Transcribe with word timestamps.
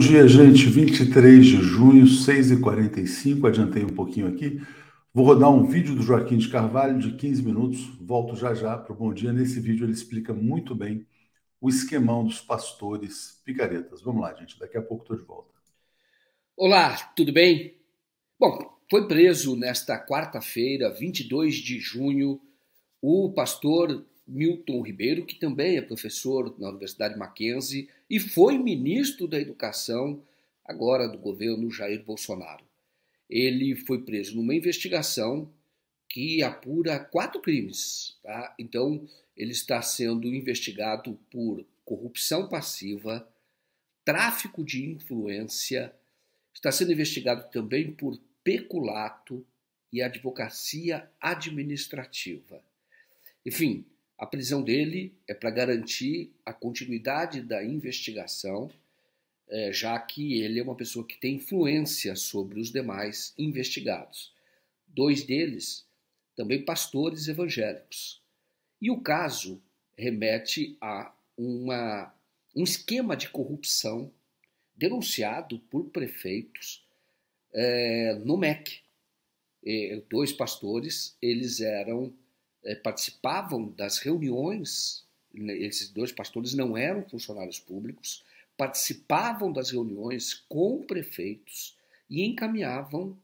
Dia, 0.00 0.26
gente. 0.26 0.64
23 0.64 1.44
de 1.44 1.56
junho, 1.56 2.06
6h45. 2.06 3.46
Adiantei 3.46 3.84
um 3.84 3.90
pouquinho 3.90 4.28
aqui. 4.28 4.58
Vou 5.12 5.26
rodar 5.26 5.50
um 5.50 5.66
vídeo 5.66 5.94
do 5.94 6.02
Joaquim 6.02 6.38
de 6.38 6.48
Carvalho 6.48 6.98
de 6.98 7.12
15 7.12 7.42
minutos. 7.42 7.80
Volto 8.00 8.34
já 8.34 8.54
já 8.54 8.78
para 8.78 8.94
o 8.94 8.96
Bom 8.96 9.12
Dia. 9.12 9.30
Nesse 9.30 9.60
vídeo 9.60 9.84
ele 9.84 9.92
explica 9.92 10.32
muito 10.32 10.74
bem 10.74 11.06
o 11.60 11.68
esquemão 11.68 12.24
dos 12.24 12.40
pastores 12.40 13.42
picaretas. 13.44 14.00
Vamos 14.00 14.22
lá, 14.22 14.32
gente. 14.32 14.58
Daqui 14.58 14.78
a 14.78 14.82
pouco 14.82 15.04
estou 15.04 15.18
de 15.18 15.22
volta. 15.22 15.52
Olá, 16.56 16.96
tudo 17.14 17.30
bem? 17.30 17.74
Bom, 18.38 18.58
foi 18.90 19.06
preso 19.06 19.54
nesta 19.54 19.98
quarta-feira, 19.98 20.94
22 20.94 21.56
de 21.56 21.78
junho, 21.78 22.40
o 23.02 23.34
pastor 23.34 24.06
Milton 24.30 24.80
Ribeiro, 24.82 25.26
que 25.26 25.34
também 25.34 25.76
é 25.76 25.82
professor 25.82 26.54
na 26.58 26.68
Universidade 26.68 27.18
Mackenzie 27.18 27.88
e 28.08 28.20
foi 28.20 28.56
ministro 28.56 29.26
da 29.26 29.40
Educação 29.40 30.22
agora 30.64 31.08
do 31.08 31.18
governo 31.18 31.70
Jair 31.70 32.04
Bolsonaro. 32.04 32.64
Ele 33.28 33.74
foi 33.74 34.02
preso 34.02 34.36
numa 34.36 34.54
investigação 34.54 35.52
que 36.08 36.42
apura 36.42 36.98
quatro 36.98 37.40
crimes. 37.40 38.16
Tá? 38.22 38.54
Então, 38.58 39.06
ele 39.36 39.52
está 39.52 39.82
sendo 39.82 40.28
investigado 40.28 41.18
por 41.30 41.64
corrupção 41.84 42.48
passiva, 42.48 43.28
tráfico 44.04 44.64
de 44.64 44.84
influência, 44.84 45.92
está 46.54 46.70
sendo 46.70 46.92
investigado 46.92 47.50
também 47.50 47.92
por 47.92 48.20
peculato 48.44 49.44
e 49.92 50.02
advocacia 50.02 51.08
administrativa. 51.20 52.62
Enfim, 53.44 53.84
a 54.20 54.26
prisão 54.26 54.62
dele 54.62 55.14
é 55.26 55.32
para 55.32 55.50
garantir 55.50 56.30
a 56.44 56.52
continuidade 56.52 57.40
da 57.40 57.64
investigação, 57.64 58.70
é, 59.48 59.72
já 59.72 59.98
que 59.98 60.42
ele 60.42 60.60
é 60.60 60.62
uma 60.62 60.74
pessoa 60.74 61.06
que 61.06 61.18
tem 61.18 61.36
influência 61.36 62.14
sobre 62.14 62.60
os 62.60 62.70
demais 62.70 63.32
investigados. 63.38 64.30
Dois 64.86 65.22
deles 65.22 65.86
também 66.36 66.62
pastores 66.62 67.28
evangélicos. 67.28 68.22
E 68.78 68.90
o 68.90 69.00
caso 69.00 69.58
remete 69.96 70.76
a 70.82 71.14
uma, 71.34 72.14
um 72.54 72.62
esquema 72.62 73.16
de 73.16 73.30
corrupção 73.30 74.12
denunciado 74.76 75.58
por 75.70 75.84
prefeitos 75.84 76.86
é, 77.54 78.16
no 78.22 78.36
MEC. 78.36 78.80
E, 79.64 80.02
dois 80.10 80.30
pastores, 80.30 81.16
eles 81.22 81.60
eram 81.60 82.12
é, 82.64 82.74
participavam 82.74 83.70
das 83.70 83.98
reuniões, 83.98 85.06
né, 85.32 85.56
esses 85.56 85.88
dois 85.88 86.12
pastores 86.12 86.54
não 86.54 86.76
eram 86.76 87.08
funcionários 87.08 87.58
públicos, 87.58 88.24
participavam 88.56 89.52
das 89.52 89.70
reuniões 89.70 90.34
com 90.48 90.82
prefeitos 90.82 91.76
e 92.08 92.22
encaminhavam 92.22 93.16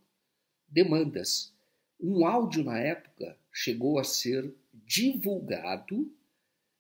demandas. 0.69 1.53
Um 2.01 2.27
áudio 2.27 2.65
na 2.65 2.79
época 2.79 3.37
chegou 3.53 3.99
a 3.99 4.05
ser 4.05 4.55
divulgado, 4.73 6.11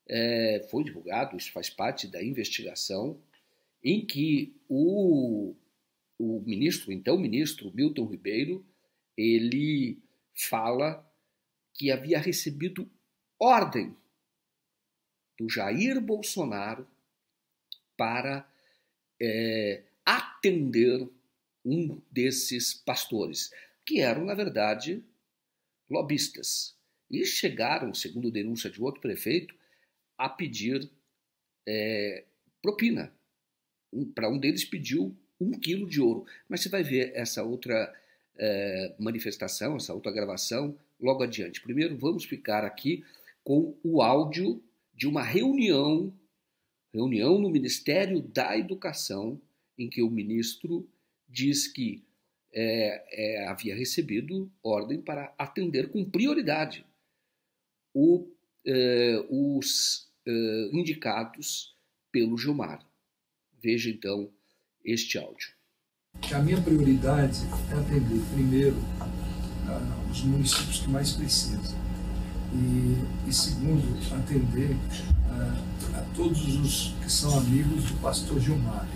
é, 0.08 0.66
foi 0.70 0.84
divulgado, 0.84 1.36
isso 1.36 1.52
faz 1.52 1.68
parte 1.68 2.06
da 2.06 2.22
investigação, 2.22 3.18
em 3.82 4.04
que 4.04 4.54
o, 4.68 5.54
o 6.18 6.40
ministro, 6.40 6.92
então 6.92 7.18
ministro 7.18 7.72
Milton 7.74 8.06
Ribeiro, 8.06 8.64
ele 9.16 9.98
fala 10.34 11.05
que 11.76 11.90
havia 11.90 12.18
recebido 12.18 12.90
ordem 13.38 13.96
do 15.38 15.48
Jair 15.50 16.00
Bolsonaro 16.00 16.86
para 17.96 18.48
é, 19.20 19.82
atender 20.04 21.08
um 21.64 22.00
desses 22.10 22.72
pastores, 22.72 23.50
que 23.84 24.00
eram, 24.00 24.24
na 24.24 24.34
verdade, 24.34 25.04
lobistas. 25.90 26.76
E 27.10 27.24
chegaram, 27.24 27.92
segundo 27.94 28.30
denúncia 28.30 28.70
de 28.70 28.80
outro 28.82 29.00
prefeito, 29.00 29.54
a 30.16 30.28
pedir 30.28 30.90
é, 31.66 32.24
propina. 32.62 33.12
Um, 33.92 34.10
para 34.10 34.28
um 34.28 34.38
deles 34.38 34.64
pediu 34.64 35.16
um 35.40 35.52
quilo 35.52 35.88
de 35.88 36.00
ouro. 36.00 36.24
Mas 36.48 36.62
você 36.62 36.68
vai 36.68 36.82
ver 36.82 37.12
essa 37.14 37.42
outra 37.42 37.94
é, 38.36 38.94
manifestação, 38.98 39.76
essa 39.76 39.94
outra 39.94 40.12
gravação, 40.12 40.78
logo 41.00 41.22
adiante. 41.22 41.60
Primeiro, 41.60 41.96
vamos 41.96 42.24
ficar 42.24 42.64
aqui 42.64 43.04
com 43.44 43.76
o 43.82 44.02
áudio 44.02 44.62
de 44.94 45.06
uma 45.06 45.22
reunião, 45.22 46.12
reunião 46.92 47.38
no 47.38 47.50
Ministério 47.50 48.20
da 48.20 48.56
Educação, 48.56 49.40
em 49.78 49.88
que 49.88 50.02
o 50.02 50.10
ministro 50.10 50.88
diz 51.28 51.68
que 51.68 52.02
é, 52.52 53.04
é, 53.10 53.48
havia 53.48 53.76
recebido 53.76 54.50
ordem 54.62 55.00
para 55.00 55.34
atender 55.36 55.90
com 55.90 56.04
prioridade 56.04 56.84
o, 57.92 58.26
é, 58.64 59.26
os 59.28 60.08
é, 60.26 60.70
indicados 60.72 61.76
pelo 62.10 62.38
Gilmar. 62.38 62.84
Veja 63.62 63.90
então 63.90 64.32
este 64.82 65.18
áudio. 65.18 65.54
A 66.32 66.38
minha 66.38 66.60
prioridade 66.62 67.40
é 67.70 67.78
atender 67.78 68.22
primeiro 68.32 68.76
os 70.10 70.22
municípios 70.22 70.80
que 70.80 70.90
mais 70.90 71.12
precisam. 71.12 71.74
E, 72.54 72.96
e 73.26 73.32
segundo, 73.32 73.82
atender 74.14 74.76
uh, 75.30 75.96
a 75.96 76.00
todos 76.14 76.56
os 76.56 76.94
que 77.02 77.10
são 77.10 77.38
amigos 77.38 77.84
do 77.84 77.94
pastor 78.00 78.40
Gilmar. 78.40 78.86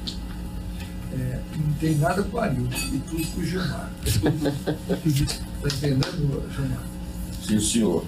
É, 1.13 1.41
não 1.59 1.73
tem 1.75 1.97
nada 1.97 2.23
com 2.23 2.37
o 2.37 2.41
Arilton 2.41 2.77
e 2.95 2.99
tudo 3.01 3.27
com 3.27 3.41
o 3.41 3.45
Gilmar. 3.45 3.91
Está 4.05 5.89
entendendo, 5.89 6.51
Gilmar? 6.55 6.85
Sim, 7.45 7.61
senhor. 7.61 8.05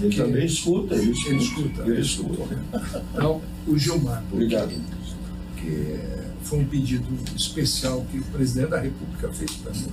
Ele 0.00 0.08
que, 0.10 0.16
também 0.16 0.46
escuta, 0.46 0.94
ele 0.96 1.12
escuta. 1.12 1.30
Ele 1.30 1.38
escuta. 1.38 1.82
Ele 1.82 2.00
escuta. 2.00 2.64
Então, 3.14 3.40
o 3.66 3.78
Gilmar. 3.78 4.22
Obrigado. 4.32 4.74
Que 5.56 5.98
foi 6.42 6.58
um 6.58 6.66
pedido 6.66 7.06
especial 7.36 8.04
que 8.10 8.18
o 8.18 8.24
presidente 8.24 8.70
da 8.70 8.80
República 8.80 9.32
fez 9.32 9.52
para 9.52 9.72
mim 9.72 9.88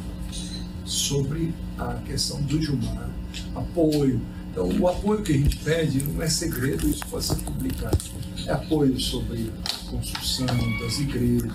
sobre 0.85 1.53
a 1.77 1.95
questão 2.05 2.41
do 2.43 2.61
Gilmar, 2.61 3.09
apoio. 3.55 4.21
Então, 4.51 4.69
o 4.79 4.87
apoio 4.87 5.23
que 5.23 5.33
a 5.33 5.37
gente 5.37 5.57
pede 5.63 6.03
não 6.03 6.21
é 6.21 6.29
segredo, 6.29 6.87
isso 6.87 7.05
pode 7.07 7.25
ser 7.25 7.43
publicado. 7.43 7.97
É 8.45 8.51
apoio 8.51 8.99
sobre 8.99 9.49
a 9.49 9.89
construção 9.89 10.45
das 10.79 10.99
igrejas. 10.99 11.51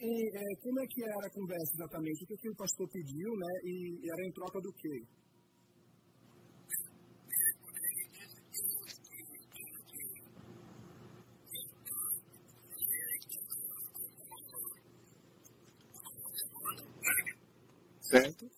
E, 0.00 0.30
é, 0.36 0.56
como 0.62 0.80
é 0.80 0.86
que 0.86 1.02
era 1.02 1.26
a 1.26 1.30
conversa 1.30 1.72
exatamente? 1.74 2.24
O 2.24 2.26
que, 2.26 2.36
que 2.36 2.48
o 2.50 2.54
pastor 2.54 2.88
pediu, 2.88 3.36
né? 3.36 3.60
E 3.64 4.08
era 4.10 4.24
em 4.24 4.32
troca 4.32 4.60
do 4.60 4.72
quê? 4.72 5.02
Certo? 18.08 18.50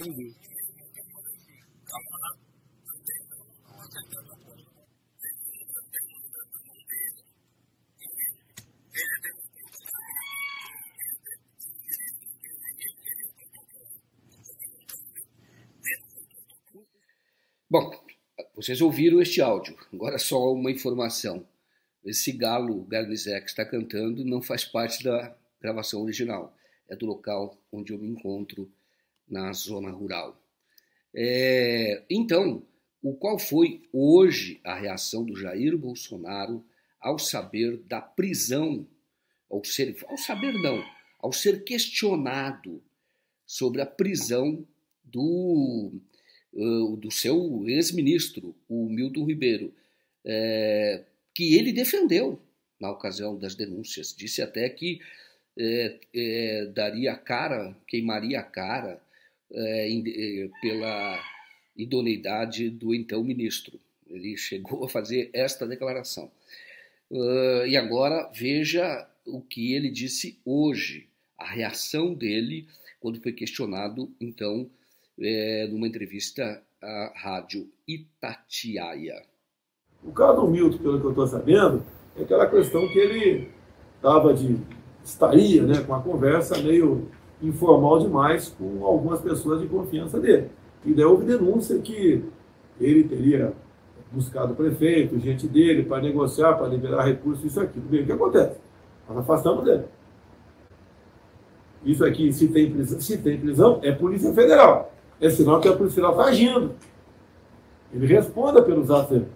Bom, 0.00 0.08
vocês 18.56 18.80
ouviram 18.80 19.20
este 19.20 19.42
áudio. 19.42 19.76
Agora 19.92 20.18
só 20.18 20.50
uma 20.54 20.70
informação. 20.70 21.46
Esse 22.02 22.32
galo 22.32 22.84
Garnizé 22.84 23.38
que 23.42 23.50
está 23.50 23.66
cantando 23.66 24.24
não 24.24 24.40
faz 24.40 24.64
parte 24.64 25.04
da 25.04 25.36
gravação 25.60 26.02
original, 26.02 26.56
é 26.88 26.96
do 26.96 27.04
local 27.04 27.54
onde 27.70 27.92
eu 27.92 27.98
me 27.98 28.08
encontro 28.08 28.72
na 29.30 29.52
zona 29.52 29.90
rural. 29.90 30.42
É, 31.14 32.04
então, 32.10 32.62
o 33.02 33.14
qual 33.14 33.38
foi 33.38 33.82
hoje 33.92 34.60
a 34.64 34.74
reação 34.74 35.24
do 35.24 35.36
Jair 35.36 35.76
Bolsonaro 35.76 36.64
ao 37.00 37.18
saber 37.18 37.78
da 37.78 38.00
prisão, 38.00 38.86
ao 39.50 39.64
ser, 39.64 39.96
ao 40.06 40.18
saber 40.18 40.52
não, 40.54 40.84
ao 41.18 41.32
ser 41.32 41.64
questionado 41.64 42.82
sobre 43.46 43.80
a 43.80 43.86
prisão 43.86 44.66
do, 45.02 45.92
uh, 46.52 46.96
do 46.96 47.10
seu 47.10 47.64
ex-ministro, 47.66 48.54
o 48.68 48.88
Milton 48.88 49.24
Ribeiro, 49.24 49.74
é, 50.24 51.04
que 51.34 51.54
ele 51.54 51.72
defendeu 51.72 52.40
na 52.78 52.90
ocasião 52.90 53.36
das 53.36 53.54
denúncias. 53.54 54.14
Disse 54.14 54.42
até 54.42 54.68
que 54.68 55.00
é, 55.58 55.98
é, 56.14 56.66
daria 56.66 57.16
cara, 57.16 57.76
queimaria 57.86 58.40
a 58.40 58.42
cara 58.42 59.02
pela 60.60 61.22
idoneidade 61.76 62.70
do 62.70 62.94
então 62.94 63.24
ministro. 63.24 63.78
Ele 64.08 64.36
chegou 64.36 64.84
a 64.84 64.88
fazer 64.88 65.30
esta 65.32 65.66
declaração. 65.66 66.30
Uh, 67.10 67.66
e 67.66 67.76
agora 67.76 68.30
veja 68.32 69.08
o 69.26 69.40
que 69.40 69.74
ele 69.74 69.90
disse 69.90 70.38
hoje, 70.44 71.08
a 71.38 71.46
reação 71.46 72.14
dele 72.14 72.68
quando 73.00 73.20
foi 73.20 73.32
questionado, 73.32 74.10
então, 74.20 74.68
é, 75.18 75.66
numa 75.70 75.88
entrevista 75.88 76.62
à 76.82 77.12
rádio 77.16 77.68
Itatiaia. 77.88 79.22
O 80.04 80.12
caso 80.12 80.42
do 80.42 80.48
Milton, 80.48 80.78
pelo 80.78 81.00
que 81.00 81.06
eu 81.06 81.10
estou 81.10 81.26
sabendo, 81.26 81.84
é 82.16 82.22
aquela 82.22 82.46
questão 82.46 82.86
que 82.88 82.98
ele 82.98 83.48
estava 83.96 84.34
de 84.34 84.56
estaria 85.02 85.62
né, 85.62 85.82
com 85.82 85.94
a 85.94 86.02
conversa 86.02 86.58
meio 86.58 87.10
informal 87.42 87.98
demais 87.98 88.48
com 88.48 88.84
algumas 88.84 89.20
pessoas 89.20 89.60
de 89.60 89.66
confiança 89.66 90.18
dele. 90.18 90.50
E 90.84 90.92
daí 90.92 91.04
houve 91.04 91.24
denúncia 91.24 91.78
que 91.78 92.24
ele 92.80 93.04
teria 93.04 93.52
buscado 94.10 94.52
o 94.52 94.56
prefeito, 94.56 95.18
gente 95.18 95.46
dele, 95.46 95.84
para 95.84 96.02
negociar, 96.02 96.54
para 96.54 96.66
liberar 96.66 97.04
recursos, 97.04 97.44
isso 97.44 97.60
aqui. 97.60 97.78
O 97.78 97.88
que 97.88 98.12
acontece? 98.12 98.58
Nós 99.08 99.18
afastamos 99.18 99.64
dele. 99.64 99.84
Isso 101.84 102.04
aqui, 102.04 102.32
se 102.32 102.48
tem 102.48 102.70
prisão, 102.70 103.00
se 103.00 103.18
tem 103.18 103.38
prisão 103.38 103.80
é 103.82 103.92
Polícia 103.92 104.32
Federal. 104.32 104.92
É 105.20 105.30
sinal 105.30 105.60
que 105.60 105.68
a 105.68 105.72
Polícia 105.72 105.96
Federal 105.96 106.12
está 106.12 106.24
agindo. 106.24 106.74
Ele 107.92 108.06
responda 108.06 108.62
pelos 108.62 108.90
atos 108.90 109.10
dele. 109.10 109.26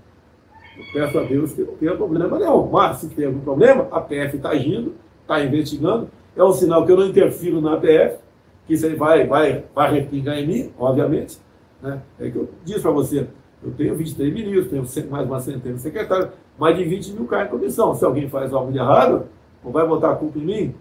Eu 0.76 0.84
peço 0.92 1.18
a 1.18 1.22
Deus 1.22 1.52
que 1.52 1.62
não 1.62 1.74
tenha 1.76 1.96
problema 1.96 2.38
nenhum. 2.38 2.68
Mas 2.68 2.98
se 2.98 3.08
tem 3.08 3.26
algum 3.26 3.40
problema, 3.40 3.88
a 3.90 4.00
PF 4.00 4.36
está 4.36 4.50
agindo, 4.50 4.94
está 5.22 5.42
investigando. 5.44 6.08
É 6.36 6.42
um 6.42 6.52
sinal 6.52 6.84
que 6.84 6.92
eu 6.92 6.96
não 6.96 7.06
interfiro 7.06 7.60
na 7.60 7.76
PF, 7.76 8.18
que 8.66 8.74
isso 8.74 8.86
aí 8.86 8.94
vai, 8.94 9.26
vai, 9.26 9.64
vai 9.74 9.92
respingar 9.92 10.36
em 10.38 10.46
mim, 10.46 10.72
obviamente. 10.78 11.38
Né? 11.80 12.00
É 12.18 12.30
que 12.30 12.36
eu 12.36 12.50
disse 12.64 12.80
para 12.80 12.90
você, 12.90 13.26
eu 13.62 13.72
tenho 13.72 13.94
23 13.94 14.32
ministros, 14.32 14.92
tenho 14.94 15.10
mais 15.10 15.26
uma 15.26 15.40
centena 15.40 15.74
de 15.74 15.80
secretários, 15.80 16.30
mais 16.58 16.76
de 16.76 16.84
20 16.84 17.12
mil 17.12 17.26
caras 17.26 17.48
em 17.48 17.50
comissão. 17.50 17.94
Se 17.94 18.04
alguém 18.04 18.28
faz 18.28 18.52
algo 18.52 18.72
de 18.72 18.78
errado, 18.78 19.26
não 19.62 19.70
vai 19.70 19.86
botar 19.86 20.12
a 20.12 20.16
culpa 20.16 20.38
em 20.38 20.44
mim? 20.44 20.74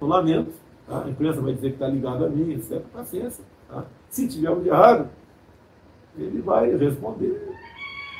Eu 0.00 0.06
lamento. 0.06 0.52
Tá? 0.86 1.04
A 1.04 1.08
imprensa 1.08 1.40
vai 1.40 1.52
dizer 1.52 1.68
que 1.68 1.74
está 1.74 1.88
ligado 1.88 2.24
a 2.24 2.28
mim, 2.28 2.52
etc. 2.52 2.80
Paciência. 2.92 3.44
Tá? 3.68 3.84
Se 4.08 4.28
tiver 4.28 4.48
algo 4.48 4.62
de 4.62 4.68
errado, 4.68 5.08
ele 6.16 6.40
vai 6.42 6.74
responder. 6.76 7.50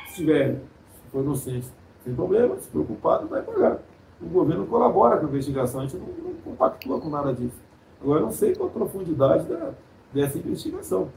Se 0.09 0.15
tiver, 0.15 0.55
se 0.55 1.11
for 1.11 1.23
inocente, 1.23 1.67
sem 2.03 2.13
problema, 2.13 2.57
se 2.57 2.69
preocupado, 2.69 3.27
vai 3.27 3.41
pagar. 3.41 3.79
O 4.21 4.27
governo 4.27 4.65
colabora 4.67 5.19
com 5.19 5.25
a 5.25 5.29
investigação, 5.29 5.81
a 5.81 5.87
gente 5.87 5.97
não, 5.97 6.07
não 6.07 6.41
compactua 6.41 6.99
com 6.99 7.09
nada 7.09 7.33
disso. 7.33 7.61
Agora, 7.99 8.19
eu 8.19 8.25
não 8.25 8.31
sei 8.31 8.55
qual 8.55 8.69
a 8.69 8.71
profundidade 8.71 9.47
da, 9.47 9.73
dessa 10.13 10.37
investigação. 10.37 11.11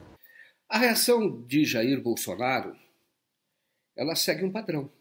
A 0.68 0.78
reação 0.78 1.42
de 1.42 1.64
Jair 1.64 2.02
Bolsonaro 2.02 2.76
ela 3.96 4.14
segue 4.14 4.44
um 4.44 4.52
padrão. 4.52 4.92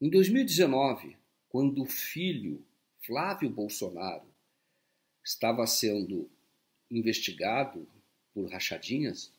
Em 0.00 0.08
2019, 0.08 1.16
quando 1.48 1.82
o 1.82 1.86
filho 1.86 2.64
Flávio 3.04 3.50
Bolsonaro 3.50 4.26
estava 5.24 5.66
sendo 5.66 6.30
investigado 6.90 7.88
por 8.32 8.48
rachadinhas, 8.50 9.32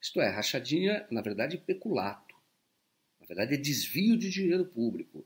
isto 0.00 0.20
é, 0.20 0.28
rachadinha, 0.28 1.06
na 1.10 1.22
verdade, 1.22 1.56
peculato. 1.56 2.34
Na 3.20 3.26
verdade, 3.26 3.54
é 3.54 3.56
desvio 3.56 4.18
de 4.18 4.28
dinheiro 4.28 4.66
público. 4.66 5.24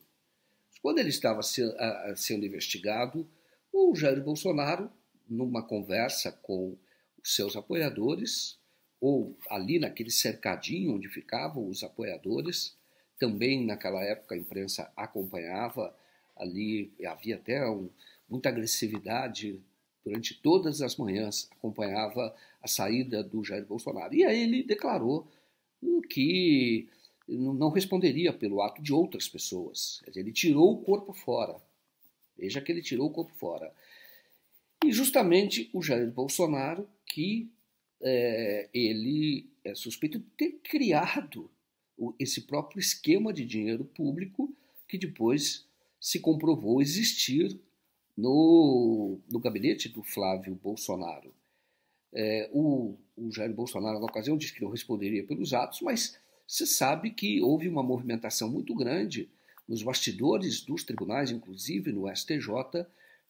Quando 0.86 1.00
ele 1.00 1.08
estava 1.08 1.40
sendo 1.42 2.46
investigado, 2.46 3.28
o 3.72 3.92
Jair 3.96 4.22
Bolsonaro, 4.22 4.88
numa 5.28 5.60
conversa 5.60 6.30
com 6.30 6.78
os 7.20 7.34
seus 7.34 7.56
apoiadores, 7.56 8.56
ou 9.00 9.36
ali 9.50 9.80
naquele 9.80 10.12
cercadinho 10.12 10.94
onde 10.94 11.08
ficavam 11.08 11.66
os 11.66 11.82
apoiadores. 11.82 12.76
Também 13.18 13.66
naquela 13.66 14.00
época 14.00 14.36
a 14.36 14.38
imprensa 14.38 14.88
acompanhava, 14.96 15.92
ali 16.36 16.92
havia 17.04 17.34
até 17.34 17.68
um, 17.68 17.90
muita 18.28 18.48
agressividade 18.48 19.60
durante 20.04 20.40
todas 20.40 20.82
as 20.82 20.94
manhãs, 20.94 21.48
acompanhava 21.50 22.32
a 22.62 22.68
saída 22.68 23.24
do 23.24 23.42
Jair 23.42 23.66
Bolsonaro. 23.66 24.14
E 24.14 24.24
aí 24.24 24.40
ele 24.40 24.62
declarou 24.62 25.26
que 26.08 26.88
não 27.28 27.70
responderia 27.70 28.32
pelo 28.32 28.62
ato 28.62 28.82
de 28.82 28.92
outras 28.92 29.28
pessoas. 29.28 30.02
Ele 30.14 30.32
tirou 30.32 30.72
o 30.72 30.82
corpo 30.82 31.12
fora. 31.12 31.56
Veja 32.38 32.60
que 32.60 32.70
ele 32.70 32.82
tirou 32.82 33.08
o 33.08 33.12
corpo 33.12 33.34
fora. 33.34 33.72
E 34.84 34.92
justamente 34.92 35.68
o 35.72 35.82
Jair 35.82 36.10
Bolsonaro, 36.10 36.88
que 37.06 37.50
é, 38.00 38.68
ele 38.72 39.48
é 39.64 39.74
suspeito 39.74 40.18
de 40.18 40.26
ter 40.36 40.52
criado 40.62 41.50
esse 42.18 42.42
próprio 42.42 42.78
esquema 42.78 43.32
de 43.32 43.44
dinheiro 43.44 43.84
público 43.84 44.54
que 44.86 44.98
depois 44.98 45.66
se 45.98 46.20
comprovou 46.20 46.80
existir 46.80 47.58
no, 48.16 49.18
no 49.30 49.40
gabinete 49.40 49.88
do 49.88 50.02
Flávio 50.02 50.54
Bolsonaro. 50.54 51.34
É, 52.12 52.48
o, 52.52 52.96
o 53.16 53.32
Jair 53.32 53.52
Bolsonaro, 53.52 53.98
na 53.98 54.06
ocasião, 54.06 54.36
disse 54.36 54.54
que 54.54 54.62
não 54.62 54.70
responderia 54.70 55.24
pelos 55.24 55.52
atos, 55.52 55.80
mas 55.80 56.18
se 56.46 56.66
sabe 56.66 57.10
que 57.10 57.40
houve 57.42 57.68
uma 57.68 57.82
movimentação 57.82 58.48
muito 58.48 58.74
grande 58.74 59.28
nos 59.68 59.82
bastidores 59.82 60.60
dos 60.60 60.84
tribunais, 60.84 61.30
inclusive 61.30 61.92
no 61.92 62.14
STJ, 62.14 62.86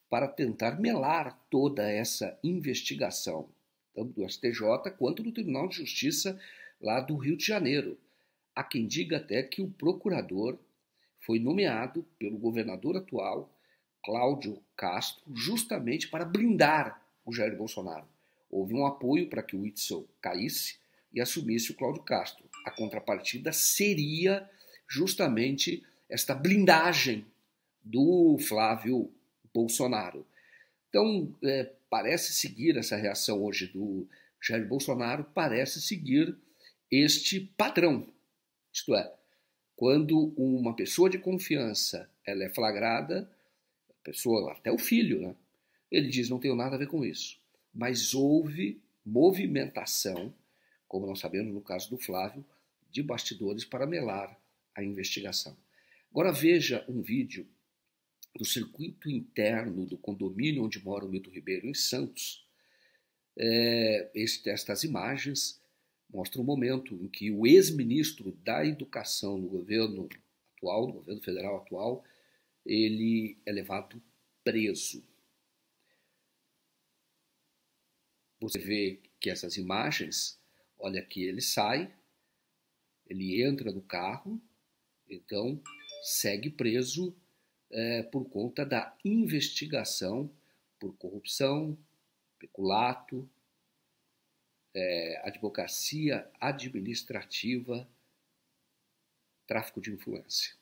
para 0.09 0.29
tentar 0.29 0.81
melar 0.81 1.39
toda 1.51 1.91
essa 1.91 2.39
investigação 2.45 3.49
tanto 3.97 4.13
do 4.13 4.29
STJ 4.29 4.91
quanto 4.99 5.23
do 5.23 5.33
Tribunal 5.33 5.69
de 5.69 5.77
Justiça 5.77 6.39
lá 6.79 7.01
do 7.01 7.17
Rio 7.17 7.37
de 7.37 7.47
Janeiro. 7.47 7.99
Há 8.55 8.63
quem 8.63 8.87
diga 8.87 9.17
até 9.17 9.43
que 9.43 9.63
o 9.63 9.71
procurador 9.71 10.59
foi 11.21 11.39
nomeado 11.39 12.07
pelo 12.19 12.37
governador 12.37 12.97
atual, 12.99 13.51
Cláudio 14.05 14.63
Castro, 14.77 15.25
justamente 15.35 16.09
para 16.09 16.25
blindar 16.25 17.03
o 17.25 17.33
Jair 17.33 17.57
Bolsonaro. 17.57 18.07
Houve 18.51 18.75
um 18.75 18.87
apoio 18.87 19.29
para 19.29 19.43
que 19.43 19.57
o 19.57 19.67
Itzel 19.67 20.07
caísse 20.21 20.79
e 21.13 21.21
assumisse 21.21 21.73
o 21.73 21.75
Cláudio 21.75 22.03
Castro. 22.03 22.46
A 22.67 22.71
contrapartida 22.73 23.53
seria 23.53 24.51
justamente 24.89 25.87
esta 26.09 26.35
blindagem 26.35 27.25
do 27.81 28.37
Flávio 28.41 29.09
Bolsonaro. 29.55 30.27
Então, 30.89 31.33
é, 31.45 31.71
parece 31.89 32.33
seguir 32.33 32.77
essa 32.77 32.97
reação 32.97 33.41
hoje 33.41 33.69
do 33.69 34.09
Jair 34.43 34.67
Bolsonaro, 34.67 35.25
parece 35.33 35.81
seguir 35.81 36.37
este 36.91 37.41
padrão. 37.57 38.05
Isto 38.73 38.97
é, 38.97 39.13
quando 39.77 40.35
uma 40.37 40.75
pessoa 40.75 41.09
de 41.09 41.19
confiança 41.19 42.11
ela 42.27 42.43
é 42.43 42.49
flagrada, 42.49 43.31
a 43.89 44.05
pessoa, 44.05 44.53
até 44.53 44.73
o 44.73 44.79
filho, 44.79 45.21
né? 45.21 45.37
ele 45.89 46.09
diz: 46.09 46.29
não 46.29 46.41
tenho 46.41 46.57
nada 46.57 46.75
a 46.75 46.79
ver 46.79 46.89
com 46.89 47.05
isso. 47.05 47.39
Mas 47.73 48.13
houve 48.13 48.81
movimentação, 49.05 50.35
como 50.89 51.07
nós 51.07 51.21
sabemos 51.21 51.55
no 51.55 51.61
caso 51.61 51.91
do 51.91 51.99
Flávio, 51.99 52.45
de 52.97 53.03
bastidores 53.03 53.63
para 53.63 53.87
melar 53.87 54.41
a 54.75 54.83
investigação. 54.83 55.55
Agora 56.11 56.33
veja 56.33 56.83
um 56.89 57.03
vídeo 57.03 57.47
do 58.35 58.43
circuito 58.43 59.11
interno 59.11 59.85
do 59.85 59.99
condomínio 59.99 60.65
onde 60.65 60.83
mora 60.83 61.05
o 61.05 61.09
Milton 61.09 61.31
Ribeiro, 61.31 61.67
em 61.67 61.75
Santos. 61.75 62.49
É, 63.37 64.11
este, 64.15 64.49
estas 64.49 64.83
imagens 64.83 65.61
mostram 66.09 66.41
o 66.41 66.45
um 66.45 66.47
momento 66.47 66.95
em 66.95 67.07
que 67.07 67.31
o 67.31 67.47
ex-ministro 67.47 68.33
da 68.43 68.65
Educação 68.65 69.37
no 69.37 69.47
governo 69.47 70.09
atual, 70.57 70.87
no 70.87 70.95
governo 70.95 71.21
federal 71.21 71.57
atual, 71.59 72.03
ele 72.65 73.37
é 73.45 73.53
levado 73.53 74.03
preso. 74.43 75.05
Você 78.41 78.59
vê 78.59 79.03
que 79.21 79.29
essas 79.29 79.59
imagens, 79.59 80.41
olha 80.79 81.01
aqui, 81.01 81.25
ele 81.25 81.43
sai, 81.43 81.95
ele 83.09 83.43
entra 83.43 83.73
no 83.73 83.83
carro, 83.83 84.41
então 85.09 85.61
segue 86.03 86.51
preso 86.51 87.15
é, 87.71 88.03
por 88.03 88.29
conta 88.29 88.65
da 88.65 88.97
investigação 89.05 90.31
por 90.79 90.95
corrupção, 90.97 91.77
peculato, 92.39 93.29
é, 94.75 95.23
advocacia 95.27 96.31
administrativa, 96.39 97.89
tráfico 99.47 99.81
de 99.81 99.91
influência. 99.91 100.55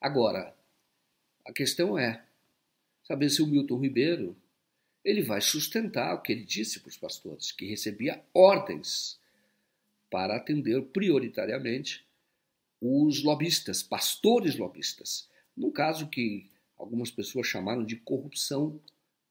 Agora, 0.00 0.56
a 1.44 1.52
questão 1.52 1.98
é 1.98 2.24
saber 3.02 3.28
se 3.28 3.42
o 3.42 3.46
Milton 3.46 3.78
Ribeiro 3.78 4.36
ele 5.04 5.22
vai 5.22 5.40
sustentar 5.40 6.14
o 6.14 6.22
que 6.22 6.32
ele 6.32 6.44
disse 6.44 6.80
para 6.80 6.88
os 6.88 6.96
pastores, 6.96 7.52
que 7.52 7.66
recebia 7.66 8.24
ordens 8.32 9.19
para 10.10 10.36
atender 10.36 10.82
prioritariamente 10.86 12.04
os 12.80 13.22
lobistas, 13.22 13.82
pastores 13.82 14.56
lobistas. 14.56 15.28
No 15.56 15.70
caso 15.70 16.08
que 16.08 16.50
algumas 16.76 17.10
pessoas 17.10 17.46
chamaram 17.46 17.84
de 17.84 17.96
corrupção 17.96 18.80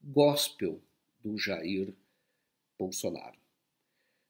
gospel 0.01 0.81
do 1.21 1.37
Jair 1.37 1.93
Bolsonaro. 2.77 3.37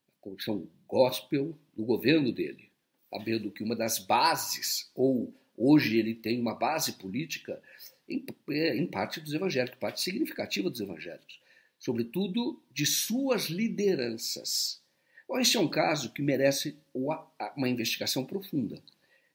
A 0.08 0.12
corrupção 0.20 0.68
gospel 0.88 1.56
do 1.76 1.84
governo 1.84 2.32
dele, 2.32 2.70
sabendo 3.08 3.50
que 3.50 3.62
uma 3.62 3.76
das 3.76 3.98
bases, 3.98 4.90
ou 4.94 5.32
hoje 5.56 5.98
ele 5.98 6.14
tem 6.14 6.40
uma 6.40 6.54
base 6.54 6.94
política, 6.94 7.62
em, 8.08 8.24
é, 8.50 8.76
em 8.76 8.86
parte 8.86 9.20
dos 9.20 9.32
evangélicos, 9.32 9.78
parte 9.78 10.00
significativa 10.00 10.68
dos 10.68 10.80
evangélicos, 10.80 11.40
sobretudo 11.78 12.60
de 12.72 12.84
suas 12.84 13.44
lideranças. 13.44 14.82
Bom, 15.30 15.38
esse 15.38 15.56
é 15.56 15.60
um 15.60 15.68
caso 15.68 16.12
que 16.12 16.20
merece 16.20 16.76
uma 16.92 17.68
investigação 17.68 18.26
profunda, 18.26 18.82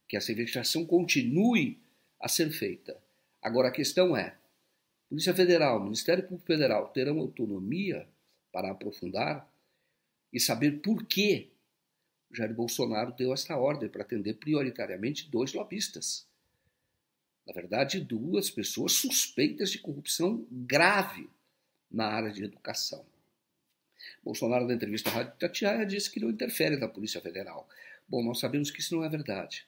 que 0.10 0.18
essa 0.18 0.30
investigação 0.30 0.86
continue 0.86 1.80
a 2.20 2.28
ser 2.28 2.52
feita. 2.52 3.02
Agora 3.42 3.70
a 3.70 3.72
questão 3.72 4.16
é: 4.16 4.36
Polícia 5.08 5.34
Federal, 5.34 5.82
Ministério 5.82 6.24
Público 6.24 6.46
Federal 6.46 6.90
terão 6.90 7.18
autonomia 7.20 8.06
para 8.52 8.72
aprofundar 8.72 9.50
e 10.34 10.38
saber 10.38 10.82
por 10.82 11.06
que 11.06 11.50
Jair 12.30 12.54
Bolsonaro 12.54 13.14
deu 13.14 13.34
esta 13.34 13.56
ordem 13.56 13.88
para 13.88 14.02
atender 14.02 14.34
prioritariamente 14.34 15.30
dois 15.30 15.54
lobistas. 15.54 16.28
Na 17.48 17.54
verdade, 17.54 18.02
duas 18.02 18.50
pessoas 18.50 18.92
suspeitas 18.92 19.72
de 19.72 19.80
corrupção 19.80 20.46
grave 20.52 21.30
na 21.90 22.08
área 22.08 22.34
de 22.34 22.44
educação. 22.44 23.15
Bolsonaro, 24.26 24.66
na 24.66 24.74
entrevista 24.74 25.12
à 25.12 25.14
Rádio 25.14 25.34
Tatiaia, 25.38 25.86
disse 25.86 26.10
que 26.10 26.20
não 26.20 26.32
interfere 26.32 26.78
na 26.78 26.88
Polícia 26.88 27.22
Federal. 27.22 27.70
Bom, 28.08 28.24
nós 28.24 28.40
sabemos 28.40 28.72
que 28.72 28.80
isso 28.80 28.96
não 28.96 29.04
é 29.04 29.08
verdade. 29.08 29.68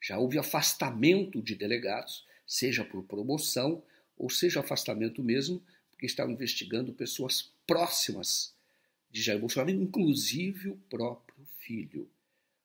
Já 0.00 0.16
houve 0.16 0.38
afastamento 0.38 1.42
de 1.42 1.54
delegados, 1.54 2.26
seja 2.46 2.82
por 2.82 3.04
promoção 3.04 3.82
ou 4.16 4.30
seja 4.30 4.60
afastamento 4.60 5.22
mesmo, 5.22 5.62
porque 5.90 6.06
estavam 6.06 6.32
investigando 6.32 6.94
pessoas 6.94 7.52
próximas 7.66 8.54
de 9.10 9.20
Jair 9.20 9.38
Bolsonaro, 9.38 9.70
inclusive 9.70 10.70
o 10.70 10.76
próprio 10.88 11.46
filho. 11.58 12.08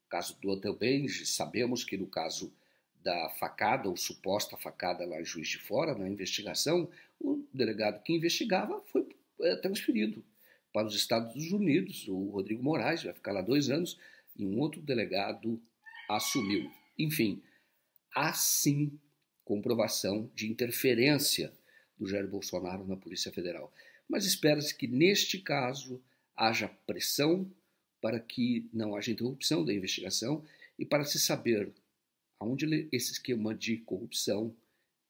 No 0.03 0.09
caso 0.09 0.39
do 0.39 0.51
Antel 0.53 0.73
Benji, 0.73 1.25
sabemos 1.25 1.83
que 1.83 1.97
no 1.97 2.07
caso 2.07 2.53
da 3.03 3.29
facada, 3.31 3.89
ou 3.89 3.97
suposta 3.97 4.55
facada 4.55 5.05
lá 5.05 5.19
em 5.19 5.25
Juiz 5.25 5.49
de 5.49 5.59
Fora, 5.59 5.95
na 5.95 6.07
investigação, 6.07 6.89
o 7.19 7.45
delegado 7.53 8.01
que 8.03 8.13
investigava 8.13 8.81
foi 8.85 9.05
é, 9.41 9.57
transferido 9.57 10.23
para 10.75 10.87
os 10.87 10.93
Estados 10.93 11.53
Unidos, 11.53 12.05
o 12.09 12.31
Rodrigo 12.31 12.61
Moraes, 12.61 13.01
vai 13.01 13.13
ficar 13.13 13.31
lá 13.31 13.41
dois 13.41 13.69
anos, 13.69 13.97
e 14.37 14.45
um 14.45 14.59
outro 14.59 14.81
delegado 14.81 15.57
assumiu. 16.09 16.69
Enfim, 16.99 17.41
assim 18.13 18.99
comprovação 19.45 20.29
de 20.35 20.51
interferência 20.51 21.53
do 21.97 22.05
Jair 22.05 22.27
Bolsonaro 22.27 22.85
na 22.85 22.97
Polícia 22.97 23.31
Federal. 23.31 23.73
Mas 24.05 24.25
espera-se 24.25 24.75
que, 24.75 24.85
neste 24.85 25.39
caso, 25.39 26.03
haja 26.35 26.67
pressão 26.85 27.49
para 28.01 28.19
que 28.19 28.67
não 28.73 28.97
haja 28.97 29.13
interrupção 29.13 29.63
da 29.63 29.73
investigação 29.73 30.43
e 30.77 30.85
para 30.85 31.05
se 31.05 31.21
saber 31.21 31.71
aonde 32.37 32.89
esse 32.91 33.13
esquema 33.13 33.55
de 33.55 33.77
corrupção 33.77 34.53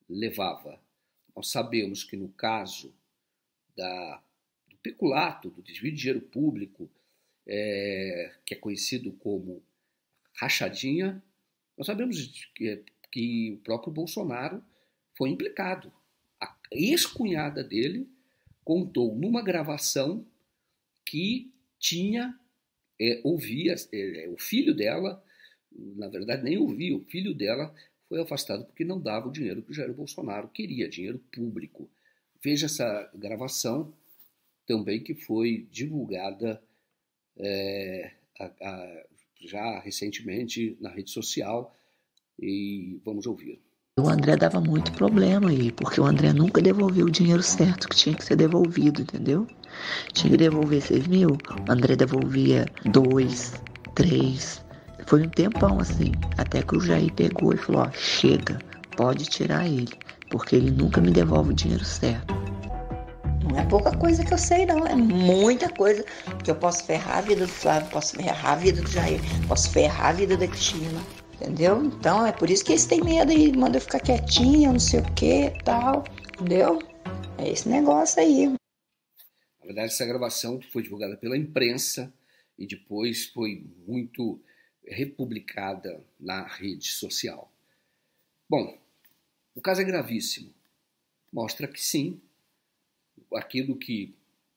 levava. 0.08 0.80
Nós 1.36 1.50
sabemos 1.50 2.04
que 2.04 2.16
no 2.16 2.30
caso 2.30 2.94
da, 3.76 4.22
peculato, 4.86 5.50
do 5.50 5.63
desvio 5.63 5.92
de 5.92 5.98
dinheiro 5.98 6.22
público, 6.22 6.88
é, 7.48 8.32
que 8.46 8.54
é 8.54 8.58
conhecido 8.58 9.12
como 9.13 9.63
rachadinha, 10.34 11.24
nós 11.75 11.88
sabemos 11.88 12.48
que 12.54 12.84
que 13.15 13.54
o 13.54 13.58
próprio 13.60 13.94
Bolsonaro 13.94 14.62
foi 15.18 15.30
implicado. 15.30 15.89
A 16.38 16.54
ex-cunhada 16.70 17.63
dele 17.63 18.10
contou 18.62 19.15
numa 19.15 19.42
gravação 19.42 20.27
que 21.06 21.50
tinha, 21.80 22.38
é, 23.00 23.22
ouvia, 23.24 23.74
é, 23.94 24.27
o 24.27 24.38
filho 24.38 24.75
dela, 24.75 25.24
na 25.72 26.10
verdade 26.10 26.44
nem 26.44 26.58
ouvia, 26.58 26.94
o 26.94 27.06
filho 27.06 27.34
dela 27.34 27.74
foi 28.10 28.22
afastado 28.22 28.65
porque 28.65 28.84
não 28.84 29.00
dava 29.00 29.30
o 29.30 29.32
dinheiro 29.32 29.62
que 29.62 29.72
o 29.72 29.74
Jair 29.74 29.94
Bolsonaro 29.94 30.50
queria, 30.50 30.89
dinheiro 30.89 31.20
público. 31.32 31.89
Veja 32.44 32.65
essa 32.65 33.10
gravação 33.15 33.94
também 34.66 35.04
que 35.04 35.14
foi 35.14 35.68
divulgada 35.72 36.62
é, 37.38 38.12
a, 38.40 38.46
a, 38.46 39.06
já 39.42 39.80
recentemente 39.80 40.78
na 40.80 40.90
rede 40.90 41.12
social 41.12 41.76
e 42.40 43.00
vamos 43.04 43.26
ouvir. 43.26 43.62
O 43.98 44.10
André 44.10 44.36
dava 44.36 44.60
muito 44.60 44.92
problema 44.92 45.50
aí, 45.50 45.72
porque 45.72 46.02
o 46.02 46.06
André 46.06 46.34
nunca 46.34 46.62
devolveu 46.62 47.06
o 47.06 47.12
dinheiro 47.12 47.42
certo 47.42 47.88
que 47.88 47.96
tinha 47.96 48.14
que 48.14 48.26
ser 48.26 48.36
devolvido, 48.36 49.02
entendeu? 49.02 49.48
Tinha 50.12 50.32
que 50.32 50.38
devolver 50.38 50.82
6 50.82 51.08
mil, 51.08 51.30
o 51.30 51.72
André 51.72 51.96
devolvia 51.96 52.66
2, 52.84 53.54
3. 53.96 54.66
Foi 55.06 55.24
um 55.24 55.30
tempão 55.30 55.80
assim, 55.80 56.12
até 56.38 56.62
que 56.62 56.76
o 56.76 56.82
Jair 56.82 57.14
pegou 57.14 57.54
e 57.54 57.58
falou: 57.58 57.84
ó, 57.84 57.92
chega, 57.94 58.60
pode 58.98 59.26
tirar 59.26 59.66
ele, 59.66 59.94
porque 60.30 60.58
ele 60.58 60.72
nunca 60.72 61.00
me 61.00 61.12
devolve 61.12 61.52
o 61.52 61.56
dinheiro 61.56 61.86
certo. 61.86 62.34
Não 63.50 63.60
é 63.60 63.66
pouca 63.66 63.96
coisa 63.98 64.25
que 64.25 64.34
eu 64.34 64.38
sei, 64.38 64.66
não. 64.66 64.86
É 64.86 64.96
muita 64.96 65.70
coisa 65.70 66.04
que 66.44 66.50
eu 66.50 66.56
posso 66.56 66.86
ferrar 66.86 67.20
a 67.20 67.22
vida 67.22 67.46
do 67.46 67.52
Flávio, 67.52 67.90
posso 67.90 68.16
ferrar 68.16 68.54
a 68.54 68.56
vida 68.56 68.82
do 68.82 68.90
Jair, 68.90 69.20
posso 69.48 69.72
ferrar 69.72 70.08
a 70.08 70.14
vida 70.14 70.36
da 70.36 70.48
Cristina. 70.48 71.02
Entendeu? 71.36 71.84
Então 71.84 72.25
é 72.25 72.32
por 72.32 72.50
isso 72.50 72.64
que 72.64 72.72
eles 72.72 72.86
têm 72.86 73.04
medo 73.04 73.32
e 73.32 73.56
mandam 73.56 73.75
eu 73.75 73.82
ficar 73.82 74.00
quietinha, 74.00 74.72
não 74.72 74.80
sei 74.80 75.02
o 75.02 75.14
que 75.14 75.52
tal. 75.64 76.04
Entendeu? 76.34 76.80
É 77.38 77.50
esse 77.50 77.68
negócio 77.68 78.22
aí. 78.22 78.48
Na 78.48 79.66
verdade, 79.66 79.88
essa 79.88 80.06
gravação 80.06 80.60
foi 80.72 80.84
divulgada 80.84 81.18
pela 81.18 81.38
imprensa 81.38 82.14
e 82.58 82.66
depois 82.66 83.25
foi 83.28 83.66
muito 83.86 84.40
republicada 84.88 86.04
na 86.20 86.46
rede 86.48 86.88
social. 86.88 87.52
Bom, 88.50 88.78
o 89.54 89.62
caso 89.62 89.82
é 89.82 89.84
gravíssimo. 89.84 90.54
Mostra 91.34 91.68
que 91.68 91.82
sim, 91.82 92.22
aquilo 93.36 93.77
que, 93.77 94.15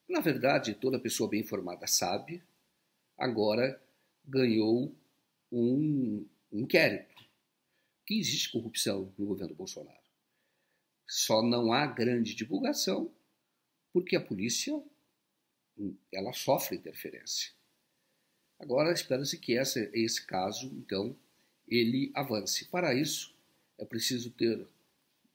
na 0.08 0.20
verdade, 0.20 0.74
toda 0.74 0.98
pessoa 0.98 1.28
bem 1.28 1.40
informada 1.40 1.86
sabe, 1.86 2.42
agora 3.16 3.80
ganhou 4.24 4.94
um 5.50 6.26
inquérito 6.52 7.24
que 8.06 8.18
existe 8.18 8.50
corrupção 8.50 9.12
no 9.18 9.26
governo 9.26 9.54
Bolsonaro. 9.54 9.98
Só 11.06 11.42
não 11.42 11.72
há 11.72 11.86
grande 11.86 12.34
divulgação 12.34 13.10
porque 13.92 14.16
a 14.16 14.20
polícia 14.20 14.82
ela 16.12 16.32
sofre 16.32 16.76
interferência. 16.76 17.52
Agora 18.58 18.92
espera-se 18.92 19.38
que 19.38 19.52
esse 19.52 20.26
caso, 20.26 20.66
então, 20.74 21.16
ele 21.66 22.10
avance. 22.14 22.64
Para 22.66 22.92
isso, 22.92 23.34
é 23.78 23.84
preciso 23.84 24.30
ter 24.30 24.66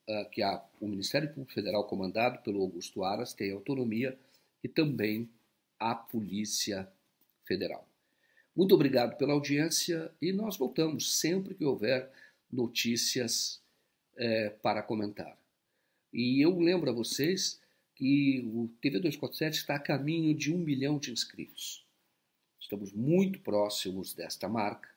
uh, 0.08 0.30
que 0.30 0.42
o 0.80 0.88
Ministério 0.88 1.30
Público 1.30 1.54
Federal, 1.54 1.86
comandado 1.86 2.40
pelo 2.40 2.62
Augusto 2.62 3.04
Aras, 3.04 3.34
tenha 3.34 3.54
autonomia 3.54 4.18
e 4.64 4.68
também 4.68 5.30
a 5.80 5.94
Polícia 5.96 6.88
Federal. 7.46 7.88
Muito 8.56 8.76
obrigado 8.76 9.18
pela 9.18 9.34
audiência 9.34 10.12
e 10.22 10.32
nós 10.32 10.58
voltamos 10.58 11.16
sempre 11.20 11.56
que 11.56 11.66
houver 11.66 12.10
notícias 12.52 13.62
é, 14.16 14.50
para 14.50 14.84
comentar. 14.84 15.38
E 16.14 16.40
eu 16.40 16.60
lembro 16.60 16.92
a 16.92 16.94
vocês 16.94 17.60
que 17.96 18.42
o 18.54 18.70
TV 18.80 19.00
247 19.00 19.58
está 19.58 19.76
a 19.76 19.80
caminho 19.80 20.36
de 20.36 20.54
um 20.54 20.58
milhão 20.58 21.00
de 21.00 21.12
inscritos. 21.12 21.84
Estamos 22.60 22.94
muito 22.94 23.40
próximos 23.40 24.14
desta 24.14 24.48
marca 24.48 24.90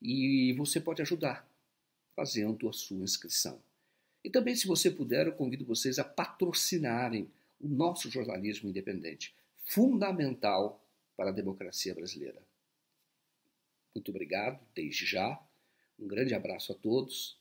e 0.00 0.52
você 0.52 0.80
pode 0.80 1.00
ajudar 1.00 1.48
fazendo 2.14 2.68
a 2.68 2.72
sua 2.72 3.02
inscrição. 3.02 3.60
E 4.24 4.30
também, 4.30 4.56
se 4.56 4.66
você 4.66 4.90
puder, 4.90 5.26
eu 5.26 5.34
convido 5.34 5.66
vocês 5.66 5.98
a 5.98 6.04
patrocinarem 6.04 7.30
o 7.60 7.68
nosso 7.68 8.10
jornalismo 8.10 8.70
independente, 8.70 9.34
fundamental 9.66 10.82
para 11.14 11.28
a 11.28 11.32
democracia 11.32 11.94
brasileira. 11.94 12.42
Muito 13.94 14.10
obrigado, 14.10 14.58
desde 14.74 15.04
já. 15.04 15.38
Um 15.98 16.08
grande 16.08 16.34
abraço 16.34 16.72
a 16.72 16.74
todos 16.74 17.38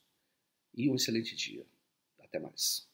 e 0.75 0.89
um 0.89 0.95
excelente 0.95 1.35
dia. 1.35 1.65
Até 2.19 2.39
mais. 2.39 2.85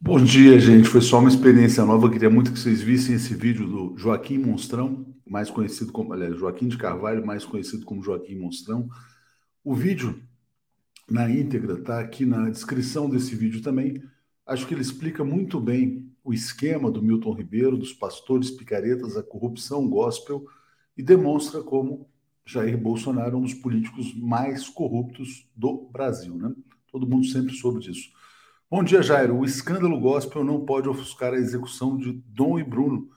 Bom 0.00 0.22
dia, 0.22 0.58
gente. 0.58 0.88
Foi 0.88 1.02
só 1.02 1.18
uma 1.18 1.28
experiência 1.28 1.84
nova. 1.84 2.06
Eu 2.06 2.10
queria 2.10 2.30
muito 2.30 2.52
que 2.52 2.58
vocês 2.58 2.80
vissem 2.80 3.16
esse 3.16 3.34
vídeo 3.34 3.66
do 3.68 3.98
Joaquim 3.98 4.38
Monstrão, 4.38 5.14
mais 5.26 5.50
conhecido 5.50 5.92
como, 5.92 6.12
aliás, 6.12 6.38
Joaquim 6.38 6.68
de 6.68 6.78
Carvalho, 6.78 7.26
mais 7.26 7.44
conhecido 7.44 7.84
como 7.84 8.02
Joaquim 8.02 8.36
Monstrão. 8.36 8.88
O 9.62 9.74
vídeo 9.74 10.22
na 11.10 11.28
íntegra 11.28 11.74
está 11.74 11.98
aqui 11.98 12.24
na 12.24 12.48
descrição 12.48 13.10
desse 13.10 13.34
vídeo 13.34 13.60
também. 13.60 14.00
Acho 14.46 14.66
que 14.66 14.72
ele 14.72 14.80
explica 14.80 15.24
muito 15.24 15.60
bem 15.60 16.08
o 16.22 16.32
esquema 16.32 16.90
do 16.90 17.02
Milton 17.02 17.32
Ribeiro, 17.32 17.76
dos 17.76 17.92
pastores 17.92 18.50
picaretas, 18.50 19.16
a 19.16 19.22
corrupção 19.22 19.88
gospel 19.88 20.46
e 20.96 21.02
demonstra 21.02 21.62
como 21.62 22.08
Jair 22.44 22.78
Bolsonaro 22.78 23.34
é 23.34 23.38
um 23.38 23.42
dos 23.42 23.54
políticos 23.54 24.14
mais 24.14 24.68
corruptos 24.68 25.48
do 25.56 25.88
Brasil, 25.92 26.36
né? 26.36 26.54
Todo 26.90 27.06
mundo 27.06 27.26
sempre 27.26 27.54
soube 27.54 27.80
disso. 27.80 28.10
Bom 28.70 28.84
dia, 28.84 29.02
Jairo. 29.02 29.36
O 29.36 29.44
escândalo 29.44 29.98
gospel 29.98 30.44
não 30.44 30.64
pode 30.64 30.88
ofuscar 30.88 31.32
a 31.32 31.38
execução 31.38 31.96
de 31.96 32.12
Dom 32.12 32.58
e 32.58 32.64
Bruno, 32.64 33.08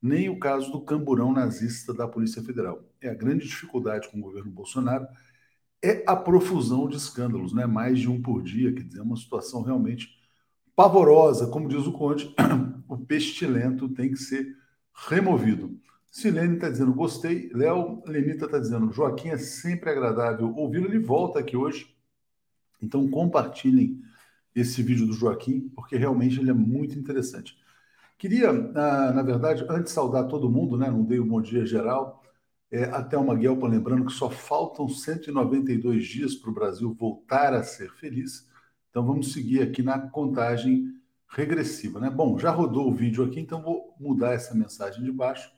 nem 0.00 0.28
o 0.28 0.38
caso 0.38 0.70
do 0.70 0.80
camburão 0.80 1.32
nazista 1.32 1.92
da 1.92 2.06
Polícia 2.06 2.42
Federal. 2.42 2.84
É 3.00 3.08
a 3.08 3.14
grande 3.14 3.46
dificuldade 3.46 4.08
com 4.08 4.18
o 4.18 4.22
governo 4.22 4.50
Bolsonaro 4.50 5.06
é 5.82 6.04
a 6.06 6.14
profusão 6.14 6.88
de 6.88 6.96
escândalos, 6.96 7.52
né? 7.52 7.66
Mais 7.66 7.98
de 7.98 8.08
um 8.08 8.20
por 8.20 8.42
dia, 8.42 8.72
quer 8.72 8.82
dizer, 8.82 9.00
é 9.00 9.02
uma 9.02 9.16
situação 9.16 9.62
realmente 9.62 10.08
pavorosa. 10.76 11.46
Como 11.46 11.68
diz 11.68 11.86
o 11.86 11.92
Conde, 11.92 12.34
o 12.88 12.96
pestilento 12.98 13.88
tem 13.88 14.10
que 14.10 14.18
ser 14.18 14.56
removido. 15.08 15.78
Silene 16.10 16.54
está 16.54 16.68
dizendo 16.68 16.92
gostei. 16.92 17.50
Léo 17.54 18.02
Lenita 18.06 18.46
está 18.46 18.58
dizendo 18.58 18.92
Joaquim 18.92 19.28
é 19.28 19.38
sempre 19.38 19.90
agradável 19.90 20.52
ouvi-lo. 20.56 20.86
Ele 20.86 20.98
volta 20.98 21.38
aqui 21.38 21.56
hoje. 21.56 21.94
Então 22.82 23.08
compartilhem 23.08 24.02
esse 24.54 24.82
vídeo 24.82 25.06
do 25.06 25.12
Joaquim, 25.12 25.68
porque 25.74 25.96
realmente 25.96 26.40
ele 26.40 26.50
é 26.50 26.54
muito 26.54 26.98
interessante. 26.98 27.56
Queria, 28.18 28.52
na, 28.52 29.12
na 29.12 29.22
verdade, 29.22 29.64
antes 29.68 29.92
saudar 29.92 30.24
todo 30.24 30.50
mundo, 30.50 30.76
né? 30.76 30.90
Não 30.90 31.04
dei 31.04 31.20
um 31.20 31.28
bom 31.28 31.40
dia 31.40 31.64
geral. 31.64 32.19
É, 32.70 32.84
até 32.84 33.18
uma 33.18 33.34
Guelpa 33.34 33.66
lembrando 33.66 34.06
que 34.06 34.12
só 34.12 34.30
faltam 34.30 34.88
192 34.88 36.06
dias 36.06 36.34
para 36.36 36.50
o 36.50 36.54
Brasil 36.54 36.94
voltar 36.94 37.52
a 37.52 37.64
ser 37.64 37.90
feliz. 37.92 38.48
Então 38.90 39.04
vamos 39.04 39.32
seguir 39.32 39.62
aqui 39.62 39.82
na 39.82 39.98
contagem 39.98 40.94
regressiva, 41.28 42.00
né? 42.00 42.10
Bom, 42.10 42.38
já 42.38 42.50
rodou 42.50 42.88
o 42.88 42.94
vídeo 42.94 43.24
aqui, 43.24 43.40
então 43.40 43.62
vou 43.62 43.94
mudar 43.98 44.32
essa 44.32 44.54
mensagem 44.54 45.02
de 45.02 45.12
baixo, 45.12 45.50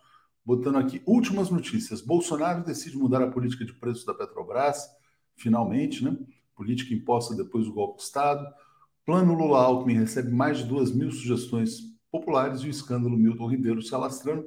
botando 0.45 0.76
aqui 0.76 1.02
últimas 1.07 1.50
notícias. 1.50 2.00
Bolsonaro 2.00 2.64
decide 2.64 2.97
mudar 2.97 3.23
a 3.23 3.31
política 3.31 3.64
de 3.64 3.73
preços 3.73 4.04
da 4.04 4.14
Petrobras, 4.14 4.88
finalmente, 5.35 6.04
né? 6.04 6.16
Política 6.54 6.95
imposta 6.95 7.35
depois 7.35 7.66
do 7.66 7.73
golpe 7.73 7.99
de 7.99 8.04
Estado. 8.04 8.47
Plano 9.04 9.35
Lula-Alckmin 9.35 9.99
recebe 9.99 10.31
mais 10.31 10.59
de 10.59 10.64
duas 10.64 10.92
mil 10.95 11.11
sugestões 11.11 11.78
populares 12.11 12.61
e 12.61 12.66
o 12.66 12.70
escândalo 12.70 13.16
Milton 13.16 13.48
Ribeiro 13.48 13.83
se 13.83 13.94
alastrando. 13.94 14.46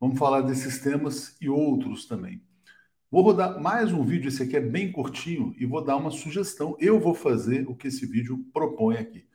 Vamos 0.00 0.18
falar 0.18 0.40
desses 0.40 0.78
temas 0.78 1.36
e 1.42 1.50
outros 1.50 2.06
também. 2.06 2.40
Vou 3.10 3.22
rodar 3.22 3.60
mais 3.60 3.92
um 3.92 4.02
vídeo, 4.02 4.28
esse 4.28 4.42
aqui 4.42 4.56
é 4.56 4.60
bem 4.60 4.90
curtinho, 4.90 5.54
e 5.58 5.66
vou 5.66 5.84
dar 5.84 5.98
uma 5.98 6.10
sugestão. 6.10 6.74
Eu 6.80 6.98
vou 6.98 7.12
fazer 7.12 7.68
o 7.68 7.74
que 7.74 7.88
esse 7.88 8.06
vídeo 8.06 8.42
propõe 8.50 8.96
aqui. 8.96 9.26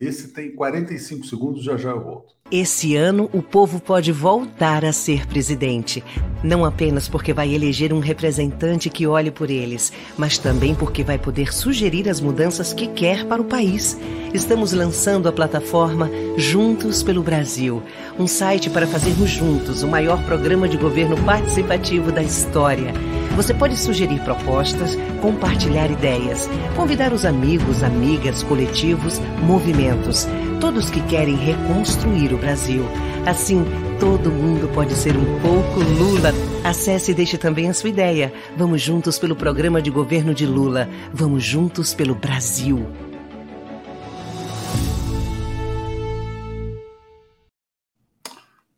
Esse 0.00 0.28
tem 0.28 0.54
45 0.54 1.26
segundos, 1.26 1.64
já 1.64 1.76
já 1.76 1.90
eu 1.90 2.00
volto. 2.00 2.32
Esse 2.52 2.94
ano, 2.94 3.28
o 3.32 3.42
povo 3.42 3.80
pode 3.80 4.12
voltar 4.12 4.84
a 4.84 4.92
ser 4.92 5.26
presidente. 5.26 6.04
Não 6.42 6.64
apenas 6.64 7.08
porque 7.08 7.32
vai 7.32 7.52
eleger 7.52 7.92
um 7.92 7.98
representante 7.98 8.88
que 8.88 9.08
olhe 9.08 9.32
por 9.32 9.50
eles, 9.50 9.92
mas 10.16 10.38
também 10.38 10.72
porque 10.72 11.02
vai 11.02 11.18
poder 11.18 11.52
sugerir 11.52 12.08
as 12.08 12.20
mudanças 12.20 12.72
que 12.72 12.86
quer 12.86 13.26
para 13.26 13.42
o 13.42 13.44
país. 13.44 13.98
Estamos 14.32 14.72
lançando 14.72 15.28
a 15.28 15.32
plataforma 15.32 16.08
Juntos 16.36 17.02
pelo 17.02 17.22
Brasil 17.22 17.82
um 18.18 18.26
site 18.26 18.68
para 18.68 18.86
fazermos 18.86 19.30
juntos 19.30 19.82
o 19.82 19.88
maior 19.88 20.22
programa 20.24 20.68
de 20.68 20.76
governo 20.76 21.16
participativo 21.24 22.10
da 22.10 22.22
história. 22.22 22.92
Você 23.36 23.54
pode 23.54 23.76
sugerir 23.76 24.20
propostas, 24.20 24.96
compartilhar 25.20 25.90
ideias, 25.90 26.48
convidar 26.74 27.12
os 27.12 27.24
amigos, 27.24 27.82
amigas, 27.82 28.42
coletivos, 28.42 29.20
movimentos, 29.42 30.26
todos 30.60 30.90
que 30.90 31.00
querem 31.02 31.36
reconstruir 31.36 32.32
o 32.32 32.38
Brasil. 32.38 32.84
Assim, 33.26 33.64
todo 34.00 34.30
mundo 34.30 34.68
pode 34.74 34.94
ser 34.94 35.16
um 35.16 35.40
pouco 35.40 35.80
Lula. 35.80 36.32
Acesse 36.64 37.10
e 37.10 37.14
deixe 37.14 37.38
também 37.38 37.68
a 37.68 37.74
sua 37.74 37.90
ideia. 37.90 38.32
Vamos 38.56 38.82
juntos 38.82 39.18
pelo 39.18 39.36
programa 39.36 39.80
de 39.80 39.90
governo 39.90 40.34
de 40.34 40.46
Lula. 40.46 40.88
Vamos 41.12 41.44
juntos 41.44 41.94
pelo 41.94 42.14
Brasil. 42.14 42.86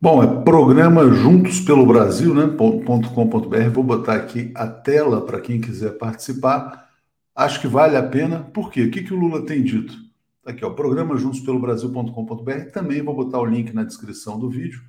Bom, 0.03 0.23
é 0.23 0.43
programa 0.45 1.13
Juntos 1.13 1.61
pelo 1.61 1.85
Brasil, 1.85 2.35
né? 2.35 2.45
.com.br. 2.57 3.71
Vou 3.71 3.85
botar 3.85 4.15
aqui 4.15 4.51
a 4.55 4.67
tela 4.67 5.27
para 5.27 5.43
quem 5.43 5.61
quiser 5.61 5.99
participar. 5.99 6.91
Acho 7.35 7.61
que 7.61 7.67
vale 7.67 7.99
a 7.99 8.03
pena. 8.03 8.43
Por 8.45 8.71
quê? 8.71 8.85
O 8.85 8.91
que, 8.91 9.03
que 9.03 9.13
o 9.13 9.19
Lula 9.19 9.45
tem 9.45 9.63
dito? 9.63 9.95
Tá 10.43 10.53
aqui, 10.53 10.65
ó, 10.65 10.71
programa 10.71 11.19
Juntos 11.19 11.41
pelo 11.41 11.61
Brasil.com.br. 11.61 12.71
Também 12.73 13.03
vou 13.03 13.15
botar 13.15 13.41
o 13.41 13.45
link 13.45 13.75
na 13.75 13.85
descrição 13.85 14.39
do 14.39 14.49
vídeo. 14.49 14.81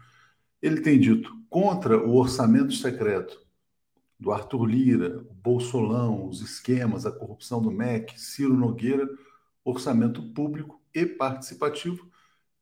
Ele 0.62 0.80
tem 0.80 0.97
dito 0.97 1.30
contra 1.50 1.97
o 1.97 2.15
orçamento 2.15 2.71
secreto 2.71 3.38
do 4.17 4.32
Arthur 4.32 4.63
Lira, 4.63 5.26
o 5.30 5.34
Bolsolão, 5.34 6.26
os 6.26 6.39
esquemas, 6.41 7.06
a 7.06 7.12
corrupção 7.12 7.62
do 7.62 7.69
MEC, 7.69 8.17
Ciro 8.17 8.56
Nogueira, 8.56 9.10
orçamento 9.65 10.21
público 10.32 10.82
e 10.95 11.06
participativo. 11.06 12.10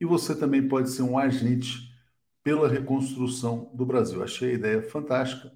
E 0.01 0.05
você 0.05 0.33
também 0.33 0.67
pode 0.67 0.89
ser 0.89 1.03
um 1.03 1.15
agente 1.15 1.88
pela 2.49 2.67
reconstrução 2.67 3.69
do 3.75 3.85
Brasil. 3.85 4.23
Achei 4.23 4.49
a 4.49 4.53
ideia 4.55 4.81
fantástica 4.81 5.53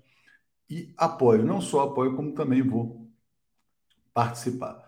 e 0.69 0.93
apoio, 0.95 1.43
não 1.43 1.59
só 1.59 1.81
apoio, 1.81 2.15
como 2.15 2.35
também 2.35 2.61
vou 2.61 3.09
participar. 4.13 4.79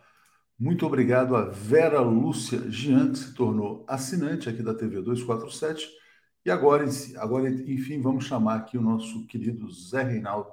Muito 0.57 0.85
obrigado 0.85 1.35
a 1.35 1.45
Vera 1.45 2.01
Lúcia 2.01 2.69
Gian, 2.69 3.11
que 3.11 3.17
se 3.17 3.33
tornou 3.33 3.83
assinante 3.87 4.47
aqui 4.47 4.61
da 4.61 4.75
TV 4.75 5.01
247. 5.01 5.89
E 6.45 6.51
agora, 6.51 6.85
agora, 7.17 7.49
enfim, 7.49 7.99
vamos 7.99 8.25
chamar 8.25 8.57
aqui 8.57 8.77
o 8.77 8.83
nosso 8.83 9.25
querido 9.25 9.67
Zé 9.71 10.03
Reinaldo 10.03 10.51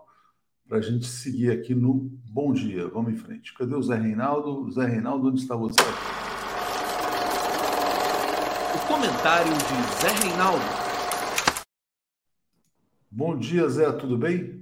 para 0.66 0.78
a 0.78 0.80
gente 0.80 1.04
seguir 1.04 1.50
aqui 1.50 1.74
no 1.74 2.10
Bom 2.30 2.54
Dia. 2.54 2.88
Vamos 2.88 3.12
em 3.12 3.16
frente. 3.16 3.52
Cadê 3.52 3.74
o 3.74 3.82
Zé 3.82 3.96
Reinaldo? 3.96 4.70
Zé 4.70 4.86
Reinaldo, 4.86 5.28
onde 5.28 5.42
está 5.42 5.54
você? 5.54 5.82
O 8.74 8.86
comentário 8.88 9.52
de 9.52 10.00
Zé 10.00 10.26
Reinaldo. 10.26 10.81
Bom 13.14 13.36
dia, 13.36 13.68
Zé, 13.68 13.92
tudo 13.92 14.16
bem? 14.16 14.58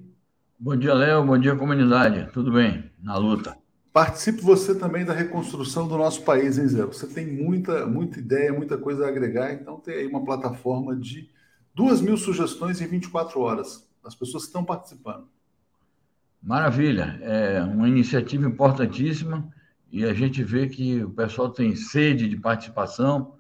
Bom 0.59 0.75
dia, 0.77 0.93
Léo. 0.93 1.25
Bom 1.25 1.39
dia, 1.39 1.55
comunidade. 1.55 2.29
Tudo 2.33 2.51
bem? 2.51 2.91
Na 3.01 3.17
luta. 3.17 3.57
Participe 3.93 4.43
você 4.43 4.75
também 4.75 5.05
da 5.05 5.13
reconstrução 5.13 5.87
do 5.87 5.97
nosso 5.97 6.25
país, 6.25 6.59
hein, 6.59 6.67
Zé? 6.67 6.85
Você 6.85 7.07
tem 7.07 7.25
muita, 7.25 7.87
muita 7.87 8.19
ideia, 8.19 8.53
muita 8.53 8.77
coisa 8.77 9.05
a 9.05 9.09
agregar, 9.09 9.53
então 9.53 9.79
tem 9.79 9.95
aí 9.95 10.07
uma 10.09 10.25
plataforma 10.25 10.97
de 10.97 11.31
duas 11.73 12.01
mil 12.01 12.17
sugestões 12.17 12.81
em 12.81 12.89
24 12.89 13.39
horas. 13.39 13.89
As 14.05 14.17
pessoas 14.17 14.43
estão 14.43 14.65
participando. 14.65 15.29
Maravilha. 16.43 17.21
É 17.23 17.63
uma 17.63 17.89
iniciativa 17.89 18.49
importantíssima 18.49 19.49
e 19.93 20.05
a 20.05 20.13
gente 20.13 20.43
vê 20.43 20.69
que 20.69 21.05
o 21.05 21.11
pessoal 21.11 21.51
tem 21.51 21.77
sede 21.77 22.29
de 22.29 22.37
participação 22.37 23.35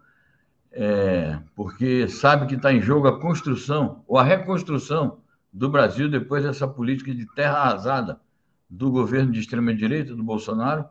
é, 0.72 1.38
porque 1.54 2.09
sabe 2.09 2.46
que 2.46 2.54
está 2.54 2.72
em 2.72 2.80
jogo 2.80 3.09
a 3.09 3.20
construção 3.20 4.04
ou 4.06 4.18
a 4.18 4.22
reconstrução 4.22 5.18
do 5.52 5.68
Brasil 5.68 6.09
depois 6.09 6.44
dessa 6.44 6.66
política 6.66 7.14
de 7.14 7.26
terra 7.35 7.59
arrasada 7.59 8.20
do 8.68 8.90
governo 8.90 9.33
de 9.33 9.40
extrema-direita, 9.40 10.14
do 10.14 10.22
Bolsonaro. 10.22 10.85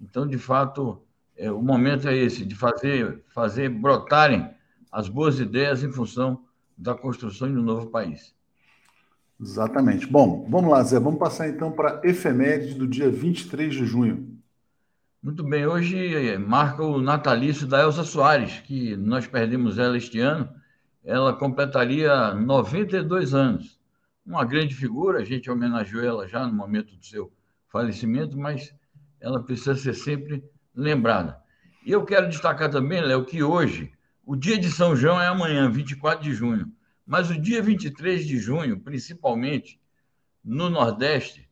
Então, 0.00 0.26
de 0.26 0.36
fato, 0.36 1.00
é, 1.36 1.50
o 1.50 1.62
momento 1.62 2.08
é 2.08 2.16
esse, 2.16 2.44
de 2.44 2.54
fazer, 2.54 3.22
fazer 3.28 3.70
brotarem 3.70 4.50
as 4.92 5.08
boas 5.08 5.40
ideias 5.40 5.82
em 5.82 5.90
função 5.90 6.44
da 6.76 6.94
construção 6.94 7.50
de 7.50 7.58
um 7.58 7.62
novo 7.62 7.86
país. 7.86 8.34
Exatamente. 9.40 10.06
Bom, 10.06 10.46
vamos 10.48 10.70
lá, 10.70 10.82
Zé. 10.82 10.98
Vamos 10.98 11.18
passar 11.18 11.48
então 11.48 11.70
para 11.70 12.00
a 12.00 12.06
efeméride 12.06 12.74
do 12.74 12.86
dia 12.86 13.10
23 13.10 13.74
de 13.74 13.84
junho. 13.84 14.35
Muito 15.26 15.42
bem, 15.42 15.66
hoje 15.66 16.14
eh, 16.14 16.38
marca 16.38 16.84
o 16.84 17.02
natalício 17.02 17.66
da 17.66 17.82
Elza 17.82 18.04
Soares, 18.04 18.60
que 18.60 18.96
nós 18.96 19.26
perdemos 19.26 19.76
ela 19.76 19.96
este 19.96 20.20
ano. 20.20 20.48
Ela 21.02 21.34
completaria 21.34 22.32
92 22.32 23.34
anos. 23.34 23.76
Uma 24.24 24.44
grande 24.44 24.72
figura, 24.72 25.18
a 25.18 25.24
gente 25.24 25.50
homenageou 25.50 26.04
ela 26.04 26.28
já 26.28 26.46
no 26.46 26.52
momento 26.52 26.94
do 26.94 27.04
seu 27.04 27.32
falecimento, 27.66 28.38
mas 28.38 28.72
ela 29.20 29.42
precisa 29.42 29.74
ser 29.74 29.94
sempre 29.94 30.44
lembrada. 30.72 31.42
E 31.84 31.90
eu 31.90 32.04
quero 32.04 32.28
destacar 32.28 32.70
também, 32.70 33.00
Léo, 33.00 33.24
que 33.24 33.42
hoje, 33.42 33.92
o 34.24 34.36
dia 34.36 34.56
de 34.56 34.70
São 34.70 34.94
João 34.94 35.20
é 35.20 35.26
amanhã, 35.26 35.68
24 35.68 36.22
de 36.22 36.32
junho, 36.32 36.72
mas 37.04 37.30
o 37.30 37.40
dia 37.40 37.60
23 37.60 38.24
de 38.24 38.38
junho, 38.38 38.78
principalmente 38.78 39.80
no 40.44 40.70
Nordeste, 40.70 41.45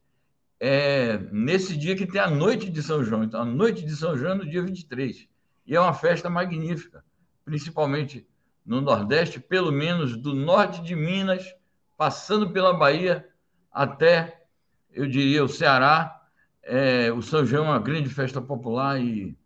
é 0.67 1.19
nesse 1.31 1.77
dia 1.77 1.95
que 1.95 2.07
tem 2.07 2.19
a 2.19 2.31
noite 2.31 2.71
de 2.71 2.83
São 2.83 3.05
João. 3.05 3.23
Então, 3.23 3.43
a 3.43 3.45
noite 3.45 3.85
de 3.85 3.95
São 3.95 4.17
João 4.17 4.33
é 4.33 4.35
no 4.37 4.49
dia 4.49 4.63
23. 4.63 5.29
E 5.67 5.77
é 5.77 5.79
uma 5.79 5.93
festa 5.93 6.31
magnífica, 6.31 7.05
principalmente 7.45 8.27
no 8.65 8.81
Nordeste, 8.81 9.39
pelo 9.39 9.71
menos 9.71 10.17
do 10.17 10.33
norte 10.33 10.83
de 10.83 10.97
Minas, 10.97 11.55
passando 11.99 12.49
pela 12.49 12.73
Bahia 12.73 13.29
até, 13.71 14.43
eu 14.91 15.07
diria, 15.07 15.45
o 15.45 15.49
Ceará. 15.49 16.23
É, 16.63 17.13
o 17.13 17.21
São 17.21 17.45
João 17.45 17.67
é 17.67 17.69
uma 17.73 17.79
grande 17.79 18.09
festa 18.09 18.41
popular 18.41 18.99
e 18.99 19.37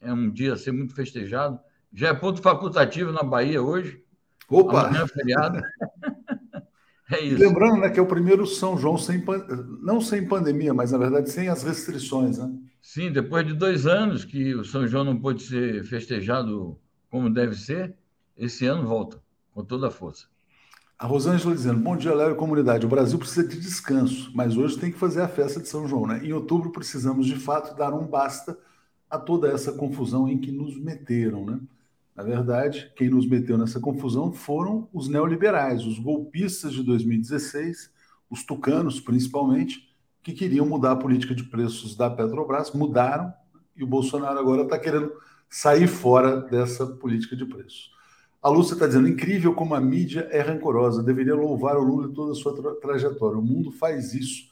é 0.00 0.12
um 0.12 0.30
dia 0.30 0.52
a 0.52 0.56
ser 0.56 0.70
muito 0.70 0.94
festejado. 0.94 1.58
Já 1.92 2.10
é 2.10 2.14
ponto 2.14 2.40
facultativo 2.40 3.10
na 3.10 3.24
Bahia 3.24 3.60
hoje. 3.60 4.04
Opa! 4.48 4.86
Amanhã 4.86 5.02
é 5.02 5.08
feriado. 5.08 5.60
é 7.10 7.20
isso. 7.20 7.38
Lembrando 7.38 7.78
né, 7.78 7.90
que 7.90 7.98
é 7.98 8.02
o 8.02 8.06
primeiro 8.06 8.46
São 8.46 8.76
João 8.78 8.96
sem 8.96 9.22
não 9.82 10.00
sem 10.00 10.26
pandemia, 10.26 10.74
mas 10.74 10.92
na 10.92 10.98
verdade 10.98 11.30
sem 11.30 11.48
as 11.48 11.62
restrições, 11.62 12.38
né? 12.38 12.50
Sim, 12.82 13.12
depois 13.12 13.46
de 13.46 13.52
dois 13.52 13.86
anos 13.86 14.24
que 14.24 14.54
o 14.54 14.64
São 14.64 14.86
João 14.86 15.04
não 15.04 15.16
pôde 15.16 15.42
ser 15.42 15.84
festejado 15.84 16.78
como 17.10 17.28
deve 17.28 17.54
ser, 17.54 17.94
esse 18.36 18.64
ano 18.66 18.86
volta 18.86 19.20
com 19.52 19.64
toda 19.64 19.88
a 19.88 19.90
força. 19.90 20.26
A 20.98 21.06
Rosângela 21.06 21.54
dizendo: 21.54 21.80
Bom 21.80 21.96
dia, 21.96 22.14
Léo 22.14 22.32
e 22.32 22.34
comunidade. 22.34 22.86
O 22.86 22.88
Brasil 22.88 23.18
precisa 23.18 23.46
de 23.46 23.58
descanso, 23.58 24.30
mas 24.34 24.56
hoje 24.56 24.78
tem 24.78 24.92
que 24.92 24.98
fazer 24.98 25.22
a 25.22 25.28
festa 25.28 25.60
de 25.60 25.68
São 25.68 25.88
João, 25.88 26.06
né? 26.06 26.24
Em 26.24 26.32
outubro 26.32 26.70
precisamos 26.70 27.26
de 27.26 27.36
fato 27.36 27.76
dar 27.76 27.92
um 27.92 28.06
basta 28.06 28.56
a 29.08 29.18
toda 29.18 29.48
essa 29.48 29.72
confusão 29.72 30.28
em 30.28 30.38
que 30.38 30.52
nos 30.52 30.78
meteram, 30.78 31.44
né? 31.44 31.58
Na 32.20 32.26
verdade, 32.26 32.92
quem 32.96 33.08
nos 33.08 33.26
meteu 33.26 33.56
nessa 33.56 33.80
confusão 33.80 34.30
foram 34.30 34.86
os 34.92 35.08
neoliberais, 35.08 35.86
os 35.86 35.98
golpistas 35.98 36.74
de 36.74 36.82
2016, 36.82 37.90
os 38.28 38.44
tucanos 38.44 39.00
principalmente, 39.00 39.88
que 40.22 40.34
queriam 40.34 40.66
mudar 40.66 40.92
a 40.92 40.96
política 40.96 41.34
de 41.34 41.44
preços 41.44 41.96
da 41.96 42.10
Petrobras, 42.10 42.72
mudaram, 42.72 43.32
e 43.74 43.82
o 43.82 43.86
Bolsonaro 43.86 44.38
agora 44.38 44.64
está 44.64 44.78
querendo 44.78 45.10
sair 45.48 45.86
fora 45.86 46.42
dessa 46.42 46.86
política 46.86 47.34
de 47.34 47.46
preços. 47.46 47.90
A 48.42 48.50
Lúcia 48.50 48.74
está 48.74 48.86
dizendo, 48.86 49.08
incrível 49.08 49.54
como 49.54 49.74
a 49.74 49.80
mídia 49.80 50.28
é 50.30 50.42
rancorosa, 50.42 51.02
deveria 51.02 51.34
louvar 51.34 51.78
o 51.78 51.82
Lula 51.82 52.10
e 52.10 52.12
toda 52.12 52.32
a 52.32 52.34
sua 52.34 52.54
tra 52.54 52.74
trajetória. 52.74 53.38
O 53.38 53.42
mundo 53.42 53.72
faz 53.72 54.12
isso. 54.12 54.44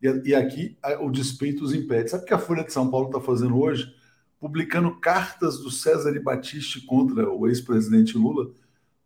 E, 0.00 0.28
e 0.28 0.34
aqui 0.36 0.78
a, 0.80 1.02
o 1.02 1.10
despeito 1.10 1.64
os 1.64 1.74
impede. 1.74 2.10
Sabe 2.10 2.22
o 2.22 2.26
que 2.26 2.34
a 2.34 2.38
Folha 2.38 2.62
de 2.62 2.72
São 2.72 2.88
Paulo 2.88 3.08
está 3.08 3.20
fazendo 3.20 3.58
hoje? 3.60 3.92
Publicando 4.40 4.94
cartas 4.96 5.58
do 5.58 5.70
César 5.70 6.14
e 6.14 6.20
Batiste 6.20 6.80
contra 6.86 7.30
o 7.30 7.48
ex-presidente 7.48 8.16
Lula 8.16 8.50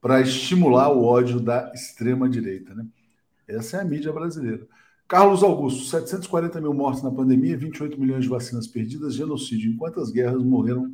para 0.00 0.20
estimular 0.20 0.90
o 0.90 1.04
ódio 1.04 1.40
da 1.40 1.72
extrema-direita. 1.74 2.74
Né? 2.74 2.86
Essa 3.48 3.78
é 3.78 3.80
a 3.80 3.84
mídia 3.84 4.12
brasileira. 4.12 4.66
Carlos 5.08 5.42
Augusto, 5.42 5.84
740 5.84 6.60
mil 6.60 6.74
mortes 6.74 7.02
na 7.02 7.10
pandemia, 7.10 7.56
28 7.56 8.00
milhões 8.00 8.24
de 8.24 8.30
vacinas 8.30 8.66
perdidas, 8.66 9.14
genocídio. 9.14 9.70
Em 9.70 9.76
quantas 9.76 10.10
guerras 10.10 10.42
morreram 10.42 10.92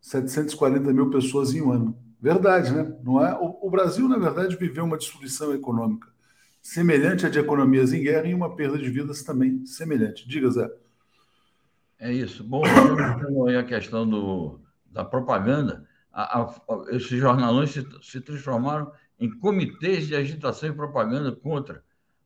740 0.00 0.92
mil 0.92 1.10
pessoas 1.10 1.54
em 1.54 1.62
um 1.62 1.70
ano? 1.70 1.96
Verdade, 2.20 2.72
né? 2.72 2.94
Não 3.02 3.24
é? 3.24 3.34
O, 3.34 3.66
o 3.66 3.70
Brasil, 3.70 4.08
na 4.08 4.18
verdade, 4.18 4.56
viveu 4.56 4.84
uma 4.84 4.96
destruição 4.96 5.54
econômica 5.54 6.10
semelhante 6.62 7.26
à 7.26 7.28
de 7.28 7.38
economias 7.38 7.92
em 7.92 8.02
guerra 8.02 8.26
e 8.26 8.34
uma 8.34 8.54
perda 8.54 8.78
de 8.78 8.90
vidas 8.90 9.22
também 9.22 9.64
semelhante. 9.64 10.28
Diga, 10.28 10.50
Zé. 10.50 10.70
É 12.00 12.10
isso. 12.10 12.42
Bom, 12.42 12.62
aí 13.46 13.56
a 13.56 13.62
questão 13.62 14.08
do, 14.08 14.58
da 14.86 15.04
propaganda, 15.04 15.86
a, 16.10 16.40
a, 16.40 16.54
esses 16.88 17.18
jornalões 17.18 17.70
se, 17.70 17.86
se 18.02 18.20
transformaram 18.22 18.90
em 19.18 19.30
comitês 19.38 20.06
de 20.06 20.16
agitação 20.16 20.70
e 20.70 20.72
propaganda 20.72 21.30
contra 21.30 21.84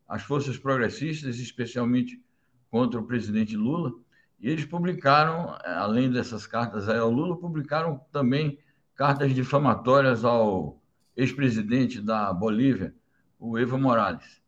as 0.08 0.22
forças 0.22 0.56
progressistas, 0.56 1.40
especialmente 1.40 2.22
contra 2.70 3.00
o 3.00 3.06
presidente 3.06 3.56
Lula. 3.56 3.92
E 4.38 4.48
eles 4.48 4.64
publicaram, 4.64 5.58
além 5.64 6.08
dessas 6.08 6.46
cartas 6.46 6.88
ao 6.88 7.10
Lula, 7.10 7.36
publicaram 7.36 8.00
também 8.12 8.58
cartas 8.94 9.34
difamatórias 9.34 10.24
ao 10.24 10.80
ex-presidente 11.16 12.00
da 12.00 12.32
Bolívia, 12.32 12.94
o 13.40 13.58
Evo 13.58 13.76
Morales. 13.76 14.40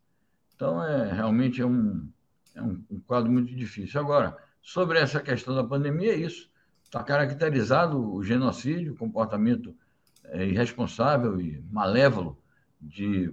Então, 0.54 0.82
é 0.84 1.12
realmente 1.12 1.60
é 1.60 1.66
um, 1.66 2.08
é 2.54 2.62
um, 2.62 2.84
um 2.90 3.00
quadro 3.00 3.30
muito 3.30 3.54
difícil. 3.54 4.00
Agora, 4.00 4.36
sobre 4.66 4.98
essa 4.98 5.20
questão 5.20 5.54
da 5.54 5.62
pandemia, 5.62 6.12
é 6.12 6.16
isso. 6.16 6.50
Está 6.82 7.00
caracterizado 7.00 8.12
o 8.12 8.20
genocídio, 8.24 8.94
o 8.94 8.96
comportamento 8.96 9.72
é, 10.24 10.44
irresponsável 10.44 11.40
e 11.40 11.64
malévolo 11.70 12.36
de, 12.80 13.32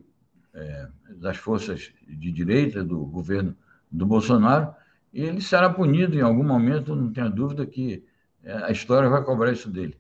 é, 0.54 0.88
das 1.16 1.38
forças 1.38 1.92
de 2.08 2.32
direita 2.32 2.84
do 2.84 3.04
governo 3.08 3.58
do 3.92 4.06
Bolsonaro, 4.06 4.76
e 5.12 5.24
ele 5.24 5.42
será 5.42 5.72
punido 5.72 6.16
em 6.16 6.22
algum 6.22 6.44
momento, 6.44 6.96
não 6.96 7.12
tenha 7.12 7.30
dúvida 7.32 7.66
que 7.66 8.06
é, 8.44 8.54
a 8.66 8.72
história 8.72 9.10
vai 9.10 9.24
cobrar 9.24 9.52
isso 9.52 9.72
dele. 9.72 9.98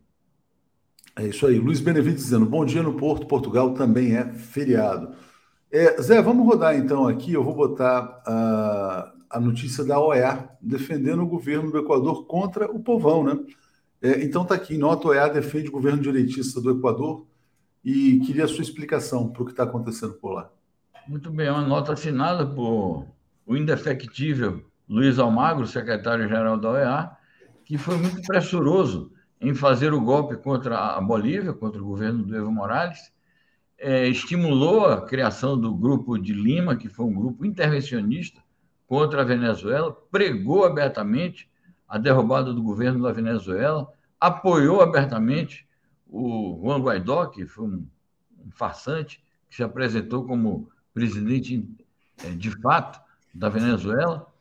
É 1.15 1.25
isso 1.25 1.47
aí. 1.47 1.57
Luiz 1.57 1.79
Benevides 1.79 2.25
dizendo: 2.25 2.45
bom 2.45 2.63
dia 2.63 2.83
no 2.83 2.93
Porto, 2.93 3.25
Portugal 3.25 3.73
também 3.73 4.15
é 4.15 4.33
feriado. 4.33 5.15
É, 5.71 5.99
Zé, 5.99 6.21
vamos 6.21 6.45
rodar 6.45 6.75
então 6.75 7.07
aqui. 7.07 7.33
Eu 7.33 7.43
vou 7.43 7.55
botar 7.55 8.21
a, 8.23 9.12
a 9.33 9.39
notícia 9.39 9.83
da 9.83 9.99
OEA 9.99 10.47
defendendo 10.61 11.23
o 11.23 11.27
governo 11.27 11.71
do 11.71 11.79
Equador 11.79 12.25
contra 12.25 12.71
o 12.71 12.79
povão, 12.79 13.23
né? 13.23 13.39
É, 13.99 14.23
então 14.23 14.45
tá 14.45 14.53
aqui: 14.53 14.77
nota 14.77 15.07
OEA 15.07 15.27
defende 15.27 15.69
o 15.69 15.71
governo 15.71 16.01
direitista 16.01 16.61
do 16.61 16.77
Equador 16.77 17.25
e 17.83 18.19
queria 18.19 18.45
a 18.45 18.47
sua 18.47 18.61
explicação 18.61 19.27
para 19.29 19.41
o 19.41 19.45
que 19.45 19.51
está 19.51 19.63
acontecendo 19.63 20.13
por 20.13 20.33
lá. 20.33 20.51
Muito 21.07 21.31
bem, 21.31 21.49
uma 21.49 21.65
nota 21.65 21.93
assinada 21.93 22.45
por 22.45 23.07
o 23.45 23.57
indefectível 23.57 24.63
Luiz 24.87 25.17
Almagro, 25.17 25.65
secretário-geral 25.65 26.57
da 26.57 26.69
OEA, 26.69 27.11
que 27.65 27.77
foi 27.77 27.97
muito 27.97 28.21
pressuroso 28.21 29.11
em 29.41 29.55
fazer 29.55 29.93
o 29.93 29.99
golpe 29.99 30.37
contra 30.37 30.77
a 30.77 31.01
Bolívia, 31.01 31.53
contra 31.53 31.81
o 31.81 31.85
governo 31.85 32.23
do 32.23 32.35
Evo 32.35 32.51
Morales, 32.51 33.11
é, 33.77 34.07
estimulou 34.07 34.85
a 34.85 35.01
criação 35.01 35.59
do 35.59 35.73
Grupo 35.73 36.17
de 36.17 36.33
Lima, 36.33 36.75
que 36.75 36.87
foi 36.87 37.05
um 37.05 37.13
grupo 37.13 37.43
intervencionista 37.45 38.42
contra 38.93 39.21
a 39.21 39.25
Venezuela, 39.25 39.91
pregou 40.11 40.65
abertamente 40.65 41.49
a 41.89 41.97
derrubada 41.97 42.53
do 42.53 42.61
governo 42.61 43.01
da 43.01 43.11
Venezuela, 43.11 43.91
apoiou 44.19 44.83
abertamente 44.83 45.67
o 46.07 46.61
Juan 46.61 46.79
Guaidó, 46.79 47.25
que 47.25 47.47
foi 47.47 47.65
um, 47.65 47.87
um 48.45 48.51
farsante, 48.51 49.19
que 49.49 49.55
se 49.55 49.63
apresentou 49.63 50.27
como 50.27 50.69
presidente 50.93 51.67
é, 52.23 52.29
de 52.35 52.51
fato 52.61 53.01
da 53.33 53.49
Venezuela. 53.49 54.31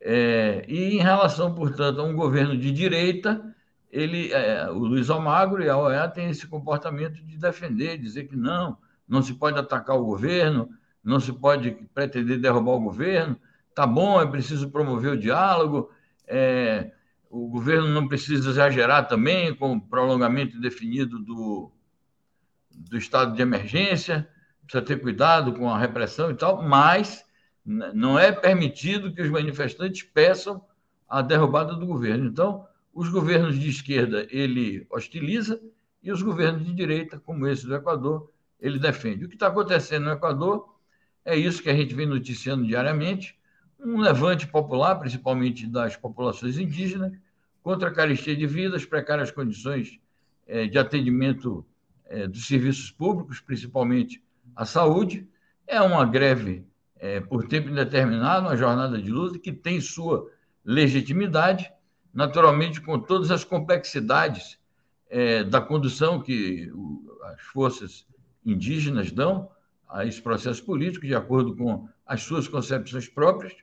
É, 0.00 0.64
e 0.66 0.94
em 0.94 0.98
relação, 1.02 1.54
portanto, 1.54 2.00
a 2.00 2.04
um 2.04 2.16
governo 2.16 2.56
de 2.56 2.72
direita, 2.72 3.54
ele, 3.90 4.32
é, 4.32 4.70
o 4.70 4.78
Luiz 4.78 5.10
Almagro 5.10 5.62
e 5.62 5.68
a 5.68 5.76
OEA 5.76 6.08
têm 6.08 6.30
esse 6.30 6.46
comportamento 6.46 7.22
de 7.22 7.36
defender, 7.36 7.98
dizer 7.98 8.24
que 8.24 8.36
não, 8.36 8.78
não 9.06 9.20
se 9.20 9.34
pode 9.34 9.58
atacar 9.58 9.98
o 9.98 10.06
governo, 10.06 10.70
não 11.04 11.20
se 11.20 11.30
pode 11.30 11.72
pretender 11.92 12.38
derrubar 12.38 12.72
o 12.72 12.80
governo, 12.80 13.38
tá 13.74 13.86
bom, 13.86 14.20
é 14.20 14.26
preciso 14.26 14.70
promover 14.70 15.12
o 15.12 15.18
diálogo, 15.18 15.90
é, 16.26 16.92
o 17.30 17.48
governo 17.48 17.88
não 17.88 18.06
precisa 18.06 18.50
exagerar 18.50 19.08
também 19.08 19.54
com 19.54 19.72
o 19.72 19.80
prolongamento 19.80 20.56
indefinido 20.56 21.18
do, 21.18 21.72
do 22.70 22.96
estado 22.96 23.34
de 23.34 23.42
emergência, 23.42 24.28
precisa 24.64 24.84
ter 24.84 25.00
cuidado 25.00 25.54
com 25.54 25.68
a 25.68 25.78
repressão 25.78 26.30
e 26.30 26.34
tal, 26.34 26.62
mas 26.62 27.24
não 27.64 28.18
é 28.18 28.32
permitido 28.32 29.12
que 29.14 29.22
os 29.22 29.30
manifestantes 29.30 30.02
peçam 30.02 30.62
a 31.08 31.22
derrubada 31.22 31.74
do 31.74 31.86
governo. 31.86 32.26
Então, 32.26 32.66
os 32.92 33.08
governos 33.08 33.58
de 33.58 33.68
esquerda 33.68 34.26
ele 34.30 34.86
hostiliza 34.90 35.60
e 36.02 36.10
os 36.10 36.22
governos 36.22 36.64
de 36.64 36.72
direita, 36.72 37.18
como 37.20 37.46
esse 37.46 37.66
do 37.66 37.74
Equador, 37.74 38.30
ele 38.60 38.78
defende. 38.78 39.24
O 39.24 39.28
que 39.28 39.34
está 39.34 39.46
acontecendo 39.46 40.04
no 40.04 40.12
Equador 40.12 40.74
é 41.24 41.36
isso 41.36 41.62
que 41.62 41.70
a 41.70 41.74
gente 41.74 41.94
vem 41.94 42.06
noticiando 42.06 42.66
diariamente: 42.66 43.38
um 43.82 44.00
levante 44.00 44.46
popular, 44.46 44.94
principalmente 44.96 45.66
das 45.66 45.96
populações 45.96 46.56
indígenas, 46.56 47.12
contra 47.62 47.88
a 47.88 47.92
carestia 47.92 48.36
de 48.36 48.46
vida, 48.46 48.76
as 48.76 48.84
precárias 48.84 49.30
condições 49.30 49.98
é, 50.46 50.66
de 50.66 50.78
atendimento 50.78 51.64
é, 52.06 52.26
dos 52.26 52.46
serviços 52.46 52.90
públicos, 52.90 53.40
principalmente 53.40 54.22
a 54.54 54.64
saúde. 54.64 55.28
É 55.66 55.80
uma 55.80 56.04
greve 56.04 56.66
é, 56.96 57.20
por 57.20 57.46
tempo 57.46 57.68
indeterminado, 57.68 58.46
uma 58.46 58.56
jornada 58.56 59.00
de 59.00 59.10
luta 59.10 59.38
que 59.38 59.52
tem 59.52 59.80
sua 59.80 60.28
legitimidade 60.64 61.72
naturalmente 62.14 62.80
com 62.80 62.98
todas 62.98 63.30
as 63.30 63.42
complexidades 63.42 64.60
da 65.50 65.60
condução 65.60 66.22
que 66.22 66.70
as 67.24 67.42
forças 67.42 68.06
indígenas 68.44 69.12
dão 69.12 69.50
a 69.88 70.06
esse 70.06 70.20
processo 70.20 70.64
político, 70.64 71.06
de 71.06 71.14
acordo 71.14 71.54
com 71.54 71.86
as 72.06 72.22
suas 72.22 72.48
concepções 72.48 73.08
próprias, 73.08 73.54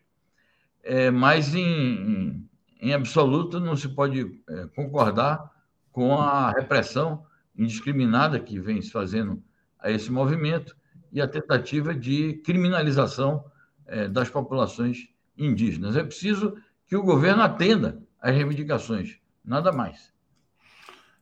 é, 0.83 1.11
mas 1.11 1.53
em, 1.53 2.47
em, 2.81 2.93
absoluto 2.93 3.59
não 3.59 3.75
se 3.75 3.89
pode 3.89 4.41
é, 4.47 4.67
concordar 4.75 5.51
com 5.91 6.13
a 6.13 6.51
repressão 6.51 7.25
indiscriminada 7.55 8.39
que 8.39 8.59
vem 8.59 8.81
se 8.81 8.91
fazendo 8.91 9.41
a 9.79 9.91
esse 9.91 10.11
movimento 10.11 10.75
e 11.11 11.21
a 11.21 11.27
tentativa 11.27 11.93
de 11.93 12.41
criminalização 12.45 13.43
é, 13.85 14.07
das 14.07 14.29
populações 14.29 15.09
indígenas. 15.37 15.95
É 15.95 16.03
preciso 16.03 16.55
que 16.87 16.95
o 16.95 17.03
governo 17.03 17.41
atenda 17.41 18.01
às 18.21 18.35
reivindicações, 18.35 19.17
nada 19.43 19.71
mais. 19.71 20.11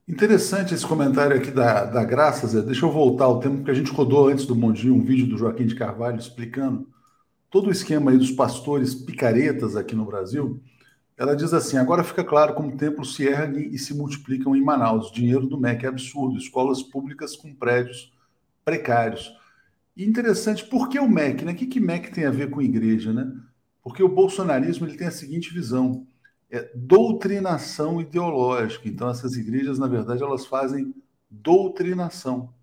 Interessante 0.07 0.73
esse 0.73 0.85
comentário 0.85 1.35
aqui 1.35 1.51
da, 1.51 1.83
da 1.83 2.03
Graça, 2.03 2.47
Zé. 2.47 2.61
Deixa 2.61 2.85
eu 2.85 2.91
voltar 2.91 3.25
ao 3.25 3.41
tempo 3.41 3.63
que 3.63 3.71
a 3.71 3.73
gente 3.73 3.91
rodou 3.91 4.29
antes 4.29 4.45
do 4.45 4.55
Mondinho 4.55 4.95
um 4.95 5.01
vídeo 5.01 5.27
do 5.27 5.37
Joaquim 5.37 5.65
de 5.65 5.75
Carvalho 5.75 6.17
explicando 6.17 6.87
todo 7.49 7.67
o 7.67 7.71
esquema 7.71 8.11
aí 8.11 8.17
dos 8.17 8.31
pastores 8.31 8.93
picaretas 8.93 9.75
aqui 9.75 9.95
no 9.95 10.05
Brasil. 10.05 10.61
Ela 11.17 11.35
diz 11.35 11.53
assim: 11.53 11.77
agora 11.77 12.03
fica 12.03 12.23
claro 12.23 12.53
como 12.53 12.77
templos 12.77 13.15
se 13.15 13.27
erguem 13.27 13.69
e 13.73 13.79
se 13.79 13.93
multiplicam 13.93 14.55
em 14.55 14.63
Manaus. 14.63 15.09
O 15.09 15.13
dinheiro 15.13 15.47
do 15.47 15.59
MEC 15.59 15.85
é 15.85 15.89
absurdo, 15.89 16.37
escolas 16.37 16.83
públicas 16.83 17.35
com 17.35 17.53
prédios 17.53 18.13
precários. 18.63 19.33
E 19.95 20.05
interessante, 20.05 20.65
por 20.65 20.89
que 20.89 20.99
o 20.99 21.09
MEC? 21.09 21.43
Né? 21.43 21.53
O 21.53 21.55
que, 21.55 21.65
que 21.65 21.79
MEC 21.79 22.11
tem 22.11 22.25
a 22.25 22.31
ver 22.31 22.49
com 22.49 22.61
igreja? 22.61 23.11
Né? 23.11 23.31
Porque 23.81 24.03
o 24.03 24.09
bolsonarismo 24.09 24.85
ele 24.85 24.97
tem 24.97 25.07
a 25.07 25.11
seguinte 25.11 25.53
visão 25.53 26.05
é 26.49 26.71
doutrinação 26.73 27.99
ideológica. 27.99 28.87
Então, 28.87 29.09
essas 29.09 29.35
igrejas, 29.35 29.77
na 29.77 29.87
verdade, 29.87 30.23
elas 30.23 30.45
fazem 30.45 30.93
doutrinação. 31.29 32.53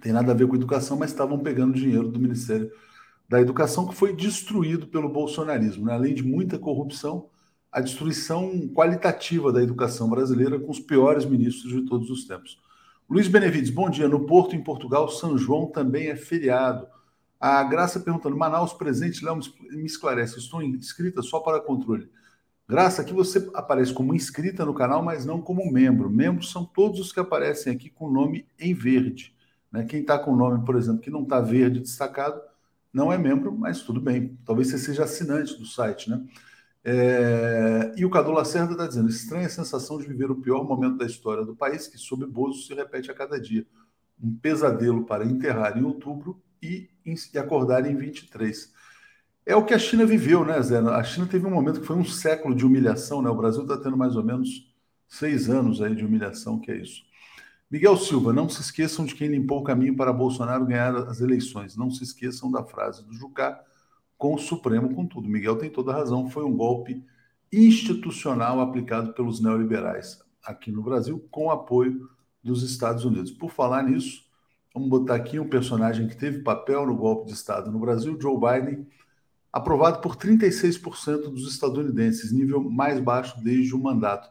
Tem 0.00 0.12
nada 0.12 0.32
a 0.32 0.34
ver 0.34 0.48
com 0.48 0.56
educação, 0.56 0.96
mas 0.96 1.10
estavam 1.10 1.38
pegando 1.38 1.78
dinheiro 1.78 2.08
do 2.08 2.18
Ministério 2.18 2.70
da 3.28 3.40
Educação, 3.40 3.86
que 3.86 3.94
foi 3.94 4.14
destruído 4.14 4.86
pelo 4.86 5.08
bolsonarismo. 5.08 5.86
Né? 5.86 5.92
Além 5.92 6.14
de 6.14 6.22
muita 6.22 6.58
corrupção, 6.58 7.28
a 7.70 7.80
destruição 7.80 8.68
qualitativa 8.68 9.52
da 9.52 9.62
educação 9.62 10.08
brasileira 10.08 10.58
com 10.58 10.70
os 10.70 10.80
piores 10.80 11.24
ministros 11.26 11.72
de 11.72 11.82
todos 11.82 12.08
os 12.08 12.26
tempos. 12.26 12.58
Luiz 13.08 13.28
Benevides, 13.28 13.70
bom 13.70 13.90
dia. 13.90 14.08
No 14.08 14.26
Porto, 14.26 14.56
em 14.56 14.62
Portugal, 14.62 15.08
São 15.08 15.36
João 15.36 15.66
também 15.66 16.08
é 16.08 16.16
feriado. 16.16 16.86
A 17.38 17.62
Graça 17.62 18.00
perguntando, 18.00 18.36
Manaus 18.36 18.72
presente, 18.72 19.24
Léo, 19.24 19.38
me 19.70 19.84
esclarece, 19.84 20.38
estou 20.38 20.62
inscrita 20.62 21.22
só 21.22 21.40
para 21.40 21.60
controle. 21.60 22.10
Graça, 22.66 23.00
aqui 23.00 23.14
você 23.14 23.48
aparece 23.54 23.94
como 23.94 24.14
inscrita 24.14 24.64
no 24.64 24.74
canal, 24.74 25.02
mas 25.02 25.24
não 25.24 25.40
como 25.40 25.70
membro. 25.70 26.10
Membros 26.10 26.50
são 26.50 26.64
todos 26.64 27.00
os 27.00 27.12
que 27.12 27.20
aparecem 27.20 27.72
aqui 27.72 27.88
com 27.88 28.06
o 28.06 28.12
nome 28.12 28.46
em 28.58 28.74
verde. 28.74 29.34
Né? 29.72 29.84
Quem 29.84 30.00
está 30.00 30.18
com 30.18 30.32
o 30.32 30.36
nome, 30.36 30.64
por 30.64 30.76
exemplo, 30.76 31.00
que 31.00 31.10
não 31.10 31.22
está 31.22 31.40
verde 31.40 31.80
destacado, 31.80 32.40
não 32.92 33.12
é 33.12 33.18
membro, 33.18 33.56
mas 33.56 33.82
tudo 33.82 34.00
bem. 34.00 34.38
Talvez 34.44 34.68
você 34.68 34.78
seja 34.78 35.04
assinante 35.04 35.58
do 35.58 35.66
site, 35.66 36.10
né? 36.10 36.24
É... 36.84 37.92
E 37.96 38.04
o 38.04 38.10
Cadu 38.10 38.30
Lacerda 38.30 38.72
está 38.72 38.86
dizendo: 38.86 39.08
estranha 39.08 39.48
sensação 39.48 39.98
de 39.98 40.06
viver 40.06 40.30
o 40.30 40.40
pior 40.40 40.64
momento 40.64 40.96
da 40.96 41.06
história 41.06 41.44
do 41.44 41.54
país, 41.56 41.86
que 41.86 41.98
sob 41.98 42.26
Bozo 42.26 42.62
se 42.66 42.74
repete 42.74 43.10
a 43.10 43.14
cada 43.14 43.40
dia. 43.40 43.66
Um 44.20 44.34
pesadelo 44.34 45.04
para 45.04 45.24
enterrar 45.24 45.76
em 45.78 45.84
outubro 45.84 46.42
e 46.62 46.88
acordar 47.36 47.86
em 47.86 47.96
23. 47.96 48.72
É 49.46 49.56
o 49.56 49.64
que 49.64 49.72
a 49.72 49.78
China 49.78 50.04
viveu, 50.04 50.44
né, 50.44 50.60
Zé? 50.60 50.78
A 50.78 51.02
China 51.02 51.26
teve 51.26 51.46
um 51.46 51.50
momento 51.50 51.80
que 51.80 51.86
foi 51.86 51.96
um 51.96 52.04
século 52.04 52.54
de 52.54 52.66
humilhação, 52.66 53.22
né? 53.22 53.30
O 53.30 53.34
Brasil 53.34 53.62
está 53.62 53.78
tendo 53.78 53.96
mais 53.96 54.14
ou 54.16 54.22
menos 54.22 54.74
seis 55.08 55.48
anos 55.48 55.80
aí 55.80 55.94
de 55.94 56.04
humilhação, 56.04 56.58
que 56.58 56.70
é 56.70 56.76
isso. 56.76 57.02
Miguel 57.70 57.96
Silva, 57.96 58.32
não 58.32 58.48
se 58.48 58.62
esqueçam 58.62 59.04
de 59.04 59.14
quem 59.14 59.28
limpou 59.28 59.60
o 59.60 59.64
caminho 59.64 59.94
para 59.94 60.12
Bolsonaro 60.12 60.64
ganhar 60.64 60.94
as 60.96 61.20
eleições. 61.20 61.76
Não 61.76 61.90
se 61.90 62.02
esqueçam 62.02 62.50
da 62.50 62.64
frase 62.64 63.04
do 63.04 63.12
Jucá 63.12 63.62
com 64.16 64.34
o 64.34 64.38
Supremo 64.38 64.94
com 64.94 65.06
tudo. 65.06 65.28
Miguel 65.28 65.56
tem 65.56 65.68
toda 65.68 65.92
a 65.92 65.96
razão. 65.96 66.30
Foi 66.30 66.44
um 66.44 66.56
golpe 66.56 67.04
institucional 67.52 68.60
aplicado 68.60 69.12
pelos 69.12 69.40
neoliberais 69.40 70.18
aqui 70.42 70.72
no 70.72 70.82
Brasil, 70.82 71.26
com 71.30 71.50
apoio 71.50 72.08
dos 72.42 72.62
Estados 72.62 73.04
Unidos. 73.04 73.30
Por 73.30 73.50
falar 73.50 73.82
nisso, 73.82 74.24
vamos 74.72 74.88
botar 74.88 75.16
aqui 75.16 75.38
um 75.38 75.48
personagem 75.48 76.08
que 76.08 76.16
teve 76.16 76.42
papel 76.42 76.86
no 76.86 76.96
golpe 76.96 77.26
de 77.26 77.34
Estado 77.34 77.70
no 77.70 77.78
Brasil, 77.78 78.18
Joe 78.20 78.38
Biden 78.38 78.86
aprovado 79.52 80.00
por 80.00 80.16
36% 80.16 81.30
dos 81.30 81.50
estadunidenses, 81.50 82.32
nível 82.32 82.62
mais 82.62 83.00
baixo 83.00 83.42
desde 83.42 83.74
o 83.74 83.78
mandato. 83.78 84.30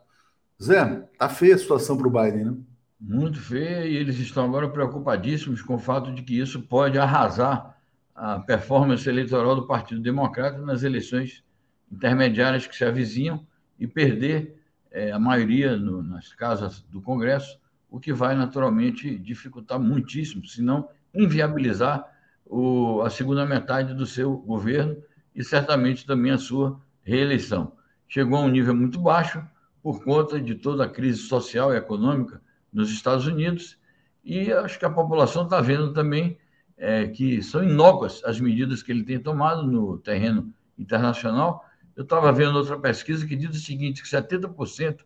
Zé, 0.62 1.08
tá 1.18 1.30
feia 1.30 1.56
a 1.56 1.58
situação 1.58 1.98
para 1.98 2.08
o 2.08 2.12
Biden, 2.12 2.46
né? 2.46 2.58
Muito 3.00 3.40
feia, 3.40 3.86
e 3.86 3.96
eles 3.96 4.18
estão 4.18 4.44
agora 4.46 4.68
preocupadíssimos 4.68 5.62
com 5.62 5.76
o 5.76 5.80
fato 5.80 6.12
de 6.12 6.24
que 6.24 6.40
isso 6.40 6.64
pode 6.64 6.98
arrasar 6.98 7.78
a 8.16 8.40
performance 8.40 9.08
eleitoral 9.08 9.56
do 9.56 9.68
Partido 9.68 10.02
Democrata 10.02 10.58
nas 10.58 10.82
eleições 10.82 11.44
intermediárias 11.92 12.66
que 12.66 12.76
se 12.76 12.84
avizinham 12.84 13.46
e 13.80 13.86
perder 13.86 14.60
é, 14.90 15.12
a 15.12 15.20
maioria 15.20 15.78
no, 15.78 16.02
nas 16.02 16.34
casas 16.34 16.82
do 16.90 17.00
Congresso, 17.00 17.60
o 17.88 18.00
que 18.00 18.12
vai 18.12 18.36
naturalmente 18.36 19.16
dificultar 19.20 19.80
muitíssimo, 19.80 20.44
se 20.48 20.64
não 20.64 20.90
inviabilizar 21.14 22.04
o, 22.44 23.02
a 23.04 23.12
segunda 23.12 23.46
metade 23.46 23.94
do 23.94 24.08
seu 24.08 24.36
governo 24.38 24.98
e 25.36 25.44
certamente 25.44 26.04
também 26.04 26.32
a 26.32 26.38
sua 26.40 26.82
reeleição. 27.04 27.74
Chegou 28.08 28.40
a 28.40 28.42
um 28.42 28.50
nível 28.50 28.76
muito 28.76 29.00
baixo 29.00 29.44
por 29.84 30.04
conta 30.04 30.42
de 30.42 30.56
toda 30.56 30.86
a 30.86 30.90
crise 30.90 31.20
social 31.20 31.72
e 31.72 31.78
econômica 31.78 32.42
nos 32.78 32.92
Estados 32.92 33.26
Unidos 33.26 33.76
e 34.24 34.54
acho 34.54 34.78
que 34.78 34.86
a 34.86 34.90
população 34.90 35.46
está 35.46 35.60
vendo 35.60 35.94
também 35.94 36.38
é, 36.78 37.08
que 37.08 37.42
são 37.42 37.64
inócuas 37.64 38.22
as 38.24 38.40
medidas 38.40 38.84
que 38.84 38.92
ele 38.92 39.04
tem 39.04 39.20
tomado 39.20 39.64
no 39.64 39.98
terreno 39.98 40.54
internacional. 40.78 41.66
Eu 41.96 42.04
estava 42.04 42.32
vendo 42.32 42.56
outra 42.56 42.78
pesquisa 42.78 43.26
que 43.26 43.36
diz 43.36 43.50
o 43.50 43.60
seguinte, 43.60 44.04
que 44.04 44.08
70% 44.08 45.00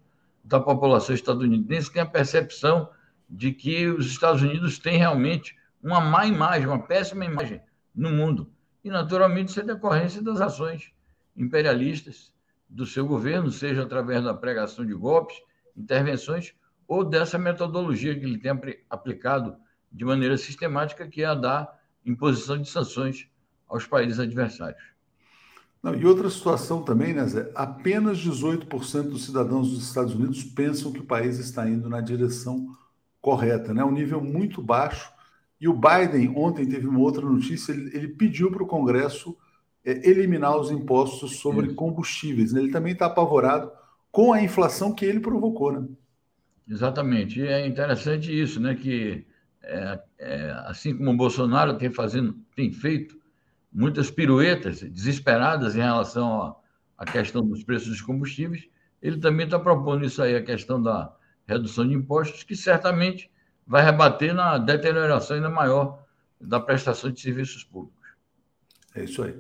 da 0.43 0.59
população 0.59 1.15
estadunidense 1.15 1.89
tem 1.89 2.01
a 2.01 2.05
percepção 2.05 2.89
de 3.29 3.53
que 3.53 3.87
os 3.87 4.07
Estados 4.07 4.41
Unidos 4.41 4.77
têm 4.77 4.97
realmente 4.97 5.55
uma 5.81 6.01
má 6.01 6.25
imagem, 6.25 6.67
uma 6.67 6.85
péssima 6.85 7.23
imagem 7.23 7.61
no 7.95 8.09
mundo. 8.09 8.51
E, 8.83 8.89
naturalmente, 8.89 9.47
isso 9.47 9.61
é 9.61 9.63
decorrência 9.63 10.21
das 10.21 10.41
ações 10.41 10.91
imperialistas 11.37 12.33
do 12.67 12.85
seu 12.85 13.07
governo, 13.07 13.49
seja 13.49 13.83
através 13.83 14.21
da 14.25 14.33
pregação 14.33 14.85
de 14.85 14.93
golpes, 14.93 15.37
intervenções, 15.77 16.53
ou 16.91 17.05
dessa 17.05 17.37
metodologia 17.37 18.19
que 18.19 18.25
ele 18.25 18.37
tem 18.37 18.51
aplicado 18.89 19.55
de 19.89 20.03
maneira 20.03 20.37
sistemática, 20.37 21.07
que 21.07 21.23
é 21.23 21.25
a 21.25 21.33
da 21.33 21.73
imposição 22.05 22.57
de 22.57 22.69
sanções 22.69 23.29
aos 23.65 23.87
países 23.87 24.19
adversários. 24.19 24.83
Não, 25.81 25.95
e 25.95 26.05
outra 26.05 26.29
situação 26.29 26.83
também, 26.83 27.13
né, 27.13 27.25
Zé? 27.25 27.49
Apenas 27.55 28.17
18% 28.17 29.03
dos 29.03 29.23
cidadãos 29.23 29.71
dos 29.71 29.87
Estados 29.87 30.13
Unidos 30.13 30.43
pensam 30.43 30.91
que 30.91 30.99
o 30.99 31.05
país 31.05 31.39
está 31.39 31.65
indo 31.65 31.87
na 31.87 32.01
direção 32.01 32.67
correta, 33.21 33.73
né? 33.73 33.85
Um 33.85 33.91
nível 33.93 34.21
muito 34.21 34.61
baixo 34.61 35.09
e 35.61 35.69
o 35.69 35.73
Biden, 35.73 36.33
ontem, 36.35 36.67
teve 36.67 36.87
uma 36.87 36.99
outra 36.99 37.25
notícia: 37.25 37.71
ele, 37.71 37.89
ele 37.95 38.07
pediu 38.09 38.51
para 38.51 38.63
o 38.63 38.67
Congresso 38.67 39.37
é, 39.85 40.09
eliminar 40.09 40.59
os 40.59 40.71
impostos 40.71 41.37
sobre 41.37 41.67
isso. 41.67 41.75
combustíveis. 41.75 42.51
Né? 42.51 42.63
Ele 42.63 42.71
também 42.71 42.91
está 42.91 43.05
apavorado 43.05 43.71
com 44.11 44.33
a 44.33 44.43
inflação 44.43 44.93
que 44.93 45.05
ele 45.05 45.21
provocou. 45.21 45.71
Né? 45.71 45.87
Exatamente. 46.71 47.41
E 47.41 47.47
é 47.47 47.67
interessante 47.67 48.31
isso, 48.31 48.57
né? 48.61 48.73
Que 48.73 49.27
é, 49.61 49.99
é, 50.17 50.51
assim 50.65 50.95
como 50.97 51.11
o 51.11 51.17
Bolsonaro 51.17 51.77
tem, 51.77 51.91
fazendo, 51.91 52.33
tem 52.55 52.71
feito 52.71 53.19
muitas 53.71 54.09
piruetas 54.09 54.81
desesperadas 54.81 55.75
em 55.75 55.79
relação 55.79 56.55
à 56.97 57.05
questão 57.05 57.45
dos 57.45 57.61
preços 57.63 57.89
dos 57.89 58.01
combustíveis, 58.01 58.69
ele 59.01 59.17
também 59.17 59.45
está 59.45 59.59
propondo 59.59 60.05
isso 60.05 60.21
aí, 60.21 60.33
a 60.35 60.43
questão 60.43 60.81
da 60.81 61.13
redução 61.45 61.85
de 61.85 61.93
impostos, 61.93 62.43
que 62.43 62.55
certamente 62.55 63.29
vai 63.67 63.83
rebater 63.83 64.33
na 64.33 64.57
deterioração 64.57 65.35
ainda 65.35 65.49
maior 65.49 66.05
da 66.39 66.59
prestação 66.59 67.11
de 67.11 67.19
serviços 67.19 67.65
públicos. 67.65 68.07
É 68.95 69.03
isso 69.03 69.23
aí. 69.23 69.35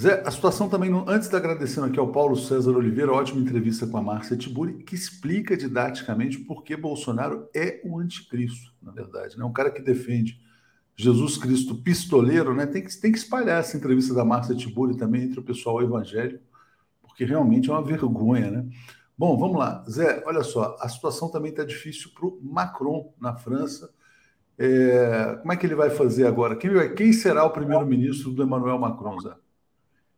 Zé, 0.00 0.22
a 0.24 0.30
situação 0.30 0.66
também, 0.66 0.90
antes 1.06 1.28
de 1.28 1.36
agradecendo 1.36 1.86
aqui 1.86 1.98
ao 1.98 2.10
Paulo 2.10 2.34
César 2.34 2.70
Oliveira, 2.70 3.12
ótima 3.12 3.38
entrevista 3.38 3.86
com 3.86 3.98
a 3.98 4.02
Márcia 4.02 4.34
Tiburi, 4.34 4.82
que 4.82 4.94
explica 4.94 5.54
didaticamente 5.54 6.38
por 6.38 6.64
que 6.64 6.74
Bolsonaro 6.74 7.46
é 7.54 7.82
o 7.84 7.98
anticristo, 7.98 8.72
na 8.80 8.92
verdade. 8.92 9.36
Né? 9.36 9.44
Um 9.44 9.52
cara 9.52 9.70
que 9.70 9.82
defende 9.82 10.40
Jesus 10.96 11.36
Cristo 11.36 11.74
pistoleiro, 11.74 12.54
né? 12.54 12.64
Tem 12.64 12.82
que, 12.82 12.98
tem 12.98 13.12
que 13.12 13.18
espalhar 13.18 13.60
essa 13.60 13.76
entrevista 13.76 14.14
da 14.14 14.24
Márcia 14.24 14.54
Tiburi 14.54 14.96
também 14.96 15.24
entre 15.24 15.38
o 15.38 15.42
pessoal 15.42 15.82
evangélico, 15.82 16.42
porque 17.02 17.26
realmente 17.26 17.68
é 17.68 17.72
uma 17.74 17.84
vergonha, 17.84 18.50
né? 18.50 18.66
Bom, 19.18 19.36
vamos 19.36 19.58
lá. 19.58 19.84
Zé, 19.86 20.22
olha 20.24 20.42
só, 20.42 20.78
a 20.80 20.88
situação 20.88 21.30
também 21.30 21.50
está 21.50 21.62
difícil 21.62 22.10
para 22.14 22.24
o 22.26 22.40
Macron 22.42 23.12
na 23.20 23.36
França. 23.36 23.90
É, 24.56 25.36
como 25.42 25.52
é 25.52 25.56
que 25.58 25.66
ele 25.66 25.74
vai 25.74 25.90
fazer 25.90 26.26
agora? 26.26 26.56
Quem, 26.56 26.70
quem 26.94 27.12
será 27.12 27.44
o 27.44 27.50
primeiro-ministro 27.50 28.30
do 28.30 28.42
Emmanuel 28.42 28.78
Macron, 28.78 29.20
Zé? 29.20 29.34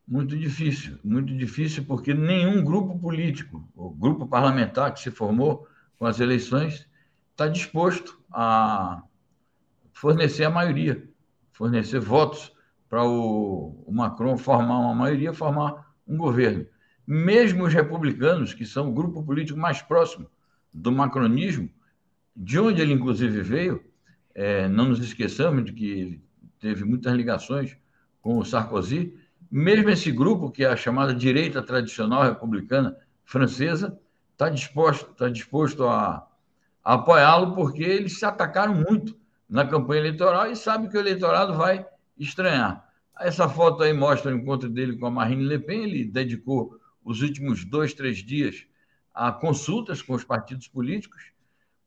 Muito 0.06 0.36
difícil, 0.36 0.98
muito 1.04 1.34
difícil, 1.36 1.84
porque 1.84 2.12
nenhum 2.12 2.62
grupo 2.62 2.98
político, 2.98 3.66
o 3.74 3.90
grupo 3.90 4.26
parlamentar 4.26 4.92
que 4.92 5.00
se 5.00 5.10
formou 5.10 5.66
com 5.96 6.06
as 6.06 6.18
eleições, 6.18 6.88
está 7.30 7.46
disposto 7.46 8.20
a 8.30 9.02
fornecer 9.92 10.44
a 10.44 10.50
maioria, 10.50 11.08
fornecer 11.52 12.00
votos 12.00 12.52
para 12.88 13.04
o, 13.04 13.86
Macron 13.90 14.36
formar 14.36 14.78
uma 14.80 14.94
maioria, 14.94 15.32
formar 15.32 15.94
um 16.06 16.16
governo. 16.16 16.66
Mesmo 17.06 17.64
os 17.64 17.72
republicanos, 17.72 18.52
que 18.52 18.66
são 18.66 18.90
o 18.90 18.92
grupo 18.92 19.22
político 19.22 19.58
mais 19.58 19.80
próximo 19.80 20.28
do 20.74 20.90
macronismo, 20.90 21.70
de 22.34 22.58
onde 22.58 22.82
ele 22.82 22.92
inclusive 22.92 23.40
veio, 23.42 23.82
é, 24.34 24.68
não 24.68 24.88
nos 24.88 25.00
esqueçamos 25.00 25.64
de 25.64 25.72
que 25.72 25.90
ele 25.90 26.24
teve 26.58 26.84
muitas 26.84 27.14
ligações 27.14 27.76
com 28.20 28.38
o 28.38 28.44
Sarkozy, 28.44 29.16
mesmo 29.54 29.90
esse 29.90 30.10
grupo, 30.10 30.50
que 30.50 30.64
é 30.64 30.68
a 30.68 30.76
chamada 30.76 31.14
direita 31.14 31.62
tradicional 31.62 32.22
republicana 32.22 32.96
francesa, 33.22 33.98
está 34.32 34.48
disposto, 34.48 35.12
tá 35.12 35.28
disposto 35.28 35.84
a, 35.84 36.26
a 36.82 36.94
apoiá-lo, 36.94 37.54
porque 37.54 37.82
eles 37.82 38.18
se 38.18 38.24
atacaram 38.24 38.74
muito 38.74 39.14
na 39.46 39.66
campanha 39.66 40.00
eleitoral 40.00 40.50
e 40.50 40.56
sabe 40.56 40.88
que 40.88 40.96
o 40.96 41.00
eleitorado 41.00 41.54
vai 41.54 41.86
estranhar. 42.18 42.82
Essa 43.20 43.46
foto 43.46 43.82
aí 43.82 43.92
mostra 43.92 44.32
o 44.32 44.34
encontro 44.34 44.70
dele 44.70 44.96
com 44.96 45.04
a 45.04 45.10
Marine 45.10 45.44
Le 45.44 45.58
Pen. 45.58 45.84
Ele 45.84 46.04
dedicou 46.06 46.80
os 47.04 47.20
últimos 47.20 47.62
dois, 47.62 47.92
três 47.92 48.24
dias 48.24 48.66
a 49.14 49.30
consultas 49.30 50.00
com 50.00 50.14
os 50.14 50.24
partidos 50.24 50.66
políticos. 50.66 51.30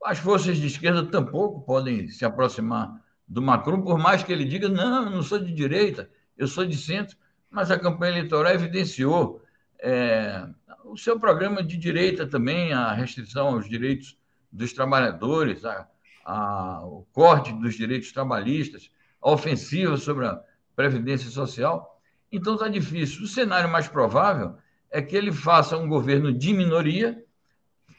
As 0.04 0.20
forças 0.20 0.58
de 0.58 0.68
esquerda 0.68 1.04
tampouco 1.04 1.62
podem 1.62 2.10
se 2.10 2.24
aproximar 2.24 3.04
do 3.28 3.42
Macron, 3.42 3.82
por 3.82 3.98
mais 3.98 4.22
que 4.22 4.32
ele 4.32 4.46
diga: 4.46 4.70
não, 4.70 5.06
eu 5.06 5.10
não 5.10 5.24
sou 5.24 5.40
de 5.40 5.52
direita, 5.52 6.08
eu 6.38 6.48
sou 6.48 6.64
de 6.64 6.78
centro. 6.78 7.18
Mas 7.56 7.72
a 7.72 7.80
campanha 7.80 8.18
eleitoral 8.18 8.52
evidenciou 8.52 9.42
é, 9.80 10.46
o 10.84 10.98
seu 10.98 11.18
programa 11.18 11.64
de 11.64 11.78
direita 11.78 12.28
também, 12.28 12.74
a 12.74 12.92
restrição 12.92 13.48
aos 13.48 13.70
direitos 13.70 14.18
dos 14.52 14.74
trabalhadores, 14.74 15.64
a, 15.64 15.88
a, 16.26 16.82
o 16.84 17.08
corte 17.14 17.54
dos 17.54 17.76
direitos 17.76 18.12
trabalhistas, 18.12 18.92
a 19.22 19.32
ofensiva 19.32 19.96
sobre 19.96 20.28
a 20.28 20.38
Previdência 20.76 21.30
Social. 21.30 21.98
Então 22.30 22.56
está 22.56 22.68
difícil. 22.68 23.24
O 23.24 23.28
cenário 23.28 23.72
mais 23.72 23.88
provável 23.88 24.58
é 24.92 25.02
que 25.02 25.16
ele 25.16 25.32
faça 25.32 25.78
um 25.78 25.88
governo 25.88 26.34
de 26.34 26.54
minoria, 26.54 27.24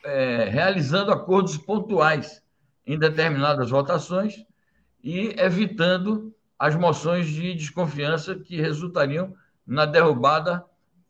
é, 0.04 0.50
realizando 0.50 1.10
acordos 1.10 1.56
pontuais 1.56 2.42
em 2.86 2.98
determinadas 2.98 3.70
votações 3.70 4.34
e 5.02 5.34
evitando 5.38 6.30
as 6.58 6.74
moções 6.74 7.26
de 7.26 7.54
desconfiança 7.54 8.34
que 8.34 8.60
resultariam 8.60 9.34
na 9.66 9.84
derrubada 9.84 10.64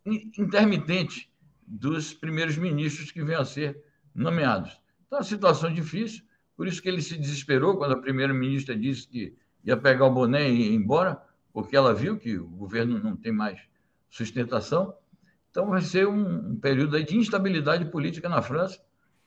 intermitente 0.05 1.31
dos 1.67 2.15
primeiros 2.15 2.57
ministros 2.57 3.11
que 3.11 3.23
venham 3.23 3.43
a 3.43 3.45
ser 3.45 3.83
nomeados. 4.15 4.81
Então, 5.07 5.19
a 5.19 5.25
situação 5.25 5.73
difícil, 5.73 6.23
por 6.57 6.67
isso 6.67 6.81
que 6.81 6.89
ele 6.89 7.03
se 7.03 7.19
desesperou 7.19 7.77
quando 7.77 7.93
a 7.93 8.01
primeira-ministra 8.01 8.77
disse 8.77 9.07
que 9.07 9.37
ia 9.65 9.77
pegar 9.77 10.07
o 10.07 10.15
boné 10.15 10.49
e 10.49 10.69
ir 10.69 10.75
embora, 10.75 11.21
porque 11.53 11.77
ela 11.77 11.93
viu 11.93 12.17
que 12.17 12.39
o 12.39 12.47
governo 12.47 12.99
não 12.99 13.17
tem 13.17 13.33
mais 13.33 13.61
sustentação. 14.09 14.95
Então, 15.51 15.69
vai 15.69 15.81
ser 15.81 16.07
um, 16.07 16.53
um 16.53 16.57
período 16.57 17.03
de 17.03 17.17
instabilidade 17.17 17.87
política 17.87 18.29
na 18.29 18.43
França. 18.43 18.81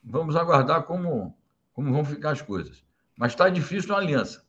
Vamos 0.03 0.35
aguardar 0.35 0.83
como, 0.83 1.35
como 1.73 1.91
vão 1.91 2.05
ficar 2.05 2.31
as 2.31 2.41
coisas. 2.41 2.83
Mas 3.17 3.33
está 3.33 3.49
difícil 3.49 3.89
uma 3.89 3.99
aliança. 3.99 4.43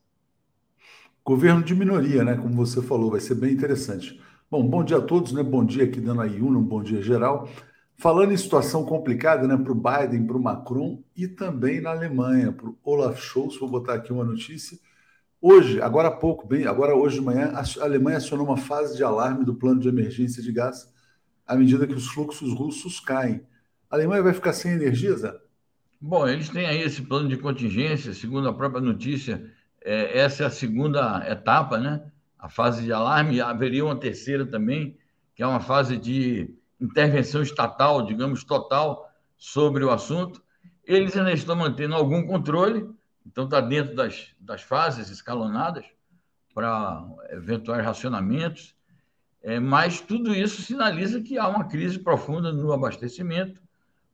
Governo 1.25 1.63
de 1.63 1.75
minoria, 1.75 2.25
né? 2.25 2.37
Como 2.37 2.55
você 2.55 2.81
falou, 2.81 3.11
vai 3.11 3.21
ser 3.21 3.35
bem 3.35 3.53
interessante. 3.53 4.21
Bom, 4.51 4.67
bom 4.67 4.83
dia 4.83 4.97
a 4.97 5.01
todos, 5.01 5.31
né? 5.31 5.45
Bom 5.45 5.65
dia 5.65 5.85
aqui 5.85 6.01
dando 6.01 6.23
a 6.23 6.27
um 6.27 6.61
bom 6.61 6.83
dia 6.83 7.01
geral. 7.01 7.49
Falando 7.97 8.33
em 8.33 8.37
situação 8.37 8.85
complicada, 8.85 9.47
né, 9.47 9.57
para 9.57 9.71
o 9.71 9.77
Biden, 9.77 10.27
para 10.27 10.37
o 10.37 10.43
Macron 10.43 11.05
e 11.17 11.29
também 11.29 11.81
na 11.81 11.91
Alemanha, 11.91 12.51
para 12.51 12.67
o 12.67 12.77
Olaf 12.83 13.21
Scholz, 13.21 13.57
vou 13.61 13.71
botar 13.71 13.95
aqui 13.95 14.13
uma 14.13 14.25
notícia. 14.25 14.77
Hoje, 15.41 15.81
agora 15.81 16.09
há 16.09 16.11
pouco, 16.11 16.49
bem, 16.49 16.67
agora 16.67 16.97
hoje 16.97 17.21
de 17.21 17.25
manhã, 17.25 17.53
a 17.55 17.85
Alemanha 17.85 18.17
acionou 18.17 18.45
uma 18.45 18.57
fase 18.57 18.97
de 18.97 19.05
alarme 19.05 19.45
do 19.45 19.55
plano 19.55 19.79
de 19.79 19.89
emergência 19.89 20.43
de 20.43 20.51
gás 20.51 20.93
à 21.47 21.55
medida 21.55 21.87
que 21.87 21.95
os 21.95 22.09
fluxos 22.09 22.53
russos 22.53 22.99
caem. 22.99 23.47
A 23.89 23.95
Alemanha 23.95 24.25
vai 24.25 24.33
ficar 24.33 24.53
sem 24.53 24.73
energia, 24.73 25.17
Zé? 25.17 25.33
Bom, 26.01 26.27
eles 26.27 26.49
têm 26.49 26.67
aí 26.67 26.83
esse 26.83 27.03
plano 27.03 27.29
de 27.29 27.37
contingência, 27.37 28.13
segundo 28.13 28.49
a 28.49 28.53
própria 28.53 28.81
notícia, 28.81 29.49
é, 29.81 30.19
essa 30.19 30.43
é 30.43 30.47
a 30.47 30.51
segunda 30.51 31.25
etapa, 31.31 31.79
né? 31.79 32.10
A 32.41 32.49
fase 32.49 32.83
de 32.83 32.93
alarme, 32.93 33.41
haveria 33.41 33.85
uma 33.85 33.97
terceira 33.97 34.47
também, 34.47 34.97
que 35.35 35.43
é 35.43 35.47
uma 35.47 35.61
fase 35.61 35.97
de 35.97 36.55
intervenção 36.81 37.43
estatal, 37.43 38.03
digamos, 38.03 38.43
total 38.45 39.11
sobre 39.37 39.85
o 39.85 39.91
assunto. 39.91 40.43
Eles 40.85 41.17
ainda 41.17 41.33
estão 41.33 41.55
mantendo 41.55 41.95
algum 41.95 42.27
controle, 42.27 42.89
então 43.27 43.45
está 43.45 43.61
dentro 43.61 43.95
das, 43.95 44.29
das 44.41 44.63
fases 44.63 45.11
escalonadas 45.11 45.85
para 46.55 47.05
eventuais 47.31 47.85
racionamentos, 47.85 48.75
é, 49.43 49.61
mas 49.61 50.01
tudo 50.01 50.35
isso 50.35 50.63
sinaliza 50.63 51.21
que 51.21 51.39
há 51.39 51.47
uma 51.47 51.65
crise 51.65 51.99
profunda 51.99 52.53
no 52.53 52.73
abastecimento 52.73 53.61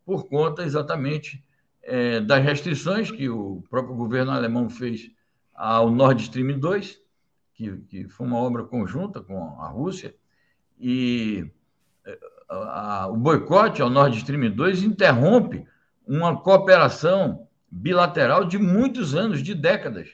por 0.05 0.29
conta 0.29 0.63
exatamente 0.63 1.43
é, 1.83 2.21
das 2.21 2.45
restrições 2.45 3.11
que 3.11 3.29
o 3.29 3.63
próprio 3.71 3.95
governo 3.95 4.33
alemão 4.33 4.69
fez 4.69 5.11
ao 5.55 5.91
Nord 5.91 6.23
Stream 6.23 6.59
2, 6.59 7.01
que, 7.57 7.77
que 7.89 8.09
foi 8.09 8.27
uma 8.27 8.39
obra 8.39 8.63
conjunta 8.65 9.21
com 9.21 9.61
a 9.61 9.69
Rússia, 9.69 10.15
e 10.79 11.51
eh, 12.05 12.19
a, 12.49 13.03
a, 13.03 13.07
o 13.09 13.17
boicote 13.17 13.81
ao 13.81 13.89
Nord 13.89 14.17
Stream 14.19 14.51
2 14.51 14.83
interrompe 14.83 15.67
uma 16.07 16.39
cooperação 16.39 17.49
bilateral 17.71 18.45
de 18.45 18.59
muitos 18.59 19.15
anos, 19.15 19.43
de 19.43 19.55
décadas, 19.55 20.11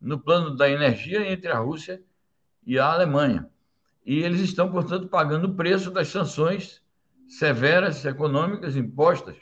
no 0.00 0.18
plano 0.18 0.56
da 0.56 0.70
energia 0.70 1.30
entre 1.30 1.50
a 1.50 1.58
Rússia 1.58 2.00
e 2.64 2.78
a 2.78 2.86
Alemanha. 2.86 3.48
E 4.06 4.20
eles 4.20 4.40
estão, 4.40 4.70
portanto, 4.70 5.08
pagando 5.08 5.48
o 5.48 5.54
preço 5.54 5.90
das 5.90 6.08
sanções 6.08 6.80
severas 7.26 8.04
econômicas 8.04 8.76
impostas 8.76 9.36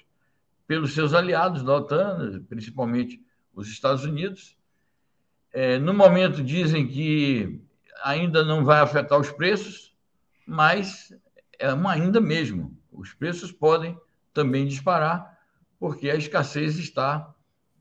pelos 0.66 0.94
seus 0.94 1.12
aliados 1.12 1.62
da 1.62 1.76
OTAN, 1.76 2.42
principalmente 2.48 3.22
os 3.54 3.68
Estados 3.68 4.04
Unidos, 4.04 4.56
é, 5.52 5.78
no 5.78 5.92
momento 5.92 6.42
dizem 6.42 6.86
que 6.86 7.60
ainda 8.02 8.44
não 8.44 8.64
vai 8.64 8.80
afetar 8.80 9.18
os 9.20 9.30
preços, 9.30 9.94
mas 10.46 11.14
é 11.58 11.72
uma 11.72 11.92
ainda 11.92 12.20
mesmo. 12.20 12.76
Os 12.90 13.12
preços 13.12 13.52
podem 13.52 13.96
também 14.32 14.66
disparar, 14.66 15.38
porque 15.78 16.10
a 16.10 16.16
escassez 16.16 16.78
está 16.78 17.32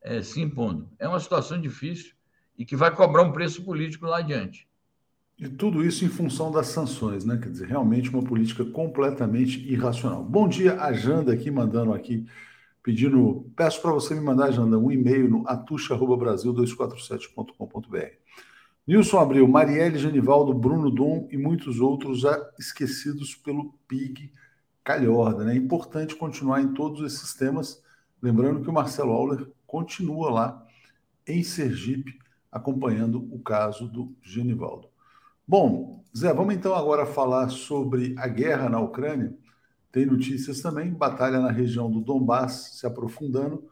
é, 0.01 0.21
se 0.21 0.41
impondo. 0.41 0.89
É 0.99 1.07
uma 1.07 1.19
situação 1.19 1.59
difícil 1.59 2.13
e 2.57 2.65
que 2.65 2.75
vai 2.75 2.93
cobrar 2.93 3.23
um 3.23 3.31
preço 3.31 3.63
político 3.63 4.05
lá 4.05 4.19
adiante. 4.19 4.67
E 5.39 5.49
tudo 5.49 5.83
isso 5.83 6.05
em 6.05 6.09
função 6.09 6.51
das 6.51 6.67
sanções, 6.67 7.25
né? 7.25 7.37
Quer 7.41 7.49
dizer, 7.49 7.67
realmente 7.67 8.09
uma 8.11 8.21
política 8.21 8.63
completamente 8.63 9.59
irracional. 9.67 10.23
Bom 10.23 10.47
dia, 10.47 10.79
a 10.79 10.93
Janda 10.93 11.33
aqui 11.33 11.49
mandando 11.49 11.93
aqui 11.93 12.27
pedindo, 12.83 13.49
peço 13.55 13.81
para 13.81 13.91
você 13.91 14.13
me 14.15 14.21
mandar, 14.21 14.51
Janda, 14.51 14.77
um 14.77 14.91
e-mail 14.91 15.29
no 15.29 15.47
atucha.brasil247.com.br. 15.47 18.21
Nilson 18.87 19.19
Abreu, 19.19 19.47
Marielle 19.47 19.99
Genivaldo, 19.99 20.53
Bruno 20.53 20.89
Dom 20.89 21.27
e 21.31 21.37
muitos 21.37 21.79
outros 21.79 22.23
esquecidos 22.59 23.35
pelo 23.35 23.73
PIG 23.87 24.33
Calhorda. 24.83 25.43
Né? 25.43 25.53
É 25.53 25.57
importante 25.57 26.15
continuar 26.15 26.61
em 26.61 26.73
todos 26.73 27.05
esses 27.05 27.35
temas, 27.35 27.83
lembrando 28.21 28.61
que 28.61 28.69
o 28.69 28.73
Marcelo 28.73 29.11
Auler 29.11 29.47
continua 29.67 30.31
lá 30.31 30.65
em 31.27 31.43
Sergipe, 31.43 32.17
acompanhando 32.51 33.29
o 33.31 33.39
caso 33.39 33.87
do 33.87 34.15
Genivaldo. 34.21 34.89
Bom, 35.47 36.03
Zé, 36.15 36.33
vamos 36.33 36.55
então 36.55 36.75
agora 36.75 37.05
falar 37.05 37.49
sobre 37.49 38.15
a 38.17 38.27
guerra 38.27 38.69
na 38.69 38.79
Ucrânia. 38.79 39.33
Tem 39.91 40.05
notícias 40.05 40.61
também, 40.61 40.93
batalha 40.93 41.39
na 41.39 41.51
região 41.51 41.91
do 41.91 41.99
Donbass 41.99 42.77
se 42.79 42.87
aprofundando 42.87 43.69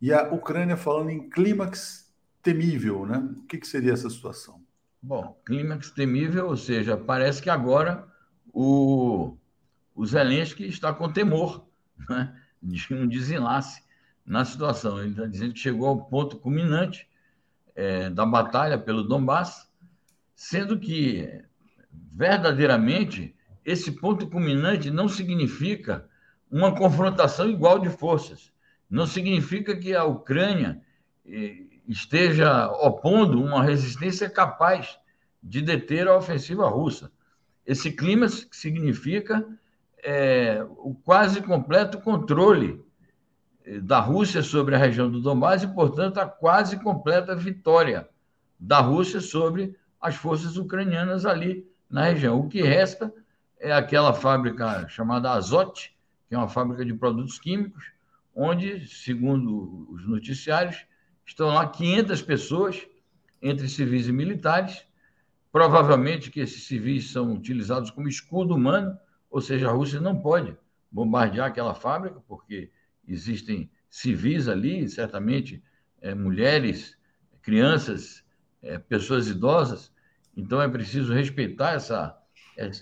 e 0.00 0.12
a 0.12 0.32
Ucrânia 0.32 0.76
falando 0.76 1.10
em 1.10 1.28
clímax 1.28 2.12
temível, 2.42 3.06
né? 3.06 3.18
O 3.36 3.42
que, 3.44 3.58
que 3.58 3.66
seria 3.66 3.92
essa 3.92 4.10
situação? 4.10 4.62
Bom, 5.00 5.40
clímax 5.44 5.90
temível, 5.90 6.48
ou 6.48 6.56
seja, 6.56 6.96
parece 6.96 7.40
que 7.40 7.50
agora 7.50 8.06
o, 8.52 9.36
o 9.94 10.06
Zelensky 10.06 10.66
está 10.66 10.92
com 10.92 11.12
temor 11.12 11.64
né? 12.08 12.34
de 12.62 12.92
um 12.94 13.06
desenlace 13.06 13.82
na 14.26 14.44
situação. 14.44 14.98
Ele 15.00 15.10
está 15.10 15.26
dizendo 15.26 15.54
que 15.54 15.60
chegou 15.60 15.88
ao 15.88 16.04
ponto 16.04 16.38
culminante 16.38 17.08
é, 17.74 18.10
da 18.10 18.26
batalha 18.26 18.78
pelo 18.78 19.04
Donbass, 19.04 19.70
sendo 20.34 20.78
que 20.78 21.42
verdadeiramente 21.92 23.34
esse 23.70 23.92
ponto 23.92 24.28
culminante 24.28 24.90
não 24.90 25.08
significa 25.08 26.08
uma 26.50 26.74
confrontação 26.74 27.48
igual 27.48 27.78
de 27.78 27.88
forças. 27.88 28.52
Não 28.88 29.06
significa 29.06 29.76
que 29.76 29.94
a 29.94 30.04
Ucrânia 30.04 30.80
eh, 31.24 31.66
esteja 31.86 32.66
opondo 32.68 33.42
uma 33.42 33.62
resistência 33.62 34.28
capaz 34.28 34.98
de 35.42 35.62
deter 35.62 36.08
a 36.08 36.16
ofensiva 36.16 36.68
russa. 36.68 37.10
Esse 37.64 37.92
clima 37.92 38.28
significa 38.28 39.46
é, 40.02 40.66
o 40.78 40.94
quase 40.94 41.40
completo 41.40 42.00
controle 42.00 42.84
eh, 43.64 43.80
da 43.80 44.00
Rússia 44.00 44.42
sobre 44.42 44.74
a 44.74 44.78
região 44.78 45.08
do 45.08 45.20
Donbass 45.20 45.62
e, 45.62 45.68
portanto, 45.68 46.18
a 46.18 46.26
quase 46.26 46.78
completa 46.78 47.36
vitória 47.36 48.08
da 48.58 48.80
Rússia 48.80 49.20
sobre 49.20 49.76
as 50.00 50.16
forças 50.16 50.56
ucranianas 50.56 51.24
ali 51.24 51.64
na 51.88 52.04
região. 52.04 52.40
O 52.40 52.48
que 52.48 52.62
resta 52.62 53.12
é 53.60 53.72
aquela 53.72 54.12
fábrica 54.14 54.88
chamada 54.88 55.30
Azote, 55.30 55.94
que 56.28 56.34
é 56.34 56.38
uma 56.38 56.48
fábrica 56.48 56.84
de 56.84 56.94
produtos 56.94 57.38
químicos, 57.38 57.92
onde, 58.34 58.88
segundo 58.88 59.86
os 59.90 60.08
noticiários, 60.08 60.86
estão 61.26 61.48
lá 61.48 61.68
500 61.68 62.22
pessoas, 62.22 62.86
entre 63.42 63.68
civis 63.68 64.08
e 64.08 64.12
militares, 64.12 64.84
provavelmente 65.52 66.30
que 66.30 66.40
esses 66.40 66.64
civis 66.64 67.10
são 67.10 67.34
utilizados 67.34 67.90
como 67.90 68.08
escudo 68.08 68.54
humano, 68.54 68.98
ou 69.30 69.40
seja, 69.40 69.68
a 69.68 69.72
Rússia 69.72 70.00
não 70.00 70.18
pode 70.20 70.56
bombardear 70.90 71.46
aquela 71.46 71.74
fábrica, 71.74 72.20
porque 72.26 72.70
existem 73.06 73.70
civis 73.88 74.48
ali, 74.48 74.88
certamente 74.88 75.62
é, 76.00 76.14
mulheres, 76.14 76.96
crianças, 77.42 78.24
é, 78.62 78.78
pessoas 78.78 79.28
idosas, 79.28 79.92
então 80.36 80.60
é 80.62 80.68
preciso 80.68 81.12
respeitar 81.12 81.72
essa, 81.72 82.16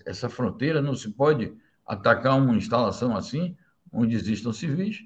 essa 0.04 0.28
fronteira, 0.28 0.82
não 0.82 0.94
se 0.94 1.10
pode 1.10 1.52
atacar 1.86 2.36
uma 2.36 2.54
instalação 2.54 3.16
assim, 3.16 3.56
onde 3.92 4.14
existam 4.14 4.52
civis, 4.52 5.04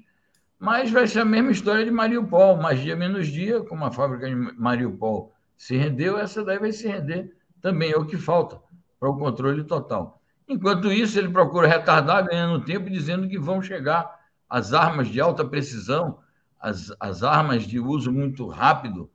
mas 0.59 0.91
vai 0.91 1.07
ser 1.07 1.19
a 1.19 1.25
mesma 1.25 1.51
história 1.51 1.85
de 1.85 1.91
Mariupol, 1.91 2.57
mais 2.57 2.79
dia 2.79 2.95
menos 2.95 3.27
dia, 3.27 3.61
como 3.61 3.85
a 3.85 3.91
fábrica 3.91 4.27
de 4.27 4.35
Mariupol 4.35 5.33
se 5.57 5.75
rendeu, 5.77 6.17
essa 6.17 6.43
daí 6.43 6.59
vai 6.59 6.71
se 6.71 6.87
render 6.87 7.35
também, 7.61 7.91
é 7.91 7.97
o 7.97 8.05
que 8.05 8.17
falta 8.17 8.59
para 8.99 9.09
o 9.09 9.17
controle 9.17 9.63
total. 9.63 10.21
Enquanto 10.47 10.91
isso, 10.91 11.17
ele 11.17 11.29
procura 11.29 11.67
retardar, 11.67 12.25
ganhando 12.25 12.65
tempo, 12.65 12.89
dizendo 12.89 13.27
que 13.27 13.39
vão 13.39 13.61
chegar 13.61 14.19
as 14.49 14.73
armas 14.73 15.07
de 15.07 15.19
alta 15.21 15.45
precisão, 15.45 16.19
as, 16.59 16.93
as 16.99 17.23
armas 17.23 17.63
de 17.63 17.79
uso 17.79 18.11
muito 18.11 18.47
rápido 18.47 19.09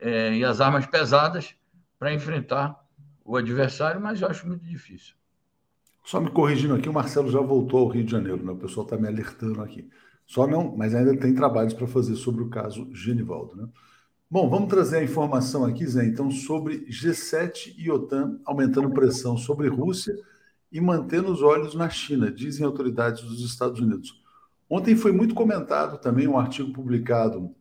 é, 0.00 0.34
e 0.34 0.44
as 0.44 0.60
armas 0.60 0.86
pesadas 0.86 1.54
para 1.98 2.12
enfrentar 2.12 2.81
o 3.32 3.36
adversário, 3.36 4.00
mas 4.00 4.20
eu 4.20 4.28
acho 4.28 4.46
muito 4.46 4.64
difícil. 4.64 5.14
Só 6.04 6.20
me 6.20 6.30
corrigindo 6.30 6.74
aqui, 6.74 6.88
o 6.88 6.92
Marcelo 6.92 7.30
já 7.30 7.40
voltou 7.40 7.80
ao 7.80 7.88
Rio 7.88 8.04
de 8.04 8.10
Janeiro, 8.10 8.44
né? 8.44 8.52
o 8.52 8.56
pessoal 8.56 8.84
está 8.84 8.96
me 8.96 9.06
alertando 9.06 9.62
aqui. 9.62 9.88
Só 10.26 10.46
não, 10.46 10.76
mas 10.76 10.94
ainda 10.94 11.16
tem 11.16 11.34
trabalhos 11.34 11.72
para 11.72 11.86
fazer 11.86 12.16
sobre 12.16 12.42
o 12.42 12.48
caso 12.48 12.88
Genivaldo. 12.92 13.56
Né? 13.56 13.68
Bom, 14.30 14.48
vamos 14.48 14.68
trazer 14.68 14.98
a 14.98 15.04
informação 15.04 15.64
aqui, 15.64 15.86
Zé, 15.86 16.04
então, 16.04 16.30
sobre 16.30 16.86
G7 16.86 17.74
e 17.78 17.90
OTAN 17.90 18.38
aumentando 18.44 18.90
pressão 18.90 19.36
sobre 19.36 19.68
Rússia 19.68 20.14
e 20.70 20.80
mantendo 20.80 21.32
os 21.32 21.42
olhos 21.42 21.74
na 21.74 21.88
China, 21.88 22.30
dizem 22.30 22.66
autoridades 22.66 23.22
dos 23.22 23.44
Estados 23.44 23.80
Unidos. 23.80 24.20
Ontem 24.68 24.96
foi 24.96 25.12
muito 25.12 25.34
comentado 25.34 25.98
também 25.98 26.26
um 26.26 26.38
artigo 26.38 26.72
publicado 26.72 27.54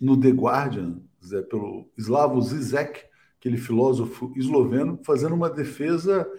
no 0.00 0.18
The 0.18 0.30
Guardian, 0.30 1.00
Zé, 1.24 1.42
pelo 1.42 1.88
Slavo 1.98 2.40
Zizek, 2.40 3.09
aquele 3.40 3.56
filósofo 3.56 4.32
esloveno, 4.36 5.00
fazendo 5.02 5.34
uma 5.34 5.48
defesa 5.48 6.30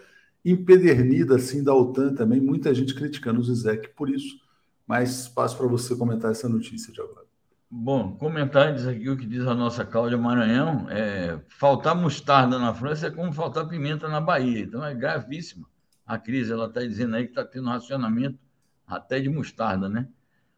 empedernida 0.45 1.35
assim 1.35 1.63
da 1.63 1.73
OTAN 1.73 2.13
também, 2.13 2.39
muita 2.39 2.73
gente 2.73 2.93
criticando 2.93 3.39
o 3.39 3.43
Zizek 3.43 3.89
por 3.95 4.09
isso. 4.09 4.39
Mas 4.85 5.27
passo 5.27 5.57
para 5.57 5.67
você 5.67 5.95
comentar 5.95 6.31
essa 6.31 6.47
notícia 6.47 6.93
de 6.93 7.01
agora. 7.01 7.25
Bom, 7.69 8.15
comentar 8.17 8.67
antes 8.67 8.85
aqui 8.85 9.09
o 9.09 9.17
que 9.17 9.25
diz 9.25 9.47
a 9.47 9.55
nossa 9.55 9.83
Cláudia 9.83 10.17
Maranhão, 10.17 10.87
é, 10.89 11.39
faltar 11.47 11.95
mostarda 11.95 12.59
na 12.59 12.73
França 12.73 13.07
é 13.07 13.11
como 13.11 13.31
faltar 13.31 13.67
pimenta 13.67 14.07
na 14.07 14.19
Bahia, 14.19 14.59
então 14.59 14.85
é 14.85 14.93
gravíssima 14.93 15.65
a 16.05 16.17
crise, 16.17 16.51
ela 16.51 16.65
está 16.65 16.81
dizendo 16.81 17.15
aí 17.15 17.23
que 17.23 17.31
está 17.31 17.45
tendo 17.45 17.69
racionamento 17.69 18.37
até 18.85 19.19
de 19.19 19.29
mostarda, 19.29 19.87
né? 19.87 20.09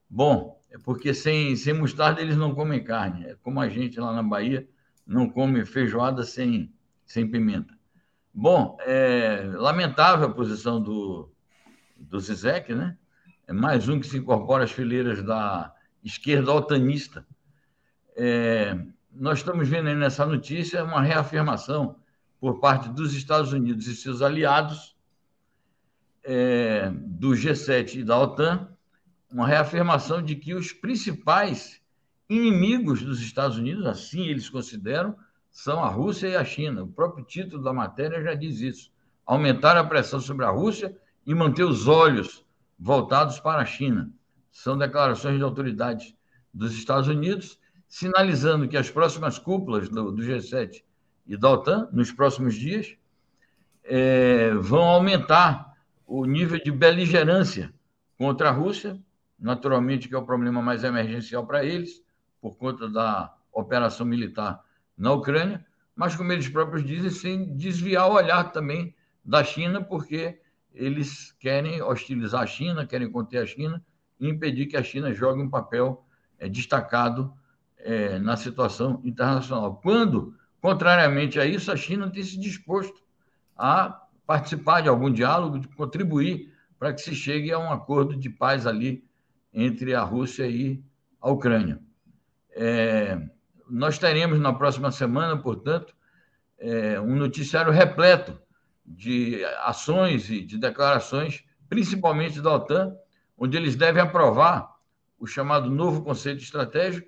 Bom, 0.10 0.60
é 0.72 0.80
porque 0.80 1.14
sem, 1.14 1.56
sem 1.56 1.74
mostarda 1.74 2.22
eles 2.22 2.36
não 2.36 2.56
comem 2.56 2.84
carne, 2.84 3.26
é 3.26 3.36
como 3.44 3.60
a 3.60 3.70
gente 3.70 4.00
lá 4.00 4.12
na 4.12 4.24
Bahia 4.24 4.68
não 5.06 5.30
come 5.30 5.66
feijoada 5.66 6.24
sem, 6.24 6.74
sem 7.06 7.30
pimenta. 7.30 7.78
Bom, 8.34 8.78
é 8.82 9.44
lamentável 9.56 10.28
a 10.28 10.34
posição 10.34 10.82
do, 10.82 11.32
do 11.98 12.20
Zizek, 12.20 12.74
né? 12.74 12.98
É 13.46 13.54
mais 13.54 13.88
um 13.88 14.00
que 14.00 14.08
se 14.08 14.18
incorpora 14.18 14.64
às 14.64 14.72
fileiras 14.72 15.22
da 15.22 15.74
esquerda 16.04 16.52
altanista. 16.52 17.26
É, 18.16 18.78
nós 19.12 19.40
estamos 19.40 19.68
vendo 19.68 19.90
aí 19.90 19.96
nessa 19.96 20.26
notícia 20.26 20.84
uma 20.84 21.02
reafirmação 21.02 21.98
por 22.40 22.60
parte 22.60 22.90
dos 22.90 23.14
Estados 23.14 23.54
Unidos 23.54 23.88
e 23.88 23.96
seus 23.96 24.22
aliados 24.22 24.96
é, 26.24 26.90
do 26.92 27.30
G7 27.32 27.96
e 27.96 28.04
da 28.04 28.20
OTAN, 28.20 28.70
uma 29.32 29.48
reafirmação 29.48 30.22
de 30.22 30.36
que 30.36 30.54
os 30.54 30.72
principais 30.72 31.83
inimigos 32.30 33.02
dos 33.02 33.22
Estados 33.22 33.58
Unidos, 33.58 33.86
assim 33.86 34.26
eles 34.28 34.50
consideram, 34.50 35.16
são 35.52 35.84
a 35.84 35.88
Rússia 35.88 36.28
e 36.28 36.36
a 36.36 36.44
China. 36.44 36.84
O 36.84 36.88
próprio 36.88 37.24
título 37.24 37.64
da 37.64 37.72
matéria 37.72 38.22
já 38.24 38.34
diz 38.34 38.60
isso. 38.60 38.92
Aumentar 39.26 39.78
a 39.78 39.84
pressão 39.84 40.20
sobre 40.20 40.46
a 40.46 40.50
Rússia 40.50 40.96
e 41.26 41.34
manter 41.34 41.64
os 41.64 41.88
olhos 41.88 42.44
voltados 42.78 43.40
para 43.40 43.62
a 43.62 43.66
China. 43.66 44.12
São 44.52 44.78
declarações 44.78 45.38
de 45.38 45.44
autoridades 45.44 46.16
dos 46.54 46.74
Estados 46.74 47.08
Unidos, 47.08 47.60
sinalizando 47.88 48.68
que 48.68 48.78
as 48.78 48.90
próximas 48.90 49.38
cúpulas 49.38 49.90
do, 49.90 50.12
do 50.12 50.24
G7 50.24 50.84
e 51.26 51.38
da 51.38 51.52
OTAN, 51.52 51.88
nos 51.92 52.12
próximos 52.12 52.56
dias, 52.56 52.96
é, 53.84 54.54
vão 54.56 54.84
aumentar 54.84 55.74
o 56.06 56.26
nível 56.26 56.62
de 56.62 56.72
beligerância 56.72 57.74
contra 58.18 58.50
a 58.50 58.52
Rússia, 58.52 59.00
naturalmente 59.40 60.08
que 60.08 60.16
é 60.16 60.18
o 60.18 60.26
problema 60.26 60.62
mais 60.62 60.84
emergencial 60.84 61.46
para 61.46 61.64
eles, 61.64 62.02
por 62.44 62.58
conta 62.58 62.90
da 62.90 63.34
operação 63.54 64.06
militar 64.06 64.62
na 64.98 65.14
Ucrânia, 65.14 65.66
mas, 65.96 66.14
como 66.14 66.34
eles 66.34 66.50
próprios 66.50 66.86
dizem, 66.86 67.10
sem 67.10 67.56
desviar 67.56 68.10
o 68.10 68.16
olhar 68.16 68.52
também 68.52 68.94
da 69.24 69.46
China, 69.46 69.82
porque 69.82 70.42
eles 70.74 71.32
querem 71.40 71.82
hostilizar 71.82 72.42
a 72.42 72.46
China, 72.46 72.86
querem 72.86 73.10
conter 73.10 73.38
a 73.38 73.46
China 73.46 73.82
e 74.20 74.28
impedir 74.28 74.66
que 74.66 74.76
a 74.76 74.84
China 74.84 75.14
jogue 75.14 75.42
um 75.42 75.50
papel 75.50 76.06
é, 76.38 76.50
destacado 76.50 77.34
é, 77.78 78.20
na 78.20 78.36
situação 78.36 79.00
internacional. 79.06 79.80
Quando, 79.82 80.36
contrariamente 80.60 81.40
a 81.40 81.46
isso, 81.46 81.72
a 81.72 81.78
China 81.78 82.10
tem 82.10 82.24
se 82.24 82.38
disposto 82.38 83.02
a 83.56 84.06
participar 84.28 84.82
de 84.82 84.90
algum 84.90 85.10
diálogo, 85.10 85.60
de 85.60 85.70
contribuir 85.70 86.54
para 86.78 86.92
que 86.92 87.00
se 87.00 87.16
chegue 87.16 87.54
a 87.54 87.60
um 87.60 87.72
acordo 87.72 88.18
de 88.18 88.30
paz 88.30 88.68
ali 88.68 89.08
entre 89.54 89.96
a 89.96 90.04
Rússia 90.04 90.46
e 90.46 90.84
a 91.22 91.32
Ucrânia. 91.32 91.80
É, 92.56 93.20
nós 93.70 93.98
teremos 93.98 94.40
na 94.40 94.54
próxima 94.54 94.92
semana, 94.92 95.38
portanto, 95.38 95.96
é, 96.60 97.00
um 97.00 97.16
noticiário 97.16 97.72
repleto 97.72 98.40
de 98.86 99.44
ações 99.64 100.30
e 100.30 100.42
de 100.42 100.58
declarações, 100.58 101.44
principalmente 101.70 102.42
da 102.42 102.54
OTAN, 102.54 102.96
onde 103.38 103.58
eles 103.58 103.76
devem 103.76 104.02
aprovar 104.02 104.74
o 105.18 105.26
chamado 105.26 105.70
novo 105.70 106.04
conceito 106.04 106.44
estratégico. 106.44 107.08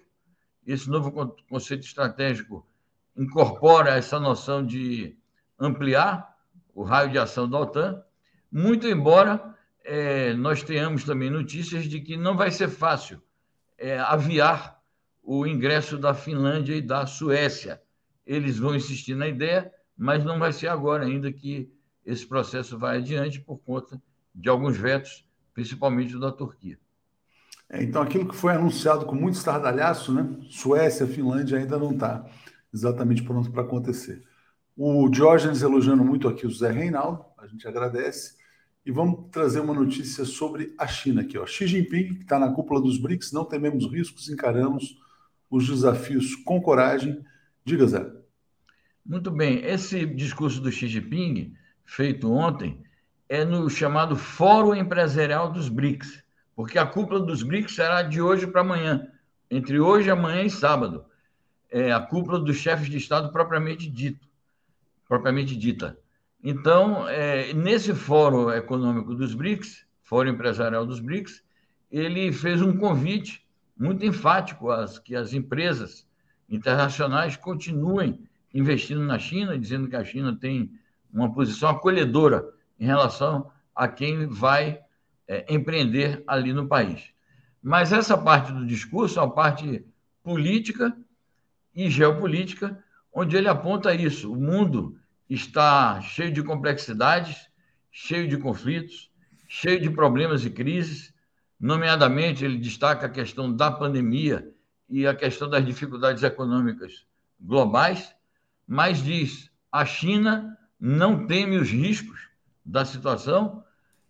Esse 0.66 0.90
novo 0.90 1.12
conceito 1.48 1.86
estratégico 1.86 2.68
incorpora 3.16 3.96
essa 3.96 4.20
noção 4.20 4.66
de 4.66 5.18
ampliar 5.60 6.36
o 6.74 6.84
raio 6.84 7.12
de 7.12 7.18
ação 7.18 7.50
da 7.50 7.60
OTAN, 7.60 8.04
muito 8.52 8.88
embora 8.88 9.56
é, 9.84 10.34
nós 10.34 10.64
tenhamos 10.64 11.04
também 11.04 11.30
notícias 11.30 11.86
de 11.86 12.02
que 12.02 12.18
não 12.18 12.36
vai 12.36 12.52
ser 12.52 12.70
fácil 12.70 13.22
é, 13.78 14.00
aviar 14.00 14.75
o 15.26 15.46
ingresso 15.48 15.98
da 15.98 16.14
Finlândia 16.14 16.76
e 16.76 16.82
da 16.82 17.08
Suécia. 17.08 17.82
Eles 18.26 18.60
vão 18.60 18.76
insistir 18.76 19.16
na 19.16 19.28
ideia, 19.28 19.72
mas 19.98 20.24
não 20.24 20.38
vai 20.38 20.54
ser 20.54 20.68
agora 20.68 21.06
ainda 21.06 21.32
que 21.32 21.72
esse 22.06 22.26
processo 22.26 22.78
vai 22.78 22.98
adiante 22.98 23.42
por 23.42 23.58
conta 23.58 24.00
de 24.34 24.48
alguns 24.48 24.78
vetos, 24.78 25.28
principalmente 25.54 26.20
da 26.20 26.32
Turquia. 26.32 26.78
É, 27.68 27.82
então, 27.82 28.04
aquilo 28.04 28.28
que 28.28 28.36
foi 28.36 28.54
anunciado 28.54 29.06
com 29.06 29.16
muito 29.16 29.36
estardalhaço, 29.36 30.14
né? 30.14 30.38
Suécia, 30.50 31.08
Finlândia 31.08 31.58
ainda 31.58 31.80
não 31.80 31.92
está 31.92 32.24
exatamente 32.72 33.24
pronto 33.24 33.52
para 33.52 33.64
acontecer. 33.64 34.24
O 34.78 35.10
Diógenes 35.10 35.64
elogiando 35.64 36.04
muito 36.06 36.28
aqui 36.28 36.46
o 36.46 36.52
Zé 36.52 36.72
Reinaldo, 36.72 37.26
a 37.40 37.48
gente 37.48 37.68
agradece. 37.68 38.36
E 38.86 38.92
vamos 38.92 39.32
trazer 39.32 39.62
uma 39.62 39.74
notícia 39.74 40.26
sobre 40.26 40.76
a 40.78 40.86
China 40.86 41.22
aqui. 41.22 41.40
Ó. 41.40 41.46
Xi 41.48 41.66
Jinping, 41.66 42.14
que 42.14 42.22
está 42.22 42.38
na 42.38 42.52
cúpula 42.52 42.80
dos 42.80 43.00
BRICS, 43.00 43.32
não 43.32 43.44
tememos 43.44 43.92
riscos, 43.92 44.30
encaramos 44.30 45.04
os 45.56 45.68
desafios 45.68 46.36
com 46.36 46.62
coragem. 46.62 47.24
Diga, 47.64 47.88
Zé. 47.88 48.06
Muito 49.06 49.32
bem. 49.32 49.64
Esse 49.64 50.06
discurso 50.06 50.60
do 50.60 50.70
Xi 50.70 50.88
Jinping, 50.88 51.56
feito 51.86 52.30
ontem, 52.30 52.84
é 53.30 53.46
no 53.46 53.70
chamado 53.70 54.18
Fórum 54.18 54.76
Empresarial 54.76 55.50
dos 55.50 55.70
BRICS, 55.70 56.22
porque 56.56 56.78
a 56.78 56.86
cúpula 56.86 57.22
dos 57.22 57.42
BRICS 57.42 57.74
será 57.74 58.02
de 58.02 58.22
hoje 58.22 58.46
para 58.48 58.62
amanhã, 58.62 59.08
entre 59.50 59.80
hoje, 59.80 60.10
amanhã 60.12 60.44
e 60.44 60.50
sábado. 60.50 61.06
É 61.72 61.94
a 61.94 62.02
cúpula 62.02 62.40
dos 62.40 62.58
chefes 62.58 62.90
de 62.90 62.98
Estado 62.98 63.32
propriamente 63.32 63.90
dito, 63.90 64.28
propriamente 65.08 65.56
dita. 65.56 65.98
Então, 66.44 67.08
é, 67.08 67.54
nesse 67.54 67.94
Fórum 67.94 68.52
Econômico 68.52 69.16
dos 69.16 69.34
BRICS, 69.34 69.86
Fórum 70.04 70.32
Empresarial 70.32 70.86
dos 70.86 71.00
BRICS, 71.00 71.42
ele 71.90 72.34
fez 72.34 72.62
um 72.62 72.76
convite 72.76 73.45
muito 73.78 74.06
enfático 74.06 74.72
às, 74.72 74.98
que 75.00 75.16
as 75.16 75.34
empresas 75.34 76.08
internacionais 76.50 77.36
continuem 77.36 78.28
investindo 78.54 79.02
na 79.02 79.20
China, 79.20 79.58
dizendo 79.58 79.88
que 79.88 79.96
a 79.96 80.06
China 80.06 80.36
tem 80.36 80.72
uma 81.12 81.34
posição 81.34 81.70
acolhedora 81.70 82.46
em 82.80 82.86
relação 82.86 83.52
a 83.76 83.88
quem 83.88 84.28
vai 84.28 84.80
é, 85.28 85.54
empreender 85.54 86.24
ali 86.26 86.54
no 86.54 86.68
país. 86.68 87.14
Mas 87.62 87.92
essa 87.92 88.18
parte 88.18 88.52
do 88.54 88.66
discurso 88.66 89.20
é 89.20 89.24
uma 89.24 89.34
parte 89.34 89.86
política 90.24 90.96
e 91.74 91.90
geopolítica, 91.90 92.82
onde 93.12 93.36
ele 93.36 93.48
aponta 93.48 93.94
isso. 93.94 94.32
O 94.32 94.36
mundo 94.36 94.98
está 95.30 96.00
cheio 96.02 96.32
de 96.32 96.44
complexidades, 96.44 97.50
cheio 97.92 98.28
de 98.28 98.38
conflitos, 98.38 99.12
cheio 99.48 99.82
de 99.82 99.90
problemas 99.90 100.46
e 100.46 100.50
crises. 100.50 101.14
Nomeadamente, 101.66 102.46
ele 102.46 102.60
destaca 102.60 103.08
a 103.08 103.10
questão 103.10 103.52
da 103.52 103.72
pandemia 103.72 104.54
e 104.88 105.08
a 105.08 105.16
questão 105.16 105.50
das 105.50 105.66
dificuldades 105.66 106.22
econômicas 106.22 107.08
globais, 107.42 108.16
mas 108.68 109.04
diz: 109.04 109.50
a 109.72 109.84
China 109.84 110.56
não 110.80 111.26
teme 111.26 111.58
os 111.58 111.72
riscos 111.72 112.30
da 112.64 112.86
situação, 112.86 113.64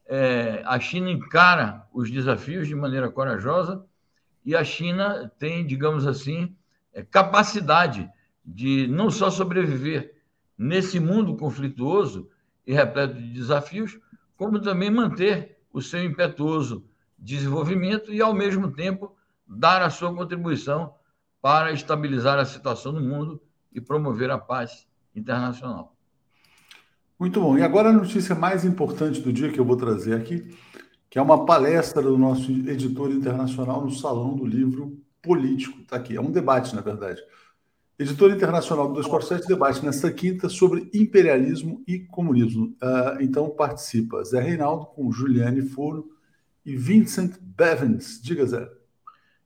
é, 0.06 0.64
a 0.66 0.78
China 0.82 1.10
encara 1.10 1.88
os 1.94 2.12
desafios 2.12 2.68
de 2.68 2.76
maneira 2.76 3.10
corajosa 3.10 3.86
e 4.44 4.54
a 4.54 4.66
China 4.66 5.32
tem, 5.40 5.66
digamos 5.66 6.06
assim, 6.06 6.54
é, 6.94 7.04
capacidade 7.04 8.12
de 8.44 8.86
não 8.88 9.10
só 9.10 9.32
sobreviver 9.32 10.18
nesse 10.58 11.00
mundo 11.00 11.38
conflituoso 11.38 12.30
e 12.68 12.74
repleto 12.74 13.14
de 13.14 13.32
desafios, 13.32 13.98
como 14.36 14.60
também 14.60 14.92
manter 14.92 15.58
o 15.72 15.82
seu 15.82 16.04
impetuoso 16.04 16.86
desenvolvimento 17.26 18.14
e, 18.14 18.22
ao 18.22 18.34
mesmo 18.34 18.72
tempo, 18.72 19.16
dar 19.48 19.82
a 19.82 19.90
sua 19.90 20.14
contribuição 20.14 20.94
para 21.42 21.72
estabilizar 21.74 22.38
a 22.38 22.46
situação 22.46 22.92
no 22.92 23.02
mundo 23.02 23.42
e 23.74 23.82
promover 23.82 24.30
a 24.30 24.38
paz 24.38 24.88
internacional. 25.16 25.96
Muito 27.20 27.42
bom. 27.42 27.58
E 27.58 27.64
agora 27.64 27.90
a 27.90 27.94
notícia 27.94 28.36
mais 28.36 28.64
importante 28.64 29.22
do 29.22 29.34
dia 29.34 29.52
que 29.52 29.60
eu 29.60 29.66
vou 29.66 29.76
trazer 29.76 30.14
aqui, 30.14 30.56
que 31.10 31.18
é 31.18 31.22
uma 31.22 31.46
palestra 31.46 32.02
do 32.02 32.18
nosso 32.18 32.52
editor 32.52 33.10
internacional 33.12 33.82
no 33.82 33.92
Salão 33.92 34.36
do 34.36 34.46
Livro 34.46 34.98
Político. 35.22 35.80
Está 35.82 35.96
aqui, 35.96 36.16
é 36.16 36.22
um 36.22 36.32
debate, 36.32 36.76
na 36.76 36.82
verdade. 36.82 37.22
Editor 37.98 38.32
internacional 38.32 38.90
do 38.90 38.96
247 38.96 39.48
debate 39.48 39.84
nesta 39.84 40.12
quinta 40.12 40.50
sobre 40.50 40.90
imperialismo 40.94 41.82
e 41.88 42.00
comunismo. 42.00 42.76
Uh, 42.84 43.22
então 43.22 43.50
participa 43.50 44.24
Zé 44.24 44.42
Reinaldo 44.42 44.88
com 44.88 45.12
Juliane 45.12 45.62
Furno 45.62 46.15
e 46.66 46.76
Vincent 46.76 47.38
Bevins. 47.40 48.20
Diga, 48.22 48.46
Zé. 48.46 48.70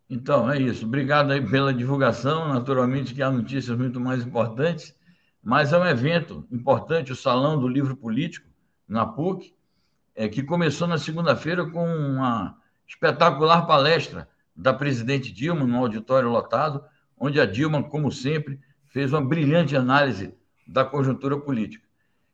Então, 0.10 0.50
é 0.50 0.60
isso. 0.60 0.86
Obrigado 0.86 1.32
aí 1.32 1.46
pela 1.46 1.74
divulgação. 1.74 2.48
Naturalmente 2.48 3.14
que 3.14 3.22
há 3.22 3.30
notícias 3.30 3.78
muito 3.78 4.00
mais 4.00 4.26
importantes, 4.26 4.96
mas 5.44 5.74
é 5.74 5.78
um 5.78 5.86
evento 5.86 6.48
importante, 6.52 7.12
o 7.12 7.16
Salão 7.16 7.60
do 7.60 7.68
Livro 7.68 7.96
Político, 7.96 8.48
na 8.88 9.06
PUC, 9.06 9.54
é, 10.16 10.28
que 10.28 10.44
começou 10.44 10.88
na 10.88 10.98
segunda-feira 10.98 11.66
com 11.70 11.86
uma 11.86 12.58
espetacular 12.88 13.68
palestra 13.68 14.28
da 14.56 14.74
presidente 14.74 15.32
Dilma, 15.32 15.66
no 15.66 15.78
auditório 15.78 16.30
lotado, 16.30 16.84
onde 17.18 17.40
a 17.40 17.46
Dilma, 17.46 17.84
como 17.84 18.12
sempre, 18.12 18.60
fez 18.88 19.14
uma 19.14 19.24
brilhante 19.24 19.76
análise 19.76 20.34
da 20.68 20.84
conjuntura 20.84 21.40
política. 21.40 21.86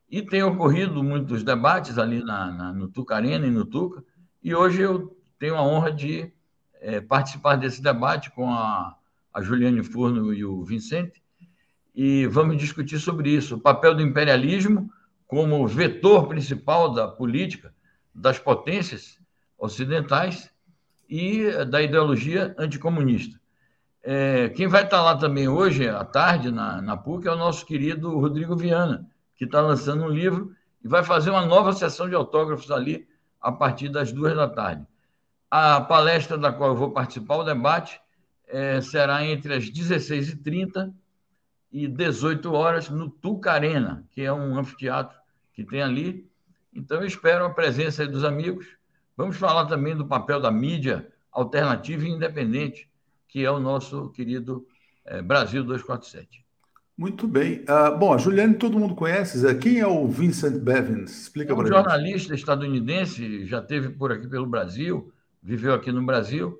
E 0.09 0.21
tem 0.21 0.41
ocorrido 0.43 1.03
muitos 1.03 1.43
debates 1.43 1.97
ali 1.97 2.23
na, 2.23 2.51
na, 2.51 2.73
no 2.73 2.87
Tucarena 2.87 3.45
e 3.45 3.51
no 3.51 3.65
Tuca, 3.65 4.03
e 4.45 4.53
hoje 4.53 4.79
eu 4.79 5.17
tenho 5.39 5.55
a 5.55 5.63
honra 5.63 5.91
de 5.91 6.31
é, 6.79 7.01
participar 7.01 7.55
desse 7.55 7.81
debate 7.81 8.29
com 8.29 8.47
a, 8.47 8.95
a 9.33 9.41
Juliane 9.41 9.81
Furno 9.81 10.31
e 10.31 10.45
o 10.45 10.63
Vicente, 10.63 11.19
e 11.95 12.27
vamos 12.27 12.57
discutir 12.57 12.99
sobre 12.99 13.31
isso, 13.31 13.55
o 13.55 13.59
papel 13.59 13.95
do 13.95 14.03
imperialismo 14.03 14.87
como 15.25 15.67
vetor 15.67 16.27
principal 16.27 16.93
da 16.93 17.07
política 17.07 17.73
das 18.13 18.37
potências 18.37 19.19
ocidentais 19.57 20.51
e 21.09 21.49
da 21.65 21.81
ideologia 21.81 22.53
anticomunista. 22.55 23.41
É, 24.03 24.49
quem 24.49 24.67
vai 24.67 24.83
estar 24.83 25.01
lá 25.01 25.17
também 25.17 25.47
hoje, 25.47 25.89
à 25.89 26.05
tarde, 26.05 26.51
na, 26.51 26.83
na 26.83 26.95
PUC, 26.95 27.27
é 27.27 27.31
o 27.31 27.35
nosso 27.35 27.65
querido 27.65 28.15
Rodrigo 28.19 28.55
Viana, 28.55 29.09
que 29.35 29.45
está 29.45 29.59
lançando 29.59 30.03
um 30.03 30.09
livro 30.09 30.55
e 30.83 30.87
vai 30.87 31.03
fazer 31.03 31.31
uma 31.31 31.47
nova 31.47 31.73
sessão 31.73 32.07
de 32.07 32.13
autógrafos 32.13 32.69
ali 32.69 33.07
a 33.45 33.51
partir 33.51 33.89
das 33.89 34.11
duas 34.11 34.35
da 34.35 34.49
tarde. 34.49 34.83
A 35.51 35.79
palestra 35.79 36.35
da 36.35 36.51
qual 36.51 36.71
eu 36.71 36.75
vou 36.75 36.89
participar, 36.89 37.35
o 37.35 37.43
debate, 37.43 38.01
é, 38.47 38.81
será 38.81 39.23
entre 39.23 39.53
as 39.53 39.65
16h30 39.65 40.91
e 41.71 41.87
18 41.87 42.51
horas 42.51 42.89
no 42.89 43.07
Tucarena, 43.07 44.03
que 44.09 44.23
é 44.23 44.33
um 44.33 44.57
anfiteatro 44.57 45.15
que 45.53 45.63
tem 45.63 45.83
ali. 45.83 46.27
Então, 46.73 46.97
eu 46.97 47.05
espero 47.05 47.45
a 47.45 47.51
presença 47.51 48.07
dos 48.07 48.23
amigos. 48.23 48.65
Vamos 49.15 49.37
falar 49.37 49.67
também 49.67 49.95
do 49.95 50.07
papel 50.07 50.41
da 50.41 50.49
mídia 50.49 51.07
alternativa 51.31 52.03
e 52.03 52.09
independente, 52.09 52.89
que 53.27 53.45
é 53.45 53.51
o 53.51 53.59
nosso 53.59 54.09
querido 54.09 54.65
é, 55.05 55.21
Brasil 55.21 55.63
247. 55.63 56.43
Muito 56.97 57.27
bem. 57.27 57.63
Uh, 57.63 57.97
bom, 57.97 58.13
a 58.13 58.17
Juliane 58.17 58.53
todo 58.53 58.79
mundo 58.79 58.95
conhece, 58.95 59.37
Zé. 59.39 59.53
Quem 59.53 59.79
é 59.79 59.87
o 59.87 60.07
Vincent 60.07 60.61
Bevins? 60.61 61.23
Explica 61.23 61.51
é 61.51 61.53
um 61.53 61.57
para 61.57 61.67
gente. 61.67 61.75
jornalista 61.75 62.33
estadunidense, 62.33 63.45
já 63.45 63.61
teve 63.61 63.89
por 63.89 64.13
aqui 64.13 64.27
pelo 64.27 64.45
Brasil, 64.45 65.11
viveu 65.43 65.73
aqui 65.73 65.91
no 65.91 66.05
Brasil 66.05 66.57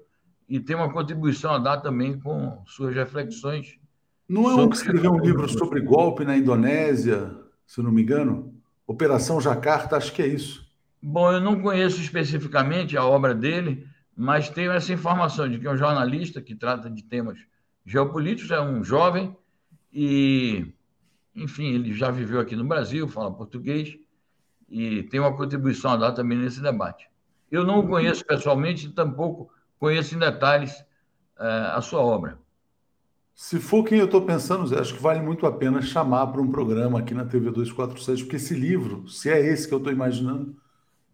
e 0.47 0.59
tem 0.59 0.75
uma 0.75 0.91
contribuição 0.91 1.51
a 1.51 1.57
dar 1.57 1.77
também 1.77 2.19
com 2.19 2.61
suas 2.65 2.93
reflexões. 2.93 3.79
Não 4.27 4.49
é 4.49 4.55
um 4.55 4.67
que 4.67 4.75
escreveu 4.75 5.13
um 5.13 5.19
livro 5.19 5.47
sobre 5.47 5.79
golpe 5.79 6.25
na 6.25 6.35
Indonésia, 6.35 7.31
se 7.65 7.81
não 7.81 7.91
me 7.91 8.01
engano? 8.01 8.53
Operação 8.85 9.39
Jacarta, 9.39 9.95
acho 9.95 10.11
que 10.11 10.21
é 10.21 10.27
isso. 10.27 10.65
Bom, 11.01 11.31
eu 11.31 11.39
não 11.39 11.61
conheço 11.61 12.01
especificamente 12.01 12.97
a 12.97 13.05
obra 13.05 13.33
dele, 13.33 13.87
mas 14.15 14.49
tenho 14.49 14.71
essa 14.71 14.91
informação 14.91 15.47
de 15.47 15.59
que 15.59 15.67
é 15.67 15.71
um 15.71 15.77
jornalista 15.77 16.41
que 16.41 16.55
trata 16.55 16.89
de 16.89 17.03
temas 17.03 17.37
geopolíticos, 17.85 18.51
é 18.51 18.59
um 18.59 18.83
jovem 18.83 19.35
e, 19.95 20.73
enfim, 21.33 21.73
ele 21.73 21.93
já 21.93 22.11
viveu 22.11 22.41
aqui 22.41 22.53
no 22.53 22.65
Brasil, 22.65 23.07
fala 23.07 23.33
português 23.33 23.97
e 24.67 25.03
tem 25.03 25.21
uma 25.21 25.35
contribuição 25.35 25.91
a 25.91 25.95
dar 25.95 26.11
também 26.11 26.37
nesse 26.37 26.61
debate. 26.61 27.09
Eu 27.49 27.63
não 27.63 27.79
o 27.79 27.87
conheço 27.87 28.25
pessoalmente, 28.25 28.91
tampouco 28.91 29.49
conheço 29.79 30.13
em 30.13 30.19
detalhes 30.19 30.77
uh, 31.37 31.75
a 31.75 31.81
sua 31.81 32.01
obra. 32.01 32.37
Se 33.33 33.57
for 33.59 33.85
quem 33.85 33.99
eu 33.99 34.05
estou 34.05 34.21
pensando, 34.21 34.67
Zé, 34.67 34.79
acho 34.79 34.95
que 34.95 35.01
vale 35.01 35.21
muito 35.21 35.45
a 35.45 35.51
pena 35.51 35.81
chamar 35.81 36.27
para 36.27 36.41
um 36.41 36.51
programa 36.51 36.99
aqui 36.99 37.13
na 37.13 37.23
TV 37.23 37.51
247, 37.51 38.23
porque 38.23 38.35
esse 38.35 38.53
livro, 38.53 39.07
se 39.07 39.29
é 39.29 39.39
esse 39.39 39.67
que 39.67 39.73
eu 39.73 39.77
estou 39.77 39.93
imaginando, 39.93 40.57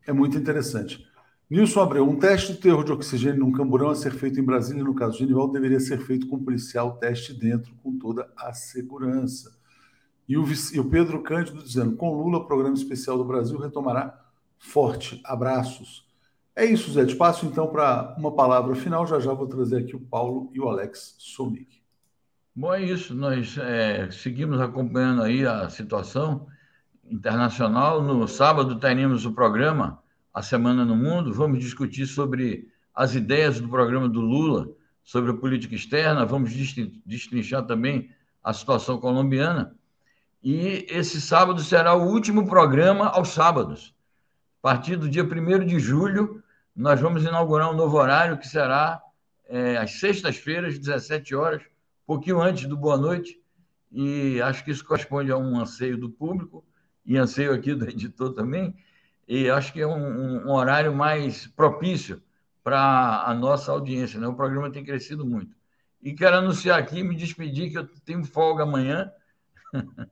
é 0.07 0.13
muito 0.13 0.37
interessante. 0.37 1.07
Nilson 1.51 1.81
Abreu, 1.81 2.09
um 2.09 2.15
teste 2.15 2.53
de 2.53 2.59
terror 2.59 2.81
de 2.81 2.93
oxigênio 2.93 3.41
num 3.41 3.51
camburão 3.51 3.89
a 3.89 3.95
ser 3.95 4.13
feito 4.13 4.39
em 4.39 4.43
Brasília, 4.43 4.85
no 4.85 4.95
caso 4.95 5.17
de 5.17 5.19
Genival, 5.19 5.51
deveria 5.51 5.81
ser 5.81 5.99
feito 5.99 6.25
com 6.29 6.37
um 6.37 6.43
policial 6.45 6.93
teste 6.93 7.33
dentro, 7.33 7.75
com 7.83 7.99
toda 7.99 8.31
a 8.37 8.53
segurança. 8.53 9.59
E 10.29 10.37
o, 10.37 10.45
e 10.73 10.79
o 10.79 10.89
Pedro 10.89 11.21
Cândido 11.21 11.61
dizendo, 11.61 11.97
com 11.97 12.15
Lula, 12.15 12.37
o 12.37 12.45
programa 12.45 12.73
especial 12.73 13.17
do 13.17 13.25
Brasil 13.25 13.59
retomará 13.59 14.17
forte. 14.57 15.19
Abraços. 15.25 16.07
É 16.55 16.63
isso, 16.63 16.89
Zé. 16.89 17.05
Te 17.05 17.17
passo 17.17 17.45
então 17.45 17.67
para 17.67 18.15
uma 18.17 18.33
palavra 18.33 18.73
final. 18.73 19.05
Já 19.05 19.19
já 19.19 19.33
vou 19.33 19.45
trazer 19.45 19.79
aqui 19.79 19.93
o 19.93 19.99
Paulo 19.99 20.49
e 20.53 20.59
o 20.61 20.69
Alex 20.69 21.15
Sonic. 21.19 21.81
Bom, 22.55 22.73
é 22.73 22.81
isso. 22.81 23.13
Nós 23.13 23.57
é, 23.57 24.09
seguimos 24.09 24.61
acompanhando 24.61 25.21
aí 25.21 25.45
a 25.45 25.69
situação 25.69 26.47
internacional. 27.03 28.01
No 28.01 28.25
sábado 28.25 28.79
teremos 28.79 29.25
o 29.25 29.33
programa 29.33 29.99
A 30.33 30.41
Semana 30.41 30.85
no 30.85 30.95
Mundo. 30.95 31.33
Vamos 31.33 31.59
discutir 31.59 32.05
sobre 32.05 32.67
as 32.93 33.15
ideias 33.15 33.59
do 33.59 33.69
programa 33.69 34.07
do 34.07 34.21
Lula 34.21 34.69
sobre 35.03 35.31
a 35.31 35.33
política 35.33 35.75
externa. 35.75 36.25
Vamos 36.25 36.51
destrinchar 37.05 37.65
também 37.65 38.09
a 38.43 38.53
situação 38.53 38.99
colombiana. 38.99 39.75
E 40.43 40.85
esse 40.89 41.21
sábado 41.21 41.61
será 41.61 41.93
o 41.93 42.07
último 42.07 42.47
programa 42.47 43.07
aos 43.07 43.29
sábados. 43.29 43.93
A 44.63 44.69
partir 44.69 44.95
do 44.95 45.09
dia 45.09 45.23
1 45.23 45.65
de 45.65 45.79
julho, 45.79 46.43
nós 46.75 46.99
vamos 46.99 47.23
inaugurar 47.23 47.71
um 47.71 47.75
novo 47.75 47.97
horário 47.97 48.37
que 48.37 48.47
será 48.47 49.01
é, 49.47 49.77
às 49.77 49.99
sextas-feiras, 49.99 50.79
17 50.79 51.35
horas, 51.35 51.61
um 51.61 52.07
pouquinho 52.07 52.41
antes 52.41 52.67
do 52.67 52.77
Boa 52.77 52.97
Noite, 52.97 53.39
e 53.91 54.41
acho 54.41 54.63
que 54.63 54.71
isso 54.71 54.85
corresponde 54.85 55.31
a 55.31 55.37
um 55.37 55.59
anseio 55.59 55.97
do 55.97 56.09
público 56.09 56.63
e 57.05 57.17
anseio 57.17 57.53
aqui 57.53 57.75
do 57.75 57.85
editor 57.89 58.33
também, 58.33 58.73
e 59.27 59.49
acho 59.49 59.71
que 59.71 59.81
é 59.81 59.87
um, 59.87 60.47
um 60.47 60.51
horário 60.51 60.93
mais 60.93 61.47
propício 61.47 62.21
para 62.63 63.23
a 63.25 63.33
nossa 63.33 63.71
audiência. 63.71 64.19
Né? 64.19 64.27
O 64.27 64.35
programa 64.35 64.71
tem 64.71 64.83
crescido 64.83 65.25
muito. 65.25 65.55
E 66.01 66.13
quero 66.13 66.37
anunciar 66.37 66.79
aqui, 66.79 67.03
me 67.03 67.15
despedir, 67.15 67.71
que 67.71 67.77
eu 67.77 67.87
tenho 68.05 68.23
folga 68.25 68.63
amanhã. 68.63 69.11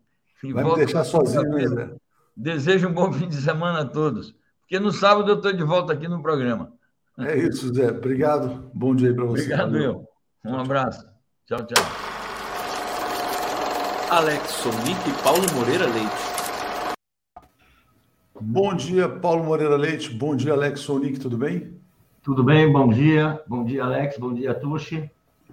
Vai 0.54 0.64
me 0.64 0.76
deixar 0.76 1.04
sozinho, 1.04 1.76
né? 1.76 1.92
Desejo 2.36 2.88
um 2.88 2.94
bom 2.94 3.12
fim 3.12 3.28
de 3.28 3.36
semana 3.36 3.82
a 3.82 3.86
todos. 3.86 4.34
Porque 4.62 4.80
no 4.80 4.92
sábado 4.92 5.30
eu 5.30 5.36
estou 5.36 5.52
de 5.52 5.64
volta 5.64 5.92
aqui 5.92 6.08
no 6.08 6.22
programa. 6.22 6.72
É 7.18 7.38
isso, 7.38 7.74
Zé. 7.74 7.90
Obrigado. 7.90 8.72
Bom 8.74 8.96
dia 8.96 9.14
para 9.14 9.26
você. 9.26 9.44
Obrigado, 9.44 9.78
eu. 9.78 10.08
Um 10.46 10.58
abraço. 10.58 11.06
Tchau, 11.46 11.66
tchau. 11.66 11.84
Alex 14.10 14.50
Sonic 14.50 15.10
e 15.10 15.24
Paulo 15.24 15.46
Moreira 15.54 15.86
Leite. 15.86 16.39
Bom 18.42 18.74
dia, 18.74 19.10
Paulo 19.10 19.44
Moreira 19.44 19.76
Leite. 19.76 20.10
Bom 20.10 20.36
dia, 20.36 20.54
Alex 20.54 20.80
Sonic. 20.82 21.20
Tudo 21.20 21.38
bem? 21.38 21.74
Tudo 22.24 22.44
bem, 22.44 22.72
bom 22.72 22.90
dia. 22.90 23.42
Bom 23.48 23.66
dia, 23.66 23.84
Alex. 23.84 24.18
Bom 24.18 24.34
dia, 24.34 24.54
Tuxi. 24.54 25.10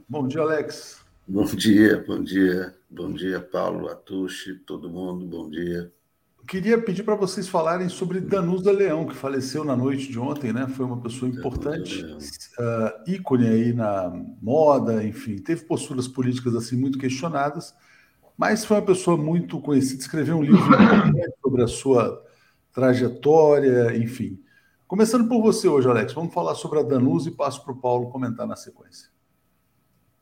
Bom 0.09 0.29
dia, 0.29 0.41
Alex. 0.41 1.05
Bom 1.29 1.45
dia, 1.45 2.05
bom 2.07 2.23
dia, 2.23 2.73
bom 2.89 3.13
dia, 3.13 3.41
Paulo, 3.41 3.89
Atushi, 3.89 4.55
todo 4.65 4.89
mundo, 4.89 5.27
bom 5.27 5.51
dia. 5.51 5.93
Queria 6.47 6.81
pedir 6.81 7.03
para 7.03 7.17
vocês 7.17 7.49
falarem 7.49 7.89
sobre 7.89 8.21
Danusa 8.21 8.71
Leão, 8.71 9.05
que 9.05 9.17
faleceu 9.17 9.65
na 9.65 9.75
noite 9.75 10.09
de 10.09 10.21
ontem, 10.21 10.53
né? 10.53 10.69
Foi 10.69 10.87
uma 10.87 11.01
pessoa 11.01 11.29
importante, 11.29 12.05
uh, 12.05 13.11
ícone 13.11 13.49
aí 13.49 13.73
na 13.73 14.13
moda, 14.41 15.03
enfim, 15.03 15.39
teve 15.39 15.65
posturas 15.65 16.07
políticas 16.07 16.55
assim 16.55 16.77
muito 16.77 16.97
questionadas, 16.97 17.75
mas 18.39 18.65
foi 18.65 18.77
uma 18.77 18.87
pessoa 18.87 19.17
muito 19.17 19.61
conhecida, 19.61 20.01
escreveu 20.01 20.37
um 20.37 20.43
livro 20.43 20.63
sobre 21.43 21.65
a 21.65 21.67
sua 21.67 22.25
trajetória, 22.77 23.97
enfim. 23.97 24.39
Começando 24.87 25.27
por 25.27 25.41
você 25.41 25.67
hoje, 25.67 25.89
Alex, 25.89 26.13
vamos 26.13 26.35
falar 26.35 26.55
sobre 26.55 26.79
a 26.79 26.83
Danusa 26.83 27.31
e 27.31 27.33
passo 27.33 27.65
para 27.65 27.73
o 27.73 27.81
Paulo 27.81 28.11
comentar 28.11 28.47
na 28.47 28.55
sequência. 28.55 29.09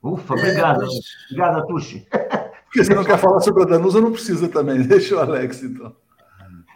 Ufa, 0.01 0.35
obrigado. 0.35 0.85
É, 0.85 0.87
obrigado, 1.27 1.67
Tuxi. 1.67 2.07
Porque 2.67 2.85
você 2.85 2.95
não 2.95 3.03
quer 3.03 3.19
falar 3.19 3.41
sobre 3.41 3.65
a 3.65 3.67
Danusa, 3.67 4.01
não 4.01 4.13
precisa 4.13 4.49
também. 4.49 4.81
Deixa 4.87 5.17
o 5.17 5.19
Alex, 5.19 5.65
então. 5.65 5.97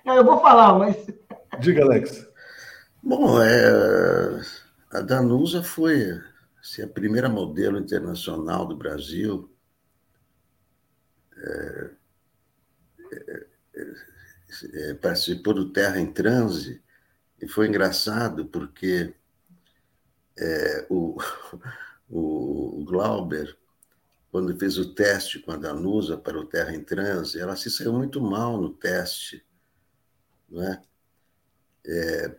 Não, 0.05 0.17
eu 0.17 0.25
vou 0.25 0.41
falar, 0.41 0.77
mas. 0.77 0.97
Diga, 1.61 1.85
Alex. 1.85 2.29
Bom, 3.01 3.41
é, 3.41 4.41
a 4.91 5.01
Danusa 5.01 5.63
foi 5.63 6.21
assim, 6.61 6.83
a 6.83 6.89
primeira 6.89 7.29
modelo 7.29 7.79
internacional 7.79 8.67
do 8.67 8.77
Brasil. 8.77 9.49
É, 11.37 11.91
é, 13.13 13.47
é, 14.65 14.95
participou 14.95 15.55
do 15.55 15.73
Terra 15.73 15.99
em 16.01 16.13
Transe 16.13 16.83
e 17.41 17.47
foi 17.49 17.69
engraçado 17.69 18.47
porque 18.47 19.15
é, 20.39 20.87
o, 20.91 21.19
o 22.09 22.85
Glauber, 22.85 23.57
quando 24.31 24.59
fez 24.59 24.79
o 24.79 24.95
teste 24.95 25.39
com 25.39 25.53
a 25.53 25.57
Danusa 25.57 26.17
para 26.17 26.39
o 26.39 26.47
Terra 26.47 26.75
em 26.75 26.83
Transe, 26.83 27.41
ela 27.41 27.57
se 27.57 27.71
saiu 27.71 27.93
muito 27.93 28.21
mal 28.21 28.61
no 28.61 28.71
teste, 28.71 29.45
não 30.49 30.63
é? 30.63 30.83
é 31.87 32.37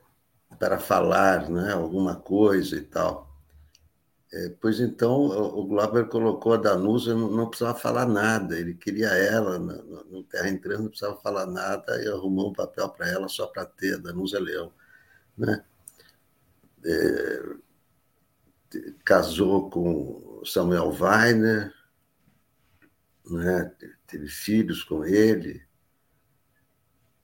para 0.58 0.80
falar 0.80 1.50
né, 1.50 1.74
alguma 1.74 2.16
coisa 2.16 2.76
e 2.76 2.82
tal. 2.82 3.29
É, 4.32 4.50
pois 4.62 4.80
então, 4.80 5.26
o 5.26 5.66
Glauber 5.66 6.08
colocou 6.08 6.54
a 6.54 6.58
Danusa, 6.58 7.16
não, 7.16 7.32
não 7.32 7.48
precisava 7.50 7.80
falar 7.80 8.06
nada, 8.06 8.60
ele 8.60 8.76
queria 8.76 9.08
ela 9.08 9.58
no, 9.58 10.24
Terra 10.24 10.50
em 10.50 10.58
Transe, 10.60 10.84
não 10.84 10.90
precisava 10.90 11.18
falar 11.18 11.48
nada, 11.48 12.00
e 12.04 12.08
arrumou 12.08 12.52
um 12.52 12.54
papel 12.54 12.88
para 12.90 13.10
ela 13.10 13.28
só 13.28 13.48
para 13.48 13.66
ter, 13.66 13.98
Danusa 13.98 14.40
Leão. 14.40 14.72
Né? 15.36 15.66
É, 16.86 17.44
casou 19.04 19.68
com 19.72 20.44
Samuel 20.46 20.92
Weiner, 20.92 21.74
né? 23.26 23.76
teve 24.06 24.28
filhos 24.28 24.84
com 24.84 25.04
ele, 25.04 25.60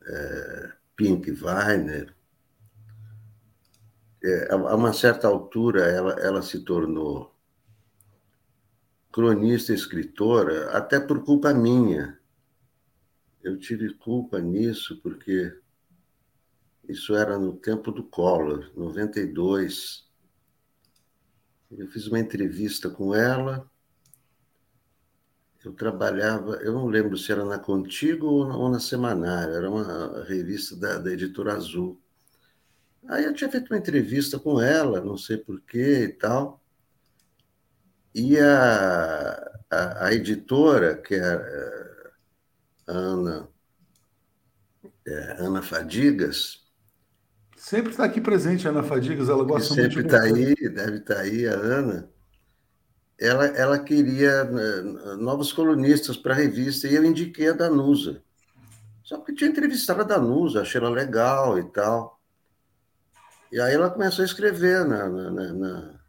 é, 0.07 0.71
Pink 0.95 1.31
Weiner. 1.31 2.14
É, 4.27 4.51
a 4.51 4.75
uma 4.75 4.91
certa 4.91 5.27
altura, 5.27 5.83
ela, 5.85 6.13
ela 6.13 6.41
se 6.41 6.59
tornou 6.61 7.35
cronista 9.11 9.71
escritora, 9.71 10.71
até 10.71 10.99
por 10.99 11.23
culpa 11.23 11.53
minha. 11.53 12.19
Eu 13.43 13.57
tive 13.59 13.93
culpa 13.93 14.41
nisso, 14.41 14.99
porque 15.03 15.55
isso 16.89 17.15
era 17.15 17.37
no 17.37 17.55
tempo 17.55 17.91
do 17.91 18.03
Collor, 18.03 18.71
92. 18.75 20.09
Eu 21.71 21.87
fiz 21.87 22.07
uma 22.07 22.19
entrevista 22.19 22.89
com 22.89 23.13
ela. 23.13 23.69
Eu 25.63 25.71
trabalhava, 25.71 26.55
eu 26.63 26.73
não 26.73 26.87
lembro 26.87 27.15
se 27.15 27.31
era 27.31 27.45
na 27.45 27.59
Contigo 27.59 28.25
ou 28.25 28.69
na 28.69 28.79
Semanária, 28.79 29.53
era 29.53 29.69
uma 29.69 30.23
revista 30.23 30.75
da, 30.75 30.97
da 30.97 31.11
Editora 31.13 31.53
Azul. 31.53 32.01
Aí 33.07 33.25
eu 33.25 33.33
tinha 33.33 33.49
feito 33.49 33.71
uma 33.71 33.77
entrevista 33.77 34.39
com 34.39 34.61
ela, 34.61 35.01
não 35.01 35.17
sei 35.17 35.37
porquê 35.37 36.05
e 36.05 36.13
tal. 36.13 36.61
E 38.13 38.39
a, 38.39 39.51
a, 39.69 40.05
a 40.07 40.13
editora, 40.13 40.95
que 40.95 41.15
é 41.15 41.23
a 42.87 42.91
Ana, 42.91 43.49
é, 45.05 45.35
Ana 45.39 45.61
Fadigas, 45.61 46.65
Sempre 47.65 47.89
está 47.89 48.05
aqui 48.05 48.21
presente 48.21 48.67
a 48.67 48.69
Ana 48.69 48.83
Fadigas, 48.83 49.27
ela 49.27 49.43
gosta 49.43 49.73
muito 49.73 49.91
Sempre 49.91 50.05
está 50.05 50.21
aí, 50.21 50.53
deve 50.53 50.97
estar 50.97 51.15
tá 51.15 51.21
aí 51.21 51.47
a 51.47 51.53
Ana. 51.53 52.07
Ela, 53.19 53.47
ela 53.47 53.79
queria 53.79 54.43
né, 54.43 55.15
novos 55.17 55.51
colunistas 55.51 56.15
para 56.15 56.35
a 56.35 56.37
revista 56.37 56.87
e 56.87 56.93
eu 56.93 57.03
indiquei 57.03 57.49
a 57.49 57.53
Danusa. 57.53 58.21
Só 59.01 59.17
porque 59.17 59.33
tinha 59.33 59.49
entrevistado 59.49 60.01
a 60.01 60.03
Danusa, 60.03 60.61
achei 60.61 60.79
ela 60.79 60.91
legal 60.91 61.57
e 61.57 61.63
tal. 61.71 62.14
E 63.55 63.61
aí 63.61 63.73
ela 63.73 63.89
começou 63.89 64.21
a 64.21 64.25
escrever 64.25 64.83
na, 64.83 65.07
na, 65.07 65.53
na 65.53 65.99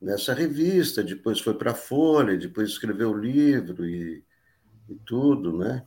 nessa 0.00 0.32
revista, 0.32 1.02
depois 1.02 1.40
foi 1.40 1.54
para 1.54 1.72
a 1.72 1.74
Folha, 1.74 2.38
depois 2.38 2.68
escreveu 2.68 3.10
o 3.10 3.18
livro 3.18 3.84
e, 3.84 4.24
e 4.88 4.94
tudo, 5.04 5.58
né? 5.58 5.84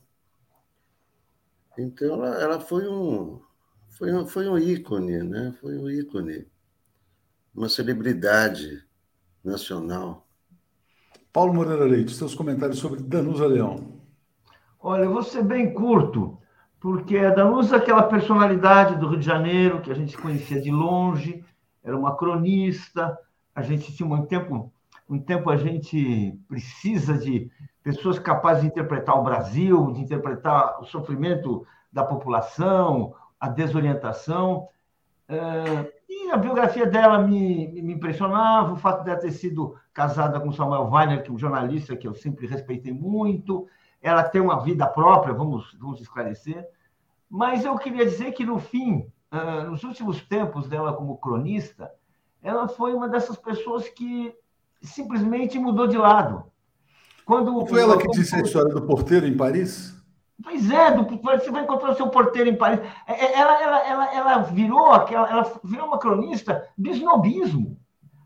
Então 1.78 2.12
ela, 2.12 2.42
ela 2.42 2.60
foi 2.60 2.86
um, 2.86 3.40
foi 3.88 4.12
um, 4.12 4.26
foi 4.26 4.50
um 4.50 4.58
ícone, 4.58 5.22
né? 5.22 5.56
Foi 5.62 5.78
um 5.78 5.88
ícone, 5.88 6.46
uma 7.54 7.70
celebridade 7.70 8.86
nacional. 9.42 10.28
Paulo 11.32 11.54
Moreira 11.54 11.86
Leite, 11.86 12.12
seus 12.12 12.34
comentários 12.34 12.80
sobre 12.80 13.02
Danusa 13.02 13.46
Leão. 13.46 13.98
Olha, 14.78 15.04
eu 15.04 15.12
vou 15.14 15.22
ser 15.22 15.42
bem 15.42 15.72
curto, 15.72 16.38
porque 16.80 17.18
a 17.18 17.30
Danusa 17.30 17.76
é 17.76 17.78
aquela 17.78 18.02
personalidade 18.02 18.96
do 18.96 19.06
Rio 19.06 19.18
de 19.18 19.26
Janeiro 19.26 19.82
que 19.82 19.90
a 19.90 19.94
gente 19.94 20.16
conhecia 20.16 20.60
de 20.60 20.70
longe, 20.70 21.44
era 21.84 21.96
uma 21.96 22.16
cronista, 22.16 23.18
a 23.54 23.60
gente 23.60 23.94
tinha 23.94 24.08
um 24.08 24.24
tempo, 24.24 24.72
um 25.08 25.18
tempo 25.18 25.50
a 25.50 25.56
gente 25.56 26.38
precisa 26.48 27.18
de 27.18 27.50
pessoas 27.82 28.18
capazes 28.18 28.62
de 28.62 28.68
interpretar 28.68 29.18
o 29.18 29.22
Brasil, 29.22 29.92
de 29.92 30.00
interpretar 30.00 30.80
o 30.80 30.84
sofrimento 30.84 31.66
da 31.92 32.02
população, 32.02 33.14
a 33.38 33.48
desorientação. 33.48 34.68
Uh, 35.28 35.90
e 36.08 36.30
a 36.30 36.36
biografia 36.36 36.86
dela 36.86 37.18
me, 37.18 37.68
me 37.82 37.92
impressionava, 37.92 38.72
o 38.72 38.76
fato 38.76 39.04
dela 39.04 39.20
ter 39.20 39.32
sido 39.32 39.76
casada 39.92 40.40
com 40.40 40.52
Samuel 40.52 40.90
Weiner, 40.90 41.22
que 41.22 41.30
é 41.30 41.32
um 41.32 41.38
jornalista 41.38 41.96
que 41.96 42.06
eu 42.06 42.14
sempre 42.14 42.46
respeitei 42.46 42.92
muito. 42.92 43.66
Ela 44.00 44.24
tem 44.24 44.40
uma 44.40 44.60
vida 44.60 44.86
própria, 44.86 45.34
vamos, 45.34 45.76
vamos 45.78 46.00
esclarecer. 46.00 46.66
Mas 47.28 47.64
eu 47.64 47.76
queria 47.76 48.04
dizer 48.04 48.32
que, 48.32 48.44
no 48.44 48.58
fim, 48.58 49.06
nos 49.68 49.84
últimos 49.84 50.20
tempos 50.22 50.68
dela 50.68 50.92
como 50.92 51.18
cronista, 51.18 51.92
ela 52.42 52.66
foi 52.66 52.94
uma 52.94 53.08
dessas 53.08 53.36
pessoas 53.36 53.88
que 53.88 54.34
simplesmente 54.82 55.58
mudou 55.58 55.86
de 55.86 55.96
lado. 55.96 56.44
Quando, 57.24 57.64
foi 57.66 57.82
ela 57.82 57.96
que 57.96 58.08
disse 58.08 58.34
a 58.34 58.40
história 58.40 58.74
do 58.74 58.82
porteiro 58.82 59.26
em 59.26 59.36
Paris? 59.36 59.94
Pois 60.42 60.70
é, 60.70 60.90
do, 60.90 61.04
você 61.04 61.50
vai 61.50 61.62
encontrar 61.62 61.90
o 61.90 61.94
seu 61.94 62.08
porteiro 62.08 62.48
em 62.48 62.56
Paris. 62.56 62.80
É, 63.06 63.12
é, 63.12 63.38
ela, 63.38 63.62
ela, 63.62 63.86
ela, 63.86 64.14
ela 64.14 64.38
virou 64.38 64.90
aquela, 64.90 65.30
ela 65.30 65.52
virou 65.62 65.86
uma 65.86 65.98
cronista 65.98 66.66
do 66.76 66.90
snobismo. 66.90 67.78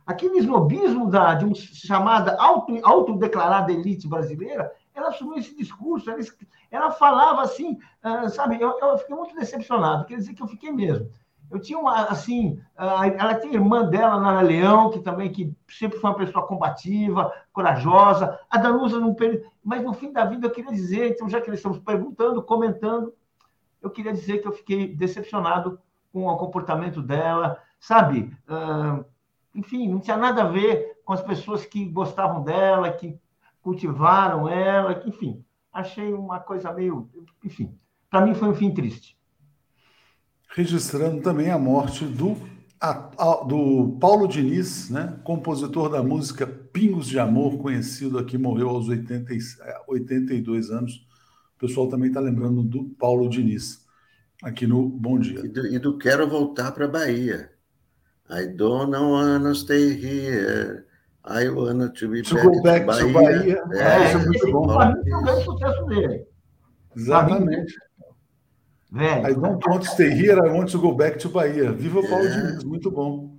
Aquele 0.06 0.38
snobismo 0.38 1.10
da, 1.10 1.34
de 1.34 1.44
uma 1.44 1.54
chamada 1.54 2.36
auto, 2.40 2.78
autodeclarada 2.82 3.72
elite 3.72 4.06
brasileira, 4.06 4.72
ela 4.94 5.08
assumiu 5.08 5.38
esse 5.38 5.54
discurso, 5.56 6.10
ela, 6.10 6.20
ela 6.70 6.90
falava 6.92 7.42
assim, 7.42 7.78
uh, 8.04 8.28
sabe, 8.30 8.60
eu, 8.60 8.78
eu 8.80 8.98
fiquei 8.98 9.16
muito 9.16 9.34
decepcionado, 9.34 10.04
quer 10.06 10.16
dizer 10.16 10.34
que 10.34 10.42
eu 10.42 10.46
fiquei 10.46 10.70
mesmo. 10.70 11.10
Eu 11.50 11.60
tinha 11.60 11.78
uma, 11.78 12.06
assim, 12.06 12.60
ela 12.76 13.34
tem 13.34 13.54
irmã 13.54 13.84
dela, 13.84 14.18
Nara 14.18 14.40
Leão, 14.40 14.90
que 14.90 14.98
também 15.00 15.30
que 15.30 15.54
sempre 15.68 15.98
foi 15.98 16.10
uma 16.10 16.16
pessoa 16.16 16.46
combativa, 16.46 17.32
corajosa. 17.52 18.40
A 18.50 18.58
Danusa 18.58 18.98
não 18.98 19.14
período, 19.14 19.46
mas 19.62 19.82
no 19.82 19.92
fim 19.92 20.10
da 20.10 20.24
vida 20.24 20.46
eu 20.46 20.50
queria 20.50 20.72
dizer, 20.72 21.10
então 21.10 21.28
já 21.28 21.40
que 21.40 21.48
eles 21.48 21.60
estamos 21.60 21.78
perguntando, 21.78 22.42
comentando, 22.42 23.14
eu 23.80 23.90
queria 23.90 24.12
dizer 24.12 24.38
que 24.38 24.48
eu 24.48 24.52
fiquei 24.52 24.96
decepcionado 24.96 25.78
com 26.12 26.26
o 26.26 26.36
comportamento 26.36 27.02
dela, 27.02 27.60
sabe? 27.78 28.34
Uh, 28.48 29.04
enfim, 29.54 29.88
não 29.88 30.00
tinha 30.00 30.16
nada 30.16 30.42
a 30.42 30.48
ver 30.48 31.00
com 31.04 31.12
as 31.12 31.20
pessoas 31.20 31.64
que 31.64 31.84
gostavam 31.84 32.42
dela, 32.42 32.90
que 32.90 33.18
cultivaram 33.64 34.48
ela, 34.48 35.02
enfim, 35.04 35.44
achei 35.72 36.12
uma 36.12 36.38
coisa 36.38 36.72
meio, 36.72 37.10
enfim, 37.44 37.76
para 38.08 38.24
mim 38.24 38.34
foi 38.34 38.48
um 38.48 38.54
fim 38.54 38.72
triste 38.72 39.14
registrando 40.54 41.20
também 41.20 41.50
a 41.50 41.58
morte 41.58 42.04
do, 42.04 42.36
a, 42.80 43.10
a, 43.18 43.44
do 43.44 43.98
Paulo 44.00 44.28
Diniz, 44.28 44.88
né, 44.88 45.18
compositor 45.24 45.90
da 45.90 46.02
música 46.02 46.46
Pingos 46.46 47.08
de 47.08 47.18
Amor, 47.18 47.58
conhecido 47.58 48.18
aqui, 48.18 48.38
morreu 48.38 48.68
aos 48.68 48.88
80, 48.88 49.32
82 49.88 50.70
é, 50.70 50.74
anos. 50.74 51.06
O 51.56 51.58
pessoal 51.58 51.88
também 51.88 52.08
está 52.08 52.20
lembrando 52.20 52.62
do 52.62 52.84
Paulo 52.84 53.28
Diniz, 53.28 53.84
aqui 54.42 54.66
no 54.66 54.88
Bom 54.88 55.18
Dia. 55.18 55.40
E 55.44 55.48
do, 55.48 55.66
e 55.66 55.78
do 55.78 55.98
Quero 55.98 56.28
Voltar 56.28 56.70
para 56.70 56.84
a 56.84 56.88
Bahia. 56.88 57.50
I 58.30 58.46
don't 58.46 58.94
wanna 58.96 59.54
stay 59.54 59.92
here. 59.92 60.83
I 61.26 61.48
wanna 61.48 61.88
to 61.88 62.08
be 62.08 62.22
to 62.22 62.34
back, 62.34 62.44
go 62.44 62.62
back 62.62 62.86
to 62.86 63.12
Bahia. 63.12 63.38
Bahia. 63.38 63.64
É, 63.72 63.82
é, 63.82 64.08
isso 64.08 64.18
é 64.18 64.24
muito 64.26 64.52
bom. 64.52 64.82
é 64.82 64.90
o 64.90 65.22
grande 65.22 65.44
sucesso 65.44 65.84
dele. 65.86 66.26
Exatamente. 66.94 67.74
Velho. 68.92 69.26
I 69.26 69.34
don't 69.34 69.68
want 69.68 69.82
to 69.82 69.90
stay 69.90 70.10
here, 70.10 70.38
I 70.38 70.50
want 70.50 70.70
to 70.70 70.78
go 70.78 70.94
back 70.94 71.18
to 71.18 71.28
Bahia. 71.28 71.72
Viva 71.72 72.00
Paulo 72.08 72.26
é. 72.26 72.30
Diniz, 72.30 72.64
muito 72.64 72.90
bom. 72.90 73.34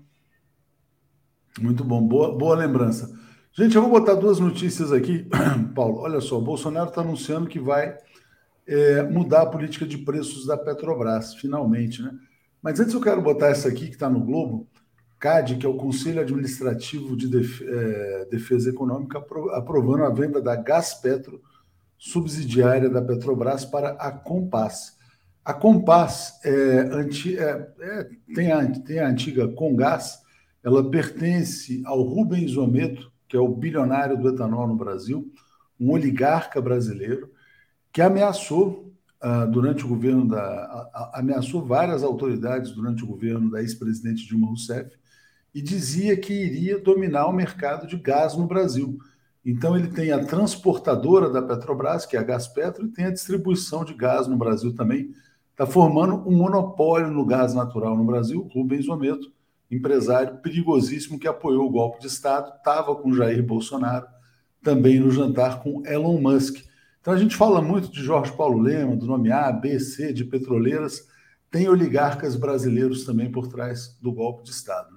Muito 1.61 1.83
bom, 1.83 2.05
boa, 2.05 2.37
boa 2.37 2.55
lembrança. 2.55 3.09
Gente, 3.53 3.75
eu 3.75 3.81
vou 3.81 3.91
botar 3.91 4.15
duas 4.15 4.39
notícias 4.39 4.91
aqui, 4.91 5.29
Paulo. 5.73 5.99
Olha 5.99 6.19
só, 6.19 6.37
o 6.37 6.41
Bolsonaro 6.41 6.89
está 6.89 7.01
anunciando 7.01 7.47
que 7.47 7.59
vai 7.59 7.97
é, 8.67 9.03
mudar 9.03 9.43
a 9.43 9.49
política 9.49 9.85
de 9.85 9.99
preços 9.99 10.45
da 10.45 10.57
Petrobras, 10.57 11.35
finalmente, 11.35 12.01
né? 12.01 12.11
Mas 12.61 12.79
antes 12.79 12.93
eu 12.93 12.99
quero 12.99 13.21
botar 13.21 13.47
essa 13.47 13.69
aqui 13.69 13.87
que 13.87 13.93
está 13.93 14.09
no 14.09 14.25
Globo, 14.25 14.67
CAD, 15.25 15.55
que 15.55 15.65
é 15.65 15.69
o 15.69 15.73
Conselho 15.73 16.21
Administrativo 16.21 17.17
de 17.17 17.27
é, 17.35 18.27
Defesa 18.29 18.69
Econômica, 18.69 19.17
aprovando 19.53 20.03
a 20.03 20.11
venda 20.11 20.39
da 20.39 20.55
Gaspetro, 20.55 21.41
subsidiária 21.97 22.87
da 22.91 23.01
Petrobras, 23.01 23.65
para 23.65 23.89
a 23.93 24.11
Compass. 24.11 24.99
A 25.43 25.51
Compass 25.51 26.39
é, 26.45 26.89
anti, 26.91 27.35
é, 27.39 27.67
é, 27.79 28.09
tem, 28.35 28.51
a, 28.51 28.71
tem 28.71 28.99
a 28.99 29.07
antiga 29.07 29.47
Congás, 29.47 30.19
ela 30.63 30.87
pertence 30.91 31.81
ao 31.87 32.03
Rubens 32.03 32.55
Ometo, 32.55 33.11
que 33.27 33.35
é 33.35 33.39
o 33.39 33.47
bilionário 33.47 34.15
do 34.19 34.29
etanol 34.29 34.67
no 34.67 34.75
Brasil, 34.75 35.33
um 35.79 35.89
oligarca 35.89 36.61
brasileiro, 36.61 37.31
que 37.91 37.99
ameaçou 37.99 38.93
uh, 39.23 39.49
durante 39.49 39.85
o 39.85 39.87
governo 39.87 40.27
da. 40.27 41.11
Ameaçou 41.15 41.65
várias 41.65 42.03
autoridades 42.03 42.71
durante 42.71 43.03
o 43.03 43.07
governo 43.07 43.49
da 43.49 43.61
ex-presidente 43.61 44.27
Dilma 44.27 44.47
Rousseff 44.47 44.91
e 45.55 45.61
dizia 45.61 46.17
que 46.17 46.33
iria 46.33 46.77
dominar 46.77 47.27
o 47.27 47.31
mercado 47.31 47.87
de 47.87 47.95
gás 47.95 48.35
no 48.35 48.45
Brasil. 48.45 48.99
Então 49.45 49.77
ele 49.77 49.87
tem 49.87 50.11
a 50.11 50.21
transportadora 50.21 51.29
da 51.29 51.41
Petrobras, 51.41 52.05
que 52.05 52.17
é 52.17 52.19
a 52.19 52.23
Gaspetro, 52.23 52.85
e 52.85 52.89
tem 52.89 53.05
a 53.05 53.11
distribuição 53.11 53.85
de 53.85 53.93
gás 53.93 54.27
no 54.27 54.35
Brasil 54.35 54.75
também. 54.75 55.15
Está 55.51 55.65
formando 55.65 56.27
um 56.27 56.35
monopólio 56.35 57.09
no 57.09 57.25
gás 57.25 57.53
natural 57.53 57.95
no 57.95 58.03
Brasil. 58.03 58.45
Rubens 58.53 58.89
Ometo, 58.89 59.31
empresário 59.71 60.39
perigosíssimo 60.39 61.17
que 61.17 61.27
apoiou 61.27 61.65
o 61.65 61.71
golpe 61.71 62.01
de 62.01 62.07
Estado, 62.07 62.51
estava 62.57 62.93
com 62.93 63.13
Jair 63.13 63.41
Bolsonaro, 63.41 64.07
também 64.61 64.99
no 64.99 65.09
jantar 65.09 65.63
com 65.63 65.85
Elon 65.85 66.19
Musk. 66.19 66.65
Então 66.99 67.13
a 67.13 67.17
gente 67.17 67.35
fala 67.35 67.61
muito 67.61 67.89
de 67.89 68.03
Jorge 68.03 68.33
Paulo 68.33 68.59
Lema, 68.59 68.97
do 68.97 69.05
nome 69.05 69.31
A, 69.31 69.53
B, 69.53 69.79
C, 69.79 70.11
de 70.11 70.25
petroleiras, 70.25 71.07
tem 71.49 71.69
oligarcas 71.69 72.35
brasileiros 72.35 73.05
também 73.05 73.31
por 73.31 73.47
trás 73.47 73.97
do 74.01 74.11
golpe 74.11 74.43
de 74.43 74.49
Estado. 74.49 74.94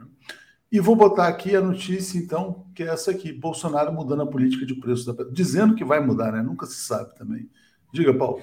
E 0.70 0.80
vou 0.80 0.94
botar 0.94 1.28
aqui 1.28 1.56
a 1.56 1.60
notícia, 1.62 2.18
então, 2.18 2.66
que 2.74 2.82
é 2.82 2.88
essa 2.88 3.10
aqui: 3.10 3.32
Bolsonaro 3.32 3.92
mudando 3.92 4.22
a 4.22 4.26
política 4.26 4.66
de 4.66 4.74
preço 4.74 5.06
da 5.06 5.12
petróleo. 5.12 5.34
Dizendo 5.34 5.74
que 5.74 5.84
vai 5.84 6.00
mudar, 6.00 6.32
né? 6.32 6.42
Nunca 6.42 6.66
se 6.66 6.76
sabe 6.76 7.14
também. 7.14 7.48
Diga, 7.92 8.12
Paulo. 8.12 8.42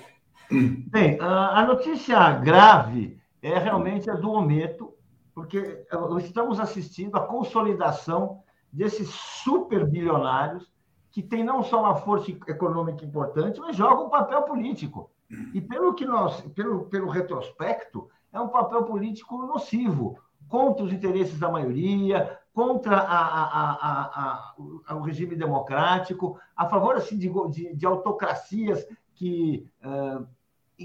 Bem, 0.51 1.19
a 1.19 1.65
notícia 1.65 2.32
grave 2.34 3.19
é 3.41 3.57
realmente 3.57 4.09
a 4.09 4.15
do 4.15 4.32
Ometo, 4.32 4.93
porque 5.34 5.86
estamos 6.19 6.59
assistindo 6.59 7.15
à 7.15 7.21
consolidação 7.21 8.41
desses 8.71 9.09
super 9.09 9.86
bilionários 9.86 10.71
que 11.11 11.23
tem 11.23 11.43
não 11.43 11.63
só 11.63 11.80
uma 11.80 11.95
força 11.95 12.32
econômica 12.32 13.05
importante, 13.05 13.59
mas 13.59 13.76
joga 13.76 14.03
um 14.03 14.09
papel 14.09 14.41
político. 14.43 15.09
E 15.53 15.61
pelo 15.61 15.93
que 15.93 16.05
nós, 16.05 16.41
pelo, 16.53 16.86
pelo 16.86 17.09
retrospecto, 17.09 18.09
é 18.34 18.39
um 18.39 18.49
papel 18.49 18.84
político 18.84 19.45
nocivo 19.45 20.19
contra 20.47 20.83
os 20.83 20.93
interesses 20.93 21.39
da 21.39 21.49
maioria, 21.49 22.39
contra 22.53 22.97
a, 22.97 23.43
a, 23.43 24.53
a, 24.87 24.95
o 24.95 25.01
regime 25.01 25.35
democrático, 25.35 26.39
a 26.55 26.67
favor 26.67 26.95
assim, 26.95 27.17
de, 27.17 27.29
de, 27.49 27.75
de 27.75 27.85
autocracias 27.85 28.87
que, 29.13 29.67
uh, 29.83 30.25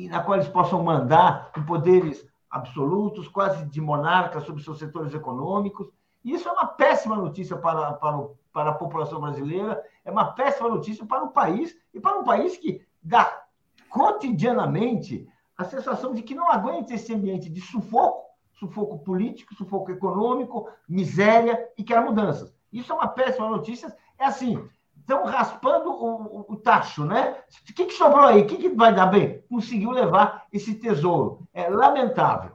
na 0.08 0.22
qual 0.22 0.36
eles 0.36 0.48
possam 0.48 0.82
mandar 0.82 1.52
com 1.52 1.62
poderes 1.62 2.26
absolutos, 2.50 3.28
quase 3.28 3.64
de 3.66 3.80
monarca 3.80 4.40
sobre 4.40 4.62
seus 4.62 4.78
setores 4.78 5.14
econômicos. 5.14 5.88
E 6.24 6.32
isso 6.32 6.48
é 6.48 6.52
uma 6.52 6.66
péssima 6.66 7.16
notícia 7.16 7.56
para, 7.56 7.92
para, 7.92 8.18
o, 8.18 8.36
para 8.52 8.70
a 8.70 8.74
população 8.74 9.20
brasileira, 9.20 9.80
é 10.04 10.10
uma 10.10 10.32
péssima 10.32 10.68
notícia 10.68 11.06
para 11.06 11.22
o 11.22 11.30
país, 11.30 11.76
e 11.94 12.00
para 12.00 12.18
um 12.18 12.24
país 12.24 12.56
que 12.56 12.84
dá 13.02 13.44
cotidianamente 13.88 15.28
a 15.56 15.64
sensação 15.64 16.12
de 16.12 16.22
que 16.22 16.34
não 16.34 16.50
aguenta 16.50 16.94
esse 16.94 17.14
ambiente 17.14 17.48
de 17.48 17.60
sufoco, 17.60 18.29
sufoco 18.60 18.98
político, 18.98 19.54
sufoco 19.54 19.90
econômico, 19.90 20.68
miséria 20.86 21.58
e 21.76 21.82
quer 21.82 22.04
mudanças. 22.04 22.52
Isso 22.70 22.92
é 22.92 22.94
uma 22.94 23.08
péssima 23.08 23.48
notícia. 23.48 23.92
É 24.18 24.26
assim, 24.26 24.62
estão 24.98 25.24
raspando 25.24 25.90
o, 25.90 26.44
o, 26.52 26.56
tacho, 26.56 27.04
né? 27.04 27.36
O 27.68 27.72
que, 27.72 27.86
que 27.86 27.94
sobrou 27.94 28.26
aí? 28.26 28.42
O 28.42 28.46
que, 28.46 28.56
que 28.58 28.68
vai 28.68 28.94
dar 28.94 29.06
bem? 29.06 29.42
Conseguiu 29.48 29.90
levar 29.90 30.44
esse 30.52 30.74
tesouro. 30.74 31.48
É 31.54 31.68
lamentável. 31.68 32.52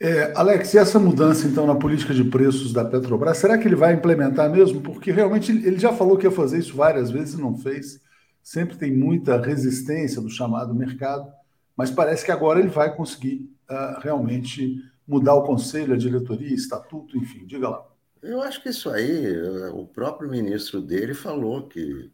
É, 0.00 0.32
Alex, 0.36 0.74
e 0.74 0.78
essa 0.78 0.98
mudança, 0.98 1.46
então, 1.46 1.66
na 1.66 1.74
política 1.74 2.14
de 2.14 2.22
preços 2.22 2.72
da 2.72 2.84
Petrobras, 2.84 3.38
será 3.38 3.58
que 3.58 3.66
ele 3.66 3.74
vai 3.74 3.94
implementar 3.94 4.50
mesmo? 4.50 4.80
Porque 4.80 5.10
realmente 5.10 5.50
ele 5.50 5.78
já 5.78 5.92
falou 5.92 6.16
que 6.16 6.26
ia 6.26 6.30
fazer 6.30 6.58
isso 6.58 6.76
várias 6.76 7.10
vezes 7.10 7.34
e 7.34 7.40
não 7.40 7.56
fez. 7.56 8.00
Sempre 8.42 8.76
tem 8.76 8.96
muita 8.96 9.40
resistência 9.40 10.20
do 10.20 10.30
chamado 10.30 10.74
mercado, 10.74 11.26
mas 11.76 11.90
parece 11.90 12.24
que 12.24 12.30
agora 12.30 12.60
ele 12.60 12.68
vai 12.68 12.94
conseguir 12.94 13.50
realmente 14.00 14.82
mudar 15.06 15.34
o 15.34 15.44
conselho, 15.44 15.94
a 15.94 15.98
diretoria, 15.98 16.54
estatuto, 16.54 17.16
enfim. 17.16 17.46
Diga 17.46 17.68
lá. 17.68 17.86
Eu 18.22 18.42
acho 18.42 18.62
que 18.62 18.68
isso 18.68 18.90
aí, 18.90 19.40
o 19.72 19.86
próprio 19.86 20.28
ministro 20.28 20.80
dele 20.80 21.14
falou 21.14 21.68
que 21.68 22.10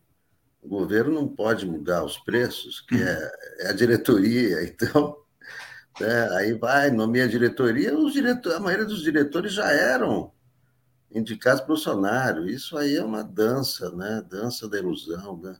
o 0.62 0.68
governo 0.68 1.12
não 1.12 1.28
pode 1.28 1.66
mudar 1.66 2.04
os 2.04 2.18
preços, 2.18 2.80
que 2.80 2.94
é, 2.94 3.32
é 3.60 3.68
a 3.68 3.72
diretoria, 3.72 4.62
então 4.64 5.24
né? 6.00 6.28
Aí 6.36 6.52
vai, 6.54 6.90
nomeia 6.90 7.24
a 7.24 7.28
diretoria, 7.28 7.96
os 7.96 8.12
diretor, 8.12 8.54
a 8.54 8.60
maioria 8.60 8.84
dos 8.84 9.02
diretores 9.02 9.52
já 9.52 9.70
eram 9.70 10.32
indicados 11.10 11.60
por 11.60 11.68
Bolsonaro. 11.68 12.48
Isso 12.48 12.76
aí 12.76 12.96
é 12.96 13.04
uma 13.04 13.22
dança, 13.22 13.90
né? 13.94 14.24
Dança 14.28 14.68
da 14.68 14.78
ilusão. 14.78 15.40
Né? 15.40 15.56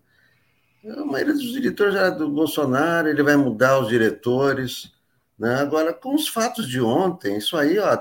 A 0.97 1.05
maioria 1.05 1.35
dos 1.35 1.53
diretores 1.53 1.95
já 1.95 2.07
é 2.07 2.11
do 2.11 2.29
Bolsonaro, 2.29 3.09
ele 3.09 3.23
vai 3.23 3.37
mudar 3.37 3.79
os 3.79 3.89
diretores. 3.89 4.93
Né? 5.39 5.57
Agora, 5.57 5.93
com 5.93 6.15
os 6.15 6.29
fatos 6.29 6.69
de 6.69 6.81
ontem, 6.81 7.39
isso 7.39 7.57
aí, 7.57 7.79
ó, 7.79 7.99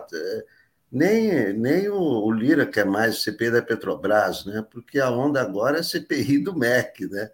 nem, 0.91 1.53
nem 1.53 1.89
o, 1.89 1.97
o 1.97 2.31
Lira 2.31 2.65
quer 2.65 2.85
mais 2.85 3.23
CPI 3.23 3.51
da 3.51 3.61
Petrobras, 3.61 4.45
né? 4.45 4.63
porque 4.69 4.99
a 4.99 5.09
onda 5.09 5.41
agora 5.41 5.79
é 5.79 5.83
CPI 5.83 6.39
do 6.39 6.55
MEC. 6.57 7.07
Né? 7.07 7.31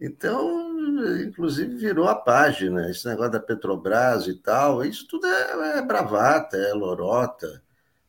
Então, 0.00 1.20
inclusive, 1.20 1.76
virou 1.76 2.08
a 2.08 2.14
página, 2.14 2.90
esse 2.90 3.06
negócio 3.06 3.32
da 3.32 3.40
Petrobras 3.40 4.26
e 4.26 4.34
tal, 4.34 4.84
isso 4.84 5.06
tudo 5.06 5.26
é, 5.26 5.78
é 5.78 5.82
bravata, 5.82 6.56
é 6.56 6.72
lorota. 6.72 7.62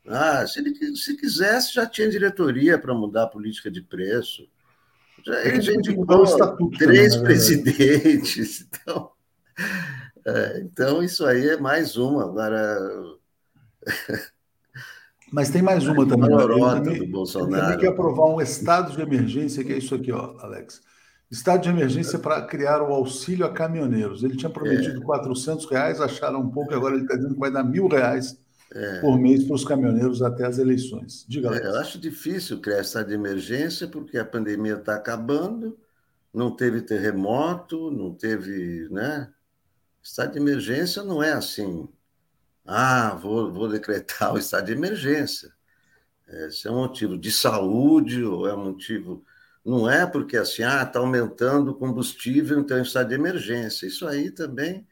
Ah, 0.08 0.46
se 0.46 0.60
ele 0.60 0.96
se 0.96 1.16
quisesse, 1.16 1.74
já 1.74 1.86
tinha 1.86 2.10
diretoria 2.10 2.78
para 2.78 2.94
mudar 2.94 3.24
a 3.24 3.28
política 3.28 3.72
de 3.72 3.82
preço. 3.82 4.48
Já, 5.26 5.46
ele 5.46 5.62
já 5.62 5.74
indicou 5.74 6.26
três 6.78 7.14
também, 7.14 7.24
presidentes. 7.24 8.68
Então, 8.84 9.12
é, 10.26 10.62
então, 10.62 11.04
isso 11.04 11.26
aí 11.26 11.50
é 11.50 11.58
mais 11.58 11.98
uma. 11.98 12.24
Agora. 12.24 12.80
Mas 15.32 15.50
tem 15.50 15.62
mais 15.62 15.88
uma 15.88 16.06
também. 16.08 16.30
Lorota 16.30 16.82
também, 16.84 17.00
do 17.00 17.08
Bolsonaro. 17.08 17.54
Ele 17.54 17.62
também 17.62 17.78
quer 17.80 17.88
aprovar 17.88 18.28
um 18.28 18.40
estado 18.40 18.96
de 18.96 19.02
emergência, 19.02 19.64
que 19.64 19.74
é 19.74 19.78
isso 19.78 19.96
aqui, 19.96 20.12
ó, 20.12 20.38
Alex 20.40 20.82
Estado 21.34 21.64
de 21.64 21.70
emergência 21.70 22.20
para 22.20 22.44
criar 22.44 22.84
o 22.84 22.94
auxílio 22.94 23.44
a 23.44 23.52
caminhoneiros. 23.52 24.24
Ele 24.24 24.38
tinha 24.38 24.52
prometido 24.52 25.02
é. 25.02 25.04
400 25.04 25.66
reais, 25.66 26.00
acharam 26.00 26.40
um 26.42 26.50
pouco, 26.52 26.76
agora 26.76 26.94
ele 26.94 27.06
está 27.06 27.16
dizendo 27.16 27.34
que 27.34 27.40
vai 27.40 27.52
dar 27.52 27.64
mil 27.64 27.88
reais 27.88 28.38
é. 28.72 29.02
por 29.02 29.18
mês 29.18 29.44
para 29.44 29.56
os 29.56 29.66
caminhoneiros 29.66 30.22
até 30.22 30.46
as 30.46 30.60
eleições. 30.60 31.26
Diga 31.28 31.50
lá. 31.50 31.58
É, 31.58 31.66
eu 31.66 31.80
acho 31.80 31.98
difícil 31.98 32.62
criar 32.62 32.82
estado 32.82 33.08
de 33.08 33.16
emergência, 33.16 33.88
porque 33.88 34.20
a 34.20 34.26
pandemia 34.26 34.76
está 34.76 34.94
acabando, 34.94 35.76
não 36.32 36.56
teve 36.56 36.82
terremoto, 36.82 37.90
não 37.90 38.14
teve. 38.14 38.88
Né? 38.92 39.28
Estado 40.04 40.34
de 40.34 40.40
emergência 40.40 41.04
não 41.04 41.24
é 41.24 41.32
assim. 41.32 41.88
Ah, 42.66 43.16
vou, 43.16 43.52
vou 43.54 43.70
decretar 43.70 44.34
o 44.34 44.38
estado 44.38 44.66
de 44.66 44.74
emergência. 44.74 45.52
Esse 46.28 46.68
é 46.68 46.72
um 46.72 46.82
motivo 46.82 47.18
de 47.18 47.32
saúde 47.32 48.24
ou 48.24 48.48
é 48.48 48.54
um 48.54 48.66
motivo 48.66 49.24
não 49.66 49.90
é 49.90 50.06
porque 50.06 50.36
assim, 50.36 50.64
ah, 50.64 50.84
está 50.84 51.00
aumentando 51.00 51.72
o 51.72 51.76
combustível, 51.76 52.60
então 52.60 52.82
está 52.82 53.02
de 53.02 53.16
emergência. 53.16 53.88
Isso 53.88 54.06
aí 54.06 54.30
também 54.30 54.86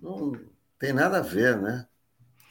não 0.00 0.32
tem 0.78 0.92
nada 0.92 1.18
a 1.18 1.20
ver, 1.20 1.60
né? 1.60 1.86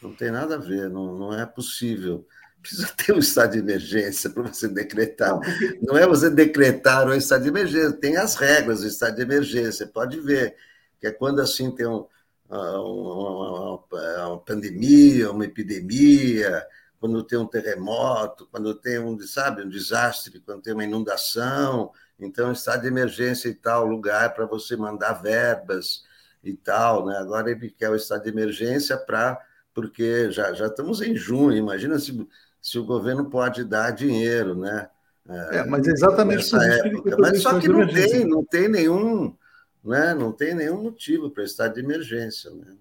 Não 0.01 0.13
tem 0.13 0.32
nada 0.32 0.55
a 0.55 0.59
ver, 0.59 0.89
não, 0.89 1.17
não 1.17 1.34
é 1.34 1.45
possível. 1.45 2.27
Precisa 2.61 2.88
ter 2.95 3.13
um 3.13 3.19
estado 3.19 3.53
de 3.53 3.59
emergência 3.59 4.29
para 4.29 4.43
você 4.43 4.67
decretar. 4.67 5.39
Não 5.82 5.97
é 5.97 6.05
você 6.05 6.29
decretar 6.29 7.07
um 7.07 7.13
estado 7.13 7.41
de 7.43 7.49
emergência, 7.49 7.93
tem 7.93 8.17
as 8.17 8.36
regras 8.36 8.82
do 8.82 8.88
estado 8.88 9.15
de 9.15 9.21
emergência, 9.23 9.88
pode 9.88 10.19
ver, 10.19 10.55
que 11.02 11.08
é 11.08 11.12
quando 11.12 11.41
assim 11.41 11.72
tem 11.72 11.88
um, 11.88 12.06
uma, 12.47 12.80
uma, 12.80 14.28
uma 14.28 14.39
pandemia, 14.39 15.32
uma 15.32 15.45
epidemia, 15.45 16.66
quando 16.99 17.24
tem 17.24 17.39
um 17.39 17.47
terremoto, 17.47 18.47
quando 18.52 18.76
tem 18.76 18.99
um, 18.99 19.20
sabe, 19.22 19.64
um 19.64 19.70
desastre, 19.70 20.39
quando 20.39 20.62
tem 20.62 20.74
uma 20.74 20.84
inundação, 20.84 21.91
então 22.20 22.52
estado 22.52 22.84
de 22.84 22.88
emergência 22.88 23.49
e 23.49 23.56
tal, 23.56 23.86
lugar 23.86 24.36
para 24.36 24.45
você 24.45 24.78
mandar 24.78 25.14
verbas 25.14 26.04
e 26.43 26.54
tal, 26.54 27.08
né? 27.08 27.18
Agora 27.18 27.49
ele 27.49 27.72
quer 27.72 27.89
o 27.89 27.95
estado 27.95 28.24
de 28.24 28.30
emergência 28.30 28.95
para 28.95 29.41
porque 29.74 30.30
já, 30.30 30.54
já 30.54 30.68
estamos 30.68 31.02
em 31.02 31.16
junho, 31.16 31.58
imagina 31.58 31.97
se, 31.97 32.28
se 32.62 32.78
o 32.78 32.86
governo 32.86 33.30
pode 33.30 33.64
dar 33.64 33.91
dinheiro, 33.91 34.54
né? 34.54 34.88
É, 35.28 35.64
mas 35.64 35.88
é 35.88 35.91
exatamente 35.91 36.41
isso 36.41 36.58
época. 36.58 37.16
Mas 37.18 37.41
só 37.41 37.60
que 37.60 37.68
não 37.68 37.88
tem, 37.88 38.26
não 38.26 38.43
tem 38.43 38.68
nenhum, 38.68 39.36
né? 39.84 40.13
Não 40.13 40.32
tem 40.32 40.55
nenhum 40.55 40.82
motivo 40.82 41.29
para 41.29 41.43
estado 41.43 41.75
de 41.75 41.79
emergência, 41.79 42.51
né? 42.51 42.75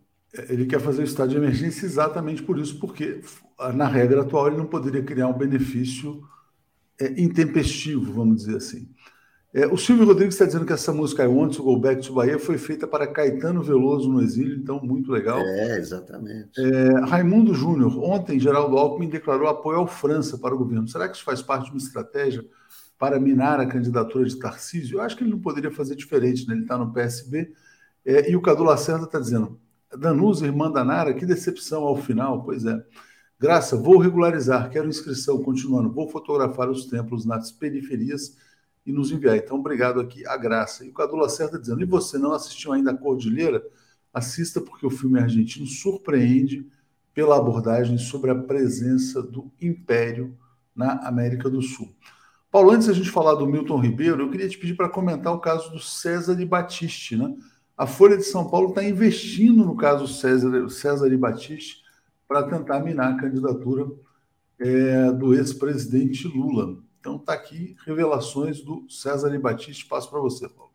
Ele 0.49 0.67
quer 0.67 0.81
fazer 0.81 1.03
o 1.03 1.05
estado 1.05 1.31
de 1.31 1.37
emergência 1.37 1.85
exatamente 1.85 2.43
por 2.43 2.59
isso, 2.59 2.79
porque 2.79 3.21
na 3.75 3.89
regra 3.89 4.23
atual 4.23 4.47
ele 4.47 4.59
não 4.59 4.67
poderia 4.67 5.03
criar 5.03 5.27
um 5.27 5.37
benefício 5.37 6.23
é, 7.01 7.21
intempestivo, 7.21 8.13
vamos 8.13 8.37
dizer 8.37 8.57
assim. 8.57 8.89
É, 9.53 9.67
o 9.67 9.77
Silvio 9.77 10.07
Rodrigues 10.07 10.35
está 10.35 10.47
dizendo 10.47 10.65
que 10.65 10.73
essa 10.73 10.93
música 10.93 11.25
I 11.25 11.27
Want 11.27 11.57
to 11.57 11.65
Go 11.65 11.77
Back 11.77 12.07
to 12.07 12.15
Bahia 12.15 12.39
foi 12.39 12.57
feita 12.57 12.87
para 12.87 13.09
Caetano 13.09 13.61
Veloso 13.61 14.09
no 14.09 14.23
exílio, 14.23 14.57
então 14.57 14.81
muito 14.81 15.11
legal. 15.11 15.41
É, 15.41 15.77
exatamente. 15.77 16.51
É, 16.57 17.01
Raimundo 17.01 17.53
Júnior, 17.53 17.99
ontem 17.99 18.39
Geraldo 18.39 18.79
Alckmin 18.79 19.09
declarou 19.09 19.49
apoio 19.49 19.79
ao 19.79 19.89
França 19.89 20.39
para 20.39 20.55
o 20.55 20.59
governo. 20.59 20.87
Será 20.87 21.09
que 21.09 21.17
isso 21.17 21.25
faz 21.25 21.43
parte 21.43 21.65
de 21.65 21.71
uma 21.73 21.79
estratégia 21.79 22.45
para 23.01 23.19
minar 23.19 23.59
a 23.59 23.67
candidatura 23.67 24.27
de 24.27 24.39
Tarcísio? 24.39 24.99
Eu 24.99 25.01
acho 25.01 25.17
que 25.17 25.25
ele 25.25 25.31
não 25.31 25.41
poderia 25.41 25.71
fazer 25.71 25.97
diferente, 25.97 26.47
né? 26.47 26.53
ele 26.53 26.63
está 26.63 26.77
no 26.77 26.93
PSB. 26.93 27.51
É, 28.05 28.31
e 28.31 28.37
o 28.37 28.43
Cadu 28.43 28.63
Lacerda 28.63 29.07
está 29.07 29.19
dizendo, 29.19 29.59
Danusa, 29.99 30.45
irmã 30.45 30.71
da 30.71 30.85
Nara, 30.85 31.15
que 31.15 31.25
decepção 31.25 31.85
ao 31.85 31.97
final. 31.97 32.45
Pois 32.45 32.67
é. 32.67 32.85
Graça, 33.39 33.75
vou 33.75 33.97
regularizar, 33.97 34.69
quero 34.69 34.87
inscrição, 34.87 35.43
continuando. 35.43 35.91
Vou 35.91 36.11
fotografar 36.11 36.69
os 36.69 36.85
templos 36.85 37.25
nas 37.25 37.51
periferias 37.51 38.37
e 38.85 38.93
nos 38.93 39.11
enviar. 39.11 39.39
Então, 39.39 39.59
obrigado 39.59 39.99
aqui, 39.99 40.27
a 40.27 40.37
Graça. 40.37 40.85
E 40.85 40.91
o 40.91 40.93
Cadu 40.93 41.17
Lacerda 41.17 41.59
dizendo, 41.59 41.81
e 41.81 41.87
você 41.87 42.19
não 42.19 42.33
assistiu 42.33 42.75
ainda 42.75 42.91
a 42.91 42.97
Cordilheira? 42.97 43.65
Assista, 44.13 44.61
porque 44.61 44.85
o 44.85 44.91
filme 44.91 45.19
argentino 45.19 45.67
surpreende 45.67 46.69
pela 47.15 47.39
abordagem 47.39 47.97
sobre 47.97 48.31
a 48.31 48.35
presença 48.35 49.23
do 49.23 49.51
Império 49.59 50.37
na 50.77 51.09
América 51.09 51.49
do 51.49 51.63
Sul. 51.63 51.89
Paulo, 52.51 52.73
antes 52.73 52.89
da 52.89 52.93
gente 52.93 53.11
falar 53.11 53.35
do 53.35 53.47
Milton 53.47 53.79
Ribeiro, 53.79 54.23
eu 54.23 54.31
queria 54.31 54.49
te 54.49 54.59
pedir 54.59 54.75
para 54.75 54.89
comentar 54.89 55.33
o 55.33 55.39
caso 55.39 55.71
do 55.71 55.79
César 55.79 56.35
de 56.35 56.45
Batiste, 56.45 57.17
né? 57.17 57.33
A 57.77 57.87
Folha 57.87 58.17
de 58.17 58.25
São 58.25 58.51
Paulo 58.51 58.71
está 58.71 58.83
investindo 58.83 59.65
no 59.65 59.77
caso 59.77 60.09
César, 60.09 60.69
César 60.69 61.09
e 61.13 61.17
Batiste 61.17 61.83
para 62.27 62.43
tentar 62.43 62.81
minar 62.81 63.13
a 63.13 63.17
candidatura 63.17 63.87
é, 64.59 65.13
do 65.13 65.33
ex-presidente 65.33 66.27
Lula. 66.27 66.79
Então 66.99 67.17
está 67.17 67.33
aqui 67.33 67.77
revelações 67.87 68.61
do 68.61 68.85
César 68.91 69.35
e 69.35 69.39
Batiste. 69.39 69.87
Passo 69.87 70.11
para 70.11 70.21
você, 70.21 70.49
Paulo. 70.49 70.73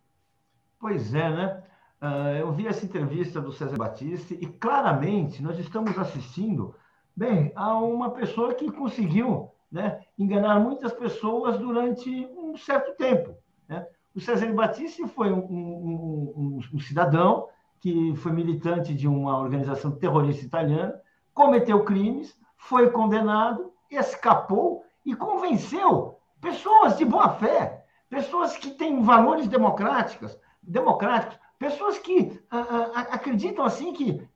Pois 0.80 1.14
é, 1.14 1.30
né? 1.30 1.64
Uh, 2.02 2.38
eu 2.40 2.52
vi 2.54 2.68
essa 2.68 2.86
entrevista 2.86 3.42
do 3.42 3.52
César 3.52 3.78
Batiste 3.78 4.38
e 4.40 4.48
claramente 4.48 5.44
nós 5.44 5.60
estamos 5.60 5.98
assistindo, 5.98 6.74
bem, 7.16 7.52
a 7.56 7.78
uma 7.78 8.12
pessoa 8.12 8.54
que 8.54 8.72
conseguiu 8.72 9.50
né, 9.72 10.02
enganar 10.18 10.60
muitas 10.60 10.94
pessoas 10.94 11.58
durante 11.58 12.10
um 12.38 12.56
certo 12.56 12.96
tempo. 12.96 13.36
Né? 13.68 13.86
O 14.16 14.20
César 14.20 14.52
Batista 14.54 15.08
foi 15.08 15.32
um, 15.32 15.40
um, 15.40 16.34
um, 16.36 16.60
um, 16.74 16.80
cidadão 16.80 17.48
que 17.80 18.16
foi 18.16 18.32
militante 18.32 18.94
de 18.94 19.08
uma 19.08 19.38
organização 19.38 19.92
terrorista 19.92 20.46
italiana, 20.46 21.00
cometeu 21.34 21.84
crimes, 21.84 22.38
foi 22.58 22.90
condenado, 22.90 23.74
escapou 23.92 24.84
e 25.06 25.14
convenceu 25.16 26.18
pessoas 26.42 26.98
de 26.98 27.06
boa 27.06 27.30
fé, 27.30 27.86
pessoas 28.10 28.58
que 28.58 28.72
têm 28.72 29.02
valores 29.02 29.48
democráticos, 29.48 30.38
democráticos, 30.64 31.38
pessoas 31.60 31.98
que 32.00 32.42
uh, 32.52 32.58
uh, 32.58 32.92
acreditam 33.12 33.66
assim 33.66 33.94
que 33.94 34.28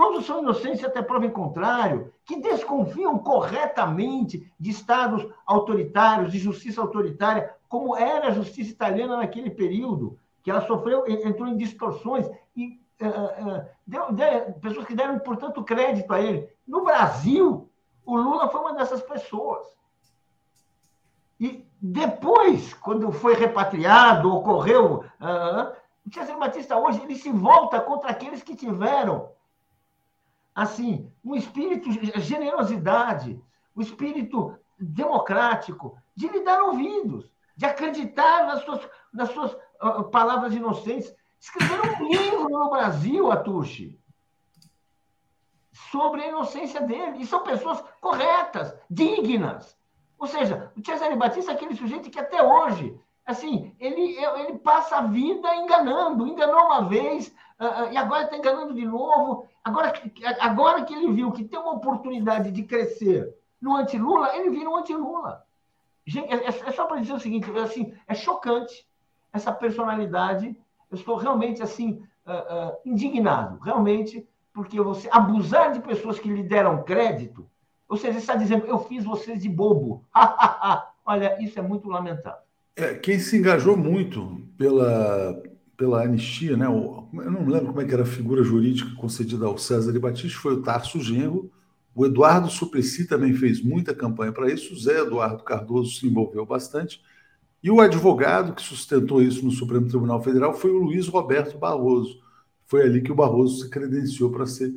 todos 0.00 0.24
são 0.24 0.38
inocentes 0.38 0.82
até 0.82 1.02
prova 1.02 1.26
em 1.26 1.30
contrário, 1.30 2.10
que 2.24 2.40
desconfiam 2.40 3.18
corretamente 3.18 4.50
de 4.58 4.70
estados 4.70 5.30
autoritários, 5.44 6.32
de 6.32 6.38
justiça 6.38 6.80
autoritária, 6.80 7.54
como 7.68 7.94
era 7.94 8.28
a 8.28 8.30
justiça 8.30 8.70
italiana 8.70 9.18
naquele 9.18 9.50
período, 9.50 10.18
que 10.42 10.50
ela 10.50 10.66
sofreu, 10.66 11.04
entrou 11.06 11.46
em 11.46 11.56
distorções 11.58 12.26
e 12.56 12.80
uh, 13.02 13.58
uh, 13.58 13.64
deu, 13.86 14.10
deu, 14.10 14.52
pessoas 14.54 14.86
que 14.86 14.94
deram, 14.94 15.18
portanto, 15.18 15.62
crédito 15.62 16.10
a 16.14 16.18
ele. 16.18 16.48
No 16.66 16.82
Brasil, 16.82 17.68
o 18.06 18.16
Lula 18.16 18.48
foi 18.48 18.60
uma 18.62 18.72
dessas 18.72 19.02
pessoas. 19.02 19.66
E 21.38 21.62
depois, 21.78 22.72
quando 22.72 23.12
foi 23.12 23.34
repatriado, 23.34 24.34
ocorreu. 24.34 25.04
Uh, 25.20 25.76
o 26.06 26.14
César 26.14 26.38
Batista 26.38 26.78
hoje 26.78 27.02
ele 27.02 27.16
se 27.16 27.30
volta 27.30 27.78
contra 27.82 28.10
aqueles 28.10 28.42
que 28.42 28.56
tiveram 28.56 29.28
assim 30.54 31.10
um 31.24 31.34
espírito 31.34 31.90
de 31.90 32.20
generosidade, 32.20 33.40
um 33.76 33.80
espírito 33.80 34.56
democrático, 34.78 35.96
de 36.14 36.28
lhe 36.28 36.40
dar 36.40 36.62
ouvidos 36.62 37.30
de 37.60 37.66
acreditar 37.66 38.46
nas 38.46 38.64
suas, 38.64 38.88
nas 39.12 39.28
suas 39.32 39.52
uh, 39.82 40.04
palavras 40.04 40.54
inocentes. 40.54 41.14
Escreveram 41.38 41.84
um 42.00 42.08
livro 42.08 42.48
no 42.48 42.70
Brasil, 42.70 43.30
Atushi, 43.30 44.00
sobre 45.90 46.22
a 46.22 46.28
inocência 46.28 46.80
dele. 46.80 47.18
E 47.18 47.26
são 47.26 47.42
pessoas 47.42 47.84
corretas, 48.00 48.74
dignas. 48.88 49.76
Ou 50.18 50.26
seja, 50.26 50.72
o 50.74 50.82
Cesare 50.82 51.14
Batista 51.16 51.52
é 51.52 51.54
aquele 51.54 51.76
sujeito 51.76 52.08
que 52.08 52.18
até 52.18 52.42
hoje, 52.42 52.98
assim, 53.26 53.76
ele, 53.78 54.16
ele 54.16 54.58
passa 54.60 54.96
a 54.96 55.02
vida 55.02 55.54
enganando. 55.56 56.26
Enganou 56.26 56.64
uma 56.64 56.88
vez, 56.88 57.30
e 57.92 57.96
agora 57.96 58.24
está 58.24 58.36
enganando 58.36 58.74
de 58.74 58.86
novo. 58.86 59.46
Agora, 59.62 59.92
agora 60.40 60.84
que 60.84 60.94
ele 60.94 61.12
viu 61.12 61.30
que 61.32 61.44
tem 61.44 61.58
uma 61.58 61.74
oportunidade 61.74 62.50
de 62.50 62.62
crescer 62.62 63.34
no 63.60 63.76
anti-Lula, 63.76 64.34
ele 64.36 64.50
vira 64.50 64.70
um 64.70 64.76
anti-Lula. 64.76 65.44
É, 66.16 66.36
é, 66.36 66.46
é 66.46 66.72
só 66.72 66.86
para 66.86 67.00
dizer 67.00 67.12
o 67.12 67.20
seguinte, 67.20 67.50
assim, 67.58 67.92
é 68.08 68.14
chocante 68.14 68.86
essa 69.32 69.52
personalidade. 69.52 70.56
Eu 70.90 70.96
estou 70.96 71.16
realmente 71.16 71.62
assim 71.62 72.02
uh, 72.26 72.76
indignado, 72.84 73.58
realmente, 73.60 74.26
porque 74.52 74.80
você 74.80 75.08
abusar 75.12 75.72
de 75.72 75.80
pessoas 75.80 76.18
que 76.18 76.28
lhe 76.28 76.42
deram 76.42 76.82
crédito, 76.82 77.46
ou 77.88 77.96
seja, 77.96 78.18
está 78.18 78.34
dizendo, 78.34 78.66
eu 78.66 78.78
fiz 78.78 79.04
vocês 79.04 79.42
de 79.42 79.48
bobo. 79.48 80.04
Olha, 81.04 81.40
isso 81.42 81.58
é 81.58 81.62
muito 81.62 81.88
lamentável. 81.88 82.40
É, 82.76 82.94
quem 82.94 83.18
se 83.18 83.36
engajou 83.36 83.76
muito 83.76 84.46
pela, 84.56 85.42
pela 85.80 86.02
anistia, 86.02 86.58
né? 86.58 86.66
eu 86.66 87.08
não 87.10 87.48
lembro 87.48 87.68
como 87.68 87.80
é 87.80 87.86
que 87.86 87.94
era 87.94 88.02
a 88.02 88.06
figura 88.06 88.44
jurídica 88.44 88.94
concedida 88.96 89.46
ao 89.46 89.56
César 89.56 89.90
de 89.90 89.98
Batista, 89.98 90.38
foi 90.38 90.52
o 90.52 90.60
Tarso 90.60 91.00
Genro, 91.00 91.50
o 91.94 92.04
Eduardo 92.04 92.50
Suplicy 92.50 93.06
também 93.06 93.32
fez 93.32 93.62
muita 93.62 93.94
campanha 93.94 94.30
para 94.30 94.52
isso, 94.52 94.74
o 94.74 94.78
Zé 94.78 95.00
Eduardo 95.00 95.42
Cardoso 95.42 95.98
se 95.98 96.06
envolveu 96.06 96.44
bastante. 96.44 97.00
E 97.62 97.70
o 97.70 97.80
advogado 97.80 98.54
que 98.54 98.60
sustentou 98.60 99.22
isso 99.22 99.42
no 99.42 99.50
Supremo 99.50 99.88
Tribunal 99.88 100.22
Federal 100.22 100.52
foi 100.52 100.70
o 100.70 100.76
Luiz 100.76 101.08
Roberto 101.08 101.56
Barroso. 101.56 102.20
Foi 102.66 102.82
ali 102.82 103.00
que 103.00 103.10
o 103.10 103.14
Barroso 103.14 103.64
se 103.64 103.70
credenciou 103.70 104.30
para 104.30 104.44
ser 104.44 104.68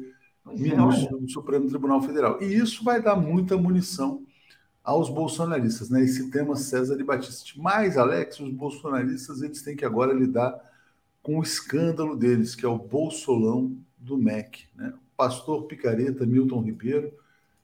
é, 0.48 0.54
ministro 0.54 1.18
do 1.20 1.30
Supremo 1.30 1.68
Tribunal 1.68 2.02
Federal. 2.02 2.42
E 2.42 2.46
isso 2.46 2.82
vai 2.82 3.02
dar 3.02 3.18
muita 3.18 3.58
munição 3.58 4.24
aos 4.82 5.10
bolsonaristas, 5.10 5.90
né? 5.90 6.02
Esse 6.02 6.32
tema 6.32 6.56
César 6.56 6.98
e 6.98 7.04
Batista. 7.04 7.52
Mas, 7.58 7.98
Alex, 7.98 8.40
os 8.40 8.52
bolsonaristas 8.52 9.42
eles 9.42 9.62
têm 9.62 9.76
que 9.76 9.84
agora 9.84 10.14
lidar 10.14 10.72
com 11.24 11.40
o 11.40 11.44
escândalo 11.44 12.16
deles, 12.16 12.54
que 12.54 12.66
é 12.66 12.70
o 12.70 12.78
bolsolão 12.78 13.76
do 13.98 14.18
MEC, 14.18 14.68
né? 14.76 14.94
pastor 15.18 15.66
Picareta, 15.66 16.26
Milton 16.26 16.62
Ribeiro. 16.62 17.18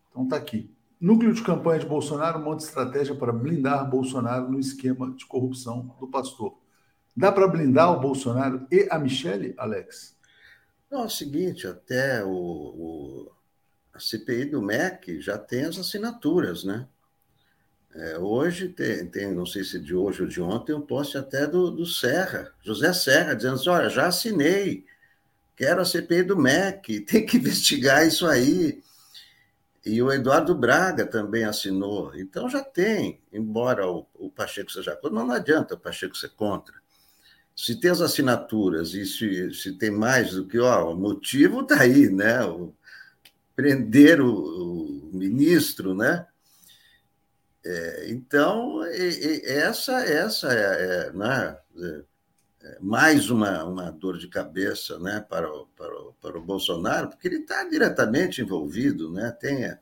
Então 0.10 0.28
tá 0.28 0.38
aqui. 0.38 0.74
Núcleo 1.00 1.34
de 1.34 1.44
campanha 1.44 1.80
de 1.80 1.86
Bolsonaro 1.86 2.40
monta 2.40 2.64
estratégia 2.64 3.16
para 3.16 3.32
blindar 3.32 3.90
Bolsonaro 3.90 4.50
no 4.50 4.60
esquema 4.60 5.12
de 5.12 5.26
corrupção 5.26 5.96
do 6.00 6.08
pastor. 6.08 6.58
Dá 7.16 7.32
para 7.32 7.48
blindar 7.48 7.92
o 7.92 8.00
Bolsonaro 8.00 8.66
e 8.72 8.88
a 8.90 8.98
Michele, 8.98 9.54
Alex? 9.58 10.18
Não, 10.90 11.02
é 11.04 11.06
o 11.06 11.10
seguinte, 11.10 11.68
até 11.68 12.24
o, 12.24 12.30
o 12.32 13.32
a 13.94 14.00
CPI 14.00 14.46
do 14.46 14.62
MEC 14.62 15.20
já 15.20 15.38
tem 15.38 15.66
as 15.66 15.78
assinaturas, 15.78 16.64
né? 16.64 16.88
É, 17.96 18.18
hoje 18.20 18.70
tem, 18.70 19.06
tem, 19.08 19.34
não 19.34 19.46
sei 19.46 19.64
se 19.64 19.78
é 19.78 19.80
de 19.80 19.96
hoje 19.96 20.22
ou 20.22 20.28
de 20.28 20.42
ontem, 20.42 20.74
um 20.74 20.82
post 20.82 21.18
até 21.18 21.48
do, 21.48 21.72
do 21.72 21.86
Serra, 21.86 22.54
José 22.62 22.94
Serra, 22.94 23.34
dizendo 23.34 23.56
assim, 23.56 23.70
olha, 23.70 23.90
já 23.90 24.08
assinei, 24.08 24.86
Quero 25.60 25.82
a 25.82 25.86
CPI 25.86 26.24
do 26.24 26.38
MEC, 26.38 27.02
tem 27.04 27.26
que 27.26 27.36
investigar 27.36 28.08
isso 28.08 28.26
aí. 28.26 28.82
E 29.86 30.02
o 30.02 30.10
Eduardo 30.10 30.56
Braga 30.56 31.06
também 31.06 31.44
assinou. 31.44 32.16
Então 32.16 32.50
já 32.50 32.64
tem, 32.64 33.20
embora 33.34 33.86
o, 33.86 34.08
o 34.14 34.30
Pacheco 34.30 34.72
seja 34.72 34.96
contra, 34.96 35.12
não, 35.12 35.30
adianta 35.30 35.76
o 35.76 35.80
Pacheco 35.80 36.16
ser 36.16 36.30
contra. 36.30 36.76
Se 37.54 37.76
tem 37.78 37.92
as 37.92 38.00
assinaturas 38.00 38.94
e 38.94 39.06
se, 39.06 39.54
se 39.54 39.74
tem 39.74 39.92
mais 39.92 40.32
do 40.32 40.48
que, 40.48 40.58
ó, 40.58 40.94
o 40.94 40.98
motivo 40.98 41.60
está 41.60 41.82
aí, 41.82 42.10
né? 42.10 42.42
O 42.46 42.74
prender 43.54 44.22
o, 44.22 45.10
o 45.10 45.10
ministro, 45.12 45.94
né? 45.94 46.26
É, 47.72 48.10
então, 48.10 48.84
essa, 48.84 50.04
essa 50.04 50.52
é, 50.52 51.10
é, 51.10 51.12
né? 51.14 51.58
é, 52.64 52.78
mais 52.82 53.30
uma, 53.30 53.64
uma 53.64 53.92
dor 53.92 54.18
de 54.18 54.28
cabeça 54.28 54.98
né? 54.98 55.24
para, 55.30 55.48
o, 55.48 55.68
para, 55.78 55.94
o, 56.02 56.14
para 56.20 56.40
o 56.40 56.42
Bolsonaro, 56.42 57.10
porque 57.10 57.28
ele 57.28 57.42
está 57.42 57.64
diretamente 57.66 58.42
envolvido, 58.42 59.12
né? 59.12 59.30
tem 59.40 59.66
a, 59.66 59.78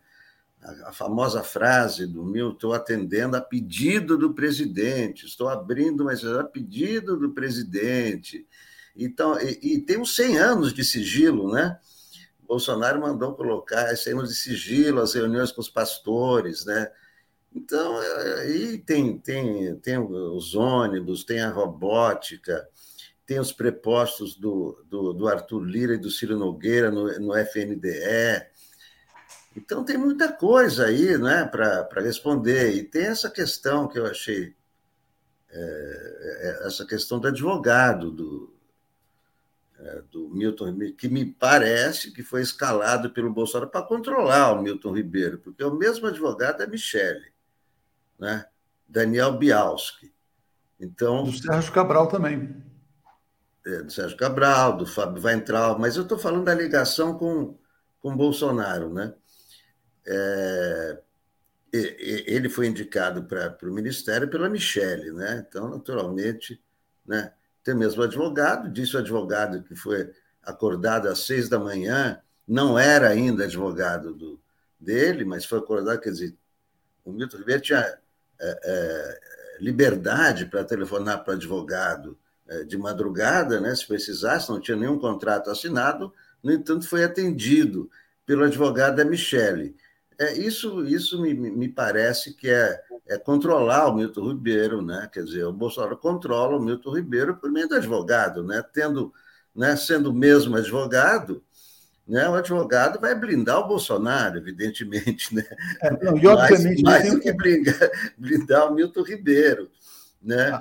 a, 0.88 0.92
famosa 0.92 1.42
frase 1.44 2.06
do 2.06 2.26
Milton, 2.26 2.56
estou 2.56 2.74
atendendo 2.74 3.38
a 3.38 3.42
pedido 3.42 4.18
do 4.18 4.34
presidente, 4.34 5.26
estou 5.26 5.48
abrindo 5.48 6.04
mas 6.04 6.26
a 6.26 6.44
pedido 6.44 7.16
do 7.16 7.32
presidente. 7.32 8.46
Então, 8.98 9.40
e, 9.40 9.76
e 9.76 9.80
tem 9.80 9.98
uns 9.98 10.14
100 10.14 10.38
anos 10.38 10.74
de 10.74 10.84
sigilo, 10.84 11.54
né? 11.54 11.80
Bolsonaro 12.46 13.00
mandou 13.00 13.34
colocar 13.34 13.96
100 13.96 14.14
anos 14.14 14.30
de 14.30 14.36
sigilo, 14.36 15.00
as 15.00 15.14
reuniões 15.14 15.54
com 15.54 15.62
os 15.62 15.70
pastores, 15.70 16.66
né? 16.66 16.92
Então, 17.54 17.98
aí 18.40 18.78
tem, 18.78 19.18
tem, 19.18 19.76
tem 19.78 19.98
os 19.98 20.56
ônibus, 20.56 21.24
tem 21.24 21.42
a 21.42 21.50
robótica, 21.50 22.68
tem 23.26 23.40
os 23.40 23.52
prepostos 23.52 24.36
do, 24.36 24.84
do, 24.88 25.14
do 25.14 25.28
Arthur 25.28 25.62
Lira 25.62 25.96
e 25.96 25.98
do 25.98 26.12
Ciro 26.12 26.38
Nogueira 26.38 26.92
no, 26.92 27.08
no 27.20 27.36
FNDE. 27.36 28.46
Então, 29.56 29.84
tem 29.84 29.98
muita 29.98 30.32
coisa 30.32 30.86
aí 30.86 31.18
né, 31.18 31.46
para 31.46 32.02
responder. 32.02 32.76
E 32.76 32.84
tem 32.84 33.08
essa 33.08 33.30
questão 33.30 33.88
que 33.88 33.98
eu 33.98 34.06
achei, 34.06 34.56
é, 35.50 36.62
é 36.64 36.68
essa 36.68 36.86
questão 36.86 37.20
do 37.20 37.28
advogado, 37.28 38.12
do, 38.12 38.56
é, 39.80 40.02
do 40.12 40.30
Milton 40.30 40.78
que 40.96 41.10
me 41.10 41.26
parece 41.26 42.12
que 42.12 42.22
foi 42.22 42.42
escalado 42.42 43.10
pelo 43.10 43.34
Bolsonaro 43.34 43.70
para 43.70 43.86
controlar 43.86 44.54
o 44.54 44.62
Milton 44.62 44.96
Ribeiro, 44.96 45.40
porque 45.40 45.64
o 45.64 45.74
mesmo 45.74 46.08
advogado 46.08 46.62
é 46.62 46.68
Michele 46.68 47.37
né? 48.20 48.46
Daniel 48.88 49.38
Bialski. 49.38 50.14
Então, 50.80 51.24
do 51.24 51.34
Sérgio 51.34 51.74
Cabral 51.74 52.08
também. 52.08 52.64
É, 53.66 53.84
do 53.84 53.92
Sérgio 53.92 54.18
Cabral, 54.18 54.78
do 54.78 54.86
Fábio 54.86 55.22
Weintraub, 55.22 55.80
mas 55.80 55.98
eu 55.98 56.04
estou 56.04 56.18
falando 56.18 56.46
da 56.46 56.54
ligação 56.54 57.18
com, 57.18 57.58
com 58.00 58.16
Bolsonaro. 58.16 58.94
Né? 58.94 59.14
É, 60.06 61.02
ele 61.74 62.48
foi 62.48 62.68
indicado 62.68 63.24
para 63.24 63.58
o 63.64 63.74
Ministério 63.74 64.30
pela 64.30 64.50
Michele, 64.50 65.12
né? 65.12 65.46
então, 65.48 65.70
naturalmente, 65.70 66.62
né? 67.06 67.34
tem 67.64 67.76
mesmo 67.76 68.04
advogado, 68.04 68.72
disse 68.72 68.96
o 68.96 69.00
advogado 69.00 69.62
que 69.64 69.76
foi 69.76 70.10
acordado 70.42 71.10
às 71.10 71.20
seis 71.20 71.50
da 71.50 71.60
manhã, 71.60 72.22
não 72.48 72.80
era 72.80 73.10
ainda 73.10 73.44
advogado 73.44 74.14
do, 74.14 74.40
dele, 74.80 75.26
mas 75.26 75.44
foi 75.44 75.60
acordado, 75.60 76.00
quer 76.00 76.12
dizer, 76.12 76.38
o 77.04 77.12
Milton 77.12 77.38
Ribeiro 77.38 77.62
tinha 77.62 78.00
liberdade 79.60 80.46
para 80.46 80.64
telefonar 80.64 81.24
para 81.24 81.34
advogado 81.34 82.18
é, 82.48 82.64
de 82.64 82.78
madrugada, 82.78 83.60
né, 83.60 83.76
se 83.76 83.86
precisasse, 83.86 84.50
não 84.50 84.60
tinha 84.60 84.78
nenhum 84.78 84.98
contrato 84.98 85.50
assinado, 85.50 86.14
no 86.44 86.52
entanto, 86.52 86.88
foi 86.88 87.04
atendido 87.04 87.90
pelo 88.26 88.44
advogado 88.44 88.96
da 88.96 89.06
Michele. 89.06 89.76
É, 90.20 90.34
isso 90.38 90.86
isso 90.86 91.22
me, 91.22 91.34
me 91.34 91.68
parece 91.68 92.34
que 92.34 92.50
é, 92.50 92.82
é 93.08 93.18
controlar 93.18 93.88
o 93.88 93.96
Milton 93.96 94.30
Ribeiro, 94.30 94.82
né? 94.82 95.10
quer 95.12 95.24
dizer, 95.24 95.44
o 95.46 95.54
Bolsonaro 95.54 95.98
controla 95.98 96.58
o 96.58 96.62
Milton 96.62 96.96
Ribeiro 96.96 97.38
por 97.38 97.52
meio 97.52 97.68
do 97.68 97.76
advogado, 97.76 98.44
né? 98.44 98.64
Tendo, 98.74 99.14
né, 99.56 99.76
sendo 99.76 100.14
mesmo 100.14 100.56
advogado, 100.56 101.44
né, 102.08 102.28
o 102.30 102.36
advogado 102.36 103.00
vai 103.00 103.14
blindar 103.14 103.60
o 103.60 103.68
Bolsonaro, 103.68 104.38
evidentemente, 104.38 105.36
né? 105.36 105.44
É, 105.82 105.92
não, 106.06 106.18
e 106.18 106.26
obviamente 106.26 106.82
mais, 106.82 107.12
do 107.12 107.20
que 107.20 107.34
blindar, 107.34 107.92
blindar 108.18 108.72
o 108.72 108.74
Milton 108.74 109.04
Ribeiro, 109.04 109.70
né? 110.24 110.58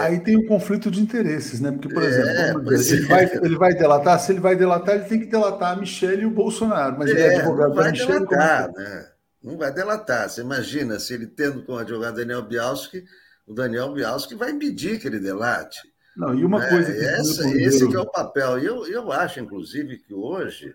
Aí 0.00 0.20
tem 0.20 0.36
o 0.36 0.40
um 0.40 0.46
conflito 0.46 0.90
de 0.90 1.00
interesses, 1.00 1.60
né? 1.60 1.70
Porque, 1.70 1.88
por 1.88 2.02
exemplo, 2.02 2.72
é, 2.72 2.74
ele, 2.74 3.04
é. 3.04 3.06
vai, 3.06 3.24
ele 3.24 3.56
vai 3.56 3.74
delatar, 3.74 4.18
se 4.18 4.32
ele 4.32 4.40
vai 4.40 4.56
delatar, 4.56 4.96
ele 4.96 5.04
tem 5.04 5.20
que 5.20 5.26
delatar 5.26 5.72
a 5.72 5.76
Michelle 5.76 6.22
e 6.22 6.26
o 6.26 6.30
Bolsonaro, 6.30 6.98
mas 6.98 7.10
é, 7.10 7.12
ele 7.12 7.20
é 7.22 7.36
advogado 7.36 7.74
da 7.74 7.90
Michelle. 7.90 8.26
Delatar, 8.26 8.72
né? 8.72 9.08
Não 9.42 9.56
vai 9.56 9.72
delatar. 9.72 10.28
Você 10.28 10.40
imagina 10.40 10.98
se 10.98 11.14
ele 11.14 11.26
tendo 11.26 11.62
como 11.64 11.78
advogado 11.78 12.16
Daniel 12.16 12.42
Bialski, 12.42 13.04
o 13.46 13.54
Daniel 13.54 13.92
Bialski 13.92 14.34
vai 14.34 14.50
impedir 14.50 14.98
que 14.98 15.06
ele 15.06 15.18
delate. 15.18 15.78
Não, 16.16 16.34
e 16.34 16.44
uma 16.44 16.68
coisa. 16.68 16.92
Que 16.92 17.04
essa, 17.04 17.48
esse 17.56 17.88
que 17.88 17.96
é 17.96 18.00
o 18.00 18.10
papel. 18.10 18.58
E 18.58 18.66
eu, 18.66 18.86
eu 18.86 19.10
acho, 19.10 19.40
inclusive, 19.40 19.98
que 19.98 20.12
hoje 20.12 20.74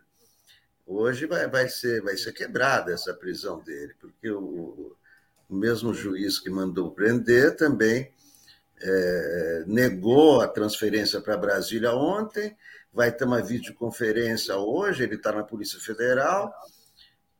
Hoje 0.85 1.25
vai, 1.25 1.47
vai, 1.47 1.67
ser, 1.67 2.01
vai 2.01 2.15
ser 2.15 2.31
quebrada 2.31 2.93
essa 2.93 3.13
prisão 3.13 3.59
dele, 3.63 3.93
porque 3.99 4.29
o, 4.29 4.95
o 5.49 5.55
mesmo 5.55 5.93
juiz 5.93 6.39
que 6.39 6.49
mandou 6.49 6.91
prender 6.91 7.55
também 7.55 8.11
é, 8.81 9.63
negou 9.65 10.41
a 10.41 10.47
transferência 10.47 11.19
para 11.21 11.37
Brasília 11.37 11.93
ontem, 11.93 12.55
vai 12.93 13.11
ter 13.11 13.25
uma 13.25 13.41
videoconferência 13.41 14.55
hoje, 14.57 15.03
ele 15.03 15.15
está 15.15 15.31
na 15.31 15.43
Polícia 15.43 15.79
Federal, 15.79 16.53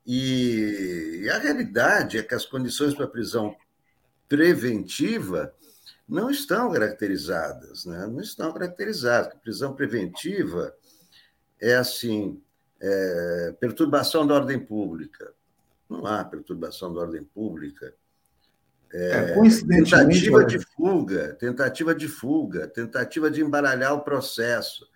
e, 0.06 1.22
e, 1.24 1.30
a 1.30 1.40
realidade 1.40 2.18
é 2.18 2.24
que 2.24 2.36
as 2.36 2.46
condições 2.46 2.94
para 2.94 3.08
prisão 3.08 3.56
preventiva 4.28 5.52
não 6.08 6.30
estão 6.30 6.72
caracterizadas, 6.72 7.86
né? 7.86 8.06
não 8.06 8.22
estão 8.22 8.54
caracterizadas. 8.54 9.34
A 9.34 9.40
prisão 9.40 9.74
preventiva 9.74 10.76
é 11.60 11.74
assim, 11.74 12.40
é, 12.88 13.56
perturbação 13.60 14.28
da 14.28 14.36
ordem 14.36 14.60
pública. 14.60 15.34
Não 15.90 16.06
há 16.06 16.24
perturbação 16.24 16.94
da 16.94 17.02
ordem 17.02 17.24
pública. 17.24 17.94
É, 18.94 19.34
é, 19.34 19.36
tentativa 19.68 20.46
de 20.46 20.60
fuga, 20.60 21.34
tentativa 21.34 21.96
de 21.96 22.08
fuga, 22.08 22.68
tentativa 22.68 23.32
de 23.32 23.42
embaralhar 23.42 23.94
o 23.94 24.02
processo. 24.02 24.88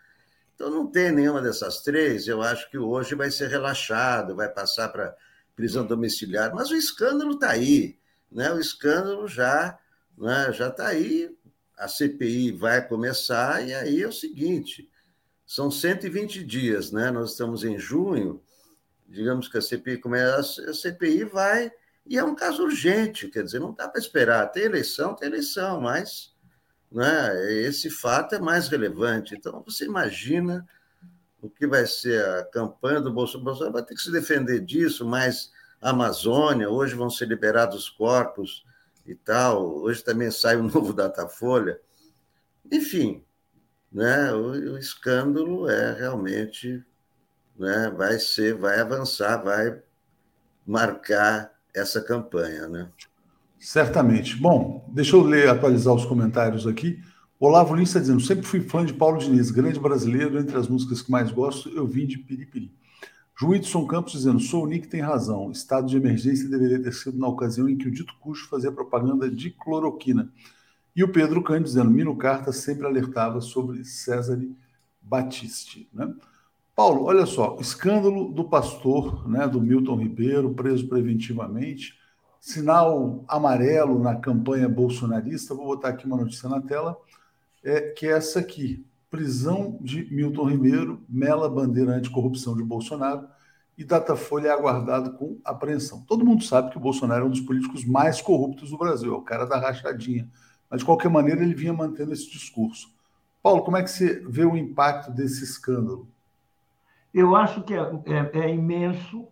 Então, 0.54 0.70
não 0.70 0.86
tem 0.86 1.12
nenhuma 1.12 1.42
dessas 1.42 1.82
três. 1.82 2.28
Eu 2.28 2.42
acho 2.42 2.70
que 2.70 2.78
hoje 2.78 3.16
vai 3.16 3.32
ser 3.32 3.48
relaxado, 3.48 4.36
vai 4.36 4.50
passar 4.50 4.90
para 4.90 5.16
prisão 5.56 5.86
domiciliar. 5.86 6.54
Mas 6.54 6.70
o 6.70 6.76
escândalo 6.76 7.32
está 7.32 7.52
aí. 7.52 7.98
Né? 8.32 8.52
O 8.52 8.60
escândalo 8.60 9.28
já 9.28 9.78
né, 10.20 10.52
já 10.52 10.68
está 10.68 10.88
aí. 10.88 11.36
A 11.78 11.88
CPI 11.88 12.52
vai 12.52 12.86
começar, 12.86 13.66
e 13.66 13.74
aí 13.74 14.04
é 14.04 14.08
o 14.08 14.12
seguinte: 14.12 14.90
são 15.50 15.72
120 15.72 16.44
dias, 16.44 16.92
né? 16.92 17.10
Nós 17.10 17.32
estamos 17.32 17.64
em 17.64 17.76
junho, 17.76 18.40
digamos 19.08 19.48
que 19.48 19.58
a 19.58 19.62
CPI 19.62 19.98
começa, 19.98 20.62
a 20.70 20.74
CPI 20.76 21.24
vai, 21.24 21.72
e 22.06 22.20
é 22.20 22.24
um 22.24 22.36
caso 22.36 22.62
urgente, 22.62 23.28
quer 23.30 23.44
dizer, 23.44 23.60
não 23.60 23.74
dá 23.74 23.90
para 23.90 24.00
esperar. 24.00 24.46
Tem 24.52 24.66
eleição, 24.66 25.16
tem 25.16 25.28
eleição, 25.28 25.82
mas 25.82 26.36
né, 26.92 27.52
esse 27.64 27.90
fato 27.90 28.36
é 28.36 28.40
mais 28.40 28.68
relevante. 28.68 29.34
Então, 29.34 29.64
você 29.66 29.86
imagina 29.86 30.68
o 31.42 31.50
que 31.50 31.66
vai 31.66 31.88
ser 31.88 32.24
a 32.24 32.44
campanha 32.44 33.02
do 33.02 33.12
Bolsonaro. 33.12 33.46
Bolsonaro 33.46 33.74
vai 33.74 33.84
ter 33.84 33.96
que 33.96 34.02
se 34.04 34.12
defender 34.12 34.60
disso, 34.64 35.04
mas 35.04 35.52
a 35.82 35.90
Amazônia, 35.90 36.70
hoje 36.70 36.94
vão 36.94 37.10
ser 37.10 37.28
liberados 37.28 37.90
corpos 37.90 38.64
e 39.04 39.16
tal, 39.16 39.78
hoje 39.78 40.04
também 40.04 40.30
sai 40.30 40.58
o 40.58 40.62
novo 40.70 40.94
Datafolha. 40.94 41.82
Enfim, 42.72 43.26
né, 43.92 44.34
o, 44.34 44.52
o 44.74 44.78
escândalo 44.78 45.70
é 45.70 45.94
realmente 45.98 46.84
né, 47.58 47.94
vai 47.96 48.18
ser, 48.18 48.56
vai 48.56 48.80
avançar, 48.80 49.44
vai 49.44 49.82
marcar 50.66 51.52
essa 51.76 52.02
campanha, 52.02 52.68
né? 52.68 52.90
Certamente. 53.60 54.38
Bom, 54.38 54.90
deixa 54.94 55.16
eu 55.16 55.22
ler, 55.22 55.50
atualizar 55.50 55.94
os 55.94 56.06
comentários 56.06 56.66
aqui. 56.66 57.02
Olavo 57.38 57.76
Lins 57.76 57.90
está 57.90 58.00
dizendo: 58.00 58.22
sempre 58.22 58.46
fui 58.46 58.62
fã 58.62 58.86
de 58.86 58.94
Paulo 58.94 59.18
Diniz, 59.18 59.52
grande 59.52 59.80
brasileiro, 59.80 60.40
entre 60.40 60.58
as 60.58 60.68
músicas 60.68 61.02
que 61.02 61.12
mais 61.12 61.32
gosto, 61.32 61.70
eu 61.70 61.86
vim 61.86 62.06
de 62.08 62.18
Piripiri. 62.18 62.72
Joilson 63.38 63.86
Campos 63.86 64.14
dizendo: 64.14 64.40
sou 64.40 64.64
o 64.64 64.68
Nick, 64.68 64.88
tem 64.88 65.02
razão. 65.02 65.52
Estado 65.52 65.88
de 65.88 65.98
emergência 65.98 66.50
deveria 66.50 66.82
ter 66.82 66.94
sido 66.94 67.18
na 67.18 67.28
ocasião 67.28 67.68
em 67.68 67.78
que 67.78 67.88
o 67.88 67.92
dito 67.92 68.14
cujo 68.20 68.48
fazia 68.48 68.72
propaganda 68.72 69.30
de 69.30 69.50
cloroquina. 69.50 70.30
E 71.00 71.04
o 71.04 71.08
Pedro 71.08 71.42
Cândido 71.42 71.64
dizendo, 71.64 71.90
Mino 71.90 72.14
Carta 72.18 72.52
sempre 72.52 72.86
alertava 72.86 73.40
sobre 73.40 73.86
César 73.86 74.38
Batiste. 75.02 75.88
Né? 75.94 76.14
Paulo, 76.76 77.06
olha 77.06 77.26
só, 77.26 77.56
escândalo 77.58 78.34
do 78.34 78.44
pastor, 78.44 79.26
né, 79.26 79.48
do 79.48 79.62
Milton 79.62 79.96
Ribeiro, 79.96 80.54
preso 80.54 80.90
preventivamente, 80.90 81.98
sinal 82.42 83.24
amarelo 83.30 83.98
na 83.98 84.18
campanha 84.18 84.68
bolsonarista, 84.68 85.56
vou 85.56 85.68
botar 85.68 85.88
aqui 85.88 86.06
uma 86.06 86.18
notícia 86.18 86.50
na 86.50 86.60
tela, 86.60 86.98
é, 87.64 87.80
que 87.80 88.06
é 88.06 88.12
essa 88.12 88.40
aqui, 88.40 88.86
prisão 89.10 89.78
de 89.80 90.14
Milton 90.14 90.50
Ribeiro, 90.50 91.02
mela 91.08 91.50
bandeira 91.50 91.94
anticorrupção 91.94 92.58
de 92.58 92.64
Bolsonaro 92.66 93.26
e 93.78 93.86
Datafolha 93.86 94.50
é 94.50 94.52
aguardado 94.52 95.14
com 95.14 95.38
apreensão. 95.46 96.04
Todo 96.06 96.26
mundo 96.26 96.44
sabe 96.44 96.72
que 96.72 96.78
o 96.78 96.82
Bolsonaro 96.82 97.24
é 97.24 97.28
um 97.28 97.32
dos 97.32 97.40
políticos 97.40 97.86
mais 97.86 98.20
corruptos 98.20 98.72
do 98.72 98.78
Brasil, 98.78 99.14
é 99.14 99.18
o 99.18 99.22
cara 99.22 99.46
da 99.46 99.58
rachadinha, 99.58 100.30
mas, 100.70 100.80
de 100.80 100.86
qualquer 100.86 101.10
maneira, 101.10 101.42
ele 101.42 101.56
vinha 101.56 101.74
mantendo 101.74 102.14
esse 102.14 102.30
discurso. 102.30 102.94
Paulo, 103.42 103.64
como 103.64 103.78
é 103.78 103.84
que 103.84 103.90
você 103.90 104.20
vê 104.28 104.46
o 104.46 104.58
impacto 104.58 105.12
desse 105.12 105.44
escândalo? 105.44 106.08
Eu 107.14 107.36
acho 107.36 107.64
que 107.64 107.74
é, 107.74 107.80
é, 108.06 108.40
é 108.40 108.54
imenso, 108.54 109.28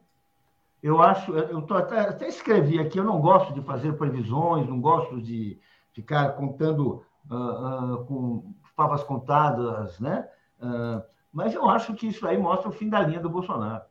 Eu 0.81 1.01
acho, 1.01 1.31
eu 1.33 1.65
até, 1.75 1.99
até 1.99 2.27
escrevi 2.27 2.79
aqui, 2.79 2.97
eu 2.97 3.03
não 3.03 3.19
gosto 3.19 3.53
de 3.53 3.61
fazer 3.61 3.93
previsões, 3.93 4.67
não 4.67 4.79
gosto 4.79 5.21
de 5.21 5.59
ficar 5.91 6.33
contando 6.33 7.03
uh, 7.29 7.95
uh, 7.95 8.05
com 8.05 8.53
favas 8.75 9.03
contadas, 9.03 9.99
né? 9.99 10.27
Uh, 10.61 11.01
mas 11.33 11.53
eu 11.53 11.67
acho 11.67 11.93
que 11.95 12.07
isso 12.07 12.25
aí 12.27 12.37
mostra 12.37 12.69
o 12.69 12.71
fim 12.71 12.89
da 12.89 13.01
linha 13.01 13.19
do 13.19 13.29
Bolsonaro. 13.29 13.83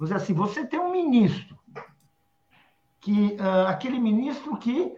Dizer 0.00 0.14
assim, 0.14 0.32
você 0.32 0.64
tem 0.66 0.80
um 0.80 0.92
ministro, 0.92 1.58
que 3.00 3.36
aquele 3.68 4.00
ministro 4.00 4.56
que 4.56 4.96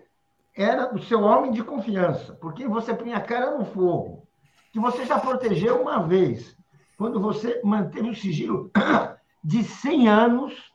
era 0.57 0.95
o 0.95 0.99
seu 1.03 1.23
homem 1.23 1.53
de 1.53 1.63
confiança, 1.63 2.33
porque 2.35 2.67
você 2.67 2.95
punha 2.95 3.19
a 3.19 3.21
cara 3.21 3.59
no 3.59 3.67
fogo, 3.67 4.27
que 4.73 4.81
você 4.81 5.05
já 5.05 5.21
protegeu 5.21 5.83
uma 5.83 6.03
vez, 6.03 6.57
quando 6.97 7.21
você 7.21 7.61
manteve 7.63 8.09
o 8.09 8.15
sigilo 8.15 8.71
de 9.45 9.63
100 9.63 10.09
anos. 10.09 10.73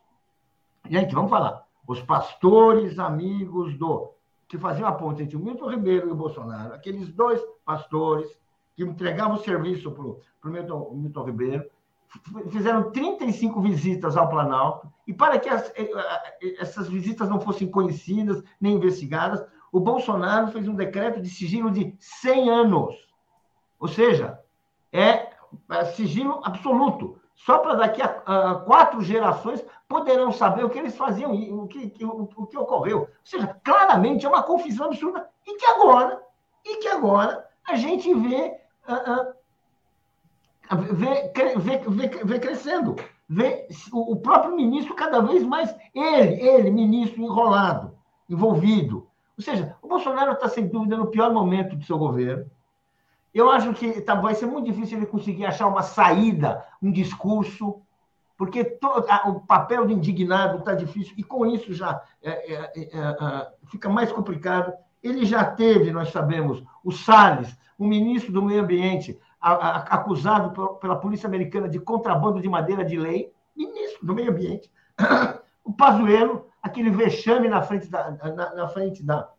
Gente, 0.88 1.16
vamos 1.16 1.32
falar. 1.32 1.66
Os 1.88 2.00
pastores 2.02 3.00
amigos 3.00 3.76
do. 3.78 4.14
que 4.48 4.58
faziam 4.58 4.88
a 4.88 4.92
ponte 4.92 5.24
entre 5.24 5.36
o 5.36 5.40
Milton 5.40 5.70
Ribeiro 5.70 6.10
e 6.10 6.12
o 6.12 6.16
Bolsonaro, 6.16 6.74
aqueles 6.74 7.12
dois 7.12 7.42
pastores 7.66 8.30
que 8.76 8.84
entregavam 8.84 9.36
o 9.36 9.44
serviço 9.44 9.92
para 9.92 10.04
o 10.04 10.54
Milton, 10.54 10.92
Milton 10.94 11.24
Ribeiro, 11.24 11.66
fizeram 12.50 12.92
35 12.92 13.62
visitas 13.62 14.16
ao 14.18 14.30
Planalto, 14.30 14.92
e 15.08 15.14
para 15.14 15.40
que 15.40 15.50
as, 15.50 15.70
eh, 15.76 15.90
eh, 16.42 16.56
essas 16.60 16.88
visitas 16.88 17.30
não 17.30 17.40
fossem 17.40 17.70
conhecidas 17.70 18.44
nem 18.60 18.76
investigadas, 18.76 19.44
o 19.72 19.80
Bolsonaro 19.80 20.48
fez 20.48 20.68
um 20.68 20.76
decreto 20.76 21.22
de 21.22 21.30
sigilo 21.30 21.72
de 21.72 21.96
100 22.00 22.50
anos. 22.50 22.96
Ou 23.80 23.88
seja, 23.88 24.40
é, 24.92 25.30
é 25.72 25.86
sigilo 25.86 26.42
absoluto. 26.44 27.20
Só 27.36 27.58
para 27.60 27.76
daqui 27.76 28.02
a, 28.02 28.22
a, 28.26 28.56
quatro 28.56 29.02
gerações 29.02 29.66
poderão 29.88 30.32
saber 30.32 30.64
o 30.64 30.70
que 30.70 30.78
eles 30.78 30.96
faziam 30.96 31.34
e 31.34 31.52
o 31.52 31.68
que, 31.68 32.06
o, 32.06 32.30
o, 32.36 32.46
que 32.46 32.58
ocorreu. 32.58 33.00
Ou 33.00 33.10
seja, 33.24 33.48
claramente 33.64 34.26
é 34.26 34.30
uma 34.30 34.44
confusão 34.44 34.88
absurda 34.88 35.28
e 35.48 35.58
que 35.58 35.66
agora, 35.66 36.22
e 36.64 36.78
que 36.78 36.88
agora 36.88 37.48
a 37.68 37.76
gente 37.76 38.14
vê, 38.14 38.60
uh, 38.88 39.32
uh, 40.74 40.94
vê, 40.94 41.32
vê, 41.58 41.78
vê, 41.78 42.08
vê, 42.24 42.40
crescendo. 42.40 42.96
Vê 43.28 43.68
o 43.94 44.18
próprio 44.18 44.56
ministro 44.56 44.94
cada 44.94 45.22
vez 45.22 45.42
mais, 45.42 45.74
ele, 45.96 46.42
ele, 46.42 46.70
ministro 46.70 47.24
enrolado, 47.24 47.98
envolvido, 48.30 49.08
ou 49.42 49.56
seja, 49.56 49.76
o 49.82 49.88
Bolsonaro 49.88 50.34
está, 50.34 50.48
sem 50.48 50.68
dúvida, 50.68 50.96
no 50.96 51.08
pior 51.08 51.34
momento 51.34 51.76
do 51.76 51.84
seu 51.84 51.98
governo. 51.98 52.46
Eu 53.34 53.50
acho 53.50 53.74
que 53.74 54.02
tá, 54.02 54.14
vai 54.14 54.36
ser 54.36 54.46
muito 54.46 54.66
difícil 54.66 54.98
ele 54.98 55.08
conseguir 55.08 55.46
achar 55.46 55.68
uma 55.68 55.82
saída, 55.82 56.64
um 56.82 56.92
discurso, 56.92 57.82
porque 58.38 58.78
a, 59.10 59.30
o 59.30 59.40
papel 59.40 59.86
do 59.86 59.94
indignado 59.94 60.60
está 60.60 60.76
difícil, 60.76 61.14
e 61.18 61.24
com 61.24 61.46
isso 61.46 61.74
já 61.74 62.02
é, 62.22 62.54
é, 62.54 62.72
é, 62.76 62.98
é, 62.98 63.52
fica 63.66 63.90
mais 63.90 64.12
complicado. 64.12 64.74
Ele 65.02 65.26
já 65.26 65.44
teve, 65.44 65.92
nós 65.92 66.12
sabemos, 66.12 66.64
o 66.84 66.92
Salles, 66.92 67.58
o 67.80 67.88
ministro 67.88 68.32
do 68.32 68.44
Meio 68.44 68.62
Ambiente, 68.62 69.20
a, 69.40 69.54
a, 69.54 69.78
acusado 69.96 70.52
por, 70.52 70.76
pela 70.76 70.98
polícia 70.98 71.26
americana 71.26 71.68
de 71.68 71.80
contrabando 71.80 72.42
de 72.42 72.50
madeira 72.50 72.86
de 72.86 72.98
lei, 72.98 73.32
ministro 73.56 74.06
do 74.06 74.14
Meio 74.14 74.32
Ambiente. 74.32 74.70
O 75.64 75.72
Pazuello, 75.72 76.48
aquele 76.62 76.90
vexame 76.90 77.48
na 77.48 77.62
frente 77.62 77.88
da, 77.88 78.12
na, 78.12 78.56
na 78.56 78.68
frente 78.68 79.04
da, 79.04 79.30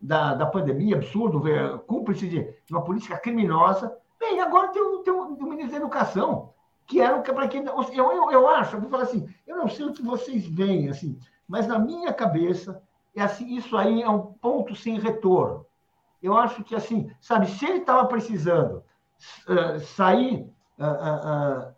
da, 0.00 0.34
da, 0.34 0.46
pandemia, 0.46 0.96
absurdo, 0.96 1.42
cúmplice 1.86 2.28
de, 2.28 2.42
de, 2.42 2.72
uma 2.72 2.82
política 2.82 3.18
criminosa. 3.18 3.96
Bem, 4.18 4.40
agora 4.40 4.68
tem 4.68 4.82
o, 4.82 4.98
tem 4.98 5.12
o, 5.12 5.34
o 5.34 5.48
ministro 5.48 5.72
da 5.72 5.76
Educação, 5.78 6.52
que 6.86 7.00
era 7.00 7.20
para 7.20 7.48
quem. 7.48 7.64
Eu, 7.64 8.12
eu, 8.12 8.30
eu 8.32 8.48
acho, 8.48 8.76
eu 8.76 8.80
vou 8.80 8.90
falar 8.90 9.04
assim, 9.04 9.28
eu 9.46 9.56
não 9.56 9.68
sei 9.68 9.86
o 9.86 9.92
que 9.92 10.02
vocês 10.02 10.46
veem, 10.46 10.88
assim, 10.88 11.18
mas 11.46 11.66
na 11.66 11.78
minha 11.78 12.12
cabeça, 12.12 12.82
é 13.14 13.22
assim, 13.22 13.54
isso 13.56 13.76
aí 13.76 14.02
é 14.02 14.10
um 14.10 14.20
ponto 14.20 14.74
sem 14.74 14.98
retorno. 14.98 15.64
Eu 16.22 16.36
acho 16.36 16.64
que, 16.64 16.74
assim, 16.74 17.10
sabe, 17.20 17.46
se 17.46 17.64
ele 17.64 17.78
estava 17.78 18.06
precisando 18.06 18.82
uh, 19.48 19.78
sair 19.80 20.50
uh, 20.78 21.72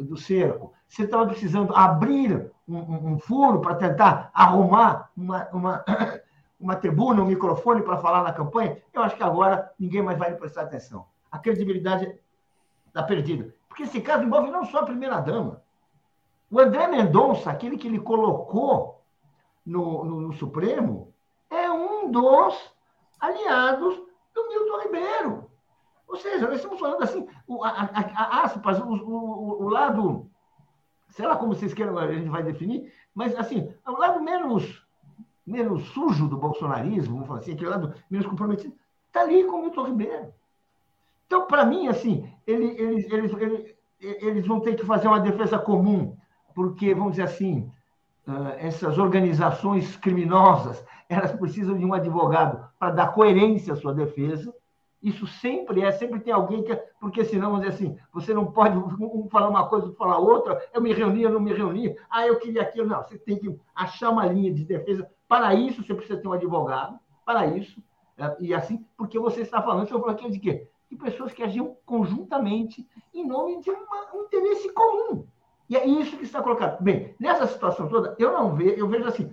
uh, 0.00 0.04
do 0.04 0.16
cerco, 0.16 0.72
ele 1.00 1.08
estava 1.08 1.26
precisando 1.26 1.74
abrir 1.74 2.52
um, 2.68 3.12
um 3.12 3.18
furo 3.18 3.60
para 3.60 3.74
tentar 3.76 4.30
arrumar 4.34 5.10
uma, 5.16 5.48
uma, 5.50 5.84
uma 6.60 6.76
tribuna, 6.76 7.22
um 7.22 7.26
microfone 7.26 7.82
para 7.82 7.96
falar 7.96 8.22
na 8.22 8.32
campanha, 8.32 8.76
eu 8.92 9.02
acho 9.02 9.16
que 9.16 9.22
agora 9.22 9.72
ninguém 9.78 10.02
mais 10.02 10.18
vai 10.18 10.34
prestar 10.34 10.62
atenção. 10.62 11.06
A 11.30 11.38
credibilidade 11.38 12.14
está 12.86 13.02
perdida. 13.02 13.54
Porque 13.68 13.84
esse 13.84 14.02
caso 14.02 14.24
envolve 14.24 14.50
não 14.50 14.66
só 14.66 14.80
a 14.80 14.84
primeira-dama. 14.84 15.62
O 16.50 16.60
André 16.60 16.86
Mendonça, 16.86 17.50
aquele 17.50 17.78
que 17.78 17.88
ele 17.88 17.98
colocou 17.98 19.02
no, 19.64 20.04
no, 20.04 20.20
no, 20.20 20.32
Supremo, 20.34 21.14
é 21.48 21.70
um 21.70 22.10
dos 22.10 22.70
aliados 23.18 23.94
do 24.34 24.48
Milton 24.48 24.82
Ribeiro. 24.82 25.50
Ou 26.06 26.16
seja, 26.16 26.46
nós 26.46 26.56
estamos 26.56 26.78
falando 26.78 27.02
assim, 27.02 27.26
o, 27.46 27.64
a, 27.64 27.70
a 27.70 28.42
aspas, 28.42 28.78
o, 28.78 28.92
o, 28.92 29.62
o 29.64 29.68
lado 29.70 30.30
sei 31.12 31.26
lá 31.26 31.36
como 31.36 31.54
vocês 31.54 31.72
querem, 31.72 31.96
a 31.96 32.12
gente 32.12 32.28
vai 32.28 32.42
definir, 32.42 32.92
mas 33.14 33.36
assim, 33.36 33.72
o 33.86 33.92
lado 33.92 34.20
menos, 34.22 34.82
menos 35.46 35.84
sujo 35.88 36.26
do 36.26 36.38
bolsonarismo, 36.38 37.14
vamos 37.14 37.28
falar 37.28 37.40
assim, 37.40 37.52
aquele 37.52 37.70
lado 37.70 37.94
menos 38.10 38.26
comprometido, 38.26 38.74
está 39.06 39.20
ali 39.20 39.44
com 39.44 39.58
o 39.58 39.62
Milton 39.62 39.84
Ribeiro. 39.84 40.34
Então, 41.26 41.46
para 41.46 41.64
mim, 41.64 41.88
assim, 41.88 42.28
eles, 42.46 43.10
eles, 43.10 43.32
eles, 43.32 43.76
eles 44.00 44.46
vão 44.46 44.60
ter 44.60 44.74
que 44.74 44.84
fazer 44.84 45.08
uma 45.08 45.20
defesa 45.20 45.58
comum, 45.58 46.16
porque, 46.54 46.94
vamos 46.94 47.12
dizer 47.12 47.24
assim, 47.24 47.70
ah, 48.26 48.54
essas 48.58 48.98
organizações 48.98 49.96
criminosas, 49.96 50.84
elas 51.08 51.32
precisam 51.32 51.76
de 51.76 51.84
um 51.84 51.92
advogado 51.92 52.66
para 52.78 52.92
dar 52.92 53.12
coerência 53.12 53.74
à 53.74 53.76
sua 53.76 53.94
defesa, 53.94 54.54
isso 55.02 55.26
sempre 55.26 55.82
é, 55.82 55.90
sempre 55.90 56.20
tem 56.20 56.32
alguém 56.32 56.62
que. 56.62 56.74
Porque 57.00 57.24
senão, 57.24 57.50
vamos 57.50 57.66
dizer 57.66 57.74
assim, 57.74 57.98
você 58.12 58.32
não 58.32 58.52
pode 58.52 58.78
um 58.78 59.28
falar 59.28 59.48
uma 59.48 59.68
coisa, 59.68 59.86
outro 59.86 59.98
falar 59.98 60.18
outra, 60.18 60.62
eu 60.72 60.80
me 60.80 60.92
reuni, 60.92 61.22
eu 61.22 61.30
não 61.30 61.40
me 61.40 61.52
reuni, 61.52 61.96
ah, 62.08 62.26
eu 62.26 62.38
queria 62.38 62.62
aquilo. 62.62 62.86
Não, 62.86 63.02
você 63.02 63.18
tem 63.18 63.36
que 63.36 63.58
achar 63.74 64.10
uma 64.10 64.26
linha 64.26 64.52
de 64.52 64.64
defesa. 64.64 65.10
Para 65.26 65.54
isso, 65.54 65.82
você 65.82 65.92
precisa 65.92 66.20
ter 66.20 66.28
um 66.28 66.32
advogado, 66.32 66.98
para 67.24 67.46
isso. 67.46 67.82
É, 68.16 68.36
e 68.38 68.54
assim, 68.54 68.84
porque 68.96 69.18
você 69.18 69.40
está 69.40 69.60
falando, 69.60 69.88
você 69.88 69.92
falou 69.92 70.10
aqui 70.10 70.30
de 70.30 70.38
quê? 70.38 70.68
De 70.88 70.96
pessoas 70.96 71.32
que 71.32 71.42
agiam 71.42 71.76
conjuntamente 71.84 72.86
em 73.12 73.26
nome 73.26 73.60
de 73.60 73.70
uma, 73.70 74.14
um 74.14 74.24
interesse 74.24 74.72
comum. 74.72 75.26
E 75.68 75.76
é 75.76 75.84
isso 75.84 76.16
que 76.16 76.24
está 76.24 76.42
colocado. 76.42 76.80
Bem, 76.80 77.16
nessa 77.18 77.46
situação 77.46 77.88
toda, 77.88 78.14
eu 78.18 78.32
não 78.32 78.54
vejo, 78.54 78.74
eu 78.76 78.88
vejo 78.88 79.06
assim, 79.06 79.32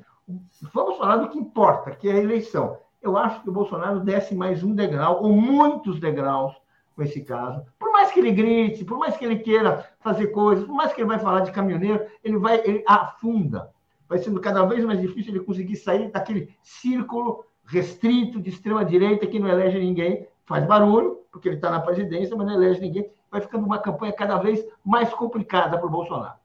vamos 0.73 0.97
falar 0.97 1.17
do 1.17 1.29
que 1.29 1.37
importa, 1.37 1.91
que 1.91 2.09
é 2.09 2.13
a 2.13 2.17
eleição 2.23 2.77
eu 3.01 3.17
acho 3.17 3.41
que 3.41 3.49
o 3.49 3.53
Bolsonaro 3.53 3.99
desce 4.01 4.35
mais 4.35 4.63
um 4.63 4.73
degrau, 4.73 5.23
ou 5.23 5.31
muitos 5.31 5.99
degraus, 5.99 6.53
com 6.95 7.03
esse 7.03 7.21
caso. 7.23 7.63
Por 7.77 7.91
mais 7.91 8.11
que 8.11 8.19
ele 8.19 8.31
grite, 8.31 8.83
por 8.83 8.97
mais 8.97 9.15
que 9.15 9.23
ele 9.23 9.39
queira 9.39 9.89
fazer 9.99 10.27
coisas, 10.27 10.65
por 10.65 10.75
mais 10.75 10.91
que 10.91 10.99
ele 11.01 11.07
vai 11.07 11.19
falar 11.19 11.41
de 11.41 11.51
caminhoneiro, 11.51 12.05
ele 12.23 12.37
vai, 12.37 12.59
ele 12.65 12.83
afunda. 12.87 13.71
Vai 14.07 14.17
sendo 14.17 14.41
cada 14.41 14.65
vez 14.65 14.83
mais 14.83 14.99
difícil 14.99 15.31
ele 15.31 15.43
conseguir 15.43 15.75
sair 15.75 16.11
daquele 16.11 16.53
círculo 16.61 17.45
restrito 17.65 18.41
de 18.41 18.49
extrema 18.49 18.83
direita 18.83 19.27
que 19.27 19.39
não 19.39 19.47
elege 19.47 19.79
ninguém, 19.79 20.27
faz 20.45 20.65
barulho, 20.65 21.19
porque 21.31 21.47
ele 21.47 21.55
está 21.55 21.69
na 21.69 21.79
presidência, 21.79 22.35
mas 22.35 22.47
não 22.47 22.55
elege 22.55 22.81
ninguém. 22.81 23.09
Vai 23.31 23.39
ficando 23.39 23.65
uma 23.65 23.77
campanha 23.77 24.11
cada 24.11 24.37
vez 24.37 24.65
mais 24.83 25.13
complicada 25.13 25.77
para 25.77 25.87
o 25.87 25.91
Bolsonaro. 25.91 26.38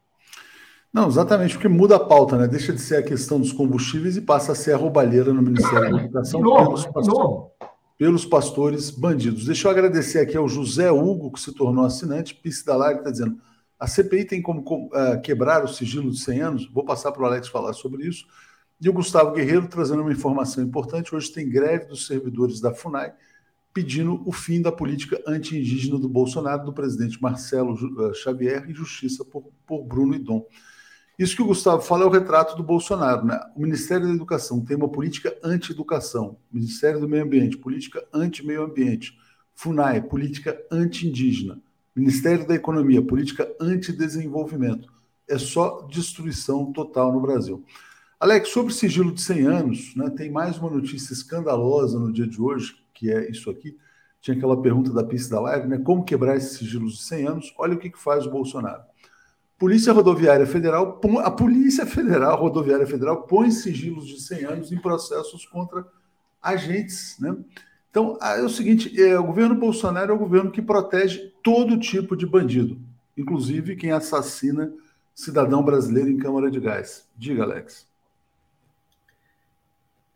Não, 0.95 1.09
exatamente, 1.09 1.55
porque 1.55 1.67
muda 1.67 1.97
a 1.97 2.01
pauta, 2.01 2.39
né? 2.39 2.47
Deixa 2.47 2.73
de 2.73 2.81
ser 2.81 2.99
a 2.99 3.03
questão 3.03 3.41
dos 3.41 3.53
combustíveis 3.53 4.17
e 4.17 4.21
passa 4.21 4.53
a 4.53 4.55
ser 4.55 4.75
a 4.75 4.77
roubalheira 4.77 5.35
no 5.35 5.43
Ministério 5.43 5.91
da 5.91 6.05
Educação 6.05 6.41
pelos, 6.41 6.87
pastores, 6.87 7.51
pelos, 7.99 8.25
pastores, 8.25 8.91
bandidos. 8.91 9.45
Deixa 9.45 9.67
eu 9.67 9.73
agradecer 9.73 10.21
aqui 10.21 10.37
ao 10.37 10.49
José 10.49 10.93
Hugo, 10.93 11.33
que 11.33 11.41
se 11.41 11.53
tornou 11.53 11.85
assinante, 11.85 12.33
Pisse 12.37 12.65
da 12.65 12.77
Live, 12.77 13.01
está 13.01 13.11
dizendo: 13.11 13.37
a 13.77 13.89
CPI 13.89 14.25
tem 14.25 14.41
como 14.41 14.61
uh, 14.61 15.21
quebrar 15.21 15.65
o 15.65 15.69
sigilo 15.69 16.13
de 16.13 16.21
100 16.21 16.41
anos? 16.41 16.71
Vou 16.73 16.85
passar 16.85 17.11
para 17.11 17.25
o 17.25 17.27
Alex 17.27 17.49
falar 17.49 17.73
sobre 17.73 18.07
isso. 18.07 18.25
E 18.81 18.89
o 18.89 18.93
Gustavo 18.93 19.33
Guerreiro 19.33 19.67
trazendo 19.67 20.03
uma 20.03 20.13
informação 20.13 20.63
importante: 20.63 21.13
hoje 21.13 21.33
tem 21.33 21.49
greve 21.49 21.87
dos 21.87 22.07
servidores 22.07 22.61
da 22.61 22.73
FUNAI 22.73 23.13
pedindo 23.73 24.23
o 24.25 24.31
fim 24.31 24.63
da 24.63 24.71
política 24.71 25.21
anti-indígena 25.27 25.99
do 25.99 26.09
Bolsonaro, 26.09 26.65
do 26.65 26.73
presidente 26.73 27.21
Marcelo 27.21 27.77
eh, 28.09 28.15
Xavier 28.15 28.71
e 28.71 28.73
justiça 28.73 29.25
por, 29.25 29.51
por 29.67 29.83
Bruno 29.83 30.15
Idom. 30.15 30.47
Isso 31.17 31.37
que 31.37 31.43
o 31.43 31.47
Gustavo 31.47 31.81
fala 31.81 32.03
é 32.03 32.07
o 32.07 32.11
retrato 32.11 32.57
do 32.57 32.63
Bolsonaro. 32.63 33.25
Né? 33.25 33.41
O 33.55 33.61
Ministério 33.61 34.09
da 34.09 34.13
Educação 34.13 34.61
tem 34.61 34.77
uma 34.77 34.89
política 34.89 35.37
anti-educação, 35.45 36.37
Ministério 36.53 36.99
do 36.99 37.09
Meio 37.09 37.23
Ambiente, 37.23 37.57
política 37.57 38.05
anti-meio 38.13 38.65
ambiente, 38.65 39.17
FUNAI, 39.55 40.03
política 40.03 40.61
anti-indígena, 40.73 41.61
Ministério 41.95 42.47
da 42.47 42.55
Economia, 42.55 43.01
política 43.01 43.49
anti-desenvolvimento. 43.61 44.93
É 45.29 45.39
só 45.39 45.83
destruição 45.83 46.73
total 46.73 47.13
no 47.13 47.21
Brasil. 47.21 47.65
Alex, 48.19 48.49
sobre 48.49 48.75
sigilo 48.75 49.13
de 49.13 49.21
100 49.21 49.47
anos, 49.47 49.95
né, 49.95 50.11
tem 50.11 50.31
mais 50.31 50.59
uma 50.59 50.71
notícia 50.71 51.13
escandalosa 51.13 51.97
no 51.97 52.13
dia 52.13 52.27
de 52.27 52.41
hoje, 52.41 52.75
que 52.93 53.13
é 53.13 53.31
isso 53.31 53.49
aqui. 53.51 53.79
Tinha 54.21 54.37
aquela 54.37 54.61
pergunta 54.61 54.93
da 54.93 55.05
pista 55.05 55.37
da 55.37 55.41
live, 55.43 55.69
né? 55.69 55.79
Como 55.79 56.03
quebrar 56.03 56.37
esses 56.37 56.57
sigilos 56.59 56.95
de 56.95 57.03
100 57.03 57.27
anos? 57.27 57.55
Olha 57.59 57.75
o 57.75 57.79
que, 57.79 57.91
que 57.91 57.99
faz 57.99 58.27
o 58.27 58.31
Bolsonaro 58.31 58.83
Polícia 59.59 59.93
Rodoviária 59.93 60.47
Federal, 60.47 61.01
a 61.23 61.31
Polícia 61.31 61.87
Federal 61.87 62.41
Rodoviária 62.41 62.87
Federal 62.87 63.23
põe 63.23 63.51
sigilos 63.51 64.07
de 64.07 64.21
100 64.21 64.45
anos 64.45 64.73
em 64.73 64.79
processos 64.79 65.47
contra 65.47 65.87
agentes, 66.43 67.17
né? 67.19 67.37
Então, 67.91 68.19
é 68.21 68.43
o 68.43 68.49
seguinte, 68.49 69.01
é, 69.01 69.17
o 69.17 69.25
governo 69.25 69.55
Bolsonaro 69.55 70.11
é 70.11 70.15
o 70.15 70.19
governo 70.19 70.51
que 70.51 70.61
protege 70.61 71.33
todo 71.45 71.79
tipo 71.79 72.17
de 72.17 72.27
bandido, 72.27 72.77
inclusive 73.17 73.77
quem 73.77 73.93
assassina 73.93 74.73
cidadão 75.15 75.63
brasileiro 75.63 76.11
em 76.11 76.19
câmara 76.19 76.51
de 76.51 76.59
gás. 76.59 77.09
Diga, 77.17 77.45
Alex. 77.45 77.87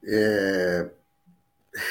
É, 0.03 0.91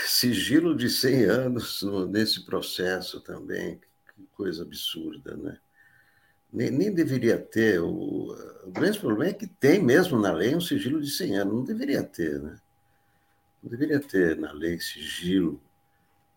sigilo 0.06 0.76
de 0.76 0.90
100 0.90 1.24
anos 1.24 1.86
nesse 2.10 2.46
processo 2.46 3.22
também, 3.22 3.80
que 4.14 4.28
coisa 4.36 4.64
absurda, 4.64 5.38
né? 5.38 5.58
Nem, 6.52 6.72
nem 6.72 6.94
deveria 6.94 7.38
ter. 7.38 7.80
O, 7.82 8.32
o 8.66 8.72
grande 8.72 9.00
problema 9.00 9.32
é 9.32 9.34
que 9.34 9.48
tem 9.48 9.82
mesmo 9.84 10.20
na 10.20 10.32
lei 10.32 10.56
um 10.56 10.62
sigilo 10.62 11.02
de 11.02 11.10
100 11.10 11.38
anos. 11.38 11.54
Não 11.54 11.64
deveria 11.64 12.04
ter, 12.04 12.40
né? 12.42 12.60
Não 13.62 13.70
deveria 13.70 14.00
ter 14.00 14.38
na 14.38 14.52
lei 14.52 14.80
sigilo 14.80 15.62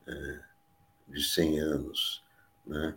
é, 0.06 0.40
de 1.08 1.22
100 1.22 1.60
anos, 1.60 2.24
né? 2.66 2.94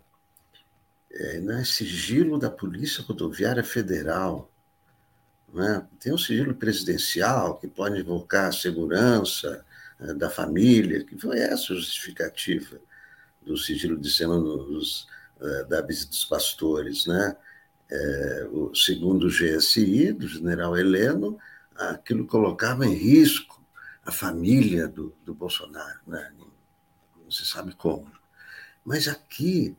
É, 1.12 1.40
não 1.40 1.56
é 1.58 1.64
sigilo 1.64 2.40
da 2.40 2.50
Polícia 2.50 3.04
Rodoviária 3.04 3.64
Federal. 3.64 4.52
Né? 5.54 5.88
Tem 6.00 6.12
um 6.12 6.18
sigilo 6.18 6.56
presidencial 6.56 7.58
que 7.60 7.68
pode 7.68 8.00
invocar 8.00 8.48
a 8.48 8.52
segurança 8.52 9.64
é, 10.00 10.14
da 10.16 10.30
família, 10.30 11.04
que 11.04 11.16
foi 11.16 11.40
essa 11.40 11.74
a 11.74 11.76
justificativa 11.76 12.80
do 13.44 13.56
sigilo 13.56 14.00
de 14.00 14.10
100 14.10 14.26
anos 14.26 15.08
da 15.70 15.82
visita 15.82 16.12
dos 16.12 16.26
pastores, 16.26 17.06
né? 17.06 17.36
É, 17.92 18.48
o, 18.52 18.74
segundo 18.74 19.28
o 19.28 19.30
GSI, 19.30 20.14
do 20.14 20.28
general 20.28 20.78
Heleno, 20.78 21.38
aquilo 21.76 22.26
colocava 22.26 22.86
em 22.86 22.94
risco 22.94 23.62
a 24.06 24.12
família 24.12 24.88
do, 24.88 25.14
do 25.24 25.34
Bolsonaro, 25.34 26.00
né? 26.08 26.32
não 26.38 27.32
se 27.32 27.46
sabe 27.46 27.74
como. 27.76 28.12
Mas 28.84 29.08
aqui, 29.08 29.76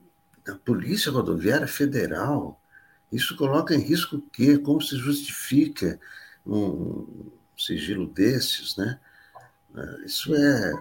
na 0.46 0.54
Polícia 0.56 1.12
Rodoviária 1.12 1.66
Federal, 1.66 2.60
isso 3.12 3.36
coloca 3.36 3.74
em 3.74 3.80
risco 3.80 4.16
o 4.16 4.22
quê? 4.22 4.58
Como 4.58 4.80
se 4.80 4.96
justifica 4.96 6.00
um 6.46 7.30
sigilo 7.56 8.06
desses, 8.06 8.76
né? 8.76 8.98
É, 9.76 10.04
isso 10.04 10.34
é, 10.34 10.72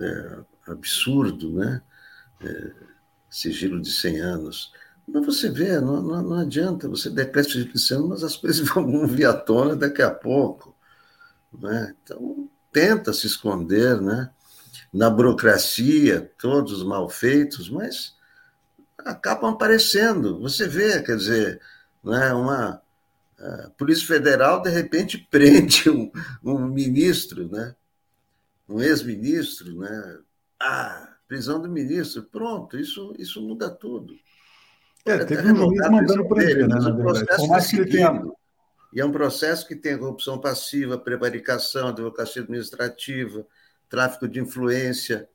é 0.00 0.44
absurdo, 0.66 1.52
né? 1.52 1.82
É, 2.40 2.72
sigilo 3.36 3.80
de 3.80 3.90
100 3.90 4.20
anos. 4.20 4.72
Mas 5.06 5.26
você 5.26 5.50
vê, 5.50 5.78
não, 5.80 6.02
não, 6.02 6.22
não 6.22 6.36
adianta, 6.38 6.88
você 6.88 7.10
decreta 7.10 7.48
sigilo 7.48 7.72
de 7.72 7.78
100 7.78 7.96
anos, 7.96 8.08
mas 8.08 8.24
as 8.24 8.36
coisas 8.36 8.68
vão 8.68 9.06
vir 9.06 9.26
à 9.26 9.34
tona 9.34 9.76
daqui 9.76 10.02
a 10.02 10.10
pouco. 10.10 10.74
Né? 11.52 11.94
Então, 12.02 12.48
tenta 12.72 13.12
se 13.12 13.26
esconder 13.26 14.00
né? 14.00 14.30
na 14.92 15.10
burocracia, 15.10 16.32
todos 16.38 16.72
os 16.72 16.82
malfeitos, 16.82 17.68
mas 17.68 18.16
acabam 18.98 19.50
aparecendo. 19.50 20.40
Você 20.40 20.66
vê, 20.66 21.02
quer 21.02 21.16
dizer, 21.16 21.60
né, 22.02 22.32
uma 22.32 22.82
a 23.38 23.70
Polícia 23.76 24.06
Federal, 24.06 24.62
de 24.62 24.70
repente, 24.70 25.18
prende 25.30 25.90
um, 25.90 26.10
um 26.42 26.66
ministro, 26.68 27.46
né? 27.48 27.74
um 28.66 28.80
ex-ministro, 28.80 29.78
né? 29.78 30.18
Ah, 30.58 31.15
prisão 31.26 31.60
do 31.60 31.68
ministro. 31.68 32.22
Pronto, 32.24 32.78
isso, 32.78 33.14
isso 33.18 33.40
muda 33.40 33.70
tudo. 33.70 34.14
É, 35.04 35.24
teve 35.24 35.52
um 35.52 35.56
juiz 35.56 35.88
mandando 35.88 36.28
prender, 36.28 36.68
né? 36.68 36.76
O 36.76 36.96
processo 36.96 37.54
é 37.54 37.60
seguido. 37.60 38.36
E 38.92 39.00
é 39.00 39.04
um 39.04 39.12
processo 39.12 39.66
que 39.66 39.76
tem 39.76 39.98
corrupção 39.98 40.40
passiva, 40.40 40.98
prevaricação, 40.98 41.88
advocacia 41.88 42.42
administrativa, 42.42 43.46
tráfico 43.88 44.26
de 44.26 44.40
influência. 44.40 45.28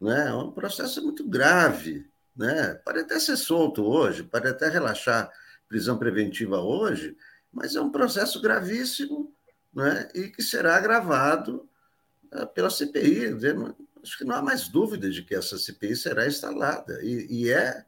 Né? 0.00 0.28
É 0.28 0.34
um 0.34 0.50
processo 0.50 1.02
muito 1.02 1.28
grave. 1.28 2.08
Né? 2.34 2.74
Pode 2.84 3.00
até 3.00 3.20
ser 3.20 3.36
solto 3.36 3.84
hoje, 3.84 4.22
pode 4.22 4.48
até 4.48 4.68
relaxar 4.68 5.30
prisão 5.68 5.98
preventiva 5.98 6.58
hoje, 6.58 7.16
mas 7.52 7.76
é 7.76 7.80
um 7.80 7.90
processo 7.90 8.40
gravíssimo 8.40 9.32
né? 9.74 10.08
e 10.14 10.28
que 10.28 10.42
será 10.42 10.76
agravado 10.76 11.68
eh, 12.32 12.46
pela 12.46 12.70
CPI 12.70 13.34
acho 14.02 14.18
que 14.18 14.24
não 14.24 14.36
há 14.36 14.42
mais 14.42 14.68
dúvida 14.68 15.10
de 15.10 15.22
que 15.22 15.34
essa 15.34 15.58
CPI 15.58 15.96
será 15.96 16.26
instalada. 16.26 17.02
E, 17.02 17.26
e 17.30 17.50
é, 17.50 17.84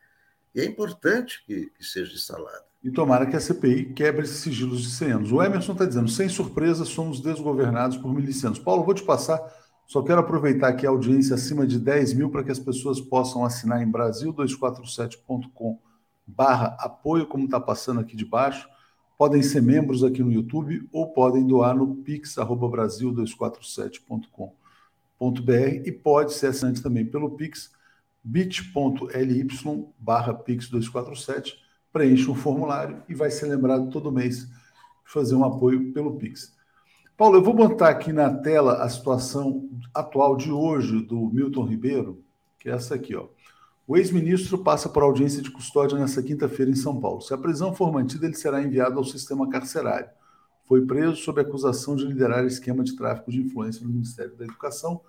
e 0.55 0.61
é 0.61 0.65
importante 0.65 1.45
que, 1.47 1.71
que, 1.71 1.85
seja 1.85 2.15
instalada. 2.15 2.65
E 2.83 2.91
tomara 2.91 3.27
que 3.27 3.37
a 3.37 3.41
CPI 3.41 3.93
quebre 3.95 4.25
esses 4.25 4.39
sigilos 4.39 4.83
de 4.83 4.91
100 4.91 5.13
anos. 5.13 5.31
O 5.33 5.43
Emerson 5.43 5.73
está 5.73 5.85
dizendo, 5.85 6.09
sem 6.09 6.29
surpresa, 6.29 6.85
somos 6.85 7.21
desgovernados 7.21 7.97
por 7.97 8.13
milicianos. 8.13 8.59
Paulo, 8.59 8.85
vou 8.85 8.95
te 8.95 9.03
passar, 9.03 9.41
só 9.87 10.03
quero 10.03 10.21
aproveitar 10.21 10.69
aqui 10.69 10.87
a 10.87 10.91
audiência 10.91 11.35
acima 11.35 11.67
de 11.67 11.79
10 11.79 12.15
mil 12.15 12.31
para 12.31 12.45
que 12.45 12.51
as 12.51 12.59
pessoas 12.59 13.01
possam 13.01 13.45
assinar 13.45 13.83
em 13.83 13.91
brasil247.com 13.91 15.79
barra 16.27 16.77
apoio, 16.79 17.27
como 17.27 17.45
está 17.45 17.61
passando 17.61 18.01
aqui 18.01 18.17
de 18.17 18.25
baixo. 18.25 18.69
Podem 19.19 19.43
ser 19.43 19.61
membros 19.63 20.03
aqui 20.03 20.23
no 20.23 20.33
YouTube 20.33 20.89
ou 20.93 21.13
podem 21.13 21.47
doar 21.47 21.77
no 21.77 21.97
pix.brasil247.com 21.97 24.47
br 24.47 24.62
e 25.85 25.93
pode 25.93 26.33
ser 26.33 26.49
assinante 26.49 26.83
também 26.83 27.07
pelo 27.07 27.31
Pix, 27.37 27.71
bit.ly 28.25 29.47
barra 29.99 30.35
Pix247, 30.35 31.55
preenche 31.93 32.31
um 32.31 32.35
formulário 32.35 33.03
e 33.09 33.15
vai 33.15 33.31
ser 33.31 33.47
lembrado 33.47 33.91
todo 33.91 34.11
mês 34.11 34.49
fazer 35.05 35.35
um 35.35 35.45
apoio 35.45 35.93
pelo 35.93 36.17
Pix. 36.17 36.57
Paulo, 37.17 37.37
eu 37.37 37.43
vou 37.43 37.55
botar 37.55 37.91
aqui 37.91 38.13
na 38.13 38.35
tela 38.35 38.83
a 38.83 38.89
situação 38.89 39.69
atual 39.95 40.37
de 40.37 40.51
hoje 40.51 41.03
do 41.03 41.31
Milton 41.31 41.65
Ribeiro, 41.65 42.25
que 42.59 42.69
é 42.69 42.73
essa 42.73 42.95
aqui, 42.95 43.15
ó. 43.15 43.29
O 43.87 43.97
ex-ministro 43.97 44.59
passa 44.59 44.89
por 44.89 45.03
audiência 45.03 45.43
de 45.43 45.51
custódia 45.51 45.99
nesta 45.99 46.23
quinta-feira 46.23 46.71
em 46.71 46.75
São 46.75 46.99
Paulo. 46.99 47.21
Se 47.21 47.35
a 47.35 47.39
prisão 47.39 47.75
for 47.75 47.93
mantida, 47.93 48.27
ele 48.27 48.35
será 48.35 48.63
enviado 48.63 48.97
ao 48.97 49.05
sistema 49.05 49.49
carcerário. 49.51 50.09
Foi 50.65 50.87
preso 50.87 51.17
sob 51.17 51.41
acusação 51.41 51.95
de 51.95 52.05
liderar 52.05 52.45
esquema 52.45 52.83
de 52.83 52.97
tráfico 52.97 53.31
de 53.31 53.41
influência 53.41 53.85
no 53.85 53.93
Ministério 53.93 54.35
da 54.37 54.45
Educação 54.45 55.03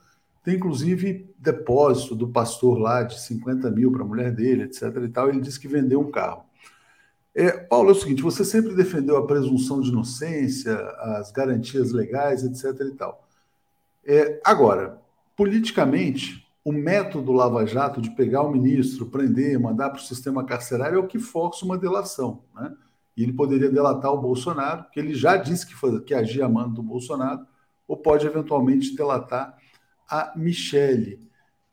tem 0.44 0.56
inclusive 0.56 1.34
depósito 1.40 2.16
do 2.16 2.28
pastor 2.28 2.78
lá 2.78 3.02
de 3.02 3.20
50 3.20 3.72
mil 3.72 3.92
para 3.92 4.04
a 4.04 4.06
mulher 4.06 4.32
dele, 4.32 4.64
etc. 4.64 4.84
e 5.04 5.08
tal. 5.08 5.30
Ele 5.30 5.40
disse 5.40 5.60
que 5.60 5.68
vendeu 5.68 6.02
um 6.02 6.12
carro. 6.12 6.44
É, 7.34 7.52
Paulo, 7.52 7.90
é 7.90 7.92
o 7.94 7.96
seguinte: 7.96 8.22
você 8.22 8.44
sempre 8.44 8.76
defendeu 8.76 9.16
a 9.18 9.26
presunção 9.26 9.80
de 9.80 9.90
inocência, 9.90 10.76
as 11.18 11.32
garantias 11.32 11.92
legais, 11.92 12.44
etc. 12.44 12.88
e 12.88 12.96
tal. 12.96 13.26
É, 14.06 14.42
agora, 14.44 15.02
politicamente, 15.36 16.46
o 16.64 16.72
método 16.72 17.32
Lava 17.32 17.66
Jato 17.66 18.02
de 18.02 18.12
pegar 18.12 18.44
o 18.44 18.52
ministro, 18.52 19.06
prender, 19.06 19.60
mandar 19.60 19.90
para 19.90 20.00
o 20.00 20.04
sistema 20.04 20.46
carcerário 20.46 20.98
é 20.98 21.00
o 21.00 21.08
que 21.08 21.20
força 21.20 21.66
uma 21.66 21.78
delação. 21.78 22.44
Né? 22.54 22.74
E 23.16 23.24
ele 23.24 23.34
poderia 23.34 23.70
delatar 23.70 24.12
o 24.12 24.22
Bolsonaro, 24.22 24.86
que 24.92 25.00
ele 25.00 25.14
já 25.14 25.38
disse 25.38 25.66
que, 25.66 25.74
foi, 25.74 26.02
que 26.02 26.14
agia 26.14 26.46
a 26.46 26.50
mando 26.50 26.76
do 26.76 26.84
Bolsonaro, 26.84 27.46
ou 27.88 27.98
pode 27.98 28.26
eventualmente 28.26 28.96
delatar 28.96 29.58
a 30.10 30.34
Michele. 30.36 31.20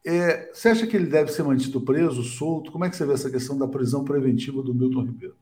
É, 0.05 0.51
você 0.52 0.70
acha 0.70 0.86
que 0.86 0.97
ele 0.97 1.07
deve 1.07 1.31
ser 1.31 1.43
mantido 1.43 1.81
preso, 1.81 2.23
solto? 2.23 2.73
Como 2.73 2.85
é 2.85 2.90
que 2.90 2.97
você 2.97 3.05
vê 3.05 3.12
essa 3.12 3.31
questão 3.31 3.59
da 3.59 3.69
prisão 3.69 4.05
preventiva 4.05 4.62
do 4.62 4.74
Milton 4.74 5.02
Ribeiro? 5.02 5.36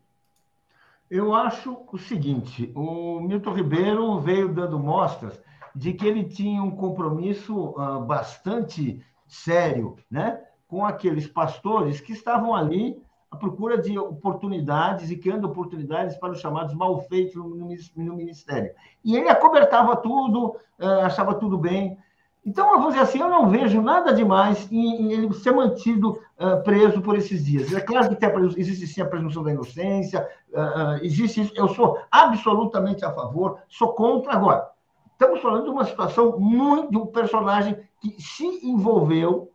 Eu 1.10 1.35
acho 1.35 1.78
o 1.90 1.97
seguinte: 1.97 2.70
o 2.74 3.20
Milton 3.20 3.55
Ribeiro 3.55 4.19
veio 4.20 4.52
dando 4.52 4.78
mostras 4.78 5.40
de 5.74 5.93
que 5.93 6.06
ele 6.06 6.24
tinha 6.24 6.62
um 6.62 6.70
compromisso 6.70 7.70
uh, 7.70 8.05
bastante 8.05 9.01
sério 9.27 9.97
né, 10.10 10.40
com 10.66 10.85
aqueles 10.85 11.27
pastores 11.27 12.01
que 12.01 12.12
estavam 12.12 12.55
ali 12.55 13.01
à 13.31 13.36
procura 13.36 13.78
de 13.78 13.97
oportunidades 13.98 15.10
e 15.10 15.16
criando 15.16 15.47
oportunidades 15.47 16.16
para 16.16 16.32
os 16.32 16.40
chamados 16.40 16.74
malfeitos 16.74 17.36
no, 17.36 17.55
no 17.55 18.16
ministério. 18.16 18.73
E 19.05 19.16
ele 19.16 19.28
acobertava 19.28 19.97
tudo, 19.97 20.56
uh, 20.78 21.01
achava 21.02 21.35
tudo 21.35 21.56
bem. 21.56 21.97
Então, 22.44 22.70
vamos 22.70 22.94
dizer 22.94 23.01
assim, 23.01 23.20
eu 23.20 23.28
não 23.28 23.51
vejo 23.51 23.82
nada 23.82 24.12
demais 24.15 24.70
em, 24.73 25.02
em 25.02 25.12
ele 25.12 25.32
ser 25.35 25.52
mantido 25.52 26.12
uh, 26.39 26.62
preso 26.65 27.02
por 27.02 27.16
esses 27.16 27.44
dias. 27.44 27.73
É 27.74 27.81
claro 27.81 28.09
que 28.09 28.16
tem 28.16 28.28
a, 28.28 28.40
existe 28.56 28.86
sim 28.86 29.02
a 29.02 29.06
presunção 29.06 29.43
da 29.43 29.52
inocência, 29.52 30.27
uh, 30.52 31.05
existe 31.05 31.43
isso. 31.43 31.52
Eu 31.55 31.69
sou 31.69 31.98
absolutamente 32.10 33.05
a 33.05 33.12
favor, 33.12 33.59
sou 33.69 33.93
contra. 33.93 34.32
Agora, 34.32 34.70
estamos 35.12 35.43
falando 35.43 35.65
de 35.65 35.70
uma 35.70 35.85
situação 35.85 36.39
muito 36.39 36.90
de 36.90 36.97
um 36.97 37.06
personagem 37.06 37.78
que 38.01 38.20
se 38.23 38.47
envolveu 38.66 39.51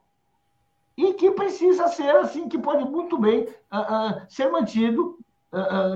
e 0.95 1.13
que 1.13 1.31
precisa 1.31 1.87
ser 1.87 2.15
assim, 2.17 2.47
que 2.47 2.59
pode 2.59 2.83
muito 2.85 3.17
bem 3.17 3.47
uh, 3.71 4.21
ser 4.29 4.51
mantido 4.51 5.17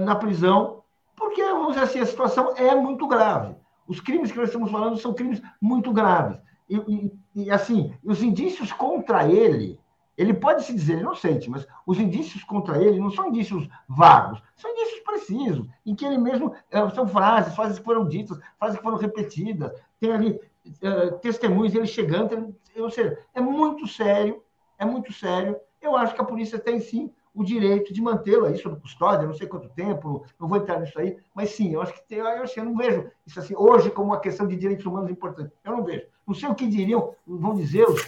na 0.02 0.14
prisão, 0.16 0.84
porque, 1.16 1.44
vamos 1.44 1.70
dizer 1.70 1.86
assim, 1.86 2.00
a 2.00 2.06
situação 2.06 2.54
é 2.56 2.76
muito 2.76 3.08
grave. 3.08 3.56
Os 3.88 4.00
crimes 4.00 4.32
que 4.32 4.38
nós 4.38 4.50
estamos 4.50 4.70
falando 4.70 4.98
são 4.98 5.16
crimes 5.16 5.42
muito 5.60 5.92
graves. 5.92 6.38
E, 6.70 7.12
e, 7.36 7.52
assim, 7.52 7.94
os 8.04 8.22
indícios 8.22 8.72
contra 8.74 9.30
ele 9.30 9.80
Ele 10.18 10.34
pode 10.34 10.64
se 10.64 10.74
dizer 10.74 11.00
inocente, 11.00 11.50
mas 11.50 11.68
os 11.86 12.00
indícios 12.00 12.44
contra 12.44 12.82
ele 12.84 13.00
não 13.00 13.12
são 13.12 13.28
indícios 13.28 13.70
vagos, 13.88 14.42
são 14.56 14.72
indícios 14.72 15.00
precisos, 15.02 15.68
em 15.86 15.96
que 15.96 16.06
ele 16.06 16.18
mesmo. 16.18 16.54
Eh, 16.72 16.90
são 16.90 17.08
frases, 17.08 17.56
frases 17.56 17.78
que 17.78 17.86
foram 17.86 18.08
ditas, 18.08 18.40
frases 18.58 18.78
que 18.78 18.84
foram 18.84 18.98
repetidas, 18.98 19.72
tem 20.00 20.12
ali 20.12 20.40
uh, 20.82 21.18
testemunhos 21.20 21.74
dele 21.74 21.88
chegando. 21.88 22.56
Ou 22.76 22.90
seja, 22.90 23.18
é 23.34 23.42
muito 23.42 23.88
sério, 23.88 24.44
é 24.80 24.86
muito 24.86 25.14
sério. 25.14 25.56
Eu 25.82 25.96
acho 25.96 26.16
que 26.16 26.22
a 26.22 26.26
polícia 26.26 26.58
tem 26.60 26.80
sim 26.80 27.12
o 27.38 27.44
direito 27.44 27.94
de 27.94 28.02
mantê-lo 28.02 28.46
aí 28.46 28.58
sob 28.58 28.82
custódia, 28.82 29.28
não 29.28 29.34
sei 29.36 29.46
quanto 29.46 29.70
tempo, 29.70 30.26
não 30.40 30.48
vou 30.48 30.58
entrar 30.58 30.80
nisso 30.80 31.00
aí, 31.00 31.16
mas 31.36 31.52
sim, 31.52 31.72
eu 31.72 31.82
acho 31.84 31.94
que 31.94 32.08
tem, 32.08 32.18
eu, 32.18 32.42
assim, 32.42 32.60
eu 32.60 32.66
não 32.66 32.76
vejo 32.76 33.06
isso 33.28 33.40
assim 33.40 33.54
hoje 33.56 33.92
como 33.92 34.08
uma 34.08 34.20
questão 34.20 34.48
de 34.48 34.56
direitos 34.56 34.84
humanos 34.88 35.12
importante. 35.12 35.54
Eu 35.64 35.74
não 35.74 35.84
vejo. 35.84 36.08
Não 36.26 36.34
sei 36.34 36.50
o 36.50 36.56
que 36.56 36.68
diriam, 36.68 37.14
vão 37.28 37.54
dizer 37.54 37.88
os, 37.88 38.02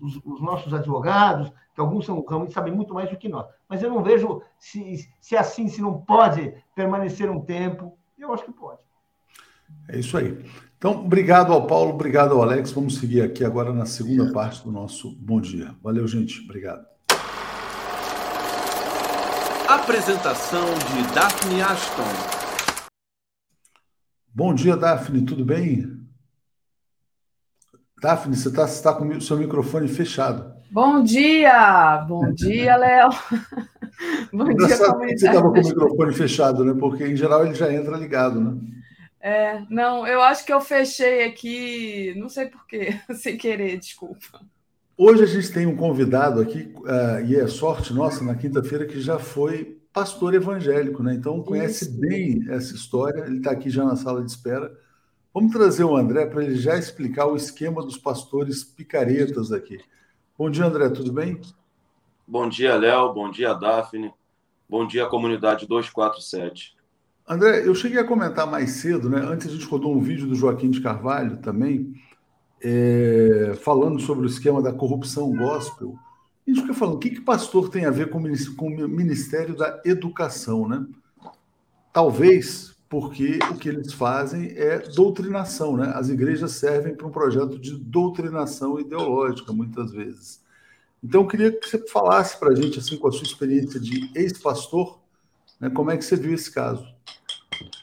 os, 0.00 0.20
os 0.24 0.40
nossos 0.40 0.72
advogados, 0.72 1.52
que 1.74 1.80
alguns 1.80 2.06
são, 2.06 2.24
realmente 2.24 2.52
sabem 2.52 2.72
muito 2.72 2.94
mais 2.94 3.10
do 3.10 3.16
que 3.16 3.28
nós, 3.28 3.46
mas 3.68 3.82
eu 3.82 3.90
não 3.90 4.00
vejo 4.00 4.40
se, 4.60 5.10
se 5.20 5.34
é 5.34 5.40
assim, 5.40 5.66
se 5.66 5.82
não 5.82 6.00
pode 6.00 6.54
permanecer 6.72 7.28
um 7.28 7.40
tempo. 7.40 7.98
Eu 8.16 8.32
acho 8.32 8.44
que 8.44 8.52
pode. 8.52 8.78
É 9.88 9.98
isso 9.98 10.16
aí. 10.16 10.44
Então, 10.76 11.04
obrigado 11.04 11.52
ao 11.52 11.66
Paulo, 11.66 11.90
obrigado 11.90 12.32
ao 12.32 12.42
Alex. 12.42 12.70
Vamos 12.70 12.98
seguir 12.98 13.22
aqui 13.22 13.44
agora 13.44 13.72
na 13.72 13.86
segunda 13.86 14.32
parte 14.32 14.62
do 14.62 14.70
nosso 14.70 15.10
Bom 15.16 15.40
Dia. 15.40 15.74
Valeu, 15.82 16.06
gente. 16.06 16.40
Obrigado. 16.44 16.97
Apresentação 19.68 20.64
de 20.64 21.14
Daphne 21.14 21.60
Ashton. 21.60 22.02
Bom 24.26 24.54
dia, 24.54 24.74
Daphne, 24.74 25.26
tudo 25.26 25.44
bem? 25.44 25.84
Daphne, 28.00 28.34
você 28.34 28.48
está 28.48 28.66
tá 28.66 28.98
com 28.98 29.06
o 29.06 29.20
seu 29.20 29.36
microfone 29.36 29.86
fechado. 29.86 30.54
Bom 30.70 31.02
dia! 31.02 31.98
Bom 32.08 32.32
dia, 32.32 32.76
Léo! 32.76 33.10
Bom 34.32 34.44
dia, 34.54 34.78
comunidade. 34.78 35.20
Você 35.20 35.26
estava 35.26 35.52
com 35.52 35.60
o 35.60 35.62
microfone 35.62 36.14
fechado, 36.14 36.64
né? 36.64 36.74
Porque 36.80 37.06
em 37.06 37.14
geral 37.14 37.44
ele 37.44 37.54
já 37.54 37.70
entra 37.70 37.94
ligado, 37.98 38.40
né? 38.40 38.58
É, 39.20 39.60
não, 39.68 40.06
eu 40.06 40.22
acho 40.22 40.46
que 40.46 40.52
eu 40.52 40.62
fechei 40.62 41.26
aqui, 41.26 42.14
não 42.16 42.30
sei 42.30 42.46
porquê, 42.46 42.98
sem 43.14 43.36
querer, 43.36 43.76
desculpa. 43.76 44.40
Hoje 45.00 45.22
a 45.22 45.26
gente 45.26 45.52
tem 45.52 45.64
um 45.64 45.76
convidado 45.76 46.40
aqui, 46.40 46.74
uh, 46.78 47.24
e 47.24 47.36
é 47.36 47.46
sorte 47.46 47.94
nossa, 47.94 48.24
na 48.24 48.34
quinta-feira, 48.34 48.84
que 48.84 49.00
já 49.00 49.16
foi 49.16 49.80
pastor 49.92 50.34
evangélico, 50.34 51.04
né? 51.04 51.14
Então 51.14 51.40
conhece 51.40 51.84
Isso. 51.84 52.00
bem 52.00 52.44
essa 52.48 52.74
história, 52.74 53.24
ele 53.26 53.36
está 53.36 53.52
aqui 53.52 53.70
já 53.70 53.84
na 53.84 53.94
sala 53.94 54.24
de 54.24 54.28
espera. 54.28 54.76
Vamos 55.32 55.52
trazer 55.52 55.84
o 55.84 55.96
André 55.96 56.26
para 56.26 56.42
ele 56.42 56.56
já 56.56 56.76
explicar 56.76 57.26
o 57.26 57.36
esquema 57.36 57.80
dos 57.80 57.96
pastores 57.96 58.64
picaretas 58.64 59.52
aqui. 59.52 59.78
Bom 60.36 60.50
dia, 60.50 60.64
André, 60.64 60.88
tudo 60.90 61.12
bem? 61.12 61.40
Bom 62.26 62.48
dia, 62.48 62.74
Léo, 62.74 63.14
bom 63.14 63.30
dia, 63.30 63.54
Daphne, 63.54 64.12
bom 64.68 64.84
dia, 64.84 65.06
comunidade 65.06 65.64
247. 65.68 66.76
André, 67.24 67.64
eu 67.64 67.74
cheguei 67.76 68.00
a 68.00 68.04
comentar 68.04 68.50
mais 68.50 68.70
cedo, 68.70 69.08
né? 69.08 69.20
Antes 69.20 69.46
a 69.46 69.50
gente 69.50 69.64
rodou 69.64 69.94
um 69.94 70.00
vídeo 70.00 70.26
do 70.26 70.34
Joaquim 70.34 70.70
de 70.70 70.80
Carvalho 70.80 71.36
também 71.36 71.94
é, 72.62 73.54
falando 73.62 74.00
sobre 74.00 74.26
o 74.26 74.28
esquema 74.28 74.62
da 74.62 74.72
corrupção 74.72 75.34
gospel, 75.34 75.94
a 76.46 76.50
gente 76.50 76.62
fica 76.62 76.74
falando, 76.74 76.94
o 76.96 76.98
que, 76.98 77.10
que 77.10 77.20
pastor 77.20 77.68
tem 77.68 77.84
a 77.84 77.90
ver 77.90 78.08
com, 78.08 78.22
com 78.56 78.68
o 78.68 78.88
Ministério 78.88 79.54
da 79.54 79.82
Educação, 79.84 80.66
né? 80.66 80.86
Talvez 81.92 82.74
porque 82.88 83.38
o 83.50 83.54
que 83.54 83.68
eles 83.68 83.92
fazem 83.92 84.52
é 84.56 84.78
doutrinação, 84.78 85.76
né? 85.76 85.92
As 85.94 86.08
igrejas 86.08 86.52
servem 86.52 86.94
para 86.94 87.06
um 87.06 87.10
projeto 87.10 87.58
de 87.58 87.76
doutrinação 87.76 88.80
ideológica, 88.80 89.52
muitas 89.52 89.92
vezes. 89.92 90.42
Então, 91.04 91.20
eu 91.20 91.26
queria 91.28 91.52
que 91.52 91.68
você 91.68 91.86
falasse 91.86 92.38
para 92.38 92.50
a 92.50 92.54
gente, 92.54 92.78
assim, 92.78 92.96
com 92.96 93.08
a 93.08 93.12
sua 93.12 93.24
experiência 93.24 93.78
de 93.78 94.10
ex-pastor, 94.14 94.98
né, 95.60 95.68
como 95.68 95.90
é 95.90 95.96
que 95.96 96.04
você 96.04 96.16
viu 96.16 96.32
esse 96.32 96.50
caso? 96.50 96.86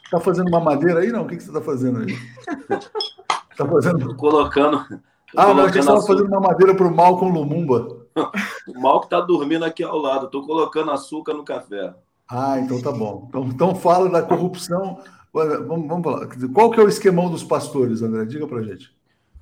Está 0.04 0.20
fazendo 0.20 0.48
uma 0.48 0.60
madeira 0.60 1.00
aí? 1.00 1.12
Não, 1.12 1.22
o 1.22 1.26
que, 1.28 1.36
que 1.36 1.42
você 1.42 1.50
está 1.50 1.62
fazendo 1.62 2.00
aí? 2.00 2.06
Tá 3.56 3.66
fazendo. 3.66 4.14
Colocando. 4.16 5.00
Ah, 5.36 5.52
não, 5.52 5.64
a 5.64 5.66
gente 5.66 5.80
estava 5.80 6.00
fazendo 6.02 6.28
uma 6.28 6.40
madeira 6.40 6.74
para 6.74 6.86
o 6.86 6.94
Malcolm 6.94 7.38
Lumumba. 7.38 8.06
o 8.68 8.80
Mal 8.80 9.00
que 9.00 9.06
está 9.06 9.20
dormindo 9.20 9.64
aqui 9.64 9.82
ao 9.82 9.98
lado. 9.98 10.26
Estou 10.26 10.44
colocando 10.44 10.90
açúcar 10.90 11.34
no 11.34 11.44
café. 11.44 11.94
Ah, 12.28 12.58
então 12.58 12.80
tá 12.80 12.92
bom. 12.92 13.26
Então, 13.28 13.44
então 13.44 13.74
fala 13.74 14.08
da 14.08 14.22
corrupção. 14.22 14.98
Vamos, 15.32 15.86
vamos 15.86 16.02
falar. 16.02 16.28
Qual 16.52 16.70
que 16.70 16.80
é 16.80 16.82
o 16.82 16.88
esquemão 16.88 17.30
dos 17.30 17.44
pastores, 17.44 18.02
André? 18.02 18.24
Diga 18.24 18.46
para 18.46 18.62
gente. 18.62 18.94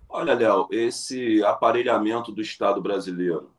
Olha, 0.09 0.35
Léo, 0.35 0.69
esse 0.70 1.43
aparelhamento 1.45 2.31
do 2.31 2.41
Estado 2.41 2.81
brasileiro 2.81 3.51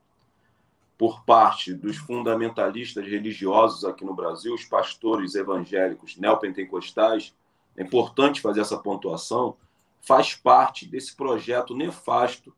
por 0.98 1.24
parte 1.26 1.74
dos 1.74 1.98
fundamentalistas 1.98 3.06
religiosos 3.06 3.84
aqui 3.84 4.06
no 4.06 4.14
Brasil, 4.14 4.54
os 4.54 4.64
pastores 4.64 5.36
evangélicos 5.36 6.18
neopentecostais, 6.18 7.34
é 7.76 7.84
importante 7.84 8.40
fazer 8.40 8.62
essa 8.62 8.78
pontuação, 8.78 9.58
faz 10.06 10.36
parte 10.36 10.88
desse 10.88 11.16
projeto 11.16 11.76
nefasto 11.76 12.54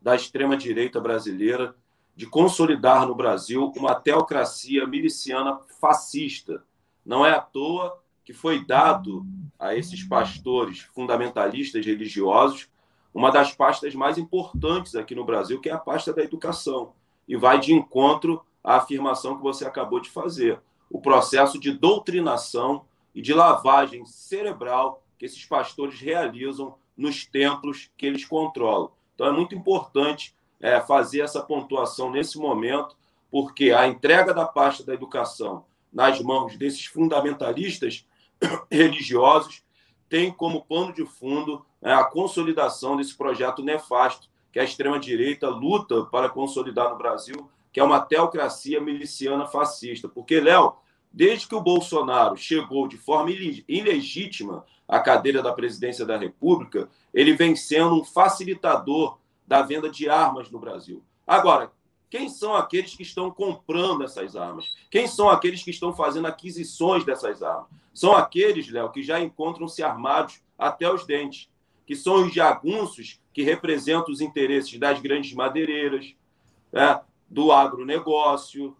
da 0.00 0.14
extrema-direita 0.14 1.00
brasileira 1.00 1.74
de 2.14 2.26
consolidar 2.26 3.06
no 3.06 3.14
Brasil 3.14 3.72
uma 3.76 3.94
teocracia 3.94 4.86
miliciana 4.86 5.58
fascista. 5.80 6.62
Não 7.04 7.24
é 7.26 7.32
à 7.32 7.40
toa 7.40 8.00
que 8.24 8.32
foi 8.32 8.64
dado 8.64 9.26
a 9.58 9.74
esses 9.74 10.04
pastores 10.04 10.80
fundamentalistas 10.94 11.84
religiosos 11.84 12.70
uma 13.14 13.30
das 13.30 13.52
pastas 13.52 13.94
mais 13.94 14.16
importantes 14.16 14.94
aqui 14.94 15.14
no 15.14 15.24
Brasil, 15.24 15.60
que 15.60 15.68
é 15.68 15.72
a 15.72 15.78
pasta 15.78 16.12
da 16.12 16.22
educação. 16.22 16.94
E 17.28 17.36
vai 17.36 17.60
de 17.60 17.74
encontro 17.74 18.42
à 18.64 18.76
afirmação 18.76 19.36
que 19.36 19.42
você 19.42 19.66
acabou 19.66 20.00
de 20.00 20.08
fazer. 20.08 20.58
O 20.90 21.00
processo 21.00 21.58
de 21.58 21.72
doutrinação 21.72 22.86
e 23.14 23.20
de 23.20 23.34
lavagem 23.34 24.06
cerebral 24.06 25.02
que 25.18 25.26
esses 25.26 25.44
pastores 25.44 26.00
realizam 26.00 26.74
nos 26.96 27.24
templos 27.24 27.90
que 27.96 28.06
eles 28.06 28.24
controlam. 28.24 28.90
Então 29.14 29.26
é 29.26 29.32
muito 29.32 29.54
importante 29.54 30.34
é, 30.60 30.80
fazer 30.80 31.20
essa 31.20 31.42
pontuação 31.42 32.10
nesse 32.10 32.38
momento, 32.38 32.96
porque 33.30 33.72
a 33.72 33.86
entrega 33.86 34.32
da 34.32 34.46
pasta 34.46 34.84
da 34.84 34.94
educação 34.94 35.64
nas 35.92 36.20
mãos 36.20 36.56
desses 36.56 36.86
fundamentalistas 36.86 38.06
religiosos 38.70 39.64
tem 40.08 40.30
como 40.30 40.64
pano 40.64 40.92
de 40.92 41.04
fundo 41.04 41.64
é, 41.80 41.92
a 41.92 42.04
consolidação 42.04 42.96
desse 42.96 43.16
projeto 43.16 43.62
nefasto 43.62 44.28
que 44.52 44.60
a 44.60 44.64
extrema-direita 44.64 45.48
luta 45.48 46.04
para 46.04 46.28
consolidar 46.28 46.90
no 46.90 46.98
Brasil, 46.98 47.50
que 47.72 47.80
é 47.80 47.84
uma 47.84 48.00
teocracia 48.00 48.80
miliciana 48.80 49.46
fascista. 49.46 50.08
Porque, 50.08 50.38
Léo, 50.38 50.76
desde 51.12 51.46
que 51.46 51.54
o 51.54 51.60
Bolsonaro 51.60 52.36
chegou 52.36 52.88
de 52.88 52.96
forma 52.96 53.30
ilegítima 53.68 54.64
à 54.88 54.98
cadeira 54.98 55.42
da 55.42 55.52
presidência 55.52 56.06
da 56.06 56.16
República, 56.16 56.88
ele 57.12 57.34
vem 57.34 57.54
sendo 57.54 58.00
um 58.00 58.04
facilitador 58.04 59.18
da 59.46 59.62
venda 59.62 59.90
de 59.90 60.08
armas 60.08 60.50
no 60.50 60.58
Brasil. 60.58 61.02
Agora, 61.26 61.70
quem 62.08 62.28
são 62.28 62.54
aqueles 62.54 62.94
que 62.94 63.02
estão 63.02 63.30
comprando 63.30 64.04
essas 64.04 64.36
armas? 64.36 64.74
Quem 64.90 65.06
são 65.06 65.28
aqueles 65.28 65.62
que 65.62 65.70
estão 65.70 65.94
fazendo 65.94 66.26
aquisições 66.26 67.04
dessas 67.04 67.42
armas? 67.42 67.68
São 67.94 68.12
aqueles, 68.14 68.70
Léo, 68.70 68.90
que 68.90 69.02
já 69.02 69.20
encontram-se 69.20 69.82
armados 69.82 70.40
até 70.58 70.90
os 70.90 71.06
dentes, 71.06 71.48
que 71.86 71.96
são 71.96 72.26
os 72.26 72.32
jagunços 72.32 73.20
que 73.32 73.42
representam 73.42 74.12
os 74.12 74.20
interesses 74.20 74.78
das 74.78 75.00
grandes 75.00 75.32
madeireiras, 75.32 76.14
né, 76.70 77.00
do 77.28 77.50
agronegócio, 77.50 78.76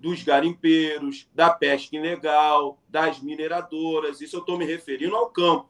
dos 0.00 0.22
garimpeiros, 0.22 1.28
da 1.34 1.50
pesca 1.50 1.94
ilegal, 1.94 2.78
das 2.88 3.20
mineradoras. 3.20 4.20
Isso 4.20 4.36
eu 4.36 4.40
estou 4.40 4.56
me 4.56 4.64
referindo 4.64 5.14
ao 5.14 5.28
campo. 5.28 5.68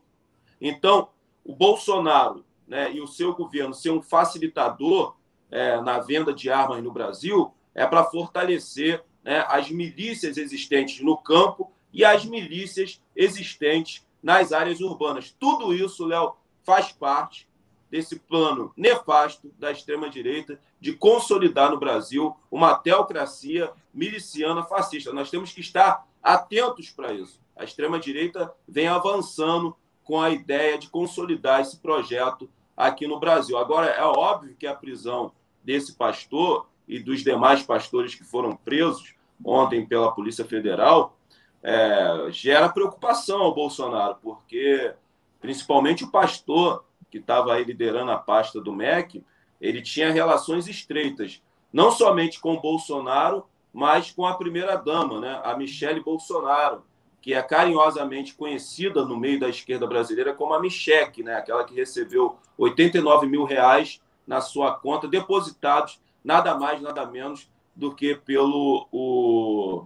Então, 0.60 1.08
o 1.44 1.54
Bolsonaro 1.54 2.44
né, 2.66 2.92
e 2.92 3.00
o 3.00 3.06
seu 3.06 3.34
governo 3.34 3.74
ser 3.74 3.90
um 3.90 4.00
facilitador 4.00 5.16
é, 5.50 5.80
na 5.80 5.98
venda 5.98 6.32
de 6.32 6.48
armas 6.48 6.82
no 6.82 6.92
Brasil 6.92 7.52
é 7.74 7.84
para 7.84 8.04
fortalecer 8.04 9.02
né, 9.24 9.44
as 9.48 9.68
milícias 9.70 10.36
existentes 10.36 11.00
no 11.00 11.16
campo 11.16 11.72
e 11.92 12.04
as 12.04 12.24
milícias 12.24 13.02
existentes 13.16 14.06
nas 14.22 14.52
áreas 14.52 14.80
urbanas. 14.80 15.34
Tudo 15.38 15.74
isso, 15.74 16.06
Léo, 16.06 16.36
faz 16.62 16.92
parte 16.92 17.48
desse 17.90 18.18
plano 18.18 18.72
nefasto 18.76 19.52
da 19.58 19.72
extrema-direita 19.72 20.60
de 20.80 20.92
consolidar 20.92 21.70
no 21.70 21.78
Brasil 21.78 22.36
uma 22.50 22.74
teocracia 22.74 23.70
miliciana 23.92 24.62
fascista. 24.62 25.12
Nós 25.12 25.30
temos 25.30 25.52
que 25.52 25.60
estar 25.60 26.06
atentos 26.22 26.90
para 26.90 27.12
isso. 27.12 27.40
A 27.56 27.64
extrema-direita 27.64 28.52
vem 28.66 28.86
avançando 28.86 29.76
com 30.04 30.20
a 30.20 30.30
ideia 30.30 30.78
de 30.78 30.88
consolidar 30.88 31.60
esse 31.60 31.78
projeto 31.78 32.48
aqui 32.76 33.06
no 33.06 33.20
Brasil. 33.20 33.58
Agora, 33.58 33.86
é 33.86 34.04
óbvio 34.04 34.56
que 34.58 34.66
a 34.66 34.74
prisão 34.74 35.32
desse 35.62 35.94
pastor 35.94 36.66
e 36.88 36.98
dos 36.98 37.22
demais 37.22 37.62
pastores 37.62 38.14
que 38.14 38.24
foram 38.24 38.56
presos 38.56 39.14
ontem 39.44 39.86
pela 39.86 40.12
Polícia 40.12 40.44
Federal 40.44 41.16
é, 41.62 42.26
gera 42.30 42.68
preocupação 42.68 43.42
ao 43.42 43.54
Bolsonaro, 43.54 44.16
porque 44.22 44.94
principalmente 45.40 46.04
o 46.04 46.10
pastor 46.10 46.84
que 47.10 47.18
estava 47.18 47.54
aí 47.54 47.64
liderando 47.64 48.10
a 48.10 48.18
pasta 48.18 48.60
do 48.60 48.72
MEC, 48.72 49.24
ele 49.60 49.82
tinha 49.82 50.12
relações 50.12 50.68
estreitas 50.68 51.42
não 51.72 51.90
somente 51.90 52.40
com 52.40 52.60
Bolsonaro, 52.60 53.44
mas 53.72 54.10
com 54.10 54.26
a 54.26 54.34
primeira-dama, 54.34 55.20
né, 55.20 55.40
a 55.44 55.56
Michele 55.56 56.00
Bolsonaro, 56.00 56.82
que 57.20 57.34
é 57.34 57.42
carinhosamente 57.42 58.34
conhecida 58.34 59.04
no 59.04 59.16
meio 59.16 59.38
da 59.38 59.48
esquerda 59.48 59.86
brasileira 59.86 60.34
como 60.34 60.54
a 60.54 60.60
Micheque, 60.60 61.22
né, 61.22 61.34
aquela 61.36 61.64
que 61.64 61.74
recebeu 61.74 62.36
89 62.58 63.26
mil 63.26 63.44
reais 63.44 64.00
na 64.26 64.40
sua 64.40 64.74
conta, 64.74 65.06
depositados 65.06 66.00
nada 66.24 66.54
mais, 66.56 66.80
nada 66.80 67.06
menos 67.06 67.50
do 67.74 67.94
que 67.94 68.14
pelo 68.14 68.86
o, 68.92 69.84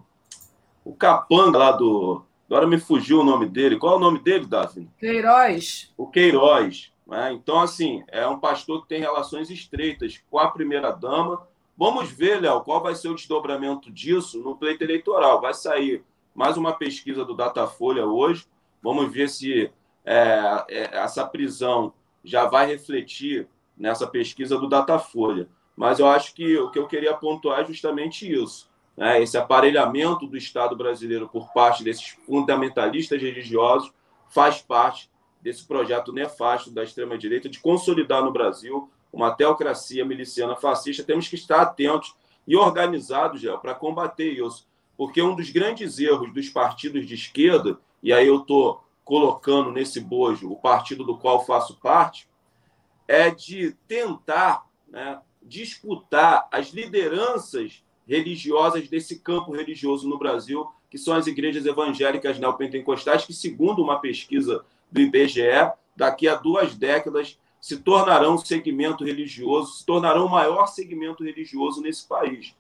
o 0.85 0.95
capanga 0.95 1.59
lá 1.59 1.73
do. 1.73 2.25
Agora 2.47 2.67
me 2.67 2.79
fugiu 2.79 3.21
o 3.21 3.25
nome 3.25 3.47
dele. 3.47 3.79
Qual 3.79 3.95
é 3.95 3.97
o 3.97 4.01
nome 4.01 4.19
dele, 4.19 4.47
Daphne? 4.47 4.91
Queiroz. 4.99 5.93
O 5.97 6.07
Queiroz. 6.07 6.93
Né? 7.07 7.33
Então, 7.33 7.61
assim, 7.61 8.03
é 8.09 8.27
um 8.27 8.39
pastor 8.39 8.83
que 8.83 8.89
tem 8.89 9.01
relações 9.01 9.51
estreitas 9.51 10.23
com 10.31 10.39
a 10.39 10.51
primeira-dama. 10.51 11.47
Vamos 11.77 12.11
ver, 12.11 12.41
Léo, 12.41 12.63
qual 12.63 12.83
vai 12.83 12.95
ser 12.95 13.09
o 13.09 13.15
desdobramento 13.15 13.91
disso 13.91 14.41
no 14.43 14.57
pleito 14.57 14.85
eleitoral. 14.85 15.41
Vai 15.41 15.55
sair 15.55 16.05
mais 16.35 16.57
uma 16.57 16.73
pesquisa 16.73 17.25
do 17.25 17.35
Datafolha 17.35 18.07
hoje. 18.07 18.47
Vamos 18.83 19.13
ver 19.13 19.29
se 19.29 19.71
é, 20.05 20.65
é, 20.69 20.99
essa 20.99 21.27
prisão 21.27 21.93
já 22.23 22.47
vai 22.47 22.67
refletir 22.67 23.49
nessa 23.77 24.07
pesquisa 24.07 24.59
do 24.59 24.69
Datafolha. 24.69 25.49
Mas 25.77 25.99
eu 25.99 26.09
acho 26.09 26.35
que 26.35 26.57
o 26.57 26.71
que 26.71 26.79
eu 26.79 26.87
queria 26.87 27.15
pontuar 27.15 27.61
é 27.61 27.65
justamente 27.65 28.31
isso. 28.31 28.71
Né? 28.97 29.23
Esse 29.23 29.37
aparelhamento 29.37 30.27
do 30.27 30.37
Estado 30.37 30.77
brasileiro 30.77 31.29
por 31.29 31.53
parte 31.53 31.83
desses 31.83 32.11
fundamentalistas 32.27 33.21
religiosos 33.21 33.93
faz 34.29 34.63
parte 34.63 35.11
desse 35.45 35.63
projeto 35.67 36.11
nefasto 36.11 36.71
da 36.71 36.83
extrema-direita 36.83 37.51
de 37.51 37.61
consolidar 37.61 38.25
no 38.25 38.33
Brasil 38.33 38.91
uma 39.13 39.31
teocracia 39.31 40.03
miliciana 40.03 40.57
fascista. 40.57 41.05
Temos 41.05 41.29
que 41.29 41.35
estar 41.35 41.61
atentos 41.61 42.17
e 42.49 42.57
organizados 42.57 43.43
para 43.61 43.75
combater 43.75 44.33
isso. 44.33 44.67
Porque 44.97 45.21
um 45.21 45.37
dos 45.37 45.51
grandes 45.51 45.99
erros 45.99 46.33
dos 46.33 46.49
partidos 46.49 47.07
de 47.07 47.15
esquerda, 47.15 47.79
e 48.03 48.11
aí 48.11 48.27
eu 48.27 48.39
estou 48.39 48.83
colocando 49.05 49.71
nesse 49.71 50.01
bojo 50.01 50.51
o 50.51 50.57
partido 50.57 51.05
do 51.05 51.19
qual 51.19 51.45
faço 51.45 51.77
parte, 51.77 52.27
é 53.07 53.31
de 53.31 53.77
tentar 53.87 54.65
né, 54.89 55.21
disputar 55.43 56.49
as 56.51 56.69
lideranças 56.69 57.85
religiosas 58.09 58.89
desse 58.89 59.19
campo 59.19 59.53
religioso 59.53 60.09
no 60.09 60.19
Brasil, 60.19 60.67
que 60.91 60.97
são 60.97 61.15
as 61.15 61.27
igrejas 61.27 61.67
evangélicas 61.67 62.39
neopentecostais, 62.39 63.27
que, 63.27 63.35
segundo 63.35 63.83
uma 63.83 63.99
pesquisa 63.99 64.65
do 64.95 65.01
IBGE, 65.01 65.73
daqui 65.97 66.29
a 66.29 66.37
duas 66.37 66.77
décadas 66.77 67.37
se 67.61 67.79
tornarão 67.79 68.39
segmento 68.39 69.05
religioso, 69.05 69.73
se 69.79 69.85
tornarão 69.85 70.27
o 70.27 70.31
maior 70.31 70.69
segmento 70.69 71.25
religioso 71.25 71.83
nesse 71.83 72.07
país. 72.07 72.55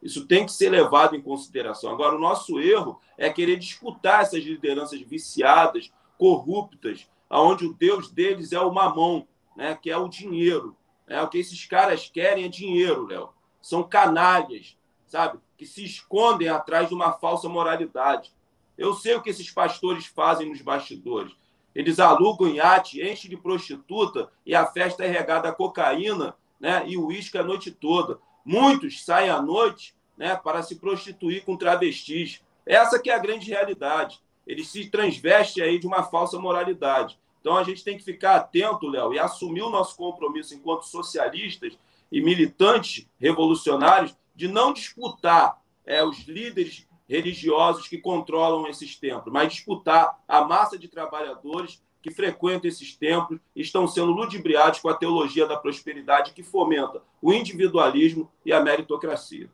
Isso 0.00 0.24
tem 0.24 0.46
que 0.46 0.52
ser 0.52 0.70
levado 0.70 1.16
em 1.16 1.20
consideração. 1.20 1.90
Agora, 1.90 2.14
o 2.14 2.20
nosso 2.20 2.60
erro 2.60 3.00
é 3.18 3.28
querer 3.28 3.56
disputar 3.56 4.22
essas 4.22 4.44
lideranças 4.44 5.00
viciadas, 5.00 5.92
corruptas, 6.16 7.08
aonde 7.28 7.66
o 7.66 7.74
Deus 7.74 8.08
deles 8.08 8.52
é 8.52 8.60
o 8.60 8.72
mamão, 8.72 9.26
né, 9.56 9.74
que 9.74 9.90
é 9.90 9.96
o 9.96 10.08
dinheiro. 10.08 10.76
É, 11.08 11.20
o 11.20 11.28
que 11.28 11.38
esses 11.38 11.66
caras 11.66 12.08
querem 12.08 12.44
é 12.44 12.48
dinheiro, 12.48 13.06
Léo. 13.06 13.30
São 13.60 13.82
canalhas, 13.82 14.76
sabe? 15.06 15.40
Que 15.58 15.66
se 15.66 15.84
escondem 15.84 16.48
atrás 16.48 16.88
de 16.88 16.94
uma 16.94 17.12
falsa 17.12 17.48
moralidade. 17.48 18.32
Eu 18.78 18.94
sei 18.94 19.16
o 19.16 19.22
que 19.22 19.30
esses 19.30 19.50
pastores 19.50 20.06
fazem 20.06 20.48
nos 20.48 20.62
bastidores. 20.62 21.34
Eles 21.80 21.98
alugam 21.98 22.46
iate, 22.46 23.00
enchem 23.00 23.30
de 23.30 23.38
prostituta 23.38 24.30
e 24.44 24.54
a 24.54 24.66
festa 24.66 25.02
é 25.02 25.08
regada 25.08 25.48
a 25.48 25.52
cocaína 25.52 26.36
né, 26.60 26.84
e 26.86 26.94
uísque 26.98 27.38
a 27.38 27.42
noite 27.42 27.70
toda. 27.70 28.18
Muitos 28.44 29.02
saem 29.02 29.30
à 29.30 29.40
noite 29.40 29.94
né, 30.14 30.36
para 30.36 30.62
se 30.62 30.76
prostituir 30.76 31.42
com 31.42 31.56
travestis. 31.56 32.42
Essa 32.66 32.98
que 32.98 33.08
é 33.08 33.14
a 33.14 33.18
grande 33.18 33.48
realidade. 33.48 34.20
Eles 34.46 34.68
se 34.68 34.90
transvestem 34.90 35.64
aí 35.64 35.78
de 35.78 35.86
uma 35.86 36.02
falsa 36.02 36.38
moralidade. 36.38 37.18
Então 37.40 37.56
a 37.56 37.64
gente 37.64 37.82
tem 37.82 37.96
que 37.96 38.04
ficar 38.04 38.36
atento, 38.36 38.86
Léo, 38.86 39.14
e 39.14 39.18
assumir 39.18 39.62
o 39.62 39.70
nosso 39.70 39.96
compromisso 39.96 40.54
enquanto 40.54 40.82
socialistas 40.82 41.78
e 42.12 42.20
militantes 42.20 43.06
revolucionários 43.18 44.14
de 44.36 44.48
não 44.48 44.74
disputar 44.74 45.58
é, 45.86 46.04
os 46.04 46.28
líderes 46.28 46.86
religiosos 47.10 47.88
que 47.88 47.98
controlam 47.98 48.68
esses 48.68 48.94
templos, 48.94 49.32
mas 49.32 49.52
disputar 49.52 50.16
a 50.28 50.44
massa 50.44 50.78
de 50.78 50.86
trabalhadores 50.86 51.82
que 52.00 52.10
frequentam 52.10 52.68
esses 52.68 52.94
templos 52.94 53.40
estão 53.54 53.86
sendo 53.88 54.12
ludibriados 54.12 54.78
com 54.78 54.88
a 54.88 54.94
teologia 54.94 55.46
da 55.46 55.56
prosperidade 55.56 56.32
que 56.32 56.42
fomenta 56.42 57.02
o 57.20 57.32
individualismo 57.32 58.30
e 58.46 58.52
a 58.52 58.62
meritocracia. 58.62 59.50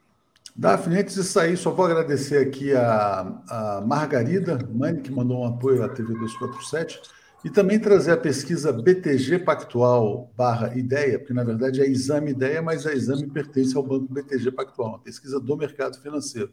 Daphne, 0.55 0.99
antes 0.99 1.15
de 1.15 1.25
sair, 1.25 1.57
só 1.57 1.71
vou 1.71 1.87
agradecer 1.87 2.47
aqui 2.47 2.73
a, 2.75 3.21
a 3.49 3.83
Margarida 3.87 4.59
Mani, 4.73 5.01
que 5.01 5.11
mandou 5.11 5.41
um 5.41 5.47
apoio 5.47 5.83
à 5.83 5.89
TV 5.89 6.13
247 6.13 7.01
e 7.45 7.51
também 7.51 7.79
trazer 7.79 8.13
a 8.13 8.17
pesquisa 8.17 8.73
BTG 8.73 9.41
Pactual 9.41 10.31
barra 10.37 10.77
ideia, 10.77 11.19
porque 11.19 11.35
na 11.35 11.45
verdade 11.45 11.81
é 11.81 11.87
exame 11.87 12.31
ideia, 12.31 12.61
mas 12.61 12.87
a 12.87 12.93
exame 12.93 13.27
pertence 13.27 13.77
ao 13.77 13.83
banco 13.83 14.13
BTG 14.13 14.51
Pactual, 14.51 14.91
uma 14.91 14.99
pesquisa 14.99 15.41
do 15.41 15.57
mercado 15.57 15.99
financeiro. 16.01 16.53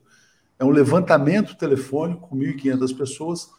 É 0.60 0.66
um 0.66 0.70
levantamento 0.70 1.56
telefônico 1.56 2.30
com 2.30 2.38
1.500 2.38 2.98
pessoas, 2.98 3.50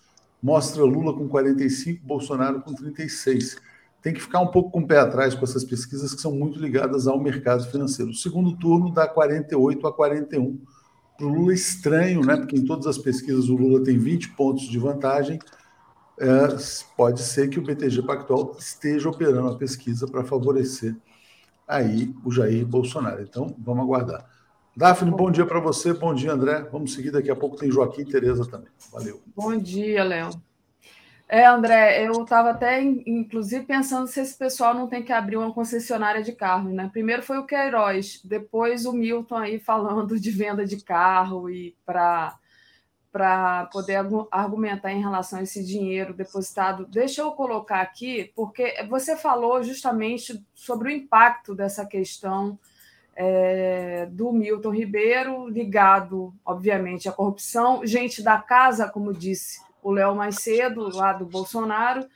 mostra 0.43 0.85
Lula 0.85 1.13
com 1.13 1.29
45, 1.29 2.05
Bolsonaro 2.07 2.63
com 2.63 2.75
36. 2.75 3.57
Tem 4.03 4.13
que 4.13 4.21
ficar 4.21 4.41
um 4.41 4.49
pouco 4.49 4.71
com 4.71 4.81
o 4.81 4.87
pé 4.87 4.99
atrás 4.99 5.35
com 5.35 5.45
essas 5.45 5.65
pesquisas 5.65 6.15
que 6.15 6.21
são 6.21 6.33
muito 6.33 6.59
ligadas 6.59 7.07
ao 7.07 7.19
mercado 7.19 7.65
financeiro. 7.71 8.11
O 8.11 8.15
segundo 8.15 8.57
turno 8.57 8.93
dá 8.93 9.09
48 9.09 9.87
a 9.87 9.93
41. 9.93 10.61
Para 11.17 11.27
o 11.27 11.29
Lula 11.29 11.55
estranho, 11.55 12.21
né? 12.21 12.37
Porque 12.37 12.57
em 12.57 12.65
todas 12.65 12.87
as 12.87 12.99
pesquisas 12.99 13.49
o 13.49 13.57
Lula 13.57 13.83
tem 13.83 13.99
20 13.99 14.31
pontos 14.31 14.65
de 14.69 14.79
vantagem, 14.79 15.39
é, 16.19 16.27
pode 16.97 17.23
ser 17.23 17.49
que 17.49 17.59
o 17.59 17.63
BTG 17.63 18.03
Pactual 18.03 18.55
esteja 18.59 19.09
operando 19.09 19.49
a 19.49 19.57
pesquisa 19.57 20.07
para 20.07 20.23
favorecer 20.23 20.95
aí 21.67 22.15
o 22.25 22.31
Jair 22.31 22.67
Bolsonaro. 22.67 23.23
Então, 23.23 23.55
vamos 23.59 23.85
aguardar. 23.85 24.34
Daphne, 24.77 25.13
bom 25.13 25.31
dia 25.31 25.47
para 25.47 25.61
você, 25.61 25.93
bom 25.93 26.13
dia, 26.13 26.33
André. 26.33 26.63
Vamos 26.73 26.95
seguir 26.95 27.13
daqui 27.13 27.31
a 27.31 27.37
pouco, 27.37 27.57
tem 27.57 27.71
Joaquim 27.71 28.03
e 28.03 28.07
Tereza 28.07 28.45
também. 28.45 28.69
Valeu. 28.91 29.23
Bom 29.35 29.57
dia, 29.57 30.03
Léo. 30.03 30.31
É, 31.29 31.47
André, 31.47 32.07
eu 32.07 32.23
estava 32.23 32.51
até, 32.51 32.83
inclusive, 32.83 33.65
pensando 33.65 34.09
se 34.09 34.21
esse 34.21 34.37
pessoal 34.37 34.75
não 34.75 34.89
tem 34.89 35.03
que 35.03 35.13
abrir 35.13 35.37
uma 35.37 35.53
concessionária 35.53 36.23
de 36.23 36.33
carro, 36.33 36.71
né? 36.71 36.91
Primeiro 36.93 37.23
foi 37.23 37.39
o 37.39 37.47
Queiroz, 37.47 38.21
depois 38.25 38.85
o 38.85 38.93
Milton 38.93 39.37
aí 39.37 39.59
falando 39.61 40.19
de 40.19 40.31
venda 40.31 40.67
de 40.67 40.83
carro 40.83 41.49
e 41.49 41.77
para 41.87 42.37
para 43.11 43.67
poder 43.67 44.05
argumentar 44.29 44.91
em 44.91 45.01
relação 45.01 45.39
a 45.39 45.43
esse 45.45 45.65
dinheiro 45.65 46.13
depositado. 46.13 46.85
Deixa 46.85 47.21
eu 47.21 47.31
colocar 47.31 47.81
aqui, 47.81 48.33
porque 48.35 48.75
você 48.89 49.17
falou 49.17 49.63
justamente 49.63 50.45
sobre 50.53 50.89
o 50.89 50.91
impacto 50.91 51.55
dessa 51.55 51.87
questão 51.87 52.59
é, 53.17 54.07
do 54.07 54.33
Milton 54.33 54.71
Ribeiro, 54.71 55.49
ligado, 55.49 56.35
obviamente, 56.45 57.09
à 57.09 57.13
corrupção, 57.13 57.87
gente 57.87 58.23
da 58.23 58.39
casa, 58.39 58.89
como 58.89 59.13
disse 59.13 59.61
o 59.83 59.91
Léo 59.91 60.15
mais 60.15 60.37
cedo, 60.37 60.89
lá 60.95 61.13
do 61.13 61.27
Bolsonaro, 61.27 62.07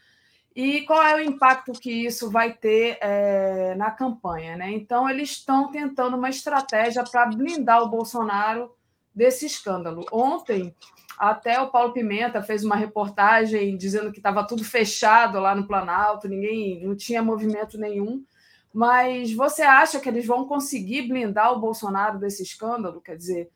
e 0.56 0.82
qual 0.82 1.02
é 1.02 1.14
o 1.14 1.20
impacto 1.20 1.72
que 1.72 1.90
isso 2.06 2.30
vai 2.30 2.52
ter 2.52 2.98
é, 3.00 3.74
na 3.76 3.90
campanha. 3.90 4.56
Né? 4.56 4.72
Então, 4.72 5.08
eles 5.08 5.30
estão 5.30 5.70
tentando 5.70 6.16
uma 6.16 6.30
estratégia 6.30 7.04
para 7.04 7.26
blindar 7.26 7.82
o 7.82 7.88
Bolsonaro 7.88 8.74
desse 9.14 9.46
escândalo. 9.46 10.04
Ontem, 10.10 10.74
até 11.18 11.60
o 11.60 11.70
Paulo 11.70 11.92
Pimenta 11.92 12.42
fez 12.42 12.64
uma 12.64 12.76
reportagem 12.76 13.76
dizendo 13.76 14.12
que 14.12 14.18
estava 14.18 14.46
tudo 14.46 14.64
fechado 14.64 15.40
lá 15.40 15.54
no 15.54 15.66
Planalto, 15.66 16.28
ninguém 16.28 16.84
não 16.84 16.96
tinha 16.96 17.22
movimento 17.22 17.76
nenhum. 17.76 18.24
Mas 18.72 19.32
você 19.32 19.62
acha 19.62 19.98
que 19.98 20.08
eles 20.08 20.26
vão 20.26 20.46
conseguir 20.46 21.08
blindar 21.08 21.52
o 21.52 21.60
Bolsonaro 21.60 22.18
desse 22.18 22.42
escândalo? 22.42 23.00
Quer 23.00 23.16
dizer, 23.16 23.50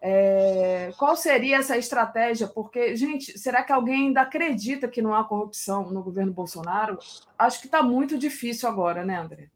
é, 0.00 0.92
qual 0.98 1.14
seria 1.14 1.58
essa 1.58 1.76
estratégia? 1.76 2.48
Porque, 2.48 2.96
gente, 2.96 3.38
será 3.38 3.62
que 3.62 3.72
alguém 3.72 4.08
ainda 4.08 4.22
acredita 4.22 4.88
que 4.88 5.00
não 5.00 5.14
há 5.14 5.22
corrupção 5.22 5.90
no 5.90 6.02
governo 6.02 6.32
Bolsonaro? 6.32 6.98
Acho 7.38 7.60
que 7.60 7.66
está 7.66 7.82
muito 7.82 8.18
difícil 8.18 8.68
agora, 8.68 9.04
né, 9.04 9.18
André? 9.18 9.48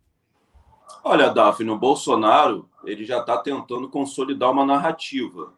Olha, 1.03 1.31
Daphne, 1.31 1.71
o 1.71 1.79
Bolsonaro 1.79 2.69
ele 2.85 3.05
já 3.05 3.21
está 3.21 3.39
tentando 3.39 3.89
consolidar 3.89 4.51
uma 4.53 4.65
narrativa. 4.65 5.53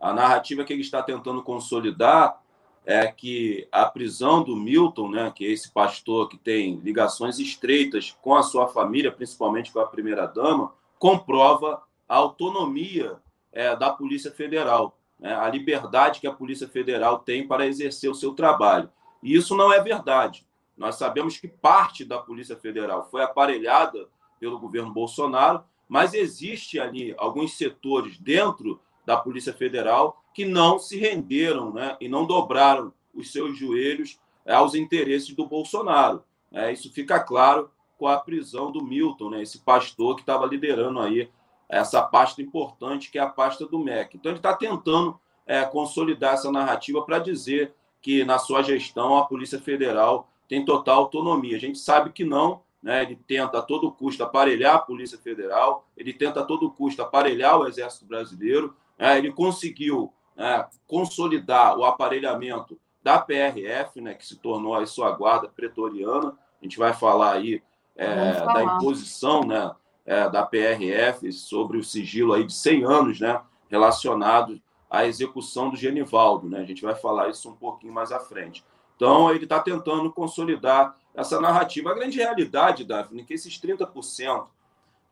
A 0.00 0.12
narrativa 0.12 0.64
que 0.64 0.72
ele 0.72 0.82
está 0.82 1.02
tentando 1.02 1.42
consolidar 1.42 2.40
é 2.88 3.06
que 3.06 3.68
a 3.70 3.84
prisão 3.84 4.42
do 4.42 4.56
Milton, 4.56 5.10
né, 5.10 5.30
que 5.36 5.44
é 5.44 5.50
esse 5.50 5.70
pastor 5.70 6.26
que 6.26 6.38
tem 6.38 6.76
ligações 6.76 7.38
estreitas 7.38 8.16
com 8.22 8.34
a 8.34 8.42
sua 8.42 8.66
família, 8.66 9.12
principalmente 9.12 9.70
com 9.70 9.78
a 9.78 9.86
primeira-dama, 9.86 10.72
comprova 10.98 11.82
a 12.08 12.16
autonomia 12.16 13.18
é, 13.52 13.76
da 13.76 13.90
Polícia 13.90 14.32
Federal, 14.32 14.96
né, 15.20 15.34
a 15.34 15.46
liberdade 15.50 16.18
que 16.18 16.26
a 16.26 16.32
Polícia 16.32 16.66
Federal 16.66 17.18
tem 17.18 17.46
para 17.46 17.66
exercer 17.66 18.10
o 18.10 18.14
seu 18.14 18.32
trabalho. 18.32 18.88
E 19.22 19.34
isso 19.34 19.54
não 19.54 19.70
é 19.70 19.82
verdade. 19.82 20.46
Nós 20.74 20.94
sabemos 20.94 21.36
que 21.36 21.46
parte 21.46 22.06
da 22.06 22.16
Polícia 22.16 22.56
Federal 22.56 23.06
foi 23.10 23.22
aparelhada 23.22 24.08
pelo 24.40 24.58
governo 24.58 24.94
Bolsonaro, 24.94 25.62
mas 25.86 26.14
existe 26.14 26.80
ali 26.80 27.14
alguns 27.18 27.54
setores 27.58 28.16
dentro 28.18 28.80
da 29.04 29.18
Polícia 29.18 29.52
Federal 29.52 30.24
que 30.38 30.44
não 30.44 30.78
se 30.78 30.96
renderam 30.96 31.72
né, 31.72 31.96
e 32.00 32.08
não 32.08 32.24
dobraram 32.24 32.92
os 33.12 33.32
seus 33.32 33.58
joelhos 33.58 34.20
aos 34.46 34.76
interesses 34.76 35.34
do 35.34 35.44
Bolsonaro. 35.44 36.22
É, 36.52 36.72
isso 36.72 36.92
fica 36.92 37.18
claro 37.18 37.68
com 37.98 38.06
a 38.06 38.16
prisão 38.18 38.70
do 38.70 38.80
Milton, 38.80 39.30
né, 39.30 39.42
esse 39.42 39.58
pastor 39.58 40.14
que 40.14 40.22
estava 40.22 40.46
liderando 40.46 41.00
aí 41.00 41.28
essa 41.68 42.00
pasta 42.02 42.40
importante, 42.40 43.10
que 43.10 43.18
é 43.18 43.20
a 43.20 43.26
pasta 43.26 43.66
do 43.66 43.80
MEC. 43.80 44.16
Então, 44.16 44.30
ele 44.30 44.38
está 44.38 44.54
tentando 44.54 45.18
é, 45.44 45.64
consolidar 45.64 46.34
essa 46.34 46.52
narrativa 46.52 47.02
para 47.02 47.18
dizer 47.18 47.74
que, 48.00 48.24
na 48.24 48.38
sua 48.38 48.62
gestão, 48.62 49.18
a 49.18 49.24
Polícia 49.24 49.58
Federal 49.58 50.30
tem 50.48 50.64
total 50.64 51.00
autonomia. 51.00 51.56
A 51.56 51.60
gente 51.60 51.80
sabe 51.80 52.12
que 52.12 52.24
não, 52.24 52.62
né? 52.80 53.02
ele 53.02 53.16
tenta 53.26 53.58
a 53.58 53.62
todo 53.62 53.90
custo 53.90 54.22
aparelhar 54.22 54.76
a 54.76 54.78
Polícia 54.78 55.18
Federal, 55.18 55.84
ele 55.96 56.12
tenta 56.12 56.42
a 56.42 56.44
todo 56.44 56.70
custo 56.70 57.02
aparelhar 57.02 57.58
o 57.58 57.66
Exército 57.66 58.06
Brasileiro, 58.06 58.76
né? 58.96 59.18
ele 59.18 59.32
conseguiu 59.32 60.12
né, 60.38 60.64
consolidar 60.86 61.76
o 61.76 61.84
aparelhamento 61.84 62.78
da 63.02 63.18
PRF, 63.18 64.00
né, 64.00 64.14
que 64.14 64.24
se 64.24 64.36
tornou 64.36 64.74
a 64.74 64.86
sua 64.86 65.10
guarda 65.10 65.48
pretoriana. 65.48 66.38
A 66.60 66.64
gente 66.64 66.78
vai 66.78 66.94
falar 66.94 67.32
aí 67.32 67.60
é, 67.96 68.34
falar. 68.34 68.52
da 68.52 68.62
imposição 68.62 69.42
né, 69.42 69.72
é, 70.06 70.30
da 70.30 70.46
PRF 70.46 71.32
sobre 71.32 71.76
o 71.76 71.84
sigilo 71.84 72.32
aí 72.32 72.44
de 72.44 72.54
100 72.54 72.84
anos 72.84 73.20
né, 73.20 73.40
relacionado 73.68 74.60
à 74.88 75.04
execução 75.04 75.70
do 75.70 75.76
Genivaldo. 75.76 76.48
Né? 76.48 76.60
A 76.60 76.64
gente 76.64 76.82
vai 76.82 76.94
falar 76.94 77.28
isso 77.28 77.50
um 77.50 77.56
pouquinho 77.56 77.92
mais 77.92 78.12
à 78.12 78.20
frente. 78.20 78.64
Então, 78.94 79.30
ele 79.30 79.44
está 79.44 79.60
tentando 79.60 80.12
consolidar 80.12 80.96
essa 81.14 81.40
narrativa. 81.40 81.90
A 81.90 81.94
grande 81.94 82.18
realidade, 82.18 82.84
Daphne, 82.84 83.22
é 83.22 83.24
que 83.24 83.34
esses 83.34 83.60
30% 83.60 84.46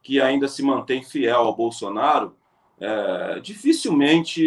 que 0.03 0.21
ainda 0.21 0.47
se 0.47 0.63
mantém 0.63 1.03
fiel 1.03 1.41
ao 1.41 1.55
Bolsonaro, 1.55 2.37
é, 2.81 3.41
dificilmente 3.41 4.43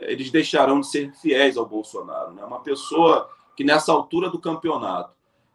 eles 0.00 0.30
deixarão 0.30 0.80
de 0.80 0.88
ser 0.88 1.12
fiéis 1.14 1.56
ao 1.56 1.66
Bolsonaro. 1.66 2.32
Né? 2.32 2.44
Uma 2.44 2.60
pessoa 2.60 3.28
que, 3.56 3.64
nessa 3.64 3.92
altura 3.92 4.30
do 4.30 4.38
campeonato, 4.38 5.12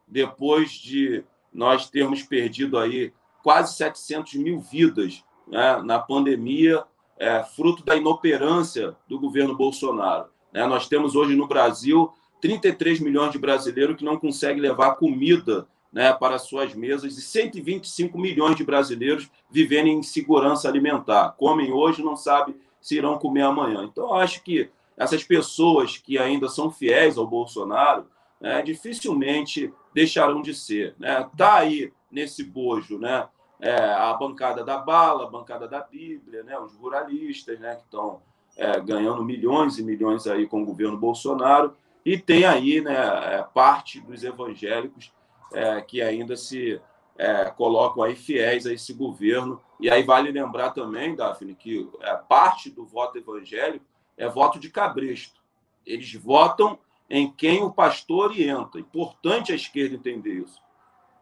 depois 0.07 0.71
de 0.71 1.23
nós 1.51 1.89
termos 1.89 2.23
perdido 2.23 2.77
aí 2.77 3.13
quase 3.41 3.75
700 3.75 4.35
mil 4.35 4.59
vidas 4.59 5.23
né, 5.47 5.81
na 5.83 5.99
pandemia, 5.99 6.83
é, 7.17 7.43
fruto 7.43 7.83
da 7.83 7.95
inoperância 7.95 8.95
do 9.07 9.19
governo 9.19 9.55
Bolsonaro. 9.55 10.27
Né? 10.51 10.65
Nós 10.65 10.87
temos 10.87 11.15
hoje 11.15 11.35
no 11.35 11.47
Brasil 11.47 12.11
33 12.41 12.99
milhões 12.99 13.31
de 13.31 13.39
brasileiros 13.39 13.95
que 13.95 14.03
não 14.03 14.17
conseguem 14.17 14.61
levar 14.61 14.95
comida 14.95 15.67
né, 15.93 16.11
para 16.11 16.39
suas 16.39 16.73
mesas 16.73 17.17
e 17.17 17.21
125 17.21 18.17
milhões 18.17 18.55
de 18.55 18.63
brasileiros 18.63 19.29
vivendo 19.49 19.87
em 19.87 20.01
segurança 20.01 20.67
alimentar. 20.67 21.35
Comem 21.37 21.71
hoje, 21.71 22.03
não 22.03 22.17
sabem 22.17 22.55
se 22.81 22.97
irão 22.97 23.19
comer 23.19 23.43
amanhã. 23.43 23.83
Então, 23.83 24.05
eu 24.05 24.15
acho 24.15 24.43
que 24.43 24.69
essas 24.97 25.23
pessoas 25.23 25.97
que 25.97 26.17
ainda 26.17 26.49
são 26.49 26.71
fiéis 26.71 27.17
ao 27.17 27.27
Bolsonaro 27.27 28.07
né, 28.41 28.61
dificilmente 28.63 29.71
deixarão 29.93 30.41
de 30.41 30.53
ser. 30.55 30.95
Né? 30.97 31.29
Tá 31.37 31.59
aí 31.59 31.93
nesse 32.11 32.43
bojo 32.43 32.97
né, 32.97 33.27
é, 33.59 33.75
a 33.75 34.13
bancada 34.13 34.63
da 34.63 34.79
bala, 34.79 35.25
a 35.25 35.29
bancada 35.29 35.67
da 35.67 35.79
Bíblia, 35.79 36.43
né, 36.43 36.57
os 36.59 36.75
ruralistas 36.75 37.59
né, 37.59 37.75
que 37.75 37.83
estão 37.83 38.19
é, 38.57 38.79
ganhando 38.81 39.23
milhões 39.23 39.77
e 39.77 39.83
milhões 39.83 40.25
aí 40.25 40.47
com 40.47 40.63
o 40.63 40.65
governo 40.65 40.97
Bolsonaro 40.97 41.75
e 42.03 42.17
tem 42.17 42.45
aí 42.45 42.81
né, 42.81 42.95
é, 42.95 43.45
parte 43.53 44.01
dos 44.01 44.23
evangélicos 44.23 45.11
é, 45.53 45.81
que 45.81 46.01
ainda 46.01 46.35
se 46.35 46.81
é, 47.17 47.45
colocam 47.45 48.03
aí 48.03 48.15
fiéis 48.15 48.65
a 48.65 48.73
esse 48.73 48.93
governo. 48.93 49.61
E 49.79 49.89
aí 49.89 50.03
vale 50.03 50.31
lembrar 50.31 50.71
também, 50.71 51.15
Daphne, 51.15 51.55
que 51.55 51.89
é, 52.01 52.15
parte 52.15 52.69
do 52.69 52.85
voto 52.85 53.17
evangélico 53.17 53.85
é 54.17 54.27
voto 54.27 54.59
de 54.59 54.69
cabresto. 54.69 55.41
Eles 55.85 56.13
votam 56.13 56.77
em 57.09 57.31
quem 57.31 57.63
o 57.63 57.71
pastor 57.71 58.31
orienta. 58.31 58.79
Importante 58.79 59.51
a 59.51 59.55
esquerda 59.55 59.95
entender 59.95 60.33
isso. 60.33 60.61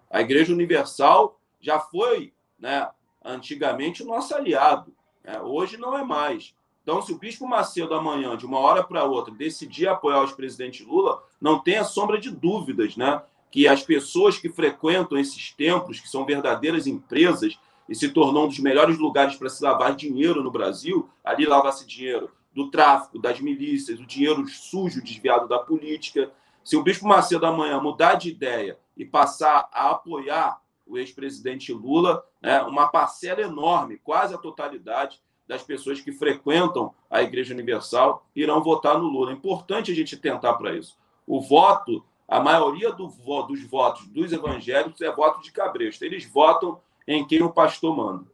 A 0.09 0.21
Igreja 0.21 0.53
Universal 0.53 1.39
já 1.59 1.79
foi, 1.79 2.33
né, 2.59 2.89
antigamente, 3.23 4.03
o 4.03 4.05
nosso 4.05 4.35
aliado. 4.35 4.93
Né? 5.23 5.39
Hoje 5.41 5.77
não 5.77 5.97
é 5.97 6.03
mais. 6.03 6.53
Então, 6.83 7.01
se 7.01 7.13
o 7.13 7.17
Bispo 7.17 7.47
Macedo 7.47 7.93
amanhã, 7.93 8.35
de 8.35 8.45
uma 8.45 8.59
hora 8.59 8.83
para 8.83 9.03
outra, 9.03 9.33
decidir 9.33 9.87
apoiar 9.87 10.23
o 10.23 10.35
presidente 10.35 10.83
Lula, 10.83 11.23
não 11.39 11.59
tenha 11.59 11.83
sombra 11.83 12.19
de 12.19 12.31
dúvidas, 12.31 12.97
né? 12.97 13.21
Que 13.51 13.67
as 13.67 13.83
pessoas 13.83 14.37
que 14.37 14.49
frequentam 14.49 15.17
esses 15.17 15.51
templos, 15.51 15.99
que 15.99 16.09
são 16.09 16.25
verdadeiras 16.25 16.87
empresas, 16.87 17.59
e 17.87 17.95
se 17.95 18.09
tornou 18.09 18.45
um 18.45 18.47
dos 18.47 18.59
melhores 18.59 18.97
lugares 18.97 19.35
para 19.35 19.49
se 19.49 19.61
lavar 19.61 19.95
dinheiro 19.95 20.41
no 20.41 20.49
Brasil, 20.49 21.09
ali 21.23 21.45
lava-se 21.45 21.85
dinheiro 21.85 22.31
do 22.53 22.71
tráfico, 22.71 23.19
das 23.19 23.39
milícias, 23.39 23.99
o 23.99 24.05
dinheiro 24.05 24.47
sujo 24.47 25.03
desviado 25.03 25.47
da 25.47 25.59
política. 25.59 26.31
Se 26.63 26.77
o 26.77 26.83
Bispo 26.83 27.07
Macedo 27.07 27.45
amanhã 27.45 27.81
mudar 27.81 28.15
de 28.15 28.29
ideia 28.29 28.79
e 28.95 29.03
passar 29.05 29.69
a 29.73 29.91
apoiar 29.91 30.61
o 30.85 30.97
ex-presidente 30.97 31.73
Lula, 31.73 32.23
né, 32.41 32.61
uma 32.63 32.87
parcela 32.87 33.41
enorme, 33.41 33.97
quase 33.97 34.33
a 34.33 34.37
totalidade, 34.37 35.21
das 35.47 35.63
pessoas 35.63 35.99
que 35.99 36.13
frequentam 36.13 36.93
a 37.09 37.21
Igreja 37.21 37.53
Universal 37.53 38.25
irão 38.33 38.63
votar 38.63 38.97
no 38.97 39.05
Lula. 39.05 39.31
É 39.31 39.33
importante 39.33 39.91
a 39.91 39.95
gente 39.95 40.15
tentar 40.15 40.53
para 40.53 40.77
isso. 40.77 40.97
O 41.27 41.41
voto, 41.41 42.05
a 42.31 42.39
maioria 42.39 42.93
do, 42.93 43.07
dos 43.45 43.61
votos 43.65 44.07
dos 44.07 44.31
evangélicos 44.31 45.01
é 45.01 45.11
voto 45.11 45.41
de 45.41 45.51
cabresto. 45.51 46.05
Eles 46.05 46.25
votam 46.25 46.79
em 47.05 47.27
quem 47.27 47.43
o 47.43 47.51
pastor 47.51 47.93
manda. 47.93 48.25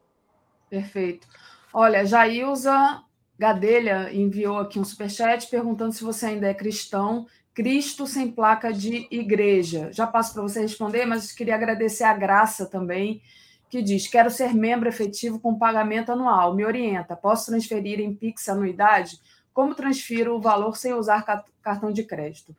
Perfeito. 0.69 1.27
Olha, 1.73 2.05
Jailza 2.05 3.01
Gadelha 3.39 4.13
enviou 4.13 4.59
aqui 4.59 4.79
um 4.79 4.85
superchat 4.85 5.47
perguntando 5.49 5.93
se 5.93 6.03
você 6.03 6.27
ainda 6.27 6.47
é 6.47 6.53
cristão. 6.53 7.25
Cristo 7.55 8.05
sem 8.05 8.29
placa 8.29 8.71
de 8.71 9.07
igreja. 9.09 9.91
Já 9.91 10.05
passo 10.05 10.31
para 10.31 10.43
você 10.43 10.61
responder, 10.61 11.07
mas 11.07 11.31
queria 11.31 11.55
agradecer 11.55 12.03
a 12.03 12.13
graça 12.13 12.67
também 12.67 13.23
que 13.67 13.81
diz: 13.81 14.07
Quero 14.07 14.29
ser 14.29 14.53
membro 14.53 14.87
efetivo 14.87 15.39
com 15.39 15.57
pagamento 15.57 16.11
anual. 16.11 16.53
Me 16.53 16.63
orienta. 16.63 17.15
Posso 17.15 17.47
transferir 17.47 17.99
em 17.99 18.13
Pix 18.13 18.47
anuidade? 18.47 19.19
Como 19.51 19.73
transfiro 19.73 20.35
o 20.35 20.39
valor 20.39 20.77
sem 20.77 20.93
usar 20.93 21.25
cartão 21.63 21.91
de 21.91 22.03
crédito? 22.03 22.55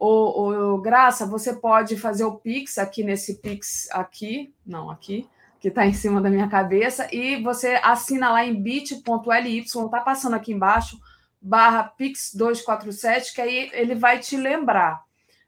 O, 0.00 0.72
o, 0.72 0.78
Graça, 0.78 1.26
você 1.26 1.54
pode 1.54 1.94
fazer 1.98 2.24
o 2.24 2.36
Pix 2.36 2.78
aqui 2.78 3.04
nesse 3.04 3.34
Pix 3.34 3.86
aqui, 3.92 4.54
não 4.66 4.88
aqui, 4.88 5.28
que 5.60 5.68
está 5.68 5.86
em 5.86 5.92
cima 5.92 6.22
da 6.22 6.30
minha 6.30 6.48
cabeça, 6.48 7.06
e 7.14 7.36
você 7.42 7.78
assina 7.82 8.30
lá 8.30 8.42
em 8.42 8.62
bit.ly, 8.62 9.58
está 9.58 10.00
passando 10.00 10.36
aqui 10.36 10.54
embaixo, 10.54 10.98
barra 11.38 11.92
Pix247, 12.00 13.34
que 13.34 13.42
aí 13.42 13.70
ele 13.74 13.94
vai 13.94 14.18
te 14.18 14.38
lembrar, 14.38 15.04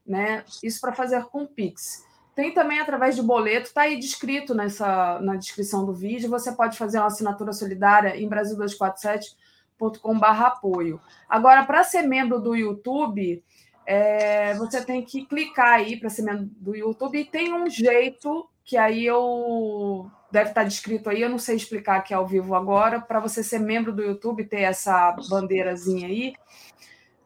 né? 0.07 0.45
Isso 0.63 0.83
para 0.83 0.93
fazer 0.93 1.25
com 1.25 1.47
Pix. 1.47 2.05
Tem 2.35 2.53
também 2.53 2.79
através 2.79 3.17
de 3.17 3.23
boleto, 3.23 3.69
está 3.69 3.81
aí 3.83 3.99
descrito 3.99 4.55
nessa, 4.55 5.19
na 5.21 5.37
descrição 5.37 5.87
do 5.87 5.95
vídeo. 5.95 6.29
Você 6.29 6.53
pode 6.53 6.77
fazer 6.77 6.99
uma 6.99 7.07
assinatura 7.07 7.55
solidária 7.55 8.19
em 8.19 8.29
brasil247.com.br 8.29 10.27
apoio. 10.27 11.01
Agora, 11.27 11.65
para 11.65 11.85
ser 11.85 12.03
membro 12.03 12.39
do 12.39 12.55
YouTube, 12.55 13.43
é, 13.87 14.55
você 14.55 14.85
tem 14.85 15.03
que 15.03 15.25
clicar 15.27 15.75
aí 15.75 15.99
para 15.99 16.09
membro 16.09 16.51
do 16.57 16.75
YouTube 16.75 17.19
e 17.19 17.25
tem 17.25 17.53
um 17.53 17.69
jeito 17.69 18.49
que 18.65 18.77
aí 18.77 19.05
eu 19.05 20.11
deve 20.31 20.51
estar 20.51 20.63
tá 20.63 20.69
descrito 20.69 21.11
aí, 21.11 21.21
eu 21.21 21.29
não 21.29 21.39
sei 21.39 21.57
explicar 21.57 21.97
aqui 21.97 22.15
ao 22.15 22.27
vivo 22.27 22.55
agora, 22.55 23.01
para 23.01 23.21
você 23.21 23.43
ser 23.43 23.59
membro 23.59 23.93
do 23.93 24.03
YouTube, 24.03 24.45
ter 24.45 24.63
essa 24.63 25.15
bandeirazinha 25.29 26.07
aí 26.07 26.33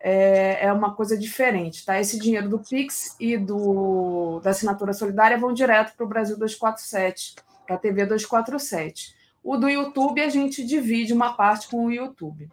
é, 0.09 0.67
é 0.67 0.73
uma 0.73 0.95
coisa 0.95 1.19
diferente, 1.19 1.85
tá? 1.85 1.99
Esse 1.99 2.17
dinheiro 2.17 2.49
do 2.49 2.61
Pix 2.61 3.17
e 3.19 3.37
do, 3.37 4.39
da 4.39 4.51
assinatura 4.51 4.93
solidária 4.93 5.37
vão 5.37 5.53
direto 5.53 5.97
para 5.97 6.07
o 6.07 6.09
Brasil 6.09 6.39
247, 6.39 7.35
para 7.67 7.75
a 7.75 7.79
TV 7.79 8.07
247. 8.07 9.17
O 9.43 9.57
do 9.57 9.69
YouTube 9.69 10.21
a 10.21 10.29
gente 10.29 10.65
divide 10.65 11.13
uma 11.13 11.33
parte 11.33 11.69
com 11.69 11.87
o 11.87 11.93
YouTube. 11.93 12.49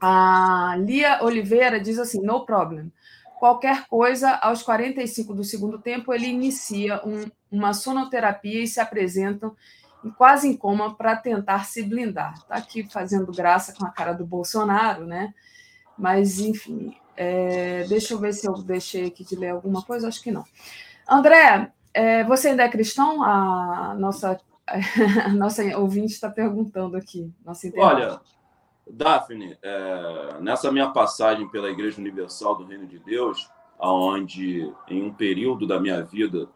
A 0.00 0.74
Lia 0.78 1.22
Oliveira 1.22 1.78
diz 1.78 1.96
assim: 1.96 2.20
no 2.20 2.44
problem. 2.44 2.90
Qualquer 3.44 3.86
coisa, 3.88 4.36
aos 4.36 4.62
45 4.62 5.34
do 5.34 5.44
segundo 5.44 5.78
tempo, 5.78 6.14
ele 6.14 6.28
inicia 6.28 7.06
um, 7.06 7.30
uma 7.52 7.74
sonoterapia 7.74 8.62
e 8.62 8.66
se 8.66 8.80
apresentam 8.80 9.54
quase 10.16 10.48
em 10.48 10.56
coma 10.56 10.94
para 10.94 11.14
tentar 11.14 11.66
se 11.66 11.82
blindar. 11.82 12.32
Está 12.38 12.54
aqui 12.54 12.90
fazendo 12.90 13.30
graça 13.30 13.74
com 13.74 13.84
a 13.84 13.90
cara 13.90 14.14
do 14.14 14.24
Bolsonaro, 14.24 15.04
né? 15.04 15.34
Mas, 15.98 16.38
enfim, 16.40 16.96
é, 17.18 17.84
deixa 17.86 18.14
eu 18.14 18.18
ver 18.18 18.32
se 18.32 18.48
eu 18.48 18.54
deixei 18.54 19.08
aqui 19.08 19.22
de 19.22 19.36
ler 19.36 19.50
alguma 19.50 19.82
coisa, 19.82 20.08
acho 20.08 20.22
que 20.22 20.32
não. 20.32 20.46
André, 21.06 21.70
é, 21.92 22.24
você 22.24 22.48
ainda 22.48 22.62
é 22.62 22.68
cristão? 22.70 23.22
A 23.22 23.94
nossa, 23.98 24.40
a 25.22 25.28
nossa 25.34 25.62
ouvinte 25.76 26.14
está 26.14 26.30
perguntando 26.30 26.96
aqui. 26.96 27.30
Nossa 27.44 27.70
Olha, 27.76 28.22
Daphne, 28.90 29.56
é, 29.62 30.38
nessa 30.40 30.70
minha 30.70 30.90
passagem 30.90 31.48
pela 31.48 31.70
Igreja 31.70 32.00
Universal 32.00 32.56
do 32.56 32.64
Reino 32.64 32.86
de 32.86 32.98
Deus, 32.98 33.48
onde 33.78 34.72
em 34.88 35.02
um 35.02 35.12
período 35.12 35.66
da 35.66 35.80
minha 35.80 36.02
vida 36.02 36.48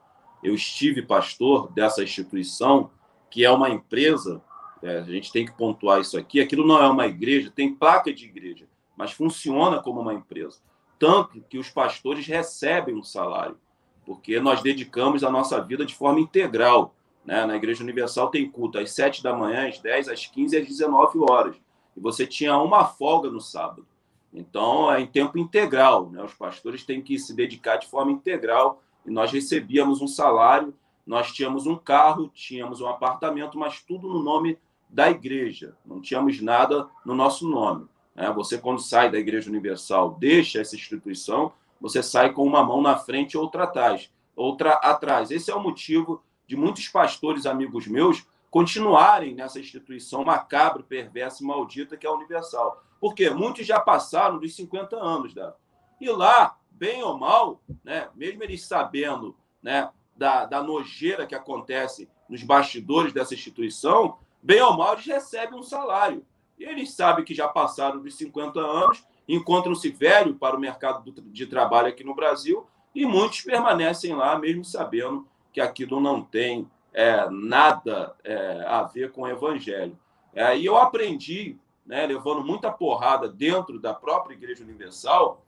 eu 0.43 0.55
estive 0.55 1.03
pastor 1.03 1.73
dessa 1.73 2.03
instituição, 2.03 2.91
que 3.31 3.45
é 3.45 3.51
uma 3.51 3.69
empresa 3.69 4.43
é, 4.83 4.99
a 4.99 5.03
gente 5.03 5.33
tem 5.33 5.45
que 5.45 5.53
pontuar 5.53 6.01
isso 6.01 6.17
aqui. 6.19 6.41
Aquilo 6.41 6.67
não 6.67 6.81
é 6.81 6.89
uma 6.89 7.07
igreja, 7.07 7.53
tem 7.55 7.75
placa 7.75 8.13
de 8.13 8.27
igreja, 8.27 8.67
mas 8.97 9.13
funciona 9.13 9.83
como 9.83 10.01
uma 10.01 10.15
empresa. 10.15 10.59
Tanto 10.99 11.41
que 11.49 11.59
os 11.59 11.71
pastores 11.71 12.27
recebem 12.27 12.95
um 12.95 13.03
salário, 13.03 13.59
porque 14.05 14.41
nós 14.41 14.63
dedicamos 14.63 15.23
a 15.23 15.31
nossa 15.31 15.61
vida 15.61 15.85
de 15.85 15.95
forma 15.95 16.21
integral. 16.21 16.95
Né? 17.25 17.45
Na 17.45 17.57
Igreja 17.57 17.83
Universal 17.83 18.31
tem 18.31 18.51
culto 18.51 18.79
às 18.79 18.91
7 18.93 19.23
da 19.23 19.35
manhã, 19.35 19.69
às 19.69 19.79
10, 19.79 20.09
às 20.09 20.27
15 20.27 20.57
e 20.57 20.61
às 20.61 20.67
19 20.67 21.19
horas. 21.31 21.57
E 21.99 22.01
você 22.01 22.25
tinha 22.25 22.57
uma 22.57 22.85
folga 22.85 23.29
no 23.29 23.41
sábado. 23.41 23.85
Então, 24.33 24.91
é 24.93 25.01
em 25.01 25.07
tempo 25.07 25.37
integral. 25.37 26.09
Né? 26.11 26.23
Os 26.23 26.33
pastores 26.33 26.85
têm 26.85 27.03
que 27.03 27.19
se 27.19 27.35
dedicar 27.35 27.77
de 27.77 27.89
forma 27.89 28.13
integral. 28.13 28.81
E 29.05 29.11
nós 29.11 29.33
recebíamos 29.33 30.01
um 30.01 30.07
salário, 30.07 30.73
nós 31.05 31.33
tínhamos 31.33 31.67
um 31.67 31.75
carro, 31.75 32.31
tínhamos 32.33 32.81
um 32.81 32.87
apartamento, 32.87 33.59
mas 33.59 33.83
tudo 33.83 34.07
no 34.07 34.23
nome 34.23 34.57
da 34.89 35.11
igreja. 35.11 35.77
Não 35.85 36.01
tínhamos 36.01 36.41
nada 36.41 36.89
no 37.05 37.17
nosso 37.17 37.49
nome. 37.49 37.87
Né? 38.15 38.31
Você, 38.31 38.59
quando 38.59 38.81
sai 38.81 39.11
da 39.11 39.19
Igreja 39.19 39.51
Universal, 39.51 40.17
deixa 40.21 40.61
essa 40.61 40.77
instituição, 40.77 41.53
você 41.81 42.01
sai 42.01 42.33
com 42.33 42.45
uma 42.45 42.63
mão 42.63 42.81
na 42.81 42.97
frente 42.97 43.33
e 43.33 43.39
outra 43.39 43.65
atrás. 43.65 44.09
Outra 44.37 44.75
atrás. 44.75 45.33
Esse 45.33 45.51
é 45.51 45.55
o 45.55 45.61
motivo 45.61 46.23
de 46.47 46.57
muitos 46.57 46.87
pastores 46.87 47.45
amigos 47.45 47.89
meus 47.89 48.25
continuarem 48.51 49.35
nessa 49.35 49.61
instituição 49.61 50.25
macabra, 50.25 50.83
perversa 50.83 51.43
e 51.43 51.47
maldita 51.47 51.97
que 51.97 52.07
é 52.07 52.11
a 52.11 52.13
Universal. 52.13 52.83
Porque 53.01 53.31
muitos 53.31 53.67
já 53.67 53.79
passaram 53.79 54.39
dos 54.39 54.55
50 54.57 54.97
anos. 54.97 55.35
Né? 55.35 55.53
E 56.01 56.09
lá, 56.11 56.57
bem 56.71 57.03
ou 57.03 57.19
mal, 57.19 57.61
né, 57.85 58.09
mesmo 58.15 58.43
eles 58.43 58.67
sabendo 58.67 59.37
né, 59.63 59.91
da, 60.17 60.47
da 60.47 60.63
nojeira 60.63 61.27
que 61.27 61.35
acontece 61.35 62.09
nos 62.29 62.43
bastidores 62.43 63.13
dessa 63.13 63.35
instituição, 63.35 64.19
bem 64.43 64.61
ou 64.61 64.77
mal, 64.77 64.95
eles 64.95 65.07
recebem 65.07 65.59
um 65.59 65.63
salário. 65.63 66.25
E 66.59 66.65
eles 66.65 66.93
sabem 66.93 67.25
que 67.25 67.35
já 67.35 67.47
passaram 67.47 68.01
dos 68.01 68.17
50 68.17 68.59
anos, 68.59 69.05
encontram-se 69.29 69.91
velho 69.91 70.35
para 70.35 70.57
o 70.57 70.61
mercado 70.61 71.13
de 71.13 71.47
trabalho 71.47 71.89
aqui 71.89 72.03
no 72.03 72.15
Brasil, 72.15 72.67
e 72.95 73.07
muitos 73.07 73.43
permanecem 73.43 74.15
lá, 74.15 74.39
mesmo 74.39 74.65
sabendo 74.65 75.27
que 75.53 75.61
aquilo 75.61 76.01
não 76.01 76.23
tem 76.23 76.69
é, 76.93 77.29
nada 77.31 78.15
é, 78.25 78.65
a 78.67 78.83
ver 78.83 79.13
com 79.13 79.23
o 79.23 79.29
evangelho. 79.29 79.99
É, 80.35 80.57
e 80.57 80.67
eu 80.67 80.77
aprendi, 80.77 81.59
né, 81.87 82.07
levando 82.07 82.45
muita 82.45 82.71
porrada 82.71 83.29
dentro 83.29 83.81
da 83.81 83.95
própria 83.95 84.35
Igreja 84.35 84.63
Universal, 84.63 85.45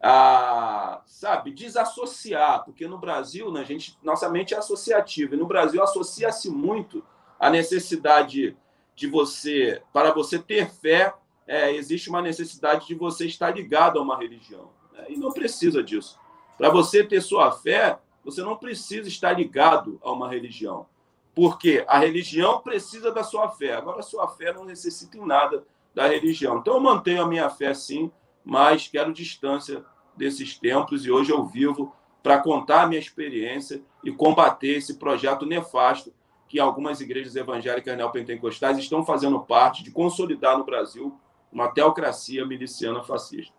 a, 0.00 1.00
sabe, 1.06 1.52
desassociar, 1.52 2.64
porque 2.64 2.86
no 2.86 2.98
Brasil, 2.98 3.50
né, 3.50 3.64
gente, 3.64 3.98
nossa 4.02 4.28
mente 4.28 4.54
é 4.54 4.58
associativa, 4.58 5.34
e 5.34 5.38
no 5.38 5.46
Brasil 5.46 5.82
associa-se 5.82 6.50
muito 6.50 7.04
a 7.38 7.50
necessidade 7.50 8.56
de 8.94 9.06
você, 9.06 9.82
para 9.92 10.12
você 10.12 10.38
ter 10.38 10.70
fé, 10.70 11.12
é, 11.46 11.72
existe 11.72 12.08
uma 12.08 12.22
necessidade 12.22 12.86
de 12.86 12.94
você 12.94 13.26
estar 13.26 13.54
ligado 13.54 13.98
a 13.98 14.02
uma 14.02 14.18
religião. 14.18 14.70
Né? 14.92 15.06
E 15.10 15.16
não 15.16 15.30
precisa 15.30 15.82
disso. 15.82 16.18
Para 16.56 16.70
você 16.70 17.04
ter 17.04 17.20
sua 17.20 17.52
fé, 17.52 17.98
você 18.26 18.42
não 18.42 18.56
precisa 18.56 19.08
estar 19.08 19.32
ligado 19.32 20.00
a 20.02 20.10
uma 20.10 20.28
religião. 20.28 20.86
Porque 21.32 21.84
a 21.86 21.96
religião 21.98 22.60
precisa 22.60 23.12
da 23.12 23.22
sua 23.22 23.48
fé. 23.50 23.74
Agora, 23.74 24.00
a 24.00 24.02
sua 24.02 24.26
fé 24.26 24.52
não 24.52 24.64
necessita 24.64 25.16
em 25.16 25.24
nada 25.24 25.64
da 25.94 26.08
religião. 26.08 26.58
Então, 26.58 26.74
eu 26.74 26.80
mantenho 26.80 27.22
a 27.22 27.28
minha 27.28 27.48
fé 27.48 27.72
sim, 27.72 28.10
mas 28.44 28.88
quero 28.88 29.12
distância 29.12 29.84
desses 30.16 30.58
templos 30.58 31.06
e 31.06 31.10
hoje 31.10 31.30
eu 31.30 31.46
vivo 31.46 31.94
para 32.20 32.38
contar 32.38 32.82
a 32.82 32.86
minha 32.88 33.00
experiência 33.00 33.80
e 34.02 34.10
combater 34.10 34.78
esse 34.78 34.94
projeto 34.94 35.46
nefasto 35.46 36.12
que 36.48 36.58
algumas 36.58 37.00
igrejas 37.00 37.36
evangélicas 37.36 37.96
neopentecostais 37.96 38.78
estão 38.78 39.04
fazendo 39.04 39.38
parte 39.38 39.84
de 39.84 39.92
consolidar 39.92 40.58
no 40.58 40.64
Brasil 40.64 41.16
uma 41.52 41.68
teocracia 41.68 42.44
miliciana 42.44 43.04
fascista. 43.04 43.54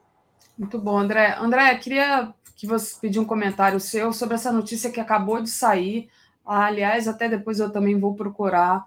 Muito 0.58 0.80
bom, 0.80 0.98
André. 0.98 1.36
André, 1.38 1.76
queria 1.76 2.34
que 2.56 2.66
você 2.66 3.00
pedir 3.00 3.20
um 3.20 3.26
comentário 3.26 3.80
seu 3.80 4.12
sobre 4.12 4.36
essa 4.36 4.52
notícia 4.52 4.92
que 4.92 5.00
acabou 5.00 5.42
de 5.42 5.50
sair. 5.50 6.10
Aliás, 6.44 7.08
até 7.08 7.30
depois 7.30 7.60
eu 7.60 7.72
também 7.72 8.00
vou 8.00 8.16
procurar 8.16 8.84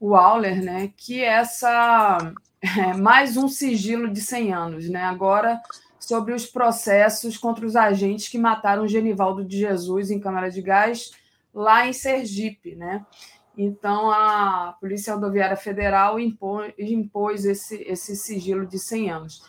o 0.00 0.16
Auler, 0.16 0.62
né? 0.62 0.92
Que 0.96 1.22
essa 1.22 2.18
é 2.60 2.94
mais 2.94 3.36
um 3.36 3.48
sigilo 3.48 4.12
de 4.12 4.20
100 4.20 4.52
anos, 4.52 4.88
né? 4.88 5.04
Agora 5.04 5.60
sobre 6.00 6.34
os 6.34 6.46
processos 6.46 7.38
contra 7.38 7.64
os 7.64 7.76
agentes 7.76 8.28
que 8.28 8.36
mataram 8.36 8.86
Genivaldo 8.86 9.44
de 9.44 9.58
Jesus 9.58 10.10
em 10.10 10.20
Câmara 10.20 10.50
de 10.50 10.60
Gás 10.60 11.12
lá 11.54 11.86
em 11.86 11.92
Sergipe, 11.92 12.74
né? 12.74 13.06
Então, 13.56 14.10
a 14.10 14.76
Polícia 14.80 15.14
Rodoviária 15.14 15.56
Federal 15.56 16.18
impôs, 16.18 16.74
impôs 16.76 17.44
esse, 17.44 17.76
esse 17.82 18.16
sigilo 18.16 18.66
de 18.66 18.80
100 18.80 19.10
anos. 19.10 19.42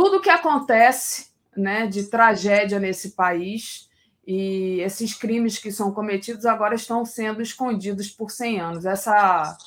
Tudo 0.00 0.18
que 0.18 0.30
acontece 0.30 1.28
né, 1.54 1.86
de 1.86 2.04
tragédia 2.04 2.80
nesse 2.80 3.10
país 3.10 3.86
e 4.26 4.80
esses 4.80 5.12
crimes 5.12 5.58
que 5.58 5.70
são 5.70 5.92
cometidos 5.92 6.46
agora 6.46 6.74
estão 6.74 7.04
sendo 7.04 7.42
escondidos 7.42 8.08
por 8.08 8.30
100 8.30 8.60
anos. 8.60 8.86
Essa 8.86 9.58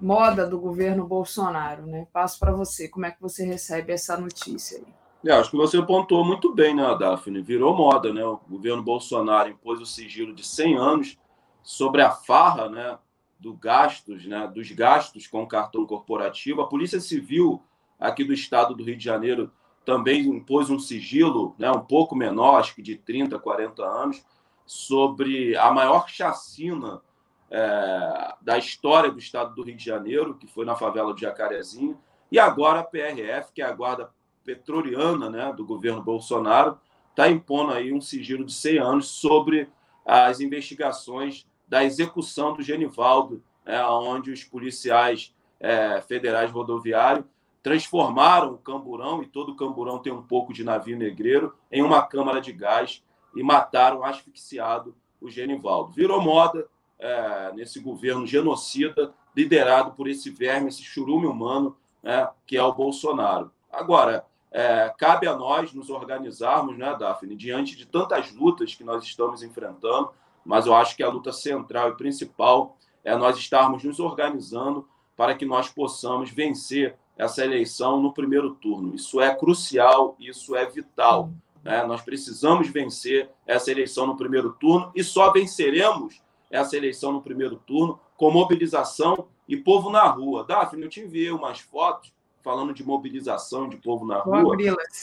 moda 0.00 0.44
do 0.44 0.58
governo 0.58 1.06
Bolsonaro, 1.06 1.86
né? 1.86 2.04
Passo 2.12 2.36
para 2.36 2.50
você, 2.50 2.88
como 2.88 3.06
é 3.06 3.12
que 3.12 3.22
você 3.22 3.46
recebe 3.46 3.92
essa 3.92 4.16
notícia 4.16 4.78
aí? 4.78 4.86
É, 5.24 5.36
acho 5.36 5.52
que 5.52 5.56
você 5.56 5.80
pontuou 5.80 6.24
muito 6.24 6.52
bem, 6.52 6.74
né, 6.74 6.82
Daphne? 6.98 7.40
Virou 7.40 7.76
moda, 7.76 8.12
né? 8.12 8.24
O 8.24 8.40
governo 8.50 8.82
Bolsonaro 8.82 9.50
impôs 9.50 9.80
o 9.80 9.86
sigilo 9.86 10.34
de 10.34 10.44
100 10.44 10.76
anos 10.76 11.16
sobre 11.62 12.02
a 12.02 12.10
farra, 12.10 12.68
né, 12.68 12.98
do 13.38 13.54
gastos, 13.54 14.26
né, 14.26 14.50
dos 14.52 14.68
gastos 14.72 15.28
com 15.28 15.46
cartão 15.46 15.86
corporativo. 15.86 16.60
A 16.60 16.66
Polícia 16.66 16.98
Civil 16.98 17.62
aqui 18.00 18.24
do 18.24 18.32
estado 18.32 18.74
do 18.74 18.82
Rio 18.82 18.96
de 18.96 19.04
Janeiro 19.04 19.52
também 19.86 20.26
impôs 20.26 20.68
um 20.68 20.80
sigilo, 20.80 21.54
né, 21.56 21.70
um 21.70 21.80
pouco 21.80 22.16
menor, 22.16 22.58
acho 22.58 22.74
que 22.74 22.82
de 22.82 22.96
30, 22.96 23.38
40 23.38 23.84
anos, 23.84 24.26
sobre 24.66 25.56
a 25.56 25.70
maior 25.70 26.08
chacina 26.08 27.00
é, 27.48 28.34
da 28.42 28.58
história 28.58 29.12
do 29.12 29.20
estado 29.20 29.54
do 29.54 29.62
Rio 29.62 29.76
de 29.76 29.84
Janeiro, 29.84 30.34
que 30.34 30.48
foi 30.48 30.64
na 30.64 30.74
favela 30.74 31.14
do 31.14 31.20
Jacarezinho, 31.20 31.96
e 32.32 32.38
agora 32.38 32.80
a 32.80 32.82
PRF, 32.82 33.52
que 33.54 33.62
é 33.62 33.64
a 33.64 33.70
guarda 33.70 34.10
petroliana 34.44 35.30
né, 35.30 35.52
do 35.56 35.64
governo 35.64 36.02
Bolsonaro, 36.02 36.80
está 37.10 37.30
impondo 37.30 37.72
aí 37.72 37.92
um 37.92 38.00
sigilo 38.00 38.44
de 38.44 38.52
100 38.52 38.78
anos 38.78 39.06
sobre 39.06 39.68
as 40.04 40.40
investigações 40.40 41.46
da 41.68 41.84
execução 41.84 42.54
do 42.54 42.62
Genivaldo, 42.62 43.40
né, 43.64 43.86
onde 43.86 44.32
os 44.32 44.42
policiais 44.42 45.32
é, 45.60 46.00
federais 46.00 46.50
rodoviários 46.50 47.24
transformaram 47.66 48.52
o 48.52 48.58
Camburão, 48.58 49.24
e 49.24 49.26
todo 49.26 49.56
Camburão 49.56 49.98
tem 49.98 50.12
um 50.12 50.22
pouco 50.22 50.52
de 50.52 50.62
navio 50.62 50.96
negreiro, 50.96 51.52
em 51.68 51.82
uma 51.82 52.00
câmara 52.00 52.40
de 52.40 52.52
gás 52.52 53.02
e 53.34 53.42
mataram 53.42 54.04
asfixiado 54.04 54.94
o 55.20 55.28
Genivaldo. 55.28 55.90
Virou 55.90 56.22
moda 56.22 56.68
é, 56.96 57.50
nesse 57.54 57.80
governo 57.80 58.24
genocida, 58.24 59.12
liderado 59.34 59.90
por 59.94 60.06
esse 60.06 60.30
verme, 60.30 60.68
esse 60.68 60.84
churume 60.84 61.26
humano, 61.26 61.76
né, 62.00 62.28
que 62.46 62.56
é 62.56 62.62
o 62.62 62.72
Bolsonaro. 62.72 63.50
Agora, 63.68 64.24
é, 64.52 64.94
cabe 64.96 65.26
a 65.26 65.34
nós 65.34 65.72
nos 65.72 65.90
organizarmos, 65.90 66.78
né, 66.78 66.96
Daphne, 66.96 67.34
diante 67.34 67.74
de 67.74 67.84
tantas 67.84 68.32
lutas 68.32 68.76
que 68.76 68.84
nós 68.84 69.02
estamos 69.02 69.42
enfrentando, 69.42 70.12
mas 70.44 70.66
eu 70.66 70.74
acho 70.76 70.94
que 70.94 71.02
a 71.02 71.10
luta 71.10 71.32
central 71.32 71.88
e 71.88 71.96
principal 71.96 72.76
é 73.02 73.16
nós 73.16 73.36
estarmos 73.36 73.82
nos 73.82 73.98
organizando 73.98 74.88
para 75.16 75.34
que 75.34 75.44
nós 75.44 75.68
possamos 75.68 76.30
vencer 76.30 76.96
essa 77.16 77.44
eleição 77.44 78.00
no 78.00 78.12
primeiro 78.12 78.54
turno. 78.54 78.94
Isso 78.94 79.20
é 79.20 79.34
crucial, 79.34 80.16
isso 80.18 80.54
é 80.54 80.66
vital. 80.66 81.30
Né? 81.62 81.84
Nós 81.84 82.02
precisamos 82.02 82.68
vencer 82.68 83.30
essa 83.46 83.70
eleição 83.70 84.06
no 84.06 84.16
primeiro 84.16 84.52
turno 84.52 84.92
e 84.94 85.02
só 85.02 85.32
venceremos 85.32 86.22
essa 86.50 86.76
eleição 86.76 87.12
no 87.12 87.22
primeiro 87.22 87.56
turno 87.56 87.98
com 88.16 88.30
mobilização 88.30 89.28
e 89.48 89.56
povo 89.56 89.90
na 89.90 90.04
rua. 90.06 90.44
Daphne, 90.44 90.82
eu 90.82 90.88
te 90.88 91.00
enviei 91.00 91.30
umas 91.30 91.60
fotos 91.60 92.12
falando 92.42 92.72
de 92.72 92.84
mobilização 92.84 93.68
de 93.68 93.76
povo 93.76 94.06
na 94.06 94.18
rua. 94.18 94.56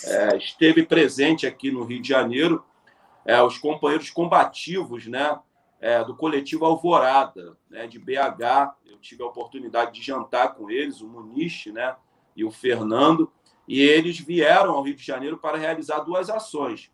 É, 0.06 0.38
esteve 0.38 0.86
presente 0.86 1.46
aqui 1.46 1.72
no 1.72 1.84
Rio 1.84 2.02
de 2.02 2.08
Janeiro 2.08 2.64
é, 3.26 3.42
os 3.42 3.58
companheiros 3.58 4.10
combativos 4.10 5.08
né, 5.08 5.38
é, 5.80 6.04
do 6.04 6.16
coletivo 6.16 6.66
Alvorada, 6.66 7.58
né, 7.70 7.88
de 7.88 8.00
BH. 8.00 8.76
Tive 9.04 9.22
a 9.22 9.28
oportunidade 9.28 9.92
de 9.92 10.02
jantar 10.02 10.56
com 10.56 10.72
eles, 10.72 11.02
o 11.02 11.08
Muniz 11.08 11.66
né, 11.68 11.96
e 12.36 12.46
o 12.46 12.50
Fernando, 12.50 13.30
e 13.68 13.82
eles 13.82 14.18
vieram 14.18 14.72
ao 14.74 14.82
Rio 14.82 14.96
de 14.96 15.04
Janeiro 15.04 15.38
para 15.38 15.58
realizar 15.58 16.00
duas 16.00 16.30
ações. 16.30 16.90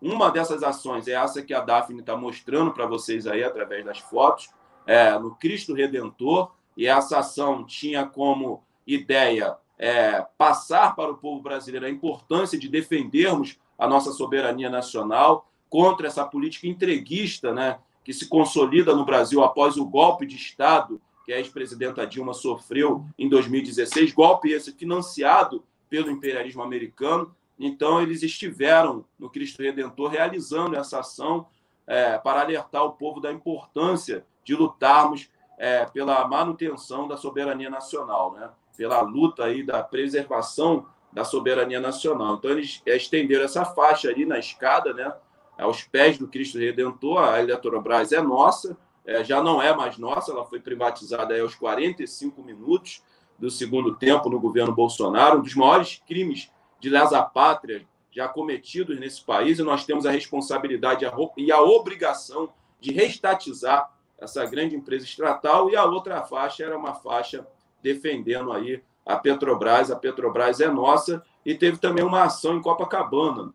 Uma 0.00 0.30
dessas 0.30 0.64
ações 0.64 1.06
é 1.06 1.12
essa 1.12 1.40
que 1.40 1.54
a 1.54 1.60
Daphne 1.60 2.00
está 2.00 2.16
mostrando 2.16 2.72
para 2.72 2.84
vocês 2.84 3.26
aí 3.28 3.44
através 3.44 3.84
das 3.84 4.00
fotos, 4.00 4.50
é, 4.84 5.16
no 5.16 5.36
Cristo 5.36 5.72
Redentor, 5.72 6.50
e 6.76 6.88
essa 6.88 7.20
ação 7.20 7.64
tinha 7.64 8.04
como 8.04 8.64
ideia 8.84 9.56
é, 9.78 10.26
passar 10.36 10.96
para 10.96 11.12
o 11.12 11.16
povo 11.16 11.40
brasileiro 11.40 11.86
a 11.86 11.90
importância 11.90 12.58
de 12.58 12.68
defendermos 12.68 13.56
a 13.78 13.86
nossa 13.86 14.10
soberania 14.12 14.68
nacional, 14.68 15.48
contra 15.70 16.08
essa 16.08 16.24
política 16.24 16.66
entreguista 16.66 17.54
né, 17.54 17.78
que 18.04 18.12
se 18.12 18.28
consolida 18.28 18.94
no 18.94 19.04
Brasil 19.04 19.42
após 19.42 19.76
o 19.76 19.86
golpe 19.86 20.26
de 20.26 20.36
Estado 20.36 21.00
que 21.24 21.32
a 21.32 21.38
ex-presidenta 21.38 22.06
Dilma 22.06 22.34
sofreu 22.34 23.04
em 23.18 23.28
2016, 23.28 24.12
golpe 24.12 24.50
esse 24.50 24.72
financiado 24.72 25.64
pelo 25.88 26.10
imperialismo 26.10 26.62
americano. 26.62 27.34
Então, 27.58 28.00
eles 28.00 28.22
estiveram 28.22 29.04
no 29.18 29.30
Cristo 29.30 29.62
Redentor 29.62 30.10
realizando 30.10 30.76
essa 30.76 31.00
ação 31.00 31.46
é, 31.86 32.18
para 32.18 32.40
alertar 32.40 32.84
o 32.84 32.92
povo 32.92 33.20
da 33.20 33.30
importância 33.30 34.24
de 34.44 34.54
lutarmos 34.54 35.28
é, 35.58 35.84
pela 35.86 36.26
manutenção 36.26 37.06
da 37.06 37.16
soberania 37.16 37.70
nacional, 37.70 38.32
né? 38.32 38.50
pela 38.76 39.00
luta 39.02 39.44
aí 39.44 39.62
da 39.62 39.82
preservação 39.82 40.86
da 41.12 41.24
soberania 41.24 41.78
nacional. 41.78 42.36
Então, 42.36 42.50
eles 42.50 42.82
estenderam 42.86 43.44
essa 43.44 43.64
faixa 43.64 44.08
ali 44.08 44.24
na 44.24 44.38
escada, 44.38 44.92
né? 44.94 45.12
aos 45.58 45.82
pés 45.82 46.18
do 46.18 46.26
Cristo 46.26 46.58
Redentor. 46.58 47.18
A 47.18 47.40
Eletrobras 47.40 48.12
é 48.12 48.20
nossa, 48.20 48.76
é, 49.04 49.24
já 49.24 49.42
não 49.42 49.60
é 49.60 49.74
mais 49.74 49.98
nossa, 49.98 50.32
ela 50.32 50.44
foi 50.44 50.60
privatizada 50.60 51.40
aos 51.40 51.54
45 51.54 52.42
minutos 52.42 53.02
do 53.38 53.50
segundo 53.50 53.96
tempo 53.96 54.30
no 54.30 54.38
governo 54.38 54.74
Bolsonaro, 54.74 55.38
um 55.38 55.42
dos 55.42 55.54
maiores 55.54 56.00
crimes 56.06 56.50
de 56.78 56.88
lesa 56.88 57.22
pátria 57.22 57.86
já 58.10 58.28
cometidos 58.28 59.00
nesse 59.00 59.24
país, 59.24 59.58
e 59.58 59.62
nós 59.62 59.84
temos 59.84 60.04
a 60.04 60.10
responsabilidade 60.10 61.04
e 61.36 61.50
a 61.50 61.60
obrigação 61.60 62.52
de 62.78 62.92
restatizar 62.92 63.90
essa 64.18 64.44
grande 64.44 64.76
empresa 64.76 65.04
estatal, 65.04 65.70
e 65.70 65.76
a 65.76 65.84
outra 65.84 66.22
faixa 66.22 66.64
era 66.64 66.76
uma 66.76 66.94
faixa 66.94 67.46
defendendo 67.82 68.52
aí 68.52 68.82
a 69.04 69.16
Petrobras. 69.16 69.90
A 69.90 69.96
Petrobras 69.96 70.60
é 70.60 70.68
nossa, 70.68 71.24
e 71.44 71.54
teve 71.54 71.78
também 71.78 72.04
uma 72.04 72.24
ação 72.24 72.56
em 72.56 72.62
Copacabana, 72.62 73.52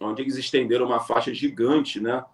onde 0.00 0.22
eles 0.22 0.36
estenderam 0.36 0.86
uma 0.86 1.00
faixa 1.00 1.34
gigante, 1.34 2.00
né? 2.00 2.24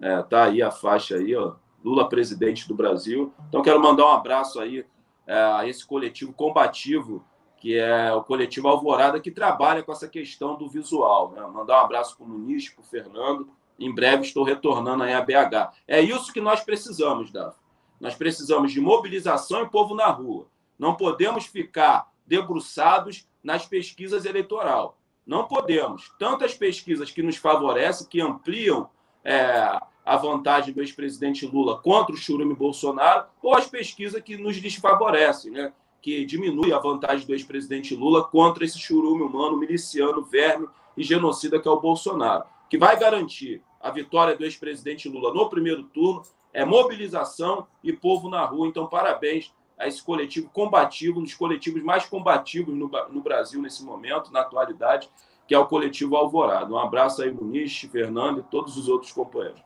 É, 0.00 0.22
tá 0.22 0.44
aí 0.44 0.62
a 0.62 0.70
faixa 0.70 1.16
aí, 1.16 1.34
ó, 1.34 1.54
Lula 1.84 2.08
presidente 2.08 2.68
do 2.68 2.74
Brasil. 2.74 3.32
Então 3.48 3.62
quero 3.62 3.80
mandar 3.80 4.06
um 4.06 4.12
abraço 4.12 4.60
aí 4.60 4.84
é, 5.26 5.34
a 5.34 5.66
esse 5.66 5.86
coletivo 5.86 6.32
combativo 6.32 7.24
que 7.62 7.78
é 7.78 8.12
o 8.12 8.24
coletivo 8.24 8.66
Alvorada 8.66 9.20
que 9.20 9.30
trabalha 9.30 9.84
com 9.84 9.92
essa 9.92 10.08
questão 10.08 10.56
do 10.56 10.68
visual. 10.68 11.30
Né? 11.30 11.40
Mandar 11.42 11.80
um 11.80 11.84
abraço 11.84 12.16
para 12.16 12.26
o 12.26 12.28
Muniz, 12.28 12.68
para 12.68 12.82
o 12.82 12.84
Fernando. 12.84 13.48
Em 13.78 13.94
breve 13.94 14.24
estou 14.24 14.42
retornando 14.42 15.04
aí 15.04 15.12
a 15.12 15.20
BH. 15.20 15.72
É 15.86 16.00
isso 16.00 16.32
que 16.32 16.40
nós 16.40 16.60
precisamos, 16.60 17.30
Daf. 17.30 17.56
Nós 18.00 18.16
precisamos 18.16 18.72
de 18.72 18.80
mobilização 18.80 19.62
e 19.62 19.70
povo 19.70 19.94
na 19.94 20.08
rua. 20.08 20.48
Não 20.76 20.96
podemos 20.96 21.46
ficar 21.46 22.10
debruçados 22.26 23.28
nas 23.44 23.64
pesquisas 23.64 24.24
eleitorais. 24.24 24.90
Não 25.24 25.46
podemos. 25.46 26.12
Tantas 26.18 26.54
pesquisas 26.54 27.12
que 27.12 27.22
nos 27.22 27.36
favorecem, 27.36 28.08
que 28.08 28.20
ampliam 28.20 28.90
é, 29.22 29.80
a 30.04 30.16
vantagem 30.16 30.74
do 30.74 30.80
ex-presidente 30.80 31.46
Lula 31.46 31.78
contra 31.78 32.14
o 32.14 32.18
Churume 32.18 32.54
Bolsonaro, 32.54 33.26
ou 33.42 33.54
as 33.54 33.66
pesquisas 33.66 34.20
que 34.22 34.36
nos 34.36 34.60
desfavorecem, 34.60 35.52
né? 35.52 35.72
que 36.02 36.24
diminui 36.26 36.72
a 36.72 36.78
vantagem 36.78 37.24
do 37.24 37.32
ex-presidente 37.32 37.94
Lula 37.94 38.24
contra 38.24 38.64
esse 38.64 38.78
churume 38.78 39.22
humano, 39.22 39.56
miliciano, 39.56 40.22
verme 40.22 40.66
e 40.96 41.04
genocida 41.04 41.60
que 41.60 41.68
é 41.68 41.70
o 41.70 41.80
Bolsonaro. 41.80 42.44
Que 42.68 42.76
vai 42.76 42.98
garantir 42.98 43.62
a 43.80 43.90
vitória 43.90 44.36
do 44.36 44.44
ex-presidente 44.44 45.08
Lula 45.08 45.32
no 45.32 45.48
primeiro 45.48 45.84
turno 45.84 46.22
é 46.52 46.64
mobilização 46.64 47.66
e 47.82 47.92
povo 47.92 48.28
na 48.28 48.44
rua. 48.44 48.66
Então, 48.66 48.86
parabéns 48.86 49.52
a 49.78 49.86
esse 49.86 50.02
coletivo 50.02 50.50
combativo, 50.50 51.20
um 51.20 51.22
dos 51.22 51.34
coletivos 51.34 51.82
mais 51.82 52.04
combativos 52.04 52.74
no, 52.74 52.90
no 53.10 53.20
Brasil 53.20 53.62
nesse 53.62 53.84
momento, 53.84 54.32
na 54.32 54.40
atualidade, 54.40 55.08
que 55.46 55.54
é 55.54 55.58
o 55.58 55.66
coletivo 55.66 56.16
Alvorada. 56.16 56.72
Um 56.72 56.78
abraço 56.78 57.22
aí, 57.22 57.30
Muniz, 57.30 57.80
Fernando 57.90 58.40
e 58.40 58.42
todos 58.42 58.76
os 58.76 58.88
outros 58.88 59.12
companheiros. 59.12 59.62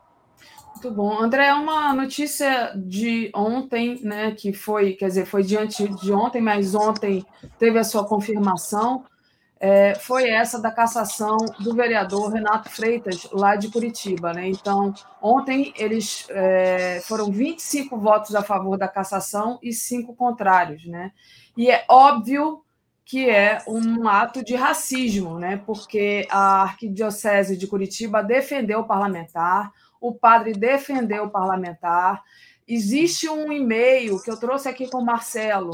Muito 0.77 0.91
bom. 0.91 1.19
André, 1.19 1.53
uma 1.55 1.95
notícia 1.95 2.71
de 2.77 3.31
ontem, 3.35 3.99
né, 4.03 4.33
que 4.33 4.53
foi, 4.53 4.93
quer 4.93 5.07
dizer, 5.09 5.25
foi 5.25 5.43
diante 5.43 5.89
de 5.89 6.13
ontem, 6.13 6.43
mas 6.43 6.75
ontem 6.75 7.25
teve 7.59 7.79
a 7.79 7.85
sua 7.85 8.07
confirmação, 8.07 9.03
é, 9.59 9.95
foi 9.95 10.29
essa 10.29 10.61
da 10.61 10.71
cassação 10.71 11.39
do 11.61 11.75
vereador 11.75 12.31
Renato 12.31 12.69
Freitas, 12.69 13.27
lá 13.33 13.57
de 13.57 13.71
Curitiba. 13.71 14.35
Né? 14.35 14.49
Então, 14.49 14.93
ontem 15.21 15.73
eles 15.79 16.27
é, 16.29 17.01
foram 17.05 17.33
25 17.33 17.99
votos 17.99 18.35
a 18.35 18.43
favor 18.43 18.77
da 18.77 18.87
cassação 18.87 19.59
e 19.63 19.73
cinco 19.73 20.15
contrários. 20.15 20.85
Né? 20.85 21.11
E 21.57 21.71
é 21.71 21.87
óbvio 21.89 22.63
que 23.03 23.31
é 23.31 23.63
um 23.67 24.07
ato 24.07 24.45
de 24.45 24.55
racismo, 24.55 25.39
né? 25.39 25.57
porque 25.65 26.27
a 26.29 26.63
Arquidiocese 26.63 27.57
de 27.57 27.67
Curitiba 27.67 28.23
defendeu 28.23 28.81
o 28.81 28.87
parlamentar, 28.87 29.73
o 30.09 30.15
padre 30.15 30.53
defendeu 30.53 31.25
o 31.25 31.31
parlamentar. 31.31 32.23
Existe 32.67 33.29
um 33.29 33.53
e-mail 33.53 34.21
que 34.23 34.31
eu 34.31 34.39
trouxe 34.39 34.69
aqui 34.69 34.91
com 34.91 34.99
o 34.99 35.05
Marcelo, 35.05 35.71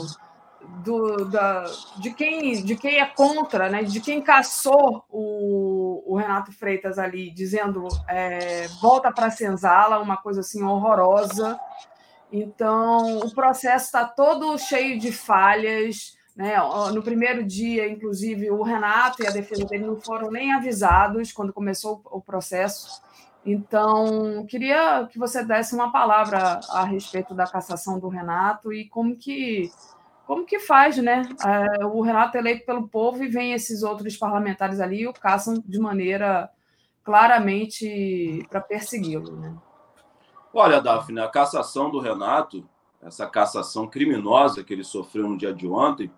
do, 0.84 1.24
da, 1.24 1.64
de, 1.98 2.12
quem, 2.12 2.62
de 2.62 2.76
quem 2.76 3.00
é 3.00 3.06
contra, 3.06 3.68
né, 3.68 3.82
de 3.82 4.00
quem 4.00 4.20
caçou 4.20 5.04
o, 5.10 6.02
o 6.06 6.16
Renato 6.16 6.52
Freitas 6.52 6.98
ali, 6.98 7.30
dizendo 7.30 7.86
é, 8.09 8.68
volta 8.80 9.12
para 9.12 9.26
a 9.26 9.30
senzala, 9.30 9.98
uma 9.98 10.16
coisa 10.16 10.40
assim 10.40 10.62
horrorosa. 10.62 11.59
Então, 12.30 13.18
o 13.18 13.34
processo 13.34 13.86
está 13.86 14.04
todo 14.04 14.56
cheio 14.59 14.98
de 14.98 15.12
falhas. 15.12 16.16
Né? 16.34 16.54
No 16.94 17.02
primeiro 17.02 17.44
dia, 17.44 17.86
inclusive, 17.86 18.50
o 18.50 18.62
Renato 18.62 19.22
e 19.22 19.26
a 19.26 19.30
defesa 19.30 19.66
dele 19.66 19.84
não 19.84 20.00
foram 20.00 20.30
nem 20.30 20.52
avisados 20.52 21.30
quando 21.30 21.52
começou 21.52 22.00
o 22.06 22.22
processo. 22.22 23.02
Então, 23.44 24.47
queria 24.47 25.06
que 25.10 25.19
você 25.19 25.44
desse 25.44 25.74
uma 25.74 25.90
palavra 25.90 26.60
a 26.70 26.85
respeito 26.85 27.35
da 27.35 27.44
cassação 27.44 27.98
do 27.98 28.09
Renato 28.09 28.73
e 28.73 28.89
como 28.89 29.16
que 29.16 29.70
como 30.27 30.47
que 30.47 30.60
faz, 30.60 30.97
né? 30.98 31.28
É, 31.44 31.85
o 31.85 32.01
Renato 32.01 32.36
é 32.36 32.40
eleito 32.40 32.64
pelo 32.64 32.89
povo 32.89 33.23
e 33.23 33.28
vem 33.28 33.52
esses 33.52 33.82
outros 33.82 34.16
parlamentares 34.16 34.81
ali 34.81 35.01
e 35.01 35.09
o 35.09 35.12
caçam 35.12 35.55
de 35.66 35.78
maneira 35.78 36.48
claramente 37.02 38.47
para 38.48 38.60
persegui-lo, 38.60 39.36
né? 39.36 39.55
Olha, 40.55 40.81
Daphne, 40.81 41.20
a 41.20 41.28
cassação 41.28 41.90
do 41.90 41.98
Renato, 41.98 42.66
essa 43.02 43.27
cassação 43.27 43.89
criminosa 43.89 44.62
que 44.62 44.73
ele 44.73 44.85
sofreu 44.85 45.28
no 45.28 45.36
dia 45.36 45.52
de 45.52 45.66
ontem, 45.66 46.10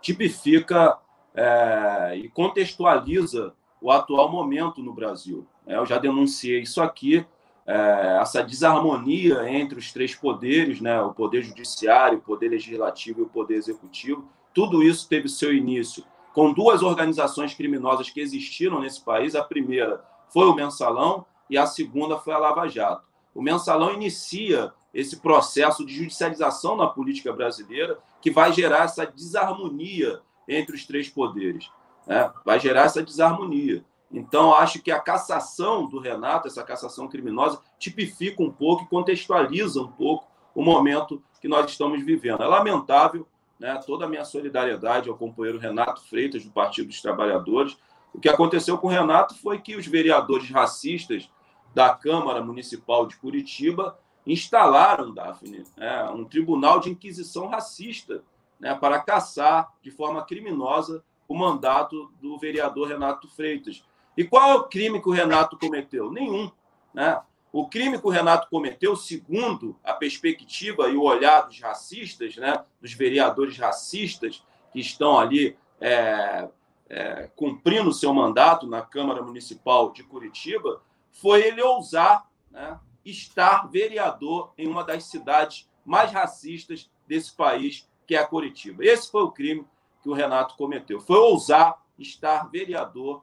tipifica 0.00 0.96
é, 1.34 2.14
e 2.16 2.28
contextualiza 2.28 3.52
o 3.80 3.90
atual 3.90 4.30
momento 4.30 4.82
no 4.82 4.92
Brasil. 4.92 5.46
É, 5.68 5.76
eu 5.76 5.86
já 5.86 5.98
denunciei 5.98 6.62
isso 6.62 6.82
aqui, 6.82 7.24
é, 7.66 8.18
essa 8.20 8.42
desarmonia 8.42 9.48
entre 9.48 9.78
os 9.78 9.92
três 9.92 10.14
poderes, 10.14 10.80
né, 10.80 11.00
o 11.02 11.12
poder 11.12 11.42
judiciário, 11.42 12.18
o 12.18 12.22
poder 12.22 12.48
legislativo 12.48 13.20
e 13.20 13.22
o 13.24 13.28
poder 13.28 13.56
executivo, 13.56 14.26
tudo 14.54 14.82
isso 14.82 15.06
teve 15.06 15.28
seu 15.28 15.54
início 15.54 16.02
com 16.32 16.52
duas 16.52 16.82
organizações 16.82 17.52
criminosas 17.52 18.10
que 18.10 18.20
existiram 18.20 18.80
nesse 18.80 19.04
país. 19.04 19.34
A 19.34 19.42
primeira 19.42 20.02
foi 20.30 20.46
o 20.46 20.54
Mensalão 20.54 21.26
e 21.50 21.58
a 21.58 21.66
segunda 21.66 22.16
foi 22.16 22.32
a 22.32 22.38
Lava 22.38 22.66
Jato. 22.68 23.06
O 23.34 23.42
Mensalão 23.42 23.92
inicia 23.92 24.72
esse 24.92 25.18
processo 25.18 25.84
de 25.84 25.94
judicialização 25.94 26.76
na 26.76 26.86
política 26.86 27.32
brasileira 27.32 27.98
que 28.20 28.30
vai 28.30 28.52
gerar 28.52 28.84
essa 28.84 29.06
desarmonia 29.06 30.20
entre 30.48 30.74
os 30.74 30.86
três 30.86 31.08
poderes. 31.08 31.70
Né? 32.06 32.30
Vai 32.44 32.58
gerar 32.58 32.82
essa 32.82 33.02
desarmonia. 33.02 33.84
Então, 34.10 34.54
acho 34.54 34.80
que 34.80 34.90
a 34.90 35.00
cassação 35.00 35.86
do 35.86 35.98
Renato, 35.98 36.48
essa 36.48 36.62
cassação 36.62 37.08
criminosa, 37.08 37.60
tipifica 37.78 38.42
um 38.42 38.50
pouco 38.50 38.84
e 38.84 38.88
contextualiza 38.88 39.80
um 39.82 39.88
pouco 39.88 40.26
o 40.54 40.62
momento 40.62 41.22
que 41.40 41.48
nós 41.48 41.70
estamos 41.70 42.02
vivendo. 42.02 42.42
É 42.42 42.46
lamentável, 42.46 43.26
né? 43.58 43.80
toda 43.86 44.06
a 44.06 44.08
minha 44.08 44.24
solidariedade 44.24 45.08
ao 45.08 45.16
companheiro 45.16 45.58
Renato 45.58 46.02
Freitas, 46.08 46.44
do 46.44 46.50
Partido 46.50 46.88
dos 46.88 47.02
Trabalhadores. 47.02 47.76
O 48.14 48.18
que 48.18 48.28
aconteceu 48.28 48.78
com 48.78 48.86
o 48.86 48.90
Renato 48.90 49.34
foi 49.34 49.60
que 49.60 49.76
os 49.76 49.86
vereadores 49.86 50.50
racistas 50.50 51.30
da 51.74 51.94
Câmara 51.94 52.42
Municipal 52.42 53.06
de 53.06 53.16
Curitiba 53.16 53.98
instalaram, 54.26 55.12
Daphne, 55.12 55.64
né, 55.76 56.04
um 56.10 56.24
tribunal 56.24 56.80
de 56.80 56.90
inquisição 56.90 57.46
racista 57.46 58.22
né, 58.58 58.74
para 58.74 59.00
caçar 59.00 59.72
de 59.82 59.90
forma 59.90 60.24
criminosa 60.24 61.04
o 61.26 61.34
mandato 61.34 62.10
do 62.20 62.38
vereador 62.38 62.88
Renato 62.88 63.28
Freitas. 63.28 63.84
E 64.18 64.24
qual 64.24 64.50
é 64.50 64.54
o 64.56 64.64
crime 64.64 65.00
que 65.00 65.08
o 65.08 65.12
Renato 65.12 65.56
cometeu? 65.56 66.10
Nenhum. 66.10 66.50
Né? 66.92 67.22
O 67.52 67.68
crime 67.68 68.00
que 68.00 68.06
o 68.08 68.10
Renato 68.10 68.48
cometeu, 68.50 68.96
segundo 68.96 69.78
a 69.84 69.94
perspectiva 69.94 70.88
e 70.88 70.96
o 70.96 71.04
olhar 71.04 71.42
dos 71.42 71.60
racistas, 71.60 72.34
né, 72.34 72.64
dos 72.80 72.92
vereadores 72.92 73.56
racistas 73.56 74.44
que 74.72 74.80
estão 74.80 75.16
ali 75.16 75.56
é, 75.80 76.48
é, 76.88 77.30
cumprindo 77.36 77.92
seu 77.92 78.12
mandato 78.12 78.66
na 78.66 78.82
Câmara 78.82 79.22
Municipal 79.22 79.92
de 79.92 80.02
Curitiba, 80.02 80.82
foi 81.12 81.42
ele 81.42 81.62
ousar 81.62 82.28
né, 82.50 82.76
estar 83.04 83.70
vereador 83.70 84.52
em 84.58 84.66
uma 84.66 84.82
das 84.82 85.04
cidades 85.04 85.70
mais 85.84 86.10
racistas 86.10 86.90
desse 87.06 87.32
país, 87.36 87.88
que 88.04 88.16
é 88.16 88.18
a 88.18 88.26
Curitiba. 88.26 88.84
Esse 88.84 89.08
foi 89.12 89.22
o 89.22 89.30
crime 89.30 89.64
que 90.02 90.08
o 90.08 90.12
Renato 90.12 90.56
cometeu. 90.56 90.98
Foi 90.98 91.18
ousar 91.18 91.80
estar 91.96 92.50
vereador 92.50 93.22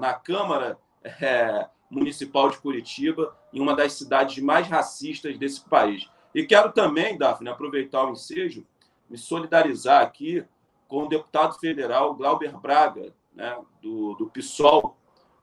na 0.00 0.14
Câmara 0.14 0.78
é, 1.02 1.68
Municipal 1.90 2.50
de 2.50 2.58
Curitiba, 2.58 3.36
em 3.52 3.60
uma 3.60 3.74
das 3.74 3.92
cidades 3.92 4.42
mais 4.42 4.66
racistas 4.66 5.38
desse 5.38 5.60
país. 5.68 6.08
E 6.34 6.44
quero 6.44 6.72
também, 6.72 7.16
Daphne, 7.16 7.48
aproveitar 7.48 8.04
o 8.04 8.10
ensejo, 8.10 8.66
me 9.08 9.16
solidarizar 9.16 10.02
aqui 10.02 10.44
com 10.88 11.04
o 11.04 11.08
deputado 11.08 11.54
federal 11.58 12.14
Glauber 12.14 12.58
Braga, 12.58 13.14
né, 13.34 13.56
do, 13.80 14.14
do 14.14 14.26
PSOL, 14.26 14.96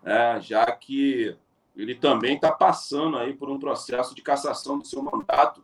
né, 0.03 0.39
já 0.41 0.69
que 0.71 1.35
ele 1.75 1.95
também 1.95 2.35
está 2.35 2.51
passando 2.51 3.17
aí 3.17 3.33
por 3.33 3.49
um 3.49 3.59
processo 3.59 4.13
de 4.13 4.21
cassação 4.21 4.77
do 4.77 4.85
seu 4.85 5.01
mandato. 5.01 5.63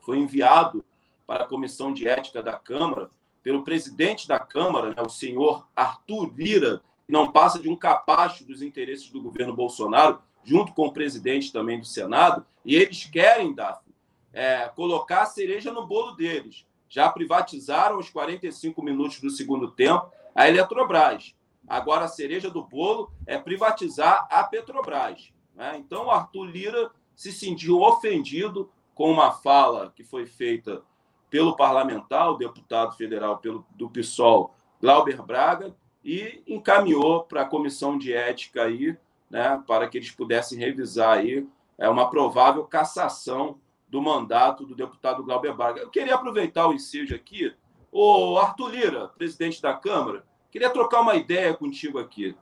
Foi 0.00 0.18
enviado 0.18 0.84
para 1.26 1.44
a 1.44 1.46
Comissão 1.46 1.92
de 1.92 2.06
Ética 2.08 2.42
da 2.42 2.54
Câmara 2.54 3.10
pelo 3.42 3.64
presidente 3.64 4.28
da 4.28 4.38
Câmara, 4.38 4.90
né, 4.90 5.02
o 5.02 5.08
senhor 5.08 5.66
Arthur 5.74 6.32
Lira, 6.34 6.82
não 7.10 7.30
passa 7.30 7.58
de 7.58 7.68
um 7.68 7.76
capacho 7.76 8.44
dos 8.44 8.62
interesses 8.62 9.10
do 9.10 9.20
governo 9.20 9.54
Bolsonaro, 9.54 10.20
junto 10.44 10.72
com 10.72 10.86
o 10.86 10.92
presidente 10.92 11.52
também 11.52 11.78
do 11.78 11.86
Senado, 11.86 12.46
e 12.64 12.74
eles 12.74 13.04
querem, 13.04 13.54
Daphne, 13.54 13.94
é, 14.32 14.68
colocar 14.68 15.22
a 15.22 15.26
cereja 15.26 15.72
no 15.72 15.86
bolo 15.86 16.12
deles. 16.12 16.66
Já 16.88 17.08
privatizaram 17.08 17.98
os 17.98 18.10
45 18.10 18.82
minutos 18.82 19.20
do 19.20 19.30
segundo 19.30 19.70
tempo 19.70 20.10
a 20.34 20.48
Eletrobras. 20.48 21.34
Agora 21.68 22.06
a 22.06 22.08
cereja 22.08 22.50
do 22.50 22.64
bolo 22.64 23.12
é 23.26 23.38
privatizar 23.38 24.26
a 24.30 24.42
Petrobras. 24.42 25.32
Né? 25.54 25.76
Então 25.78 26.06
o 26.06 26.10
Arthur 26.10 26.44
Lira 26.44 26.90
se 27.14 27.30
sentiu 27.32 27.80
ofendido 27.80 28.70
com 28.94 29.10
uma 29.10 29.30
fala 29.30 29.92
que 29.94 30.02
foi 30.02 30.26
feita 30.26 30.82
pelo 31.28 31.54
parlamentar, 31.54 32.30
o 32.30 32.36
deputado 32.36 32.96
federal 32.96 33.38
pelo, 33.38 33.64
do 33.70 33.88
PSOL, 33.88 34.54
Glauber 34.80 35.22
Braga, 35.22 35.76
e 36.04 36.42
encaminhou 36.46 37.24
para 37.24 37.42
a 37.42 37.46
comissão 37.46 37.98
de 37.98 38.12
ética 38.12 38.64
aí, 38.64 38.96
né, 39.28 39.62
para 39.66 39.88
que 39.88 39.98
eles 39.98 40.10
pudessem 40.10 40.58
revisar 40.58 41.18
aí 41.18 41.46
é, 41.78 41.88
uma 41.88 42.10
provável 42.10 42.64
cassação 42.64 43.58
do 43.88 44.00
mandato 44.00 44.64
do 44.64 44.74
deputado 44.74 45.24
Glauber 45.24 45.54
Braga. 45.54 45.80
Eu 45.80 45.90
queria 45.90 46.14
aproveitar 46.14 46.66
o 46.68 46.72
ensejo 46.72 47.14
aqui. 47.14 47.54
O 47.90 48.38
Arthur 48.38 48.70
Lira, 48.70 49.08
presidente 49.08 49.60
da 49.60 49.74
Câmara, 49.74 50.24
queria 50.50 50.70
trocar 50.70 51.00
uma 51.00 51.16
ideia 51.16 51.54
contigo 51.54 51.98
aqui. 51.98 52.36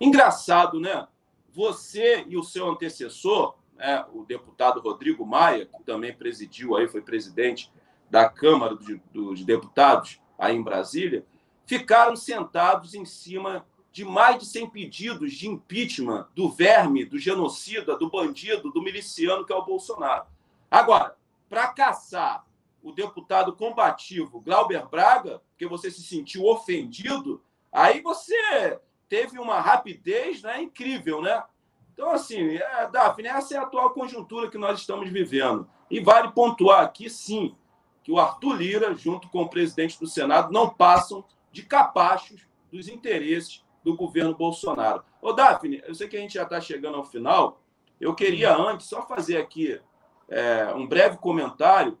Engraçado, 0.00 0.78
né? 0.78 1.06
Você 1.52 2.24
e 2.28 2.36
o 2.36 2.42
seu 2.42 2.70
antecessor, 2.70 3.56
né, 3.74 4.04
o 4.12 4.24
deputado 4.24 4.80
Rodrigo 4.80 5.26
Maia, 5.26 5.66
que 5.66 5.82
também 5.82 6.14
presidiu 6.14 6.76
aí, 6.76 6.88
foi 6.88 7.02
presidente 7.02 7.70
da 8.08 8.28
Câmara 8.28 8.76
dos 9.12 9.44
Deputados 9.44 10.20
aí 10.38 10.54
em 10.56 10.62
Brasília, 10.62 11.26
ficaram 11.78 12.14
sentados 12.14 12.94
em 12.94 13.06
cima 13.06 13.66
de 13.90 14.04
mais 14.04 14.38
de 14.38 14.44
100 14.44 14.68
pedidos 14.68 15.32
de 15.32 15.48
impeachment 15.48 16.28
do 16.34 16.50
verme, 16.50 17.02
do 17.02 17.18
genocida, 17.18 17.96
do 17.96 18.10
bandido, 18.10 18.70
do 18.70 18.82
miliciano 18.82 19.46
que 19.46 19.54
é 19.54 19.56
o 19.56 19.64
Bolsonaro. 19.64 20.26
Agora, 20.70 21.16
para 21.48 21.68
caçar 21.68 22.44
o 22.82 22.92
deputado 22.92 23.54
combativo 23.54 24.38
Glauber 24.40 24.86
Braga, 24.86 25.40
porque 25.48 25.66
você 25.66 25.90
se 25.90 26.02
sentiu 26.02 26.44
ofendido, 26.44 27.42
aí 27.72 28.02
você 28.02 28.78
teve 29.08 29.38
uma 29.38 29.58
rapidez 29.58 30.42
né, 30.42 30.60
incrível, 30.60 31.22
né? 31.22 31.42
Então, 31.94 32.10
assim, 32.10 32.56
é, 32.56 32.90
Daphne, 32.90 33.28
essa 33.28 33.54
é 33.54 33.58
a 33.58 33.62
atual 33.62 33.90
conjuntura 33.94 34.50
que 34.50 34.58
nós 34.58 34.80
estamos 34.80 35.08
vivendo. 35.08 35.66
E 35.90 36.00
vale 36.00 36.32
pontuar 36.32 36.82
aqui, 36.82 37.08
sim, 37.08 37.54
que 38.02 38.12
o 38.12 38.18
Arthur 38.18 38.56
Lira, 38.56 38.94
junto 38.94 39.28
com 39.30 39.40
o 39.40 39.48
presidente 39.48 39.98
do 39.98 40.06
Senado, 40.06 40.52
não 40.52 40.68
passam 40.68 41.24
de 41.52 41.62
capachos 41.62 42.46
dos 42.70 42.88
interesses 42.88 43.64
do 43.84 43.96
governo 43.96 44.34
Bolsonaro. 44.34 45.04
Ô, 45.20 45.32
Daphne, 45.32 45.82
eu 45.86 45.94
sei 45.94 46.08
que 46.08 46.16
a 46.16 46.20
gente 46.20 46.34
já 46.34 46.44
está 46.44 46.60
chegando 46.60 46.96
ao 46.96 47.04
final. 47.04 47.60
Eu 48.00 48.14
queria 48.14 48.56
antes 48.56 48.86
só 48.86 49.02
fazer 49.06 49.36
aqui 49.36 49.80
é, 50.28 50.72
um 50.74 50.86
breve 50.86 51.18
comentário 51.18 51.98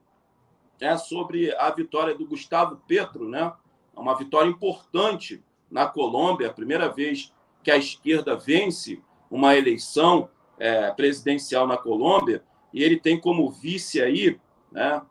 né, 0.80 0.96
sobre 0.96 1.54
a 1.56 1.70
vitória 1.70 2.14
do 2.14 2.26
Gustavo 2.26 2.76
Petro, 2.88 3.28
né? 3.28 3.52
Uma 3.94 4.16
vitória 4.16 4.48
importante 4.48 5.44
na 5.70 5.86
Colômbia, 5.86 6.48
a 6.48 6.52
primeira 6.52 6.88
vez 6.88 7.32
que 7.62 7.70
a 7.70 7.76
esquerda 7.76 8.34
vence 8.34 9.02
uma 9.30 9.54
eleição 9.54 10.28
é, 10.58 10.90
presidencial 10.90 11.66
na 11.66 11.76
Colômbia, 11.76 12.42
e 12.72 12.82
ele 12.82 12.98
tem 12.98 13.20
como 13.20 13.50
vice 13.50 14.00
aí, 14.00 14.38
né, 14.70 15.02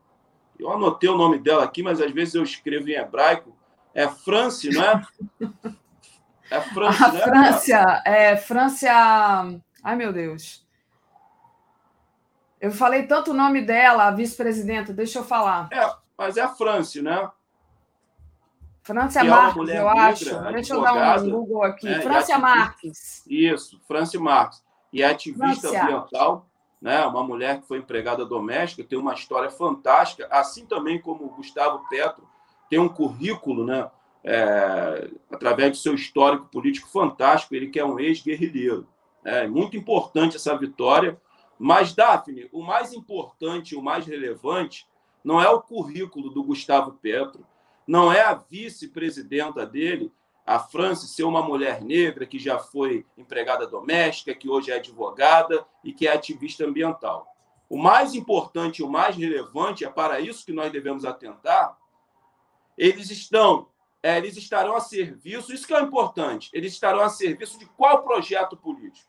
eu 0.61 0.72
anotei 0.72 1.09
o 1.09 1.18
nome 1.18 1.39
dela 1.39 1.63
aqui, 1.63 1.81
mas 1.81 1.99
às 1.99 2.11
vezes 2.11 2.35
eu 2.35 2.43
escrevo 2.43 2.88
em 2.89 2.93
hebraico. 2.93 3.55
É 3.93 4.07
France, 4.07 4.69
não 4.69 4.84
é? 4.84 5.01
É 6.49 6.61
France, 6.61 7.03
a 7.03 7.11
né? 7.11 7.19
França, 7.22 8.03
é 8.05 8.38
França. 8.38 9.61
Ai, 9.84 9.95
meu 9.95 10.11
Deus. 10.11 10.65
Eu 12.59 12.72
falei 12.72 13.07
tanto 13.07 13.31
o 13.31 13.34
nome 13.34 13.61
dela, 13.61 14.07
a 14.07 14.11
vice-presidenta, 14.11 14.93
deixa 14.93 15.19
eu 15.19 15.23
falar. 15.23 15.69
É, 15.72 15.89
mas 16.18 16.38
é 16.38 16.41
a 16.41 16.49
France, 16.49 17.01
né? 17.01 17.30
França 18.84 19.19
é 19.19 19.23
Marques, 19.23 19.57
eu 19.57 19.65
negra, 19.65 19.91
acho. 19.91 20.41
Deixa 20.53 20.73
eu 20.73 20.81
dar 20.81 21.22
um 21.22 21.30
Google 21.30 21.63
aqui. 21.63 21.88
Né? 21.88 22.01
França 22.01 22.38
Marques. 22.38 23.23
Isso, 23.27 23.80
França 23.88 24.19
Marques. 24.19 24.63
E 24.91 25.01
é 25.01 25.05
ativista 25.05 25.69
ambiental 25.69 26.47
né? 26.81 27.05
uma 27.05 27.23
mulher 27.23 27.61
que 27.61 27.68
foi 27.68 27.77
empregada 27.77 28.26
doméstica, 28.26 28.84
tem 28.84 28.97
uma 28.97 29.13
história 29.13 29.51
fantástica, 29.51 30.27
assim 30.31 30.65
também 30.65 30.99
como 30.99 31.26
o 31.26 31.30
Gustavo 31.30 31.88
Petro 31.88 32.27
tem 32.72 32.80
um 32.80 32.88
currículo, 32.88 33.65
né? 33.65 33.91
É, 34.23 35.10
através 35.30 35.72
do 35.72 35.77
seu 35.77 35.93
histórico 35.93 36.45
político 36.45 36.88
fantástico, 36.88 37.53
ele 37.53 37.68
que 37.68 37.80
é 37.80 37.85
um 37.85 37.99
ex-guerrilheiro. 37.99 38.88
É 39.26 39.45
muito 39.45 39.76
importante 39.76 40.38
essa 40.38 40.57
vitória, 40.57 41.19
mas, 41.60 41.93
Daphne, 41.93 42.48
o 42.53 42.61
mais 42.61 42.93
importante, 42.93 43.76
o 43.76 43.81
mais 43.81 44.06
relevante, 44.06 44.88
não 45.22 45.41
é 45.41 45.49
o 45.49 45.61
currículo 45.61 46.30
do 46.30 46.43
Gustavo 46.43 46.93
Petro, 46.93 47.45
não 47.85 48.11
é 48.11 48.22
a 48.22 48.35
vice-presidenta 48.35 49.65
dele, 49.65 50.10
a 50.45 50.57
França 50.57 51.07
ser 51.07 51.23
uma 51.23 51.41
mulher 51.41 51.81
negra 51.81 52.26
que 52.26 52.39
já 52.39 52.57
foi 52.57 53.06
empregada 53.18 53.68
doméstica, 53.68 54.34
que 54.34 54.49
hoje 54.49 54.72
é 54.72 54.76
advogada 54.76 55.65
e 55.84 55.91
que 55.91 56.07
é 56.07 56.14
ativista 56.14 56.64
ambiental. 56.64 57.27
O 57.69 57.77
mais 57.77 58.15
importante 58.15 58.81
o 58.81 58.89
mais 58.89 59.18
relevante, 59.18 59.84
é 59.84 59.89
para 59.89 60.22
isso 60.22 60.45
que 60.45 60.53
nós 60.53 60.72
devemos 60.72 61.03
atentar, 61.03 61.77
eles 62.82 63.12
estão, 63.12 63.68
é, 64.02 64.18
eles 64.18 64.36
estarão 64.36 64.76
a 64.76 64.80
serviço, 64.80 65.53
isso 65.53 65.68
que 65.68 65.74
é 65.74 65.80
importante, 65.80 66.49
eles 66.52 66.74
estarão 66.74 67.02
a 67.02 67.10
serviço 67.10 67.60
de 67.60 67.68
qual 67.68 68.02
projeto 68.02 68.58
político? 68.58 69.08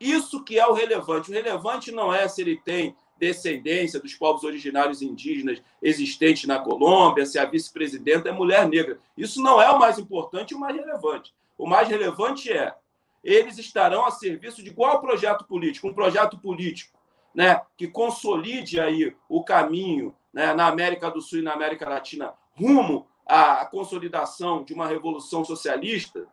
Isso 0.00 0.42
que 0.42 0.58
é 0.58 0.66
o 0.66 0.72
relevante. 0.72 1.30
O 1.30 1.34
relevante 1.34 1.92
não 1.92 2.12
é 2.12 2.26
se 2.26 2.40
ele 2.40 2.56
tem 2.56 2.96
descendência 3.18 4.00
dos 4.00 4.14
povos 4.14 4.44
originários 4.44 5.02
indígenas 5.02 5.62
existentes 5.80 6.46
na 6.46 6.58
Colômbia, 6.58 7.26
se 7.26 7.38
a 7.38 7.44
vice-presidenta 7.44 8.30
é 8.30 8.32
mulher 8.32 8.66
negra. 8.66 8.98
Isso 9.14 9.42
não 9.42 9.60
é 9.60 9.70
o 9.70 9.78
mais 9.78 9.98
importante 9.98 10.52
e 10.52 10.54
o 10.54 10.58
mais 10.58 10.74
relevante. 10.74 11.34
O 11.58 11.66
mais 11.66 11.86
relevante 11.86 12.50
é 12.50 12.74
eles 13.22 13.58
estarão 13.58 14.06
a 14.06 14.10
serviço 14.10 14.62
de 14.62 14.72
qual 14.72 15.02
projeto 15.02 15.44
político? 15.44 15.88
Um 15.88 15.94
projeto 15.94 16.38
político 16.38 16.98
né, 17.34 17.60
que 17.76 17.86
consolide 17.86 18.80
aí 18.80 19.14
o 19.28 19.44
caminho 19.44 20.14
né, 20.32 20.54
na 20.54 20.66
América 20.66 21.10
do 21.10 21.20
Sul 21.20 21.40
e 21.40 21.42
na 21.42 21.52
América 21.52 21.88
Latina 21.88 22.32
rumo 22.54 23.06
à 23.26 23.64
consolidação 23.66 24.64
de 24.64 24.72
uma 24.72 24.86
revolução 24.86 25.44
socialista? 25.44 26.26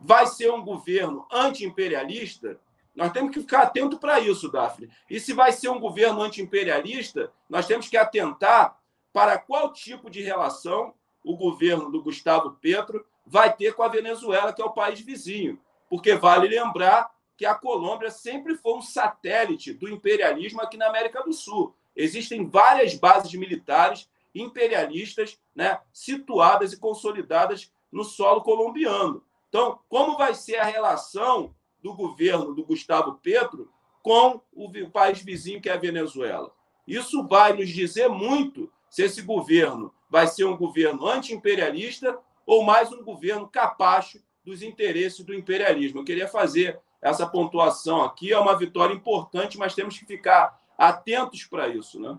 Vai 0.00 0.26
ser 0.26 0.50
um 0.52 0.62
governo 0.62 1.26
anti-imperialista? 1.32 2.60
Nós 2.94 3.12
temos 3.12 3.32
que 3.32 3.40
ficar 3.40 3.62
atento 3.62 3.98
para 3.98 4.20
isso, 4.20 4.50
Daphne. 4.50 4.90
E 5.08 5.20
se 5.20 5.32
vai 5.32 5.52
ser 5.52 5.68
um 5.68 5.80
governo 5.80 6.22
anti-imperialista, 6.22 7.30
nós 7.48 7.66
temos 7.66 7.88
que 7.88 7.96
atentar 7.96 8.78
para 9.12 9.38
qual 9.38 9.72
tipo 9.72 10.10
de 10.10 10.22
relação 10.22 10.94
o 11.24 11.36
governo 11.36 11.90
do 11.90 12.02
Gustavo 12.02 12.52
Petro 12.60 13.04
vai 13.26 13.52
ter 13.52 13.74
com 13.74 13.82
a 13.82 13.88
Venezuela, 13.88 14.52
que 14.52 14.62
é 14.62 14.64
o 14.64 14.72
país 14.72 15.00
vizinho. 15.00 15.58
Porque 15.90 16.14
vale 16.14 16.48
lembrar 16.48 17.10
que 17.36 17.44
a 17.44 17.54
Colômbia 17.54 18.10
sempre 18.10 18.54
foi 18.56 18.74
um 18.74 18.82
satélite 18.82 19.72
do 19.72 19.88
imperialismo 19.88 20.60
aqui 20.62 20.76
na 20.76 20.86
América 20.86 21.22
do 21.22 21.32
Sul. 21.32 21.74
Existem 21.94 22.46
várias 22.46 22.94
bases 22.94 23.32
militares 23.34 24.08
imperialistas 24.40 25.38
né, 25.54 25.80
situadas 25.92 26.72
e 26.72 26.78
consolidadas 26.78 27.72
no 27.90 28.04
solo 28.04 28.42
colombiano. 28.42 29.22
Então, 29.48 29.80
como 29.88 30.16
vai 30.16 30.34
ser 30.34 30.56
a 30.56 30.64
relação 30.64 31.54
do 31.82 31.94
governo 31.94 32.54
do 32.54 32.64
Gustavo 32.64 33.14
Petro 33.22 33.70
com 34.02 34.40
o 34.52 34.90
país 34.90 35.20
vizinho 35.20 35.60
que 35.60 35.68
é 35.68 35.72
a 35.72 35.78
Venezuela. 35.78 36.52
Isso 36.86 37.26
vai 37.26 37.52
nos 37.52 37.68
dizer 37.68 38.08
muito 38.08 38.70
se 38.88 39.02
esse 39.02 39.20
governo 39.22 39.92
vai 40.08 40.28
ser 40.28 40.44
um 40.44 40.56
governo 40.56 41.06
anti-imperialista 41.06 42.16
ou 42.46 42.62
mais 42.62 42.92
um 42.92 43.02
governo 43.02 43.48
capacho 43.48 44.22
dos 44.44 44.62
interesses 44.62 45.24
do 45.24 45.34
imperialismo. 45.34 46.00
Eu 46.00 46.04
queria 46.04 46.28
fazer 46.28 46.80
essa 47.02 47.26
pontuação 47.26 48.02
aqui, 48.02 48.32
é 48.32 48.38
uma 48.38 48.56
vitória 48.56 48.94
importante, 48.94 49.58
mas 49.58 49.74
temos 49.74 49.98
que 49.98 50.06
ficar 50.06 50.60
atentos 50.78 51.44
para 51.44 51.68
isso, 51.68 52.00
né? 52.00 52.16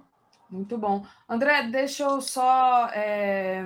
Muito 0.49 0.77
bom. 0.77 1.05
André, 1.27 1.63
deixa 1.63 2.03
eu 2.03 2.21
só 2.21 2.87
é, 2.93 3.65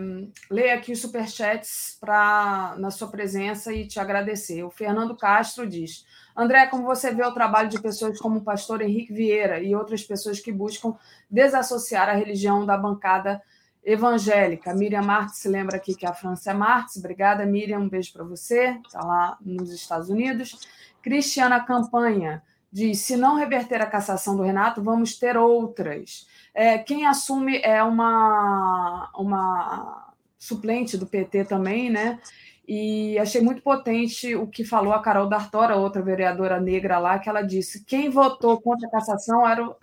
ler 0.49 0.71
aqui 0.71 0.91
os 0.91 0.99
superchats 0.99 1.95
pra, 1.99 2.75
na 2.79 2.89
sua 2.89 3.07
presença 3.07 3.71
e 3.71 3.87
te 3.87 3.99
agradecer. 3.99 4.63
O 4.63 4.71
Fernando 4.71 5.15
Castro 5.15 5.67
diz: 5.67 6.05
André, 6.35 6.65
como 6.67 6.83
você 6.83 7.13
vê 7.13 7.23
o 7.23 7.33
trabalho 7.33 7.69
de 7.69 7.79
pessoas 7.79 8.19
como 8.19 8.39
o 8.39 8.43
pastor 8.43 8.81
Henrique 8.81 9.13
Vieira 9.13 9.59
e 9.59 9.75
outras 9.75 10.03
pessoas 10.03 10.39
que 10.39 10.51
buscam 10.51 10.95
desassociar 11.29 12.09
a 12.09 12.13
religião 12.13 12.65
da 12.65 12.75
bancada 12.75 13.39
evangélica? 13.83 14.73
Miriam 14.73 15.03
Marques 15.03 15.37
se 15.37 15.47
lembra 15.47 15.77
aqui 15.77 15.93
que 15.93 16.05
é 16.05 16.09
a 16.09 16.15
França 16.15 16.51
Marques. 16.51 16.95
Obrigada, 16.95 17.45
Miriam. 17.45 17.79
Um 17.79 17.89
beijo 17.89 18.11
para 18.11 18.23
você. 18.23 18.79
Está 18.83 19.05
lá 19.05 19.37
nos 19.39 19.71
Estados 19.71 20.09
Unidos. 20.09 20.67
Cristiana 20.99 21.59
Campanha 21.63 22.41
diz: 22.71 23.01
se 23.01 23.15
não 23.15 23.35
reverter 23.35 23.81
a 23.81 23.85
cassação 23.85 24.35
do 24.35 24.41
Renato, 24.41 24.81
vamos 24.81 25.15
ter 25.19 25.37
outras. 25.37 26.25
É, 26.53 26.77
quem 26.77 27.05
assume 27.05 27.59
é 27.63 27.81
uma, 27.81 29.09
uma 29.15 30.13
suplente 30.37 30.97
do 30.97 31.05
PT 31.05 31.45
também, 31.45 31.89
né? 31.89 32.19
E 32.67 33.17
achei 33.19 33.41
muito 33.41 33.61
potente 33.61 34.35
o 34.35 34.47
que 34.47 34.63
falou 34.63 34.93
a 34.93 35.01
Carol 35.01 35.27
D'Artora, 35.27 35.75
outra 35.75 36.01
vereadora 36.01 36.59
negra 36.59 36.99
lá, 36.99 37.19
que 37.19 37.27
ela 37.27 37.41
disse: 37.41 37.83
quem 37.85 38.09
votou 38.09 38.61
contra 38.61 38.87
a 38.87 38.91
cassação 38.91 39.47
eram. 39.47 39.75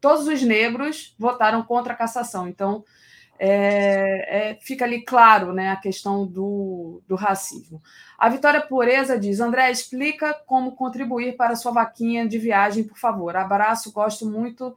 Todos 0.00 0.26
os 0.26 0.42
negros 0.42 1.14
votaram 1.18 1.62
contra 1.62 1.92
a 1.92 1.96
cassação. 1.96 2.48
Então, 2.48 2.84
é, 3.38 4.50
é, 4.50 4.54
fica 4.60 4.84
ali 4.84 5.02
claro 5.02 5.52
né, 5.52 5.70
a 5.70 5.76
questão 5.76 6.26
do, 6.26 7.02
do 7.06 7.14
racismo. 7.14 7.82
A 8.18 8.28
Vitória 8.28 8.60
Pureza 8.60 9.18
diz: 9.18 9.40
André, 9.40 9.70
explica 9.70 10.34
como 10.46 10.76
contribuir 10.76 11.36
para 11.36 11.54
a 11.54 11.56
sua 11.56 11.72
vaquinha 11.72 12.28
de 12.28 12.38
viagem, 12.38 12.84
por 12.84 12.96
favor. 12.96 13.36
Abraço, 13.36 13.92
gosto 13.92 14.24
muito 14.24 14.76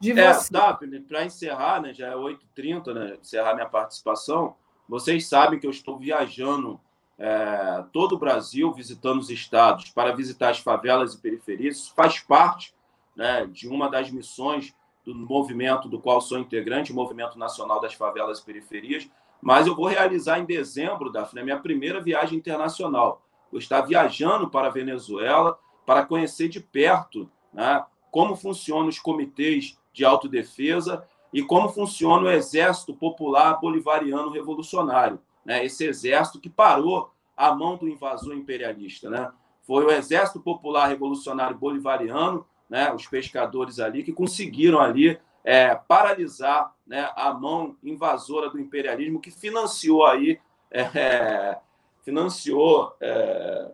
de 0.00 0.12
é, 0.12 0.32
você. 0.32 0.52
Daphne, 0.52 1.00
para 1.00 1.24
encerrar, 1.24 1.80
né, 1.80 1.94
já 1.94 2.08
é 2.08 2.14
8h30, 2.14 2.92
né, 2.92 3.18
encerrar 3.20 3.54
minha 3.54 3.68
participação, 3.68 4.56
vocês 4.88 5.26
sabem 5.26 5.58
que 5.58 5.66
eu 5.66 5.70
estou 5.70 5.98
viajando 5.98 6.80
é, 7.18 7.84
todo 7.92 8.14
o 8.14 8.18
Brasil, 8.18 8.72
visitando 8.72 9.20
os 9.20 9.30
estados, 9.30 9.90
para 9.90 10.14
visitar 10.14 10.50
as 10.50 10.58
favelas 10.58 11.14
e 11.14 11.20
periferias. 11.20 11.76
Isso 11.76 11.94
faz 11.94 12.20
parte 12.20 12.74
né, 13.16 13.46
de 13.46 13.68
uma 13.68 13.88
das 13.88 14.10
missões 14.10 14.74
do 15.04 15.14
movimento 15.14 15.88
do 15.88 16.00
qual 16.00 16.20
sou 16.20 16.38
integrante, 16.38 16.92
o 16.92 16.94
Movimento 16.94 17.38
Nacional 17.38 17.80
das 17.80 17.94
Favelas 17.94 18.38
e 18.38 18.44
Periferias, 18.44 19.08
mas 19.40 19.66
eu 19.66 19.76
vou 19.76 19.86
realizar 19.86 20.38
em 20.38 20.46
dezembro, 20.46 21.12
Daphne, 21.12 21.40
a 21.40 21.44
minha 21.44 21.58
primeira 21.58 22.00
viagem 22.00 22.38
internacional. 22.38 23.22
Vou 23.50 23.58
estar 23.58 23.82
viajando 23.82 24.48
para 24.48 24.68
a 24.68 24.70
Venezuela 24.70 25.58
para 25.84 26.04
conhecer 26.06 26.48
de 26.48 26.60
perto 26.60 27.30
né, 27.52 27.84
como 28.10 28.34
funcionam 28.34 28.88
os 28.88 28.98
comitês 28.98 29.78
de 29.94 30.04
autodefesa 30.04 31.06
e 31.32 31.42
como 31.42 31.70
funciona 31.70 32.26
o 32.26 32.30
Exército 32.30 32.92
Popular 32.94 33.58
Bolivariano 33.58 34.30
Revolucionário, 34.30 35.18
né, 35.44 35.64
esse 35.64 35.86
exército 35.86 36.40
que 36.40 36.50
parou 36.50 37.10
a 37.36 37.54
mão 37.54 37.76
do 37.76 37.88
invasor 37.88 38.34
imperialista. 38.34 39.08
Né? 39.08 39.30
Foi 39.62 39.84
o 39.84 39.90
Exército 39.90 40.40
Popular 40.40 40.88
Revolucionário 40.88 41.56
Bolivariano 41.56 42.46
né, 42.68 42.92
os 42.92 43.06
pescadores 43.06 43.78
ali, 43.78 44.02
que 44.02 44.12
conseguiram 44.12 44.80
ali 44.80 45.18
é, 45.44 45.74
paralisar 45.74 46.74
né, 46.86 47.10
a 47.14 47.32
mão 47.32 47.76
invasora 47.82 48.48
do 48.50 48.58
imperialismo 48.58 49.20
que 49.20 49.30
financiou 49.30 50.06
aí, 50.06 50.40
é, 50.70 51.58
financiou, 52.02 52.94
é, 53.00 53.70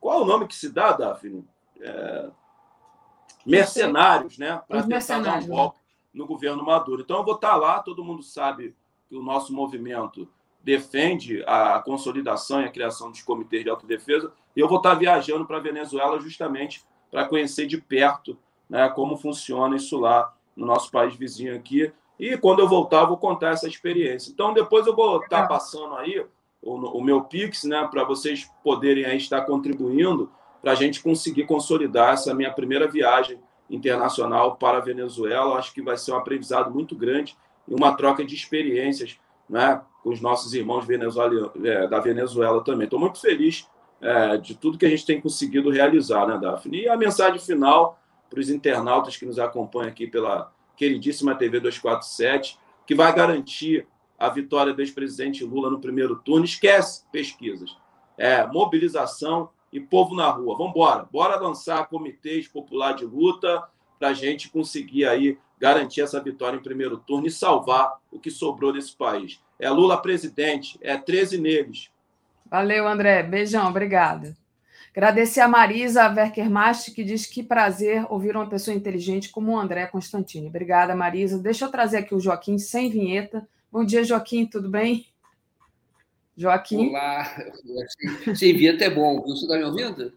qual 0.00 0.20
é 0.20 0.22
o 0.22 0.26
nome 0.26 0.46
que 0.46 0.54
se 0.54 0.72
dá, 0.72 0.92
Daphne? 0.92 1.44
Mercenários, 3.46 4.38
né, 4.38 4.60
para 4.68 4.82
tentar 4.82 5.20
dar 5.20 5.42
um 5.42 5.46
golpe 5.46 5.78
no 6.12 6.26
governo 6.26 6.64
Maduro. 6.64 7.02
Então 7.02 7.18
eu 7.18 7.24
vou 7.24 7.34
estar 7.36 7.56
lá, 7.56 7.80
todo 7.80 8.04
mundo 8.04 8.22
sabe 8.22 8.74
que 9.08 9.16
o 9.16 9.22
nosso 9.22 9.52
movimento 9.52 10.28
defende 10.62 11.44
a 11.46 11.78
consolidação 11.78 12.60
e 12.60 12.64
a 12.64 12.70
criação 12.70 13.10
dos 13.10 13.22
comitês 13.22 13.62
de 13.62 13.70
autodefesa, 13.70 14.32
e 14.56 14.60
eu 14.60 14.68
vou 14.68 14.78
estar 14.78 14.94
viajando 14.94 15.46
para 15.46 15.58
a 15.58 15.60
Venezuela 15.60 16.18
justamente 16.18 16.84
para 17.10 17.28
conhecer 17.28 17.66
de 17.66 17.80
perto 17.80 18.36
né, 18.68 18.88
como 18.88 19.16
funciona 19.16 19.76
isso 19.76 19.98
lá 19.98 20.34
no 20.56 20.66
nosso 20.66 20.90
país 20.90 21.14
vizinho 21.14 21.54
aqui. 21.54 21.92
E 22.18 22.36
quando 22.36 22.60
eu 22.60 22.68
voltar, 22.68 23.02
eu 23.02 23.08
vou 23.08 23.16
contar 23.16 23.50
essa 23.50 23.68
experiência. 23.68 24.30
Então, 24.30 24.52
depois 24.52 24.86
eu 24.86 24.96
vou 24.96 25.22
estar 25.22 25.42
tá 25.42 25.46
passando 25.46 25.94
aí 25.96 26.24
o, 26.62 26.74
o 26.98 27.04
meu 27.04 27.22
Pix, 27.22 27.64
né, 27.64 27.86
para 27.90 28.02
vocês 28.04 28.50
poderem 28.64 29.04
aí 29.04 29.18
estar 29.18 29.42
contribuindo 29.42 30.30
para 30.66 30.72
a 30.72 30.74
gente 30.74 31.00
conseguir 31.00 31.46
consolidar 31.46 32.14
essa 32.14 32.34
minha 32.34 32.52
primeira 32.52 32.88
viagem 32.88 33.38
internacional 33.70 34.56
para 34.56 34.78
a 34.78 34.80
Venezuela. 34.80 35.58
Acho 35.58 35.72
que 35.72 35.80
vai 35.80 35.96
ser 35.96 36.10
um 36.10 36.16
aprendizado 36.16 36.72
muito 36.72 36.96
grande 36.96 37.36
e 37.68 37.72
uma 37.72 37.94
troca 37.94 38.24
de 38.24 38.34
experiências 38.34 39.16
né, 39.48 39.80
com 40.02 40.10
os 40.10 40.20
nossos 40.20 40.54
irmãos 40.54 40.84
é, 40.90 41.86
da 41.86 42.00
Venezuela 42.00 42.64
também. 42.64 42.86
Estou 42.86 42.98
muito 42.98 43.20
feliz 43.20 43.64
é, 44.00 44.38
de 44.38 44.56
tudo 44.56 44.76
que 44.76 44.84
a 44.84 44.88
gente 44.88 45.06
tem 45.06 45.20
conseguido 45.20 45.70
realizar, 45.70 46.26
né, 46.26 46.36
Daphne? 46.36 46.80
E 46.80 46.88
a 46.88 46.96
mensagem 46.96 47.38
final 47.38 47.96
para 48.28 48.40
os 48.40 48.50
internautas 48.50 49.16
que 49.16 49.24
nos 49.24 49.38
acompanham 49.38 49.90
aqui 49.90 50.08
pela 50.08 50.52
queridíssima 50.76 51.36
TV 51.36 51.60
247, 51.60 52.58
que 52.84 52.92
vai 52.92 53.14
garantir 53.14 53.86
a 54.18 54.28
vitória 54.28 54.74
do 54.74 54.82
ex-presidente 54.82 55.44
Lula 55.44 55.70
no 55.70 55.78
primeiro 55.78 56.16
turno. 56.16 56.44
Esquece 56.44 57.04
pesquisas. 57.12 57.70
É, 58.18 58.44
mobilização 58.48 59.50
e 59.76 59.80
povo 59.80 60.14
na 60.14 60.28
rua. 60.28 60.56
Vamos 60.56 60.72
embora. 60.72 61.08
Bora 61.10 61.40
lançar 61.40 61.88
comitês 61.88 62.48
popular 62.48 62.92
de 62.92 63.04
luta 63.04 63.62
para 63.98 64.08
a 64.08 64.14
gente 64.14 64.48
conseguir 64.48 65.06
aí 65.06 65.38
garantir 65.58 66.02
essa 66.02 66.20
vitória 66.20 66.56
em 66.56 66.62
primeiro 66.62 66.98
turno 66.98 67.26
e 67.26 67.30
salvar 67.30 67.98
o 68.10 68.18
que 68.18 68.30
sobrou 68.30 68.72
desse 68.72 68.94
país. 68.94 69.40
É 69.58 69.70
Lula 69.70 70.00
presidente, 70.00 70.78
é 70.82 70.96
13 70.96 71.38
neles, 71.38 71.90
Valeu, 72.48 72.86
André. 72.86 73.22
Beijão, 73.22 73.68
obrigada. 73.68 74.36
Agradecer 74.94 75.40
a 75.40 75.48
Marisa 75.48 76.08
Verkermast, 76.08 76.92
que 76.92 77.04
diz 77.04 77.26
que 77.26 77.42
prazer 77.42 78.06
ouvir 78.08 78.36
uma 78.36 78.48
pessoa 78.48 78.74
inteligente 78.74 79.30
como 79.30 79.52
o 79.52 79.58
André 79.58 79.86
Constantini. 79.86 80.46
Obrigada, 80.46 80.94
Marisa. 80.94 81.38
Deixa 81.38 81.64
eu 81.64 81.70
trazer 81.70 81.98
aqui 81.98 82.14
o 82.14 82.20
Joaquim 82.20 82.56
sem 82.56 82.88
vinheta. 82.88 83.46
Bom 83.70 83.84
dia, 83.84 84.04
Joaquim, 84.04 84.46
tudo 84.46 84.70
bem? 84.70 85.06
Joaquim. 86.36 86.90
Olá, 86.90 87.34
sem 88.36 88.54
vinheta 88.54 88.84
é 88.84 88.90
bom. 88.90 89.22
Você 89.22 89.44
está 89.44 89.56
me 89.56 89.64
ouvindo? 89.64 90.12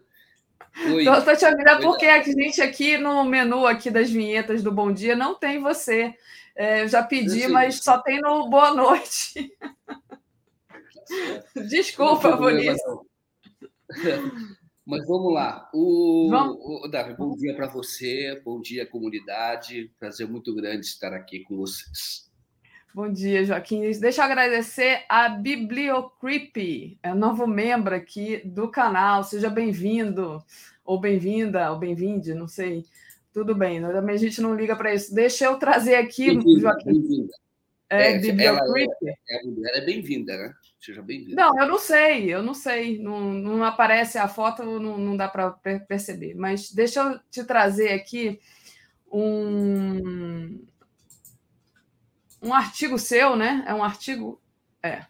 Estou 0.76 1.36
te 1.36 1.44
ouvindo, 1.46 1.68
é 1.68 1.80
porque 1.80 2.06
a 2.06 2.22
gente 2.22 2.60
aqui 2.60 2.98
no 2.98 3.24
menu 3.24 3.66
aqui 3.66 3.90
das 3.90 4.10
vinhetas 4.10 4.62
do 4.62 4.70
Bom 4.70 4.92
Dia 4.92 5.16
não 5.16 5.34
tem 5.34 5.58
você. 5.58 6.14
É, 6.54 6.82
eu 6.82 6.88
já 6.88 7.02
pedi, 7.02 7.48
mas 7.48 7.82
só 7.82 7.98
tem 7.98 8.20
no 8.20 8.48
Boa 8.48 8.74
Noite. 8.74 9.50
Desculpa 11.68 12.36
por 12.36 12.52
isso. 12.52 13.06
Mas 14.86 15.06
vamos 15.06 15.32
lá. 15.32 15.68
O, 15.72 16.28
vamos. 16.30 16.56
o 16.60 16.88
Davi, 16.88 17.14
bom 17.14 17.34
dia 17.34 17.54
para 17.54 17.68
você, 17.68 18.40
bom 18.44 18.60
dia, 18.60 18.86
comunidade. 18.86 19.90
Prazer 19.98 20.28
muito 20.28 20.54
grande 20.54 20.86
estar 20.86 21.12
aqui 21.12 21.40
com 21.40 21.56
vocês. 21.56 22.29
Bom 22.92 23.12
dia, 23.12 23.44
Joaquim. 23.44 23.88
Deixa 24.00 24.20
eu 24.20 24.24
agradecer 24.24 25.04
a 25.08 25.28
Bibliocreepy, 25.28 26.98
é 27.00 27.12
um 27.12 27.16
novo 27.16 27.46
membro 27.46 27.94
aqui 27.94 28.42
do 28.44 28.68
canal. 28.68 29.22
Seja 29.22 29.48
bem-vindo, 29.48 30.42
ou 30.84 30.98
bem-vinda, 31.00 31.70
ou 31.70 31.78
bem-vinde, 31.78 32.34
não 32.34 32.48
sei. 32.48 32.84
Tudo 33.32 33.54
bem, 33.54 33.80
também 33.80 34.16
a 34.16 34.18
gente 34.18 34.40
não 34.40 34.56
liga 34.56 34.74
para 34.74 34.92
isso. 34.92 35.14
Deixa 35.14 35.44
eu 35.44 35.56
trazer 35.56 35.94
aqui, 35.94 36.36
bem 36.36 36.58
Joaquim. 36.58 36.92
Bem-vinda. 36.92 37.32
É, 37.88 38.12
é, 38.12 38.18
Bibliocreepy. 38.18 39.06
Ela, 39.06 39.76
é, 39.76 39.78
é 39.78 39.84
bem-vinda, 39.84 40.36
né? 40.36 40.52
Seja 40.80 41.00
bem-vindo. 41.00 41.36
Não, 41.36 41.56
eu 41.60 41.68
não 41.68 41.78
sei, 41.78 42.34
eu 42.34 42.42
não 42.42 42.54
sei. 42.54 42.98
Não, 42.98 43.20
não 43.20 43.62
aparece 43.62 44.18
a 44.18 44.26
foto, 44.26 44.64
não, 44.64 44.98
não 44.98 45.16
dá 45.16 45.28
para 45.28 45.50
perceber. 45.86 46.34
Mas 46.34 46.72
deixa 46.72 47.00
eu 47.02 47.20
te 47.30 47.44
trazer 47.44 47.92
aqui 47.92 48.40
um, 49.12 50.60
um 52.42 52.52
artigo 52.54 52.98
seu, 52.98 53.36
né? 53.36 53.64
É 53.66 53.74
um 53.74 53.82
artigo. 53.82 54.40
É. 54.82 55.04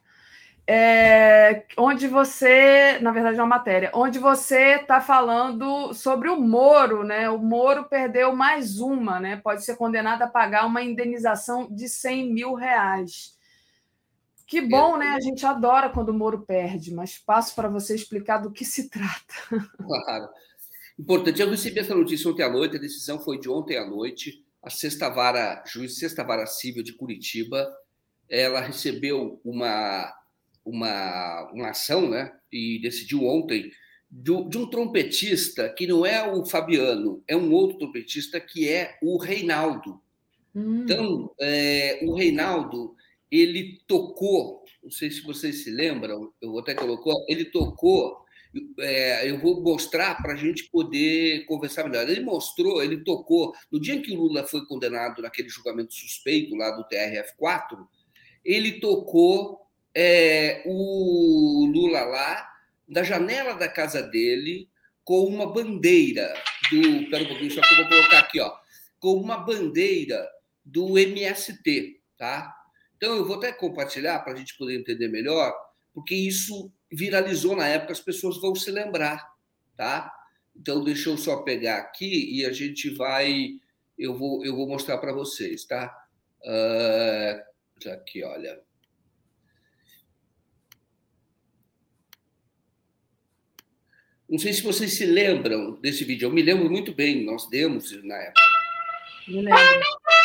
É, 0.73 1.65
onde 1.77 2.07
você, 2.07 3.01
na 3.01 3.11
verdade, 3.11 3.36
é 3.36 3.43
uma 3.43 3.57
matéria, 3.57 3.90
onde 3.93 4.20
você 4.20 4.77
está 4.77 5.01
falando 5.01 5.93
sobre 5.93 6.28
o 6.28 6.40
Moro, 6.40 7.02
né? 7.02 7.28
O 7.28 7.39
Moro 7.39 7.89
perdeu 7.89 8.36
mais 8.36 8.78
uma, 8.78 9.19
né? 9.19 9.36
Pode 9.36 9.65
ser 9.65 9.77
condenado 9.77 10.23
a 10.23 10.28
pagar 10.28 10.66
uma 10.66 10.81
indenização 10.81 11.66
de 11.69 11.89
100 11.89 12.32
mil 12.32 12.55
reais. 12.55 13.36
Que 14.47 14.61
bom, 14.61 14.97
né? 14.97 15.09
A 15.09 15.20
gente 15.20 15.44
adora 15.44 15.90
quando 15.90 16.11
o 16.11 16.15
Moro 16.15 16.43
perde, 16.43 16.94
mas 16.94 17.19
passo 17.19 17.55
para 17.55 17.69
você 17.69 17.94
explicar 17.94 18.39
do 18.39 18.52
que 18.52 18.65
se 18.65 18.89
trata. 18.89 19.35
Claro. 19.77 20.28
Importante, 20.98 21.40
eu 21.40 21.51
recebi 21.51 21.81
essa 21.81 21.94
notícia 21.94 22.31
ontem 22.31 22.43
à 22.43 22.51
noite, 22.51 22.77
a 22.77 22.81
decisão 22.81 23.19
foi 23.19 23.40
de 23.40 23.48
ontem 23.48 23.77
à 23.77 23.85
noite. 23.85 24.44
A 24.62 24.70
sexta 24.70 25.09
vara, 25.09 25.62
juiz 25.66 25.99
sexta 25.99 26.23
vara 26.23 26.47
civil 26.47 26.82
de 26.82 26.93
Curitiba, 26.93 27.70
ela 28.28 28.61
recebeu 28.61 29.41
uma, 29.45 30.12
uma, 30.65 31.51
uma 31.53 31.70
ação, 31.70 32.09
né? 32.09 32.32
E 32.53 32.78
decidiu 32.81 33.24
ontem 33.24 33.70
do, 34.11 34.49
de 34.49 34.59
um 34.59 34.69
trompetista 34.69 35.69
que 35.69 35.87
não 35.87 36.05
é 36.05 36.28
o 36.28 36.45
Fabiano, 36.45 37.23
é 37.28 37.37
um 37.37 37.53
outro 37.53 37.78
trompetista 37.78 38.41
que 38.41 38.69
é 38.69 38.99
o 39.03 39.16
Reinaldo. 39.16 40.01
Hum. 40.55 40.82
Então, 40.82 41.32
é, 41.41 42.01
o 42.03 42.15
Reinaldo, 42.15 42.97
ele 43.31 43.78
tocou, 43.87 44.65
não 44.82 44.91
sei 44.91 45.11
se 45.11 45.23
vocês 45.23 45.62
se 45.62 45.70
lembram, 45.70 46.32
eu 46.43 46.59
até 46.59 46.74
colocou, 46.74 47.15
ele 47.28 47.45
tocou, 47.45 48.19
é, 48.78 49.31
eu 49.31 49.39
vou 49.39 49.62
mostrar 49.62 50.20
para 50.20 50.32
a 50.32 50.36
gente 50.36 50.64
poder 50.70 51.44
conversar 51.47 51.85
melhor. 51.85 52.09
Ele 52.09 52.20
mostrou, 52.20 52.82
ele 52.82 53.05
tocou, 53.05 53.55
no 53.70 53.81
dia 53.81 53.94
em 53.94 54.02
que 54.02 54.12
o 54.12 54.20
Lula 54.20 54.47
foi 54.47 54.64
condenado 54.66 55.22
naquele 55.22 55.48
julgamento 55.48 55.94
suspeito 55.94 56.56
lá 56.56 56.70
do 56.70 56.86
TRF4, 56.89 57.86
ele 58.44 58.81
tocou 58.81 59.60
é, 59.94 60.62
o 60.66 61.70
Lula 61.72 62.02
lá, 62.05 62.48
da 62.89 63.02
janela 63.02 63.55
da 63.55 63.68
casa 63.68 64.02
dele, 64.02 64.68
com 65.05 65.24
uma 65.24 65.52
bandeira 65.52 66.32
do. 66.70 66.81
Espera 67.02 67.24
um 67.24 67.28
pouquinho, 67.28 67.51
só 67.51 67.60
que 67.60 67.74
eu 67.74 67.77
vou 67.78 67.89
colocar 67.89 68.18
aqui, 68.18 68.40
ó. 68.40 68.52
Com 68.98 69.14
uma 69.14 69.39
bandeira 69.39 70.28
do 70.64 70.98
MST, 70.98 72.01
tá? 72.18 72.55
Então 72.97 73.14
eu 73.14 73.24
vou 73.24 73.36
até 73.36 73.52
compartilhar 73.52 74.18
para 74.20 74.35
a 74.35 74.36
gente 74.36 74.56
poder 74.59 74.78
entender 74.78 75.09
melhor, 75.09 75.55
porque 75.94 76.14
isso 76.14 76.70
viralizou 76.90 77.56
na 77.56 77.66
época, 77.66 77.92
as 77.92 78.00
pessoas 78.00 78.40
vão 78.40 78.54
se 78.54 78.70
lembrar, 78.70 79.32
tá? 79.76 80.12
Então 80.54 80.82
deixa 80.82 81.08
eu 81.08 81.16
só 81.16 81.42
pegar 81.42 81.78
aqui 81.78 82.36
e 82.36 82.44
a 82.44 82.52
gente 82.52 82.90
vai, 82.90 83.56
eu 83.98 84.16
vou, 84.16 84.44
eu 84.44 84.54
vou 84.56 84.68
mostrar 84.68 84.98
para 84.98 85.12
vocês, 85.12 85.64
tá? 85.64 85.94
Uh, 86.42 87.88
aqui, 87.90 88.22
olha. 88.24 88.60
Não 94.28 94.38
sei 94.38 94.52
se 94.52 94.62
vocês 94.62 94.92
se 94.92 95.04
lembram 95.04 95.80
desse 95.80 96.04
vídeo. 96.04 96.26
Eu 96.26 96.32
me 96.32 96.40
lembro 96.40 96.70
muito 96.70 96.94
bem, 96.94 97.24
nós 97.24 97.48
demos 97.50 97.90
na 98.04 98.16
época. 98.16 98.40
Me 99.26 99.42
lembro. 99.42 100.19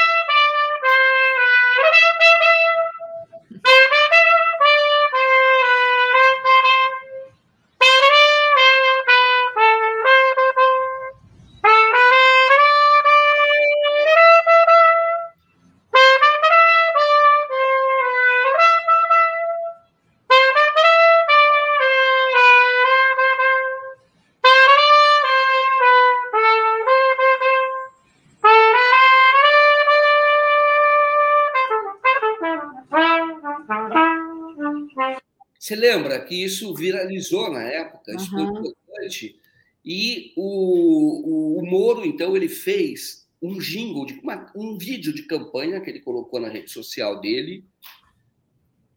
Você 35.66 35.76
lembra 35.76 36.24
que 36.24 36.44
isso 36.44 36.76
viralizou 36.76 37.52
na 37.52 37.64
época, 37.64 38.16
isso 38.16 38.36
uhum. 38.36 38.56
foi 38.56 38.70
importante. 38.70 39.42
E 39.84 40.32
o, 40.38 41.58
o, 41.58 41.60
o, 41.60 41.66
Moro, 41.66 42.06
então, 42.06 42.36
ele 42.36 42.48
fez 42.48 43.28
um 43.42 43.58
jingle, 43.58 44.06
de, 44.06 44.14
uma, 44.20 44.54
um 44.56 44.78
vídeo 44.78 45.12
de 45.12 45.24
campanha 45.24 45.82
que 45.82 45.90
ele 45.90 46.02
colocou 46.02 46.40
na 46.40 46.50
rede 46.50 46.70
social 46.70 47.20
dele. 47.20 47.66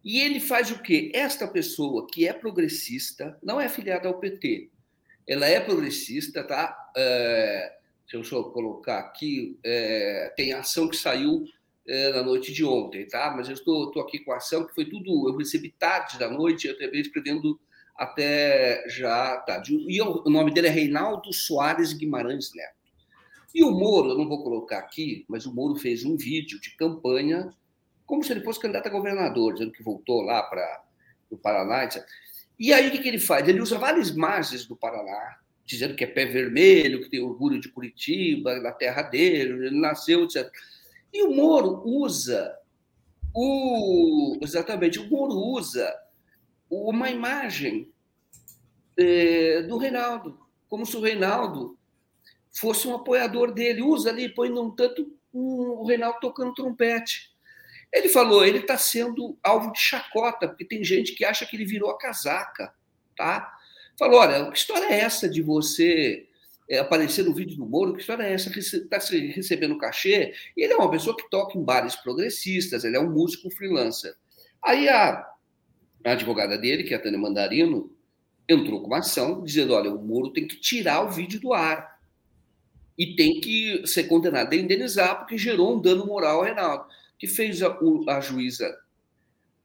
E 0.04 0.20
ele 0.20 0.40
faz 0.40 0.70
o 0.70 0.82
quê? 0.82 1.10
Esta 1.14 1.48
pessoa 1.48 2.06
que 2.06 2.28
é 2.28 2.34
progressista, 2.34 3.38
não 3.42 3.58
é 3.58 3.64
afiliada 3.64 4.06
ao 4.06 4.20
PT, 4.20 4.68
ela 5.26 5.46
é 5.46 5.58
progressista, 5.60 6.44
tá? 6.44 6.76
É, 6.94 7.76
deixa 8.12 8.34
eu 8.34 8.44
colocar 8.44 8.98
aqui, 8.98 9.58
é, 9.64 10.34
tem 10.36 10.52
ação 10.52 10.86
que 10.86 10.96
saiu 10.98 11.46
é, 11.88 12.12
na 12.12 12.22
noite 12.22 12.52
de 12.52 12.64
ontem, 12.64 13.06
tá? 13.06 13.32
Mas 13.34 13.48
eu 13.48 13.54
estou, 13.54 13.88
estou 13.88 14.02
aqui 14.02 14.18
com 14.18 14.32
a 14.32 14.36
ação 14.36 14.66
que 14.66 14.74
foi 14.74 14.84
tudo, 14.84 15.28
eu 15.28 15.36
recebi 15.36 15.70
tarde 15.70 16.18
da 16.18 16.30
noite, 16.30 16.68
eu 16.68 16.74
acabei 16.74 17.00
escrevendo 17.00 17.58
até 17.96 18.84
já 18.88 19.38
tarde. 19.38 19.74
E 19.88 20.00
o 20.00 20.22
nome 20.28 20.52
dele 20.52 20.68
é 20.68 20.70
Reinaldo 20.70 21.32
Soares 21.32 21.94
Guimarães 21.94 22.52
Neto. 22.54 22.78
E 23.54 23.64
o 23.64 23.70
Moro, 23.70 24.10
eu 24.10 24.18
não 24.18 24.28
vou 24.28 24.42
colocar 24.44 24.78
aqui, 24.78 25.24
mas 25.26 25.46
o 25.46 25.54
Moro 25.54 25.76
fez 25.76 26.04
um 26.04 26.16
vídeo 26.16 26.60
de 26.60 26.76
campanha, 26.76 27.52
como 28.06 28.22
se 28.22 28.32
ele 28.32 28.44
fosse 28.44 28.60
candidato 28.60 28.86
a 28.86 28.90
governador, 28.90 29.54
dizendo 29.54 29.72
que 29.72 29.82
voltou 29.82 30.20
lá 30.20 30.42
para 30.42 30.84
o 31.30 31.38
Paraná. 31.38 31.88
E 32.58 32.72
aí 32.72 32.88
o 32.88 32.90
que, 32.92 32.98
que 32.98 33.08
ele 33.08 33.18
faz? 33.18 33.48
Ele 33.48 33.60
usa 33.60 33.78
várias 33.78 34.10
imagens 34.10 34.66
do 34.66 34.76
Paraná, 34.76 35.38
dizendo 35.64 35.94
que 35.94 36.04
é 36.04 36.06
pé 36.06 36.26
vermelho, 36.26 37.02
que 37.02 37.10
tem 37.10 37.20
orgulho 37.20 37.58
de 37.58 37.70
Curitiba, 37.70 38.60
da 38.60 38.72
terra 38.72 39.02
dele, 39.02 39.66
ele 39.66 39.80
nasceu, 39.80 40.24
etc. 40.24 40.50
E 41.12 41.22
o 41.22 41.30
Moro 41.30 41.82
usa 41.84 42.56
o 43.34 44.38
exatamente 44.42 44.98
o 44.98 45.08
Moro 45.08 45.34
usa 45.34 45.94
uma 46.70 47.10
imagem 47.10 47.90
é, 48.96 49.62
do 49.62 49.78
Reinaldo, 49.78 50.38
como 50.68 50.84
se 50.84 50.96
o 50.96 51.00
Reinaldo 51.00 51.78
fosse 52.58 52.86
um 52.88 52.94
apoiador 52.94 53.52
dele. 53.52 53.82
Usa 53.82 54.10
ali, 54.10 54.28
põe 54.28 54.50
num 54.50 54.70
tanto 54.70 55.10
um, 55.32 55.80
o 55.80 55.86
Reinaldo 55.86 56.18
tocando 56.20 56.54
trompete. 56.54 57.30
Ele 57.92 58.08
falou, 58.08 58.44
ele 58.44 58.58
está 58.58 58.76
sendo 58.76 59.38
alvo 59.42 59.72
de 59.72 59.80
chacota, 59.80 60.48
porque 60.48 60.64
tem 60.64 60.84
gente 60.84 61.14
que 61.14 61.24
acha 61.24 61.46
que 61.46 61.56
ele 61.56 61.64
virou 61.64 61.90
a 61.90 61.96
casaca, 61.96 62.74
tá? 63.16 63.56
Falou, 63.98 64.20
olha, 64.20 64.50
que 64.50 64.58
história 64.58 64.86
é 64.86 65.00
essa 65.00 65.28
de 65.28 65.40
você 65.40 66.27
é, 66.68 66.78
aparecer 66.78 67.24
no 67.24 67.34
vídeo 67.34 67.56
do 67.56 67.66
Moro, 67.66 67.94
que 67.94 68.00
história 68.00 68.24
é 68.24 68.32
essa? 68.32 68.56
Está 68.58 68.98
recebendo 68.98 69.78
cachê? 69.78 70.34
E 70.56 70.64
ele 70.64 70.74
é 70.74 70.76
uma 70.76 70.90
pessoa 70.90 71.16
que 71.16 71.28
toca 71.30 71.56
em 71.56 71.64
bares 71.64 71.96
progressistas, 71.96 72.84
ele 72.84 72.96
é 72.96 73.00
um 73.00 73.10
músico 73.10 73.50
freelancer. 73.50 74.14
Aí 74.62 74.88
a, 74.88 75.26
a 76.04 76.12
advogada 76.12 76.58
dele, 76.58 76.84
que 76.84 76.92
é 76.92 76.96
a 76.96 77.00
Tânia 77.00 77.18
Mandarino, 77.18 77.90
entrou 78.48 78.80
com 78.80 78.88
uma 78.88 78.98
ação 78.98 79.42
dizendo: 79.42 79.72
olha, 79.72 79.90
o 79.90 80.04
Moro 80.04 80.32
tem 80.32 80.46
que 80.46 80.56
tirar 80.56 81.04
o 81.04 81.10
vídeo 81.10 81.40
do 81.40 81.52
ar 81.52 81.98
e 82.98 83.14
tem 83.14 83.40
que 83.40 83.86
ser 83.86 84.04
condenado 84.04 84.52
a 84.52 84.56
indenizar, 84.56 85.18
porque 85.18 85.38
gerou 85.38 85.76
um 85.76 85.80
dano 85.80 86.04
moral 86.06 86.38
ao 86.38 86.44
Reinaldo. 86.44 86.84
Que 87.18 87.26
fez 87.26 87.62
a, 87.62 87.76
a 88.08 88.20
juíza 88.20 88.76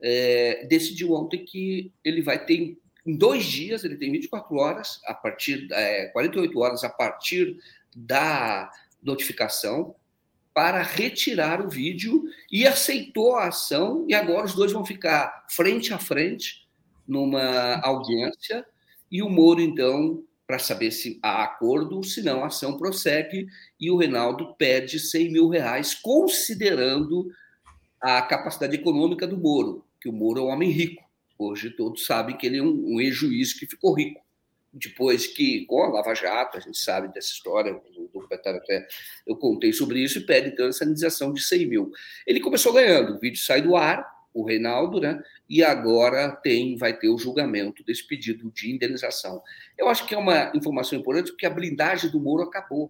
é, 0.02 0.66
decidiu 0.66 1.14
ontem 1.14 1.46
que 1.46 1.92
ele 2.04 2.22
vai 2.22 2.44
ter 2.44 2.78
em 3.06 3.18
dois 3.18 3.44
dias, 3.44 3.84
ele 3.84 3.98
tem 3.98 4.12
24 4.12 4.56
horas, 4.56 5.02
a 5.06 5.14
partir 5.14 5.68
é, 5.72 6.08
48 6.08 6.60
horas 6.60 6.84
a 6.84 6.90
partir 6.90 7.58
da 7.96 8.72
notificação, 9.02 9.96
para 10.54 10.82
retirar 10.84 11.66
o 11.66 11.70
vídeo 11.70 12.24
e 12.52 12.66
aceitou 12.66 13.36
a 13.36 13.48
ação, 13.48 14.06
e 14.08 14.14
agora 14.14 14.46
os 14.46 14.54
dois 14.54 14.72
vão 14.72 14.86
ficar 14.86 15.46
frente 15.50 15.94
a 15.94 15.98
frente 15.98 16.68
numa 17.08 17.82
audiência, 17.82 18.66
e 19.12 19.22
o 19.22 19.30
Moro, 19.30 19.60
então, 19.60 20.24
para 20.48 20.60
saber 20.60 20.92
se 20.92 21.20
há 21.22 21.44
acordo, 21.44 22.04
se 22.04 22.22
não, 22.22 22.44
a 22.44 22.48
ação 22.48 22.78
prossegue, 22.78 23.48
e 23.80 23.92
o 23.92 23.98
Reinaldo 23.98 24.56
pede 24.56 25.00
100 25.00 25.32
mil 25.32 25.50
reais, 25.50 25.94
considerando 25.94 27.30
a 28.00 28.22
capacidade 28.22 28.76
econômica 28.76 29.28
do 29.28 29.38
Moro, 29.38 29.86
que 30.00 30.08
o 30.08 30.14
Moro 30.14 30.40
é 30.40 30.44
um 30.44 30.48
homem 30.48 30.70
rico. 30.70 31.03
Hoje 31.44 31.70
todos 31.72 32.06
sabem 32.06 32.38
que 32.38 32.48
ele 32.48 32.58
é 32.58 32.64
um, 32.64 32.94
um 32.94 33.02
ex-juiz 33.02 33.54
que 33.54 33.66
ficou 33.66 33.94
rico. 33.94 34.22
Depois 34.72 35.28
que, 35.28 35.66
com 35.68 35.84
a 35.84 35.90
Lava 35.90 36.16
Jato, 36.16 36.58
a 36.58 36.60
gente 36.60 36.80
sabe 36.80 37.14
dessa 37.14 37.28
história, 37.28 37.74
no 37.74 38.08
documentário 38.08 38.60
até 38.60 38.88
eu 39.28 39.36
contei 39.36 39.72
sobre 39.72 40.00
isso, 40.00 40.18
e 40.18 40.26
pede 40.26 40.50
então 40.50 40.68
indenização 40.68 41.32
de 41.32 41.44
100 41.44 41.68
mil. 41.68 41.92
Ele 42.26 42.40
começou 42.40 42.74
ganhando, 42.74 43.16
o 43.16 43.20
vídeo 43.20 43.40
sai 43.40 43.62
do 43.62 43.76
ar, 43.76 44.04
o 44.34 44.44
Reinaldo, 44.44 45.00
né? 45.00 45.22
E 45.48 45.64
agora 45.64 46.32
tem, 46.32 46.76
vai 46.76 46.98
ter 46.98 47.10
o 47.10 47.20
julgamento 47.20 47.84
desse 47.84 48.08
pedido 48.08 48.50
de 48.52 48.72
indenização. 48.72 49.44
Eu 49.78 49.88
acho 49.90 50.08
que 50.08 50.16
é 50.16 50.18
uma 50.18 50.52
informação 50.56 50.98
importante 50.98 51.32
porque 51.32 51.46
a 51.46 51.52
blindagem 51.52 52.10
do 52.10 52.20
Moro 52.20 52.42
acabou. 52.42 52.90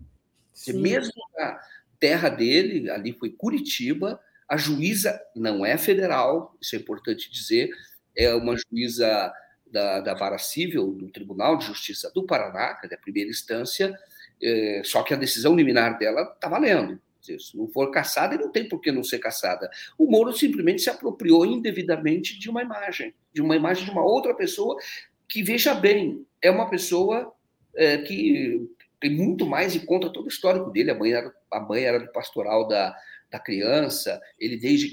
Mesmo 0.67 1.21
na 1.37 1.59
terra 1.99 2.29
dele, 2.29 2.89
ali 2.89 3.11
foi 3.11 3.31
Curitiba, 3.31 4.21
a 4.47 4.55
juíza 4.55 5.19
não 5.35 5.65
é 5.65 5.77
federal, 5.77 6.55
isso 6.61 6.75
é 6.75 6.79
importante 6.79 7.31
dizer, 7.31 7.69
é 8.15 8.33
uma 8.33 8.55
juíza 8.55 9.33
da, 9.71 9.99
da 10.01 10.13
Vara 10.13 10.37
Civil 10.37 10.91
do 10.91 11.09
Tribunal 11.09 11.57
de 11.57 11.65
Justiça 11.65 12.11
do 12.13 12.23
Paraná, 12.23 12.75
que 12.75 12.87
é 12.87 12.95
a 12.95 13.01
primeira 13.01 13.29
instância, 13.29 13.97
é, 14.41 14.81
só 14.85 15.01
que 15.03 15.13
a 15.13 15.17
decisão 15.17 15.55
liminar 15.55 15.97
dela 15.97 16.31
está 16.35 16.47
valendo. 16.47 16.99
Se 17.21 17.37
não 17.55 17.67
for 17.69 17.89
caçada, 17.89 18.37
não 18.37 18.51
tem 18.51 18.67
por 18.67 18.81
que 18.81 18.91
não 18.91 19.03
ser 19.03 19.17
caçada. 19.17 19.69
O 19.97 20.05
Moro 20.05 20.33
simplesmente 20.33 20.81
se 20.81 20.89
apropriou 20.89 21.45
indevidamente 21.45 22.37
de 22.37 22.49
uma 22.49 22.61
imagem, 22.61 23.13
de 23.33 23.41
uma 23.41 23.55
imagem 23.55 23.85
de 23.85 23.91
uma 23.91 24.03
outra 24.03 24.35
pessoa 24.35 24.77
que, 25.27 25.41
veja 25.41 25.73
bem, 25.73 26.25
é 26.41 26.51
uma 26.51 26.69
pessoa 26.69 27.33
é, 27.75 27.97
que 27.99 28.69
tem 28.99 29.09
muito 29.09 29.45
mais 29.45 29.73
em 29.73 29.85
conta 29.85 30.11
todo 30.11 30.25
o 30.25 30.29
histórico 30.29 30.69
dele. 30.69 30.91
A 30.91 30.95
mãe 30.95 31.13
era, 31.13 31.33
a 31.49 31.59
mãe 31.61 31.83
era 31.83 31.99
do 31.99 32.11
pastoral 32.11 32.67
da, 32.67 32.93
da 33.33 33.39
criança, 33.39 34.21
ele 34.39 34.57
desde 34.57 34.91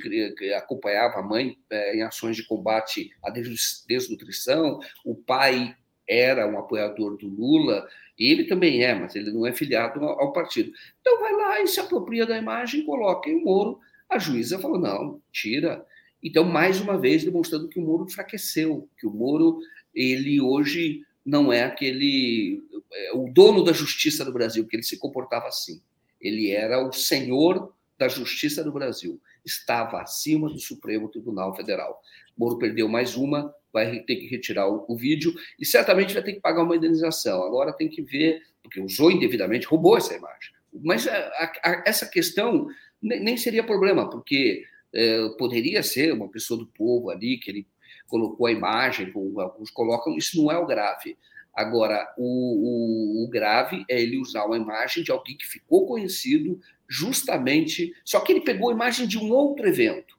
acompanhava 0.54 1.18
a 1.18 1.22
mãe 1.22 1.58
é, 1.68 1.94
em 1.94 2.02
ações 2.02 2.36
de 2.36 2.46
combate 2.46 3.10
à 3.22 3.30
desnutrição, 3.30 4.80
o 5.04 5.14
pai 5.14 5.76
era 6.08 6.48
um 6.48 6.58
apoiador 6.58 7.18
do 7.18 7.28
Lula, 7.28 7.86
ele 8.18 8.44
também 8.44 8.82
é, 8.82 8.94
mas 8.94 9.14
ele 9.14 9.30
não 9.30 9.46
é 9.46 9.52
filiado 9.52 10.02
ao 10.02 10.32
partido. 10.32 10.72
Então 11.02 11.20
vai 11.20 11.32
lá 11.34 11.60
e 11.60 11.66
se 11.66 11.80
apropria 11.80 12.24
da 12.24 12.38
imagem, 12.38 12.86
coloca 12.86 13.28
em 13.28 13.44
Moro. 13.44 13.78
A 14.08 14.18
juíza 14.18 14.58
falou: 14.58 14.78
não, 14.78 15.20
tira. 15.30 15.84
Então, 16.22 16.42
mais 16.42 16.80
uma 16.80 16.98
vez, 16.98 17.22
demonstrando 17.22 17.68
que 17.68 17.78
o 17.78 17.82
Moro 17.82 18.04
enfraqueceu, 18.04 18.88
que 18.98 19.06
o 19.06 19.10
Moro, 19.10 19.58
ele 19.94 20.40
hoje 20.40 21.02
não 21.24 21.52
é 21.52 21.64
aquele. 21.64 22.62
É, 22.90 23.12
o 23.14 23.30
dono 23.30 23.62
da 23.62 23.72
justiça 23.72 24.24
do 24.24 24.32
Brasil, 24.32 24.66
que 24.66 24.76
ele 24.76 24.82
se 24.82 24.98
comportava 24.98 25.46
assim. 25.46 25.80
Ele 26.18 26.50
era 26.50 26.86
o 26.86 26.92
senhor 26.92 27.72
da 28.00 28.08
justiça 28.08 28.64
do 28.64 28.72
Brasil. 28.72 29.20
Estava 29.44 30.00
acima 30.00 30.48
do 30.48 30.58
Supremo 30.58 31.10
Tribunal 31.10 31.54
Federal. 31.54 32.00
Moro 32.34 32.56
perdeu 32.56 32.88
mais 32.88 33.14
uma, 33.14 33.54
vai 33.70 34.00
ter 34.00 34.16
que 34.16 34.26
retirar 34.26 34.66
o, 34.66 34.86
o, 34.88 34.96
vídeo 34.96 35.34
e 35.58 35.66
certamente 35.66 36.14
vai 36.14 36.22
ter 36.22 36.32
que 36.32 36.40
pagar 36.40 36.62
uma 36.62 36.74
indenização. 36.74 37.42
Agora 37.44 37.74
tem 37.74 37.90
que 37.90 38.00
ver, 38.00 38.40
porque 38.62 38.80
usou 38.80 39.10
indevidamente, 39.10 39.66
roubou 39.66 39.98
essa 39.98 40.14
imagem. 40.14 40.50
Mas 40.82 41.06
a, 41.06 41.52
a, 41.62 41.82
essa 41.86 42.06
questão 42.06 42.68
nem, 43.02 43.20
nem, 43.22 43.36
seria 43.36 43.62
problema, 43.62 44.08
porque 44.08 44.64
é, 44.94 45.28
poderia 45.38 45.82
ser 45.82 46.14
uma 46.14 46.28
pessoa 46.28 46.58
do 46.58 46.66
povo 46.68 47.10
ali, 47.10 47.36
que 47.36 47.50
ele 47.50 47.66
colocou 48.08 48.46
a 48.46 48.52
imagem, 48.52 49.12
alguns 49.14 49.70
colocam, 49.70 50.16
isso 50.16 50.42
não 50.42 50.50
é 50.50 50.56
o 50.56 50.66
grave. 50.66 51.18
Agora, 51.54 52.12
o, 52.16 52.24
o, 52.24 53.24
o, 53.24 53.28
grave 53.28 53.84
é 53.88 54.00
ele 54.00 54.18
usar 54.18 54.44
uma 54.44 54.56
imagem 54.56 55.02
de 55.02 55.10
alguém 55.10 55.36
que 55.36 55.46
ficou 55.46 55.86
conhecido 55.86 56.60
justamente. 56.88 57.92
Só 58.04 58.20
que 58.20 58.32
ele 58.32 58.40
pegou 58.40 58.70
a 58.70 58.72
imagem 58.72 59.06
de 59.06 59.18
um 59.18 59.30
outro 59.30 59.66
evento. 59.66 60.18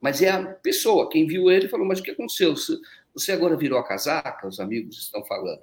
Mas 0.00 0.22
é 0.22 0.30
a 0.30 0.42
pessoa, 0.42 1.10
quem 1.10 1.26
viu 1.26 1.50
ele 1.50 1.68
falou: 1.68 1.86
Mas 1.86 2.00
o 2.00 2.02
que 2.02 2.10
aconteceu? 2.10 2.54
Você 3.14 3.32
agora 3.32 3.56
virou 3.56 3.78
a 3.78 3.86
casaca? 3.86 4.48
Os 4.48 4.58
amigos 4.58 4.98
estão 4.98 5.24
falando. 5.24 5.60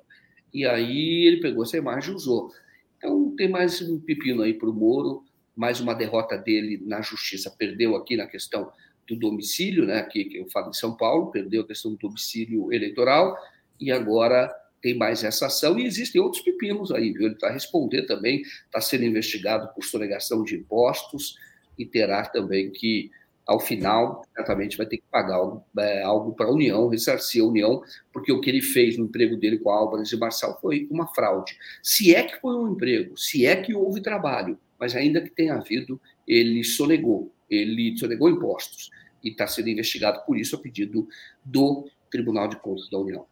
E 0.54 0.66
aí 0.66 1.26
ele 1.26 1.42
pegou 1.42 1.64
essa 1.64 1.78
imagem 1.78 2.14
e 2.14 2.16
usou. 2.16 2.52
Então 2.98 3.36
tem 3.36 3.50
mais 3.50 3.82
um 3.82 4.00
pepino 4.00 4.44
aí 4.44 4.54
para 4.54 4.70
o 4.70 4.74
Moro, 4.74 5.24
mais 5.56 5.80
uma 5.80 5.94
derrota 5.94 6.38
dele 6.38 6.82
na 6.86 7.02
justiça. 7.02 7.50
Perdeu 7.50 7.96
aqui 7.96 8.16
na 8.16 8.28
questão 8.28 8.72
do 9.08 9.16
domicílio, 9.16 9.86
né? 9.86 10.00
Aqui 10.00 10.26
que 10.26 10.38
eu 10.38 10.48
falo 10.50 10.70
em 10.70 10.74
São 10.74 10.96
Paulo, 10.96 11.32
perdeu 11.32 11.62
a 11.62 11.68
questão 11.68 11.92
do 11.92 11.98
domicílio 11.98 12.72
eleitoral 12.72 13.36
e 13.80 13.92
agora 13.92 14.54
tem 14.82 14.96
mais 14.96 15.24
essa 15.24 15.48
ação 15.48 15.78
e 15.78 15.86
existem 15.86 16.22
outros 16.22 16.42
pepinos 16.42 16.92
aí, 16.92 17.12
viu? 17.12 17.26
Ele 17.26 17.34
está 17.34 17.50
respondendo 17.50 18.08
também, 18.08 18.42
está 18.42 18.80
sendo 18.80 19.06
investigado 19.06 19.74
por 19.74 19.84
sonegação 19.84 20.44
de 20.44 20.56
impostos 20.56 21.36
e 21.78 21.86
terá 21.86 22.26
também 22.26 22.72
que, 22.72 23.12
ao 23.46 23.60
final, 23.60 24.24
certamente 24.36 24.78
vai 24.78 24.86
ter 24.86 24.98
que 24.98 25.04
pagar 25.12 25.36
algo, 25.36 25.64
é, 25.78 26.04
algo 26.04 26.34
para 26.34 26.48
a 26.48 26.52
União, 26.52 26.88
ressarcir 26.88 27.44
a 27.44 27.48
União, 27.48 27.82
porque 28.12 28.32
o 28.32 28.42
que 28.42 28.50
ele 28.50 28.62
fez 28.62 28.98
no 28.98 29.06
emprego 29.06 29.36
dele 29.38 29.58
com 29.60 29.70
a 29.70 29.76
Álvares 29.76 30.12
e 30.12 30.18
Marçal 30.18 30.60
foi 30.62 30.88
uma 30.90 31.08
fraude. 31.14 31.58
Se 31.82 32.14
é 32.14 32.24
que 32.24 32.40
foi 32.40 32.56
um 32.56 32.72
emprego, 32.72 33.18
se 33.18 33.46
é 33.46 33.56
que 33.56 33.74
houve 33.74 34.02
trabalho, 34.02 34.58
mas 34.80 34.96
ainda 34.96 35.22
que 35.22 35.30
tenha 35.30 35.56
havido, 35.56 36.00
ele 36.28 36.64
sonegou, 36.64 37.32
ele 37.50 37.98
sonegou 37.98 38.30
impostos 38.30 38.90
e 39.24 39.30
está 39.30 39.48
sendo 39.48 39.70
investigado 39.70 40.24
por 40.26 40.38
isso 40.38 40.56
a 40.56 40.60
pedido 40.60 41.08
do 41.44 41.90
Tribunal 42.12 42.48
de 42.48 42.58
Contas 42.58 42.90
da 42.90 43.00
União. 43.00 43.26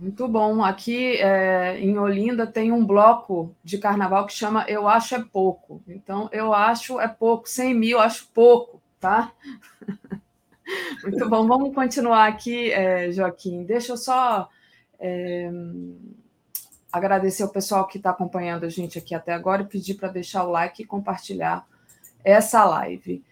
Muito 0.00 0.26
bom. 0.26 0.64
Aqui 0.64 1.18
é, 1.18 1.78
em 1.78 1.98
Olinda 1.98 2.46
tem 2.46 2.72
um 2.72 2.86
bloco 2.86 3.54
de 3.62 3.76
carnaval 3.76 4.26
que 4.26 4.32
chama 4.32 4.64
Eu 4.66 4.88
Acho 4.88 5.14
É 5.14 5.22
Pouco. 5.22 5.82
Então, 5.86 6.26
eu 6.32 6.54
acho 6.54 6.98
é 6.98 7.06
pouco. 7.06 7.46
100 7.46 7.74
mil 7.74 7.98
eu 7.98 8.00
acho 8.00 8.26
pouco, 8.32 8.80
tá? 8.98 9.30
Muito 11.04 11.28
bom. 11.28 11.46
Vamos 11.46 11.74
continuar 11.74 12.28
aqui, 12.28 12.72
é, 12.72 13.12
Joaquim. 13.12 13.62
Deixa 13.62 13.92
eu 13.92 13.98
só 13.98 14.48
é, 14.98 15.50
agradecer 16.90 17.44
o 17.44 17.52
pessoal 17.52 17.86
que 17.86 17.98
está 17.98 18.08
acompanhando 18.08 18.64
a 18.64 18.70
gente 18.70 18.98
aqui 18.98 19.14
até 19.14 19.34
agora 19.34 19.60
e 19.60 19.66
pedir 19.66 19.96
para 19.96 20.08
deixar 20.08 20.44
o 20.44 20.50
like 20.50 20.82
e 20.82 20.86
compartilhar 20.86 21.66
essa 22.24 22.64
live. 22.64 23.22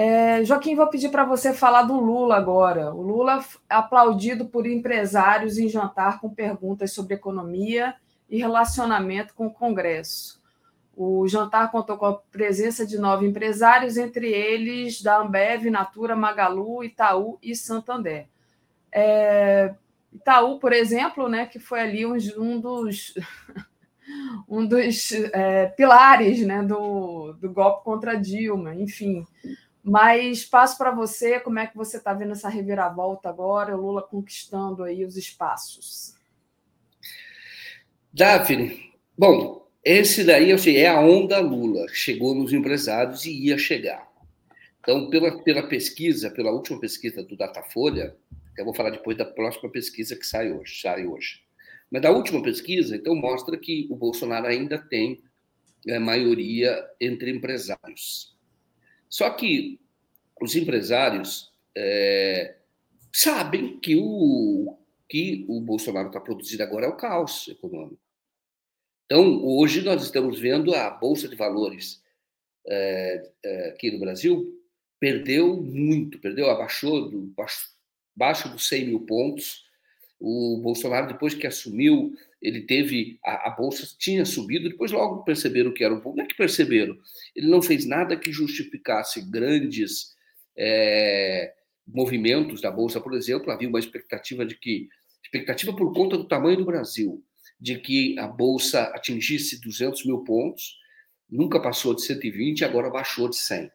É, 0.00 0.44
Joaquim, 0.44 0.76
vou 0.76 0.86
pedir 0.86 1.08
para 1.08 1.24
você 1.24 1.52
falar 1.52 1.82
do 1.82 1.98
Lula 1.98 2.36
agora. 2.36 2.94
O 2.94 3.02
Lula 3.02 3.44
aplaudido 3.68 4.46
por 4.46 4.64
empresários 4.64 5.58
em 5.58 5.68
jantar 5.68 6.20
com 6.20 6.32
perguntas 6.32 6.92
sobre 6.92 7.14
economia 7.14 7.96
e 8.30 8.38
relacionamento 8.38 9.34
com 9.34 9.48
o 9.48 9.52
Congresso. 9.52 10.40
O 10.96 11.26
jantar 11.26 11.72
contou 11.72 11.96
com 11.96 12.06
a 12.06 12.14
presença 12.16 12.86
de 12.86 12.96
nove 12.96 13.26
empresários, 13.26 13.96
entre 13.96 14.28
eles 14.28 15.02
da 15.02 15.18
Ambev, 15.18 15.68
Natura, 15.68 16.14
Magalu, 16.14 16.84
Itaú 16.84 17.36
e 17.42 17.56
Santander. 17.56 18.28
É, 18.92 19.74
Itaú, 20.12 20.60
por 20.60 20.72
exemplo, 20.72 21.28
né, 21.28 21.44
que 21.44 21.58
foi 21.58 21.80
ali 21.80 22.06
um, 22.06 22.16
um 22.36 22.60
dos 22.60 23.14
um 24.48 24.64
dos 24.64 25.10
é, 25.10 25.66
pilares 25.66 26.46
né, 26.46 26.62
do, 26.62 27.32
do 27.32 27.52
golpe 27.52 27.82
contra 27.82 28.14
Dilma, 28.14 28.76
enfim. 28.76 29.26
Mas 29.88 30.44
passo 30.44 30.76
para 30.76 30.90
você, 30.90 31.40
como 31.40 31.58
é 31.58 31.66
que 31.66 31.74
você 31.74 31.96
está 31.96 32.12
vendo 32.12 32.32
essa 32.32 32.50
reviravolta 32.50 33.30
agora, 33.30 33.74
o 33.74 33.80
Lula 33.80 34.02
conquistando 34.02 34.84
aí 34.84 35.02
os 35.02 35.16
espaços? 35.16 36.14
Daphne, 38.12 38.92
bom, 39.16 39.66
esse 39.82 40.24
daí 40.24 40.50
eu 40.50 40.58
sei, 40.58 40.76
é 40.76 40.88
a 40.88 41.00
onda 41.00 41.40
Lula, 41.40 41.86
chegou 41.88 42.34
nos 42.34 42.52
empresários 42.52 43.24
e 43.24 43.46
ia 43.46 43.56
chegar. 43.56 44.06
Então, 44.80 45.08
pela, 45.08 45.42
pela 45.42 45.66
pesquisa, 45.66 46.30
pela 46.30 46.52
última 46.52 46.78
pesquisa 46.78 47.22
do 47.22 47.34
Datafolha, 47.34 48.14
eu 48.58 48.66
vou 48.66 48.74
falar 48.74 48.90
depois 48.90 49.16
da 49.16 49.24
próxima 49.24 49.70
pesquisa 49.70 50.14
que 50.14 50.26
sai 50.26 50.52
hoje, 50.52 50.82
sai 50.82 51.06
hoje. 51.06 51.40
Mas 51.90 52.02
da 52.02 52.10
última 52.10 52.42
pesquisa, 52.42 52.94
então, 52.94 53.14
mostra 53.14 53.56
que 53.56 53.88
o 53.90 53.96
Bolsonaro 53.96 54.48
ainda 54.48 54.76
tem 54.76 55.22
é, 55.86 55.98
maioria 55.98 56.78
entre 57.00 57.30
empresários. 57.30 58.37
Só 59.08 59.30
que 59.30 59.80
os 60.40 60.54
empresários 60.54 61.52
é, 61.76 62.56
sabem 63.12 63.78
que 63.78 63.96
o 63.96 64.76
que 65.08 65.46
o 65.48 65.58
Bolsonaro 65.60 66.08
está 66.08 66.20
produzindo 66.20 66.62
agora 66.62 66.84
é 66.84 66.88
o 66.88 66.96
caos 66.96 67.48
econômico. 67.48 67.98
Então, 69.06 69.42
hoje 69.42 69.80
nós 69.80 70.02
estamos 70.02 70.38
vendo 70.38 70.74
a 70.74 70.90
Bolsa 70.90 71.26
de 71.26 71.34
Valores 71.34 72.02
é, 72.66 73.30
é, 73.42 73.68
aqui 73.70 73.90
no 73.90 74.00
Brasil 74.00 74.54
perdeu 75.00 75.56
muito, 75.56 76.18
perdeu, 76.18 76.50
abaixou 76.50 77.08
do, 77.08 77.32
abaixo 78.16 78.48
dos 78.48 78.68
100 78.68 78.86
mil 78.86 79.00
pontos. 79.00 79.64
O 80.20 80.58
Bolsonaro, 80.62 81.06
depois 81.06 81.34
que 81.34 81.46
assumiu, 81.46 82.14
ele 82.40 82.62
teve 82.62 83.18
a, 83.24 83.48
a, 83.48 83.50
bolsa 83.50 83.86
tinha 83.98 84.24
subido, 84.24 84.68
depois 84.68 84.92
logo 84.92 85.24
perceberam 85.24 85.72
que 85.72 85.82
era 85.82 85.94
um 85.94 86.00
pouco. 86.00 86.16
Não 86.16 86.24
é 86.24 86.28
que 86.28 86.36
perceberam, 86.36 86.96
ele 87.34 87.48
não 87.48 87.60
fez 87.60 87.84
nada 87.84 88.16
que 88.16 88.32
justificasse 88.32 89.28
grandes 89.30 90.14
é, 90.56 91.54
movimentos 91.86 92.60
da 92.60 92.70
bolsa, 92.70 93.00
por 93.00 93.14
exemplo. 93.14 93.50
Havia 93.50 93.68
uma 93.68 93.78
expectativa 93.78 94.46
de 94.46 94.54
que 94.54 94.88
expectativa 95.22 95.74
por 95.74 95.92
conta 95.92 96.16
do 96.16 96.26
tamanho 96.26 96.58
do 96.58 96.64
Brasil, 96.64 97.22
de 97.60 97.78
que 97.78 98.18
a 98.18 98.26
bolsa 98.26 98.84
atingisse 98.94 99.60
200 99.60 100.06
mil 100.06 100.24
pontos, 100.24 100.78
nunca 101.28 101.60
passou 101.60 101.94
de 101.94 102.02
120, 102.02 102.64
agora 102.64 102.88
baixou 102.88 103.28
de 103.28 103.36
100. 103.36 103.70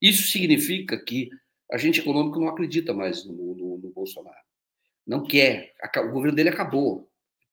Isso 0.00 0.28
significa 0.28 0.96
que 0.96 1.28
a 1.70 1.76
gente 1.76 2.00
econômico 2.00 2.38
não 2.38 2.48
acredita 2.48 2.94
mais 2.94 3.24
no, 3.24 3.32
no, 3.32 3.78
no 3.78 3.90
Bolsonaro. 3.90 4.46
Não 5.06 5.24
quer. 5.24 5.74
O 5.98 6.12
governo 6.12 6.36
dele 6.36 6.48
acabou. 6.48 7.05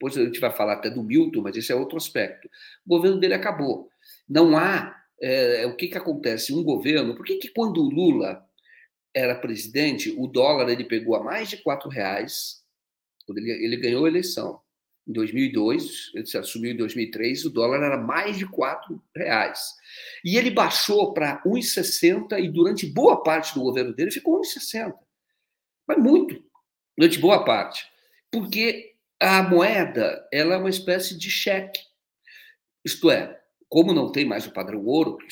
Depois 0.03 0.17
a 0.17 0.25
gente 0.25 0.39
vai 0.41 0.51
falar 0.51 0.73
até 0.73 0.89
do 0.89 1.01
Milton, 1.01 1.41
mas 1.41 1.55
esse 1.55 1.71
é 1.71 1.75
outro 1.75 1.95
aspecto. 1.95 2.49
O 2.85 2.89
governo 2.89 3.21
dele 3.21 3.35
acabou. 3.35 3.89
Não 4.27 4.57
há. 4.57 5.01
É, 5.21 5.65
o 5.65 5.77
que, 5.77 5.87
que 5.87 5.97
acontece? 5.97 6.53
Um 6.53 6.61
governo. 6.61 7.15
Por 7.15 7.25
que, 7.25 7.37
que 7.37 7.47
quando 7.47 7.77
o 7.77 7.89
Lula 7.89 8.45
era 9.13 9.33
presidente, 9.33 10.13
o 10.17 10.27
dólar 10.27 10.67
ele 10.67 10.83
pegou 10.83 11.15
a 11.15 11.23
mais 11.23 11.49
de 11.49 11.55
quatro 11.55 11.87
reais, 11.87 12.65
quando 13.25 13.37
ele, 13.37 13.51
ele 13.51 13.77
ganhou 13.77 14.03
a 14.03 14.09
eleição. 14.09 14.59
Em 15.07 15.13
2002, 15.13 16.11
ele 16.13 16.25
se 16.25 16.37
assumiu 16.37 16.73
em 16.73 16.77
2003, 16.77 17.45
o 17.45 17.49
dólar 17.49 17.81
era 17.81 17.97
mais 17.97 18.37
de 18.37 18.45
quatro 18.45 19.01
reais. 19.15 19.73
E 20.25 20.35
ele 20.35 20.51
baixou 20.51 21.13
para 21.13 21.41
1,60 21.45 22.43
e 22.43 22.49
durante 22.49 22.85
boa 22.85 23.23
parte 23.23 23.53
do 23.53 23.61
governo 23.61 23.93
dele 23.93 24.11
ficou 24.11 24.41
1,60. 24.41 24.93
Mas 25.87 25.97
muito, 25.97 26.43
durante 26.97 27.19
boa 27.19 27.45
parte. 27.45 27.85
Porque 28.29 28.92
a 29.23 29.41
moeda 29.41 30.27
ela 30.31 30.55
é 30.55 30.57
uma 30.57 30.69
espécie 30.69 31.17
de 31.17 31.29
cheque. 31.29 31.79
Isto 32.83 33.09
é, 33.09 33.39
como 33.69 33.93
não 33.93 34.11
tem 34.11 34.25
mais 34.25 34.45
o 34.45 34.51
padrão 34.51 34.85
ouro, 34.85 35.17
que 35.17 35.27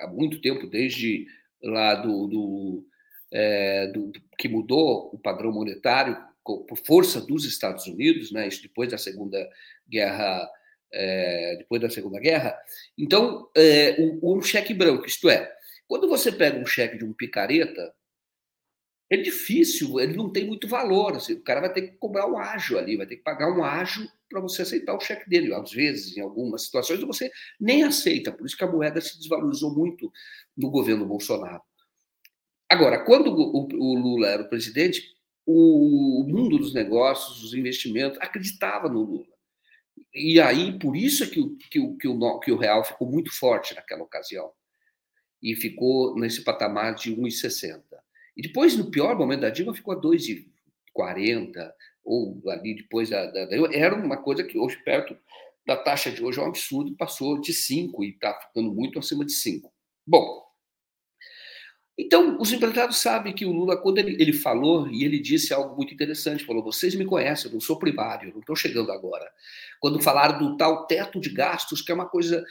há 0.00 0.06
muito 0.06 0.40
tempo, 0.40 0.66
desde 0.68 1.26
lá 1.60 1.96
do, 1.96 2.28
do, 2.28 2.86
é, 3.32 3.88
do, 3.88 4.12
que 4.38 4.48
mudou 4.48 5.10
o 5.12 5.18
padrão 5.18 5.52
monetário 5.52 6.16
por 6.44 6.78
força 6.86 7.20
dos 7.20 7.44
Estados 7.44 7.86
Unidos, 7.86 8.30
né? 8.30 8.46
Isso 8.46 8.62
depois 8.62 8.90
da 8.90 8.98
Segunda 8.98 9.48
Guerra, 9.88 10.48
é, 10.92 11.56
depois 11.58 11.82
da 11.82 11.90
Segunda 11.90 12.20
Guerra. 12.20 12.56
Então, 12.96 13.48
é, 13.56 13.96
um, 14.00 14.36
um 14.38 14.42
cheque 14.42 14.72
branco, 14.72 15.06
isto 15.06 15.28
é, 15.28 15.52
quando 15.88 16.08
você 16.08 16.30
pega 16.30 16.58
um 16.58 16.66
cheque 16.66 16.96
de 16.96 17.04
um 17.04 17.12
picareta, 17.12 17.92
é 19.10 19.16
difícil, 19.16 20.00
ele 20.00 20.16
não 20.16 20.30
tem 20.30 20.46
muito 20.46 20.66
valor. 20.66 21.16
Assim, 21.16 21.34
o 21.34 21.42
cara 21.42 21.60
vai 21.60 21.72
ter 21.72 21.82
que 21.82 21.96
cobrar 21.98 22.26
um 22.26 22.38
ágio 22.38 22.78
ali, 22.78 22.96
vai 22.96 23.06
ter 23.06 23.16
que 23.16 23.22
pagar 23.22 23.50
um 23.50 23.62
ágio 23.62 24.08
para 24.28 24.40
você 24.40 24.62
aceitar 24.62 24.96
o 24.96 25.00
cheque 25.00 25.28
dele. 25.28 25.52
Às 25.54 25.70
vezes, 25.72 26.16
em 26.16 26.20
algumas 26.20 26.62
situações, 26.62 27.00
você 27.00 27.30
nem 27.60 27.82
aceita. 27.82 28.32
Por 28.32 28.46
isso 28.46 28.56
que 28.56 28.64
a 28.64 28.70
moeda 28.70 29.00
se 29.00 29.18
desvalorizou 29.18 29.74
muito 29.74 30.10
no 30.56 30.70
governo 30.70 31.06
Bolsonaro. 31.06 31.62
Agora, 32.68 33.04
quando 33.04 33.30
o, 33.30 33.68
o 33.70 33.94
Lula 33.94 34.28
era 34.28 34.42
o 34.42 34.48
presidente, 34.48 35.04
o 35.44 36.24
mundo 36.26 36.56
dos 36.56 36.72
negócios, 36.72 37.42
os 37.44 37.54
investimentos, 37.54 38.18
acreditava 38.20 38.88
no 38.88 39.02
Lula. 39.02 39.26
E 40.14 40.40
aí, 40.40 40.78
por 40.78 40.96
isso 40.96 41.30
que 41.30 41.40
o, 41.40 41.56
que 41.56 41.78
o, 41.78 41.96
que 41.96 42.08
o, 42.08 42.40
que 42.40 42.52
o 42.52 42.56
real 42.56 42.84
ficou 42.84 43.10
muito 43.10 43.30
forte 43.36 43.74
naquela 43.74 44.02
ocasião. 44.02 44.50
E 45.42 45.54
ficou 45.56 46.14
nesse 46.16 46.44
patamar 46.44 46.94
de 46.94 47.14
1,60. 47.14 47.82
E 48.36 48.42
depois, 48.42 48.76
no 48.76 48.90
pior 48.90 49.16
momento 49.16 49.40
da 49.40 49.50
Dilma, 49.50 49.74
ficou 49.74 49.94
a 49.94 50.00
2,40, 50.00 51.72
ou 52.04 52.42
ali 52.48 52.74
depois 52.74 53.10
da, 53.10 53.26
da, 53.26 53.48
Era 53.72 53.94
uma 53.94 54.16
coisa 54.16 54.42
que 54.42 54.58
hoje, 54.58 54.76
perto 54.84 55.16
da 55.66 55.76
taxa 55.76 56.10
de 56.10 56.22
hoje, 56.24 56.40
é 56.40 56.42
um 56.42 56.46
absurdo, 56.46 56.96
passou 56.96 57.40
de 57.40 57.52
5 57.52 58.02
e 58.02 58.10
está 58.10 58.34
ficando 58.40 58.72
muito 58.72 58.98
acima 58.98 59.24
de 59.24 59.32
5. 59.32 59.72
Bom, 60.06 60.42
então, 61.98 62.38
os 62.40 62.50
empresários 62.50 62.96
sabem 62.96 63.34
que 63.34 63.44
o 63.44 63.52
Lula, 63.52 63.76
quando 63.76 63.98
ele, 63.98 64.20
ele 64.20 64.32
falou, 64.32 64.88
e 64.88 65.04
ele 65.04 65.18
disse 65.18 65.52
algo 65.52 65.76
muito 65.76 65.92
interessante, 65.92 66.44
falou, 66.44 66.64
vocês 66.64 66.94
me 66.94 67.04
conhecem, 67.04 67.46
eu 67.46 67.52
não 67.52 67.60
sou 67.60 67.78
primário, 67.78 68.30
eu 68.30 68.32
não 68.32 68.40
estou 68.40 68.56
chegando 68.56 68.90
agora. 68.90 69.30
Quando 69.78 70.02
falaram 70.02 70.38
do 70.38 70.56
tal 70.56 70.86
teto 70.86 71.20
de 71.20 71.30
gastos, 71.30 71.82
que 71.82 71.92
é 71.92 71.94
uma 71.94 72.08
coisa 72.08 72.44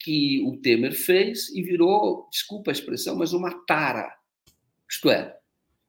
que 0.00 0.42
o 0.44 0.56
Temer 0.60 0.92
fez 0.92 1.48
e 1.54 1.62
virou, 1.62 2.28
desculpa 2.30 2.70
a 2.70 2.72
expressão, 2.72 3.16
mas 3.16 3.32
uma 3.32 3.64
tara. 3.64 4.12
Isto 4.88 5.10
é, 5.10 5.36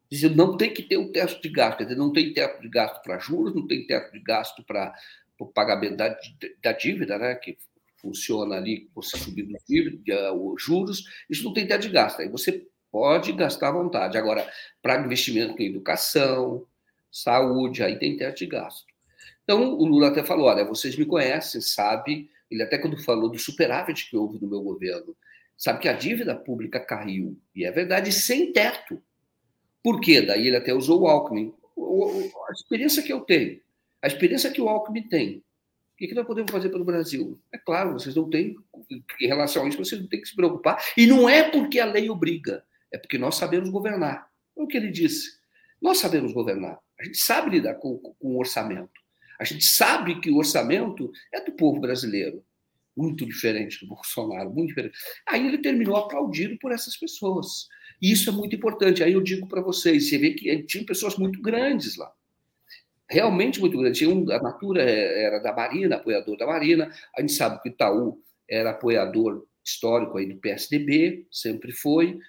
dizer, 0.09 0.35
não 0.35 0.57
tem 0.57 0.73
que 0.73 0.83
ter 0.83 0.97
um 0.97 1.11
teto 1.11 1.41
de 1.41 1.49
gasto, 1.49 1.77
quer 1.77 1.83
dizer, 1.85 1.97
não 1.97 2.11
tem 2.11 2.33
teto 2.33 2.61
de 2.61 2.69
gasto 2.69 3.01
para 3.01 3.19
juros, 3.19 3.55
não 3.55 3.67
tem 3.67 3.85
teto 3.85 4.11
de 4.11 4.19
gasto 4.19 4.63
para 4.63 4.93
o 5.39 5.45
pagamento 5.45 5.97
da, 5.97 6.17
da 6.61 6.71
dívida, 6.73 7.17
né, 7.17 7.35
que 7.35 7.57
funciona 7.97 8.55
ali, 8.55 8.89
você 8.95 9.17
subindo 9.17 9.55
os 9.55 10.63
juros, 10.63 11.03
isso 11.29 11.43
não 11.43 11.53
tem 11.53 11.67
teto 11.67 11.81
de 11.81 11.89
gasto. 11.89 12.21
Aí 12.21 12.29
você 12.29 12.65
Pode 12.91 13.31
gastar 13.33 13.69
à 13.69 13.71
vontade. 13.71 14.17
Agora, 14.17 14.47
para 14.81 15.01
investimento 15.01 15.61
em 15.61 15.67
educação, 15.67 16.65
saúde, 17.11 17.83
aí 17.83 17.99
tem 17.99 18.17
teto 18.17 18.39
de 18.39 18.47
gasto. 18.47 18.85
Então, 19.43 19.73
o 19.73 19.85
Lula 19.85 20.07
até 20.07 20.23
falou: 20.23 20.47
olha, 20.47 20.65
vocês 20.65 20.95
me 20.95 21.05
conhecem, 21.05 21.61
sabe? 21.61 22.29
Ele 22.49 22.63
até 22.63 22.77
quando 22.79 23.01
falou 23.03 23.29
do 23.29 23.37
superávit 23.37 24.09
que 24.09 24.17
houve 24.17 24.39
no 24.41 24.49
meu 24.49 24.61
governo, 24.61 25.15
sabe 25.59 25.81
que 25.81 25.89
a 25.89 25.93
dívida 25.93 26.33
pública 26.33 26.79
caiu. 26.79 27.37
E 27.53 27.65
é 27.65 27.71
verdade, 27.71 28.11
sem 28.13 28.53
teto. 28.53 29.03
Por 29.83 29.99
quê? 29.99 30.21
Daí 30.21 30.47
ele 30.47 30.55
até 30.55 30.73
usou 30.73 31.01
o 31.01 31.07
Alckmin. 31.07 31.53
A 32.47 32.51
experiência 32.53 33.03
que 33.03 33.11
eu 33.11 33.21
tenho, 33.21 33.59
a 34.01 34.07
experiência 34.07 34.51
que 34.51 34.61
o 34.61 34.69
Alckmin 34.69 35.07
tem, 35.07 35.37
o 35.37 35.97
que 35.97 36.15
nós 36.15 36.25
podemos 36.25 36.49
fazer 36.49 36.69
pelo 36.69 36.85
Brasil? 36.85 37.37
É 37.53 37.57
claro, 37.57 37.93
vocês 37.93 38.15
não 38.15 38.29
têm, 38.29 38.55
em 39.19 39.27
relação 39.27 39.65
a 39.65 39.67
isso, 39.67 39.77
vocês 39.77 39.99
não 39.99 40.07
têm 40.07 40.21
que 40.21 40.29
se 40.29 40.35
preocupar. 40.35 40.81
E 40.95 41.05
não 41.05 41.27
é 41.27 41.51
porque 41.51 41.77
a 41.79 41.85
lei 41.85 42.09
obriga. 42.09 42.63
É 42.91 42.97
porque 42.97 43.17
nós 43.17 43.35
sabemos 43.35 43.69
governar. 43.69 44.29
É 44.57 44.61
o 44.61 44.67
que 44.67 44.77
ele 44.77 44.91
disse. 44.91 45.39
Nós 45.81 45.97
sabemos 45.97 46.31
governar. 46.31 46.79
A 46.99 47.03
gente 47.03 47.17
sabe 47.17 47.51
lidar 47.51 47.75
com, 47.75 47.97
com 47.97 48.15
o 48.21 48.39
orçamento. 48.39 48.91
A 49.37 49.43
gente 49.43 49.65
sabe 49.65 50.19
que 50.21 50.31
o 50.31 50.37
orçamento 50.37 51.11
é 51.33 51.41
do 51.41 51.51
povo 51.51 51.79
brasileiro. 51.79 52.43
Muito 52.99 53.25
diferente 53.25 53.79
do 53.79 53.87
Bolsonaro, 53.87 54.49
muito 54.49 54.69
diferente. 54.69 54.97
Aí 55.25 55.47
ele 55.47 55.59
terminou 55.59 55.95
aplaudido 55.95 56.57
por 56.59 56.73
essas 56.73 56.97
pessoas. 56.97 57.69
E 58.01 58.11
isso 58.11 58.29
é 58.29 58.33
muito 58.33 58.55
importante. 58.55 59.01
Aí 59.01 59.13
eu 59.13 59.21
digo 59.21 59.47
para 59.47 59.61
vocês: 59.61 60.09
você 60.09 60.17
vê 60.17 60.31
que 60.31 60.63
tinha 60.63 60.85
pessoas 60.85 61.15
muito 61.15 61.41
grandes 61.41 61.95
lá. 61.95 62.11
Realmente 63.09 63.59
muito 63.61 63.77
grandes. 63.77 64.05
Um, 64.05 64.29
a 64.29 64.41
Natura 64.41 64.83
era 64.83 65.39
da 65.39 65.53
Marina, 65.53 65.95
apoiador 65.95 66.37
da 66.37 66.45
Marina. 66.45 66.91
A 67.17 67.21
gente 67.21 67.33
sabe 67.33 67.61
que 67.61 67.69
o 67.69 67.71
Itaú 67.71 68.21
era 68.49 68.71
apoiador 68.71 69.45
histórico 69.63 70.17
aí 70.17 70.25
do 70.25 70.39
PSDB, 70.39 71.25
sempre 71.31 71.71
foi. 71.71 72.19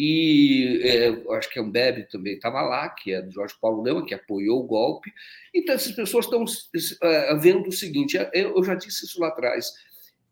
E 0.00 0.80
é, 0.84 1.34
acho 1.36 1.50
que 1.50 1.58
a 1.58 1.62
Ambev 1.62 2.06
também 2.08 2.34
estava 2.34 2.62
lá, 2.62 2.88
que 2.88 3.12
é 3.12 3.20
do 3.20 3.32
Jorge 3.32 3.54
Paulo 3.60 3.82
Lema, 3.82 4.06
que 4.06 4.14
apoiou 4.14 4.60
o 4.60 4.66
golpe. 4.66 5.12
Então, 5.52 5.74
essas 5.74 5.90
pessoas 5.90 6.24
estão 6.24 6.44
uh, 6.44 7.40
vendo 7.40 7.68
o 7.68 7.72
seguinte: 7.72 8.16
eu 8.32 8.62
já 8.62 8.76
disse 8.76 9.06
isso 9.06 9.20
lá 9.20 9.26
atrás, 9.26 9.72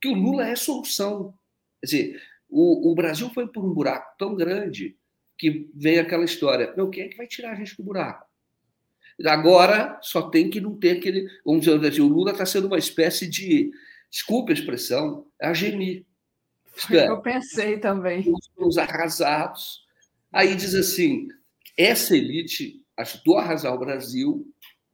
que 0.07 0.09
o 0.09 0.15
Lula 0.15 0.47
é 0.47 0.55
solução. 0.55 1.35
Quer 1.81 1.87
dizer, 1.87 2.23
o, 2.49 2.93
o 2.93 2.95
Brasil 2.95 3.29
foi 3.31 3.49
por 3.49 3.65
um 3.65 3.75
buraco 3.75 4.15
tão 4.17 4.37
grande 4.37 4.97
que 5.37 5.69
vem 5.75 5.99
aquela 5.99 6.25
história: 6.25 6.73
meu, 6.77 6.89
quem 6.89 7.05
é 7.05 7.09
que 7.09 7.17
vai 7.17 7.27
tirar 7.27 7.53
a 7.53 7.55
gente 7.57 7.77
do 7.77 7.83
buraco? 7.83 8.25
Agora 9.25 9.99
só 10.03 10.23
tem 10.31 10.49
que 10.49 10.61
não 10.61 10.77
ter 10.77 10.99
aquele. 10.99 11.29
Vamos 11.45 11.65
dizer 11.65 11.85
assim, 11.85 12.01
o 12.01 12.09
Lula 12.09 12.31
está 12.31 12.47
sendo 12.47 12.69
uma 12.69 12.79
espécie 12.79 13.27
de, 13.27 13.71
desculpe 14.11 14.53
a 14.53 14.55
expressão, 14.55 15.27
a 15.41 15.53
gemi. 15.53 16.07
É, 16.91 17.09
eu 17.09 17.21
pensei 17.21 17.79
também. 17.79 18.33
Os 18.57 18.79
arrasados. 18.79 19.85
Aí 20.31 20.55
diz 20.55 20.75
assim: 20.75 21.29
essa 21.77 22.17
elite 22.17 22.85
ajudou 22.97 23.39
a 23.39 23.43
arrasar 23.43 23.75
o 23.75 23.79
Brasil, 23.79 24.47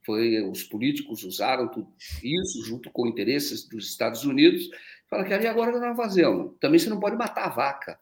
foi 0.04 0.42
os 0.48 0.62
políticos 0.62 1.22
usaram 1.22 1.68
tudo 1.68 1.92
isso 2.22 2.64
junto 2.64 2.90
com 2.90 3.06
interesses 3.06 3.68
dos 3.68 3.88
Estados 3.88 4.24
Unidos. 4.24 4.68
Fala 5.12 5.24
que 5.24 5.34
ali 5.34 5.46
agora 5.46 5.78
nós 5.78 5.94
fazemos. 5.94 6.54
Também 6.58 6.78
você 6.78 6.88
não 6.88 6.98
pode 6.98 7.16
matar 7.16 7.44
a 7.44 7.50
vaca. 7.50 8.00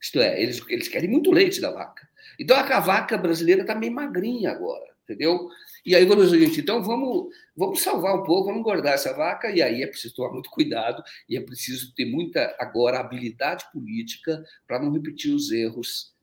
Isto 0.00 0.18
é, 0.18 0.42
eles, 0.42 0.64
eles 0.66 0.88
querem 0.88 1.10
muito 1.10 1.30
leite 1.30 1.60
da 1.60 1.70
vaca. 1.70 2.08
Então 2.40 2.56
a 2.56 2.80
vaca 2.80 3.18
brasileira 3.18 3.60
está 3.60 3.74
meio 3.74 3.92
magrinha 3.92 4.50
agora, 4.50 4.86
entendeu? 5.04 5.50
E 5.84 5.94
aí 5.94 6.06
quando 6.06 6.22
a 6.22 6.26
gente, 6.26 6.58
então 6.58 6.82
vamos, 6.82 7.26
vamos 7.54 7.82
salvar 7.82 8.14
um 8.14 8.22
pouco, 8.22 8.46
vamos 8.46 8.60
engordar 8.60 8.94
essa 8.94 9.12
vaca, 9.12 9.50
e 9.50 9.60
aí 9.60 9.82
é 9.82 9.86
preciso 9.86 10.14
tomar 10.14 10.32
muito 10.32 10.48
cuidado, 10.48 11.02
e 11.28 11.36
é 11.36 11.40
preciso 11.42 11.94
ter 11.94 12.06
muita, 12.06 12.56
agora, 12.58 12.98
habilidade 12.98 13.66
política 13.70 14.42
para 14.66 14.80
não 14.80 14.90
repetir 14.90 15.34
os 15.34 15.52
erros 15.52 16.14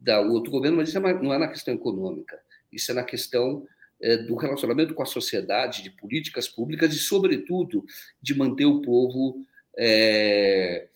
da 0.00 0.20
outro 0.20 0.52
governo, 0.52 0.76
mas 0.76 0.90
isso 0.90 0.98
é 0.98 1.12
não 1.20 1.34
é 1.34 1.38
na 1.38 1.48
questão 1.48 1.74
econômica, 1.74 2.38
isso 2.70 2.92
é 2.92 2.94
na 2.94 3.02
questão 3.02 3.66
é, 4.00 4.16
do 4.16 4.36
relacionamento 4.36 4.94
com 4.94 5.02
a 5.02 5.06
sociedade, 5.06 5.82
de 5.82 5.90
políticas 5.90 6.46
públicas 6.46 6.94
e, 6.94 6.98
sobretudo, 6.98 7.84
de 8.22 8.32
manter 8.32 8.66
o 8.66 8.80
povo. 8.80 9.44
É, 9.78 10.88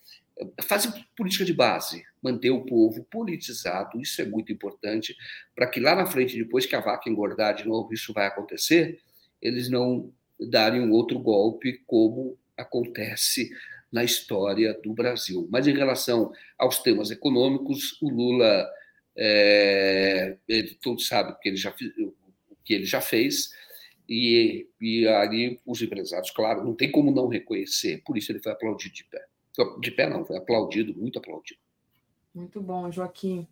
fazer 0.63 0.93
política 1.17 1.45
de 1.45 1.53
base, 1.53 2.03
manter 2.23 2.51
o 2.51 2.65
povo 2.65 3.05
politizado, 3.05 4.01
isso 4.01 4.21
é 4.23 4.25
muito 4.25 4.53
importante, 4.53 5.17
para 5.55 5.67
que 5.67 5.81
lá 5.81 5.95
na 5.95 6.07
frente, 6.07 6.37
depois 6.37 6.67
que 6.67 6.77
a 6.77 6.81
vaca 6.81 7.11
engordar 7.11 7.55
de 7.55 7.67
novo, 7.67 7.93
isso 7.93 8.13
vai 8.13 8.27
acontecer, 8.27 9.01
eles 9.41 9.69
não 9.69 10.13
darem 10.49 10.81
um 10.81 10.93
outro 10.93 11.19
golpe, 11.19 11.83
como 11.87 12.39
acontece 12.57 13.51
na 13.93 14.05
história 14.05 14.73
do 14.83 14.93
Brasil. 14.93 15.49
Mas 15.51 15.67
em 15.67 15.75
relação 15.75 16.33
aos 16.59 16.79
temas 16.79 17.11
econômicos, 17.11 18.01
o 18.01 18.09
Lula, 18.09 18.71
é, 19.17 20.37
ele, 20.49 20.79
todos 20.81 21.07
sabem 21.07 21.35
que 21.43 21.49
ele 21.49 21.57
já, 21.57 21.71
o 21.71 22.57
que 22.65 22.75
ele 22.75 22.85
já 22.85 23.01
fez, 23.01 23.51
e, 24.11 24.69
e 24.81 25.07
ali 25.07 25.61
os 25.65 25.81
empresários, 25.81 26.33
claro, 26.33 26.65
não 26.65 26.75
tem 26.75 26.91
como 26.91 27.13
não 27.13 27.29
reconhecer, 27.29 28.03
por 28.05 28.19
isso 28.19 28.33
ele 28.33 28.41
foi 28.41 28.51
aplaudido 28.51 28.93
de 28.93 29.05
pé. 29.05 29.25
De 29.81 29.91
pé 29.93 30.09
não, 30.09 30.25
foi 30.25 30.37
aplaudido, 30.37 30.93
muito 30.99 31.21
aplaudido. 31.21 31.61
Muito 32.35 32.61
bom, 32.61 32.91
Joaquim. 32.91 33.47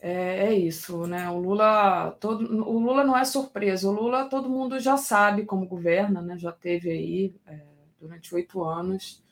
É, 0.00 0.46
é, 0.46 0.54
isso, 0.54 1.06
né? 1.06 1.28
O 1.30 1.38
Lula, 1.38 2.12
todo, 2.20 2.44
o 2.68 2.78
Lula 2.78 3.04
não 3.04 3.16
é 3.16 3.24
surpresa. 3.24 3.88
O 3.88 3.92
Lula, 3.92 4.28
todo 4.28 4.48
mundo 4.50 4.78
já 4.78 4.96
sabe 4.96 5.44
como 5.44 5.66
governa, 5.66 6.20
né? 6.20 6.38
Já 6.38 6.52
teve 6.52 6.90
aí 6.90 7.34
é, 7.46 7.60
durante 7.98 8.34
oito 8.34 8.62
anos. 8.62 9.22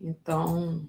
Então, 0.00 0.88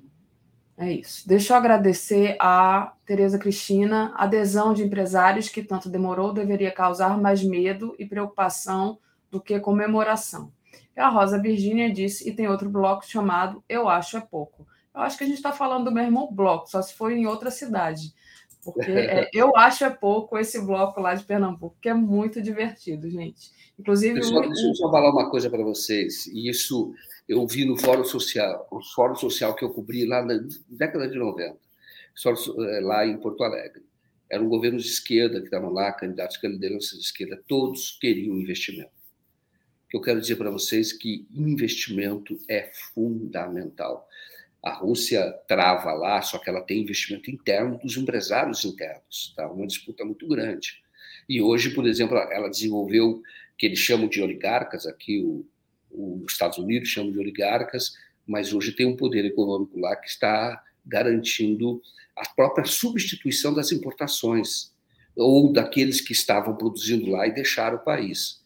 é 0.78 0.92
isso. 0.92 1.28
Deixa 1.28 1.54
eu 1.54 1.58
agradecer 1.58 2.36
a 2.40 2.94
Tereza 3.06 3.38
Cristina, 3.38 4.14
adesão 4.16 4.74
de 4.74 4.84
empresários 4.84 5.48
que 5.48 5.62
tanto 5.62 5.90
demorou 5.90 6.34
deveria 6.34 6.72
causar 6.72 7.18
mais 7.20 7.44
medo 7.44 7.96
e 8.00 8.06
preocupação 8.06 8.98
do 9.30 9.40
que 9.40 9.60
comemoração. 9.60 10.52
E 10.96 11.00
a 11.00 11.10
Rosa 11.10 11.40
Virgínia 11.40 11.92
disse, 11.92 12.28
e 12.28 12.34
tem 12.34 12.48
outro 12.48 12.70
bloco 12.70 13.06
chamado 13.06 13.64
Eu 13.68 13.88
Acho 13.88 14.18
É 14.18 14.22
Pouco. 14.22 14.68
Eu 14.94 15.02
acho 15.02 15.18
que 15.18 15.24
a 15.24 15.28
gente 15.28 15.38
está 15.38 15.52
falando 15.52 15.86
do 15.86 15.92
mesmo 15.92 16.32
bloco, 16.32 16.70
só 16.70 16.82
se 16.82 16.94
for 16.94 17.12
em 17.12 17.26
outra 17.26 17.50
cidade. 17.50 18.14
Porque 18.64 18.92
é, 18.92 19.30
eu 19.34 19.56
acho 19.56 19.84
é 19.84 19.90
pouco 19.90 20.38
esse 20.38 20.62
bloco 20.62 21.02
lá 21.02 21.16
de 21.16 21.24
Pernambuco, 21.24 21.78
que 21.82 21.90
é 21.90 21.94
muito 21.94 22.42
divertido, 22.42 23.10
gente. 23.10 23.52
Inclusive. 23.80 24.14
Deixa, 24.14 24.40
deixa 24.40 24.68
eu 24.68 24.76
só 24.76 24.92
falar 24.92 25.12
uma 25.12 25.30
coisa 25.30 25.50
para 25.50 25.64
vocês. 25.64 26.28
E 26.28 26.50
isso 26.50 26.94
eu 27.28 27.46
vi 27.48 27.66
no 27.66 27.78
Fórum 27.78 28.04
Social, 28.04 28.68
o 28.70 28.82
Fórum 28.82 29.16
Social 29.16 29.56
que 29.56 29.64
eu 29.64 29.70
cobri 29.70 30.06
lá 30.06 30.24
na 30.24 30.40
década 30.70 31.08
de 31.08 31.18
90, 31.18 31.56
é, 31.56 32.80
lá 32.82 33.06
em 33.06 33.18
Porto 33.18 33.44
Alegre. 33.44 33.84
Era 34.30 34.42
um 34.42 34.50
governo 34.50 34.80
de 34.80 34.88
esquerda 34.88 35.40
que 35.40 35.46
estavam 35.46 35.72
lá, 35.72 35.92
candidatos 35.92 36.38
que 36.38 36.48
liderança 36.48 36.96
de 36.96 37.04
esquerda, 37.04 37.42
todos 37.48 37.98
queriam 38.00 38.36
investimento. 38.38 38.92
Eu 39.94 40.02
quero 40.02 40.20
dizer 40.20 40.38
para 40.38 40.50
vocês 40.50 40.92
que 40.92 41.28
investimento 41.32 42.40
é 42.50 42.72
fundamental 42.94 44.10
A 44.64 44.74
Rússia 44.74 45.32
trava 45.48 45.94
lá, 45.94 46.20
só 46.24 46.40
que 46.40 46.50
ela 46.50 46.62
tem 46.62 46.82
investimento 46.82 47.30
interno 47.30 47.78
dos 47.78 47.96
empresários 47.96 48.66
internos, 48.66 49.34
tá? 49.36 49.48
Uma 49.48 49.68
disputa 49.68 50.04
muito 50.04 50.28
grande. 50.28 50.82
E 51.30 51.42
hoje, 51.42 51.70
por 51.70 51.86
exemplo, 51.86 52.18
ela 52.18 52.50
desenvolveu 52.50 53.22
que 53.58 53.66
eles 53.66 53.80
chamam 53.80 54.08
de 54.08 54.22
oligarcas, 54.22 54.86
aqui 54.86 55.20
o, 55.20 55.46
os 55.92 56.32
Estados 56.32 56.58
Unidos 56.58 56.90
chamam 56.90 57.12
de 57.12 57.20
oligarcas, 57.20 57.94
mas 58.26 58.54
hoje 58.54 58.72
tem 58.72 58.86
um 58.86 58.96
poder 58.96 59.26
econômico 59.26 59.80
lá 59.80 59.96
que 59.96 60.08
está 60.08 60.62
garantindo 60.86 61.82
a 62.16 62.28
própria 62.30 62.66
substituição 62.66 63.54
das 63.54 63.72
importações 63.72 64.72
ou 65.16 65.52
daqueles 65.52 66.02
que 66.02 66.14
estavam 66.14 66.56
produzindo 66.56 67.12
lá 67.12 67.28
e 67.28 67.34
deixaram 67.34 67.78
o 67.78 67.84
país 67.84 68.44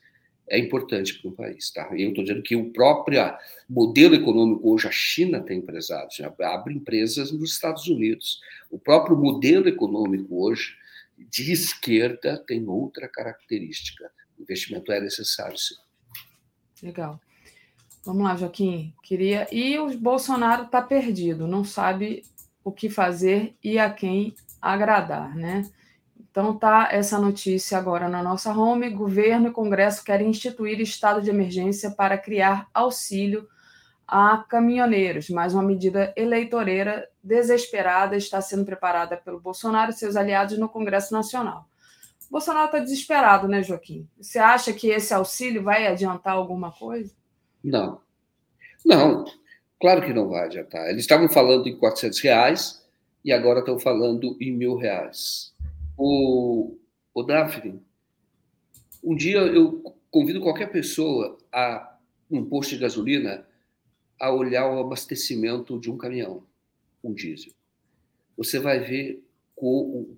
é 0.49 0.57
importante 0.57 1.19
para 1.19 1.29
um 1.29 1.33
país. 1.33 1.69
Tá? 1.71 1.89
Eu 1.91 2.09
estou 2.09 2.23
dizendo 2.23 2.41
que 2.41 2.55
o 2.55 2.71
próprio 2.71 3.21
modelo 3.69 4.15
econômico 4.15 4.71
hoje, 4.71 4.87
a 4.87 4.91
China 4.91 5.41
tem 5.41 5.59
empresários, 5.59 6.19
abre 6.41 6.73
empresas 6.73 7.31
nos 7.31 7.51
Estados 7.51 7.87
Unidos. 7.87 8.39
O 8.71 8.79
próprio 8.79 9.17
modelo 9.17 9.67
econômico 9.67 10.43
hoje, 10.43 10.75
de 11.17 11.51
esquerda, 11.51 12.37
tem 12.47 12.65
outra 12.67 13.07
característica. 13.07 14.09
Investimento 14.39 14.91
é 14.91 14.99
necessário, 14.99 15.57
sim. 15.57 15.75
Legal. 16.81 17.19
Vamos 18.05 18.23
lá, 18.23 18.35
Joaquim. 18.35 18.93
Queria. 19.03 19.47
E 19.51 19.77
o 19.79 19.97
Bolsonaro 19.97 20.63
está 20.63 20.81
perdido, 20.81 21.47
não 21.47 21.63
sabe 21.63 22.23
o 22.63 22.71
que 22.71 22.89
fazer 22.89 23.55
e 23.63 23.77
a 23.79 23.89
quem 23.89 24.35
agradar, 24.61 25.35
né? 25.35 25.63
Então 26.29 26.57
tá 26.57 26.89
essa 26.91 27.17
notícia 27.17 27.77
agora 27.77 28.07
na 28.07 28.21
nossa 28.21 28.53
home. 28.53 28.89
Governo 28.89 29.47
e 29.47 29.51
Congresso 29.51 30.03
querem 30.03 30.29
instituir 30.29 30.79
estado 30.79 31.21
de 31.21 31.29
emergência 31.29 31.91
para 31.91 32.17
criar 32.17 32.67
auxílio 32.73 33.47
a 34.07 34.37
caminhoneiros. 34.37 35.29
Mais 35.29 35.53
uma 35.53 35.63
medida 35.63 36.13
eleitoreira 36.15 37.09
desesperada 37.23 38.15
está 38.15 38.39
sendo 38.39 38.63
preparada 38.65 39.17
pelo 39.17 39.39
Bolsonaro 39.39 39.91
e 39.91 39.95
seus 39.95 40.15
aliados 40.15 40.57
no 40.57 40.69
Congresso 40.69 41.11
Nacional. 41.13 41.67
Bolsonaro 42.29 42.65
está 42.65 42.79
desesperado, 42.79 43.47
né, 43.47 43.63
Joaquim? 43.63 44.07
Você 44.19 44.37
acha 44.37 44.73
que 44.73 44.89
esse 44.89 45.13
auxílio 45.13 45.63
vai 45.63 45.87
adiantar 45.87 46.33
alguma 46.33 46.71
coisa? 46.71 47.13
Não. 47.63 48.01
Não, 48.85 49.25
claro 49.79 50.01
que 50.01 50.13
não 50.13 50.29
vai 50.29 50.45
adiantar. 50.45 50.89
Eles 50.89 51.01
estavam 51.01 51.29
falando 51.29 51.67
em 51.67 51.77
400 51.77 52.19
reais 52.19 52.85
e 53.23 53.31
agora 53.31 53.59
estão 53.59 53.79
falando 53.79 54.37
em 54.39 54.51
mil 54.51 54.75
reais. 54.75 55.53
O, 55.97 56.77
o 57.13 57.23
Daphne, 57.23 57.81
um 59.03 59.15
dia 59.15 59.39
eu 59.39 59.81
convido 60.11 60.41
qualquer 60.41 60.71
pessoa 60.71 61.37
a 61.51 61.97
um 62.29 62.45
posto 62.45 62.71
de 62.71 62.81
gasolina 62.81 63.45
a 64.19 64.31
olhar 64.31 64.69
o 64.69 64.79
abastecimento 64.79 65.79
de 65.79 65.91
um 65.91 65.97
caminhão, 65.97 66.43
um 67.03 67.13
diesel. 67.13 67.53
Você 68.35 68.59
vai 68.59 68.79
ver, 68.79 69.23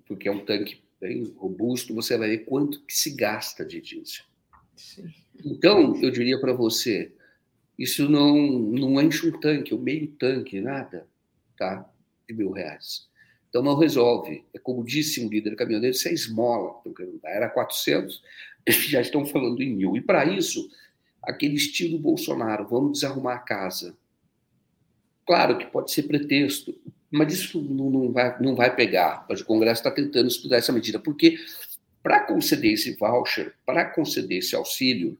porque 0.06 0.28
é 0.28 0.32
um 0.32 0.44
tanque 0.44 0.82
bem 1.00 1.32
robusto, 1.36 1.94
você 1.94 2.16
vai 2.16 2.28
ver 2.28 2.44
quanto 2.44 2.84
que 2.84 2.92
se 2.92 3.10
gasta 3.10 3.64
de 3.64 3.80
diesel. 3.80 4.24
Sim. 4.76 5.12
Então, 5.44 5.96
eu 6.02 6.10
diria 6.10 6.38
para 6.38 6.52
você, 6.52 7.12
isso 7.78 8.08
não, 8.08 8.36
não 8.36 9.00
enche 9.00 9.28
um 9.28 9.40
tanque, 9.40 9.74
um 9.74 9.80
meio 9.80 10.06
tanque, 10.08 10.60
nada, 10.60 11.06
tá? 11.56 11.90
De 12.28 12.34
mil 12.34 12.50
reais. 12.50 13.08
Então 13.48 13.62
não 13.62 13.76
resolve. 13.76 14.44
É 14.54 14.58
como 14.58 14.84
disse 14.84 15.24
um 15.24 15.28
líder 15.28 15.56
caminhoneiro, 15.56 15.94
isso 15.94 16.08
é 16.08 16.12
esmola. 16.12 16.80
Era 17.24 17.48
400, 17.48 18.22
já 18.68 19.00
estão 19.00 19.26
falando 19.26 19.60
em 19.62 19.74
mil. 19.74 19.96
E 19.96 20.00
para 20.00 20.24
isso, 20.24 20.70
aquele 21.22 21.54
estilo 21.54 21.98
Bolsonaro, 21.98 22.68
vamos 22.68 22.92
desarrumar 22.92 23.36
a 23.36 23.40
casa. 23.40 23.96
Claro 25.26 25.58
que 25.58 25.66
pode 25.66 25.90
ser 25.90 26.04
pretexto, 26.04 26.74
mas 27.10 27.32
isso 27.32 27.60
não, 27.60 27.90
não 27.90 28.12
vai, 28.12 28.40
não 28.40 28.54
vai 28.54 28.74
pegar. 28.74 29.26
O 29.28 29.44
Congresso 29.44 29.80
está 29.80 29.90
tentando 29.90 30.28
estudar 30.28 30.56
essa 30.56 30.72
medida, 30.72 30.98
porque 30.98 31.38
para 32.02 32.20
conceder 32.20 32.72
esse 32.72 32.96
voucher, 32.96 33.54
para 33.66 33.84
conceder 33.84 34.38
esse 34.38 34.54
auxílio, 34.54 35.18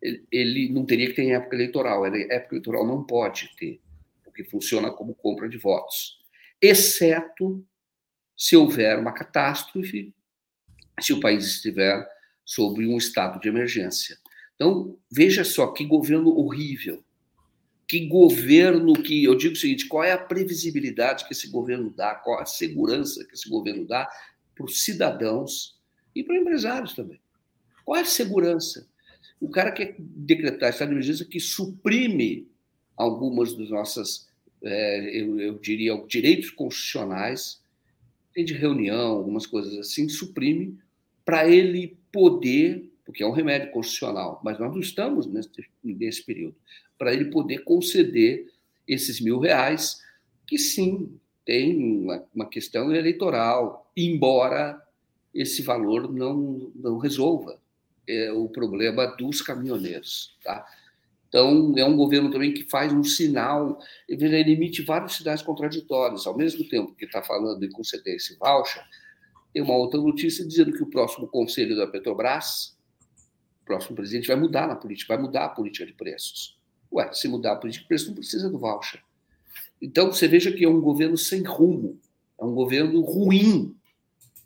ele, 0.00 0.24
ele 0.30 0.68
não 0.68 0.84
teria 0.84 1.08
que 1.08 1.14
ter 1.14 1.22
em 1.22 1.34
época 1.34 1.56
eleitoral. 1.56 2.06
Época 2.06 2.54
eleitoral 2.54 2.86
não 2.86 3.02
pode 3.04 3.50
ter, 3.56 3.80
porque 4.24 4.44
funciona 4.44 4.90
como 4.90 5.14
compra 5.14 5.48
de 5.48 5.58
votos 5.58 6.16
exceto 6.60 7.64
se 8.36 8.56
houver 8.56 8.98
uma 8.98 9.12
catástrofe, 9.12 10.14
se 11.00 11.12
o 11.12 11.20
país 11.20 11.44
estiver 11.46 12.06
sob 12.44 12.86
um 12.86 12.96
estado 12.96 13.40
de 13.40 13.48
emergência. 13.48 14.18
Então, 14.54 14.98
veja 15.10 15.44
só 15.44 15.68
que 15.68 15.84
governo 15.84 16.30
horrível. 16.30 17.02
Que 17.86 18.06
governo 18.06 18.92
que. 18.94 19.24
Eu 19.24 19.34
digo 19.34 19.54
o 19.54 19.58
seguinte: 19.58 19.86
qual 19.86 20.04
é 20.04 20.12
a 20.12 20.18
previsibilidade 20.18 21.24
que 21.26 21.32
esse 21.32 21.48
governo 21.48 21.90
dá, 21.90 22.14
qual 22.14 22.40
a 22.40 22.46
segurança 22.46 23.24
que 23.24 23.34
esse 23.34 23.48
governo 23.48 23.86
dá 23.86 24.08
para 24.54 24.64
os 24.64 24.82
cidadãos 24.82 25.78
e 26.14 26.24
para 26.24 26.34
os 26.34 26.40
empresários 26.40 26.94
também? 26.94 27.20
Qual 27.84 27.96
é 27.96 28.00
a 28.00 28.06
segurança? 28.06 28.88
O 29.40 29.48
cara 29.48 29.70
quer 29.70 29.94
decretar 29.98 30.70
estado 30.70 30.88
de 30.88 30.94
emergência 30.94 31.26
que 31.26 31.38
suprime 31.38 32.48
algumas 32.96 33.54
das 33.54 33.68
nossas 33.68 34.26
é, 34.62 35.20
eu, 35.20 35.38
eu, 35.38 35.58
diria, 35.58 35.96
direitos 36.08 36.50
constitucionais, 36.50 37.60
de 38.34 38.52
reunião, 38.52 39.12
algumas 39.12 39.46
coisas 39.46 39.78
assim, 39.78 40.08
suprime 40.10 40.78
para 41.24 41.48
ele 41.48 41.96
poder, 42.12 42.90
porque 43.06 43.22
é 43.22 43.26
um 43.26 43.32
remédio 43.32 43.70
constitucional, 43.70 44.40
mas 44.44 44.58
nós 44.58 44.72
não 44.72 44.80
estamos 44.80 45.26
nesse, 45.26 45.50
nesse 45.82 46.22
período, 46.24 46.56
para 46.98 47.14
ele 47.14 47.26
poder 47.26 47.58
conceder 47.58 48.52
esses 48.86 49.20
mil 49.20 49.38
reais, 49.38 50.02
que 50.46 50.58
sim, 50.58 51.18
tem 51.44 52.02
uma, 52.02 52.24
uma 52.34 52.48
questão 52.48 52.92
eleitoral, 52.92 53.90
embora 53.96 54.82
esse 55.32 55.62
valor 55.62 56.12
não, 56.12 56.72
não 56.74 56.98
resolva 56.98 57.60
é, 58.08 58.32
o 58.32 58.48
problema 58.48 59.06
dos 59.16 59.40
caminhoneiros. 59.40 60.36
Tá? 60.42 60.66
Então, 61.28 61.74
é 61.76 61.84
um 61.84 61.96
governo 61.96 62.30
também 62.30 62.52
que 62.52 62.64
faz 62.64 62.92
um 62.92 63.04
sinal, 63.04 63.78
ele 64.08 64.52
emite 64.52 64.82
vários 64.82 65.16
sinais 65.16 65.42
contraditórios. 65.42 66.26
Ao 66.26 66.36
mesmo 66.36 66.68
tempo 66.68 66.94
que 66.94 67.04
está 67.04 67.22
falando 67.22 67.62
em 67.62 67.70
conceder 67.70 68.16
esse 68.16 68.36
voucher, 68.36 68.82
tem 69.52 69.62
uma 69.62 69.76
outra 69.76 70.00
notícia 70.00 70.46
dizendo 70.46 70.72
que 70.72 70.82
o 70.82 70.90
próximo 70.90 71.26
conselho 71.28 71.76
da 71.76 71.86
Petrobras, 71.86 72.75
próximo 73.66 73.96
presidente, 73.96 74.28
vai 74.28 74.36
mudar 74.36 74.66
na 74.66 74.74
política, 74.74 75.14
vai 75.14 75.22
mudar 75.22 75.44
a 75.44 75.48
política 75.50 75.84
de 75.84 75.92
preços. 75.92 76.58
Ué, 76.92 77.12
se 77.12 77.28
mudar 77.28 77.52
a 77.52 77.56
política 77.56 77.82
de 77.82 77.88
preços, 77.88 78.08
não 78.08 78.14
precisa 78.14 78.48
do 78.48 78.58
voucher. 78.58 79.02
Então, 79.82 80.10
você 80.10 80.26
veja 80.26 80.50
que 80.50 80.64
é 80.64 80.68
um 80.68 80.80
governo 80.80 81.18
sem 81.18 81.42
rumo, 81.42 82.00
é 82.40 82.44
um 82.44 82.54
governo 82.54 83.00
ruim. 83.02 83.76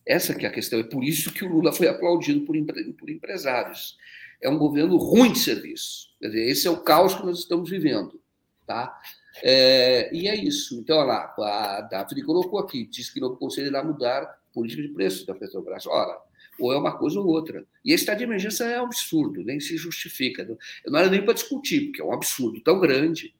Essa 0.05 0.35
que 0.35 0.45
é 0.45 0.49
a 0.49 0.53
questão. 0.53 0.81
É 0.81 0.83
por 0.83 1.05
isso 1.05 1.33
que 1.33 1.45
o 1.45 1.49
Lula 1.49 1.73
foi 1.73 1.87
aplaudido 1.87 2.41
por, 2.41 2.57
por 2.99 3.11
empresários 3.11 3.97
é 4.41 4.49
um 4.49 4.59
governo 4.59 4.97
ruim 4.97 5.33
de 5.33 5.39
serviço. 5.39 6.09
Quer 6.19 6.29
dizer, 6.29 6.49
esse 6.49 6.67
é 6.67 6.71
o 6.71 6.83
caos 6.83 7.15
que 7.15 7.25
nós 7.25 7.39
estamos 7.39 7.69
vivendo. 7.69 8.21
Tá? 8.67 8.99
É, 9.43 10.15
e 10.15 10.29
é 10.29 10.35
isso. 10.35 10.79
Então, 10.81 10.99
olha 10.99 11.07
lá, 11.07 11.35
a 11.39 11.81
Daphne 11.83 12.23
colocou 12.23 12.59
aqui, 12.59 12.87
disse 12.87 13.13
que 13.13 13.21
não 13.21 13.37
conselho 13.37 13.69
irá 13.69 13.85
mudar 13.85 14.23
a 14.23 14.27
política 14.53 14.83
de 14.83 14.89
preços 14.89 15.27
da 15.27 15.35
Petrobras. 15.35 15.87
Ora, 15.87 16.19
ou 16.61 16.73
é 16.73 16.78
uma 16.78 16.97
coisa 16.97 17.19
ou 17.19 17.27
outra. 17.27 17.66
E 17.85 17.93
esse 17.93 18.03
estado 18.03 18.19
de 18.19 18.24
emergência 18.24 18.65
é 18.65 18.81
um 18.81 18.85
absurdo, 18.85 19.43
nem 19.43 19.59
se 19.59 19.77
justifica. 19.77 20.47
Não 20.87 20.99
era 20.99 21.11
nem 21.11 21.24
para 21.24 21.35
discutir, 21.35 21.87
porque 21.87 22.01
é 22.01 22.05
um 22.05 22.12
absurdo 22.12 22.61
tão 22.61 22.78
grande. 22.78 23.35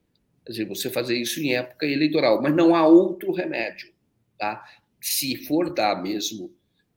Quer 0.45 0.53
dizer, 0.53 0.65
você 0.65 0.91
fazer 0.91 1.17
isso 1.17 1.41
em 1.41 1.55
época 1.55 1.87
eleitoral, 1.87 2.43
mas 2.43 2.55
não 2.55 2.75
há 2.75 2.87
outro 2.87 3.33
remédio. 3.33 3.93
Tá? 4.39 4.65
Se 5.01 5.37
for 5.45 5.73
dar 5.73 6.03
mesmo 6.03 6.53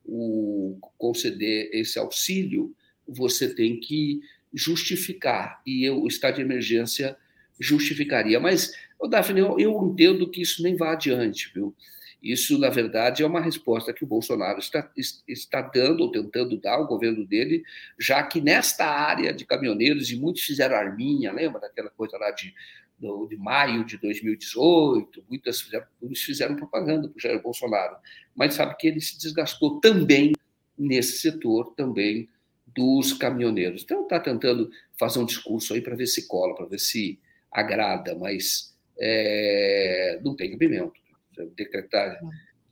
o 0.06 0.78
conceder 0.98 1.70
esse 1.74 2.00
auxílio, 2.00 2.76
você 3.08 3.54
tem 3.54 3.80
que 3.80 4.22
justificar, 4.54 5.62
e 5.66 5.84
eu, 5.84 6.02
o 6.02 6.08
estado 6.08 6.36
de 6.36 6.42
emergência 6.42 7.18
justificaria. 7.60 8.40
Mas, 8.40 8.74
Daphne, 9.10 9.40
eu, 9.40 9.60
eu 9.60 9.84
entendo 9.84 10.30
que 10.30 10.42
isso 10.42 10.62
nem 10.62 10.76
vai 10.76 10.94
adiante, 10.94 11.52
viu? 11.54 11.76
Isso, 12.24 12.58
na 12.58 12.70
verdade, 12.70 13.22
é 13.22 13.26
uma 13.28 13.42
resposta 13.42 13.92
que 13.92 14.06
o 14.06 14.08
Bolsonaro 14.08 14.58
está, 14.58 14.90
está 15.28 15.62
dando, 15.62 16.04
ou 16.04 16.10
tentando 16.10 16.58
dar 16.58 16.76
ao 16.76 16.88
governo 16.88 17.28
dele, 17.28 17.64
já 18.00 18.24
que 18.24 18.40
nesta 18.40 18.86
área 18.86 19.34
de 19.34 19.46
caminhoneiros, 19.46 20.10
e 20.10 20.16
muitos 20.16 20.44
fizeram 20.44 20.78
arminha, 20.78 21.34
lembra 21.34 21.60
daquela 21.60 21.90
coisa 21.90 22.18
lá 22.18 22.32
de, 22.32 22.54
de 23.28 23.36
maio 23.36 23.84
de 23.84 23.98
2018, 23.98 25.26
muitas 25.30 25.60
fizeram, 25.60 25.86
muitos 26.02 26.22
fizeram 26.22 26.56
propaganda 26.56 27.10
para 27.10 27.18
o 27.18 27.20
Jair 27.20 27.42
Bolsonaro, 27.42 27.98
mas 28.34 28.54
sabe 28.54 28.78
que 28.78 28.88
ele 28.88 29.02
se 29.02 29.20
desgastou 29.20 29.82
também 29.82 30.32
nesse 30.78 31.20
setor, 31.20 31.74
também 31.76 32.30
dos 32.68 33.12
caminhoneiros. 33.12 33.84
Então, 33.84 34.04
está 34.04 34.18
tentando 34.18 34.72
fazer 34.98 35.20
um 35.20 35.26
discurso 35.26 35.74
aí 35.74 35.82
para 35.82 35.96
ver 35.98 36.08
se 36.08 36.26
cola, 36.26 36.56
para 36.56 36.68
ver 36.68 36.80
se 36.80 37.20
agrada, 37.52 38.16
mas 38.16 38.74
é, 38.98 40.22
não 40.24 40.38
tem 40.38 40.52
cabimento. 40.52 41.03
Decretar 41.56 42.20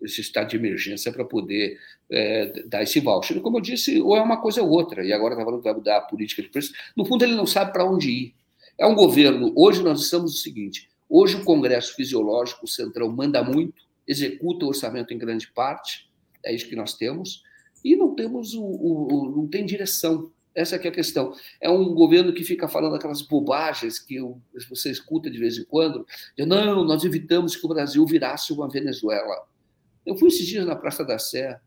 esse 0.01 0.21
estado 0.21 0.49
de 0.49 0.55
emergência 0.55 1.11
para 1.11 1.23
poder 1.23 1.77
é, 2.09 2.63
dar 2.65 2.81
esse 2.81 2.99
voucher. 2.99 3.39
Como 3.41 3.57
eu 3.57 3.61
disse, 3.61 4.01
ou 4.01 4.15
é 4.15 4.21
uma 4.21 4.41
coisa 4.41 4.61
ou 4.61 4.69
outra, 4.69 5.05
e 5.05 5.13
agora 5.13 5.35
está 5.35 5.45
falando 5.45 5.61
que 5.61 5.67
vai 5.67 5.75
mudar 5.75 5.97
a 5.97 6.01
política 6.01 6.41
de 6.41 6.49
preço. 6.49 6.73
No 6.95 7.05
fundo, 7.05 7.23
ele 7.23 7.35
não 7.35 7.45
sabe 7.45 7.71
para 7.71 7.85
onde 7.85 8.09
ir. 8.09 8.35
É 8.77 8.85
um 8.85 8.95
governo. 8.95 9.53
Hoje 9.55 9.83
nós 9.83 10.01
estamos 10.01 10.31
no 10.31 10.37
seguinte: 10.37 10.89
Hoje 11.13 11.35
o 11.35 11.43
Congresso 11.43 11.93
Fisiológico, 11.93 12.65
o 12.65 12.69
Centrão, 12.69 13.11
manda 13.11 13.43
muito, 13.43 13.83
executa 14.07 14.65
o 14.65 14.69
orçamento 14.69 15.13
em 15.13 15.17
grande 15.17 15.45
parte, 15.51 16.09
é 16.41 16.55
isso 16.55 16.69
que 16.69 16.75
nós 16.75 16.93
temos, 16.93 17.43
e 17.83 17.97
não 17.97 18.15
temos 18.15 18.53
o, 18.53 18.63
o, 18.63 19.13
o 19.13 19.35
não 19.35 19.47
tem 19.47 19.65
direção. 19.65 20.31
Essa 20.53 20.75
é 20.75 20.87
a 20.87 20.91
questão. 20.91 21.33
É 21.61 21.69
um 21.69 21.93
governo 21.93 22.33
que 22.33 22.43
fica 22.43 22.67
falando 22.67 22.95
aquelas 22.95 23.21
bobagens 23.21 23.99
que 23.99 24.17
você 24.69 24.91
escuta 24.91 25.29
de 25.29 25.37
vez 25.37 25.57
em 25.57 25.63
quando. 25.63 26.05
De, 26.37 26.45
não, 26.45 26.83
nós 26.83 27.03
evitamos 27.05 27.55
que 27.55 27.65
o 27.65 27.69
Brasil 27.69 28.05
virasse 28.05 28.51
uma 28.51 28.69
Venezuela. 28.69 29.47
Eu 30.05 30.17
fui 30.17 30.27
esses 30.27 30.45
dias 30.45 30.65
na 30.65 30.75
Praça 30.75 31.05
da 31.05 31.17
Sé. 31.17 31.59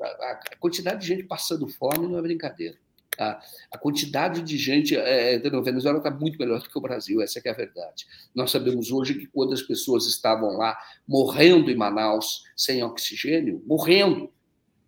A, 0.00 0.40
quantidade 0.60 1.00
de 1.00 1.06
gente 1.08 1.24
passando 1.24 1.66
fome 1.66 2.06
não 2.06 2.18
é 2.18 2.22
brincadeira. 2.22 2.76
A, 3.18 3.42
a 3.72 3.78
quantidade 3.78 4.42
de 4.42 4.56
gente. 4.56 4.96
É, 4.96 5.34
é 5.34 5.46
a 5.48 5.60
Venezuela 5.60 5.98
está 5.98 6.10
muito 6.10 6.38
melhor 6.38 6.60
do 6.62 6.68
que 6.68 6.78
o 6.78 6.80
Brasil, 6.80 7.20
essa 7.20 7.40
é 7.44 7.50
a 7.50 7.54
verdade. 7.54 8.06
Nós 8.32 8.52
sabemos 8.52 8.92
hoje 8.92 9.14
que 9.14 9.26
quando 9.26 9.52
as 9.52 9.62
pessoas 9.62 10.06
estavam 10.06 10.56
lá 10.56 10.78
morrendo 11.06 11.68
em 11.68 11.76
Manaus 11.76 12.44
sem 12.56 12.84
oxigênio, 12.84 13.60
morrendo, 13.66 14.32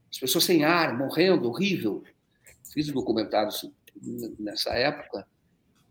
as 0.09 0.19
pessoas 0.19 0.45
sem 0.45 0.63
ar, 0.63 0.97
morrendo, 0.97 1.49
horrível. 1.49 2.05
Fiz 2.73 2.89
um 2.89 2.95
documentário 2.95 3.51
nessa 4.39 4.71
época 4.71 5.27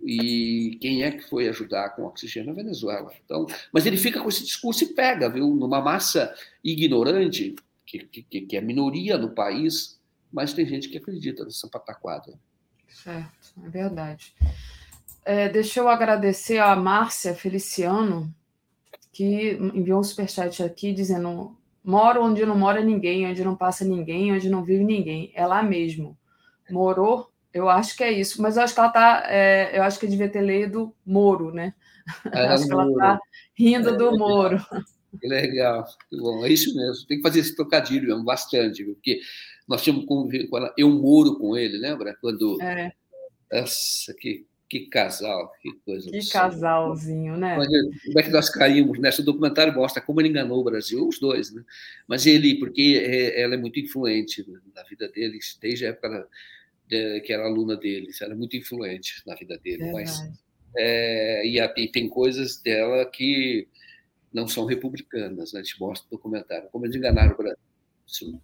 e 0.02 0.78
quem 0.80 1.04
é 1.04 1.12
que 1.12 1.28
foi 1.28 1.48
ajudar 1.50 1.90
com 1.90 2.06
oxigênio? 2.06 2.52
A 2.52 2.56
Venezuela. 2.56 3.12
Então, 3.26 3.46
mas 3.74 3.86
ele 3.86 3.98
fica 3.98 4.22
com 4.22 4.30
esse 4.30 4.44
discurso 4.44 4.84
e 4.84 4.94
pega, 4.94 5.30
viu? 5.30 5.48
Numa 5.48 5.82
massa 5.82 6.34
ignorante, 6.64 7.56
que, 7.86 8.00
que, 8.00 8.42
que 8.42 8.58
é 8.58 8.62
minoria 8.62 9.18
no 9.18 9.32
país, 9.32 10.00
mas 10.32 10.54
tem 10.54 10.66
gente 10.66 10.88
que 10.88 10.98
acredita 10.98 11.44
nessa 11.44 11.68
pataquada. 11.68 12.40
Certo, 12.88 13.54
é 13.64 13.70
verdade. 13.70 14.34
É, 15.26 15.50
deixa 15.50 15.80
eu 15.80 15.90
agradecer 15.90 16.60
a 16.60 16.76
Márcia 16.76 17.36
Feliciano, 17.36 18.34
que 19.12 19.52
enviou 19.74 20.00
um 20.00 20.04
superchat 20.04 20.64
aqui 20.64 20.94
dizendo: 20.94 21.58
moro 21.84 22.24
onde 22.24 22.46
não 22.46 22.58
mora 22.58 22.82
ninguém, 22.82 23.28
onde 23.28 23.44
não 23.44 23.56
passa 23.56 23.84
ninguém, 23.84 24.32
onde 24.34 24.50
não 24.50 24.64
vive 24.64 24.84
ninguém. 24.86 25.32
É 25.36 25.46
lá 25.46 25.62
mesmo. 25.62 26.18
Morou, 26.70 27.32
eu 27.54 27.70
acho 27.70 27.96
que 27.98 28.04
é 28.04 28.12
isso, 28.12 28.42
mas 28.42 28.58
eu 28.58 28.64
acho 28.64 28.74
que 28.74 28.80
ela 28.80 28.90
tá. 28.90 29.24
É, 29.28 29.78
eu 29.78 29.84
acho 29.84 30.00
que 30.00 30.08
devia 30.08 30.30
ter 30.30 30.44
lido 30.44 30.94
Moro, 31.06 31.52
né? 31.52 31.74
É, 32.34 32.48
acho 32.48 32.66
que 32.66 32.74
ela 32.74 32.90
está 32.90 33.20
rindo 33.56 33.96
do 33.96 34.18
Moro. 34.18 34.60
Que 35.20 35.28
legal, 35.28 35.86
que 36.10 36.18
bom, 36.18 36.46
é 36.46 36.52
isso 36.52 36.76
mesmo. 36.76 37.08
Tem 37.08 37.18
que 37.18 37.24
fazer 37.24 37.40
esse 37.40 37.56
trocadilho 37.56 38.08
mesmo, 38.08 38.24
bastante, 38.24 38.84
porque 38.84 39.20
nós 39.68 39.84
tínhamos 39.84 40.06
convivido 40.06 40.50
com 40.50 40.58
ela, 40.58 40.74
eu 40.78 40.90
moro 40.90 41.38
com 41.38 41.58
ele, 41.58 41.78
lembra? 41.78 42.16
Quando. 42.22 42.62
É. 42.62 42.92
Nossa, 43.52 44.14
que, 44.14 44.46
que 44.68 44.82
casal, 44.88 45.52
que 45.62 45.72
coisa. 45.84 46.10
Que 46.10 46.28
casalzinho, 46.30 47.38
né? 47.38 47.56
Como 48.06 48.20
é 48.20 48.24
que 48.24 48.30
nós 48.30 48.50
caímos 48.50 49.00
nessa? 49.00 49.22
O 49.22 49.26
documentário 49.26 49.74
mostra 49.74 50.02
como 50.02 50.22
ele 50.22 50.30
enganou 50.30 50.60
o 50.60 50.64
Brasil, 50.64 51.08
os 51.08 51.20
dois, 51.20 51.52
né? 51.52 51.64
Mas 52.08 52.28
ele, 52.28 52.60
porque 52.60 53.02
é, 53.04 53.42
ela 53.42 53.56
é 53.56 53.58
muito 53.58 53.80
influente 53.80 54.46
na 54.76 54.84
vida 54.84 55.08
deles, 55.10 55.58
desde 55.60 55.86
a 55.86 55.90
época 55.90 56.28
que 56.90 57.32
era 57.32 57.46
aluna 57.46 57.78
deles, 57.78 58.22
era 58.22 58.36
muito 58.36 58.58
influente 58.58 59.22
na 59.26 59.36
vida 59.36 59.58
dele. 59.58 59.92
Mas, 59.92 60.22
é, 60.76 61.46
e, 61.46 61.60
a, 61.60 61.72
e, 61.78 61.88
tem 61.88 62.10
coisas 62.10 62.62
dela 62.62 63.06
que 63.06 63.68
não 64.34 64.48
são 64.48 64.66
republicanas, 64.66 65.54
né? 65.54 65.60
A 65.60 65.64
gente 65.64 65.80
mostra 65.80 66.08
no 66.10 66.18
documentário, 66.18 66.70
como 66.72 66.86
eles 66.86 66.96
enganaram 66.96 67.34
o 67.34 67.38
Brasil. 67.38 68.42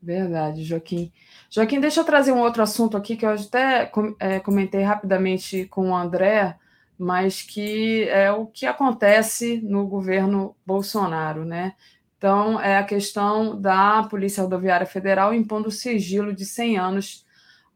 Verdade, 0.00 0.64
Joaquim. 0.64 1.12
Joaquim, 1.50 1.80
deixa 1.80 2.00
eu 2.00 2.04
trazer 2.04 2.32
um 2.32 2.40
outro 2.40 2.62
assunto 2.62 2.96
aqui 2.96 3.16
que 3.16 3.26
eu 3.26 3.30
até 3.30 3.90
é, 4.20 4.40
comentei 4.40 4.82
rapidamente 4.82 5.66
com 5.66 5.90
o 5.90 5.96
André, 5.96 6.56
mas 6.96 7.42
que 7.42 8.04
é 8.08 8.30
o 8.30 8.46
que 8.46 8.66
acontece 8.66 9.60
no 9.60 9.86
governo 9.86 10.56
Bolsonaro, 10.64 11.44
né? 11.44 11.74
Então, 12.16 12.60
é 12.60 12.76
a 12.76 12.84
questão 12.84 13.60
da 13.60 14.02
Polícia 14.04 14.42
Rodoviária 14.42 14.86
Federal 14.86 15.32
impondo 15.32 15.70
sigilo 15.70 16.34
de 16.34 16.44
100 16.44 16.76
anos 16.76 17.27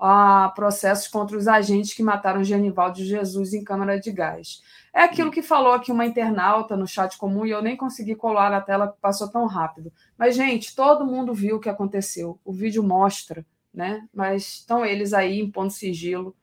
a 0.04 0.48
processos 0.48 1.06
contra 1.06 1.38
os 1.38 1.46
agentes 1.46 1.94
que 1.94 2.02
mataram 2.02 2.42
Genivaldo 2.42 2.98
Jesus 2.98 3.54
em 3.54 3.62
câmara 3.62 4.00
de 4.00 4.10
gás. 4.10 4.60
É 4.92 5.02
aquilo 5.02 5.30
que 5.30 5.42
falou 5.42 5.70
aqui 5.70 5.92
uma 5.92 6.04
internauta 6.04 6.76
no 6.76 6.88
chat 6.88 7.16
comum 7.16 7.46
e 7.46 7.52
eu 7.52 7.62
nem 7.62 7.76
consegui 7.76 8.16
colar 8.16 8.50
na 8.50 8.60
tela, 8.60 8.88
passou 9.00 9.30
tão 9.30 9.46
rápido. 9.46 9.92
Mas, 10.18 10.34
gente, 10.34 10.74
todo 10.74 11.06
mundo 11.06 11.32
viu 11.32 11.54
o 11.54 11.60
que 11.60 11.68
aconteceu. 11.68 12.36
O 12.44 12.52
vídeo 12.52 12.82
mostra, 12.82 13.46
né? 13.72 14.04
Mas 14.12 14.42
estão 14.54 14.84
eles 14.84 15.12
aí 15.12 15.40
impondo 15.40 15.72
sigilo. 15.72 16.34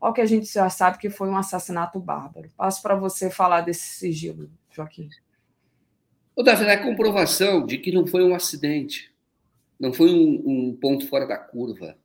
Olha 0.00 0.10
o 0.10 0.12
que 0.12 0.20
a 0.20 0.26
gente 0.26 0.52
já 0.52 0.68
sabe 0.68 0.98
que 0.98 1.08
foi 1.08 1.28
um 1.28 1.36
assassinato 1.36 2.00
bárbaro. 2.00 2.50
Passo 2.56 2.82
para 2.82 2.96
você 2.96 3.30
falar 3.30 3.60
desse 3.60 3.94
sigilo, 3.94 4.50
Joaquim. 4.72 5.08
O 6.34 6.42
Davi, 6.42 6.64
é 6.64 6.72
a 6.72 6.82
comprovação 6.82 7.64
de 7.64 7.78
que 7.78 7.92
não 7.92 8.08
foi 8.08 8.24
um 8.24 8.34
acidente, 8.34 9.14
não 9.78 9.92
foi 9.92 10.10
um, 10.10 10.42
um 10.44 10.76
ponto 10.80 11.06
fora 11.06 11.28
da 11.28 11.38
curva 11.38 11.96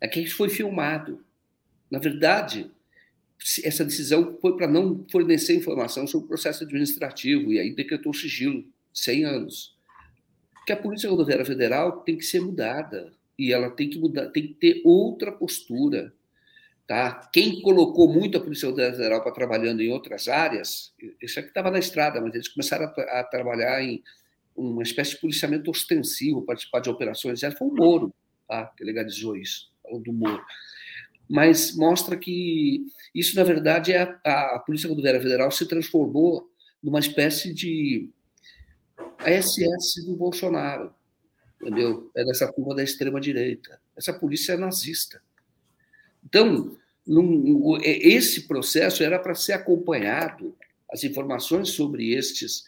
é 0.00 0.08
que 0.08 0.20
isso 0.20 0.36
foi 0.36 0.48
filmado. 0.48 1.24
Na 1.90 1.98
verdade, 1.98 2.70
essa 3.62 3.84
decisão 3.84 4.38
foi 4.40 4.56
para 4.56 4.66
não 4.66 5.04
fornecer 5.10 5.54
informação 5.54 6.06
sobre 6.06 6.26
o 6.26 6.28
processo 6.28 6.64
administrativo 6.64 7.52
e 7.52 7.58
aí 7.58 7.74
decretou 7.74 8.14
sigilo, 8.14 8.64
100 8.92 9.24
anos. 9.24 9.76
Que 10.66 10.72
a 10.72 10.76
Polícia 10.76 11.10
Rodoviária 11.10 11.44
Federal 11.44 12.00
tem 12.00 12.16
que 12.16 12.24
ser 12.24 12.40
mudada 12.40 13.12
e 13.38 13.52
ela 13.52 13.70
tem 13.70 13.90
que 13.90 13.98
mudar, 13.98 14.30
tem 14.30 14.46
que 14.46 14.54
ter 14.54 14.80
outra 14.84 15.30
postura, 15.30 16.14
tá? 16.86 17.28
Quem 17.32 17.60
colocou 17.60 18.10
muito 18.10 18.38
a 18.38 18.40
Polícia 18.40 18.66
Rodoviária 18.66 18.96
Federal 18.96 19.22
para 19.22 19.32
trabalhando 19.32 19.82
em 19.82 19.90
outras 19.90 20.28
áreas, 20.28 20.94
isso 21.20 21.38
aqui 21.38 21.48
estava 21.48 21.70
na 21.70 21.78
estrada, 21.78 22.20
mas 22.20 22.34
eles 22.34 22.48
começaram 22.48 22.86
a, 22.86 23.20
a, 23.20 23.24
trabalhar 23.24 23.82
em 23.82 24.02
uma 24.56 24.82
espécie 24.82 25.12
de 25.12 25.20
policiamento 25.20 25.70
ostensivo, 25.70 26.42
participar 26.42 26.80
de 26.80 26.88
operações, 26.88 27.40
foi 27.40 27.68
o 27.68 27.74
Moro, 27.74 28.14
tá? 28.48 28.72
Que 28.76 28.84
legalizou 28.84 29.36
isso 29.36 29.73
do 30.02 30.12
Moro. 30.12 30.44
Mas 31.28 31.74
mostra 31.74 32.16
que 32.16 32.86
isso, 33.14 33.36
na 33.36 33.44
verdade, 33.44 33.92
é 33.92 34.02
a, 34.24 34.56
a 34.56 34.58
Polícia 34.58 34.88
Rodoviária 34.88 35.20
Federal 35.20 35.50
se 35.50 35.66
transformou 35.66 36.50
numa 36.82 36.98
espécie 36.98 37.52
de 37.54 38.10
SS 39.20 40.04
do 40.04 40.16
Bolsonaro, 40.16 40.94
entendeu? 41.60 42.10
É 42.14 42.24
dessa 42.24 42.52
curva 42.52 42.74
da 42.74 42.82
extrema-direita. 42.82 43.80
Essa 43.96 44.12
polícia 44.12 44.52
é 44.52 44.56
nazista. 44.56 45.22
Então, 46.24 46.76
num, 47.06 47.78
esse 47.82 48.42
processo 48.42 49.02
era 49.02 49.18
para 49.18 49.34
ser 49.34 49.52
acompanhado, 49.52 50.56
as 50.92 51.04
informações 51.04 51.70
sobre 51.70 52.12
estes 52.12 52.64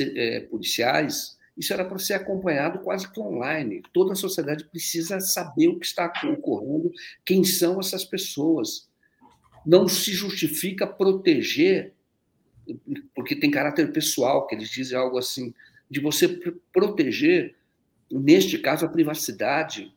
é, 0.00 0.40
policiais 0.40 1.37
isso 1.58 1.72
era 1.72 1.84
para 1.84 1.98
ser 1.98 2.14
acompanhado 2.14 2.78
quase 2.78 3.10
que 3.10 3.18
online. 3.18 3.82
Toda 3.92 4.12
a 4.12 4.16
sociedade 4.16 4.64
precisa 4.64 5.18
saber 5.18 5.68
o 5.68 5.78
que 5.78 5.86
está 5.86 6.12
ocorrendo, 6.24 6.92
quem 7.26 7.42
são 7.42 7.80
essas 7.80 8.04
pessoas. 8.04 8.88
Não 9.66 9.88
se 9.88 10.12
justifica 10.12 10.86
proteger, 10.86 11.92
porque 13.14 13.34
tem 13.34 13.50
caráter 13.50 13.92
pessoal, 13.92 14.46
que 14.46 14.54
eles 14.54 14.70
dizem 14.70 14.96
algo 14.96 15.18
assim, 15.18 15.52
de 15.90 16.00
você 16.00 16.28
proteger, 16.72 17.56
neste 18.10 18.56
caso, 18.58 18.86
a 18.86 18.88
privacidade 18.88 19.92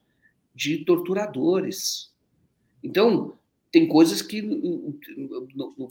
de 0.56 0.84
torturadores. 0.84 2.12
Então, 2.84 3.38
tem 3.72 3.88
coisas 3.88 4.22
que 4.22 4.44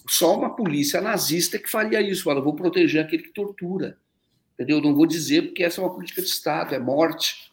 só 0.08 0.36
uma 0.36 0.54
polícia 0.54 1.00
nazista 1.00 1.58
que 1.58 1.70
faria 1.70 2.02
isso. 2.02 2.24
Fala, 2.24 2.40
vou 2.40 2.54
proteger 2.54 3.04
aquele 3.04 3.22
que 3.22 3.32
tortura. 3.32 3.96
Entendeu? 4.60 4.78
Não 4.78 4.94
vou 4.94 5.06
dizer 5.06 5.40
porque 5.40 5.64
essa 5.64 5.80
é 5.80 5.84
uma 5.84 5.94
política 5.94 6.20
de 6.20 6.28
Estado, 6.28 6.74
é 6.74 6.78
morte. 6.78 7.50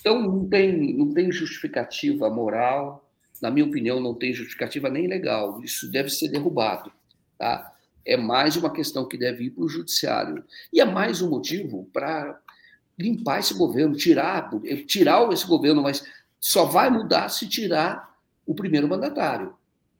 Então, 0.00 0.22
não 0.22 0.48
tem, 0.48 0.96
não 0.96 1.12
tem 1.12 1.30
justificativa 1.30 2.30
moral, 2.30 3.06
na 3.42 3.50
minha 3.50 3.66
opinião, 3.66 4.00
não 4.00 4.14
tem 4.14 4.32
justificativa 4.32 4.88
nem 4.88 5.06
legal. 5.06 5.62
Isso 5.62 5.90
deve 5.90 6.08
ser 6.08 6.28
derrubado. 6.28 6.90
Tá? 7.36 7.74
É 8.06 8.16
mais 8.16 8.56
uma 8.56 8.72
questão 8.72 9.06
que 9.06 9.18
deve 9.18 9.44
ir 9.44 9.50
para 9.50 9.64
o 9.64 9.68
judiciário. 9.68 10.42
E 10.72 10.80
é 10.80 10.84
mais 10.86 11.20
um 11.20 11.28
motivo 11.28 11.86
para 11.92 12.40
limpar 12.98 13.40
esse 13.40 13.52
governo, 13.52 13.94
tirar, 13.94 14.48
tirar 14.86 15.30
esse 15.30 15.46
governo, 15.46 15.82
mas 15.82 16.02
só 16.40 16.64
vai 16.64 16.88
mudar 16.88 17.28
se 17.28 17.46
tirar 17.46 18.16
o 18.46 18.54
primeiro 18.54 18.88
mandatário. 18.88 19.54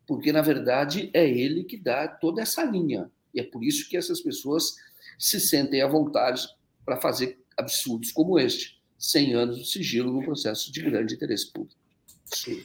Porque, 0.07 0.33
na 0.33 0.41
verdade, 0.41 1.11
é 1.13 1.29
ele 1.29 1.65
que 1.65 1.77
dá 1.77 2.09
toda 2.09 2.41
essa 2.41 2.65
linha. 2.65 3.11
E 3.35 3.41
é 3.41 3.43
por 3.43 3.63
isso 3.63 3.87
que 3.91 3.97
essas 3.97 4.23
pessoas 4.23 4.77
se 5.23 5.39
sentem 5.39 5.81
à 5.81 5.87
vontade 5.87 6.49
para 6.85 7.01
fazer 7.01 7.39
absurdos 7.57 8.11
como 8.11 8.41
este. 8.41 8.83
100 8.99 9.35
anos 9.35 9.59
de 9.59 9.67
sigilo 9.67 10.13
no 10.13 10.23
processo 10.23 10.73
de 10.73 10.83
grande 10.83 11.15
interesse 11.15 11.53
público. 11.53 11.77
Sim. 12.25 12.65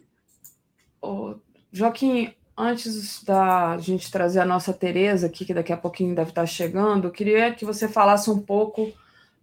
Joaquim, 1.72 2.34
antes 2.56 3.24
da 3.24 3.78
gente 3.78 4.12
trazer 4.12 4.40
a 4.40 4.46
nossa 4.46 4.74
Tereza 4.74 5.28
aqui, 5.28 5.46
que 5.46 5.54
daqui 5.54 5.72
a 5.72 5.78
pouquinho 5.78 6.16
deve 6.16 6.30
estar 6.30 6.46
chegando, 6.46 7.08
eu 7.08 7.12
queria 7.12 7.54
que 7.54 7.66
você 7.66 7.88
falasse 7.88 8.30
um 8.30 8.40
pouco 8.40 8.92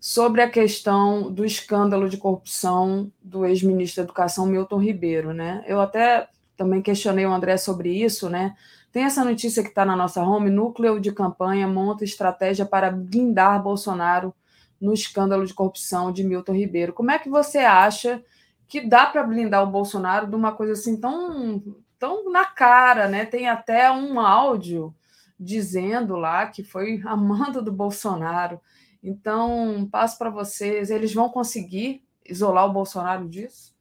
sobre 0.01 0.43
a 0.43 0.51
questão 0.51 1.33
do 1.33 1.45
escândalo 1.45 2.09
de 2.09 2.17
corrupção 2.17 3.11
do 3.23 3.47
ex-ministro 3.47 4.03
da 4.03 4.07
Educação 4.07 4.47
Milton 4.47 4.79
Ribeiro, 4.79 5.33
né? 5.33 5.65
Eu 5.67 5.81
até 5.81 6.29
também 6.57 6.83
questionei 6.83 7.27
o 7.27 7.33
André 7.33 7.57
sobre 7.57 7.91
isso, 7.91 8.29
né? 8.29 8.57
Tem 8.95 9.03
essa 9.03 9.25
notícia 9.25 9.61
que 9.61 9.71
está 9.71 9.85
na 9.85 9.97
nossa 9.97 10.23
home: 10.23 10.49
núcleo 10.49 11.01
de 11.01 11.11
campanha 11.11 11.67
monta 11.67 12.05
estratégia 12.05 12.65
para 12.65 12.93
blindar 12.93 13.61
Bolsonaro 13.61 14.33
no 14.81 14.95
escândalo 14.95 15.45
de 15.45 15.53
corrupção 15.53 16.13
de 16.13 16.23
Milton 16.23 16.53
Ribeiro. 16.53 16.93
Como 16.93 17.11
é 17.11 17.19
que 17.19 17.29
você 17.29 17.59
acha 17.59 18.23
que 18.69 18.81
dá 18.81 19.05
para 19.05 19.25
blindar 19.25 19.65
o 19.65 19.71
Bolsonaro 19.71 20.29
de 20.29 20.37
uma 20.37 20.53
coisa 20.53 20.75
assim 20.75 20.97
tão, 20.97 21.61
tão 21.99 22.31
na 22.31 22.45
cara, 22.45 23.09
né? 23.09 23.25
Tem 23.27 23.49
até 23.49 23.91
um 23.91 24.21
áudio 24.21 24.95
dizendo 25.41 26.15
lá 26.15 26.47
que 26.47 26.63
foi 26.63 27.03
amando 27.05 27.61
do 27.61 27.73
Bolsonaro. 27.73 28.61
Então, 29.03 29.89
passo 29.91 30.17
para 30.17 30.31
vocês, 30.31 30.89
eles 30.89 31.13
vão 31.13 31.29
conseguir 31.29 32.05
isolar 32.25 32.65
o 32.67 32.73
Bolsonaro 32.73 33.29
disso? 33.29 33.75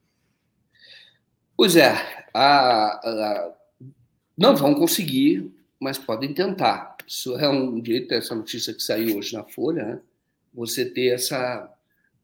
Pois 1.55 1.75
é, 1.75 1.93
a, 2.33 2.99
a, 3.07 3.53
não 4.37 4.55
vão 4.55 4.73
conseguir, 4.73 5.51
mas 5.79 5.97
podem 5.97 6.33
tentar. 6.33 6.97
Isso 7.07 7.37
é 7.37 7.47
um 7.47 7.79
direito, 7.79 8.13
essa 8.13 8.33
notícia 8.33 8.73
que 8.73 8.81
saiu 8.81 9.17
hoje 9.17 9.33
na 9.33 9.43
Folha, 9.43 9.85
né? 9.85 9.99
você 10.53 10.85
ter 10.85 11.07
essa, 11.07 11.71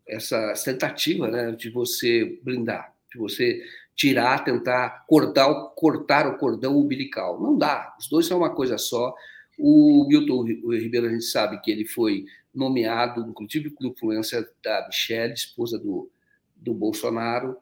essa 0.07 0.53
tentativa 0.64 1.30
né, 1.30 1.52
de 1.52 1.69
você 1.69 2.40
blindar, 2.44 2.94
de 3.11 3.18
você 3.18 3.61
tirar, 3.95 4.44
tentar 4.45 5.06
cortar, 5.07 5.53
cortar 5.76 6.27
o 6.27 6.38
cordão 6.38 6.77
umbilical. 6.77 7.41
Não 7.41 7.57
dá, 7.57 7.95
os 7.99 8.07
dois 8.07 8.26
são 8.26 8.38
uma 8.38 8.53
coisa 8.53 8.77
só. 8.77 9.14
O 9.57 10.06
Milton 10.07 10.44
Ribeiro, 10.44 11.07
a 11.07 11.11
gente 11.11 11.26
sabe 11.26 11.60
que 11.61 11.69
ele 11.69 11.86
foi 11.86 12.26
nomeado, 12.53 13.22
inclusive 13.30 13.69
por 13.72 13.86
influência 13.86 14.48
da 14.64 14.86
Michelle, 14.88 15.34
esposa 15.34 15.77
do, 15.77 16.10
do 16.56 16.73
Bolsonaro. 16.73 17.57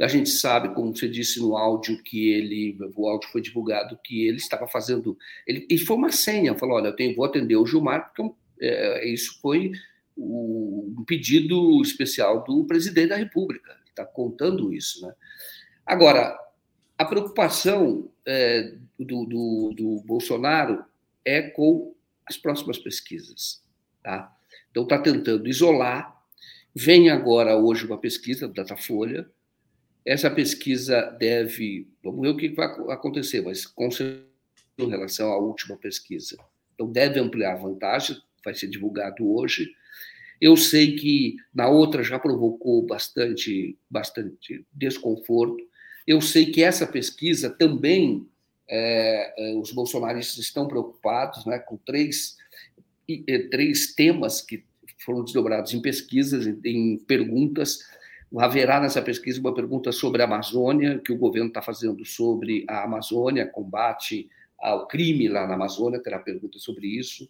A 0.00 0.08
gente 0.08 0.30
sabe, 0.30 0.74
como 0.74 0.96
você 0.96 1.08
disse 1.08 1.40
no 1.40 1.56
áudio, 1.56 2.02
que 2.02 2.30
ele, 2.30 2.78
o 2.96 3.06
áudio 3.06 3.28
foi 3.30 3.42
divulgado, 3.42 3.98
que 4.02 4.26
ele 4.26 4.38
estava 4.38 4.66
fazendo. 4.66 5.16
Ele, 5.46 5.66
e 5.68 5.76
foi 5.76 5.96
uma 5.96 6.10
senha, 6.10 6.56
falou: 6.56 6.76
olha, 6.76 6.88
eu 6.88 6.96
tenho, 6.96 7.14
vou 7.14 7.24
atender 7.24 7.56
o 7.56 7.66
Gilmar, 7.66 8.10
porque 8.10 8.34
é, 8.60 9.06
isso 9.08 9.38
foi 9.42 9.72
o, 10.16 10.94
um 10.98 11.04
pedido 11.04 11.80
especial 11.82 12.44
do 12.44 12.64
presidente 12.64 13.08
da 13.10 13.16
República, 13.16 13.76
que 13.84 13.90
está 13.90 14.04
contando 14.04 14.72
isso. 14.72 15.06
Né? 15.06 15.12
Agora, 15.84 16.38
a 16.96 17.04
preocupação 17.04 18.10
é, 18.26 18.74
do, 18.98 19.24
do, 19.24 19.74
do 19.74 20.02
Bolsonaro 20.06 20.84
é 21.24 21.42
com 21.42 21.94
as 22.26 22.36
próximas 22.36 22.78
pesquisas. 22.78 23.62
Tá? 24.02 24.34
Então, 24.70 24.84
está 24.84 24.98
tentando 24.98 25.48
isolar. 25.48 26.16
Vem 26.74 27.10
agora, 27.10 27.56
hoje, 27.56 27.86
uma 27.86 27.98
pesquisa 27.98 28.46
do 28.46 28.54
Datafolha. 28.54 29.28
Essa 30.04 30.30
pesquisa 30.30 31.02
deve. 31.18 31.88
Vamos 32.02 32.22
ver 32.22 32.28
o 32.28 32.36
que 32.36 32.48
vai 32.50 32.66
acontecer, 32.90 33.42
mas 33.42 33.66
com 33.66 33.90
certeza 33.90 34.28
em 34.78 34.88
relação 34.88 35.30
à 35.30 35.38
última 35.38 35.76
pesquisa. 35.76 36.36
Então, 36.74 36.90
deve 36.90 37.20
ampliar 37.20 37.52
a 37.52 37.58
vantagem, 37.58 38.16
vai 38.44 38.54
ser 38.54 38.68
divulgado 38.68 39.30
hoje. 39.30 39.70
Eu 40.40 40.56
sei 40.56 40.96
que 40.96 41.36
na 41.54 41.68
outra 41.68 42.02
já 42.02 42.18
provocou 42.18 42.86
bastante, 42.86 43.78
bastante 43.90 44.64
desconforto. 44.72 45.62
Eu 46.06 46.20
sei 46.22 46.46
que 46.46 46.62
essa 46.62 46.86
pesquisa 46.86 47.50
também 47.50 48.26
é, 48.66 49.54
os 49.60 49.72
bolsonaristas 49.72 50.38
estão 50.38 50.66
preocupados 50.66 51.44
né, 51.44 51.58
com 51.58 51.76
três 51.76 52.38
três 53.50 53.92
temas 53.92 54.40
que 54.40 54.64
foram 55.04 55.24
desdobrados 55.24 55.74
em 55.74 55.82
pesquisas, 55.82 56.46
em 56.64 56.96
perguntas. 56.98 57.80
Haverá 58.36 58.80
nessa 58.80 59.02
pesquisa 59.02 59.40
uma 59.40 59.52
pergunta 59.52 59.90
sobre 59.90 60.22
a 60.22 60.24
Amazônia, 60.24 60.98
que 60.98 61.12
o 61.12 61.18
governo 61.18 61.48
está 61.48 61.60
fazendo 61.60 62.04
sobre 62.04 62.64
a 62.68 62.84
Amazônia, 62.84 63.46
combate 63.46 64.28
ao 64.58 64.86
crime 64.86 65.28
lá 65.28 65.46
na 65.46 65.54
Amazônia, 65.54 66.02
terá 66.02 66.18
pergunta 66.18 66.58
sobre 66.58 66.86
isso. 66.86 67.28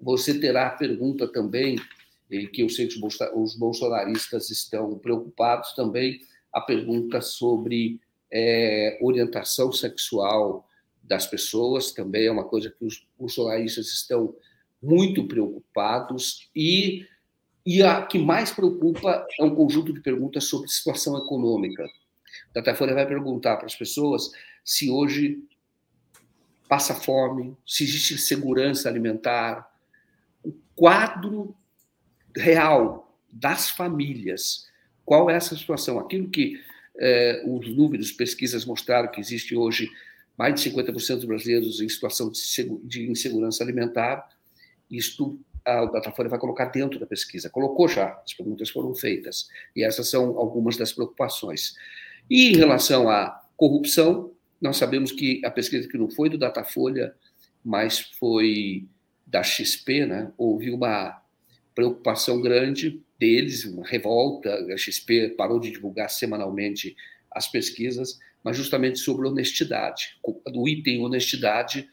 Você 0.00 0.38
terá 0.38 0.70
pergunta 0.70 1.26
também, 1.26 1.76
que 2.52 2.62
eu 2.62 2.68
sei 2.68 2.86
que 2.86 3.00
os 3.34 3.56
bolsonaristas 3.56 4.50
estão 4.50 4.96
preocupados 4.98 5.72
também, 5.72 6.20
a 6.52 6.60
pergunta 6.60 7.20
sobre 7.20 8.00
é, 8.30 8.98
orientação 9.00 9.72
sexual 9.72 10.68
das 11.02 11.26
pessoas, 11.26 11.92
também 11.92 12.26
é 12.26 12.30
uma 12.30 12.44
coisa 12.44 12.70
que 12.70 12.84
os 12.84 13.06
bolsonaristas 13.18 13.86
estão 13.88 14.34
muito 14.80 15.26
preocupados 15.26 16.48
e, 16.54 17.06
e 17.70 17.82
a 17.82 18.00
que 18.00 18.18
mais 18.18 18.50
preocupa 18.50 19.26
é 19.38 19.44
um 19.44 19.54
conjunto 19.54 19.92
de 19.92 20.00
perguntas 20.00 20.44
sobre 20.44 20.70
situação 20.70 21.18
econômica. 21.18 21.84
O 21.84 22.54
Datafolha 22.54 22.94
vai 22.94 23.06
perguntar 23.06 23.58
para 23.58 23.66
as 23.66 23.76
pessoas 23.76 24.30
se 24.64 24.90
hoje 24.90 25.46
passa 26.66 26.94
fome, 26.94 27.54
se 27.66 27.84
existe 27.84 28.16
segurança 28.16 28.88
alimentar, 28.88 29.70
o 30.42 30.50
quadro 30.74 31.54
real 32.34 33.14
das 33.30 33.68
famílias, 33.68 34.66
qual 35.04 35.28
é 35.28 35.34
essa 35.34 35.54
situação? 35.54 35.98
Aquilo 35.98 36.30
que 36.30 36.58
eh, 36.98 37.42
os 37.46 37.68
números, 37.76 38.12
pesquisas 38.12 38.64
mostraram 38.64 39.10
que 39.10 39.20
existe 39.20 39.54
hoje 39.54 39.90
mais 40.38 40.54
de 40.54 40.70
50% 40.70 41.16
dos 41.16 41.24
brasileiros 41.26 41.82
em 41.82 41.88
situação 41.90 42.32
de 42.82 43.10
insegurança 43.10 43.62
alimentar, 43.62 44.26
isto 44.90 45.38
a 45.68 45.84
Datafolha 45.84 46.28
vai 46.28 46.38
colocar 46.38 46.66
dentro 46.66 46.98
da 46.98 47.06
pesquisa. 47.06 47.50
Colocou 47.50 47.88
já, 47.88 48.20
as 48.24 48.32
perguntas 48.32 48.70
foram 48.70 48.94
feitas. 48.94 49.48
E 49.76 49.84
essas 49.84 50.08
são 50.08 50.38
algumas 50.38 50.76
das 50.76 50.92
preocupações. 50.92 51.74
E 52.30 52.52
em 52.52 52.56
relação 52.56 53.08
à 53.08 53.40
corrupção, 53.56 54.32
nós 54.60 54.76
sabemos 54.76 55.12
que 55.12 55.40
a 55.44 55.50
pesquisa 55.50 55.88
que 55.88 55.98
não 55.98 56.10
foi 56.10 56.28
do 56.28 56.38
Datafolha, 56.38 57.14
mas 57.64 58.00
foi 58.18 58.86
da 59.26 59.42
XP, 59.42 60.06
né? 60.06 60.32
houve 60.38 60.70
uma 60.70 61.22
preocupação 61.74 62.40
grande 62.40 63.02
deles, 63.18 63.64
uma 63.64 63.86
revolta. 63.86 64.54
A 64.72 64.76
XP 64.76 65.34
parou 65.36 65.60
de 65.60 65.70
divulgar 65.70 66.08
semanalmente 66.08 66.96
as 67.30 67.46
pesquisas, 67.46 68.18
mas 68.42 68.56
justamente 68.56 68.98
sobre 68.98 69.28
honestidade. 69.28 70.18
Do 70.46 70.66
item 70.66 71.04
honestidade, 71.04 71.88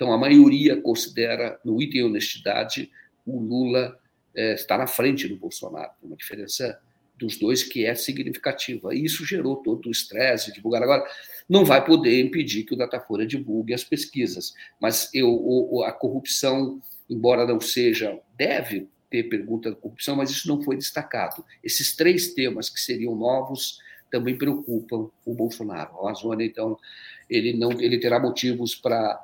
então, 0.00 0.14
a 0.14 0.16
maioria 0.16 0.80
considera, 0.80 1.60
no 1.62 1.80
item 1.82 2.04
honestidade, 2.04 2.90
o 3.26 3.38
Lula 3.40 3.98
é, 4.34 4.54
está 4.54 4.76
na 4.78 4.86
frente 4.86 5.28
do 5.28 5.36
Bolsonaro, 5.36 5.92
uma 6.02 6.16
diferença 6.16 6.80
dos 7.20 7.36
dois 7.36 7.62
que 7.62 7.84
é 7.84 7.94
significativa. 7.94 8.94
E 8.94 9.04
isso 9.04 9.26
gerou 9.26 9.56
todo 9.56 9.86
o 9.86 9.90
estresse, 9.90 10.52
divulgar. 10.52 10.82
Agora, 10.82 11.04
não 11.48 11.64
vai 11.64 11.84
poder 11.84 12.20
impedir 12.20 12.64
que 12.64 12.72
o 12.72 12.76
Datafolha 12.76 13.26
divulgue 13.26 13.74
as 13.74 13.84
pesquisas, 13.84 14.54
mas 14.80 15.10
eu, 15.12 15.82
a 15.84 15.92
corrupção, 15.92 16.80
embora 17.08 17.46
não 17.46 17.60
seja, 17.60 18.18
deve 18.36 18.88
ter 19.10 19.24
pergunta 19.24 19.70
da 19.70 19.76
corrupção, 19.76 20.16
mas 20.16 20.30
isso 20.30 20.48
não 20.48 20.62
foi 20.62 20.76
destacado. 20.76 21.44
Esses 21.62 21.94
três 21.94 22.32
temas 22.32 22.70
que 22.70 22.80
seriam 22.80 23.14
novos 23.14 23.78
também 24.10 24.38
preocupam 24.38 25.10
o 25.24 25.34
Bolsonaro. 25.34 25.96
A 25.96 26.00
Amazônia, 26.00 26.46
então, 26.46 26.78
ele 27.28 27.52
não 27.52 27.72
ele 27.80 27.98
terá 27.98 28.18
motivos 28.18 28.74
para 28.74 29.22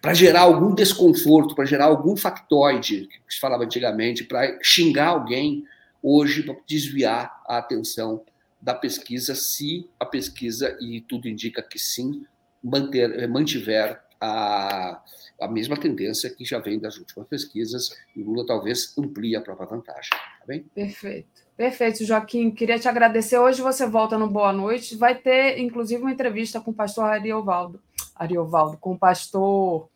para 0.00 0.14
gerar 0.14 0.42
algum 0.42 0.74
desconforto, 0.74 1.54
para 1.54 1.64
gerar 1.64 1.86
algum 1.86 2.16
factoide, 2.16 3.08
que 3.26 3.34
se 3.34 3.40
falava 3.40 3.64
antigamente, 3.64 4.24
para 4.24 4.58
xingar 4.62 5.08
alguém 5.08 5.64
hoje, 6.02 6.42
para 6.42 6.56
desviar 6.66 7.42
a 7.46 7.58
atenção 7.58 8.24
da 8.60 8.74
pesquisa, 8.74 9.34
se 9.34 9.88
a 9.98 10.06
pesquisa, 10.06 10.76
e 10.80 11.00
tudo 11.00 11.28
indica 11.28 11.62
que 11.62 11.78
sim, 11.78 12.24
manter, 12.62 13.28
mantiver 13.28 14.00
a, 14.20 15.02
a 15.40 15.48
mesma 15.48 15.76
tendência 15.76 16.30
que 16.30 16.44
já 16.44 16.58
vem 16.60 16.78
das 16.78 16.96
últimas 16.96 17.26
pesquisas, 17.26 17.90
e 18.14 18.22
Lula 18.22 18.46
talvez 18.46 18.96
amplie 18.96 19.34
a 19.34 19.40
própria 19.40 19.66
vantagem. 19.66 20.10
Tá 20.10 20.46
bem? 20.46 20.64
Perfeito. 20.74 21.42
Perfeito, 21.56 22.04
Joaquim. 22.04 22.50
Queria 22.50 22.78
te 22.78 22.88
agradecer. 22.88 23.38
Hoje 23.38 23.60
você 23.60 23.86
volta 23.86 24.16
no 24.16 24.28
Boa 24.28 24.52
Noite. 24.52 24.96
Vai 24.96 25.14
ter, 25.14 25.58
inclusive, 25.58 26.00
uma 26.00 26.10
entrevista 26.10 26.60
com 26.60 26.70
o 26.70 26.74
pastor 26.74 27.04
Ariovaldo. 27.04 27.80
Ariovaldo, 28.22 28.76
com 28.78 28.92
o 28.92 28.98
pastor. 28.98 29.88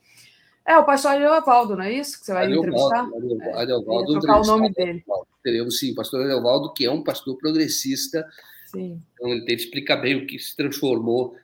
É, 0.66 0.76
o 0.76 0.84
pastor 0.84 1.12
Ariovaldo, 1.12 1.76
não 1.76 1.84
é 1.84 1.92
isso 1.92 2.18
que 2.18 2.26
você 2.26 2.32
vai 2.32 2.44
Ariovaldo, 2.44 2.68
entrevistar? 2.68 3.00
Ariovaldo, 3.04 3.58
Ariovaldo, 3.58 4.16
é, 4.16 4.20
trocar 4.20 4.40
o 4.40 4.46
nome 4.46 4.72
dele. 4.72 5.04
Teremos, 5.42 5.78
sim, 5.78 5.94
pastor 5.94 6.22
Ariovaldo, 6.22 6.72
que 6.72 6.84
é 6.84 6.90
um 6.90 7.02
pastor 7.02 7.36
progressista. 7.38 8.26
Sim. 8.66 9.00
Então, 9.14 9.30
ele 9.30 9.44
tem 9.44 9.56
que 9.56 9.62
explicar 9.62 9.96
bem 9.96 10.16
o 10.16 10.26
que 10.26 10.38
se 10.38 10.56
transformou 10.56 11.36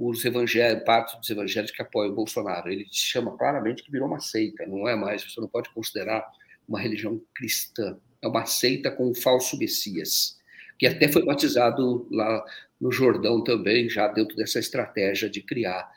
os 0.00 0.24
evangélicos, 0.24 0.86
parte 0.86 1.18
dos 1.18 1.28
evangélicos 1.28 1.76
que 1.76 1.82
apoiam 1.82 2.10
o 2.10 2.14
Bolsonaro. 2.14 2.70
Ele 2.70 2.86
chama 2.90 3.36
claramente 3.36 3.82
que 3.82 3.92
virou 3.92 4.08
uma 4.08 4.18
seita, 4.18 4.66
não 4.66 4.88
é 4.88 4.96
mais, 4.96 5.22
você 5.22 5.38
não 5.38 5.48
pode 5.48 5.68
considerar 5.70 6.26
uma 6.66 6.80
religião 6.80 7.20
cristã. 7.34 7.98
É 8.22 8.26
uma 8.26 8.46
seita 8.46 8.90
com 8.90 9.10
um 9.10 9.14
falso 9.14 9.58
Messias, 9.58 10.38
que 10.78 10.86
até 10.86 11.06
foi 11.06 11.22
batizado 11.22 12.06
lá 12.10 12.42
no 12.80 12.90
Jordão 12.90 13.44
também, 13.44 13.90
já 13.90 14.08
dentro 14.08 14.34
dessa 14.34 14.58
estratégia 14.58 15.28
de 15.28 15.42
criar 15.42 15.90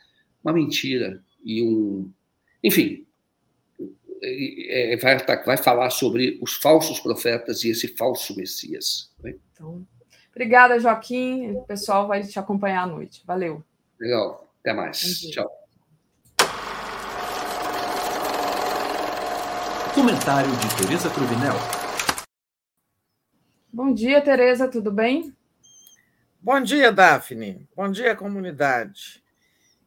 uma 0.43 0.53
mentira 0.53 1.23
e 1.43 1.63
um. 1.63 2.11
Enfim, 2.63 3.05
é, 4.21 4.97
vai, 4.97 5.19
tá, 5.19 5.41
vai 5.43 5.57
falar 5.57 5.89
sobre 5.89 6.39
os 6.41 6.55
falsos 6.55 6.99
profetas 6.99 7.63
e 7.63 7.69
esse 7.69 7.87
falso 7.87 8.35
Messias. 8.35 9.11
Né? 9.21 9.35
Então, 9.51 9.85
obrigada, 10.31 10.79
Joaquim. 10.79 11.51
O 11.51 11.63
pessoal 11.63 12.07
vai 12.07 12.23
te 12.23 12.37
acompanhar 12.37 12.83
à 12.83 12.87
noite. 12.87 13.23
Valeu. 13.25 13.63
Legal. 13.99 14.53
Até 14.59 14.73
mais. 14.73 14.99
Tchau. 14.99 15.49
Comentário 19.93 20.49
de 20.51 20.75
Tereza 20.77 21.09
Cruvinel. 21.09 21.53
Bom 23.71 23.93
dia, 23.93 24.21
Tereza. 24.21 24.67
Tudo 24.67 24.91
bem? 24.91 25.35
Bom 26.41 26.61
dia, 26.61 26.91
Daphne. 26.91 27.67
Bom 27.75 27.89
dia, 27.89 28.15
comunidade. 28.15 29.22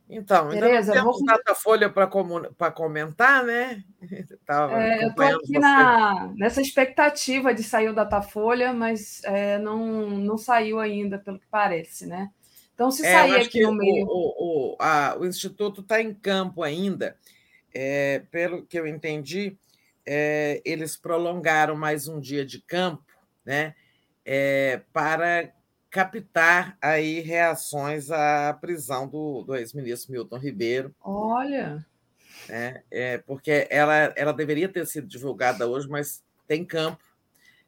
Então, 0.08 0.50
Tereza, 0.50 0.92
ainda 0.92 1.04
não 1.04 1.12
temos 1.12 1.18
vou... 1.18 1.26
Datafolha 1.26 1.90
para 1.90 2.06
comun... 2.06 2.42
comentar, 2.74 3.44
né? 3.44 3.82
É, 4.48 5.04
eu 5.04 5.08
estou 5.08 5.24
aqui 5.24 5.58
na... 5.58 6.32
nessa 6.36 6.60
expectativa 6.60 7.52
de 7.52 7.64
sair 7.64 7.88
o 7.88 7.94
Datafolha, 7.94 8.72
mas 8.72 9.20
é, 9.24 9.58
não, 9.58 10.08
não 10.08 10.38
saiu 10.38 10.78
ainda, 10.78 11.18
pelo 11.18 11.40
que 11.40 11.46
parece, 11.50 12.06
né? 12.06 12.30
Então, 12.72 12.90
se 12.90 13.04
é, 13.04 13.12
sair 13.12 13.36
aqui 13.40 13.62
no 13.62 13.72
meio. 13.72 14.06
O, 14.06 14.74
o, 14.74 14.76
a, 14.78 15.16
o 15.18 15.26
Instituto 15.26 15.80
está 15.80 16.00
em 16.00 16.14
campo 16.14 16.62
ainda. 16.62 17.16
É, 17.74 18.22
pelo 18.30 18.64
que 18.64 18.78
eu 18.78 18.86
entendi, 18.86 19.58
é, 20.06 20.62
eles 20.64 20.96
prolongaram 20.96 21.74
mais 21.74 22.06
um 22.06 22.20
dia 22.20 22.46
de 22.46 22.60
campo 22.60 23.04
né, 23.44 23.74
é, 24.24 24.80
para 24.92 25.52
captar 25.90 26.76
aí 26.80 27.20
reações 27.20 28.10
à 28.10 28.52
prisão 28.60 29.08
do, 29.08 29.42
do 29.42 29.54
ex-ministro 29.54 30.12
Milton 30.12 30.38
Ribeiro. 30.38 30.94
Olha! 31.00 31.84
É, 32.48 32.82
é, 32.90 33.18
porque 33.18 33.66
ela, 33.70 34.12
ela 34.16 34.32
deveria 34.32 34.68
ter 34.68 34.86
sido 34.86 35.06
divulgada 35.06 35.66
hoje, 35.66 35.88
mas 35.88 36.22
tem 36.46 36.64
campo, 36.64 37.02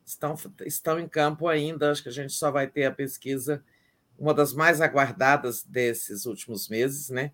estão, 0.04 0.36
estão 0.64 1.00
em 1.00 1.08
campo 1.08 1.48
ainda. 1.48 1.90
Acho 1.90 2.02
que 2.02 2.08
a 2.08 2.12
gente 2.12 2.32
só 2.32 2.50
vai 2.50 2.66
ter 2.66 2.84
a 2.84 2.92
pesquisa, 2.92 3.64
uma 4.18 4.34
das 4.34 4.52
mais 4.52 4.80
aguardadas 4.80 5.64
desses 5.64 6.26
últimos 6.26 6.68
meses, 6.68 7.08
né? 7.08 7.32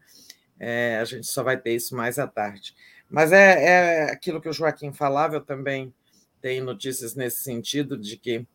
É, 0.59 0.99
a 1.01 1.05
gente 1.05 1.27
só 1.27 1.43
vai 1.43 1.57
ter 1.57 1.75
isso 1.75 1.97
mais 1.97 2.19
à 2.19 2.27
tarde. 2.27 2.75
Mas 3.09 3.33
é, 3.33 3.65
é 3.65 4.13
aquilo 4.13 4.41
que 4.41 4.49
o 4.49 4.53
Joaquim 4.53 4.93
falava, 4.93 5.37
eu 5.37 5.41
também 5.41 5.93
tenho 6.41 6.65
notícias 6.65 7.15
nesse 7.15 7.43
sentido, 7.43 7.99
de 7.99 8.17
que 8.17 8.47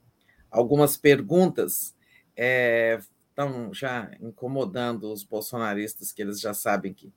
algumas 0.50 0.96
perguntas 0.98 1.96
é, 2.42 2.98
estão 3.30 3.74
já 3.74 4.10
incomodando 4.22 5.12
os 5.12 5.24
bolsonaristas, 5.24 6.14
que 6.14 6.22
eles 6.22 6.40
já 6.40 6.54
sabem 6.54 6.94
que 6.94 7.12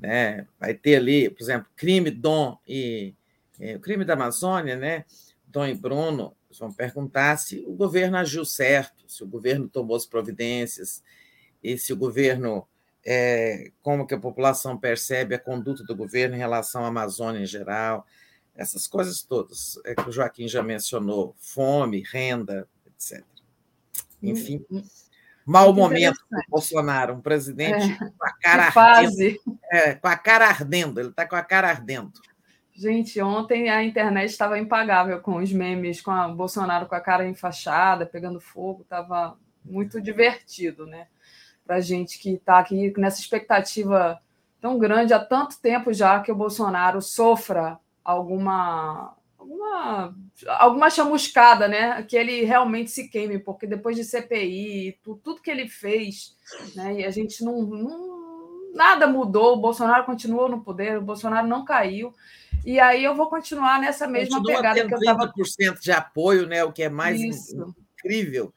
né, 0.00 0.46
vai 0.58 0.72
ter 0.72 0.96
ali, 0.96 1.28
por 1.28 1.42
exemplo, 1.42 1.68
crime 1.76 2.10
Dom 2.10 2.58
e 2.66 3.14
é, 3.60 3.76
o 3.76 3.80
crime 3.80 4.06
da 4.06 4.14
Amazônia, 4.14 4.74
né? 4.74 5.04
Dom 5.46 5.66
e 5.66 5.74
Bruno 5.74 6.34
vão 6.58 6.72
perguntar 6.72 7.36
se 7.36 7.62
o 7.66 7.74
governo 7.74 8.16
agiu 8.16 8.44
certo, 8.44 9.04
se 9.06 9.22
o 9.22 9.26
governo 9.26 9.68
tomou 9.68 9.96
as 9.96 10.06
providências 10.06 11.02
e 11.62 11.76
se 11.76 11.92
o 11.92 11.96
governo 11.96 12.66
é, 13.04 13.70
como 13.82 14.06
que 14.06 14.14
a 14.14 14.18
população 14.18 14.78
percebe 14.78 15.34
a 15.34 15.38
conduta 15.38 15.84
do 15.84 15.94
governo 15.94 16.36
em 16.36 16.38
relação 16.38 16.84
à 16.84 16.88
Amazônia 16.88 17.42
em 17.42 17.46
geral, 17.46 18.06
essas 18.56 18.86
coisas 18.86 19.22
todas 19.22 19.78
é, 19.84 19.94
que 19.94 20.08
o 20.08 20.12
Joaquim 20.12 20.48
já 20.48 20.62
mencionou, 20.62 21.36
fome, 21.38 22.02
renda, 22.10 22.66
etc. 22.86 23.33
Enfim, 24.30 24.64
hum, 24.70 24.78
hum. 24.78 24.82
mau 25.44 25.72
momento 25.72 26.18
do 26.30 26.40
Bolsonaro, 26.48 27.14
um 27.14 27.20
presidente 27.20 27.92
é, 27.92 28.10
com 28.10 28.26
a 28.26 28.32
cara 28.32 28.72
ardendo. 28.74 29.40
É, 29.70 29.94
com 29.94 30.08
a 30.08 30.16
cara 30.16 30.48
ardendo, 30.48 31.00
ele 31.00 31.08
está 31.10 31.26
com 31.26 31.36
a 31.36 31.42
cara 31.42 31.68
ardendo. 31.68 32.12
Gente, 32.76 33.20
ontem 33.22 33.70
a 33.70 33.84
internet 33.84 34.30
estava 34.30 34.58
impagável 34.58 35.20
com 35.20 35.36
os 35.36 35.52
memes, 35.52 36.00
com 36.00 36.10
o 36.10 36.34
Bolsonaro 36.34 36.86
com 36.86 36.94
a 36.94 37.00
cara 37.00 37.26
enfaixada, 37.28 38.04
pegando 38.04 38.40
fogo, 38.40 38.82
estava 38.82 39.38
muito 39.64 40.00
divertido, 40.00 40.84
né? 40.84 41.06
para 41.66 41.76
a 41.76 41.80
gente 41.80 42.18
que 42.18 42.34
está 42.34 42.58
aqui 42.58 42.92
nessa 42.98 43.20
expectativa 43.20 44.20
tão 44.60 44.78
grande 44.78 45.12
há 45.12 45.18
tanto 45.18 45.60
tempo 45.60 45.92
já 45.92 46.20
que 46.20 46.30
o 46.30 46.36
Bolsonaro 46.36 47.00
sofra 47.00 47.78
alguma 48.04 49.16
alguma, 49.44 50.14
alguma 50.58 50.90
chamuscada, 50.90 51.68
né? 51.68 52.02
Que 52.02 52.16
ele 52.16 52.44
realmente 52.44 52.90
se 52.90 53.08
queime, 53.08 53.38
porque 53.38 53.66
depois 53.66 53.96
de 53.96 54.04
CPI, 54.04 54.98
tudo, 55.02 55.20
tudo 55.22 55.42
que 55.42 55.50
ele 55.50 55.68
fez, 55.68 56.36
né? 56.74 57.00
E 57.00 57.04
a 57.04 57.10
gente 57.10 57.44
não, 57.44 57.62
não 57.62 58.72
nada 58.74 59.06
mudou, 59.06 59.54
o 59.54 59.60
Bolsonaro 59.60 60.04
continuou 60.04 60.48
no 60.48 60.62
poder, 60.62 60.98
o 60.98 61.02
Bolsonaro 61.02 61.46
não 61.46 61.64
caiu. 61.64 62.12
E 62.64 62.80
aí 62.80 63.04
eu 63.04 63.14
vou 63.14 63.28
continuar 63.28 63.78
nessa 63.78 64.06
mesma 64.06 64.38
Continua 64.38 64.56
pegada 64.56 64.86
que 64.86 64.94
eu 64.94 64.98
estava. 64.98 65.32
30% 65.32 65.80
de 65.80 65.92
apoio, 65.92 66.46
né? 66.46 66.64
O 66.64 66.72
que 66.72 66.82
é 66.82 66.88
mais 66.88 67.20
Isso. 67.20 67.74
incrível 67.98 68.52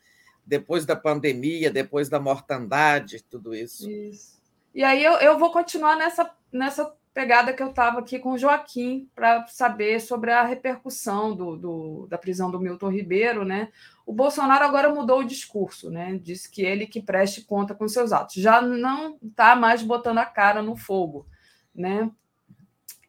depois 0.46 0.86
da 0.86 0.96
pandemia, 0.96 1.70
depois 1.70 2.08
da 2.08 2.22
mortandade, 2.22 3.22
tudo 3.30 3.54
isso. 3.54 3.90
Isso. 3.90 4.38
E 4.74 4.82
aí 4.82 5.04
eu, 5.04 5.14
eu 5.16 5.38
vou 5.38 5.52
continuar 5.52 5.98
nessa, 5.98 6.32
nessa 6.50 6.96
pegada 7.18 7.52
que 7.52 7.64
eu 7.64 7.72
estava 7.72 7.98
aqui 7.98 8.20
com 8.20 8.34
o 8.34 8.38
Joaquim 8.38 9.10
para 9.16 9.48
saber 9.48 10.00
sobre 10.00 10.32
a 10.32 10.44
repercussão 10.44 11.36
do, 11.36 11.58
do, 11.58 12.08
da 12.08 12.16
prisão 12.16 12.52
do 12.52 12.60
Milton 12.60 12.92
Ribeiro, 12.92 13.44
né? 13.44 13.70
O 14.06 14.14
Bolsonaro 14.14 14.64
agora 14.64 14.94
mudou 14.94 15.22
o 15.22 15.26
discurso, 15.26 15.90
né? 15.90 16.20
Disse 16.22 16.48
que 16.48 16.62
ele 16.62 16.86
que 16.86 17.02
preste 17.02 17.42
conta 17.44 17.74
com 17.74 17.88
seus 17.88 18.14
atos. 18.14 18.36
Já 18.36 18.62
não 18.62 19.18
está 19.20 19.56
mais 19.56 19.82
botando 19.82 20.20
a 20.20 20.26
cara 20.26 20.62
no 20.62 20.76
fogo, 20.76 21.26
né? 21.74 22.12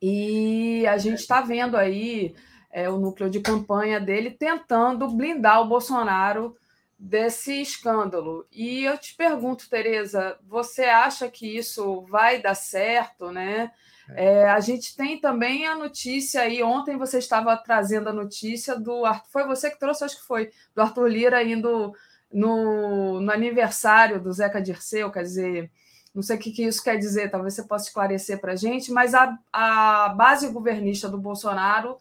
E 0.00 0.86
a 0.86 0.96
gente 0.96 1.18
está 1.18 1.42
vendo 1.42 1.76
aí 1.76 2.34
é, 2.70 2.88
o 2.88 2.96
núcleo 2.96 3.28
de 3.28 3.40
campanha 3.40 4.00
dele 4.00 4.30
tentando 4.30 5.06
blindar 5.06 5.60
o 5.60 5.68
Bolsonaro 5.68 6.56
desse 6.98 7.60
escândalo. 7.60 8.46
E 8.50 8.84
eu 8.84 8.96
te 8.96 9.14
pergunto, 9.14 9.68
Tereza, 9.68 10.38
você 10.48 10.84
acha 10.84 11.28
que 11.28 11.58
isso 11.58 12.06
vai 12.06 12.40
dar 12.40 12.54
certo, 12.54 13.30
né? 13.30 13.70
É, 14.14 14.48
a 14.48 14.60
gente 14.60 14.96
tem 14.96 15.20
também 15.20 15.66
a 15.66 15.74
notícia 15.74 16.42
aí. 16.42 16.62
Ontem 16.62 16.96
você 16.96 17.18
estava 17.18 17.56
trazendo 17.56 18.08
a 18.08 18.12
notícia 18.12 18.78
do 18.78 19.04
Arthur. 19.04 19.28
Foi 19.30 19.46
você 19.46 19.70
que 19.70 19.78
trouxe, 19.78 20.04
acho 20.04 20.20
que 20.20 20.26
foi, 20.26 20.50
do 20.74 20.82
Arthur 20.82 21.08
Lira 21.08 21.42
indo 21.42 21.94
no, 22.32 23.20
no 23.20 23.32
aniversário 23.32 24.20
do 24.20 24.32
Zeca 24.32 24.60
Dirceu, 24.62 25.10
quer 25.10 25.22
dizer, 25.22 25.70
não 26.14 26.22
sei 26.22 26.36
o 26.36 26.38
que, 26.38 26.52
que 26.52 26.64
isso 26.64 26.82
quer 26.82 26.96
dizer, 26.96 27.30
talvez 27.30 27.54
você 27.54 27.62
possa 27.62 27.86
esclarecer 27.86 28.40
para 28.40 28.52
a 28.52 28.56
gente, 28.56 28.90
mas 28.90 29.14
a, 29.14 29.38
a 29.52 30.10
base 30.10 30.48
governista 30.48 31.08
do 31.08 31.18
Bolsonaro 31.18 31.98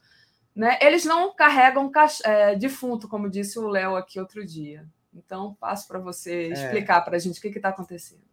né? 0.58 0.76
Eles 0.82 1.06
não 1.06 1.36
carregam 1.36 1.92
é, 2.24 2.56
defunto, 2.56 3.08
como 3.08 3.30
disse 3.30 3.60
o 3.60 3.68
Léo 3.68 3.96
aqui 3.96 4.20
outro 4.20 4.44
dia. 4.44 4.84
Então, 5.14 5.56
passo 5.60 5.88
para 5.88 6.00
você 6.00 6.48
é. 6.48 6.50
explicar 6.50 6.98
é. 6.98 7.02
para 7.02 7.16
a 7.16 7.20
gente 7.20 7.38
o 7.38 7.42
que 7.42 7.50
está 7.50 7.70
acontecendo. 7.70 8.27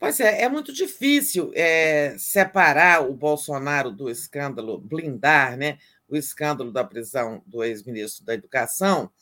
Pois 0.00 0.18
é, 0.18 0.44
é 0.44 0.48
muito 0.48 0.72
difícil 0.72 1.52
é, 1.54 2.16
separar 2.18 3.06
o 3.06 3.12
Bolsonaro 3.12 3.90
do 3.90 4.08
escândalo, 4.08 4.80
blindar 4.80 5.58
né, 5.58 5.78
o 6.08 6.16
escândalo 6.16 6.72
da 6.72 6.82
prisão 6.82 7.42
do 7.46 7.62
ex-ministro 7.62 8.24
da 8.24 8.32
Educação. 8.32 9.12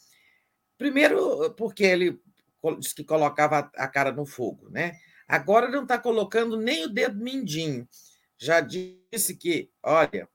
Primeiro, 0.79 1.53
porque 1.55 1.83
ele 1.83 2.21
disse 2.79 2.95
que 2.95 3.03
colocava 3.03 3.69
a 3.75 3.89
cara 3.89 4.13
no 4.13 4.25
fogo. 4.25 4.71
Né? 4.71 4.97
Agora 5.27 5.69
não 5.69 5.83
está 5.83 5.99
colocando 5.99 6.57
nem 6.57 6.85
o 6.85 6.89
dedo 6.89 7.19
mindinho. 7.21 7.89
Já 8.39 8.61
disse 8.61 9.35
que, 9.37 9.69
olha, 9.83 10.29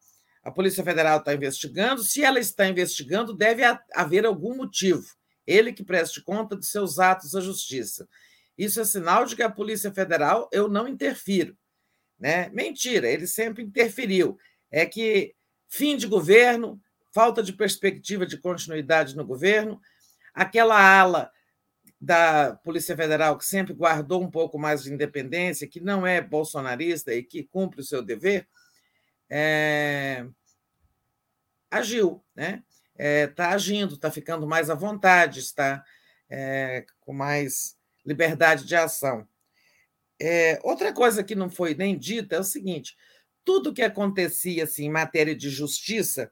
a 0.44 0.52
Polícia 0.52 0.84
Federal 0.84 1.20
está 1.20 1.34
investigando. 1.34 2.04
Se 2.04 2.22
ela 2.22 2.38
está 2.38 2.68
investigando, 2.68 3.34
deve 3.34 3.64
haver 3.94 4.26
algum 4.26 4.58
motivo. 4.58 5.06
Ele 5.48 5.72
que 5.72 5.86
preste 5.86 6.22
conta 6.22 6.58
de 6.58 6.66
seus 6.66 7.00
atos 7.00 7.34
à 7.34 7.40
justiça. 7.40 8.10
Isso 8.58 8.80
é 8.80 8.86
sinal 8.86 9.26
de 9.26 9.36
que 9.36 9.44
a 9.44 9.50
Polícia 9.50 9.92
Federal 9.92 10.50
eu 10.52 10.68
não 10.68 10.88
interfiro. 10.88 11.58
Né? 12.20 12.50
Mentira, 12.50 13.08
ele 13.08 13.28
sempre 13.28 13.64
interferiu. 13.64 14.38
É 14.72 14.86
que 14.86 15.36
fim 15.68 15.98
de 15.98 16.08
governo, 16.08 16.80
falta 17.12 17.42
de 17.42 17.54
perspectiva 17.54 18.26
de 18.26 18.38
continuidade 18.38 19.16
no 19.16 19.26
governo, 19.26 19.82
aquela 20.34 20.80
ala 20.80 21.32
da 22.00 22.56
Polícia 22.64 22.96
Federal 22.96 23.38
que 23.38 23.46
sempre 23.46 23.74
guardou 23.74 24.22
um 24.22 24.30
pouco 24.30 24.60
mais 24.60 24.84
de 24.84 24.94
independência, 24.94 25.68
que 25.68 25.80
não 25.80 26.06
é 26.06 26.20
bolsonarista 26.22 27.14
e 27.14 27.24
que 27.24 27.44
cumpre 27.44 27.80
o 27.80 27.84
seu 27.84 28.02
dever, 28.02 28.48
é, 29.30 30.26
agiu, 31.72 32.24
né? 32.36 32.64
Está 32.92 33.04
é, 33.04 33.28
tá 33.28 33.50
agindo, 33.50 33.96
está 33.96 34.12
ficando 34.12 34.46
mais 34.46 34.70
à 34.70 34.76
vontade, 34.76 35.40
está 35.40 35.84
é, 36.30 36.86
com 37.00 37.14
mais 37.14 37.76
liberdade 38.06 38.66
de 38.66 38.76
ação. 38.76 39.28
É, 40.22 40.60
outra 40.64 40.94
coisa 40.94 41.24
que 41.24 41.36
não 41.36 41.50
foi 41.50 41.74
nem 41.74 41.98
dita 41.98 42.36
é 42.36 42.40
o 42.40 42.44
seguinte: 42.44 42.96
tudo 43.44 43.74
que 43.74 43.82
acontecia 43.82 44.64
assim, 44.64 44.86
em 44.86 44.92
matéria 44.92 45.36
de 45.36 45.50
justiça 45.50 46.32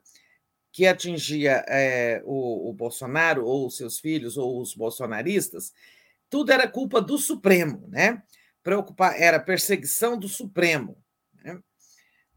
que 0.72 0.86
atingia 0.86 1.64
é, 1.68 2.22
o, 2.24 2.70
o, 2.70 2.72
Bolsonaro, 2.72 3.44
ou 3.44 3.68
seus 3.68 4.00
filhos, 4.00 4.38
ou 4.38 4.60
os 4.60 4.74
bolsonaristas, 4.74 5.72
tudo 6.30 6.50
era 6.50 6.66
culpa 6.66 7.00
do 7.00 7.18
Supremo, 7.18 7.86
né? 7.88 8.22
Preocupar, 8.62 9.20
era 9.20 9.38
perseguição 9.38 10.18
do 10.18 10.28
Supremo 10.28 10.96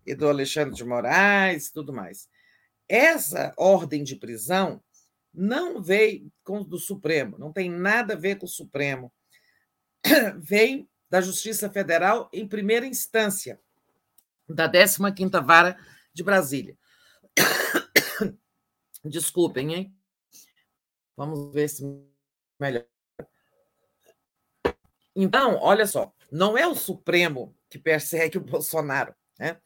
e 0.05 0.13
do 0.13 0.27
Alexandre 0.27 0.75
de 0.75 0.83
Moraes, 0.83 1.71
tudo 1.71 1.93
mais. 1.93 2.27
Essa 2.87 3.53
ordem 3.57 4.03
de 4.03 4.15
prisão 4.15 4.83
não 5.33 5.81
veio 5.81 6.31
com 6.43 6.63
do 6.63 6.77
Supremo, 6.77 7.37
não 7.37 7.51
tem 7.51 7.69
nada 7.69 8.13
a 8.13 8.17
ver 8.17 8.37
com 8.37 8.45
o 8.45 8.49
Supremo. 8.49 9.11
Vem 10.39 10.89
da 11.09 11.21
Justiça 11.21 11.69
Federal 11.69 12.29
em 12.31 12.47
primeira 12.47 12.85
instância, 12.85 13.59
da 14.47 14.71
15ª 14.71 15.43
Vara 15.43 15.77
de 16.13 16.23
Brasília. 16.23 16.77
Desculpem, 19.03 19.73
hein? 19.73 19.95
Vamos 21.15 21.53
ver 21.53 21.69
se 21.69 21.83
melhor. 22.59 22.85
Então, 25.15 25.57
olha 25.61 25.87
só, 25.87 26.13
não 26.31 26.57
é 26.57 26.67
o 26.67 26.75
Supremo 26.75 27.55
que 27.69 27.79
persegue 27.79 28.37
o 28.37 28.41
Bolsonaro, 28.41 29.15
né? 29.39 29.59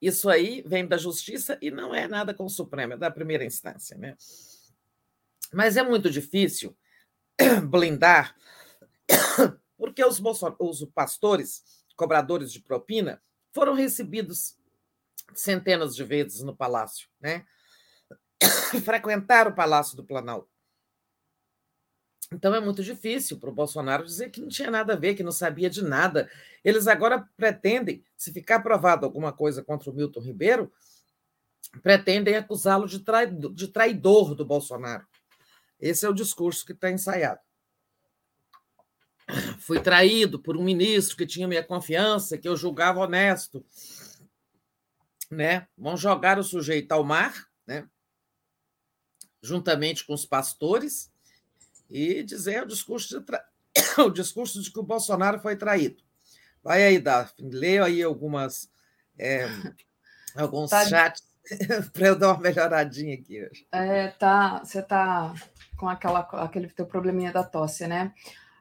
Isso 0.00 0.28
aí 0.28 0.62
vem 0.66 0.86
da 0.86 0.98
justiça 0.98 1.58
e 1.62 1.70
não 1.70 1.94
é 1.94 2.06
nada 2.06 2.34
com 2.34 2.44
o 2.44 2.50
Supremo, 2.50 2.92
é 2.92 2.96
da 2.98 3.10
primeira 3.10 3.44
instância, 3.44 3.96
né? 3.96 4.14
Mas 5.52 5.76
é 5.76 5.82
muito 5.82 6.10
difícil 6.10 6.76
blindar, 7.70 8.36
porque 9.76 10.04
os, 10.04 10.20
os 10.58 10.84
pastores, 10.94 11.84
cobradores 11.96 12.52
de 12.52 12.60
propina, 12.60 13.22
foram 13.52 13.74
recebidos 13.74 14.56
centenas 15.34 15.94
de 15.94 16.04
vezes 16.04 16.42
no 16.42 16.54
palácio, 16.54 17.08
né? 17.20 17.44
Frequentaram 18.84 19.50
o 19.50 19.54
Palácio 19.54 19.96
do 19.96 20.04
Planalto. 20.04 20.48
Então 22.32 22.54
é 22.54 22.60
muito 22.60 22.82
difícil 22.82 23.38
para 23.38 23.50
o 23.50 23.54
Bolsonaro 23.54 24.04
dizer 24.04 24.30
que 24.30 24.40
não 24.40 24.48
tinha 24.48 24.70
nada 24.70 24.94
a 24.94 24.96
ver, 24.96 25.14
que 25.14 25.22
não 25.22 25.30
sabia 25.30 25.70
de 25.70 25.82
nada. 25.82 26.28
Eles 26.64 26.88
agora 26.88 27.28
pretendem, 27.36 28.04
se 28.16 28.32
ficar 28.32 28.60
provado 28.60 29.06
alguma 29.06 29.32
coisa 29.32 29.62
contra 29.62 29.90
o 29.90 29.94
Milton 29.94 30.20
Ribeiro, 30.20 30.72
pretendem 31.82 32.34
acusá-lo 32.34 32.86
de, 32.86 33.00
traidor, 33.00 33.54
de 33.54 33.68
traidor 33.68 34.34
do 34.34 34.44
Bolsonaro. 34.44 35.06
Esse 35.78 36.04
é 36.04 36.08
o 36.08 36.14
discurso 36.14 36.64
que 36.66 36.72
está 36.72 36.90
ensaiado. 36.90 37.40
Fui 39.58 39.80
traído 39.80 40.38
por 40.38 40.56
um 40.56 40.62
ministro 40.62 41.16
que 41.16 41.26
tinha 41.26 41.48
minha 41.48 41.64
confiança, 41.64 42.38
que 42.38 42.48
eu 42.48 42.56
julgava 42.56 43.00
honesto. 43.00 43.64
Né? 45.30 45.66
Vão 45.76 45.96
jogar 45.96 46.38
o 46.38 46.44
sujeito 46.44 46.92
ao 46.92 47.02
mar, 47.02 47.48
né? 47.66 47.88
juntamente 49.42 50.04
com 50.06 50.14
os 50.14 50.24
pastores, 50.24 51.12
e 51.90 52.22
dizer 52.22 52.62
o 52.62 52.66
discurso 52.66 53.18
de, 53.18 53.24
tra... 53.24 53.44
o 53.98 54.10
discurso 54.10 54.62
de 54.62 54.70
que 54.70 54.78
o 54.78 54.84
Bolsonaro 54.84 55.40
foi 55.40 55.56
traído. 55.56 56.02
Vai 56.62 56.84
aí, 56.84 56.98
Daphne, 56.98 57.50
leia 57.50 57.84
aí 57.84 58.02
algumas, 58.02 58.70
é, 59.18 59.46
alguns 60.34 60.70
tá... 60.70 60.84
chats 60.86 61.22
para 61.92 62.08
eu 62.08 62.18
dar 62.18 62.32
uma 62.32 62.40
melhoradinha 62.40 63.14
aqui 63.14 63.44
hoje. 63.44 63.66
É, 63.72 64.08
tá, 64.08 64.64
você 64.64 64.80
está 64.80 65.32
com 65.76 65.88
aquela, 65.88 66.20
aquele 66.20 66.68
teu 66.68 66.86
probleminha 66.86 67.32
da 67.32 67.44
tosse, 67.44 67.86
né? 67.86 68.12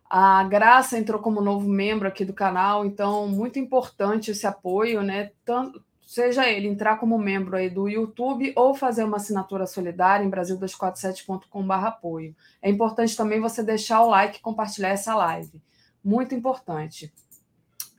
A 0.09 0.43
Graça 0.43 0.97
entrou 0.97 1.19
como 1.19 1.41
novo 1.41 1.67
membro 1.67 2.07
aqui 2.07 2.23
do 2.23 2.33
canal, 2.33 2.85
então 2.85 3.27
muito 3.27 3.57
importante 3.57 4.31
esse 4.31 4.45
apoio, 4.45 5.01
né? 5.01 5.31
Tanto, 5.43 5.83
seja 6.05 6.47
ele 6.47 6.67
entrar 6.67 6.97
como 6.97 7.17
membro 7.17 7.57
aí 7.57 7.69
do 7.69 7.89
YouTube 7.89 8.53
ou 8.55 8.75
fazer 8.75 9.03
uma 9.03 9.17
assinatura 9.17 9.65
solidária 9.65 10.23
em 10.23 10.29
brasil247.com.br 10.29 11.73
apoio. 11.73 12.35
É 12.61 12.69
importante 12.69 13.17
também 13.17 13.41
você 13.41 13.63
deixar 13.63 14.01
o 14.01 14.09
like 14.09 14.37
e 14.37 14.41
compartilhar 14.41 14.89
essa 14.89 15.15
live. 15.15 15.61
Muito 16.03 16.35
importante. 16.35 17.11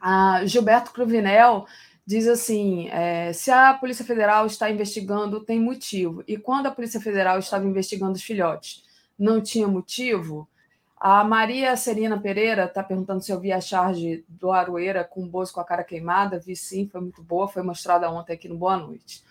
A 0.01 0.44
Gilberto 0.47 0.93
Cruvinel 0.93 1.67
diz 2.07 2.28
assim: 2.28 2.89
é, 2.91 3.33
se 3.33 3.51
a 3.51 3.75
Polícia 3.75 4.05
Federal 4.05 4.47
está 4.47 4.70
investigando, 4.70 5.44
tem 5.44 5.60
motivo. 5.60 6.23
E 6.28 6.36
quando 6.36 6.67
a 6.67 6.70
Polícia 6.70 7.01
Federal 7.01 7.39
estava 7.41 7.67
investigando 7.67 8.12
os 8.12 8.23
filhotes, 8.23 8.85
não 9.18 9.41
tinha 9.41 9.67
motivo? 9.67 10.49
A 10.97 11.23
Maria 11.23 11.76
Serina 11.76 12.18
Pereira 12.18 12.65
está 12.65 12.83
perguntando 12.83 13.20
se 13.20 13.31
eu 13.31 13.39
vi 13.39 13.52
a 13.52 13.60
charge 13.60 14.25
do 14.28 14.50
Aroeira 14.50 15.05
com 15.05 15.23
o 15.23 15.26
Bozo 15.26 15.52
com 15.52 15.60
a 15.60 15.65
cara 15.65 15.84
queimada. 15.84 16.39
Vi 16.39 16.57
sim, 16.57 16.89
foi 16.89 17.02
muito 17.02 17.23
boa, 17.23 17.47
foi 17.47 17.62
mostrada 17.62 18.10
ontem 18.10 18.33
aqui 18.33 18.49
no 18.49 18.57
Boa 18.57 18.78
Noite. 18.78 19.23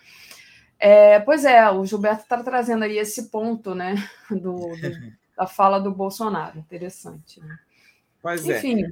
É, 0.78 1.18
pois 1.20 1.44
é, 1.44 1.68
o 1.70 1.84
Gilberto 1.84 2.22
está 2.22 2.42
trazendo 2.42 2.84
aí 2.84 2.98
esse 2.98 3.30
ponto 3.30 3.74
né, 3.74 3.96
do, 4.30 4.54
do, 4.54 5.12
da 5.36 5.46
fala 5.46 5.80
do 5.80 5.90
Bolsonaro. 5.90 6.58
Interessante. 6.58 7.40
Né? 7.40 7.58
Pois 8.22 8.48
é. 8.48 8.58
Enfim. 8.58 8.84
É. 8.84 8.90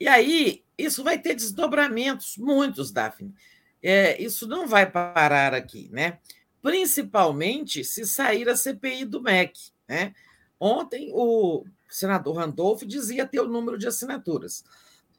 E 0.00 0.06
aí, 0.06 0.62
isso 0.76 1.02
vai 1.02 1.18
ter 1.18 1.34
desdobramentos, 1.34 2.36
muitos, 2.36 2.92
Daphne. 2.92 3.34
É, 3.82 4.20
isso 4.20 4.46
não 4.46 4.66
vai 4.66 4.88
parar 4.90 5.54
aqui, 5.54 5.88
né? 5.92 6.18
Principalmente 6.60 7.84
se 7.84 8.04
sair 8.04 8.48
a 8.48 8.56
CPI 8.56 9.04
do 9.04 9.22
MEC, 9.22 9.70
né? 9.88 10.12
Ontem, 10.60 11.10
o 11.14 11.64
senador 11.88 12.36
Randolph 12.36 12.82
dizia 12.82 13.26
ter 13.26 13.40
o 13.40 13.48
número 13.48 13.78
de 13.78 13.86
assinaturas. 13.86 14.64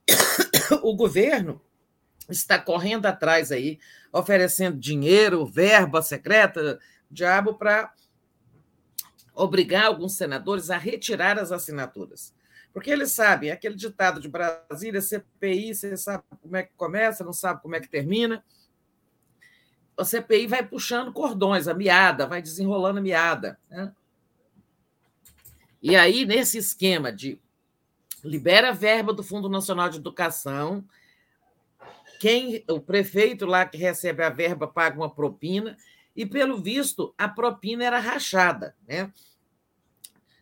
O 0.83 0.95
governo 0.95 1.59
está 2.29 2.59
correndo 2.59 3.07
atrás 3.07 3.51
aí, 3.51 3.79
oferecendo 4.13 4.77
dinheiro, 4.77 5.45
verba 5.45 6.01
secreta, 6.01 6.79
diabo, 7.09 7.55
para 7.55 7.91
obrigar 9.33 9.85
alguns 9.85 10.13
senadores 10.15 10.69
a 10.69 10.77
retirar 10.77 11.39
as 11.39 11.51
assinaturas. 11.51 12.33
Porque 12.71 12.91
eles 12.91 13.11
sabem, 13.11 13.51
aquele 13.51 13.75
ditado 13.75 14.21
de 14.21 14.27
Brasília, 14.27 15.01
CPI, 15.01 15.73
você 15.73 15.97
sabe 15.97 16.23
como 16.41 16.55
é 16.55 16.63
que 16.63 16.73
começa, 16.75 17.23
não 17.23 17.33
sabe 17.33 17.61
como 17.61 17.75
é 17.75 17.79
que 17.79 17.89
termina. 17.89 18.43
A 19.97 20.05
CPI 20.05 20.47
vai 20.47 20.65
puxando 20.65 21.11
cordões, 21.11 21.67
a 21.67 21.73
miada, 21.73 22.27
vai 22.27 22.41
desenrolando 22.41 22.99
a 22.99 23.01
miada. 23.01 23.59
Né? 23.69 23.91
E 25.81 25.95
aí, 25.95 26.25
nesse 26.25 26.57
esquema 26.57 27.11
de 27.11 27.39
libera 28.23 28.73
verba 28.73 29.13
do 29.13 29.23
Fundo 29.23 29.47
Nacional 29.47 29.89
de 29.89 29.97
Educação, 29.97 30.83
quem 32.19 32.63
o 32.69 32.81
prefeito 32.81 33.45
lá 33.45 33.65
que 33.65 33.77
recebe 33.77 34.21
a 34.23 34.29
verba 34.29 34.67
paga 34.67 34.97
uma 34.97 35.09
propina, 35.09 35.77
e 36.15 36.25
pelo 36.25 36.61
visto 36.61 37.13
a 37.17 37.29
propina 37.29 37.85
era 37.85 37.99
rachada, 37.99 38.75
né? 38.85 39.11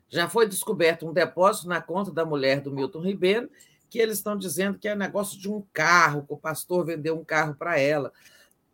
Já 0.10 0.28
foi 0.28 0.48
descoberto 0.48 1.08
um 1.08 1.14
depósito 1.14 1.68
na 1.68 1.82
conta 1.82 2.12
da 2.12 2.26
mulher 2.26 2.62
do 2.62 2.72
Milton 2.72 3.02
Ribeiro, 3.02 3.50
que 3.90 4.00
eles 4.00 4.18
estão 4.18 4.36
dizendo 4.36 4.80
que 4.80 4.88
é 4.88 4.96
negócio 4.96 5.40
de 5.40 5.50
um 5.50 5.62
carro, 5.72 6.26
que 6.26 6.34
o 6.34 6.38
pastor 6.38 6.86
vendeu 6.86 7.18
um 7.20 7.24
carro 7.24 7.54
para 7.54 7.80
ela 7.80 8.12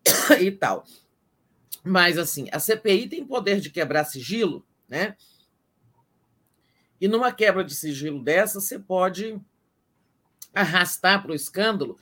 e 0.40 0.50
tal. 0.52 0.86
Mas 1.84 2.18
assim, 2.18 2.48
a 2.52 2.60
CPI 2.60 3.10
tem 3.10 3.26
poder 3.26 3.60
de 3.60 3.70
quebrar 3.70 4.06
sigilo, 4.06 4.66
né? 4.88 5.18
E 7.00 7.08
numa 7.08 7.32
quebra 7.32 7.64
de 7.64 7.76
sigilo 7.76 8.24
dessa, 8.24 8.60
você 8.60 8.80
pode 8.80 9.40
arrastar 10.54 11.22
para 11.22 11.32
o 11.32 11.36
escândalo 11.36 11.98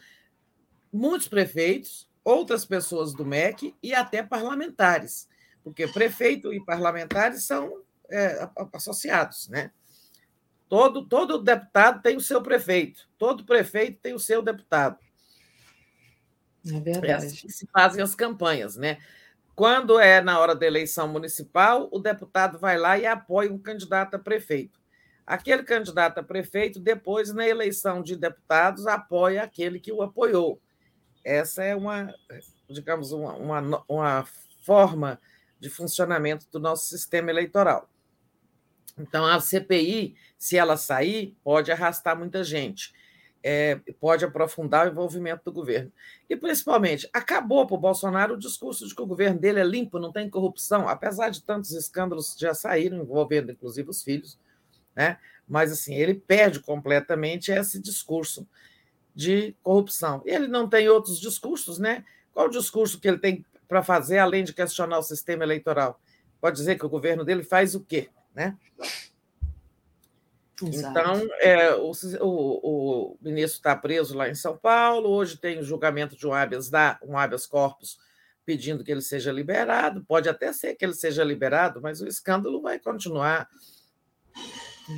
muitos 0.91 1.27
prefeitos, 1.27 2.09
outras 2.23 2.65
pessoas 2.65 3.13
do 3.13 3.25
MEC 3.25 3.75
e 3.81 3.93
até 3.93 4.21
parlamentares, 4.21 5.27
porque 5.63 5.87
prefeito 5.87 6.53
e 6.53 6.63
parlamentares 6.63 7.43
são 7.43 7.81
é, 8.09 8.49
associados, 8.73 9.47
né? 9.47 9.71
Todo, 10.67 11.05
todo 11.05 11.41
deputado 11.41 12.01
tem 12.01 12.15
o 12.15 12.21
seu 12.21 12.41
prefeito, 12.41 13.09
todo 13.17 13.45
prefeito 13.45 13.99
tem 14.01 14.13
o 14.13 14.19
seu 14.19 14.41
deputado. 14.41 14.97
É 16.65 16.79
verdade. 16.79 17.07
É 17.07 17.13
assim 17.13 17.47
que 17.47 17.51
se 17.51 17.67
fazem 17.67 18.01
as 18.01 18.15
campanhas, 18.15 18.75
né? 18.75 18.97
Quando 19.55 19.99
é 19.99 20.21
na 20.21 20.39
hora 20.39 20.55
da 20.55 20.65
eleição 20.65 21.07
municipal, 21.07 21.89
o 21.91 21.99
deputado 21.99 22.57
vai 22.57 22.77
lá 22.77 22.97
e 22.97 23.05
apoia 23.05 23.51
um 23.51 23.59
candidato 23.59 24.15
a 24.15 24.19
prefeito. 24.19 24.80
Aquele 25.25 25.63
candidato 25.63 26.19
a 26.19 26.23
prefeito, 26.23 26.79
depois, 26.79 27.33
na 27.33 27.47
eleição 27.47 28.01
de 28.01 28.15
deputados, 28.15 28.87
apoia 28.87 29.43
aquele 29.43 29.79
que 29.79 29.91
o 29.91 30.01
apoiou. 30.01 30.59
Essa 31.23 31.63
é 31.63 31.75
uma, 31.75 32.13
digamos, 32.69 33.11
uma, 33.11 33.33
uma, 33.33 33.83
uma 33.87 34.27
forma 34.65 35.19
de 35.59 35.69
funcionamento 35.69 36.47
do 36.51 36.59
nosso 36.59 36.85
sistema 36.85 37.29
eleitoral. 37.29 37.87
Então, 38.97 39.25
a 39.25 39.39
CPI, 39.39 40.15
se 40.37 40.57
ela 40.57 40.75
sair, 40.75 41.37
pode 41.43 41.71
arrastar 41.71 42.17
muita 42.17 42.43
gente, 42.43 42.93
é, 43.43 43.79
pode 43.99 44.25
aprofundar 44.25 44.87
o 44.87 44.91
envolvimento 44.91 45.43
do 45.45 45.51
governo. 45.51 45.91
E, 46.29 46.35
principalmente, 46.35 47.09
acabou 47.13 47.65
para 47.65 47.75
o 47.75 47.79
Bolsonaro 47.79 48.33
o 48.33 48.39
discurso 48.39 48.87
de 48.87 48.95
que 48.95 49.01
o 49.01 49.07
governo 49.07 49.39
dele 49.39 49.59
é 49.59 49.63
limpo, 49.63 49.99
não 49.99 50.11
tem 50.11 50.29
corrupção, 50.29 50.87
apesar 50.87 51.29
de 51.29 51.41
tantos 51.41 51.71
escândalos 51.71 52.35
já 52.37 52.53
saíram, 52.53 52.97
envolvendo 52.97 53.51
inclusive 53.51 53.89
os 53.89 54.03
filhos 54.03 54.37
né? 54.95 55.17
Mas 55.47 55.71
assim, 55.71 55.95
ele 55.95 56.13
perde 56.13 56.59
completamente 56.59 57.51
esse 57.51 57.79
discurso 57.79 58.47
de 59.13 59.55
corrupção. 59.61 60.21
E 60.25 60.31
ele 60.31 60.47
não 60.47 60.69
tem 60.69 60.87
outros 60.87 61.19
discursos, 61.19 61.77
né? 61.77 62.05
Qual 62.33 62.47
o 62.47 62.51
discurso 62.51 62.99
que 62.99 63.07
ele 63.07 63.17
tem 63.17 63.45
para 63.67 63.83
fazer 63.83 64.17
além 64.17 64.43
de 64.43 64.53
questionar 64.53 64.99
o 64.99 65.03
sistema 65.03 65.43
eleitoral? 65.43 65.99
Pode 66.39 66.55
dizer 66.55 66.77
que 66.77 66.85
o 66.85 66.89
governo 66.89 67.23
dele 67.25 67.43
faz 67.43 67.75
o 67.75 67.81
quê, 67.81 68.09
né? 68.33 68.57
Exato. 70.63 70.99
Então, 70.99 71.29
é, 71.39 71.73
o, 71.75 71.91
o, 72.21 73.11
o, 73.11 73.17
ministro 73.21 73.57
está 73.57 73.75
preso 73.75 74.15
lá 74.15 74.29
em 74.29 74.35
São 74.35 74.55
Paulo. 74.55 75.09
Hoje 75.09 75.37
tem 75.37 75.59
o 75.59 75.63
julgamento 75.63 76.15
de 76.15 76.27
um 76.27 76.33
habeas, 76.33 76.69
da, 76.69 76.99
um 77.03 77.17
habeas 77.17 77.45
corpus 77.45 77.97
pedindo 78.45 78.83
que 78.83 78.91
ele 78.91 79.01
seja 79.01 79.31
liberado. 79.31 80.03
Pode 80.05 80.29
até 80.29 80.53
ser 80.53 80.75
que 80.75 80.85
ele 80.85 80.93
seja 80.93 81.23
liberado, 81.23 81.81
mas 81.81 82.01
o 82.01 82.07
escândalo 82.07 82.61
vai 82.61 82.79
continuar. 82.79 83.49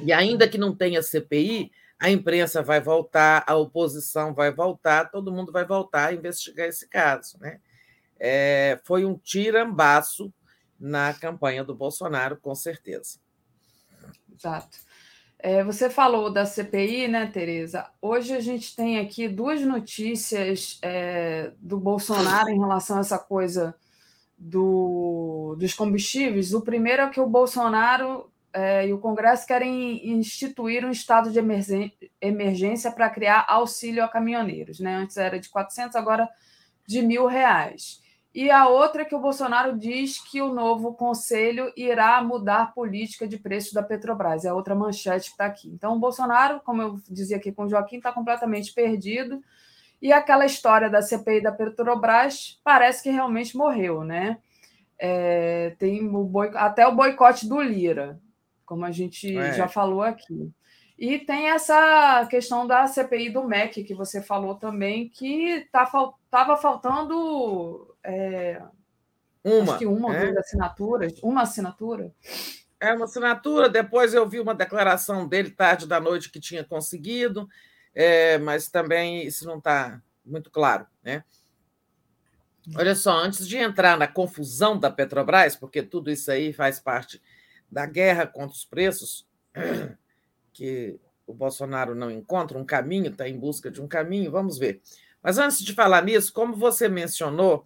E 0.03 0.13
ainda 0.13 0.47
que 0.47 0.57
não 0.57 0.75
tenha 0.75 1.01
CPI, 1.01 1.71
a 1.99 2.09
imprensa 2.09 2.61
vai 2.61 2.81
voltar, 2.81 3.43
a 3.47 3.55
oposição 3.55 4.33
vai 4.33 4.51
voltar, 4.51 5.11
todo 5.11 5.31
mundo 5.31 5.51
vai 5.51 5.65
voltar 5.65 6.07
a 6.07 6.13
investigar 6.13 6.67
esse 6.67 6.87
caso. 6.87 7.37
Né? 7.39 7.59
é, 8.25 8.79
foi 8.85 9.03
um 9.03 9.17
tirambaço 9.17 10.33
na 10.79 11.13
campanha 11.13 11.61
do 11.61 11.75
Bolsonaro, 11.75 12.37
com 12.37 12.55
certeza. 12.55 13.19
Exato. 14.33 14.77
É, 15.37 15.61
você 15.61 15.89
falou 15.89 16.31
da 16.31 16.45
CPI, 16.45 17.09
né, 17.09 17.25
Tereza? 17.27 17.89
Hoje 18.01 18.33
a 18.33 18.39
gente 18.39 18.73
tem 18.77 18.97
aqui 18.97 19.27
duas 19.27 19.59
notícias 19.61 20.79
é, 20.81 21.51
do 21.59 21.77
Bolsonaro 21.77 22.49
em 22.49 22.57
relação 22.57 22.97
a 22.97 23.01
essa 23.01 23.19
coisa 23.19 23.75
do, 24.37 25.57
dos 25.59 25.73
combustíveis. 25.73 26.53
O 26.53 26.61
primeiro 26.61 27.01
é 27.01 27.09
que 27.09 27.19
o 27.19 27.27
Bolsonaro 27.27 28.31
é, 28.53 28.87
e 28.87 28.93
o 28.93 28.99
Congresso 28.99 29.47
querem 29.47 30.07
instituir 30.07 30.85
um 30.85 30.91
estado 30.91 31.31
de 31.31 31.39
emergência 32.21 32.91
para 32.91 33.09
criar 33.09 33.45
auxílio 33.47 34.03
a 34.03 34.07
caminhoneiros. 34.07 34.79
Né? 34.79 34.95
Antes 34.95 35.17
era 35.17 35.39
de 35.39 35.49
400, 35.49 35.95
agora 35.95 36.29
de 36.87 37.01
mil 37.01 37.25
reais. 37.25 38.01
E 38.33 38.49
a 38.49 38.67
outra 38.67 39.03
é 39.03 39.05
que 39.05 39.13
o 39.13 39.19
Bolsonaro 39.19 39.77
diz 39.77 40.19
que 40.19 40.41
o 40.41 40.53
novo 40.53 40.93
conselho 40.93 41.71
irá 41.77 42.21
mudar 42.23 42.61
a 42.61 42.65
política 42.65 43.27
de 43.27 43.37
preço 43.37 43.73
da 43.75 43.83
Petrobras. 43.83 44.43
É 44.43 44.49
a 44.49 44.55
outra 44.55 44.73
manchete 44.73 45.25
que 45.25 45.33
está 45.33 45.45
aqui. 45.45 45.69
Então, 45.69 45.95
o 45.95 45.99
Bolsonaro, 45.99 46.59
como 46.61 46.81
eu 46.81 46.99
dizia 47.09 47.37
aqui 47.37 47.51
com 47.51 47.65
o 47.65 47.69
Joaquim, 47.69 47.97
está 47.97 48.11
completamente 48.11 48.73
perdido. 48.73 49.39
E 50.01 50.11
aquela 50.11 50.45
história 50.45 50.89
da 50.89 51.01
CPI 51.01 51.41
da 51.41 51.51
Petrobras 51.51 52.59
parece 52.63 53.03
que 53.03 53.09
realmente 53.11 53.55
morreu, 53.55 54.03
né? 54.03 54.39
É, 54.97 55.75
tem 55.77 56.07
o 56.07 56.31
até 56.55 56.87
o 56.87 56.95
boicote 56.95 57.47
do 57.47 57.61
Lira, 57.61 58.19
como 58.65 58.85
a 58.85 58.91
gente 58.91 59.35
é. 59.37 59.53
já 59.53 59.67
falou 59.67 60.01
aqui. 60.01 60.51
E 60.97 61.19
tem 61.19 61.49
essa 61.49 62.25
questão 62.29 62.67
da 62.67 62.87
CPI 62.87 63.29
do 63.31 63.43
MEC, 63.43 63.83
que 63.83 63.93
você 63.93 64.21
falou 64.21 64.55
também, 64.55 65.09
que 65.09 65.67
tá, 65.71 65.83
estava 66.25 66.55
faltando 66.55 67.95
é, 68.03 68.61
uma, 69.43 69.77
uma 69.79 70.07
ou 70.07 70.13
é? 70.13 70.25
duas 70.25 70.37
assinaturas, 70.37 71.13
uma 71.21 71.41
assinatura. 71.41 72.13
É 72.79 72.93
uma 72.93 73.05
assinatura, 73.05 73.69
depois 73.69 74.13
eu 74.13 74.27
vi 74.27 74.39
uma 74.39 74.53
declaração 74.53 75.27
dele 75.27 75.49
tarde 75.49 75.87
da 75.87 75.99
noite 75.99 76.29
que 76.29 76.39
tinha 76.39 76.63
conseguido, 76.63 77.47
é, 77.93 78.37
mas 78.37 78.69
também 78.69 79.25
isso 79.25 79.45
não 79.47 79.57
está 79.57 80.01
muito 80.25 80.51
claro. 80.51 80.85
Né? 81.03 81.23
Olha 82.75 82.95
só, 82.95 83.11
antes 83.17 83.47
de 83.47 83.57
entrar 83.57 83.97
na 83.97 84.07
confusão 84.07 84.77
da 84.77 84.89
Petrobras, 84.89 85.55
porque 85.55 85.81
tudo 85.81 86.09
isso 86.09 86.31
aí 86.31 86.53
faz 86.53 86.79
parte 86.79 87.21
da 87.73 87.85
guerra 87.87 88.27
contra 88.27 88.55
os 88.55 88.63
preços, 88.63 89.27
que 90.53 90.99
o 91.25 91.33
Bolsonaro 91.33 91.95
não 91.95 92.11
encontra 92.11 92.57
um 92.57 92.65
caminho, 92.65 93.09
está 93.09 93.27
em 93.27 93.37
busca 93.37 93.71
de 93.71 93.81
um 93.81 93.87
caminho, 93.87 94.29
vamos 94.29 94.57
ver. 94.57 94.81
Mas 95.21 95.37
antes 95.37 95.63
de 95.63 95.73
falar 95.73 96.03
nisso, 96.03 96.31
como 96.31 96.55
você 96.55 96.87
mencionou 96.87 97.63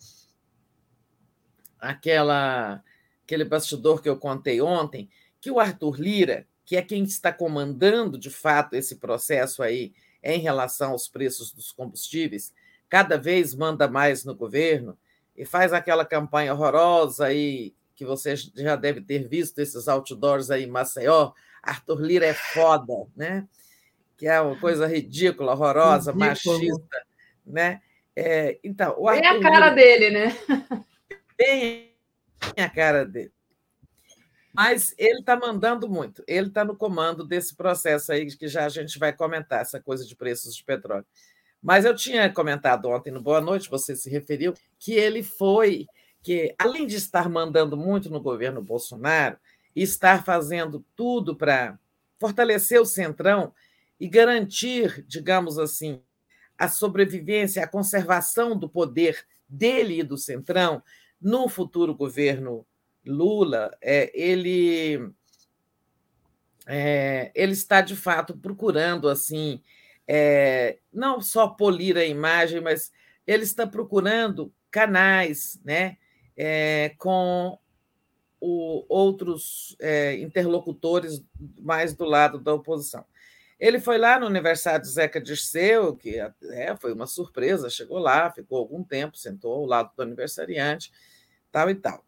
aquela 1.79 2.83
aquele 3.23 3.43
bastidor 3.43 4.01
que 4.01 4.07
eu 4.07 4.15
contei 4.15 4.61
ontem, 4.61 5.09
que 5.41 5.51
o 5.51 5.59
Arthur 5.59 5.99
Lira, 5.99 6.47
que 6.63 6.77
é 6.77 6.81
quem 6.81 7.03
está 7.03 7.33
comandando 7.33 8.17
de 8.17 8.29
fato 8.29 8.73
esse 8.73 8.95
processo 8.95 9.61
aí 9.61 9.93
em 10.23 10.39
relação 10.39 10.91
aos 10.91 11.09
preços 11.09 11.51
dos 11.51 11.73
combustíveis, 11.73 12.53
cada 12.87 13.17
vez 13.17 13.53
manda 13.53 13.85
mais 13.85 14.23
no 14.23 14.33
governo 14.33 14.97
e 15.35 15.43
faz 15.43 15.73
aquela 15.73 16.05
campanha 16.05 16.53
horrorosa 16.53 17.25
aí 17.25 17.75
que 17.97 18.05
você 18.05 18.35
já 18.35 18.75
deve 18.75 19.01
ter 19.01 19.27
visto 19.27 19.57
esses 19.57 19.87
outdoors 19.87 20.51
aí 20.51 20.65
em 20.65 20.69
Maceió, 20.69 21.31
Arthur 21.63 21.99
Lira 21.99 22.27
é 22.27 22.33
foda, 22.33 22.93
né? 23.15 23.47
Que 24.15 24.27
é 24.27 24.39
uma 24.39 24.57
coisa 24.59 24.85
ridícula, 24.85 25.53
horrorosa, 25.53 26.13
machista, 26.13 27.05
né? 27.43 27.81
É, 28.15 28.59
então, 28.63 28.95
o 28.99 29.09
Arthur 29.09 29.21
bem 29.21 29.39
a 29.39 29.41
cara 29.41 29.69
Lira, 29.69 29.75
dele, 29.75 30.09
né? 30.11 30.37
Bem 31.35 31.95
a 32.55 32.69
cara 32.69 33.03
dele. 33.03 33.31
Mas 34.53 34.93
ele 34.97 35.19
está 35.19 35.35
mandando 35.35 35.89
muito, 35.89 36.23
ele 36.27 36.49
está 36.49 36.63
no 36.63 36.75
comando 36.75 37.25
desse 37.25 37.55
processo 37.55 38.11
aí 38.11 38.27
que 38.27 38.47
já 38.47 38.65
a 38.65 38.69
gente 38.69 38.99
vai 38.99 39.11
comentar, 39.11 39.61
essa 39.61 39.81
coisa 39.81 40.05
de 40.05 40.15
preços 40.15 40.55
de 40.55 40.63
petróleo. 40.63 41.05
Mas 41.61 41.83
eu 41.83 41.95
tinha 41.95 42.31
comentado 42.31 42.87
ontem 42.89 43.11
no 43.11 43.21
Boa 43.21 43.41
Noite, 43.41 43.69
você 43.69 43.95
se 43.95 44.07
referiu, 44.07 44.53
que 44.77 44.93
ele 44.93 45.23
foi 45.23 45.87
que, 46.27 46.53
além 46.59 46.85
de 46.85 46.97
estar 46.97 47.29
mandando 47.29 47.77
muito 47.77 48.09
no 48.09 48.19
governo 48.19 48.61
Bolsonaro 48.61 49.37
estar 49.73 50.25
fazendo 50.25 50.85
tudo 50.93 51.37
para 51.37 51.79
fortalecer 52.19 52.81
o 52.81 52.85
centrão 52.85 53.53
e 53.97 54.09
garantir, 54.09 55.05
digamos 55.07 55.57
assim, 55.57 56.01
a 56.57 56.67
sobrevivência, 56.67 57.63
a 57.63 57.67
conservação 57.67 58.59
do 58.59 58.67
poder 58.67 59.25
dele 59.47 60.01
e 60.01 60.03
do 60.03 60.17
centrão 60.17 60.83
no 61.21 61.47
futuro 61.47 61.95
governo 61.95 62.67
Lula, 63.05 63.71
é, 63.81 64.11
ele 64.13 65.09
é, 66.65 67.31
ele 67.33 67.53
está 67.53 67.79
de 67.79 67.95
fato 67.95 68.37
procurando 68.37 69.07
assim 69.07 69.61
é, 70.05 70.79
não 70.91 71.21
só 71.21 71.47
polir 71.47 71.95
a 71.95 72.03
imagem, 72.03 72.59
mas 72.59 72.91
ele 73.25 73.43
está 73.43 73.65
procurando 73.65 74.53
canais, 74.69 75.57
né, 75.63 75.95
é, 76.37 76.93
com 76.97 77.57
o, 78.39 78.85
outros 78.87 79.75
é, 79.79 80.15
interlocutores 80.17 81.23
mais 81.59 81.93
do 81.93 82.05
lado 82.05 82.39
da 82.39 82.53
oposição. 82.53 83.03
Ele 83.59 83.79
foi 83.79 83.97
lá 83.97 84.19
no 84.19 84.27
aniversário 84.27 84.81
do 84.81 84.87
Zeca 84.87 85.19
Dirceu, 85.19 85.95
que 85.95 86.19
é, 86.19 86.75
foi 86.77 86.93
uma 86.93 87.07
surpresa, 87.07 87.71
chegou 87.71 87.97
lá, 87.97 88.31
ficou 88.31 88.59
algum 88.59 88.83
tempo, 88.83 89.17
sentou 89.17 89.53
ao 89.53 89.65
lado 89.65 89.91
do 89.95 90.03
aniversariante, 90.03 90.91
tal 91.51 91.69
e 91.69 91.75
tal. 91.75 92.05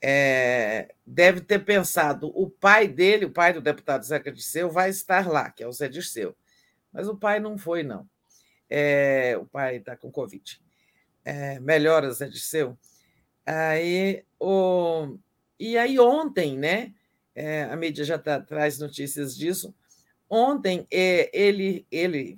É, 0.00 0.94
deve 1.04 1.40
ter 1.40 1.58
pensado, 1.64 2.32
o 2.34 2.48
pai 2.48 2.88
dele, 2.88 3.26
o 3.26 3.30
pai 3.30 3.52
do 3.52 3.60
deputado 3.60 4.04
Zeca 4.04 4.32
Dirceu, 4.32 4.70
vai 4.70 4.88
estar 4.88 5.28
lá, 5.28 5.50
que 5.50 5.62
é 5.62 5.66
o 5.66 5.72
Zé 5.72 5.88
Dirceu. 5.88 6.34
Mas 6.92 7.06
o 7.08 7.16
pai 7.16 7.38
não 7.38 7.58
foi, 7.58 7.82
não. 7.82 8.08
É, 8.70 9.36
o 9.38 9.44
pai 9.44 9.76
está 9.76 9.96
com 9.96 10.10
Covid. 10.10 10.60
É, 11.24 11.60
melhoras, 11.60 12.18
Zé 12.18 12.28
Dirceu. 12.28 12.78
Aí, 13.50 14.24
o... 14.38 15.16
E 15.58 15.78
aí, 15.78 15.98
ontem, 15.98 16.58
né? 16.58 16.92
É, 17.34 17.64
a 17.64 17.76
mídia 17.76 18.04
já 18.04 18.18
tá, 18.18 18.38
traz 18.38 18.78
notícias 18.78 19.34
disso. 19.34 19.74
Ontem, 20.28 20.86
é, 20.90 21.30
ele, 21.32 21.86
ele, 21.90 22.36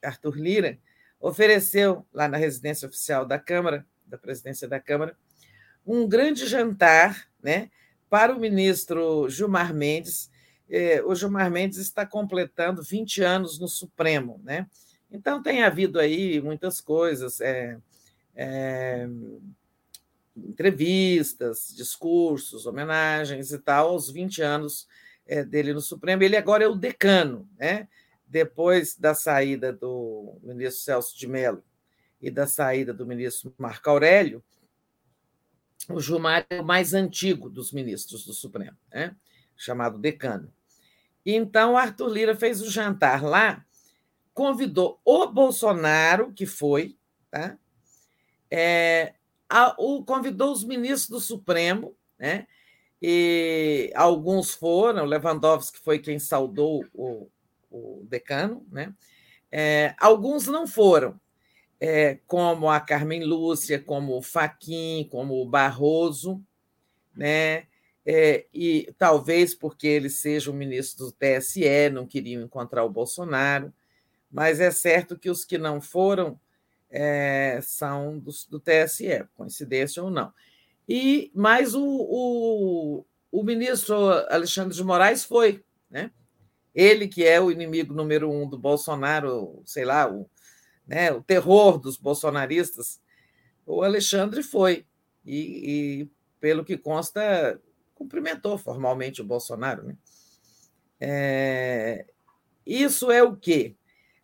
Arthur 0.00 0.36
Lira, 0.36 0.78
ofereceu 1.18 2.06
lá 2.12 2.28
na 2.28 2.36
residência 2.36 2.86
oficial 2.86 3.26
da 3.26 3.36
Câmara, 3.36 3.84
da 4.06 4.16
presidência 4.16 4.68
da 4.68 4.78
Câmara, 4.78 5.16
um 5.84 6.06
grande 6.06 6.46
jantar 6.46 7.28
né, 7.42 7.68
para 8.08 8.32
o 8.32 8.38
ministro 8.38 9.28
Gilmar 9.28 9.74
Mendes. 9.74 10.30
É, 10.70 11.02
o 11.02 11.16
Gilmar 11.16 11.50
Mendes 11.50 11.78
está 11.78 12.06
completando 12.06 12.80
20 12.80 13.22
anos 13.24 13.58
no 13.58 13.66
Supremo. 13.66 14.40
Né? 14.44 14.68
Então, 15.10 15.42
tem 15.42 15.64
havido 15.64 15.98
aí 15.98 16.40
muitas 16.40 16.80
coisas. 16.80 17.40
É, 17.40 17.76
é, 18.36 19.08
entrevistas, 20.36 21.72
discursos, 21.76 22.66
homenagens 22.66 23.52
e 23.52 23.58
tal, 23.58 23.90
aos 23.90 24.10
20 24.10 24.42
anos 24.42 24.88
eh, 25.26 25.44
dele 25.44 25.72
no 25.72 25.80
Supremo. 25.80 26.22
Ele 26.22 26.36
agora 26.36 26.64
é 26.64 26.68
o 26.68 26.74
decano, 26.74 27.48
né? 27.58 27.88
depois 28.26 28.96
da 28.96 29.14
saída 29.14 29.72
do 29.72 30.38
ministro 30.42 30.82
Celso 30.82 31.16
de 31.16 31.28
Mello 31.28 31.62
e 32.20 32.30
da 32.30 32.46
saída 32.46 32.92
do 32.92 33.06
ministro 33.06 33.54
Marco 33.56 33.88
Aurélio, 33.88 34.42
o 35.88 36.00
Gilmar 36.00 36.46
é 36.48 36.60
o 36.60 36.64
mais 36.64 36.94
antigo 36.94 37.50
dos 37.50 37.70
ministros 37.70 38.24
do 38.24 38.32
Supremo, 38.32 38.76
né? 38.92 39.14
chamado 39.56 39.98
decano. 39.98 40.52
Então, 41.24 41.76
Arthur 41.76 42.08
Lira 42.08 42.34
fez 42.34 42.60
o 42.60 42.70
jantar 42.70 43.22
lá, 43.22 43.64
convidou 44.32 45.00
o 45.04 45.26
Bolsonaro, 45.26 46.32
que 46.32 46.44
foi, 46.44 46.98
tá? 47.30 47.56
É, 48.50 49.14
a, 49.48 49.74
o, 49.78 50.04
convidou 50.04 50.52
os 50.52 50.64
ministros 50.64 51.08
do 51.08 51.20
Supremo, 51.20 51.96
né? 52.18 52.46
e 53.06 53.92
alguns 53.94 54.54
foram, 54.54 55.04
Lewandowski 55.04 55.78
foi 55.78 55.98
quem 55.98 56.18
saudou 56.18 56.86
o, 56.94 57.28
o 57.70 58.02
decano, 58.08 58.66
né? 58.72 58.94
É, 59.52 59.94
alguns 60.00 60.46
não 60.46 60.66
foram, 60.66 61.20
é, 61.78 62.18
como 62.26 62.70
a 62.70 62.80
Carmen 62.80 63.22
Lúcia, 63.22 63.78
como 63.78 64.16
o 64.16 64.22
Faquim, 64.22 65.06
como 65.10 65.34
o 65.34 65.46
Barroso, 65.46 66.42
né? 67.14 67.66
É, 68.06 68.46
e 68.54 68.90
talvez 68.98 69.54
porque 69.54 69.86
ele 69.86 70.08
seja 70.08 70.50
o 70.50 70.54
ministro 70.54 71.04
do 71.04 71.12
TSE, 71.12 71.90
não 71.92 72.06
queriam 72.06 72.42
encontrar 72.42 72.84
o 72.84 72.90
Bolsonaro, 72.90 73.70
mas 74.30 74.60
é 74.60 74.70
certo 74.70 75.18
que 75.18 75.28
os 75.28 75.44
que 75.44 75.58
não 75.58 75.78
foram 75.78 76.40
é, 76.96 77.58
são 77.60 78.20
do, 78.20 78.30
do, 78.48 78.60
TSE, 78.60 79.26
coincidência 79.34 80.00
ou 80.00 80.10
não. 80.10 80.32
E 80.88 81.32
mais 81.34 81.74
o, 81.74 81.82
o, 81.82 83.04
o, 83.32 83.42
ministro 83.42 83.96
Alexandre 84.30 84.76
de 84.76 84.84
Moraes 84.84 85.24
foi, 85.24 85.64
né? 85.90 86.12
Ele 86.72 87.08
que 87.08 87.24
é 87.24 87.40
o 87.40 87.50
inimigo 87.50 87.92
número 87.92 88.30
um 88.30 88.48
do 88.48 88.56
Bolsonaro, 88.56 89.60
sei 89.66 89.84
lá, 89.84 90.08
o, 90.08 90.30
né, 90.86 91.10
o 91.10 91.20
terror 91.20 91.78
dos 91.78 91.96
bolsonaristas, 91.96 93.00
o 93.66 93.82
Alexandre 93.82 94.44
foi. 94.44 94.86
E, 95.26 96.02
e 96.02 96.10
pelo 96.38 96.64
que 96.64 96.78
consta, 96.78 97.60
cumprimentou 97.94 98.56
formalmente 98.56 99.20
o 99.20 99.24
Bolsonaro. 99.24 99.82
Né? 99.82 99.96
É, 101.00 102.06
isso 102.64 103.10
é 103.10 103.22
o 103.22 103.34
quê? 103.34 103.74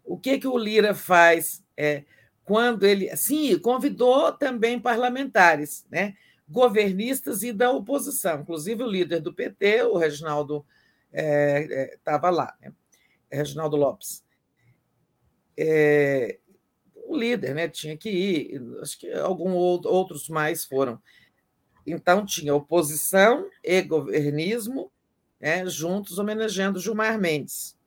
O 0.04 0.16
que, 0.16 0.38
que 0.38 0.46
o 0.46 0.58
Lira 0.58 0.94
faz 0.94 1.64
é, 1.76 2.04
quando 2.50 2.82
ele. 2.82 3.16
Sim, 3.16 3.56
convidou 3.60 4.32
também 4.32 4.80
parlamentares, 4.80 5.86
né? 5.88 6.16
governistas 6.48 7.44
e 7.44 7.52
da 7.52 7.70
oposição, 7.70 8.40
inclusive 8.40 8.82
o 8.82 8.90
líder 8.90 9.20
do 9.20 9.32
PT, 9.32 9.84
o 9.84 9.96
Reginaldo, 9.96 10.66
estava 11.12 12.26
é, 12.26 12.30
é, 12.30 12.32
lá, 12.32 12.56
né? 12.60 12.72
Reginaldo 13.30 13.76
Lopes. 13.76 14.24
É, 15.56 16.40
o 17.06 17.16
líder 17.16 17.54
né, 17.54 17.68
tinha 17.68 17.96
que 17.96 18.10
ir, 18.10 18.60
acho 18.82 18.98
que 18.98 19.12
alguns 19.12 19.86
outros 19.86 20.28
mais 20.28 20.64
foram. 20.64 21.00
Então, 21.86 22.26
tinha 22.26 22.52
oposição 22.52 23.48
e 23.62 23.80
governismo 23.80 24.90
né, 25.40 25.64
juntos 25.66 26.18
homenageando 26.18 26.80
Gilmar 26.80 27.16
Mendes. 27.16 27.78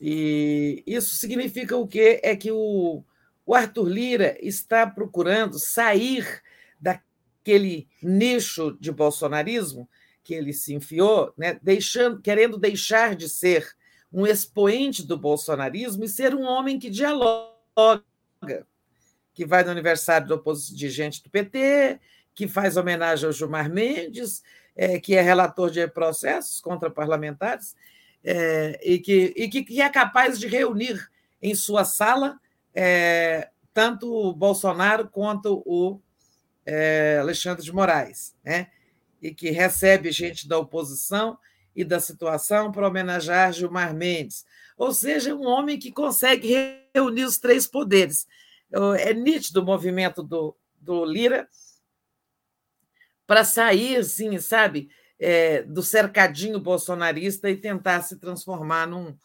E 0.00 0.82
isso 0.86 1.14
significa 1.14 1.76
o 1.76 1.86
quê? 1.86 2.20
É 2.22 2.34
que 2.36 2.50
o, 2.50 3.02
o 3.46 3.54
Arthur 3.54 3.88
Lira 3.88 4.36
está 4.40 4.86
procurando 4.86 5.58
sair 5.58 6.42
daquele 6.80 7.88
nicho 8.02 8.76
de 8.80 8.90
bolsonarismo 8.90 9.88
que 10.22 10.34
ele 10.34 10.52
se 10.52 10.74
enfiou, 10.74 11.32
né, 11.36 11.58
deixando, 11.62 12.20
querendo 12.20 12.56
deixar 12.56 13.14
de 13.14 13.28
ser 13.28 13.76
um 14.10 14.26
expoente 14.26 15.06
do 15.06 15.18
bolsonarismo 15.18 16.04
e 16.04 16.08
ser 16.08 16.34
um 16.34 16.44
homem 16.44 16.78
que 16.78 16.88
dialoga, 16.88 18.02
que 19.34 19.44
vai 19.44 19.62
no 19.62 19.70
aniversário 19.70 20.26
de 20.74 20.88
gente 20.88 21.22
do 21.22 21.28
PT, 21.28 22.00
que 22.34 22.48
faz 22.48 22.76
homenagem 22.76 23.26
ao 23.26 23.32
Gilmar 23.32 23.70
Mendes, 23.70 24.42
é, 24.74 24.98
que 24.98 25.14
é 25.14 25.20
relator 25.20 25.70
de 25.70 25.86
processos 25.86 26.60
contra 26.60 26.90
parlamentares, 26.90 27.76
é, 28.24 28.80
e, 28.82 28.98
que, 28.98 29.34
e 29.36 29.48
que, 29.48 29.62
que, 29.62 29.82
é 29.82 29.88
capaz 29.90 30.38
de 30.38 30.46
reunir 30.46 31.10
em 31.42 31.54
sua 31.54 31.84
sala 31.84 32.40
é, 32.74 33.50
tanto 33.72 34.10
o 34.10 34.32
Bolsonaro 34.32 35.08
quanto 35.08 35.62
o 35.66 36.00
é, 36.64 37.18
Alexandre 37.20 37.62
de 37.62 37.72
Moraes, 37.72 38.34
né? 38.42 38.68
e 39.20 39.34
que 39.34 39.50
recebe 39.50 40.10
gente 40.10 40.48
da 40.48 40.58
oposição 40.58 41.38
e 41.74 41.84
da 41.84 41.98
situação 42.00 42.70
para 42.70 42.86
homenagear 42.86 43.52
Gilmar 43.52 43.94
Mendes. 43.94 44.44
Ou 44.76 44.92
seja, 44.92 45.34
um 45.34 45.46
homem 45.46 45.78
que 45.78 45.92
consegue 45.92 46.88
reunir 46.94 47.24
os 47.24 47.38
três 47.38 47.66
poderes. 47.66 48.26
É 48.98 49.12
nítido 49.14 49.60
o 49.60 49.64
movimento 49.64 50.22
do, 50.22 50.56
do 50.80 51.04
Lira 51.04 51.48
para 53.26 53.44
sair, 53.44 53.96
assim, 53.96 54.38
sabe, 54.38 54.90
é, 55.18 55.62
do 55.62 55.82
cercadinho 55.82 56.58
bolsonarista 56.58 57.48
e 57.50 57.56
tentar 57.56 58.02
se 58.02 58.18
transformar 58.18 58.86
num, 58.86 59.16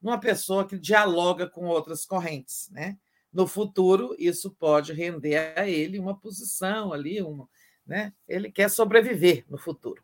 numa 0.00 0.18
pessoa 0.18 0.66
que 0.66 0.78
dialoga 0.78 1.48
com 1.48 1.66
outras 1.66 2.04
correntes, 2.04 2.68
né? 2.70 2.96
No 3.32 3.46
futuro, 3.46 4.14
isso 4.18 4.50
pode 4.50 4.92
render 4.92 5.54
a 5.56 5.68
ele 5.68 5.98
uma 5.98 6.18
posição 6.18 6.92
ali, 6.92 7.20
uma, 7.22 7.48
né? 7.86 8.12
Ele 8.26 8.50
quer 8.50 8.70
sobreviver 8.70 9.44
no 9.48 9.58
futuro. 9.58 10.02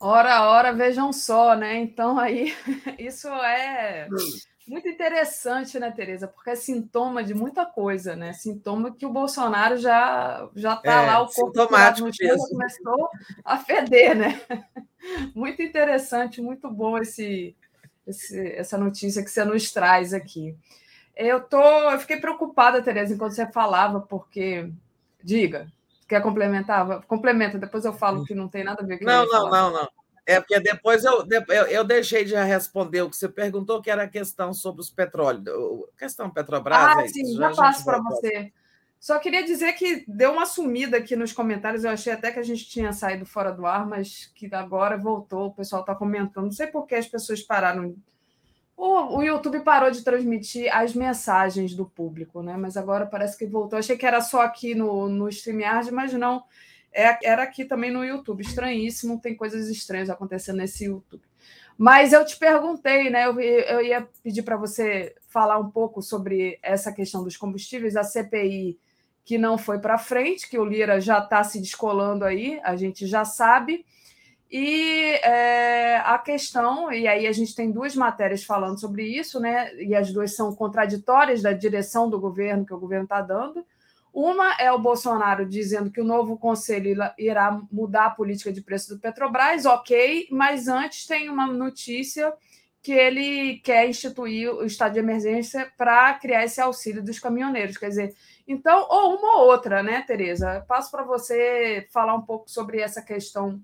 Ora, 0.00 0.50
ora, 0.50 0.72
vejam 0.72 1.12
só, 1.12 1.54
né? 1.54 1.76
Então 1.78 2.18
aí 2.18 2.54
isso 2.98 3.28
é 3.28 4.08
muito 4.72 4.88
interessante, 4.88 5.78
né, 5.78 5.90
Tereza? 5.90 6.26
Porque 6.26 6.48
é 6.48 6.56
sintoma 6.56 7.22
de 7.22 7.34
muita 7.34 7.66
coisa, 7.66 8.16
né? 8.16 8.32
Sintoma 8.32 8.90
que 8.90 9.04
o 9.04 9.12
Bolsonaro 9.12 9.76
já 9.76 10.48
já 10.56 10.74
está 10.74 11.02
é, 11.02 11.06
lá, 11.06 11.20
o 11.20 11.28
corpo 11.28 11.58
no 12.00 12.12
chão, 12.14 12.48
começou 12.48 13.10
a 13.44 13.58
feder, 13.58 14.16
né? 14.16 14.40
Muito 15.34 15.60
interessante, 15.60 16.40
muito 16.40 16.70
bom 16.70 16.96
esse, 16.96 17.56
esse, 18.06 18.52
essa 18.52 18.78
notícia 18.78 19.20
que 19.24 19.28
você 19.28 19.44
nos 19.44 19.72
traz 19.72 20.14
aqui. 20.14 20.56
Eu 21.16 21.40
tô, 21.40 21.60
eu 21.90 21.98
fiquei 21.98 22.18
preocupada, 22.18 22.80
Tereza, 22.80 23.12
enquanto 23.12 23.32
você 23.32 23.50
falava, 23.50 23.98
porque 24.00 24.70
diga, 25.20 25.66
quer 26.08 26.22
complementar? 26.22 27.02
Complementa, 27.02 27.58
depois 27.58 27.84
eu 27.84 27.92
falo 27.92 28.24
que 28.24 28.32
não 28.32 28.46
tem 28.46 28.62
nada 28.62 28.80
a 28.80 28.86
ver 28.86 29.00
com 29.00 29.04
Não, 29.04 29.26
não, 29.26 29.50
não, 29.50 29.72
não. 29.72 29.88
É 30.24 30.40
porque 30.40 30.60
depois 30.60 31.04
eu, 31.04 31.26
eu, 31.48 31.66
eu, 31.66 31.84
deixei 31.84 32.24
de 32.24 32.34
responder 32.34 33.02
o 33.02 33.10
que 33.10 33.16
você 33.16 33.28
perguntou, 33.28 33.82
que 33.82 33.90
era 33.90 34.04
a 34.04 34.08
questão 34.08 34.54
sobre 34.54 34.80
os 34.80 34.88
petróleos. 34.88 35.44
Questão 35.98 36.30
Petrobras. 36.30 36.78
Ah, 36.78 37.02
é 37.02 37.08
sim, 37.08 37.34
já, 37.34 37.50
já 37.50 37.56
passo 37.56 37.84
para 37.84 37.98
você. 38.00 38.52
Só 39.00 39.18
queria 39.18 39.44
dizer 39.44 39.72
que 39.72 40.04
deu 40.06 40.30
uma 40.30 40.46
sumida 40.46 40.96
aqui 40.96 41.16
nos 41.16 41.32
comentários. 41.32 41.82
Eu 41.82 41.90
achei 41.90 42.12
até 42.12 42.30
que 42.30 42.38
a 42.38 42.42
gente 42.44 42.68
tinha 42.68 42.92
saído 42.92 43.26
fora 43.26 43.50
do 43.50 43.66
ar, 43.66 43.84
mas 43.84 44.30
que 44.32 44.48
agora 44.54 44.96
voltou. 44.96 45.46
O 45.46 45.54
pessoal 45.54 45.80
está 45.80 45.92
comentando. 45.92 46.44
Não 46.44 46.52
sei 46.52 46.68
por 46.68 46.86
que 46.86 46.94
as 46.94 47.08
pessoas 47.08 47.42
pararam. 47.42 47.96
O, 48.76 49.18
o 49.18 49.22
YouTube 49.24 49.58
parou 49.64 49.90
de 49.90 50.04
transmitir 50.04 50.72
as 50.72 50.94
mensagens 50.94 51.74
do 51.74 51.84
público, 51.84 52.44
né? 52.44 52.56
Mas 52.56 52.76
agora 52.76 53.04
parece 53.04 53.36
que 53.36 53.44
voltou. 53.44 53.76
Eu 53.76 53.80
achei 53.80 53.96
que 53.96 54.06
era 54.06 54.20
só 54.20 54.42
aqui 54.42 54.72
no, 54.72 55.08
no 55.08 55.28
StreamYard, 55.28 55.90
mas 55.90 56.12
não 56.12 56.44
é, 56.92 57.18
era 57.26 57.42
aqui 57.42 57.64
também 57.64 57.90
no 57.90 58.04
YouTube. 58.04 58.42
Estranhíssimo, 58.42 59.20
tem 59.20 59.34
coisas 59.34 59.68
estranhas 59.68 60.10
acontecendo 60.10 60.56
nesse 60.58 60.84
YouTube. 60.84 61.22
Mas 61.76 62.12
eu 62.12 62.24
te 62.24 62.36
perguntei, 62.36 63.10
né? 63.10 63.26
Eu, 63.26 63.40
eu 63.40 63.82
ia 63.82 64.08
pedir 64.22 64.42
para 64.42 64.56
você 64.56 65.14
falar 65.28 65.58
um 65.58 65.70
pouco 65.70 66.02
sobre 66.02 66.58
essa 66.62 66.92
questão 66.92 67.24
dos 67.24 67.36
combustíveis, 67.36 67.96
a 67.96 68.04
CPI 68.04 68.78
que 69.24 69.38
não 69.38 69.56
foi 69.56 69.78
para 69.78 69.98
frente, 69.98 70.48
que 70.48 70.58
o 70.58 70.64
Lira 70.64 71.00
já 71.00 71.18
está 71.18 71.42
se 71.44 71.60
descolando 71.60 72.24
aí, 72.24 72.60
a 72.62 72.76
gente 72.76 73.06
já 73.06 73.24
sabe. 73.24 73.84
E 74.50 75.12
é, 75.24 75.96
a 76.04 76.18
questão, 76.18 76.92
e 76.92 77.08
aí 77.08 77.26
a 77.26 77.32
gente 77.32 77.54
tem 77.54 77.70
duas 77.70 77.96
matérias 77.96 78.44
falando 78.44 78.78
sobre 78.78 79.04
isso, 79.04 79.40
né? 79.40 79.74
E 79.76 79.94
as 79.94 80.12
duas 80.12 80.34
são 80.34 80.54
contraditórias 80.54 81.40
da 81.40 81.52
direção 81.52 82.10
do 82.10 82.20
governo 82.20 82.66
que 82.66 82.74
o 82.74 82.78
governo 82.78 83.04
está 83.04 83.22
dando. 83.22 83.64
Uma 84.12 84.54
é 84.58 84.70
o 84.70 84.78
Bolsonaro 84.78 85.46
dizendo 85.46 85.90
que 85.90 86.00
o 86.00 86.04
novo 86.04 86.36
conselho 86.36 86.94
irá 87.16 87.62
mudar 87.70 88.06
a 88.06 88.10
política 88.10 88.52
de 88.52 88.60
preço 88.60 88.94
do 88.94 89.00
Petrobras, 89.00 89.64
ok, 89.64 90.28
mas 90.30 90.68
antes 90.68 91.06
tem 91.06 91.30
uma 91.30 91.46
notícia 91.46 92.32
que 92.82 92.92
ele 92.92 93.58
quer 93.60 93.88
instituir 93.88 94.52
o 94.52 94.64
estado 94.64 94.94
de 94.94 94.98
emergência 94.98 95.72
para 95.78 96.12
criar 96.14 96.44
esse 96.44 96.60
auxílio 96.60 97.02
dos 97.02 97.18
caminhoneiros. 97.18 97.78
Quer 97.78 97.88
dizer, 97.88 98.14
então, 98.46 98.86
ou 98.90 99.16
uma 99.16 99.38
ou 99.38 99.46
outra, 99.46 99.82
né, 99.82 100.02
Tereza? 100.02 100.64
Passo 100.68 100.90
para 100.90 101.04
você 101.04 101.86
falar 101.92 102.14
um 102.14 102.22
pouco 102.22 102.50
sobre 102.50 102.80
essa 102.80 103.00
questão 103.00 103.62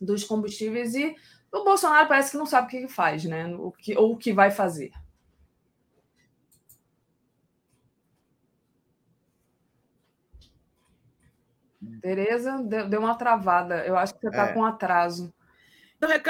dos 0.00 0.24
combustíveis 0.24 0.94
e 0.94 1.14
o 1.52 1.62
Bolsonaro 1.62 2.08
parece 2.08 2.32
que 2.32 2.36
não 2.38 2.46
sabe 2.46 2.66
o 2.66 2.70
que 2.70 2.88
faz, 2.88 3.24
né? 3.24 3.46
O 3.56 3.70
que, 3.70 3.96
ou 3.96 4.12
o 4.12 4.16
que 4.16 4.32
vai 4.32 4.50
fazer. 4.50 4.90
Tereza, 12.00 12.62
deu, 12.62 12.88
deu 12.88 13.00
uma 13.00 13.14
travada. 13.14 13.84
Eu 13.84 13.96
acho 13.96 14.14
que 14.14 14.20
você 14.20 14.28
está 14.28 14.48
é. 14.48 14.52
com 14.52 14.64
atraso. 14.64 15.32
Então, 15.96 16.10
é. 16.10 16.20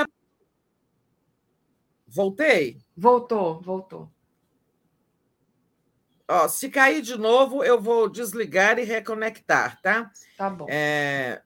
Voltei? 2.07 2.79
Voltou, 2.97 3.61
voltou. 3.61 4.11
Ó, 6.27 6.49
se 6.49 6.69
cair 6.69 7.03
de 7.03 7.17
novo, 7.17 7.65
eu 7.65 7.81
vou 7.81 8.09
desligar 8.09 8.79
e 8.79 8.85
reconectar, 8.85 9.81
tá? 9.81 10.11
Tá 10.37 10.51
bom. 10.51 10.67
É... 10.69 11.43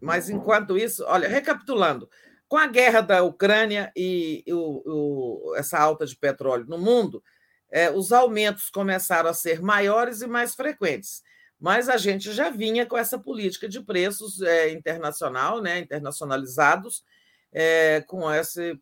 Mas 0.00 0.28
enquanto 0.28 0.76
isso, 0.76 1.04
olha, 1.06 1.28
recapitulando, 1.28 2.08
com 2.48 2.56
a 2.56 2.66
guerra 2.66 3.00
da 3.00 3.22
Ucrânia 3.22 3.92
e 3.96 4.44
o, 4.48 5.50
o, 5.50 5.56
essa 5.56 5.78
alta 5.78 6.06
de 6.06 6.16
petróleo 6.16 6.66
no 6.66 6.78
mundo, 6.78 7.22
é, 7.70 7.90
os 7.90 8.12
aumentos 8.12 8.68
começaram 8.70 9.28
a 9.28 9.34
ser 9.34 9.60
maiores 9.60 10.22
e 10.22 10.26
mais 10.26 10.54
frequentes 10.54 11.22
mas 11.58 11.88
a 11.88 11.96
gente 11.96 12.32
já 12.32 12.50
vinha 12.50 12.84
com 12.84 12.96
essa 12.96 13.18
política 13.18 13.68
de 13.68 13.80
preços 13.80 14.42
é, 14.42 14.70
internacional, 14.70 15.60
né, 15.60 15.78
internacionalizados, 15.78 17.04
é, 17.52 18.02
com 18.02 18.30
esse, 18.30 18.78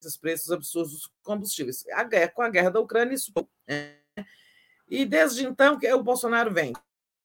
esses 0.00 0.16
preços 0.16 0.52
absurdos 0.52 0.92
dos 0.92 1.10
combustíveis. 1.22 1.84
A 1.92 2.04
guerra, 2.04 2.28
com 2.28 2.42
a 2.42 2.50
guerra 2.50 2.70
da 2.70 2.80
Ucrânia, 2.80 3.14
isso. 3.14 3.32
É, 3.66 3.94
e 4.88 5.04
desde 5.06 5.46
então 5.46 5.78
que 5.78 5.90
o 5.90 6.02
Bolsonaro 6.02 6.52
vem, 6.52 6.74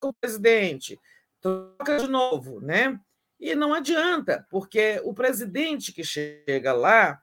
o 0.01 0.14
presidente 0.14 0.99
troca 1.41 1.98
de 1.98 2.07
novo, 2.07 2.61
né? 2.61 2.99
E 3.40 3.53
não 3.53 3.74
adianta, 3.74 4.48
porque 4.49 5.01
o 5.03 5.14
presidente 5.14 5.91
que 5.91 6.03
chega 6.03 6.74
lá, 6.74 7.22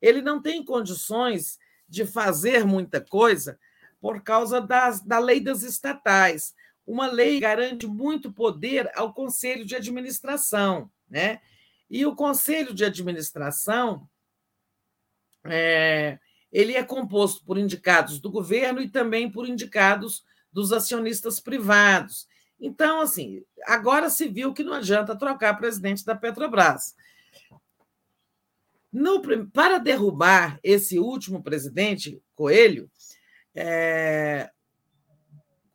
ele 0.00 0.20
não 0.20 0.42
tem 0.42 0.64
condições 0.64 1.58
de 1.88 2.04
fazer 2.04 2.64
muita 2.64 3.00
coisa 3.00 3.58
por 4.00 4.22
causa 4.22 4.60
das, 4.60 5.00
da 5.00 5.18
lei 5.18 5.40
das 5.40 5.62
estatais 5.62 6.54
uma 6.86 7.06
lei 7.06 7.40
garante 7.40 7.86
muito 7.86 8.32
poder 8.32 8.90
ao 8.94 9.12
conselho 9.12 9.64
de 9.64 9.74
administração, 9.74 10.90
né? 11.08 11.40
E 11.88 12.04
o 12.04 12.14
conselho 12.14 12.74
de 12.74 12.84
administração 12.84 14.08
é, 15.44 16.18
ele 16.50 16.74
é 16.74 16.82
composto 16.82 17.44
por 17.44 17.58
indicados 17.58 18.20
do 18.20 18.30
governo 18.30 18.80
e 18.80 18.88
também 18.88 19.30
por 19.30 19.48
indicados 19.48 20.24
dos 20.52 20.72
acionistas 20.72 21.40
privados. 21.40 22.28
Então, 22.60 23.00
assim, 23.00 23.44
agora 23.66 24.08
se 24.08 24.28
viu 24.28 24.54
que 24.54 24.62
não 24.62 24.74
adianta 24.74 25.18
trocar 25.18 25.58
presidente 25.58 26.04
da 26.04 26.14
Petrobras. 26.14 26.94
No, 28.92 29.20
para 29.52 29.78
derrubar 29.78 30.60
esse 30.62 30.98
último 30.98 31.42
presidente, 31.42 32.22
Coelho, 32.36 32.88
é, 33.52 34.50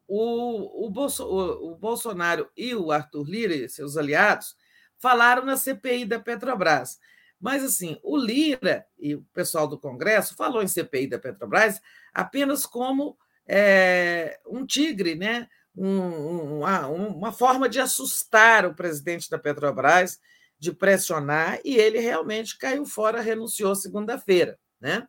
o, 0.09 0.87
o, 0.87 0.89
Bolso, 0.89 1.23
o, 1.23 1.71
o, 1.71 1.75
Bolsonaro 1.75 2.49
e 2.57 2.73
o 2.73 2.91
Arthur 2.91 3.29
Lira 3.29 3.53
e 3.53 3.69
seus 3.69 3.95
aliados 3.95 4.55
falaram 4.97 5.45
na 5.45 5.55
CPI 5.55 6.03
da 6.05 6.19
Petrobras. 6.19 6.97
Mas, 7.39 7.63
assim, 7.63 7.97
o 8.03 8.17
Lira 8.17 8.85
e 8.97 9.13
o 9.13 9.21
pessoal 9.33 9.67
do 9.67 9.79
Congresso 9.79 10.35
falou 10.35 10.63
em 10.63 10.67
CPI 10.67 11.07
da 11.07 11.19
Petrobras 11.19 11.79
apenas 12.11 12.65
como 12.65 13.15
é, 13.47 14.39
um 14.47 14.65
tigre, 14.65 15.13
né? 15.13 15.47
Um, 15.77 16.57
uma, 16.57 16.87
uma 16.87 17.31
forma 17.31 17.69
de 17.69 17.79
assustar 17.79 18.65
o 18.65 18.75
presidente 18.75 19.29
da 19.29 19.37
Petrobras 19.37 20.19
de 20.57 20.73
pressionar, 20.73 21.59
e 21.63 21.77
ele 21.77 21.99
realmente 21.99 22.57
caiu 22.57 22.85
fora, 22.85 23.21
renunciou 23.21 23.73
segunda-feira. 23.75 24.59
Né? 24.81 25.07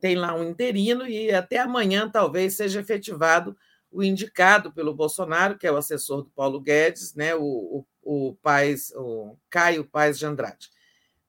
Tem 0.00 0.16
lá 0.16 0.34
um 0.34 0.48
interino, 0.48 1.06
e 1.06 1.30
até 1.30 1.58
amanhã 1.58 2.08
talvez 2.08 2.56
seja 2.56 2.80
efetivado 2.80 3.54
o 3.90 4.02
indicado 4.02 4.72
pelo 4.72 4.94
Bolsonaro, 4.94 5.58
que 5.58 5.66
é 5.66 5.72
o 5.72 5.76
assessor 5.76 6.22
do 6.22 6.30
Paulo 6.30 6.60
Guedes, 6.60 7.14
né? 7.14 7.34
o, 7.34 7.84
o, 8.02 8.28
o, 8.28 8.34
Paz, 8.36 8.92
o 8.94 9.36
Caio 9.48 9.84
Paz 9.84 10.18
de 10.18 10.26
Andrade, 10.26 10.70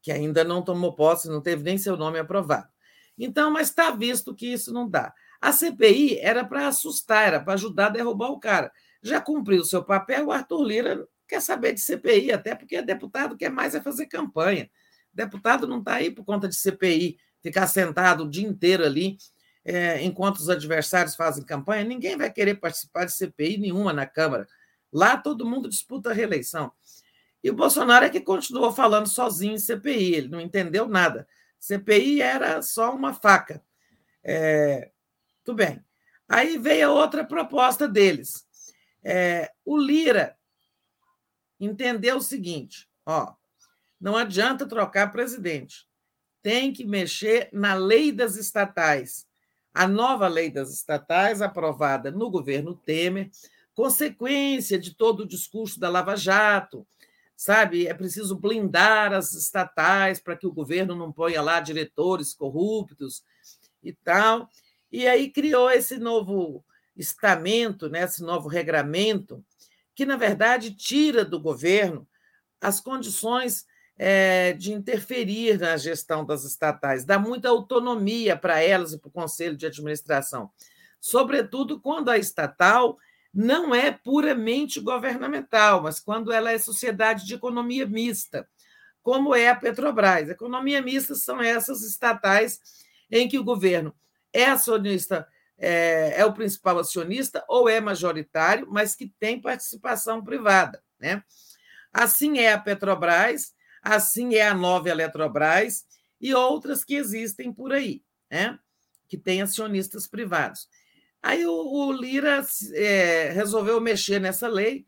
que 0.02 0.12
ainda 0.12 0.44
não 0.44 0.62
tomou 0.62 0.96
posse, 0.96 1.30
não 1.30 1.42
teve 1.42 1.64
nem 1.64 1.78
seu 1.78 1.96
nome 1.96 2.20
aprovado. 2.20 2.68
Então, 3.18 3.52
mas 3.52 3.70
está 3.70 3.92
visto 3.92 4.36
que 4.36 4.48
isso 4.48 4.72
não 4.74 4.88
dá. 4.88 5.14
A 5.42 5.52
CPI 5.52 6.20
era 6.20 6.44
para 6.46 6.68
assustar, 6.68 7.28
era 7.28 7.40
para 7.40 7.54
ajudar 7.54 7.88
a 7.88 7.92
derrubar 7.92 8.30
o 8.30 8.40
cara. 8.40 8.72
Já 9.02 9.22
cumpriu 9.22 9.62
o 9.62 9.66
seu 9.66 9.84
papel, 9.84 10.28
o 10.28 10.32
Arthur 10.32 10.64
Lira 10.64 11.08
quer 11.28 11.42
saber 11.42 11.74
de 11.74 11.82
CPI, 11.82 12.32
até 12.32 12.56
porque 12.56 12.82
deputado 12.82 13.38
quer 13.38 13.50
mais 13.50 13.76
é 13.76 13.82
fazer 13.82 14.08
campanha. 14.08 14.70
Deputado 15.14 15.68
não 15.68 15.80
está 15.80 15.96
aí 15.96 16.12
por 16.12 16.24
conta 16.24 16.48
de 16.48 16.56
CPI, 16.56 17.18
ficar 17.42 17.68
sentado 17.68 18.24
o 18.24 18.30
dia 18.30 18.48
inteiro 18.48 18.84
ali, 18.84 19.18
é, 19.68 20.02
enquanto 20.02 20.38
os 20.38 20.50
adversários 20.50 21.14
fazem 21.14 21.44
campanha. 21.44 21.84
Ninguém 21.84 22.16
vai 22.16 22.32
querer 22.32 22.56
participar 22.56 23.04
de 23.04 23.12
CPI 23.12 23.58
nenhuma 23.58 23.92
na 23.92 24.06
Câmara. 24.06 24.48
Lá 24.94 25.18
todo 25.18 25.46
mundo 25.46 25.68
disputa 25.68 26.10
a 26.10 26.14
reeleição. 26.14 26.72
E 27.44 27.50
o 27.50 27.54
Bolsonaro 27.54 28.06
é 28.06 28.10
que 28.10 28.22
continuou 28.22 28.72
falando 28.72 29.08
sozinho 29.08 29.56
em 29.56 29.60
CPI, 29.60 30.16
ele 30.16 30.28
não 30.30 30.40
entendeu 30.40 30.88
nada. 30.88 31.28
CPI 31.60 32.22
era 32.22 32.62
só 32.62 32.96
uma 32.96 33.14
faca. 33.14 33.62
É, 34.24 34.90
tudo 35.44 35.58
bem. 35.58 35.84
Aí 36.30 36.58
veio 36.58 36.88
a 36.88 36.94
outra 36.94 37.26
proposta 37.26 37.90
deles. 37.90 38.48
É, 39.04 39.52
o 39.66 39.78
Lira 39.78 40.38
entendeu 41.60 42.18
o 42.18 42.22
seguinte: 42.22 42.90
ó, 43.06 43.34
não 44.00 44.16
adianta 44.16 44.66
trocar 44.66 45.12
presidente, 45.12 45.86
tem 46.42 46.72
que 46.72 46.86
mexer 46.86 47.50
na 47.52 47.74
lei 47.74 48.14
das 48.14 48.38
estatais. 48.38 49.27
A 49.78 49.88
nova 49.88 50.28
lei 50.28 50.50
das 50.50 50.74
estatais, 50.74 51.40
aprovada 51.40 52.10
no 52.10 52.32
governo 52.32 52.74
Temer, 52.74 53.30
consequência 53.76 54.80
de 54.80 54.96
todo 54.96 55.20
o 55.20 55.28
discurso 55.28 55.80
da 55.80 55.88
Lava 55.88 56.16
Jato, 56.16 56.84
sabe? 57.36 57.86
É 57.86 57.94
preciso 57.94 58.36
blindar 58.36 59.14
as 59.14 59.34
estatais 59.34 60.20
para 60.20 60.36
que 60.36 60.48
o 60.48 60.52
governo 60.52 60.96
não 60.96 61.12
ponha 61.12 61.44
lá 61.44 61.60
diretores 61.60 62.34
corruptos 62.34 63.24
e 63.84 63.94
tal. 63.94 64.50
E 64.92 65.08
aí 65.08 65.30
criou 65.30 65.70
esse 65.70 66.00
novo 66.00 66.66
estamento, 66.96 67.88
né? 67.88 68.02
esse 68.02 68.24
novo 68.24 68.50
regramento, 68.50 69.46
que, 69.94 70.08
na 70.08 70.18
verdade, 70.18 70.74
tira 70.74 71.24
do 71.24 71.40
governo 71.40 72.08
as 72.60 72.80
condições 72.80 73.68
é, 73.98 74.54
de 74.54 74.72
interferir 74.74 75.60
na 75.60 75.76
gestão 75.78 76.26
das 76.26 76.44
estatais, 76.44 77.04
dá 77.04 77.18
muita 77.18 77.50
autonomia 77.50 78.36
para 78.36 78.62
elas 78.62 78.94
e 78.94 79.00
para 79.00 79.08
o 79.08 79.12
conselho 79.12 79.58
de 79.58 79.66
administração, 79.66 80.52
sobretudo 81.00 81.80
quando 81.80 82.10
a 82.10 82.18
estatal 82.18 82.98
não 83.34 83.74
é 83.74 83.92
puramente 83.92 84.80
governamental, 84.80 85.82
mas 85.82 86.00
quando 86.00 86.32
ela 86.32 86.52
é 86.52 86.58
sociedade 86.58 87.26
de 87.26 87.36
economia 87.36 87.86
mista, 87.86 88.48
como 89.02 89.34
é 89.34 89.48
a 89.48 89.56
Petrobras. 89.56 90.30
Economia 90.30 90.82
mista 90.82 91.16
são 91.16 91.42
essas 91.42 91.82
estatais 91.82 92.60
em 93.10 93.28
que 93.28 93.40
o 93.40 93.44
governo 93.44 93.96
é 94.34 94.46
acionista 94.46 95.28
é, 95.58 96.14
é, 96.18 96.26
o 96.26 96.34
principal 96.34 96.78
acionista 96.78 97.44
ou 97.48 97.68
é 97.68 97.82
majoritário, 97.82 98.68
mas 98.70 98.96
que 98.96 99.12
tem 99.20 99.42
participação 99.42 100.24
privada. 100.24 100.84
Né? 101.00 101.24
Assim 101.92 102.38
é 102.38 102.54
a 102.54 102.60
Petrobras, 102.60 103.54
assim 103.82 104.36
é 104.36 104.48
a 104.48 104.54
nova 104.54 104.90
Eletrobras 104.90 105.86
e 106.20 106.34
outras 106.34 106.84
que 106.84 106.96
existem 106.96 107.52
por 107.52 107.72
aí, 107.72 108.04
né? 108.30 108.58
que 109.08 109.18
têm 109.18 109.42
acionistas 109.42 110.08
privados. 110.08 110.68
Aí 111.22 111.46
o, 111.46 111.54
o 111.54 111.92
Lira 111.92 112.46
é, 112.74 113.32
resolveu 113.32 113.80
mexer 113.80 114.20
nessa 114.20 114.48
lei, 114.48 114.86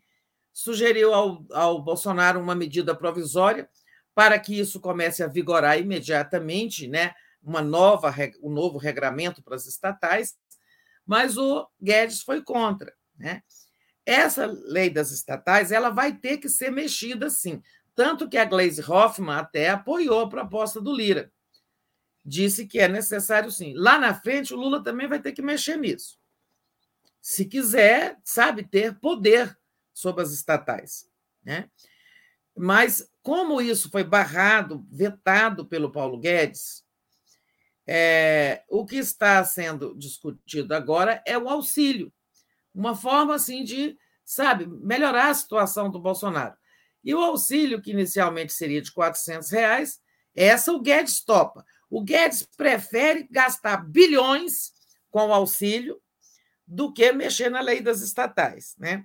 sugeriu 0.52 1.14
ao, 1.14 1.44
ao 1.52 1.82
Bolsonaro 1.82 2.40
uma 2.40 2.54
medida 2.54 2.94
provisória 2.94 3.68
para 4.14 4.38
que 4.38 4.58
isso 4.58 4.80
comece 4.80 5.22
a 5.22 5.28
vigorar 5.28 5.78
imediatamente, 5.78 6.86
né? 6.86 7.14
uma 7.42 7.62
nova, 7.62 8.14
um 8.42 8.50
novo 8.50 8.78
regramento 8.78 9.42
para 9.42 9.56
as 9.56 9.66
estatais, 9.66 10.36
mas 11.06 11.36
o 11.36 11.66
Guedes 11.80 12.22
foi 12.22 12.42
contra. 12.42 12.94
Né? 13.16 13.42
Essa 14.04 14.46
lei 14.46 14.90
das 14.90 15.10
estatais 15.10 15.72
ela 15.72 15.90
vai 15.90 16.16
ter 16.16 16.38
que 16.38 16.48
ser 16.48 16.70
mexida 16.70 17.30
sim. 17.30 17.62
Tanto 18.00 18.30
que 18.30 18.38
a 18.38 18.46
Glaze 18.46 18.80
Hoffman 18.80 19.36
até 19.36 19.68
apoiou 19.68 20.22
a 20.22 20.28
proposta 20.30 20.80
do 20.80 20.90
Lira. 20.90 21.30
Disse 22.24 22.66
que 22.66 22.78
é 22.78 22.88
necessário 22.88 23.50
sim. 23.50 23.74
Lá 23.76 23.98
na 23.98 24.14
frente, 24.14 24.54
o 24.54 24.56
Lula 24.56 24.82
também 24.82 25.06
vai 25.06 25.20
ter 25.20 25.32
que 25.32 25.42
mexer 25.42 25.76
nisso. 25.76 26.18
Se 27.20 27.44
quiser, 27.44 28.18
sabe, 28.24 28.66
ter 28.66 28.98
poder 28.98 29.54
sobre 29.92 30.22
as 30.22 30.32
estatais. 30.32 31.10
Né? 31.44 31.68
Mas, 32.56 33.06
como 33.20 33.60
isso 33.60 33.90
foi 33.90 34.02
barrado, 34.02 34.82
vetado 34.90 35.66
pelo 35.66 35.92
Paulo 35.92 36.18
Guedes, 36.18 36.82
é, 37.86 38.64
o 38.66 38.86
que 38.86 38.96
está 38.96 39.44
sendo 39.44 39.94
discutido 39.94 40.74
agora 40.74 41.22
é 41.26 41.36
o 41.36 41.50
auxílio, 41.50 42.10
uma 42.74 42.96
forma 42.96 43.34
assim 43.34 43.62
de, 43.62 43.98
sabe, 44.24 44.66
melhorar 44.66 45.28
a 45.28 45.34
situação 45.34 45.90
do 45.90 46.00
Bolsonaro. 46.00 46.58
E 47.02 47.14
o 47.14 47.20
auxílio, 47.20 47.80
que 47.80 47.92
inicialmente 47.92 48.52
seria 48.52 48.82
de 48.82 48.92
400 48.92 49.50
reais, 49.50 50.00
essa 50.34 50.72
o 50.72 50.80
Guedes 50.80 51.24
topa. 51.24 51.64
O 51.88 52.02
Guedes 52.02 52.42
prefere 52.56 53.26
gastar 53.30 53.78
bilhões 53.78 54.72
com 55.10 55.28
o 55.28 55.32
auxílio 55.32 56.00
do 56.66 56.92
que 56.92 57.12
mexer 57.12 57.50
na 57.50 57.60
lei 57.60 57.80
das 57.80 58.00
estatais, 58.00 58.76
né? 58.78 59.04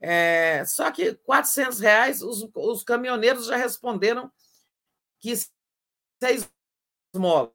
É, 0.00 0.64
só 0.64 0.90
que 0.90 1.14
400 1.14 1.80
reais, 1.80 2.22
os, 2.22 2.48
os 2.54 2.84
caminhoneiros 2.84 3.46
já 3.46 3.56
responderam 3.56 4.30
que 5.18 5.34
seis 6.20 6.48
esmola 7.12 7.52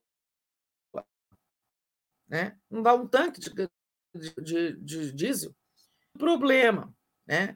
né? 2.28 2.58
não 2.70 2.82
dá 2.82 2.96
um 2.96 3.08
tanque 3.08 3.40
de, 3.40 3.54
de, 4.16 4.34
de, 4.42 4.76
de 4.78 5.12
diesel. 5.12 5.56
Problema. 6.18 6.94
Né? 7.28 7.56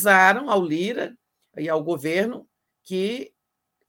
Avisaram 0.00 0.48
ao 0.48 0.64
Lira 0.64 1.16
e 1.58 1.68
ao 1.68 1.82
governo 1.82 2.48
que, 2.82 3.34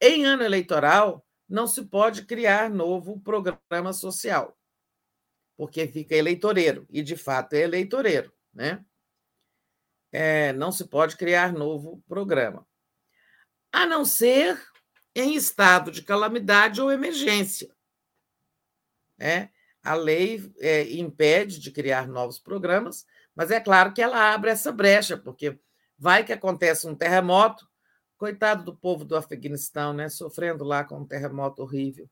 em 0.02 0.26
ano 0.26 0.44
eleitoral, 0.44 1.26
não 1.48 1.66
se 1.66 1.86
pode 1.86 2.26
criar 2.26 2.70
novo 2.70 3.20
programa 3.22 3.94
social, 3.94 4.58
porque 5.56 5.88
fica 5.88 6.16
eleitoreiro, 6.16 6.86
e 6.90 7.02
de 7.02 7.16
fato 7.16 7.54
é 7.54 7.62
eleitoreiro. 7.62 8.34
Né? 8.54 8.84
É, 10.12 10.52
não 10.54 10.72
se 10.72 10.86
pode 10.86 11.16
criar 11.16 11.54
novo 11.54 12.04
programa, 12.08 12.68
a 13.72 13.86
não 13.86 14.04
ser 14.04 14.62
em 15.16 15.36
estado 15.36 15.92
de 15.92 16.02
calamidade 16.02 16.82
ou 16.82 16.92
emergência. 16.92 17.74
É, 19.18 19.50
a 19.82 19.94
lei 19.94 20.52
é, 20.60 20.92
impede 20.94 21.60
de 21.60 21.72
criar 21.72 22.08
novos 22.08 22.38
programas, 22.38 23.06
mas 23.36 23.50
é 23.50 23.60
claro 23.60 23.94
que 23.94 24.02
ela 24.02 24.34
abre 24.34 24.50
essa 24.50 24.72
brecha, 24.72 25.18
porque 25.18 25.58
vai 26.02 26.24
que 26.24 26.34
acontece 26.34 26.88
um 26.88 26.96
terremoto, 26.96 27.70
coitado 28.18 28.64
do 28.64 28.76
povo 28.76 29.06
do 29.06 29.16
Afeganistão, 29.16 29.94
né, 29.94 30.10
sofrendo 30.10 30.64
lá 30.64 30.84
com 30.84 30.98
um 30.98 31.06
terremoto 31.06 31.62
horrível. 31.62 32.10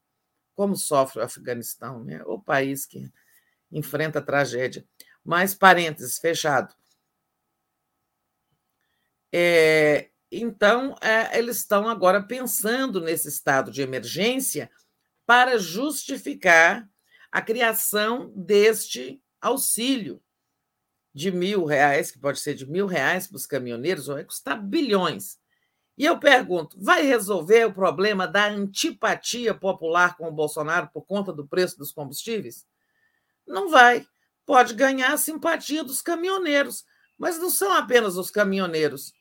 Como 0.54 0.76
sofre 0.76 1.20
o 1.20 1.24
Afeganistão, 1.24 2.04
né? 2.04 2.22
O 2.26 2.40
país 2.40 2.86
que 2.86 3.12
enfrenta 3.72 4.22
tragédia. 4.22 4.86
Mais 5.26 5.56
parênteses, 5.56 6.20
fechado. 6.20 6.76
É, 9.34 10.10
então, 10.32 10.96
é, 11.02 11.40
eles 11.40 11.58
estão 11.58 11.90
agora 11.90 12.22
pensando 12.22 13.02
nesse 13.02 13.28
estado 13.28 13.72
de 13.72 13.82
emergência 13.82 14.70
para 15.26 15.58
justificar 15.58 16.88
a 17.32 17.42
criação 17.42 18.32
deste 18.36 19.20
auxílio 19.42 20.22
de 21.14 21.32
mil 21.32 21.66
reais, 21.66 22.12
que 22.12 22.20
pode 22.20 22.40
ser 22.40 22.54
de 22.54 22.70
mil 22.70 22.86
reais 22.86 23.28
para 23.28 23.38
os 23.38 23.46
caminhoneiros, 23.46 24.08
vai 24.08 24.24
custar 24.24 24.62
bilhões. 24.62 25.40
E 25.98 26.06
eu 26.06 26.18
pergunto: 26.18 26.82
vai 26.82 27.02
resolver 27.02 27.66
o 27.66 27.74
problema 27.74 28.28
da 28.28 28.48
antipatia 28.48 29.54
popular 29.54 30.16
com 30.16 30.28
o 30.28 30.32
Bolsonaro 30.32 30.90
por 30.94 31.06
conta 31.06 31.34
do 31.34 31.48
preço 31.48 31.78
dos 31.78 31.92
combustíveis? 31.92 32.66
Não 33.46 33.70
vai. 33.70 34.08
Pode 34.46 34.74
ganhar 34.74 35.14
a 35.14 35.18
simpatia 35.18 35.84
dos 35.84 36.02
caminhoneiros, 36.02 36.86
mas 37.18 37.38
não 37.38 37.50
são 37.50 37.72
apenas 37.74 38.16
os 38.16 38.32
caminhoneiros 38.32 39.14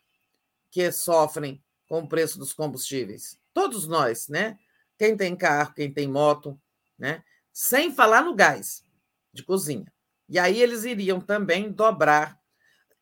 que 0.70 0.90
sofrem 0.92 1.62
com 1.88 2.00
o 2.00 2.08
preço 2.08 2.38
dos 2.38 2.52
combustíveis. 2.52 3.38
Todos 3.52 3.86
nós, 3.86 4.28
né? 4.28 4.58
Quem 4.96 5.16
tem 5.16 5.34
carro, 5.34 5.74
quem 5.74 5.92
tem 5.92 6.06
moto, 6.06 6.60
né? 6.98 7.24
Sem 7.52 7.92
falar 7.92 8.22
no 8.22 8.34
gás 8.34 8.84
de 9.32 9.42
cozinha. 9.42 9.92
E 10.28 10.38
aí 10.38 10.60
eles 10.60 10.84
iriam 10.84 11.20
também 11.20 11.72
dobrar 11.72 12.38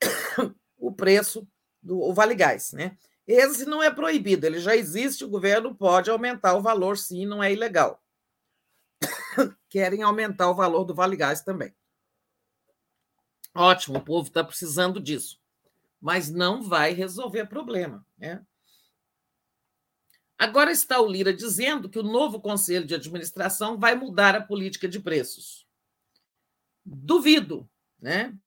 o 0.79 0.93
preço 0.93 1.47
do 1.83 2.13
Vale 2.13 2.35
Gás, 2.35 2.73
né? 2.73 2.97
Esse 3.27 3.65
não 3.65 3.83
é 3.83 3.91
proibido, 3.91 4.47
ele 4.47 4.61
já 4.61 4.77
existe, 4.77 5.25
o 5.25 5.29
governo 5.29 5.75
pode 5.75 6.09
aumentar 6.09 6.55
o 6.55 6.63
valor, 6.63 6.97
sim, 6.97 7.27
não 7.27 7.43
é 7.43 7.53
ilegal. 7.53 8.01
Querem 9.69 10.03
aumentar 10.03 10.49
o 10.49 10.55
valor 10.55 10.85
do 10.85 10.95
Vale 10.95 11.17
Gás 11.17 11.43
também. 11.43 11.75
Ótimo, 13.53 13.99
o 13.99 14.05
povo 14.05 14.29
está 14.29 14.45
precisando 14.45 15.01
disso. 15.01 15.41
Mas 16.01 16.31
não 16.31 16.63
vai 16.63 16.93
resolver 16.93 17.47
problema. 17.47 18.07
Né? 18.17 18.45
Agora 20.39 20.71
está 20.71 21.01
o 21.01 21.11
Lira 21.11 21.33
dizendo 21.33 21.89
que 21.89 21.99
o 21.99 22.03
novo 22.03 22.39
conselho 22.41 22.87
de 22.87 22.95
administração 22.95 23.79
vai 23.79 23.95
mudar 23.95 24.37
a 24.37 24.43
política 24.43 24.87
de 24.87 25.01
preços. 25.01 25.66
Duvido 26.87 27.69
né? 28.01 28.39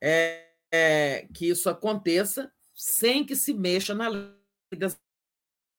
É, 0.00 0.50
é, 0.70 1.28
que 1.32 1.48
isso 1.48 1.68
aconteça 1.70 2.52
sem 2.74 3.24
que 3.24 3.36
se 3.36 3.54
mexa 3.54 3.94
na 3.94 4.08
lei 4.08 4.34
das 4.76 5.00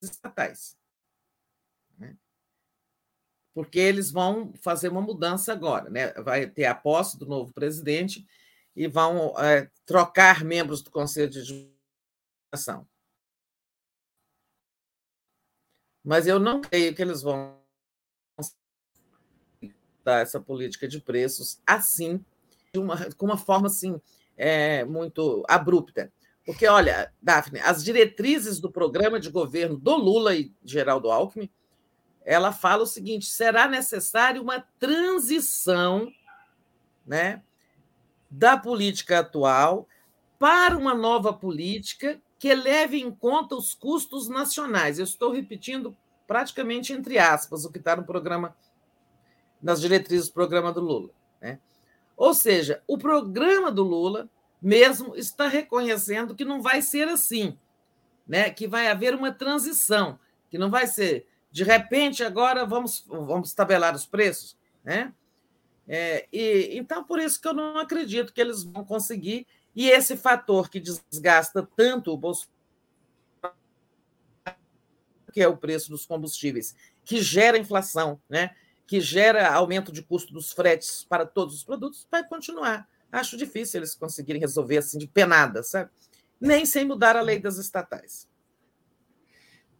estatais. 0.01 0.77
Né? 1.97 2.17
Porque 3.53 3.79
eles 3.79 4.11
vão 4.11 4.53
fazer 4.61 4.89
uma 4.89 5.01
mudança 5.01 5.51
agora, 5.51 5.89
né? 5.89 6.13
vai 6.13 6.49
ter 6.49 6.65
a 6.65 6.75
posse 6.75 7.19
do 7.19 7.25
novo 7.25 7.53
presidente 7.53 8.25
e 8.75 8.87
vão 8.87 9.37
é, 9.39 9.69
trocar 9.85 10.43
membros 10.43 10.81
do 10.81 10.91
Conselho 10.91 11.29
de 11.29 11.39
Administração. 11.39 12.87
Mas 16.03 16.27
eu 16.27 16.39
não 16.39 16.61
creio 16.61 16.95
que 16.95 17.01
eles 17.01 17.21
vão 17.21 17.64
essa 20.14 20.40
política 20.40 20.88
de 20.88 21.00
preços 21.00 21.59
assim, 21.66 22.24
de 22.74 22.80
uma, 22.80 22.98
com 23.16 23.25
uma 23.25 23.38
forma 23.38 23.67
assim, 23.67 24.00
é, 24.38 24.84
muito 24.85 25.43
abrupta. 25.48 26.11
Porque, 26.45 26.67
olha, 26.67 27.11
Daphne, 27.22 27.59
as 27.59 27.84
diretrizes 27.84 28.59
do 28.59 28.72
programa 28.72 29.19
de 29.19 29.32
governo 29.32 29.77
do 29.77 29.95
Lula 29.95 30.35
e 30.35 30.53
Geraldo 30.64 31.09
Alckmin, 31.09 31.50
ela 32.24 32.51
fala 32.51 32.84
o 32.84 32.88
seguinte: 32.88 33.25
será 33.25 33.67
necessária 33.67 34.42
uma 34.42 34.59
transição 34.80 36.11
né, 37.06 37.42
da 38.30 38.58
política 38.58 39.19
atual 39.19 39.88
para 40.38 40.77
uma 40.77 40.93
nova 40.93 41.34
política 41.34 42.22
que 42.38 42.53
leve 42.53 43.00
em 43.00 43.09
conta 43.09 43.56
os 43.56 43.74
custos 43.74 44.27
nacionais. 44.27 45.00
Eu 45.00 45.06
estou 45.06 45.32
repetindo 45.32 45.95
praticamente 46.27 46.93
entre 46.93 47.17
aspas 47.17 47.66
o 47.66 47.72
que 47.72 47.77
está 47.80 47.95
no 47.95 48.03
programa, 48.03 48.56
nas 49.61 49.82
diretrizes 49.82 50.27
do 50.27 50.34
programa 50.34 50.72
do 50.72 50.82
Lula. 50.82 51.09
Né? 51.42 51.59
Ou 52.16 52.34
seja, 52.34 52.82
o 52.88 52.98
programa 52.98 53.72
do 53.72 53.84
Lula 53.84 54.30
mesmo 54.61 55.16
está 55.16 55.48
reconhecendo 55.48 56.35
que 56.35 56.45
não 56.45 56.61
vai 56.61 56.82
ser 56.82 57.08
assim, 57.08 57.58
né? 58.27 58.50
que 58.50 58.67
vai 58.67 58.88
haver 58.88 59.14
uma 59.14 59.32
transição, 59.32 60.19
que 60.50 60.58
não 60.58 60.69
vai 60.69 60.88
ser 60.88 61.27
de 61.56 61.64
repente 61.64 62.22
agora 62.22 62.66
vamos, 62.66 63.06
vamos 63.08 63.53
tabelar 63.53 63.95
os 63.95 64.06
preços. 64.06 64.58
Né? 64.84 65.14
É, 65.88 66.27
e, 66.30 66.77
então, 66.77 67.01
por 67.01 67.17
isso 67.17 67.40
que 67.40 67.48
eu 67.48 67.53
não 67.53 67.77
acredito 67.77 68.34
que 68.34 68.42
eles 68.42 68.64
vão 68.64 68.84
conseguir, 68.84 69.48
e 69.74 69.90
esse 69.90 70.17
fator 70.17 70.69
que 70.69 70.82
desgasta 70.82 71.66
tanto 71.75 72.11
o 72.11 72.17
Bolsonaro, 72.17 72.53
que 75.32 75.42
é 75.42 75.48
o 75.48 75.56
preço 75.56 75.90
dos 75.90 76.06
combustíveis, 76.06 76.75
que 77.06 77.22
gera 77.22 77.58
inflação, 77.58 78.19
né? 78.30 78.53
Que 78.88 78.99
gera 78.99 79.51
aumento 79.53 79.91
de 79.91 80.01
custo 80.01 80.33
dos 80.33 80.51
fretes 80.51 81.03
para 81.03 81.25
todos 81.25 81.55
os 81.55 81.64
produtos, 81.64 82.07
vai 82.11 82.27
continuar. 82.27 82.88
Acho 83.11 83.38
difícil 83.38 83.80
eles 83.80 83.95
conseguirem 83.95 84.41
resolver 84.41 84.77
assim 84.77 84.97
de 84.97 85.07
penada, 85.07 85.64
sabe? 85.64 85.89
Nem 86.39 86.65
sem 86.65 86.85
mudar 86.85 87.15
a 87.15 87.22
lei 87.22 87.39
das 87.39 87.57
estatais. 87.57 88.27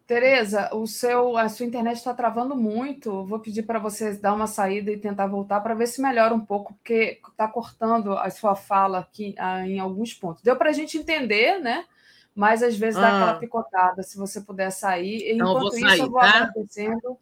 Tereza, 0.08 0.70
o 0.72 0.86
seu, 0.86 1.36
a 1.36 1.50
sua 1.50 1.66
internet 1.66 1.98
está 1.98 2.14
travando 2.14 2.56
muito. 2.56 3.26
Vou 3.26 3.40
pedir 3.40 3.64
para 3.64 3.80
você 3.80 4.14
dar 4.14 4.34
uma 4.34 4.46
saída 4.46 4.92
e 4.92 4.98
tentar 4.98 5.26
voltar 5.26 5.62
para 5.62 5.74
ver 5.74 5.88
se 5.88 6.00
melhora 6.00 6.34
um 6.34 6.40
pouco, 6.40 6.76
porque 6.76 7.20
está 7.28 7.48
cortando 7.48 8.14
a 8.14 8.30
sua 8.30 8.56
fala 8.56 9.00
aqui 9.00 9.34
ah, 9.38 9.68
em 9.68 9.80
alguns 9.80 10.14
pontos. 10.14 10.44
Deu 10.44 10.56
para 10.56 10.70
a 10.70 10.74
gente 10.74 10.98
entender, 10.98 11.60
né? 11.60 11.86
Mas 12.36 12.62
às 12.62 12.78
vezes 12.78 13.00
dá 13.00 13.08
aquela 13.08 13.32
ah. 13.32 13.40
picotada. 13.40 14.04
Se 14.04 14.16
você 14.16 14.42
puder 14.42 14.70
sair. 14.70 15.34
Enquanto 15.34 15.74
eu 15.74 15.80
isso, 15.80 15.88
sair, 15.88 16.00
eu 16.00 16.12
vou 16.12 16.20
tá? 16.20 16.28
agradecendo. 16.28 17.18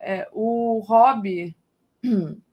É, 0.00 0.28
o 0.32 0.80
Rob 0.86 1.54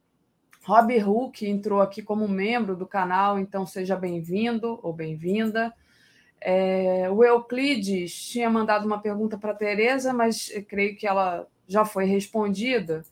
Rob 0.66 1.04
Huck 1.04 1.48
entrou 1.48 1.80
aqui 1.80 2.02
como 2.02 2.28
membro 2.28 2.76
do 2.76 2.88
canal, 2.88 3.38
então 3.38 3.68
seja 3.68 3.96
bem-vindo 3.96 4.80
ou 4.82 4.92
bem-vinda. 4.92 5.72
É, 6.42 7.08
o 7.10 7.24
Euclides 7.24 8.14
tinha 8.14 8.50
mandado 8.50 8.86
uma 8.86 9.00
pergunta 9.00 9.38
para 9.38 9.52
a 9.52 9.56
Tereza, 9.56 10.12
mas 10.12 10.52
creio 10.68 10.98
que 10.98 11.06
ela 11.06 11.48
já 11.68 11.86
foi 11.86 12.06
respondida, 12.06 13.04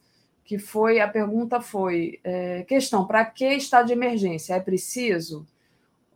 que 0.43 0.57
foi 0.57 0.99
a 0.99 1.07
pergunta 1.07 1.61
foi 1.61 2.19
é, 2.23 2.63
questão 2.63 3.05
para 3.05 3.23
que 3.23 3.45
estado 3.53 3.87
de 3.87 3.93
emergência 3.93 4.55
é 4.55 4.59
preciso? 4.59 5.47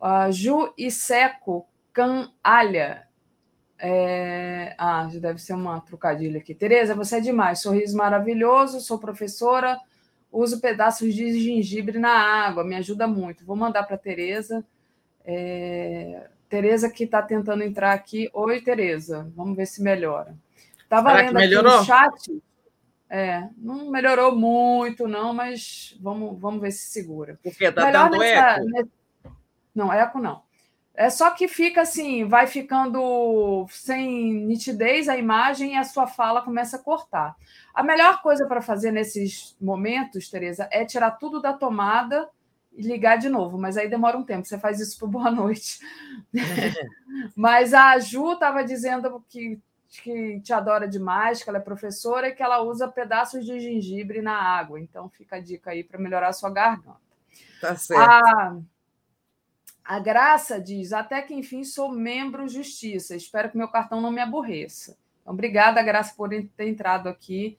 Uh, 0.00 0.30
Ju 0.30 0.72
e 0.78 0.90
Seco 0.90 1.66
Canalha. 1.92 3.07
É... 3.78 4.74
Ah, 4.78 5.08
deve 5.20 5.38
ser 5.40 5.54
uma 5.54 5.80
trocadilha 5.80 6.38
aqui. 6.38 6.54
Tereza, 6.54 6.94
você 6.94 7.16
é 7.16 7.20
demais. 7.20 7.60
Sorriso 7.60 7.96
maravilhoso, 7.96 8.80
sou 8.80 8.98
professora 8.98 9.78
uso 10.30 10.60
pedaços 10.60 11.14
de 11.14 11.40
gengibre 11.40 11.98
na 11.98 12.10
água, 12.10 12.64
me 12.64 12.76
ajuda 12.76 13.06
muito. 13.06 13.44
Vou 13.44 13.56
mandar 13.56 13.84
para 13.84 13.96
a 13.96 13.98
Tereza. 13.98 14.64
É... 15.24 16.28
Tereza 16.48 16.90
que 16.90 17.04
está 17.04 17.20
tentando 17.20 17.62
entrar 17.62 17.92
aqui. 17.92 18.30
Oi, 18.32 18.60
Tereza, 18.60 19.30
vamos 19.34 19.56
ver 19.56 19.66
se 19.66 19.82
melhora. 19.82 20.34
Estava 20.82 21.12
lendo 21.12 21.36
aqui 21.36 21.54
no 21.54 21.84
chat. 21.84 22.42
É, 23.10 23.48
não 23.56 23.90
melhorou 23.90 24.36
muito, 24.36 25.08
não, 25.08 25.32
mas 25.32 25.96
vamos, 26.00 26.38
vamos 26.38 26.60
ver 26.60 26.70
se 26.70 26.88
segura. 26.88 27.38
Porque 27.42 27.64
está 27.64 27.90
dando 27.90 28.18
nessa, 28.18 28.60
eco? 28.60 28.64
Nessa... 28.66 28.88
Não, 29.74 29.92
eco 29.92 30.18
não. 30.18 30.42
É 30.98 31.10
só 31.10 31.30
que 31.30 31.46
fica 31.46 31.82
assim, 31.82 32.24
vai 32.24 32.48
ficando 32.48 33.64
sem 33.70 34.34
nitidez 34.34 35.08
a 35.08 35.16
imagem 35.16 35.74
e 35.74 35.76
a 35.76 35.84
sua 35.84 36.08
fala 36.08 36.42
começa 36.42 36.74
a 36.74 36.82
cortar. 36.82 37.36
A 37.72 37.84
melhor 37.84 38.20
coisa 38.20 38.48
para 38.48 38.60
fazer 38.60 38.90
nesses 38.90 39.56
momentos, 39.60 40.28
Tereza, 40.28 40.68
é 40.72 40.84
tirar 40.84 41.12
tudo 41.12 41.40
da 41.40 41.52
tomada 41.52 42.28
e 42.72 42.82
ligar 42.82 43.16
de 43.16 43.28
novo, 43.28 43.56
mas 43.56 43.76
aí 43.76 43.88
demora 43.88 44.18
um 44.18 44.24
tempo. 44.24 44.44
Você 44.44 44.58
faz 44.58 44.80
isso 44.80 44.98
por 44.98 45.08
boa 45.08 45.30
noite. 45.30 45.78
mas 47.36 47.72
a 47.72 47.96
Ju 48.00 48.32
estava 48.32 48.64
dizendo 48.64 49.24
que, 49.28 49.60
que 50.02 50.40
te 50.40 50.52
adora 50.52 50.88
demais, 50.88 51.44
que 51.44 51.48
ela 51.48 51.58
é 51.58 51.62
professora 51.62 52.26
e 52.26 52.34
que 52.34 52.42
ela 52.42 52.60
usa 52.60 52.88
pedaços 52.88 53.46
de 53.46 53.60
gengibre 53.60 54.20
na 54.20 54.34
água. 54.34 54.80
Então 54.80 55.08
fica 55.08 55.36
a 55.36 55.40
dica 55.40 55.70
aí 55.70 55.84
para 55.84 56.00
melhorar 56.00 56.30
a 56.30 56.32
sua 56.32 56.50
garganta. 56.50 56.96
Tá 57.60 57.76
certo. 57.76 58.02
A, 58.02 58.58
a 59.88 59.98
Graça 59.98 60.60
diz: 60.60 60.92
até 60.92 61.22
que 61.22 61.32
enfim 61.32 61.64
sou 61.64 61.90
membro 61.90 62.46
justiça. 62.46 63.16
Espero 63.16 63.50
que 63.50 63.56
meu 63.56 63.68
cartão 63.68 64.02
não 64.02 64.10
me 64.10 64.20
aborreça. 64.20 64.98
Então, 65.22 65.32
obrigada, 65.32 65.82
Graça, 65.82 66.12
por 66.14 66.28
ter 66.28 66.68
entrado 66.68 67.08
aqui 67.08 67.56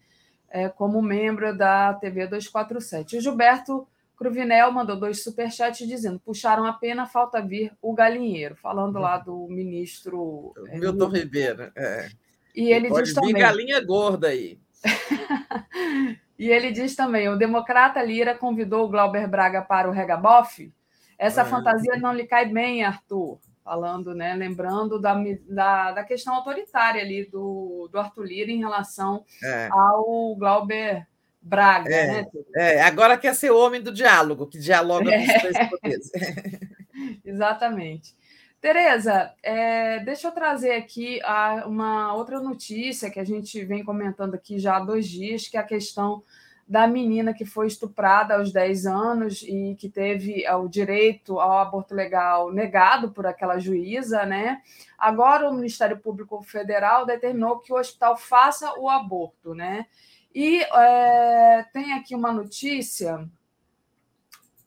é, 0.47 0.69
como 0.69 1.01
membro 1.01 1.57
da 1.57 1.95
TV 1.95 2.27
247. 2.27 3.17
O 3.17 3.21
Gilberto 3.21 3.87
Cruvinel 4.15 4.71
mandou 4.71 4.95
dois 4.95 5.23
superchats 5.23 5.87
dizendo: 5.87 6.19
puxaram 6.19 6.65
a 6.65 6.73
pena, 6.73 7.07
falta 7.07 7.41
vir 7.41 7.73
o 7.81 7.95
galinheiro, 7.95 8.55
falando 8.55 8.99
lá 8.99 9.17
do 9.17 9.47
ministro. 9.47 10.53
É, 10.67 10.77
Milton 10.77 11.07
Ribeiro. 11.07 11.71
É. 11.75 12.09
E 12.55 12.71
ele 12.71 12.89
Pode 12.89 13.05
diz 13.05 13.15
também. 13.15 13.33
galinha 13.33 13.83
gorda 13.83 14.27
aí. 14.27 14.59
e 16.37 16.47
ele 16.47 16.71
diz 16.71 16.95
também: 16.95 17.27
o 17.27 17.35
democrata 17.35 18.03
Lira 18.03 18.37
convidou 18.37 18.85
o 18.85 18.89
Glauber 18.89 19.27
Braga 19.27 19.63
para 19.63 19.89
o 19.89 19.91
Regabof. 19.91 20.71
Essa 21.19 21.41
é. 21.41 21.45
fantasia 21.45 21.97
não 21.97 22.13
lhe 22.13 22.25
cai 22.25 22.45
bem, 22.45 22.83
Arthur 22.83 23.37
falando, 23.61 24.15
né, 24.15 24.33
lembrando 24.33 24.99
da, 24.99 25.13
da, 25.47 25.91
da, 25.91 26.03
questão 26.03 26.33
autoritária 26.33 27.03
ali 27.03 27.23
do, 27.25 27.87
do 27.91 27.99
Arthur 27.99 28.23
Lira 28.23 28.49
em 28.49 28.57
relação 28.57 29.23
é. 29.43 29.69
ao 29.71 30.35
Glauber 30.35 31.05
Braga, 31.39 31.87
é, 31.93 32.07
né? 32.07 32.27
É, 32.55 32.81
agora 32.81 33.15
quer 33.15 33.35
ser 33.35 33.51
homem 33.51 33.79
do 33.79 33.93
diálogo, 33.93 34.47
que 34.47 34.57
dialoga 34.57 35.11
com 35.11 35.21
os 35.21 35.33
três 35.41 35.69
poderes. 35.69 36.11
Exatamente. 37.23 38.15
Tereza, 38.59 39.31
é, 39.41 39.99
deixa 39.99 40.27
eu 40.27 40.31
trazer 40.31 40.71
aqui 40.71 41.21
a, 41.23 41.63
uma 41.65 42.13
outra 42.13 42.41
notícia 42.41 43.09
que 43.09 43.19
a 43.19 43.23
gente 43.23 43.63
vem 43.63 43.83
comentando 43.85 44.33
aqui 44.33 44.59
já 44.59 44.75
há 44.75 44.79
dois 44.81 45.07
dias, 45.07 45.47
que 45.47 45.55
é 45.55 45.59
a 45.59 45.63
questão 45.63 46.23
da 46.69 46.85
menina 46.85 47.33
que 47.33 47.45
foi 47.45 47.65
estuprada 47.65 48.35
aos 48.35 48.53
10 48.53 48.85
anos 48.85 49.41
e 49.41 49.75
que 49.79 49.89
teve 49.89 50.47
o 50.47 50.67
direito 50.67 51.39
ao 51.39 51.57
aborto 51.57 51.95
legal 51.95 52.53
negado 52.53 53.09
por 53.11 53.25
aquela 53.25 53.57
juíza, 53.57 54.23
né? 54.23 54.61
Agora 54.95 55.49
o 55.49 55.53
Ministério 55.53 55.97
Público 55.97 56.39
Federal 56.43 57.07
determinou 57.07 57.57
que 57.57 57.73
o 57.73 57.75
hospital 57.75 58.15
faça 58.15 58.71
o 58.79 58.87
aborto, 58.87 59.55
né? 59.55 59.87
E 60.33 60.61
é, 60.61 61.65
tem 61.73 61.93
aqui 61.93 62.13
uma 62.13 62.31
notícia 62.31 63.27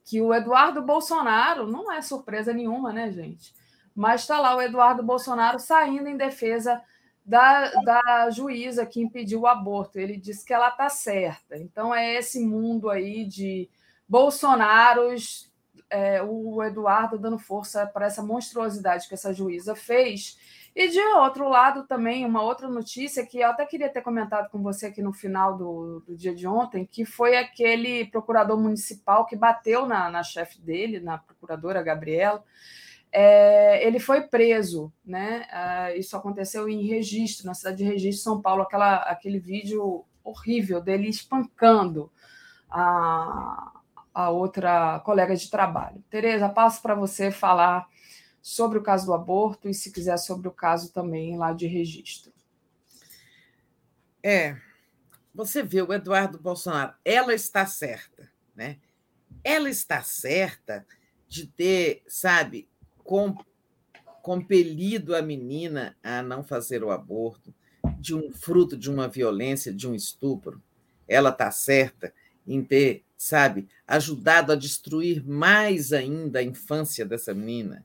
que 0.04 0.20
o 0.20 0.34
Eduardo 0.34 0.82
Bolsonaro, 0.82 1.68
não 1.68 1.90
é 1.92 2.02
surpresa 2.02 2.52
nenhuma, 2.52 2.92
né, 2.92 3.12
gente? 3.12 3.54
Mas 3.94 4.22
está 4.22 4.40
lá 4.40 4.56
o 4.56 4.60
Eduardo 4.60 5.04
Bolsonaro 5.04 5.60
saindo 5.60 6.08
em 6.08 6.16
defesa 6.16 6.82
da, 7.24 7.70
da 7.82 8.30
juíza 8.30 8.84
que 8.84 9.00
impediu 9.00 9.40
o 9.40 9.46
aborto. 9.46 9.98
Ele 9.98 10.16
disse 10.16 10.44
que 10.44 10.52
ela 10.52 10.68
está 10.68 10.88
certa. 10.88 11.56
Então, 11.56 11.94
é 11.94 12.14
esse 12.14 12.44
mundo 12.44 12.90
aí 12.90 13.24
de 13.24 13.68
Bolsonaros, 14.08 15.50
é, 15.88 16.22
o 16.22 16.62
Eduardo 16.62 17.18
dando 17.18 17.38
força 17.38 17.86
para 17.86 18.06
essa 18.06 18.22
monstruosidade 18.22 19.08
que 19.08 19.14
essa 19.14 19.32
juíza 19.32 19.74
fez. 19.74 20.38
E 20.74 20.88
de 20.88 20.98
outro 20.98 21.48
lado, 21.48 21.86
também, 21.86 22.24
uma 22.24 22.42
outra 22.42 22.66
notícia 22.66 23.26
que 23.26 23.40
eu 23.40 23.50
até 23.50 23.66
queria 23.66 23.90
ter 23.90 24.00
comentado 24.00 24.48
com 24.48 24.62
você 24.62 24.86
aqui 24.86 25.02
no 25.02 25.12
final 25.12 25.56
do, 25.56 26.00
do 26.00 26.16
dia 26.16 26.34
de 26.34 26.46
ontem, 26.46 26.86
que 26.86 27.04
foi 27.04 27.36
aquele 27.36 28.06
procurador 28.06 28.58
municipal 28.58 29.26
que 29.26 29.36
bateu 29.36 29.86
na, 29.86 30.10
na 30.10 30.22
chefe 30.22 30.58
dele, 30.60 30.98
na 30.98 31.18
procuradora 31.18 31.82
Gabriela 31.82 32.42
é, 33.12 33.86
ele 33.86 34.00
foi 34.00 34.22
preso, 34.22 34.90
né? 35.04 35.46
Uh, 35.52 35.98
isso 35.98 36.16
aconteceu 36.16 36.66
em 36.66 36.86
Registro, 36.86 37.46
na 37.46 37.52
cidade 37.52 37.76
de 37.76 37.84
Registro, 37.84 38.24
São 38.24 38.40
Paulo, 38.40 38.62
aquela, 38.62 38.96
aquele 39.02 39.38
vídeo 39.38 40.06
horrível 40.24 40.80
dele 40.80 41.08
espancando 41.08 42.10
a, 42.70 43.80
a 44.14 44.30
outra 44.30 44.98
colega 45.00 45.36
de 45.36 45.50
trabalho. 45.50 46.02
Tereza, 46.08 46.48
passo 46.48 46.80
para 46.80 46.94
você 46.94 47.30
falar 47.30 47.86
sobre 48.40 48.78
o 48.78 48.82
caso 48.82 49.04
do 49.04 49.12
aborto 49.12 49.68
e, 49.68 49.74
se 49.74 49.92
quiser, 49.92 50.16
sobre 50.16 50.48
o 50.48 50.52
caso 50.52 50.90
também 50.90 51.36
lá 51.36 51.52
de 51.52 51.66
Registro. 51.66 52.32
É, 54.22 54.56
você 55.34 55.62
viu 55.62 55.86
o 55.86 55.92
Eduardo 55.92 56.38
Bolsonaro, 56.38 56.94
ela 57.04 57.34
está 57.34 57.66
certa, 57.66 58.32
né? 58.56 58.78
Ela 59.44 59.68
está 59.68 60.02
certa 60.02 60.86
de 61.28 61.46
ter, 61.46 62.02
sabe, 62.06 62.68
com, 63.04 63.36
compelido 64.22 65.14
a 65.14 65.22
menina 65.22 65.96
a 66.02 66.22
não 66.22 66.42
fazer 66.42 66.82
o 66.82 66.90
aborto, 66.90 67.54
de 67.98 68.14
um 68.14 68.32
fruto 68.32 68.76
de 68.76 68.90
uma 68.90 69.08
violência, 69.08 69.72
de 69.72 69.88
um 69.88 69.94
estupro, 69.94 70.60
ela 71.06 71.30
está 71.30 71.50
certa 71.50 72.12
em 72.46 72.62
ter, 72.62 73.04
sabe, 73.16 73.68
ajudado 73.86 74.52
a 74.52 74.56
destruir 74.56 75.24
mais 75.24 75.92
ainda 75.92 76.40
a 76.40 76.42
infância 76.42 77.04
dessa 77.04 77.32
menina. 77.32 77.84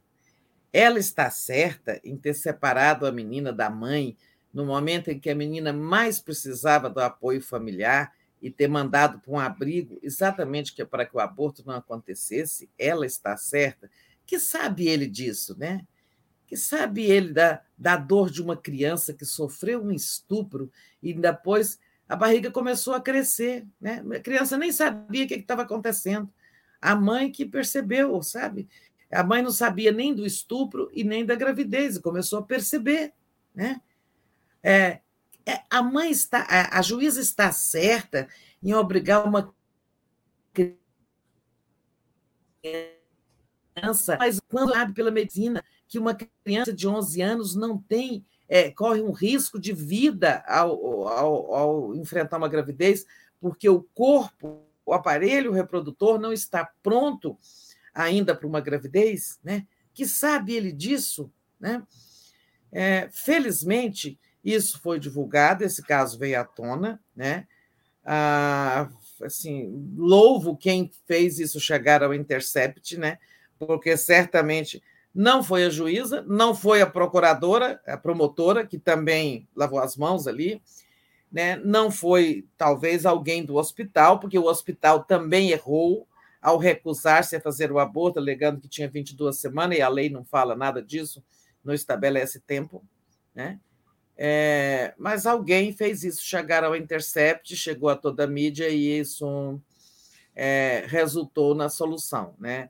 Ela 0.73 0.99
está 0.99 1.29
certa 1.29 1.99
em 2.03 2.17
ter 2.17 2.33
separado 2.33 3.05
a 3.05 3.11
menina 3.11 3.53
da 3.53 3.69
mãe 3.69 4.17
no 4.53 4.65
momento 4.65 5.09
em 5.09 5.19
que 5.19 5.29
a 5.29 5.35
menina 5.35 5.71
mais 5.71 6.19
precisava 6.19 6.89
do 6.89 6.99
apoio 6.99 7.41
familiar 7.41 8.13
e 8.41 8.49
ter 8.49 8.67
mandado 8.67 9.19
para 9.19 9.33
um 9.33 9.39
abrigo 9.39 9.99
exatamente 10.01 10.73
que 10.73 10.83
para 10.85 11.05
que 11.05 11.15
o 11.15 11.19
aborto 11.19 11.63
não 11.65 11.75
acontecesse. 11.75 12.69
Ela 12.77 13.05
está 13.05 13.35
certa 13.37 13.89
que 14.27 14.37
sabe 14.39 14.87
ele 14.87 15.07
disso, 15.07 15.57
né? 15.57 15.87
Que 16.45 16.57
sabe 16.57 17.03
ele 17.03 17.33
da, 17.33 17.61
da 17.77 17.95
dor 17.95 18.29
de 18.29 18.41
uma 18.41 18.57
criança 18.57 19.13
que 19.13 19.25
sofreu 19.25 19.81
um 19.81 19.91
estupro 19.91 20.69
e 21.01 21.13
depois 21.13 21.79
a 22.07 22.15
barriga 22.15 22.51
começou 22.51 22.93
a 22.93 23.01
crescer, 23.01 23.65
né? 23.79 24.03
A 24.15 24.19
criança 24.19 24.57
nem 24.57 24.71
sabia 24.71 25.23
o 25.23 25.27
que 25.27 25.35
estava 25.35 25.61
acontecendo. 25.61 26.29
A 26.81 26.93
mãe 26.95 27.31
que 27.31 27.45
percebeu, 27.45 28.21
sabe? 28.21 28.67
A 29.09 29.23
mãe 29.23 29.41
não 29.41 29.51
sabia 29.51 29.91
nem 29.91 30.13
do 30.13 30.25
estupro 30.25 30.89
e 30.93 31.03
nem 31.03 31.25
da 31.25 31.33
gravidez, 31.33 31.95
e 31.95 32.01
começou 32.01 32.39
a 32.39 32.43
perceber, 32.43 33.13
né? 33.55 33.81
É, 34.61 34.99
é, 35.45 35.63
a 35.69 35.81
mãe 35.81 36.11
está, 36.11 36.41
a, 36.41 36.79
a 36.79 36.81
juíza 36.81 37.21
está 37.21 37.51
certa 37.53 38.27
em 38.61 38.73
obrigar 38.73 39.25
uma 39.25 39.53
criança 40.53 40.87
criança, 43.77 44.17
mas 44.19 44.39
quando 44.49 44.71
sabe 44.71 44.93
pela 44.93 45.11
medicina 45.11 45.63
que 45.87 45.99
uma 45.99 46.15
criança 46.43 46.73
de 46.73 46.87
11 46.87 47.21
anos 47.21 47.55
não 47.55 47.77
tem, 47.77 48.25
é, 48.47 48.71
corre 48.71 49.01
um 49.01 49.11
risco 49.11 49.59
de 49.59 49.73
vida 49.73 50.43
ao, 50.47 51.07
ao, 51.07 51.55
ao 51.55 51.95
enfrentar 51.95 52.37
uma 52.37 52.49
gravidez, 52.49 53.05
porque 53.39 53.69
o 53.69 53.83
corpo, 53.93 54.63
o 54.85 54.93
aparelho 54.93 55.51
reprodutor 55.51 56.19
não 56.19 56.33
está 56.33 56.69
pronto 56.81 57.37
ainda 57.93 58.35
para 58.35 58.47
uma 58.47 58.61
gravidez, 58.61 59.39
né? 59.43 59.65
Que 59.93 60.05
sabe 60.05 60.53
ele 60.53 60.71
disso, 60.71 61.31
né? 61.59 61.83
É, 62.71 63.09
felizmente, 63.11 64.19
isso 64.43 64.79
foi 64.79 64.99
divulgado, 64.99 65.63
esse 65.63 65.81
caso 65.81 66.17
veio 66.17 66.39
à 66.39 66.43
tona, 66.43 67.01
né? 67.15 67.47
Ah, 68.05 68.89
assim, 69.23 69.93
louvo 69.97 70.55
quem 70.55 70.91
fez 71.05 71.39
isso 71.39 71.59
chegar 71.59 72.03
ao 72.03 72.13
Intercept, 72.13 72.97
né? 72.97 73.17
Porque 73.59 73.95
certamente 73.97 74.81
não 75.13 75.43
foi 75.43 75.65
a 75.65 75.69
juíza, 75.69 76.23
não 76.27 76.53
foi 76.53 76.81
a 76.81 76.85
procuradora, 76.85 77.81
a 77.87 77.97
promotora, 77.97 78.65
que 78.65 78.77
também 78.77 79.47
lavou 79.55 79.79
as 79.79 79.97
mãos 79.97 80.27
ali, 80.27 80.61
né? 81.31 81.55
não 81.57 81.89
foi 81.89 82.45
talvez 82.57 83.05
alguém 83.05 83.43
do 83.43 83.55
hospital, 83.55 84.19
porque 84.19 84.37
o 84.37 84.45
hospital 84.45 85.03
também 85.03 85.49
errou 85.49 86.07
ao 86.41 86.57
recusar-se 86.57 87.35
a 87.35 87.41
fazer 87.41 87.71
o 87.71 87.79
aborto, 87.79 88.19
alegando 88.19 88.61
que 88.61 88.67
tinha 88.67 88.87
22 88.87 89.37
semanas, 89.37 89.77
e 89.77 89.81
a 89.81 89.89
lei 89.89 90.09
não 90.09 90.23
fala 90.23 90.55
nada 90.55 90.81
disso, 90.81 91.23
não 91.63 91.73
estabelece 91.73 92.39
tempo. 92.39 92.83
Né? 93.33 93.59
É, 94.15 94.93
mas 94.97 95.25
alguém 95.25 95.73
fez 95.73 96.03
isso 96.03 96.23
chegar 96.23 96.63
ao 96.63 96.75
Intercept, 96.75 97.55
chegou 97.55 97.89
a 97.89 97.95
toda 97.95 98.23
a 98.23 98.27
mídia 98.27 98.69
e 98.69 98.99
isso 98.99 99.59
é, 100.35 100.85
resultou 100.87 101.53
na 101.53 101.69
solução. 101.69 102.35
Né? 102.39 102.69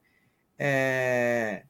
É, 0.58 1.64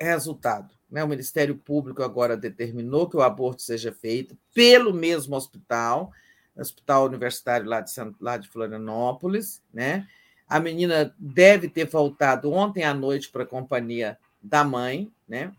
resultado. 0.00 0.74
Né? 0.90 1.02
O 1.04 1.08
Ministério 1.08 1.56
Público 1.56 2.02
agora 2.02 2.36
determinou 2.36 3.08
que 3.08 3.16
o 3.16 3.22
aborto 3.22 3.62
seja 3.62 3.92
feito 3.92 4.36
pelo 4.54 4.92
mesmo 4.92 5.36
hospital, 5.36 6.12
Hospital 6.56 7.06
Universitário 7.06 7.66
lá 7.66 7.80
de, 7.80 7.92
lá 8.20 8.36
de 8.36 8.48
Florianópolis. 8.48 9.62
Né? 9.72 10.06
A 10.48 10.58
menina 10.60 11.14
deve 11.18 11.68
ter 11.68 11.86
voltado 11.86 12.52
ontem 12.52 12.84
à 12.84 12.92
noite 12.92 13.30
para 13.30 13.44
a 13.44 13.46
companhia 13.46 14.18
da 14.42 14.64
mãe, 14.64 15.10
né? 15.28 15.52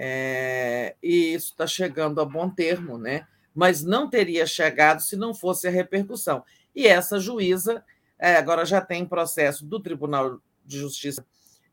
É, 0.00 0.94
e 1.02 1.34
isso 1.34 1.50
está 1.50 1.66
chegando 1.66 2.20
a 2.20 2.24
bom 2.24 2.48
termo, 2.48 2.96
né? 2.96 3.26
mas 3.58 3.82
não 3.82 4.08
teria 4.08 4.46
chegado 4.46 5.00
se 5.00 5.16
não 5.16 5.34
fosse 5.34 5.66
a 5.66 5.70
repercussão. 5.70 6.44
E 6.76 6.86
essa 6.86 7.18
juíza 7.18 7.84
é, 8.16 8.36
agora 8.36 8.64
já 8.64 8.80
tem 8.80 9.04
processo 9.04 9.66
do 9.66 9.80
Tribunal 9.80 10.40
de 10.68 10.78
Justiça 10.78 11.24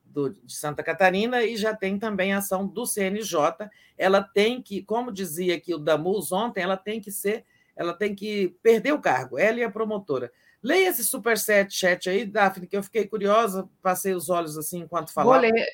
do, 0.03 0.29
de 0.29 0.55
Santa 0.55 0.81
Catarina 0.81 1.43
e 1.43 1.57
já 1.57 1.75
tem 1.75 1.99
também 1.99 2.33
a 2.33 2.37
ação 2.37 2.65
do 2.65 2.85
CNJ. 2.85 3.69
Ela 3.97 4.23
tem 4.23 4.61
que, 4.61 4.81
como 4.81 5.11
dizia 5.11 5.55
aqui 5.55 5.75
o 5.75 5.77
Damus 5.77 6.31
ontem, 6.31 6.61
ela 6.61 6.77
tem 6.77 7.01
que 7.01 7.11
ser, 7.11 7.45
ela 7.75 7.93
tem 7.93 8.15
que 8.15 8.55
perder 8.63 8.93
o 8.93 9.01
cargo, 9.01 9.37
ela 9.37 9.59
e 9.59 9.63
a 9.63 9.69
promotora. 9.69 10.31
Leia 10.63 10.89
esse 10.89 11.03
superchat 11.03 11.71
chat 11.71 12.09
aí, 12.09 12.25
Daphne, 12.25 12.65
que 12.65 12.75
eu 12.75 12.81
fiquei 12.81 13.05
curiosa, 13.05 13.69
passei 13.83 14.15
os 14.15 14.29
olhos 14.29 14.57
assim 14.57 14.79
enquanto 14.79 15.13
falava. 15.13 15.41
Vou 15.41 15.51
ler. 15.51 15.67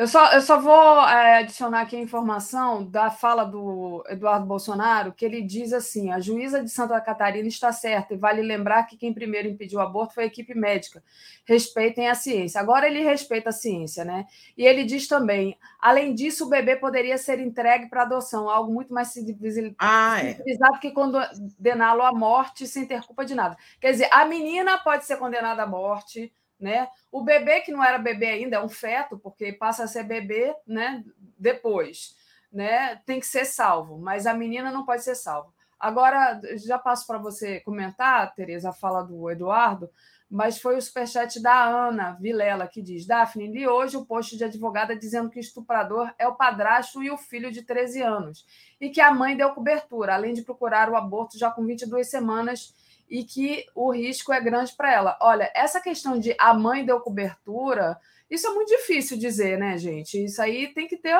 Eu 0.00 0.06
só, 0.06 0.32
eu 0.32 0.40
só 0.40 0.58
vou 0.58 1.06
é, 1.06 1.40
adicionar 1.40 1.82
aqui 1.82 1.94
a 1.94 2.00
informação 2.00 2.82
da 2.82 3.10
fala 3.10 3.44
do 3.44 4.02
Eduardo 4.08 4.46
Bolsonaro, 4.46 5.12
que 5.12 5.26
ele 5.26 5.42
diz 5.42 5.74
assim: 5.74 6.10
a 6.10 6.18
juíza 6.18 6.64
de 6.64 6.70
Santa 6.70 6.98
Catarina 7.02 7.46
está 7.46 7.70
certa, 7.70 8.14
e 8.14 8.16
vale 8.16 8.40
lembrar 8.40 8.84
que 8.84 8.96
quem 8.96 9.12
primeiro 9.12 9.46
impediu 9.46 9.78
o 9.78 9.82
aborto 9.82 10.14
foi 10.14 10.24
a 10.24 10.26
equipe 10.26 10.54
médica. 10.54 11.04
Respeitem 11.44 12.08
a 12.08 12.14
ciência. 12.14 12.58
Agora 12.62 12.86
ele 12.86 13.04
respeita 13.04 13.50
a 13.50 13.52
ciência, 13.52 14.02
né? 14.02 14.24
E 14.56 14.64
ele 14.64 14.84
diz 14.84 15.06
também: 15.06 15.54
além 15.78 16.14
disso, 16.14 16.46
o 16.46 16.48
bebê 16.48 16.76
poderia 16.76 17.18
ser 17.18 17.38
entregue 17.38 17.90
para 17.90 18.00
adoção, 18.00 18.48
algo 18.48 18.72
muito 18.72 18.94
mais 18.94 19.08
civilizado 19.08 19.76
ah, 19.78 20.18
é. 20.18 20.78
que 20.80 20.92
condená-lo 20.92 22.00
à 22.00 22.10
morte 22.10 22.66
sem 22.66 22.86
ter 22.86 23.02
culpa 23.02 23.22
de 23.22 23.34
nada. 23.34 23.54
Quer 23.78 23.90
dizer, 23.90 24.08
a 24.10 24.24
menina 24.24 24.78
pode 24.78 25.04
ser 25.04 25.18
condenada 25.18 25.62
à 25.62 25.66
morte 25.66 26.32
né? 26.60 26.88
O 27.10 27.22
bebê 27.22 27.60
que 27.60 27.72
não 27.72 27.82
era 27.82 27.98
bebê 27.98 28.26
ainda 28.26 28.56
é 28.56 28.60
um 28.60 28.68
feto, 28.68 29.18
porque 29.18 29.52
passa 29.52 29.84
a 29.84 29.88
ser 29.88 30.04
bebê, 30.04 30.54
né? 30.66 31.02
Depois, 31.38 32.14
né? 32.52 32.96
Tem 33.06 33.18
que 33.18 33.26
ser 33.26 33.44
salvo, 33.44 33.98
mas 33.98 34.26
a 34.26 34.34
menina 34.34 34.70
não 34.70 34.84
pode 34.84 35.02
ser 35.02 35.14
salva. 35.14 35.52
Agora, 35.78 36.38
já 36.56 36.78
passo 36.78 37.06
para 37.06 37.16
você 37.16 37.60
comentar, 37.60 38.34
Tereza, 38.34 38.68
a 38.68 38.72
fala 38.72 39.02
do 39.02 39.30
Eduardo, 39.30 39.88
mas 40.30 40.60
foi 40.60 40.76
o 40.76 40.82
superchat 40.82 41.42
da 41.42 41.64
Ana 41.64 42.12
Vilela 42.20 42.68
que 42.68 42.82
diz: 42.82 43.06
Daphne, 43.06 43.48
li 43.48 43.66
hoje 43.66 43.96
o 43.96 44.04
post 44.04 44.36
de 44.36 44.44
advogada 44.44 44.94
dizendo 44.94 45.30
que 45.30 45.38
o 45.38 45.40
estuprador 45.40 46.12
é 46.18 46.28
o 46.28 46.36
padrasto 46.36 47.02
e 47.02 47.10
o 47.10 47.16
filho 47.16 47.50
de 47.50 47.62
13 47.62 48.02
anos, 48.02 48.46
e 48.80 48.90
que 48.90 49.00
a 49.00 49.10
mãe 49.10 49.36
deu 49.36 49.54
cobertura, 49.54 50.14
além 50.14 50.34
de 50.34 50.42
procurar 50.42 50.88
o 50.90 50.96
aborto 50.96 51.36
já 51.36 51.50
com 51.50 51.64
22 51.64 52.08
semanas 52.08 52.74
e 53.10 53.24
que 53.24 53.66
o 53.74 53.90
risco 53.90 54.32
é 54.32 54.40
grande 54.40 54.72
para 54.76 54.92
ela. 54.92 55.18
Olha, 55.20 55.50
essa 55.54 55.80
questão 55.80 56.18
de 56.18 56.34
a 56.38 56.54
mãe 56.54 56.86
deu 56.86 57.00
cobertura, 57.00 57.98
isso 58.30 58.46
é 58.46 58.50
muito 58.50 58.68
difícil 58.68 59.18
dizer, 59.18 59.58
né, 59.58 59.76
gente? 59.76 60.24
Isso 60.24 60.40
aí 60.40 60.68
tem 60.68 60.86
que 60.86 60.96
ter, 60.96 61.18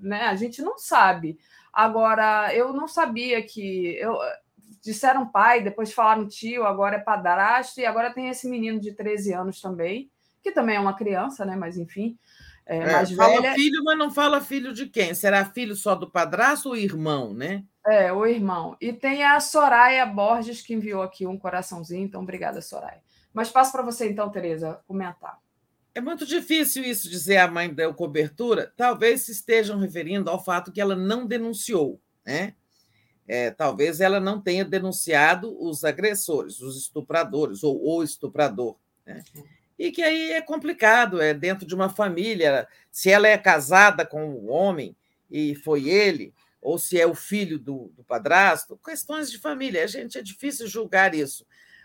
né? 0.00 0.22
A 0.22 0.34
gente 0.34 0.62
não 0.62 0.78
sabe. 0.78 1.38
Agora, 1.70 2.54
eu 2.54 2.72
não 2.72 2.88
sabia 2.88 3.42
que 3.42 3.94
eu 3.96 4.18
disseram 4.82 5.28
pai, 5.28 5.62
depois 5.62 5.92
falaram 5.92 6.26
tio, 6.26 6.64
agora 6.64 6.96
é 6.96 7.00
padrasto 7.00 7.80
e 7.80 7.86
agora 7.86 8.12
tem 8.12 8.28
esse 8.28 8.48
menino 8.48 8.80
de 8.80 8.92
13 8.92 9.32
anos 9.32 9.60
também, 9.60 10.10
que 10.42 10.50
também 10.50 10.76
é 10.76 10.80
uma 10.80 10.96
criança, 10.96 11.44
né? 11.44 11.54
Mas 11.54 11.76
enfim, 11.76 12.18
é, 12.66 12.78
é, 12.78 12.92
mais 12.92 13.12
fala 13.12 13.40
velha. 13.40 13.54
filho, 13.54 13.84
mas 13.84 13.98
não 13.98 14.10
fala 14.10 14.40
filho 14.40 14.72
de 14.72 14.86
quem? 14.86 15.14
Será 15.14 15.44
filho 15.44 15.76
só 15.76 15.94
do 15.94 16.10
padrasto 16.10 16.70
ou 16.70 16.76
irmão, 16.76 17.32
né? 17.32 17.64
É, 17.86 18.12
o 18.12 18.24
irmão. 18.24 18.76
E 18.80 18.92
tem 18.92 19.24
a 19.24 19.40
Soraya 19.40 20.06
Borges, 20.06 20.62
que 20.62 20.74
enviou 20.74 21.02
aqui 21.02 21.26
um 21.26 21.38
coraçãozinho, 21.38 22.04
então 22.04 22.22
obrigada, 22.22 22.60
Soraya. 22.60 23.02
Mas 23.32 23.50
passo 23.50 23.72
para 23.72 23.82
você, 23.82 24.08
então, 24.08 24.30
Tereza, 24.30 24.80
comentar. 24.86 25.38
É 25.94 26.00
muito 26.00 26.24
difícil 26.24 26.84
isso 26.84 27.08
dizer 27.10 27.38
a 27.38 27.48
mãe 27.48 27.72
deu 27.72 27.92
cobertura. 27.92 28.72
Talvez 28.76 29.22
se 29.22 29.32
estejam 29.32 29.78
referindo 29.78 30.30
ao 30.30 30.42
fato 30.42 30.72
que 30.72 30.80
ela 30.80 30.96
não 30.96 31.26
denunciou, 31.26 32.00
né? 32.24 32.54
É, 33.26 33.50
talvez 33.50 34.00
ela 34.00 34.18
não 34.18 34.40
tenha 34.40 34.64
denunciado 34.64 35.56
os 35.62 35.84
agressores, 35.84 36.60
os 36.60 36.76
estupradores, 36.76 37.62
ou 37.62 37.80
o 37.98 38.02
estuprador. 38.02 38.76
Né? 39.06 39.22
E 39.78 39.90
que 39.90 40.02
aí 40.02 40.32
é 40.32 40.40
complicado, 40.40 41.20
é 41.20 41.32
dentro 41.32 41.66
de 41.66 41.74
uma 41.74 41.88
família. 41.88 42.66
Se 42.90 43.10
ela 43.10 43.28
é 43.28 43.38
casada 43.38 44.04
com 44.04 44.24
um 44.24 44.50
homem 44.50 44.96
e 45.30 45.54
foi 45.54 45.88
ele, 45.88 46.34
ou 46.62 46.78
se 46.78 46.98
é 46.98 47.04
o 47.04 47.14
filho 47.14 47.58
do, 47.58 47.92
do 47.96 48.04
padrasto, 48.04 48.78
questões 48.82 49.30
de 49.30 49.38
família. 49.38 49.82
A 49.82 49.88
gente 49.88 50.16
é 50.16 50.22
difícil 50.22 50.68
julgar 50.68 51.12
isso. 51.12 51.44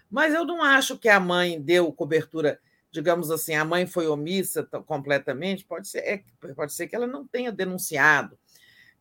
Mas 0.10 0.34
eu 0.34 0.46
não 0.46 0.64
acho 0.64 0.98
que 0.98 1.10
a 1.10 1.20
mãe 1.20 1.60
deu 1.60 1.92
cobertura, 1.92 2.60
digamos 2.92 3.32
assim, 3.32 3.56
a 3.56 3.66
mãe 3.66 3.88
foi 3.88 4.08
omissa 4.08 4.64
completamente. 4.86 5.66
Pode 5.66 5.88
ser, 5.88 6.00
é, 6.00 6.24
pode 6.56 6.74
ser 6.74 6.88
que 6.88 6.96
ela 6.96 7.08
não 7.08 7.28
tenha 7.28 7.52
denunciado 7.52 8.38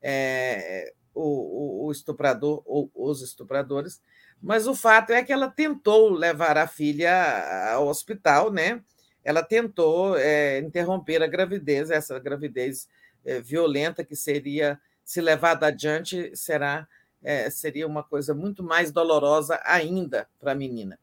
é, 0.01 0.93
o, 1.15 1.87
o, 1.87 1.93
estuprador 1.93 2.63
ou 2.65 2.91
os 2.95 3.21
estupradores, 3.23 4.01
mas 4.41 4.67
o 4.67 4.75
fato 4.75 5.13
é 5.13 5.23
que 5.23 5.33
ela 5.33 5.49
tentou 5.49 6.11
levar 6.11 6.57
a 6.57 6.67
filha 6.67 7.73
ao 7.73 7.87
hospital, 7.87 8.51
né? 8.51 8.83
Ela 9.23 9.43
tentou 9.43 10.17
é, 10.17 10.59
interromper 10.61 11.23
a 11.23 11.27
gravidez, 11.27 11.91
essa 11.91 12.19
gravidez 12.19 12.89
é, 13.25 13.41
violenta 13.41 14.05
que 14.05 14.17
seria 14.17 14.81
se 15.07 15.21
levada 15.21 15.69
adiante, 15.69 16.37
será 16.37 16.87
é, 17.23 17.49
seria 17.49 17.87
uma 17.87 18.03
coisa 18.03 18.35
muito 18.35 18.63
mais 18.63 18.93
dolorosa 18.93 19.61
ainda 19.65 20.29
para 20.39 20.53
a 20.53 20.55
menina. 20.55 20.99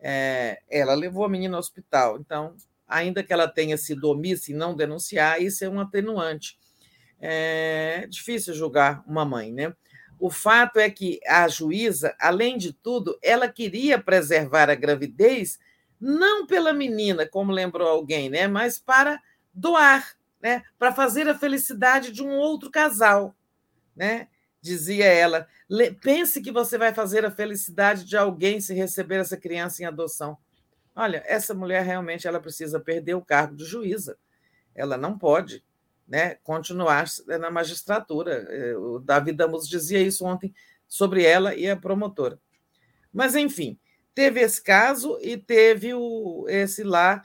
É, 0.00 0.60
ela 0.68 0.94
levou 0.94 1.24
a 1.24 1.28
menina 1.28 1.56
ao 1.56 1.60
hospital, 1.60 2.18
então, 2.18 2.56
ainda 2.88 3.22
que 3.22 3.32
ela 3.32 3.46
tenha 3.46 3.76
sido 3.76 4.10
omissa 4.10 4.50
e 4.50 4.54
não 4.54 4.74
denunciar, 4.74 5.40
isso 5.40 5.64
é 5.64 5.68
um 5.68 5.80
atenuante. 5.80 6.58
É 7.20 8.06
difícil 8.08 8.52
julgar 8.54 9.02
uma 9.06 9.24
mãe, 9.24 9.52
né? 9.52 9.74
O 10.18 10.30
fato 10.30 10.78
é 10.78 10.90
que 10.90 11.20
a 11.26 11.46
juíza, 11.48 12.14
além 12.18 12.56
de 12.56 12.72
tudo, 12.72 13.18
ela 13.22 13.48
queria 13.48 13.98
preservar 13.98 14.70
a 14.70 14.74
gravidez 14.74 15.58
não 16.00 16.46
pela 16.46 16.72
menina, 16.72 17.26
como 17.26 17.52
lembrou 17.52 17.88
alguém, 17.88 18.28
né, 18.28 18.46
mas 18.46 18.78
para 18.78 19.20
doar 19.52 20.14
né, 20.44 20.62
para 20.78 20.92
fazer 20.92 21.26
a 21.26 21.34
felicidade 21.34 22.12
de 22.12 22.22
um 22.22 22.36
outro 22.36 22.70
casal, 22.70 23.34
né? 23.96 24.28
Dizia 24.60 25.06
ela, 25.06 25.48
pense 26.02 26.42
que 26.42 26.52
você 26.52 26.76
vai 26.76 26.92
fazer 26.92 27.24
a 27.24 27.30
felicidade 27.30 28.04
de 28.04 28.14
alguém 28.14 28.60
se 28.60 28.74
receber 28.74 29.16
essa 29.16 29.38
criança 29.38 29.82
em 29.82 29.86
adoção. 29.86 30.36
Olha, 30.94 31.22
essa 31.26 31.54
mulher 31.54 31.82
realmente 31.82 32.28
ela 32.28 32.38
precisa 32.40 32.78
perder 32.78 33.14
o 33.14 33.24
cargo 33.24 33.56
de 33.56 33.64
juíza. 33.64 34.18
Ela 34.74 34.98
não 34.98 35.16
pode, 35.18 35.64
né, 36.06 36.34
continuar 36.42 37.06
na 37.26 37.50
magistratura. 37.50 38.46
É, 38.50 38.76
o 38.76 38.98
Davi 38.98 39.32
Damos 39.32 39.66
dizia 39.66 40.00
isso 40.00 40.26
ontem 40.26 40.54
sobre 40.86 41.24
ela 41.24 41.54
e 41.54 41.70
a 41.70 41.76
promotora. 41.76 42.38
Mas 43.10 43.34
enfim, 43.34 43.78
teve 44.14 44.40
esse 44.40 44.62
caso 44.62 45.18
e 45.22 45.38
teve 45.38 45.94
o, 45.94 46.44
esse 46.48 46.82
lá 46.82 47.22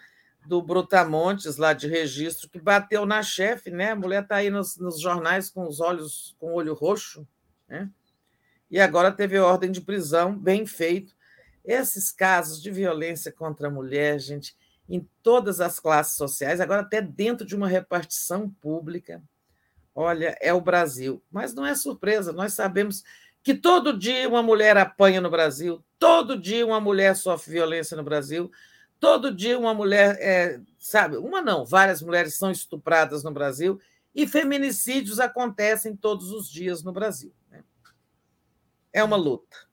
do 0.49 0.63
Brutamontes, 0.63 1.57
lá 1.57 1.73
de 1.73 1.87
registro, 1.87 2.49
que 2.49 2.59
bateu 2.59 3.05
na 3.05 3.21
chefe, 3.21 3.69
né? 3.69 3.91
A 3.91 3.95
mulher 3.95 4.23
está 4.23 4.37
aí 4.37 4.49
nos, 4.49 4.77
nos, 4.77 4.99
jornais 4.99 5.47
com 5.47 5.67
os 5.67 5.79
olhos, 5.79 6.35
com 6.39 6.47
o 6.47 6.53
olho 6.55 6.73
roxo, 6.73 7.27
né? 7.67 7.87
E 8.71 8.79
agora 8.79 9.11
teve 9.11 9.37
ordem 9.37 9.71
de 9.71 9.79
prisão, 9.79 10.35
bem 10.35 10.65
feito. 10.65 11.13
Esses 11.63 12.11
casos 12.11 12.63
de 12.63 12.71
violência 12.71 13.31
contra 13.31 13.67
a 13.67 13.71
mulher, 13.71 14.17
gente, 14.17 14.57
em 14.89 15.07
todas 15.21 15.61
as 15.61 15.79
classes 15.79 16.17
sociais, 16.17 16.59
agora 16.59 16.81
até 16.81 16.99
dentro 16.99 17.45
de 17.45 17.55
uma 17.55 17.67
repartição 17.67 18.49
pública. 18.49 19.21
Olha, 19.93 20.35
é 20.41 20.51
o 20.51 20.61
Brasil. 20.61 21.21
Mas 21.31 21.53
não 21.53 21.63
é 21.63 21.75
surpresa, 21.75 22.33
nós 22.33 22.53
sabemos 22.53 23.03
que 23.43 23.53
todo 23.53 23.95
dia 23.95 24.27
uma 24.27 24.41
mulher 24.41 24.77
apanha 24.77 25.21
no 25.21 25.29
Brasil, 25.29 25.83
todo 25.99 26.35
dia 26.35 26.65
uma 26.65 26.79
mulher 26.79 27.15
sofre 27.15 27.51
violência 27.51 27.95
no 27.95 28.03
Brasil, 28.03 28.51
Todo 28.99 29.33
dia 29.33 29.57
uma 29.57 29.73
mulher, 29.73 30.17
é, 30.19 30.59
sabe, 30.77 31.17
uma 31.17 31.41
não, 31.41 31.65
várias 31.65 32.01
mulheres 32.01 32.35
são 32.35 32.51
estupradas 32.51 33.23
no 33.23 33.31
Brasil 33.31 33.79
e 34.13 34.27
feminicídios 34.27 35.19
acontecem 35.19 35.95
todos 35.95 36.31
os 36.31 36.49
dias 36.51 36.83
no 36.83 36.91
Brasil. 36.91 37.31
Né? 37.49 37.63
É 38.91 39.03
uma 39.03 39.15
luta. 39.15 39.69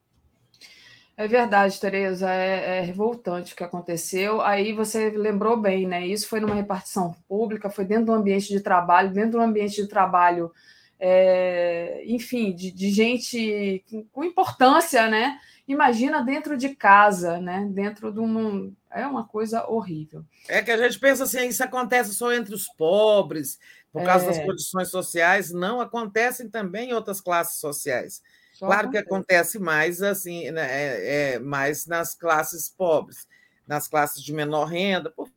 É 1.18 1.26
verdade, 1.26 1.80
Tereza, 1.80 2.30
é, 2.30 2.78
é, 2.78 2.80
revoltante 2.82 3.54
o 3.54 3.56
que 3.56 3.64
aconteceu. 3.64 4.42
Aí 4.42 4.74
você 4.74 5.08
lembrou 5.08 5.56
bem, 5.56 5.86
né? 5.86 6.06
Isso 6.06 6.28
foi 6.28 6.40
numa 6.40 6.54
repartição 6.54 7.16
pública, 7.26 7.70
foi 7.70 7.86
dentro 7.86 8.06
do 8.06 8.12
ambiente 8.12 8.48
de 8.48 8.60
trabalho, 8.60 9.10
dentro 9.10 9.32
do 9.32 9.40
ambiente 9.40 9.80
de 9.80 9.88
trabalho, 9.88 10.52
é, 11.00 12.02
enfim, 12.06 12.54
de, 12.54 12.70
de 12.70 12.90
gente 12.90 13.82
com 14.12 14.24
importância, 14.24 15.08
né? 15.08 15.38
Imagina 15.66 16.22
dentro 16.22 16.54
de 16.54 16.76
casa, 16.76 17.40
né? 17.40 17.66
Dentro 17.70 18.12
de 18.12 18.20
um. 18.20 18.74
É 18.96 19.06
uma 19.06 19.26
coisa 19.26 19.66
horrível. 19.68 20.24
É 20.48 20.62
que 20.62 20.70
a 20.70 20.76
gente 20.76 20.98
pensa 20.98 21.24
assim, 21.24 21.48
isso 21.48 21.62
acontece 21.62 22.14
só 22.14 22.32
entre 22.32 22.54
os 22.54 22.66
pobres, 22.76 23.58
por 23.92 24.04
causa 24.04 24.26
é. 24.26 24.28
das 24.28 24.38
condições 24.38 24.88
sociais, 24.88 25.52
não 25.52 25.80
acontecem 25.80 26.48
também 26.48 26.90
em 26.90 26.92
outras 26.92 27.20
classes 27.20 27.58
sociais. 27.58 28.22
Só 28.52 28.66
claro 28.66 28.88
acontece. 28.88 29.04
que 29.04 29.08
acontece 29.08 29.58
mais 29.58 30.02
assim, 30.02 30.50
né, 30.50 30.66
é, 30.70 31.34
é, 31.34 31.38
mais 31.38 31.86
nas 31.86 32.14
classes 32.14 32.68
pobres, 32.68 33.26
nas 33.66 33.86
classes 33.86 34.22
de 34.22 34.32
menor 34.32 34.64
renda, 34.64 35.10
por 35.10 35.30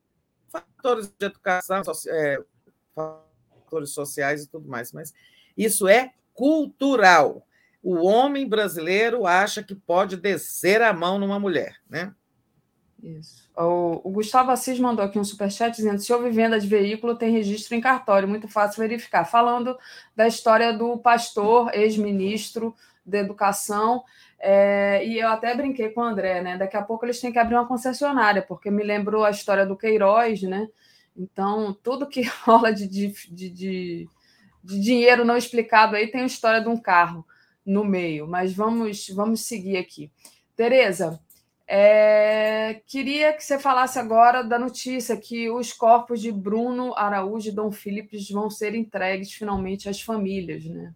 fatores 0.50 1.08
de 1.08 1.26
educação, 1.26 1.82
é, 2.08 2.44
fatores 2.96 3.92
sociais 3.92 4.44
e 4.44 4.48
tudo 4.48 4.68
mais. 4.68 4.94
Mas 4.94 5.14
isso 5.58 5.88
é 5.88 6.14
cultural 6.34 7.46
o 7.82 8.06
homem 8.06 8.48
brasileiro 8.48 9.26
acha 9.26 9.64
que 9.64 9.74
pode 9.74 10.18
descer 10.18 10.82
a 10.82 10.94
mão 10.94 11.18
numa 11.18 11.40
mulher, 11.40 11.78
né? 11.90 12.14
Isso. 13.02 13.49
O, 13.62 14.10
Gustavo 14.10 14.52
Assis 14.52 14.80
mandou 14.80 15.04
aqui 15.04 15.20
um 15.20 15.24
superchat 15.24 15.76
dizendo: 15.76 16.00
se 16.00 16.14
houve 16.14 16.30
venda 16.30 16.58
de 16.60 16.68
veículo, 16.68 17.16
tem 17.16 17.32
registro 17.32 17.76
em 17.76 17.82
cartório, 17.82 18.28
muito 18.28 18.48
fácil 18.48 18.82
verificar. 18.82 19.26
Falando 19.26 19.78
da 20.16 20.28
história 20.28 20.72
do 20.72 20.98
pastor, 20.98 21.70
ex-ministro 21.74 22.74
da 23.06 23.18
Educação, 23.18 24.04
é, 24.40 25.06
e 25.06 25.20
eu 25.20 25.28
até 25.28 25.54
brinquei 25.54 25.90
com 25.90 26.00
o 26.00 26.04
André, 26.04 26.42
né? 26.42 26.58
Daqui 26.58 26.78
a 26.78 26.82
pouco 26.82 27.06
eles 27.06 27.20
têm 27.20 27.34
que 27.34 27.40
abrir 27.40 27.56
uma 27.56 27.68
concessionária, 27.68 28.42
porque 28.42 28.72
me 28.72 28.84
lembrou 28.84 29.26
a 29.26 29.32
história 29.32 29.66
do 29.66 29.76
Queiroz, 29.76 30.42
né? 30.44 30.70
Então, 31.16 31.78
tudo 31.84 32.08
que 32.08 32.22
rola 32.46 32.72
de, 32.72 32.88
de, 32.88 33.12
de, 33.30 33.50
de 34.64 34.80
dinheiro 34.80 35.26
não 35.26 35.36
explicado 35.36 35.98
aí 35.98 36.08
tem 36.08 36.22
a 36.22 36.26
história 36.26 36.62
de 36.62 36.70
um 36.70 36.78
carro 36.78 37.26
no 37.66 37.84
meio, 37.84 38.26
mas 38.26 38.54
vamos, 38.54 39.10
vamos 39.10 39.42
seguir 39.42 39.76
aqui. 39.76 40.10
Tereza, 40.56 41.20
é, 41.72 42.82
queria 42.88 43.32
que 43.32 43.44
você 43.44 43.60
falasse 43.60 44.00
agora 44.00 44.42
da 44.42 44.58
notícia 44.58 45.16
que 45.16 45.52
os 45.52 45.72
corpos 45.72 46.20
de 46.20 46.32
Bruno 46.32 46.96
Araújo 46.96 47.50
e 47.50 47.52
Dom 47.52 47.72
Philips 47.72 48.28
vão 48.32 48.50
ser 48.50 48.74
entregues 48.74 49.32
finalmente 49.32 49.88
às 49.88 50.02
famílias, 50.02 50.66
né? 50.66 50.92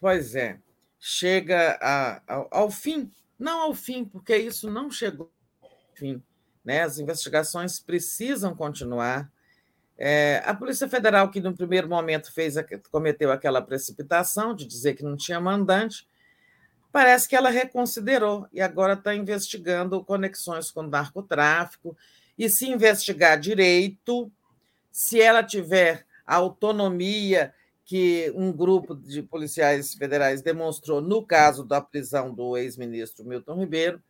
Pois 0.00 0.34
é, 0.34 0.58
chega 0.98 1.78
a, 1.82 2.22
ao, 2.26 2.48
ao 2.50 2.70
fim, 2.70 3.10
não 3.38 3.60
ao 3.60 3.74
fim, 3.74 4.02
porque 4.02 4.34
isso 4.34 4.70
não 4.70 4.90
chegou 4.90 5.30
ao 5.60 5.68
fim. 5.94 6.22
Né? 6.64 6.80
As 6.80 6.98
investigações 6.98 7.78
precisam 7.78 8.56
continuar. 8.56 9.30
É, 9.98 10.42
a 10.46 10.54
Polícia 10.54 10.88
Federal, 10.88 11.30
que 11.30 11.38
no 11.38 11.54
primeiro 11.54 11.86
momento 11.86 12.32
fez, 12.32 12.54
cometeu 12.90 13.30
aquela 13.30 13.60
precipitação 13.60 14.54
de 14.54 14.64
dizer 14.64 14.94
que 14.94 15.02
não 15.02 15.18
tinha 15.18 15.38
mandante, 15.38 16.07
parece 16.90 17.28
que 17.28 17.36
ela 17.36 17.50
reconsiderou 17.50 18.46
e 18.52 18.60
agora 18.60 18.94
está 18.94 19.14
investigando 19.14 20.02
conexões 20.04 20.70
com 20.70 20.80
o 20.80 20.88
narcotráfico. 20.88 21.96
E 22.36 22.48
se 22.48 22.68
investigar 22.68 23.38
direito, 23.38 24.30
se 24.90 25.20
ela 25.20 25.42
tiver 25.42 26.06
a 26.26 26.36
autonomia 26.36 27.52
que 27.84 28.30
um 28.34 28.52
grupo 28.52 28.94
de 28.94 29.22
policiais 29.22 29.94
federais 29.94 30.42
demonstrou 30.42 31.00
no 31.00 31.24
caso 31.24 31.64
da 31.64 31.80
prisão 31.80 32.32
do 32.32 32.56
ex-ministro 32.56 33.24
Milton 33.24 33.58
Ribeiro, 33.58 34.02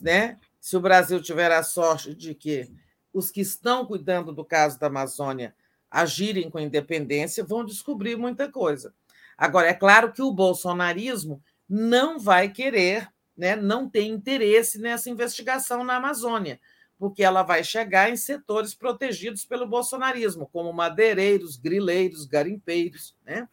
né? 0.00 0.38
Se 0.60 0.76
o 0.76 0.80
Brasil 0.80 1.20
tiver 1.22 1.50
a 1.50 1.62
sorte 1.62 2.14
de 2.14 2.34
que 2.34 2.70
os 3.12 3.30
que 3.30 3.40
estão 3.40 3.86
cuidando 3.86 4.32
do 4.32 4.44
caso 4.44 4.78
da 4.78 4.88
Amazônia 4.88 5.54
agirem 5.90 6.50
com 6.50 6.60
independência, 6.60 7.42
vão 7.42 7.64
descobrir 7.64 8.16
muita 8.16 8.50
coisa. 8.50 8.92
Agora, 9.36 9.68
é 9.68 9.74
claro 9.74 10.12
que 10.12 10.20
o 10.20 10.32
bolsonarismo 10.32 11.42
não 11.68 12.18
vai 12.18 12.48
querer, 12.48 13.08
né, 13.36 13.54
não 13.54 13.88
tem 13.88 14.10
interesse 14.10 14.78
nessa 14.78 15.10
investigação 15.10 15.84
na 15.84 15.96
Amazônia, 15.96 16.58
porque 16.98 17.22
ela 17.22 17.42
vai 17.42 17.62
chegar 17.62 18.10
em 18.10 18.16
setores 18.16 18.74
protegidos 18.74 19.44
pelo 19.44 19.66
bolsonarismo, 19.66 20.48
como 20.52 20.72
madeireiros, 20.72 21.56
grileiros, 21.56 22.24
garimpeiros, 22.24 23.14
né? 23.24 23.48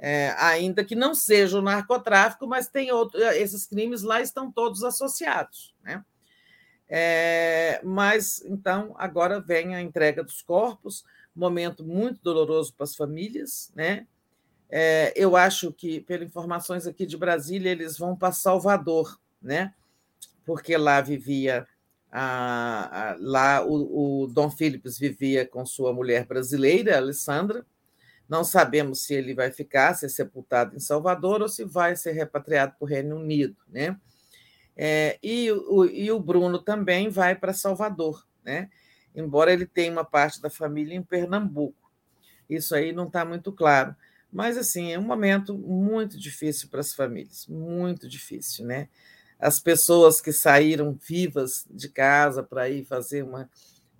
É, 0.00 0.32
ainda 0.38 0.84
que 0.84 0.94
não 0.94 1.12
seja 1.12 1.58
o 1.58 1.62
narcotráfico, 1.62 2.46
mas 2.46 2.68
tem 2.68 2.92
outro, 2.92 3.20
esses 3.20 3.66
crimes 3.66 4.02
lá 4.02 4.20
estão 4.20 4.50
todos 4.50 4.84
associados, 4.84 5.74
né? 5.82 6.04
É, 6.88 7.80
mas 7.84 8.42
então 8.46 8.94
agora 8.96 9.40
vem 9.40 9.74
a 9.74 9.82
entrega 9.82 10.24
dos 10.24 10.40
corpos, 10.40 11.04
momento 11.34 11.84
muito 11.84 12.20
doloroso 12.22 12.74
para 12.74 12.84
as 12.84 12.96
famílias, 12.96 13.70
né? 13.74 14.06
É, 14.70 15.12
eu 15.16 15.36
acho 15.36 15.72
que, 15.72 16.00
pelas 16.00 16.28
informações 16.28 16.86
aqui 16.86 17.06
de 17.06 17.16
Brasília, 17.16 17.70
eles 17.70 17.96
vão 17.96 18.16
para 18.16 18.32
Salvador, 18.32 19.18
né? 19.40 19.74
Porque 20.44 20.76
lá 20.76 21.00
vivia 21.00 21.66
a, 22.10 23.10
a, 23.10 23.16
lá 23.18 23.64
o, 23.64 24.22
o 24.22 24.26
Dom 24.26 24.50
Philips 24.50 24.98
vivia 24.98 25.46
com 25.46 25.64
sua 25.64 25.92
mulher 25.92 26.26
brasileira, 26.26 26.96
Alessandra. 26.96 27.64
Não 28.28 28.44
sabemos 28.44 29.02
se 29.02 29.14
ele 29.14 29.34
vai 29.34 29.50
ficar, 29.50 29.94
ser 29.94 30.08
sepultado 30.08 30.76
em 30.76 30.80
Salvador 30.80 31.40
ou 31.40 31.48
se 31.48 31.64
vai 31.64 31.96
ser 31.96 32.12
repatriado 32.12 32.74
para 32.78 32.84
o 32.84 32.88
Reino 32.88 33.16
Unido, 33.16 33.56
né? 33.68 33.98
É, 34.76 35.18
e, 35.22 35.50
o, 35.50 35.86
e 35.86 36.10
o 36.12 36.20
Bruno 36.20 36.58
também 36.58 37.08
vai 37.08 37.34
para 37.34 37.52
Salvador, 37.52 38.24
né? 38.44 38.68
embora 39.14 39.52
ele 39.52 39.66
tenha 39.66 39.90
uma 39.90 40.04
parte 40.04 40.40
da 40.40 40.48
família 40.48 40.94
em 40.94 41.02
Pernambuco. 41.02 41.90
Isso 42.48 42.74
aí 42.74 42.92
não 42.92 43.06
está 43.06 43.24
muito 43.24 43.52
claro. 43.52 43.94
Mas, 44.32 44.58
assim, 44.58 44.92
é 44.92 44.98
um 44.98 45.02
momento 45.02 45.56
muito 45.56 46.18
difícil 46.18 46.68
para 46.68 46.80
as 46.80 46.92
famílias, 46.92 47.46
muito 47.46 48.08
difícil, 48.08 48.66
né? 48.66 48.88
As 49.38 49.60
pessoas 49.60 50.20
que 50.20 50.32
saíram 50.32 50.98
vivas 51.08 51.64
de 51.70 51.88
casa 51.88 52.42
para 52.42 52.68
ir 52.68 52.84
fazer 52.84 53.22
uma, 53.22 53.48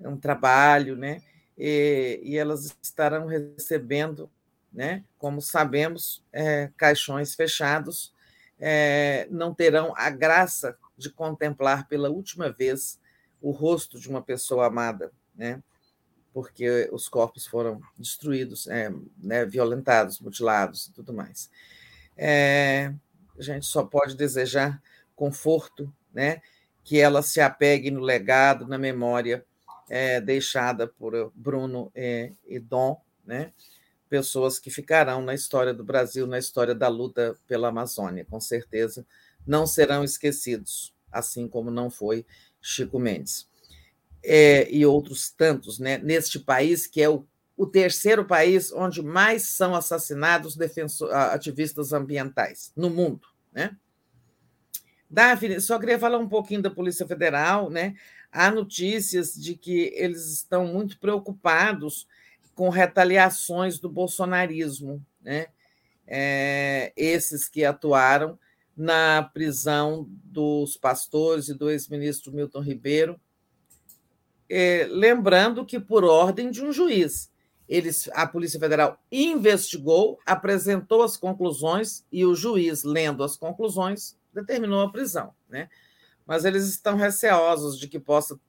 um 0.01 0.17
trabalho, 0.17 0.97
né? 0.97 1.23
E, 1.57 2.21
e, 2.23 2.37
elas 2.37 2.77
estarão 2.83 3.27
recebendo, 3.27 4.31
né? 4.73 5.05
Como 5.17 5.41
sabemos, 5.41 6.23
é, 6.33 6.71
caixões 6.77 7.35
fechados 7.35 8.13
é, 8.59 9.27
não 9.31 9.55
terão 9.55 9.95
a 9.97 10.11
graça 10.11 10.77
de 10.97 11.11
contemplar 11.11 11.87
pela 11.89 12.11
última 12.11 12.51
vez 12.51 13.01
o 13.41 13.51
rosto 13.51 13.99
de 13.99 14.09
uma 14.09 14.21
pessoa 14.21 14.67
amada, 14.67 15.13
né? 15.35 15.63
Porque 16.39 16.89
os 16.93 17.09
corpos 17.09 17.49
foram 17.49 17.81
destruídos, 17.99 18.69
é, 18.69 18.93
né, 19.21 19.45
violentados, 19.45 20.21
mutilados 20.21 20.87
e 20.87 20.93
tudo 20.93 21.13
mais. 21.13 21.51
É, 22.17 22.95
a 23.37 23.43
gente 23.43 23.67
só 23.67 23.83
pode 23.83 24.15
desejar 24.15 24.81
conforto, 25.17 25.93
né, 26.15 26.41
que 26.85 27.01
ela 27.01 27.23
se 27.23 27.41
apegue 27.41 27.91
no 27.91 27.99
legado, 27.99 28.69
na 28.69 28.79
memória 28.79 29.45
é, 29.91 30.21
deixada 30.21 30.87
por 30.87 31.33
Bruno 31.35 31.91
e, 31.93 32.61
Dom, 32.61 33.03
né, 33.27 33.53
pessoas 34.09 34.61
que 34.61 34.71
ficarão 34.71 35.21
na 35.21 35.35
história 35.35 35.75
do 35.75 35.83
Brasil, 35.83 36.25
na 36.25 36.39
história 36.39 36.73
da 36.73 36.87
luta 36.87 37.37
pela 37.49 37.67
Amazônia, 37.67 38.25
com 38.25 38.39
certeza 38.39 39.05
não 39.45 39.67
serão 39.67 40.05
esquecidos, 40.05 40.95
assim 41.11 41.49
como 41.49 41.69
não 41.69 41.91
foi 41.91 42.25
Chico 42.63 43.01
Mendes. 43.01 43.49
É, 44.23 44.69
e 44.71 44.85
outros 44.85 45.31
tantos, 45.31 45.79
né, 45.79 45.97
neste 45.99 46.41
país 46.41 46.87
que 46.87 47.01
é 47.01 47.09
o, 47.09 47.25
o 47.57 47.67
terceiro 47.67 48.25
país 48.25 48.73
onde 48.73 49.03
mais 49.03 49.43
são 49.43 49.75
assassinados 49.75 50.57
defensor, 50.57 51.13
ativistas 51.15 51.93
ambientais 51.93 52.73
no 52.77 52.91
mundo, 52.91 53.27
né? 53.53 53.77
Daphne, 55.11 55.61
só 55.61 55.79
queria 55.79 55.99
falar 55.99 56.19
um 56.19 56.29
pouquinho 56.29 56.61
da 56.61 56.71
Polícia 56.71 57.07
Federal, 57.07 57.71
né? 57.71 57.95
Há 58.31 58.51
notícias 58.51 59.35
de 59.35 59.55
que 59.55 59.93
eles 59.97 60.27
estão 60.27 60.67
muito 60.67 60.99
preocupados 60.99 62.07
com 62.55 62.69
retaliações 62.69 63.79
do 63.79 63.89
bolsonarismo, 63.89 65.05
né? 65.23 65.47
É, 66.07 66.93
esses 66.97 67.49
que 67.49 67.65
atuaram 67.65 68.39
na 68.77 69.23
prisão 69.23 70.07
dos 70.25 70.77
pastores 70.77 71.49
e 71.49 71.55
do 71.55 71.71
ex-ministro 71.71 72.33
Milton 72.33 72.61
Ribeiro, 72.61 73.21
é, 74.49 74.87
lembrando 74.91 75.65
que 75.65 75.79
por 75.79 76.05
ordem 76.05 76.51
de 76.51 76.65
um 76.65 76.73
juiz. 76.73 77.31
Eles, 77.69 78.09
a 78.15 78.27
Polícia 78.27 78.59
Federal 78.59 78.99
investigou, 79.13 80.19
apresentou 80.25 81.03
as 81.03 81.17
conclusões 81.17 82.05
e 82.11 82.25
o 82.25 82.35
juiz, 82.35 82.83
lendo 82.83 83.23
as 83.23 83.37
conclusões, 83.37 84.17
determinou 84.33 84.81
a 84.81 84.91
prisão. 84.91 85.35
Né? 85.49 85.69
Mas 86.27 86.45
eles 86.45 86.65
estão 86.65 86.97
receosos 86.97 87.79
de 87.79 87.87
que 87.87 88.01
possa, 88.01 88.41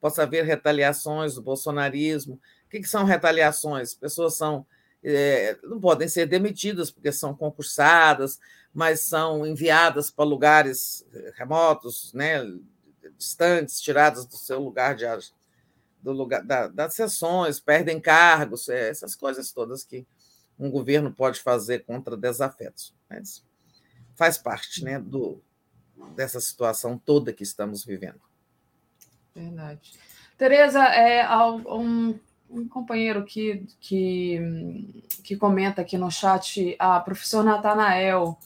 possa 0.00 0.22
haver 0.22 0.44
retaliações 0.44 1.34
do 1.34 1.42
bolsonarismo, 1.42 2.40
que, 2.72 2.80
que 2.80 2.88
são 2.88 3.04
retaliações? 3.04 3.94
Pessoas 3.94 4.34
são 4.34 4.66
é, 5.04 5.58
não 5.64 5.80
podem 5.80 6.08
ser 6.08 6.26
demitidas 6.26 6.90
porque 6.90 7.12
são 7.12 7.34
concursadas, 7.34 8.40
mas 8.72 9.00
são 9.00 9.44
enviadas 9.44 10.10
para 10.10 10.24
lugares 10.24 11.04
remotos, 11.34 12.12
né, 12.14 12.40
distantes, 13.16 13.80
tiradas 13.80 14.26
do 14.26 14.36
seu 14.36 14.60
lugar 14.60 14.94
de 14.94 15.04
do 16.02 16.10
lugar 16.10 16.42
da, 16.42 16.66
das 16.66 16.94
sessões, 16.94 17.60
perdem 17.60 18.00
cargos, 18.00 18.68
é, 18.68 18.88
essas 18.90 19.14
coisas 19.14 19.52
todas 19.52 19.84
que 19.84 20.04
um 20.58 20.68
governo 20.68 21.12
pode 21.12 21.38
fazer 21.38 21.84
contra 21.84 22.16
desafetos. 22.16 22.92
Mas 23.08 23.44
faz 24.16 24.36
parte, 24.36 24.82
né, 24.84 24.98
do 24.98 25.40
dessa 26.16 26.40
situação 26.40 26.98
toda 26.98 27.32
que 27.32 27.44
estamos 27.44 27.84
vivendo. 27.84 28.20
Verdade. 29.32 29.92
Tereza, 30.36 30.82
é, 30.86 31.24
um 31.38 32.18
um 32.52 32.68
companheiro 32.68 33.24
que, 33.24 33.66
que, 33.80 34.38
que 35.24 35.36
comenta 35.36 35.80
aqui 35.80 35.96
no 35.96 36.10
chat, 36.10 36.76
a 36.78 37.00
professor 37.00 37.42
Natanael, 37.42 38.38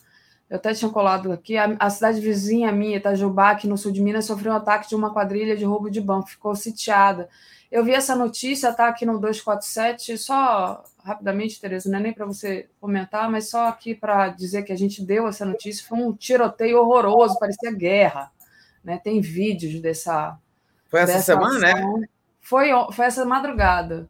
eu 0.49 0.57
até 0.57 0.73
tinha 0.73 0.91
colado 0.91 1.33
aqui, 1.33 1.57
a, 1.57 1.77
a, 1.79 1.91
cidade 1.91 2.21
vizinha 2.21 2.71
minha, 2.71 2.99
Itajubá, 2.99 3.51
aqui 3.51 3.67
no 3.67 3.77
sul 3.77 3.91
de 3.91 4.01
Minas, 4.01 4.27
sofreu 4.27 4.53
um 4.53 4.57
ataque 4.57 4.89
de 4.89 4.95
uma 4.95 5.13
quadrilha 5.13 5.57
de 5.57 5.65
roubo 5.65 5.91
de 5.91 6.01
banco, 6.01 6.29
ficou 6.29 6.55
sitiada. 6.55 7.29
Eu 7.71 7.85
vi 7.85 7.93
essa 7.93 8.15
notícia, 8.15 8.73
tá 8.73 8.87
aqui 8.87 9.05
no 9.05 9.19
247, 9.19 10.17
só 10.17 10.85
rapidamente, 11.03 11.61
Tereza, 11.61 11.91
não 11.91 11.99
é 11.99 12.03
nem 12.03 12.13
para 12.13 12.25
você 12.25 12.69
comentar, 12.81 13.29
mas 13.29 13.49
só 13.49 13.67
aqui 13.67 13.95
para 13.95 14.29
dizer 14.29 14.63
que 14.63 14.73
a 14.73 14.77
gente 14.77 15.05
deu 15.05 15.27
essa 15.27 15.45
notícia, 15.45 15.85
foi 15.87 15.99
um 15.99 16.13
tiroteio 16.13 16.79
horroroso, 16.79 17.39
parecia 17.39 17.73
guerra. 17.73 18.31
Né? 18.85 19.01
Tem 19.03 19.21
vídeos 19.21 19.81
dessa. 19.81 20.39
Foi 20.89 21.01
essa 21.01 21.21
semana, 21.21 21.59
né? 21.59 21.73
ação. 21.73 21.99
né? 21.99 22.07
Foi, 22.41 22.69
foi 22.93 23.07
essa 23.07 23.25
madrugada. 23.25 24.09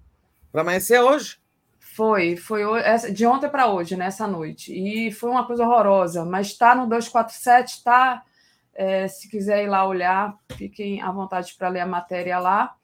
Para 0.53 0.61
amanhecer 0.61 1.01
hoje? 1.01 1.39
Foi, 1.97 2.37
foi 2.37 2.61
de 3.15 3.25
ontem 3.25 3.49
para 3.49 3.69
hoje, 3.73 3.97
nessa 3.97 4.27
noite. 4.27 4.71
E 4.71 5.11
foi 5.11 5.31
uma 5.31 5.47
coisa 5.47 5.65
horrorosa, 5.65 6.27
mas 6.27 6.49
está 6.49 6.75
no 6.75 6.87
247, 6.87 7.83
tá? 7.83 8.23
É, 8.75 9.09
se 9.09 9.31
quiser 9.31 9.65
ir 9.65 9.69
lá 9.69 9.89
olhar, 9.89 10.37
fiquem 10.59 11.01
à 11.01 11.11
vontade 11.11 11.55
para 11.57 11.71
ler 11.71 11.81
a 11.81 11.87
matéria 11.87 12.39
lá. 12.39 12.77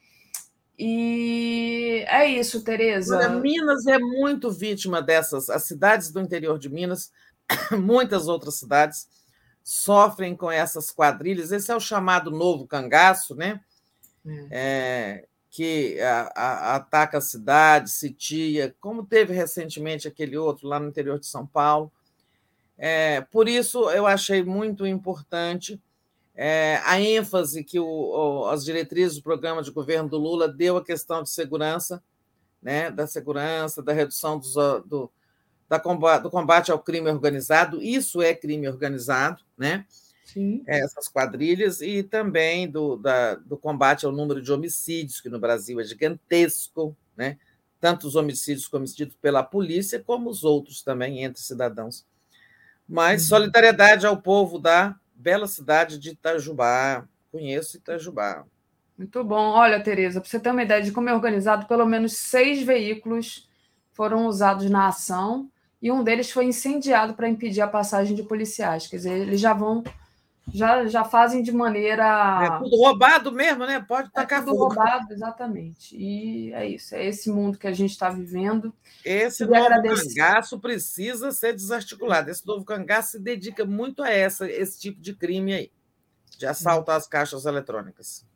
E 0.78 2.02
é 2.08 2.26
isso, 2.26 2.65
Tereza. 2.65 3.28
Minas 3.28 3.86
é 3.86 3.99
muito 3.99 4.50
vítima 4.50 5.02
dessas. 5.02 5.50
As 5.50 5.65
cidades 5.65 6.10
do 6.10 6.18
interior 6.18 6.58
de 6.58 6.70
Minas, 6.70 7.12
muitas 7.70 8.28
outras 8.28 8.58
cidades, 8.58 9.07
sofrem 9.62 10.34
com 10.34 10.50
essas 10.50 10.91
quadrilhas. 10.91 11.52
Esse 11.52 11.70
é 11.70 11.76
o 11.76 11.81
chamado 11.81 12.31
novo 12.31 12.66
cangaço, 12.66 13.34
né? 13.34 13.60
É. 14.26 14.47
É, 14.50 15.28
que 15.52 16.00
a, 16.00 16.32
a, 16.34 16.76
ataca 16.76 17.18
a 17.18 17.20
cidade, 17.20 17.90
sitia, 17.90 18.74
como 18.81 19.06
teve 19.06 19.32
recentemente 19.32 20.08
aquele 20.08 20.36
outro 20.36 20.66
lá 20.66 20.81
no 20.81 20.89
interior 20.89 21.20
de 21.20 21.26
São 21.26 21.47
Paulo. 21.47 21.92
É, 22.76 23.20
por 23.20 23.48
isso, 23.48 23.89
eu 23.90 24.05
achei 24.06 24.42
muito 24.42 24.84
importante 24.84 25.81
é, 26.34 26.81
a 26.84 27.00
ênfase 27.00 27.62
que 27.62 27.78
o, 27.78 27.86
o, 27.86 28.47
as 28.47 28.64
diretrizes 28.64 29.18
do 29.18 29.22
programa 29.22 29.62
de 29.62 29.70
governo 29.70 30.08
do 30.08 30.18
Lula 30.18 30.48
deu 30.48 30.76
à 30.76 30.84
questão 30.84 31.22
de 31.22 31.31
segurança 31.31 32.02
né, 32.62 32.90
da 32.90 33.06
segurança, 33.06 33.82
da 33.82 33.92
redução 33.92 34.39
dos, 34.39 34.55
do, 34.86 35.10
da 35.68 35.81
combate, 35.81 36.22
do 36.22 36.31
combate 36.31 36.70
ao 36.70 36.78
crime 36.78 37.10
organizado. 37.10 37.82
Isso 37.82 38.22
é 38.22 38.32
crime 38.34 38.68
organizado, 38.68 39.42
né? 39.58 39.84
Sim. 40.25 40.62
Essas 40.67 41.09
quadrilhas, 41.09 41.81
e 41.81 42.02
também 42.02 42.68
do, 42.68 42.97
da, 42.97 43.34
do 43.34 43.57
combate 43.57 44.07
ao 44.07 44.12
número 44.12 44.41
de 44.41 44.52
homicídios, 44.52 45.20
que 45.20 45.28
no 45.28 45.39
Brasil 45.39 45.81
é 45.81 45.84
gigantesco, 45.84 46.97
né? 47.17 47.39
tanto 47.83 48.07
os 48.07 48.15
homicídios 48.15 48.68
cometidos 48.68 49.17
pela 49.20 49.42
polícia, 49.42 49.99
como 49.99 50.31
os 50.31 50.44
outros 50.44 50.83
também 50.83 51.25
entre 51.25 51.42
cidadãos. 51.42 52.07
Mas 52.89 53.23
uhum. 53.23 53.28
solidariedade 53.28 54.07
ao 54.07 54.23
povo 54.23 54.57
da 54.57 54.94
bela 55.12 55.49
cidade 55.49 55.99
de 55.99 56.10
Itajubá. 56.10 57.05
Conheço 57.33 57.76
Itajubá. 57.76 58.44
Muito 58.97 59.25
bom. 59.25 59.51
Olha, 59.51 59.83
Tereza, 59.83 60.20
para 60.20 60.31
você 60.31 60.39
ter 60.39 60.51
uma 60.51 60.62
ideia 60.62 60.81
de 60.81 60.92
como 60.92 61.09
é 61.09 61.15
organizado, 61.15 61.67
pelo 61.67 61.84
menos 61.84 62.17
seis 62.17 62.62
veículos 62.62 63.49
foram 63.91 64.26
usados 64.26 64.70
na 64.70 64.86
ação 64.86 65.51
e 65.81 65.91
um 65.91 66.05
deles 66.05 66.31
foi 66.31 66.44
incendiado 66.44 67.15
para 67.15 67.28
impedir 67.28 67.62
a 67.62 67.67
passagem 67.67 68.15
de 68.15 68.23
policiais. 68.23 68.86
Quer 68.86 68.97
dizer, 68.97 69.18
eles 69.23 69.41
já 69.41 69.52
vão 69.52 69.83
já, 70.52 70.86
já 70.86 71.02
fazem 71.02 71.42
de 71.42 71.50
maneira. 71.50 72.05
É 72.44 72.58
tudo 72.58 72.76
roubado 72.76 73.32
mesmo, 73.32 73.64
né? 73.64 73.81
Pode 73.81 74.08
é 74.08 74.10
tacar 74.10 74.40
é 74.40 74.44
tudo 74.44 74.56
fogo. 74.56 74.74
roubado, 74.74 75.12
exatamente. 75.12 75.97
E 75.97 76.52
é 76.52 76.66
isso, 76.66 76.94
é 76.94 77.05
esse 77.05 77.31
mundo 77.31 77.58
que 77.58 77.66
a 77.66 77.72
gente 77.72 77.92
está 77.92 78.10
vivendo. 78.10 78.72
Esse 79.05 79.44
novo 79.44 79.64
agradecer... 79.64 80.14
cangaço 80.14 80.60
precisa 80.60 81.32
ser 81.32 81.55
desarticulado. 81.55 82.31
Esse 82.31 82.47
novo 82.47 82.64
cangaço 82.64 83.12
se 83.12 83.18
dedica 83.18 83.64
muito 83.64 84.02
a 84.02 84.10
essa, 84.10 84.50
esse 84.50 84.78
tipo 84.78 85.00
de 85.00 85.14
crime 85.14 85.55
aí, 85.55 85.72
de 86.39 86.47
assalto 86.47 86.90
às 86.90 87.06
caixas 87.06 87.47
eletrônicas. 87.47 88.26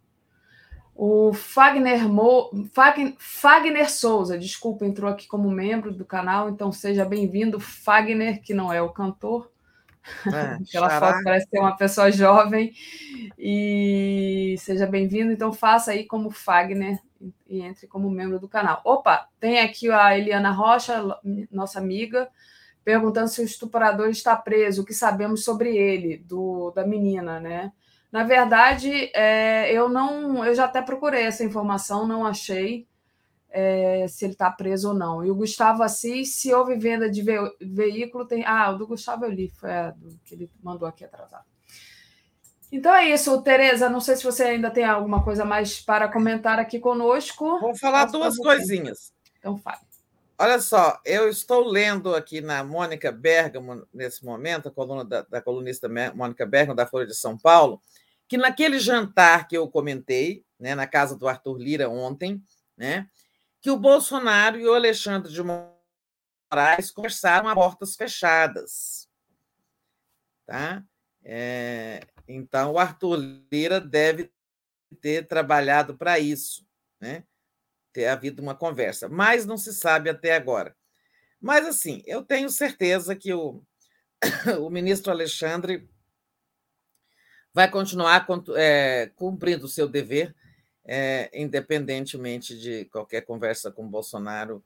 O 0.95 1.35
Fagner, 1.35 2.09
Mo... 2.09 2.51
Fagner, 2.73 3.15
Fagner 3.19 3.91
Souza, 3.91 4.39
desculpa, 4.39 4.87
entrou 4.87 5.11
aqui 5.11 5.29
como 5.29 5.51
membro 5.51 5.93
do 5.93 6.07
canal, 6.07 6.49
então 6.49 6.73
seja 6.73 7.05
bem-vindo, 7.05 7.61
Fagner, 7.61 8.41
que 8.41 8.55
não 8.55 8.73
é 8.73 8.81
o 8.81 8.89
cantor. 8.89 9.53
É, 10.33 10.59
Aquela 10.63 10.89
xará. 10.91 11.13
foto 11.13 11.23
parece 11.23 11.49
ser 11.49 11.59
uma 11.59 11.77
pessoa 11.77 12.11
jovem. 12.11 12.73
E 13.39 14.57
seja 14.59 14.87
bem-vindo. 14.87 15.33
Então, 15.33 15.53
faça 15.53 15.93
aí 15.93 16.05
como 16.05 16.31
Fagner 16.31 16.99
e 17.47 17.61
entre 17.61 17.87
como 17.87 18.11
membro 18.11 18.39
do 18.39 18.49
canal. 18.49 18.81
Opa, 18.85 19.29
tem 19.41 19.61
aqui 19.61 19.91
a 19.91 20.17
Eliana 20.17 20.51
Rocha, 20.51 21.03
nossa 21.51 21.79
amiga, 21.79 22.29
perguntando 22.85 23.29
se 23.29 23.41
o 23.41 23.45
estuprador 23.45 24.09
está 24.09 24.37
preso, 24.37 24.83
o 24.83 24.85
que 24.85 24.95
sabemos 24.95 25.45
sobre 25.45 25.77
ele, 25.77 26.19
do, 26.19 26.71
da 26.73 26.87
menina, 26.87 27.41
né? 27.41 27.73
Na 28.13 28.23
verdade, 28.23 29.11
é, 29.15 29.73
eu 29.73 29.89
não, 29.89 30.45
eu 30.45 30.55
já 30.55 30.65
até 30.67 30.81
procurei 30.81 31.25
essa 31.25 31.45
informação, 31.45 32.07
não 32.07 32.25
achei 32.25 32.87
é, 33.51 34.07
se 34.09 34.25
ele 34.25 34.33
está 34.33 34.51
preso 34.51 34.89
ou 34.89 34.95
não. 34.95 35.25
E 35.25 35.31
o 35.31 35.35
Gustavo 35.35 35.83
Assis, 35.83 36.35
se 36.35 36.53
houve 36.53 36.77
venda 36.77 37.11
de 37.11 37.23
ve 37.23 37.39
veículo, 37.61 38.27
tem. 38.27 38.45
Ah, 38.45 38.71
o 38.71 38.79
do 38.79 38.87
Gustavo 38.87 39.25
eu 39.25 39.31
li, 39.31 39.51
foi 39.57 39.73
a 39.73 39.91
do 39.91 40.19
que 40.25 40.35
ele 40.35 40.51
mandou 40.63 40.87
aqui 40.87 41.05
atrasado. 41.05 41.45
Então 42.71 42.95
é 42.95 43.09
isso, 43.11 43.41
Tereza. 43.43 43.89
Não 43.89 44.01
sei 44.01 44.17
se 44.17 44.25
você 44.25 44.45
ainda 44.45 44.71
tem 44.71 44.85
alguma 44.85 45.23
coisa 45.23 45.45
mais 45.45 45.81
para 45.81 46.09
comentar 46.09 46.59
aqui 46.59 46.79
conosco. 46.79 47.61
Vou 47.61 47.77
falar 47.77 48.07
duas 48.07 48.37
coisinhas. 48.37 49.13
Então 49.39 49.57
fale. 49.57 49.79
Olha 50.39 50.61
só, 50.61 51.01
eu 51.03 51.31
estou 51.31 51.67
lendo 51.67 52.15
aqui 52.15 52.43
na 52.43 52.63
Mônica 52.63 53.11
Bergamo, 53.11 53.87
nesse 53.93 54.23
momento, 54.23 54.69
a 54.69 54.71
coluna 54.71 55.03
da, 55.03 55.23
da 55.23 55.41
colunista 55.41 55.89
Mônica 56.15 56.45
Bergamo, 56.45 56.77
da 56.77 56.87
Folha 56.87 57.07
de 57.07 57.15
São 57.15 57.39
Paulo, 57.39 57.81
que 58.29 58.37
naquele 58.37 58.79
jantar 58.79 59.49
que 59.49 59.57
eu 59.57 59.67
comentei, 59.67 60.45
né, 60.61 60.75
na 60.75 60.87
casa 60.87 61.17
do 61.17 61.27
Arthur 61.27 61.57
Lira 61.57 61.89
ontem, 61.89 62.43
né, 62.77 63.09
que 63.67 63.71
o 63.73 63.77
Bolsonaro 63.77 64.61
e 64.61 64.65
o 64.65 64.75
Alexandre 64.75 65.33
de 65.33 65.43
Moraes 65.43 66.93
conversaram 66.93 67.49
a 67.49 67.55
portas 67.57 67.97
fechadas. 67.97 69.09
Tá? 70.47 70.85
É, 71.25 72.07
então, 72.29 72.75
o 72.75 72.79
Arthur 72.79 73.19
Lira 73.51 73.81
deve 73.81 74.33
ter 75.01 75.27
trabalhado 75.27 75.99
para 75.99 76.17
isso, 76.17 76.65
né? 77.01 77.25
ter 77.93 78.07
havido 78.07 78.41
uma 78.41 78.55
conversa, 78.55 79.09
mas 79.09 79.45
não 79.45 79.59
se 79.59 79.75
sabe 79.75 80.09
até 80.09 80.37
agora. 80.37 80.77
Mas, 81.41 81.67
assim, 81.67 82.05
eu 82.07 82.23
tenho 82.23 82.49
certeza 82.49 83.17
que 83.17 83.35
o, 83.35 83.65
o 84.63 84.71
ministro 84.71 85.11
Alexandre 85.11 85.91
vai 87.53 87.69
continuar 87.69 88.25
é, 88.55 89.11
cumprindo 89.17 89.65
o 89.65 89.69
seu 89.69 89.89
dever 89.89 90.37
é, 90.87 91.29
independentemente 91.35 92.59
de 92.59 92.85
qualquer 92.87 93.23
conversa 93.23 93.71
com 93.71 93.89
Bolsonaro. 93.89 94.63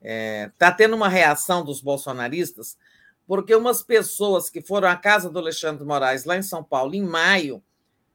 Está 0.00 0.08
é, 0.08 0.52
tá 0.56 0.72
tendo 0.72 0.96
uma 0.96 1.08
reação 1.08 1.64
dos 1.64 1.80
bolsonaristas, 1.80 2.78
porque 3.26 3.54
umas 3.54 3.82
pessoas 3.82 4.48
que 4.48 4.62
foram 4.62 4.88
à 4.88 4.96
casa 4.96 5.28
do 5.28 5.38
Alexandre 5.38 5.84
Moraes, 5.84 6.24
lá 6.24 6.36
em 6.36 6.42
São 6.42 6.64
Paulo, 6.64 6.94
em 6.94 7.02
maio, 7.02 7.62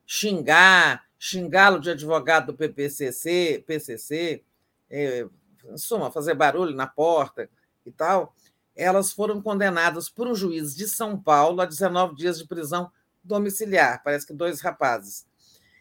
xingar, 0.05 1.05
xingá-lo 1.19 1.79
de 1.79 1.91
advogado 1.91 2.47
do 2.47 2.53
PPCC, 2.55 3.63
PCC, 3.67 4.43
é, 4.89 5.27
em 5.65 5.77
suma, 5.77 6.11
fazer 6.11 6.33
barulho 6.33 6.75
na 6.75 6.87
porta 6.87 7.49
e 7.85 7.91
tal, 7.91 8.35
elas 8.75 9.13
foram 9.13 9.41
condenadas 9.41 10.09
por 10.09 10.27
um 10.27 10.33
juiz 10.33 10.75
de 10.75 10.87
São 10.87 11.19
Paulo 11.19 11.61
a 11.61 11.65
19 11.65 12.15
dias 12.15 12.39
de 12.39 12.47
prisão 12.47 12.91
domiciliar, 13.23 14.01
parece 14.03 14.25
que 14.25 14.33
dois 14.33 14.61
rapazes. 14.61 15.25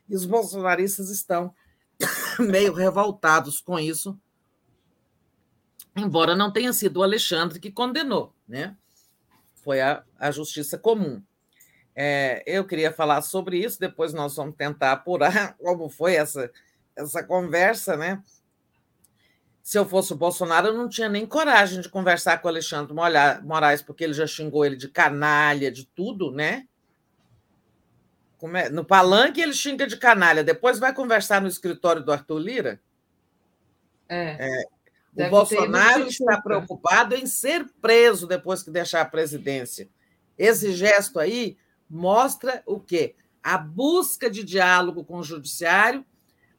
E 0.08 0.14
os 0.14 0.26
bolsonaristas 0.26 1.08
estão 1.08 1.54
meio 2.40 2.72
revoltados 2.72 3.60
com 3.60 3.78
isso, 3.78 4.18
embora 5.96 6.34
não 6.34 6.52
tenha 6.52 6.72
sido 6.72 6.98
o 6.98 7.02
Alexandre 7.02 7.60
que 7.60 7.70
condenou, 7.70 8.34
né? 8.46 8.76
Foi 9.62 9.80
a, 9.80 10.02
a 10.18 10.30
justiça 10.30 10.76
comum. 10.78 11.22
É, 11.94 12.42
eu 12.46 12.64
queria 12.64 12.92
falar 12.92 13.20
sobre 13.22 13.58
isso, 13.58 13.78
depois 13.78 14.12
nós 14.12 14.34
vamos 14.34 14.56
tentar 14.56 14.92
apurar 14.92 15.56
como 15.62 15.88
foi 15.88 16.14
essa, 16.14 16.50
essa 16.96 17.22
conversa, 17.22 17.96
né? 17.96 18.22
Se 19.62 19.78
eu 19.78 19.88
fosse 19.88 20.12
o 20.12 20.16
Bolsonaro, 20.16 20.68
eu 20.68 20.76
não 20.76 20.88
tinha 20.88 21.08
nem 21.08 21.24
coragem 21.24 21.80
de 21.80 21.88
conversar 21.88 22.38
com 22.38 22.48
o 22.48 22.50
Alexandre 22.50 22.92
Moraes, 23.44 23.80
porque 23.80 24.02
ele 24.02 24.12
já 24.12 24.26
xingou 24.26 24.64
ele 24.64 24.74
de 24.74 24.88
canalha, 24.88 25.70
de 25.70 25.86
tudo, 25.86 26.32
né? 26.32 26.66
É? 28.54 28.68
No 28.68 28.84
palanque 28.84 29.40
ele 29.40 29.52
xinga 29.52 29.86
de 29.86 29.96
canalha, 29.96 30.42
depois 30.42 30.78
vai 30.78 30.92
conversar 30.92 31.40
no 31.40 31.46
escritório 31.46 32.02
do 32.02 32.12
Arthur 32.12 32.38
Lira. 32.38 32.80
É. 34.08 34.64
é 35.16 35.26
o 35.26 35.30
Bolsonaro 35.30 36.06
está 36.08 36.40
preocupado 36.40 37.14
em 37.14 37.26
ser 37.26 37.66
preso 37.80 38.26
depois 38.26 38.62
que 38.62 38.70
deixar 38.70 39.02
a 39.02 39.06
presidência. 39.06 39.88
Esse 40.36 40.72
gesto 40.72 41.20
aí 41.20 41.56
mostra 41.88 42.62
o 42.66 42.80
quê? 42.80 43.14
A 43.42 43.56
busca 43.58 44.28
de 44.28 44.42
diálogo 44.42 45.04
com 45.04 45.18
o 45.18 45.24
judiciário, 45.24 46.04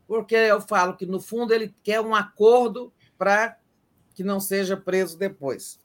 porque 0.08 0.36
eu 0.36 0.62
falo 0.62 0.96
que, 0.96 1.06
no 1.06 1.20
fundo, 1.20 1.54
ele 1.54 1.76
quer 1.84 2.00
um 2.00 2.16
acordo 2.16 2.94
para 3.18 3.58
que 4.16 4.24
não 4.24 4.40
seja 4.40 4.78
preso 4.78 5.18
depois. 5.18 5.80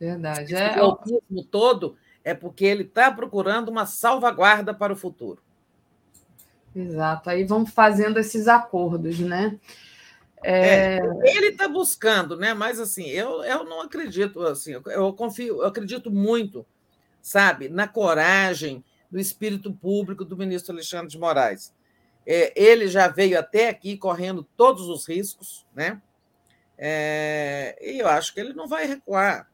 Verdade. 0.00 0.52
Esse 0.52 0.62
é 0.62 0.82
o 0.82 1.44
todo 1.44 1.96
é 2.26 2.34
porque 2.34 2.64
ele 2.64 2.82
está 2.82 3.08
procurando 3.08 3.68
uma 3.68 3.86
salvaguarda 3.86 4.74
para 4.74 4.92
o 4.92 4.96
futuro. 4.96 5.40
Exato. 6.74 7.30
Aí 7.30 7.44
vão 7.44 7.64
fazendo 7.64 8.18
esses 8.18 8.48
acordos, 8.48 9.20
né? 9.20 9.56
É... 10.42 10.96
É, 10.96 11.36
ele 11.36 11.50
está 11.50 11.68
buscando, 11.68 12.36
né? 12.36 12.52
Mas 12.52 12.80
assim, 12.80 13.06
eu, 13.06 13.44
eu 13.44 13.62
não 13.62 13.80
acredito 13.80 14.42
assim, 14.42 14.72
eu 14.72 15.12
confio, 15.12 15.62
eu 15.62 15.66
acredito 15.66 16.10
muito, 16.10 16.66
sabe, 17.22 17.68
na 17.68 17.86
coragem, 17.86 18.84
no 19.08 19.20
espírito 19.20 19.72
público 19.72 20.24
do 20.24 20.36
ministro 20.36 20.72
Alexandre 20.72 21.06
de 21.06 21.18
Moraes. 21.18 21.72
É, 22.26 22.52
ele 22.60 22.88
já 22.88 23.06
veio 23.06 23.38
até 23.38 23.68
aqui 23.68 23.96
correndo 23.96 24.42
todos 24.56 24.88
os 24.88 25.08
riscos, 25.08 25.64
né? 25.72 26.02
É, 26.76 27.78
e 27.80 28.00
eu 28.00 28.08
acho 28.08 28.34
que 28.34 28.40
ele 28.40 28.52
não 28.52 28.66
vai 28.66 28.84
recuar. 28.84 29.48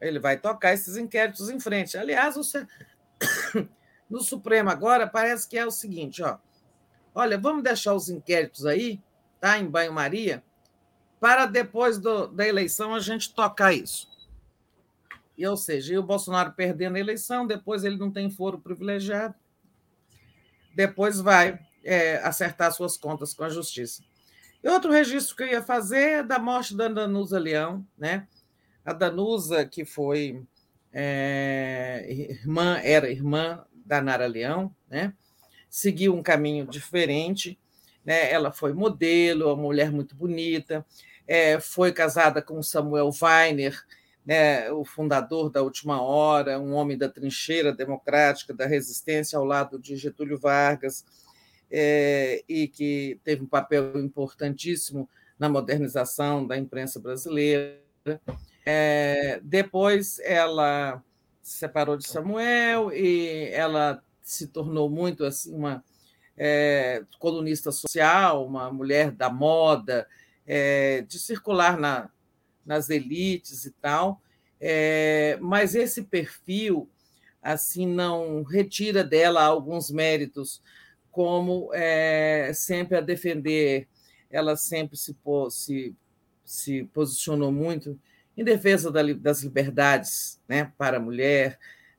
Ele 0.00 0.18
vai 0.18 0.36
tocar 0.36 0.72
esses 0.72 0.96
inquéritos 0.96 1.48
em 1.48 1.58
frente. 1.58 1.96
Aliás, 1.96 2.36
no 4.08 4.20
Supremo 4.20 4.70
agora 4.70 5.06
parece 5.06 5.48
que 5.48 5.56
é 5.56 5.64
o 5.64 5.70
seguinte, 5.70 6.22
ó. 6.22 6.38
Olha, 7.14 7.38
vamos 7.38 7.62
deixar 7.62 7.94
os 7.94 8.08
inquéritos 8.08 8.66
aí, 8.66 9.00
tá? 9.40 9.58
Em 9.58 9.66
banho-maria, 9.66 10.42
para 11.20 11.46
depois 11.46 11.98
do, 11.98 12.26
da 12.26 12.46
eleição 12.46 12.94
a 12.94 13.00
gente 13.00 13.32
tocar 13.32 13.72
isso. 13.72 14.08
E, 15.36 15.46
ou 15.46 15.56
seja, 15.56 15.94
e 15.94 15.98
o 15.98 16.02
Bolsonaro 16.02 16.52
perdendo 16.52 16.96
a 16.96 17.00
eleição, 17.00 17.46
depois 17.46 17.84
ele 17.84 17.96
não 17.96 18.10
tem 18.10 18.30
foro 18.30 18.58
privilegiado, 18.58 19.34
depois 20.74 21.20
vai 21.20 21.58
é, 21.84 22.16
acertar 22.18 22.72
suas 22.72 22.96
contas 22.96 23.32
com 23.32 23.44
a 23.44 23.48
justiça. 23.48 24.02
E 24.62 24.68
outro 24.68 24.90
registro 24.90 25.36
que 25.36 25.42
eu 25.42 25.48
ia 25.48 25.62
fazer 25.62 26.10
é 26.10 26.22
da 26.22 26.38
morte 26.38 26.76
da 26.76 26.88
Danusa 26.88 27.38
Leão, 27.38 27.86
né? 27.98 28.26
A 28.84 28.92
Danusa, 28.92 29.64
que 29.64 29.84
foi 29.84 30.42
é, 30.92 32.06
irmã, 32.08 32.78
era 32.82 33.10
irmã 33.10 33.64
da 33.84 34.00
Nara 34.00 34.26
Leão, 34.26 34.74
né? 34.88 35.12
seguiu 35.68 36.14
um 36.14 36.22
caminho 36.22 36.66
diferente. 36.66 37.58
Né? 38.04 38.30
Ela 38.30 38.52
foi 38.52 38.72
modelo, 38.72 39.46
uma 39.46 39.56
mulher 39.56 39.90
muito 39.90 40.14
bonita. 40.14 40.84
é, 41.26 41.58
foi 41.58 41.92
casada 41.92 42.42
com 42.42 42.62
Samuel 42.62 43.10
Weiner, 43.20 43.82
né, 44.24 44.70
o 44.72 44.84
fundador 44.84 45.50
da 45.50 45.62
Última 45.62 46.00
Hora, 46.00 46.58
um 46.58 46.74
homem 46.74 46.96
da 46.96 47.08
trincheira 47.08 47.72
democrática, 47.72 48.54
da 48.54 48.66
resistência 48.66 49.38
ao 49.38 49.44
lado 49.44 49.78
de 49.78 49.96
Getúlio 49.96 50.38
Vargas, 50.38 51.04
é, 51.70 52.42
e 52.48 52.68
que 52.68 53.18
teve 53.24 53.42
um 53.42 53.46
papel 53.46 53.98
importantíssimo 54.00 55.08
na 55.38 55.48
modernização 55.48 56.46
da 56.46 56.56
imprensa 56.56 57.00
brasileira. 57.00 57.80
É, 58.66 59.40
depois 59.42 60.18
ela 60.20 61.02
se 61.42 61.58
separou 61.58 61.96
de 61.96 62.08
Samuel 62.08 62.90
e 62.92 63.48
ela 63.52 64.02
se 64.22 64.46
tornou 64.46 64.88
muito 64.88 65.24
assim 65.24 65.54
uma 65.54 65.84
é, 66.36 67.04
colunista 67.18 67.70
social, 67.70 68.46
uma 68.46 68.72
mulher 68.72 69.10
da 69.10 69.28
moda, 69.30 70.08
é, 70.46 71.02
de 71.02 71.18
circular 71.18 71.78
na, 71.78 72.10
nas 72.64 72.88
elites 72.88 73.66
e 73.66 73.70
tal, 73.72 74.20
é, 74.60 75.38
mas 75.40 75.74
esse 75.74 76.02
perfil 76.02 76.88
assim 77.42 77.86
não 77.86 78.42
retira 78.42 79.04
dela 79.04 79.44
alguns 79.44 79.90
méritos, 79.90 80.62
como 81.10 81.70
é, 81.74 82.50
sempre 82.54 82.96
a 82.96 83.02
defender, 83.02 83.86
ela 84.30 84.56
sempre 84.56 84.96
se, 84.96 85.14
se, 85.50 85.94
se 86.44 86.84
posicionou 86.84 87.52
muito 87.52 88.00
em 88.36 88.44
defesa 88.44 88.90
da, 88.90 89.00
das 89.14 89.42
liberdades 89.42 90.40
né, 90.48 90.72
para 90.76 90.96
a 90.96 91.00
mulher, 91.00 91.58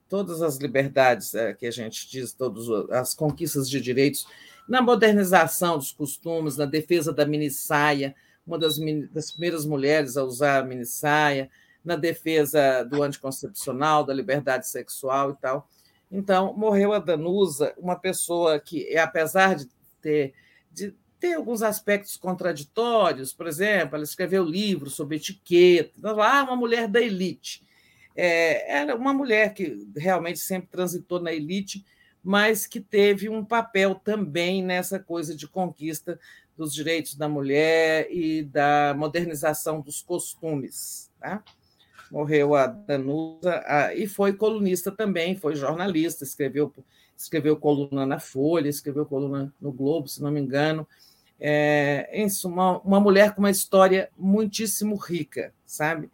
todas 0.10 0.42
as 0.42 0.58
liberdades 0.58 1.34
é, 1.34 1.54
que 1.54 1.66
a 1.66 1.72
gente 1.72 2.10
diz, 2.10 2.34
todas 2.34 2.70
as 2.92 3.14
conquistas 3.14 3.70
de 3.70 3.80
direitos, 3.82 4.28
na 4.68 4.82
modernização 4.82 5.78
dos 5.78 5.92
costumes, 5.92 6.58
na 6.58 6.66
defesa 6.66 7.14
da 7.14 7.26
minissaia, 7.26 8.16
uma 8.46 8.58
das, 8.58 8.78
das 9.12 9.32
primeiras 9.32 9.66
mulheres 9.66 10.18
a 10.18 10.24
usar 10.24 10.60
a 10.60 10.66
minissaia, 10.66 11.50
na 11.84 11.96
defesa 11.96 12.84
do 12.84 13.04
anticoncepcional, 13.04 14.04
da 14.04 14.14
liberdade 14.14 14.68
sexual 14.68 15.32
e 15.32 15.36
tal. 15.36 15.70
Então, 16.12 16.54
morreu 16.54 16.94
a 16.94 17.00
Danusa, 17.00 17.74
uma 17.78 17.96
pessoa 17.96 18.60
que, 18.60 18.98
apesar 18.98 19.56
de 19.56 19.70
ter, 20.02 20.34
de 20.72 20.96
ter 21.26 21.34
alguns 21.34 21.64
aspectos 21.64 22.16
contraditórios, 22.16 23.34
por 23.34 23.48
exemplo, 23.48 23.96
ela 23.96 24.04
escreveu 24.04 24.44
livros 24.44 24.94
sobre 24.94 25.18
etiqueta, 25.18 26.12
lá, 26.12 26.44
uma 26.44 26.56
mulher 26.56 26.88
da 26.88 27.02
elite. 27.02 27.64
É, 28.16 28.80
era 28.80 28.96
uma 28.96 29.12
mulher 29.12 29.56
que 29.56 29.88
realmente 29.98 30.38
sempre 30.38 30.70
transitou 30.70 31.20
na 31.20 31.34
elite, 31.34 31.84
mas 32.24 32.68
que 32.68 32.80
teve 32.80 33.28
um 33.28 33.44
papel 33.44 33.96
também 33.96 34.64
nessa 34.64 35.00
coisa 35.00 35.36
de 35.36 35.48
conquista 35.48 36.20
dos 36.56 36.72
direitos 36.72 37.16
da 37.16 37.28
mulher 37.28 38.08
e 38.12 38.44
da 38.44 38.94
modernização 38.96 39.82
dos 39.82 40.04
costumes. 40.04 41.12
Tá? 41.20 41.44
Morreu 42.12 42.54
a 42.54 42.68
Danusa 42.68 43.64
a, 43.66 43.96
e 43.96 44.06
foi 44.06 44.34
colunista 44.34 44.92
também, 44.92 45.36
foi 45.36 45.56
jornalista, 45.56 46.24
escreveu, 46.24 46.72
escreveu 47.18 47.58
coluna 47.58 48.06
na 48.06 48.20
Folha, 48.20 48.70
escreveu 48.70 49.08
coluna 49.08 49.52
no 49.60 49.72
Globo, 49.72 50.08
se 50.08 50.22
não 50.22 50.30
me 50.30 50.40
engano. 50.40 50.88
É, 51.40 52.10
em 52.14 52.28
uma, 52.46 52.80
uma 52.80 53.00
mulher 53.00 53.34
com 53.34 53.42
uma 53.42 53.52
história 53.52 54.10
muitíssimo 54.18 54.96
rica, 54.96 55.54
sabe? 55.66 56.10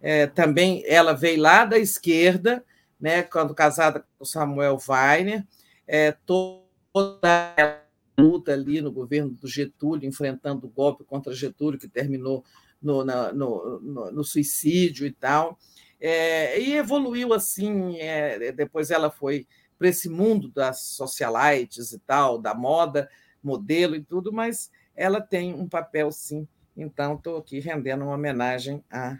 É, 0.00 0.26
também 0.26 0.82
ela 0.86 1.12
veio 1.12 1.40
lá 1.40 1.64
da 1.64 1.78
esquerda, 1.78 2.64
né, 2.98 3.22
quando 3.22 3.54
casada 3.54 4.04
com 4.18 4.24
Samuel 4.24 4.78
Weiner, 4.88 5.44
é, 5.86 6.12
toda 6.12 7.82
luta 8.18 8.52
ali 8.52 8.80
no 8.80 8.92
governo 8.92 9.30
do 9.30 9.48
Getúlio, 9.48 10.08
enfrentando 10.08 10.66
o 10.66 10.70
golpe 10.70 11.04
contra 11.04 11.34
Getúlio, 11.34 11.78
que 11.78 11.88
terminou 11.88 12.44
no, 12.80 13.04
na, 13.04 13.32
no, 13.32 13.80
no, 13.80 14.10
no 14.12 14.24
suicídio 14.24 15.06
e 15.06 15.12
tal. 15.12 15.58
É, 16.00 16.58
e 16.60 16.74
evoluiu 16.74 17.34
assim, 17.34 17.98
é, 17.98 18.52
depois 18.52 18.90
ela 18.90 19.10
foi 19.10 19.46
para 19.78 19.88
esse 19.88 20.08
mundo 20.08 20.48
das 20.48 20.82
socialites 20.82 21.92
e 21.92 21.98
tal, 22.00 22.38
da 22.38 22.54
moda, 22.54 23.08
modelo 23.42 23.94
e 23.94 24.02
tudo, 24.02 24.32
mas 24.32 24.70
ela 24.94 25.20
tem 25.20 25.54
um 25.54 25.68
papel 25.68 26.10
sim. 26.12 26.46
Então, 26.76 27.14
estou 27.14 27.38
aqui 27.38 27.60
rendendo 27.60 28.04
uma 28.04 28.14
homenagem 28.14 28.84
a 28.90 29.18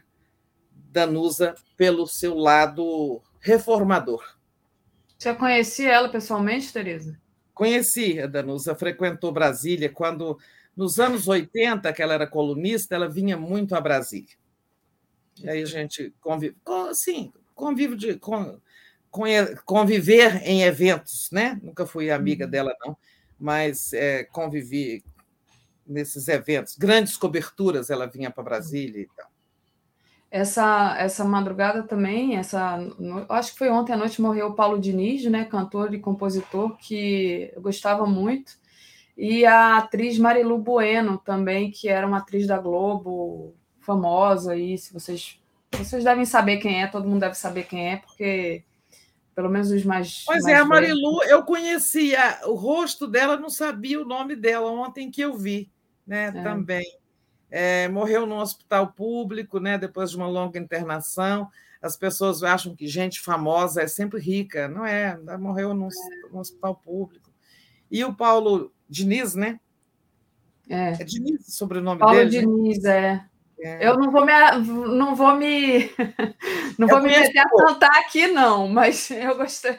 Danusa 0.72 1.54
pelo 1.76 2.06
seu 2.06 2.34
lado 2.36 3.22
reformador. 3.40 4.36
Você 5.18 5.34
conhecia 5.34 5.92
ela 5.92 6.08
pessoalmente, 6.08 6.72
Tereza? 6.72 7.20
Conheci 7.52 8.18
a 8.18 8.26
Danusa, 8.26 8.74
frequentou 8.74 9.32
Brasília 9.32 9.90
quando, 9.90 10.38
nos 10.74 10.98
anos 10.98 11.28
80, 11.28 11.92
que 11.92 12.02
ela 12.02 12.14
era 12.14 12.26
colunista, 12.26 12.94
ela 12.94 13.08
vinha 13.08 13.36
muito 13.36 13.74
a 13.74 13.80
Brasília. 13.80 14.34
E 15.42 15.48
aí 15.48 15.62
a 15.62 15.66
gente 15.66 16.14
convive, 16.20 16.56
sim, 16.94 17.32
convive 17.54 17.96
de, 17.96 18.20
conviver 19.64 20.42
em 20.46 20.62
eventos, 20.62 21.28
né? 21.30 21.58
Nunca 21.62 21.86
fui 21.86 22.10
amiga 22.10 22.44
uhum. 22.44 22.50
dela, 22.50 22.74
não, 22.84 22.96
mas 23.40 23.92
é, 23.92 24.24
convivi 24.24 25.02
nesses 25.86 26.28
eventos. 26.28 26.76
Grandes 26.76 27.16
coberturas 27.16 27.90
ela 27.90 28.06
vinha 28.06 28.30
para 28.30 28.44
Brasília 28.44 29.02
e 29.02 29.08
tal. 29.16 29.30
Essa, 30.30 30.96
essa 30.96 31.24
madrugada 31.24 31.82
também, 31.82 32.36
essa, 32.36 32.78
acho 33.28 33.52
que 33.52 33.58
foi 33.58 33.68
ontem 33.68 33.94
à 33.94 33.96
noite, 33.96 34.22
morreu 34.22 34.48
o 34.48 34.54
Paulo 34.54 34.78
Diniz, 34.78 35.24
né, 35.24 35.44
cantor 35.44 35.92
e 35.92 35.98
compositor, 35.98 36.76
que 36.76 37.50
eu 37.52 37.60
gostava 37.60 38.06
muito, 38.06 38.52
e 39.18 39.44
a 39.44 39.78
atriz 39.78 40.16
Marilu 40.20 40.56
Bueno 40.56 41.18
também, 41.18 41.72
que 41.72 41.88
era 41.88 42.06
uma 42.06 42.18
atriz 42.18 42.46
da 42.46 42.58
Globo, 42.58 43.56
famosa, 43.80 44.54
e 44.54 44.78
se 44.78 44.92
vocês, 44.92 45.40
vocês 45.72 46.04
devem 46.04 46.24
saber 46.24 46.58
quem 46.58 46.80
é, 46.80 46.86
todo 46.86 47.08
mundo 47.08 47.22
deve 47.22 47.34
saber 47.34 47.64
quem 47.64 47.90
é, 47.90 47.96
porque 47.96 48.62
pelo 49.40 49.48
menos 49.50 49.70
os 49.70 49.84
mais. 49.84 50.22
Pois 50.26 50.42
mais 50.44 50.54
é, 50.54 50.60
a 50.60 50.64
Marilu, 50.66 51.18
velhos. 51.20 51.30
eu 51.30 51.42
conhecia 51.42 52.40
o 52.44 52.52
rosto 52.52 53.06
dela, 53.06 53.38
não 53.38 53.48
sabia 53.48 53.98
o 54.00 54.04
nome 54.04 54.36
dela 54.36 54.70
ontem 54.70 55.10
que 55.10 55.22
eu 55.22 55.34
vi, 55.34 55.70
né? 56.06 56.26
É. 56.26 56.42
Também. 56.42 56.84
É, 57.50 57.88
morreu 57.88 58.26
num 58.26 58.36
hospital 58.36 58.92
público, 58.92 59.58
né, 59.58 59.76
depois 59.76 60.10
de 60.10 60.16
uma 60.16 60.28
longa 60.28 60.58
internação. 60.58 61.48
As 61.82 61.96
pessoas 61.96 62.42
acham 62.42 62.76
que 62.76 62.86
gente 62.86 63.20
famosa 63.20 63.82
é 63.82 63.88
sempre 63.88 64.20
rica. 64.20 64.68
Não 64.68 64.84
é, 64.84 65.18
morreu 65.38 65.72
num, 65.72 65.88
num 66.30 66.38
hospital 66.38 66.76
público. 66.76 67.32
E 67.90 68.04
o 68.04 68.14
Paulo 68.14 68.70
Diniz, 68.88 69.34
né? 69.34 69.58
É, 70.68 70.92
é 70.92 71.04
Diniz 71.04 71.48
o 71.48 71.50
sobrenome 71.50 71.98
Paulo 71.98 72.14
dele? 72.14 72.42
Paulo 72.42 72.56
né? 72.58 72.62
Diniz, 72.62 72.84
é. 72.84 73.24
É. 73.62 73.86
Eu 73.86 73.96
não 73.96 74.10
vou 74.10 74.24
me 74.24 74.32
não 74.96 75.14
vou 75.14 75.34
me 75.36 75.90
não 76.78 76.88
vou 76.88 77.00
me 77.00 77.08
meter 77.08 77.38
a 77.38 77.48
cantar 77.48 77.98
aqui 77.98 78.26
não, 78.26 78.68
mas 78.68 79.10
eu 79.12 79.36
gostei. 79.36 79.76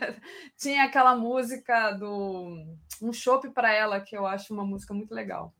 Tinha 0.57 0.83
aquela 0.83 1.15
música 1.15 1.91
do 1.91 2.65
um 3.01 3.11
chope 3.11 3.49
para 3.49 3.73
ela 3.73 3.99
que 3.99 4.15
eu 4.15 4.25
acho 4.25 4.53
uma 4.53 4.63
música 4.63 4.93
muito 4.93 5.13
legal. 5.13 5.53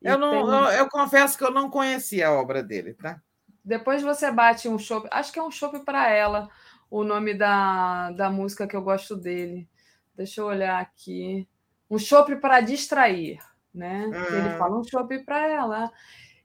Eu, 0.00 0.16
não, 0.16 0.30
tem... 0.30 0.40
eu, 0.40 0.64
eu, 0.78 0.88
confesso 0.88 1.36
que 1.36 1.44
eu 1.44 1.50
não 1.50 1.68
conhecia 1.68 2.28
a 2.28 2.32
obra 2.32 2.62
dele, 2.62 2.94
tá? 2.94 3.20
Depois 3.62 4.02
você 4.02 4.30
bate 4.30 4.66
um 4.66 4.78
chope, 4.78 5.08
acho 5.10 5.30
que 5.30 5.38
é 5.38 5.42
um 5.42 5.50
chope 5.50 5.80
para 5.80 6.08
ela, 6.08 6.48
o 6.90 7.04
nome 7.04 7.34
da, 7.34 8.10
da 8.12 8.30
música 8.30 8.66
que 8.66 8.74
eu 8.74 8.82
gosto 8.82 9.14
dele. 9.14 9.68
Deixa 10.16 10.40
eu 10.40 10.46
olhar 10.46 10.80
aqui. 10.80 11.46
Um 11.90 11.98
chope 11.98 12.36
para 12.36 12.60
distrair, 12.62 13.38
né? 13.74 14.04
Ele 14.04 14.56
fala 14.56 14.78
um 14.78 14.84
chope 14.84 15.18
para 15.18 15.46
ela. 15.46 15.92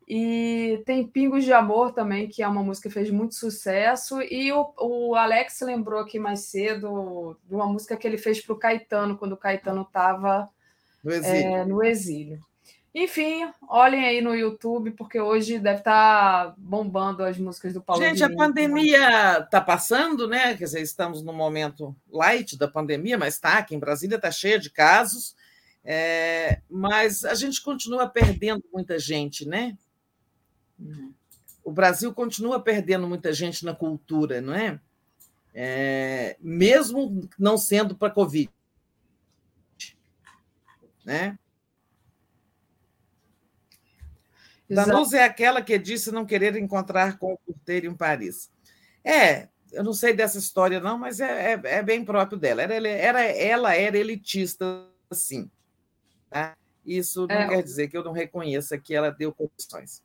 E 0.08 0.84
tem 0.86 1.08
Pingos 1.08 1.44
de 1.44 1.52
Amor 1.52 1.92
também, 1.92 2.28
que 2.28 2.44
é 2.44 2.48
uma 2.48 2.62
música 2.62 2.88
que 2.88 2.94
fez 2.94 3.10
muito 3.10 3.34
sucesso. 3.34 4.22
E 4.22 4.52
o, 4.52 4.72
o 4.80 5.16
Alex 5.16 5.62
lembrou 5.62 6.00
aqui 6.00 6.20
mais 6.20 6.42
cedo 6.42 7.36
de 7.44 7.56
uma 7.56 7.66
música 7.66 7.98
que 7.98 8.08
ele 8.08 8.18
fez 8.18 8.40
para 8.40 8.54
o 8.54 8.60
Caetano, 8.60 9.18
quando 9.18 9.34
o 9.34 9.38
Caetano 9.38 9.82
estava 9.82 10.48
no 11.04 11.12
exílio. 11.12 11.56
É, 11.56 11.66
no 11.66 11.84
exílio. 11.84 12.40
Enfim, 12.94 13.52
olhem 13.68 14.06
aí 14.06 14.22
no 14.22 14.34
YouTube, 14.34 14.92
porque 14.92 15.20
hoje 15.20 15.60
deve 15.60 15.80
estar 15.80 16.46
tá 16.46 16.56
bombando 16.58 17.24
as 17.24 17.38
músicas 17.38 17.74
do 17.74 17.82
Paulo 17.82 18.02
Gente, 18.02 18.24
a 18.24 18.34
pandemia 18.34 19.40
está 19.40 19.60
passando, 19.60 20.30
né? 20.30 20.56
Quer 20.56 20.64
dizer, 20.64 20.82
estamos 20.82 21.22
no 21.22 21.34
momento 21.34 21.94
light 22.10 22.58
da 22.58 22.70
pandemia, 22.70 23.18
mas 23.18 23.34
está 23.34 23.58
aqui 23.58 23.76
em 23.76 23.80
Brasília, 23.80 24.16
está 24.16 24.32
cheia 24.32 24.58
de 24.58 24.70
casos. 24.70 25.36
É, 25.84 26.62
mas 26.70 27.26
a 27.26 27.36
gente 27.36 27.62
continua 27.62 28.08
perdendo 28.08 28.64
muita 28.74 28.98
gente, 28.98 29.46
né? 29.46 29.78
O 31.64 31.72
Brasil 31.72 32.14
continua 32.14 32.60
perdendo 32.60 33.08
muita 33.08 33.34
gente 33.34 33.66
na 33.66 33.74
cultura, 33.74 34.42
não 34.42 34.54
é? 34.54 34.80
é 35.54 36.38
mesmo 36.40 37.28
não 37.40 37.58
sendo 37.58 37.96
para 37.96 38.14
Covid. 38.14 38.52
Né? 41.04 41.38
Danuse 44.70 45.16
é 45.16 45.24
aquela 45.24 45.62
que 45.62 45.78
disse 45.78 46.12
não 46.12 46.26
querer 46.26 46.56
encontrar 46.56 47.18
com 47.18 47.34
o 47.34 47.38
porteiro 47.38 47.88
em 47.88 47.96
Paris. 47.96 48.52
É, 49.04 49.48
eu 49.72 49.84
não 49.84 49.94
sei 49.94 50.14
dessa 50.14 50.40
história, 50.40 50.80
não, 50.80 50.98
mas 50.98 51.20
é, 51.20 51.54
é, 51.54 51.62
é 51.64 51.84
bem 51.84 52.04
próprio 52.04 52.38
dela. 52.38 52.64
Era, 52.64 52.88
era, 52.88 53.24
ela 53.24 53.76
era 53.76 53.98
elitista, 53.98 54.88
sim. 55.12 55.50
Tá? 56.30 56.58
Isso 56.86 57.28
não 57.28 57.36
é. 57.36 57.48
quer 57.50 57.64
dizer 57.64 57.88
que 57.88 57.98
eu 57.98 58.04
não 58.04 58.12
reconheça 58.12 58.78
que 58.78 58.96
ela 58.96 59.12
deu 59.12 59.34
condições. 59.34 60.02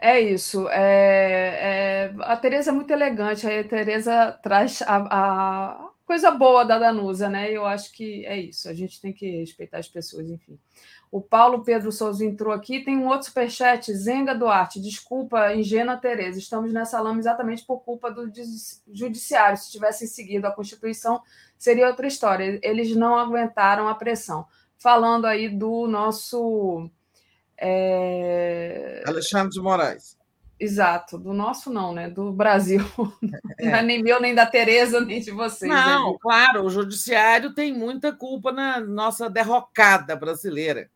É 0.00 0.18
isso. 0.18 0.66
É, 0.70 2.10
é, 2.10 2.14
a 2.20 2.36
Tereza 2.36 2.70
é 2.70 2.72
muito 2.72 2.90
elegante. 2.90 3.46
A 3.46 3.64
Tereza 3.64 4.32
traz 4.42 4.80
a, 4.82 4.96
a, 5.10 5.90
coisa 6.06 6.30
boa 6.30 6.64
da 6.64 6.78
Danusa, 6.78 7.28
né? 7.28 7.52
Eu 7.52 7.66
acho 7.66 7.92
que 7.92 8.24
é 8.24 8.38
isso. 8.38 8.68
A 8.68 8.72
gente 8.72 8.98
tem 8.98 9.12
que 9.12 9.40
respeitar 9.40 9.78
as 9.78 9.88
pessoas, 9.88 10.30
enfim. 10.30 10.58
O 11.12 11.20
Paulo 11.20 11.62
Pedro 11.64 11.92
Souza 11.92 12.24
entrou 12.24 12.52
aqui. 12.52 12.80
Tem 12.82 12.96
um 12.96 13.08
outro 13.08 13.26
superchat, 13.26 13.92
Zenga 13.92 14.34
Duarte. 14.34 14.80
Desculpa, 14.80 15.54
ingênua 15.54 15.98
Tereza. 15.98 16.38
Estamos 16.38 16.72
nessa 16.72 16.98
lama 16.98 17.18
exatamente 17.18 17.64
por 17.66 17.80
culpa 17.80 18.10
do 18.10 18.32
judiciário. 18.90 19.58
Se 19.58 19.70
tivessem 19.70 20.08
seguido 20.08 20.46
a 20.46 20.52
Constituição, 20.52 21.20
seria 21.58 21.88
outra 21.88 22.06
história. 22.06 22.58
Eles 22.62 22.96
não 22.96 23.18
aguentaram 23.18 23.86
a 23.86 23.94
pressão. 23.94 24.46
Falando 24.78 25.26
aí 25.26 25.48
do 25.50 25.86
nosso 25.86 26.88
é... 27.60 29.02
Alexandre 29.06 29.50
de 29.50 29.60
Moraes. 29.60 30.18
Exato, 30.58 31.16
do 31.16 31.32
nosso 31.32 31.72
não, 31.72 31.94
né? 31.94 32.10
Do 32.10 32.32
Brasil. 32.32 32.80
É. 33.58 33.64
Não 33.70 33.78
é 33.78 33.82
nem 33.82 34.02
meu, 34.02 34.20
nem 34.20 34.34
da 34.34 34.44
Tereza, 34.44 35.00
nem 35.00 35.20
de 35.20 35.30
vocês. 35.30 35.70
Não, 35.70 36.12
né? 36.12 36.18
claro, 36.20 36.64
o 36.64 36.70
judiciário 36.70 37.54
tem 37.54 37.72
muita 37.72 38.12
culpa 38.12 38.52
na 38.52 38.78
nossa 38.78 39.30
derrocada 39.30 40.14
brasileira. 40.14 40.90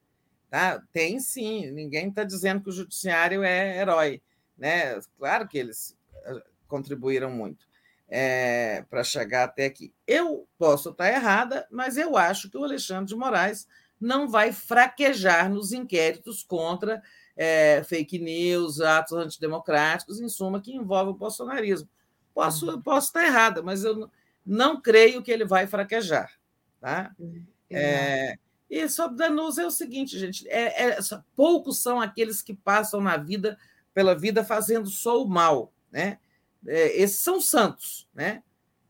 Tá? 0.51 0.83
Tem 0.93 1.19
sim, 1.19 1.71
ninguém 1.71 2.09
está 2.09 2.25
dizendo 2.25 2.63
que 2.63 2.69
o 2.69 2.73
judiciário 2.73 3.43
é 3.43 3.79
herói. 3.79 4.23
Né? 4.57 4.99
Claro 5.19 5.49
que 5.49 5.59
eles 5.59 5.97
eh, 6.27 6.43
contribuíram 6.69 7.31
muito 7.31 7.67
é, 8.09 8.85
para 8.89 9.03
chegar 9.03 9.45
até 9.45 9.67
aqui. 9.67 9.93
Eu 10.07 10.47
posso 10.59 10.91
estar 10.91 11.11
errada, 11.11 11.67
mas 11.71 11.97
eu 11.97 12.17
acho 12.17 12.51
que 12.51 12.57
o 12.57 12.65
Alexandre 12.65 13.07
de 13.07 13.17
Moraes 13.17 13.67
não 14.05 14.29
vai 14.29 14.53
fraquejar 14.53 15.51
nos 15.51 15.73
inquéritos 15.73 16.43
contra 16.43 17.03
é, 17.37 17.83
fake 17.85 18.19
news, 18.19 18.81
atos 18.81 19.17
antidemocráticos, 19.17 20.21
em 20.21 20.29
suma, 20.29 20.61
que 20.61 20.75
envolve 20.75 21.11
o 21.11 21.15
bolsonarismo. 21.15 21.89
Posso, 22.33 22.71
uhum. 22.71 22.83
posso 22.83 23.09
estar 23.09 23.25
errada, 23.25 23.63
mas 23.63 23.85
eu 23.85 24.11
não 24.45 24.81
creio 24.81 25.23
que 25.23 25.31
ele 25.31 25.45
vai 25.45 25.67
fraquejar. 25.67 26.33
Tá? 26.81 27.15
Uhum. 27.19 27.45
É, 27.71 28.37
e 28.69 28.89
sobre 28.89 29.17
Danusa 29.17 29.63
é 29.63 29.67
o 29.67 29.71
seguinte, 29.71 30.19
gente: 30.19 30.47
é, 30.49 30.91
é, 30.91 30.99
poucos 31.35 31.79
são 31.79 32.01
aqueles 32.01 32.43
que 32.43 32.55
passam 32.55 33.01
na 33.01 33.17
vida 33.17 33.59
pela 33.95 34.15
vida 34.15 34.45
fazendo 34.45 34.89
só 34.89 35.23
o 35.23 35.29
mal. 35.29 35.73
Né? 35.91 36.19
É, 36.67 37.01
esses 37.01 37.21
são 37.21 37.41
santos. 37.41 38.09
Né? 38.15 38.43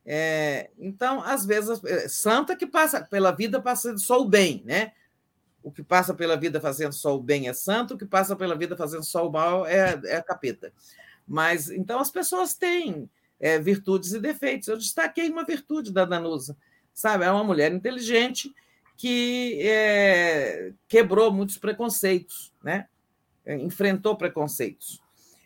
É, 0.05 0.70
então, 0.78 1.23
às 1.23 1.47
vezes, 1.47 1.83
é, 1.84 2.09
santa 2.09 2.57
que 2.57 2.67
passa 2.67 3.02
pela 3.02 3.31
vida 3.31 3.62
fazendo 3.62 3.99
só 3.99 4.20
o 4.20 4.28
bem, 4.28 4.62
né? 4.65 4.93
O 5.65 5.73
que 5.73 5.83
passa 5.83 6.12
pela 6.12 6.36
vida 6.36 6.60
fazendo 6.60 6.93
só 6.93 7.17
o 7.17 7.23
bem 7.23 7.49
é 7.49 7.55
santo, 7.55 7.94
o 7.94 7.99
que 7.99 8.05
passa 8.05 8.36
pela 8.36 8.55
vida 8.55 8.76
fazendo 8.76 9.02
só 9.02 9.26
o 9.26 9.33
mal 9.33 9.67
é, 9.67 9.99
é 10.05 10.20
capeta. 10.20 10.70
Mas 11.26 11.70
então 11.70 11.99
as 11.99 12.10
pessoas 12.10 12.55
têm 12.55 13.09
é, 13.41 13.59
virtudes 13.59 14.12
e 14.12 14.20
defeitos. 14.20 14.68
Eu 14.68 14.76
destaquei 14.76 15.31
uma 15.31 15.43
virtude 15.43 15.91
da 15.91 16.05
Danusa, 16.05 16.55
sabe? 16.93 17.25
É 17.25 17.31
uma 17.31 17.43
mulher 17.43 17.73
inteligente 17.73 18.55
que 18.94 19.59
é, 19.62 20.73
quebrou 20.86 21.33
muitos 21.33 21.57
preconceitos, 21.57 22.52
né? 22.62 22.86
É, 23.47 23.57
enfrentou 23.57 24.17
preconceitos. 24.17 25.01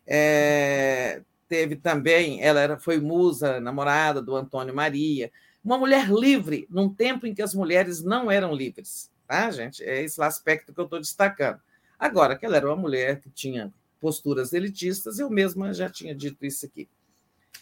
É, 0.05 1.23
teve 1.49 1.77
também, 1.77 2.43
ela 2.43 2.61
era, 2.61 2.77
foi 2.77 2.99
musa, 3.01 3.61
namorada 3.61 4.21
do 4.21 4.35
Antônio 4.35 4.75
Maria, 4.75 5.31
uma 5.65 5.79
mulher 5.79 6.11
livre 6.11 6.67
num 6.69 6.93
tempo 6.93 7.25
em 7.25 7.35
que 7.35 7.43
as 7.43 7.55
mulheres 7.55 8.03
não 8.03 8.29
eram 8.29 8.53
livres 8.53 9.11
tá, 9.29 9.51
gente? 9.51 9.85
É 9.85 10.03
esse 10.03 10.21
aspecto 10.23 10.73
que 10.73 10.81
eu 10.81 10.85
estou 10.85 10.99
destacando. 10.99 11.61
Agora, 11.99 12.37
que 12.37 12.47
ela 12.47 12.57
era 12.57 12.67
uma 12.67 12.77
mulher 12.77 13.21
que 13.21 13.31
tinha 13.31 13.73
posturas 14.01 14.53
elitistas, 14.53 15.19
eu 15.19 15.29
mesma 15.29 15.75
já 15.75 15.91
tinha 15.91 16.15
dito 16.15 16.47
isso 16.47 16.65
aqui. 16.65 16.89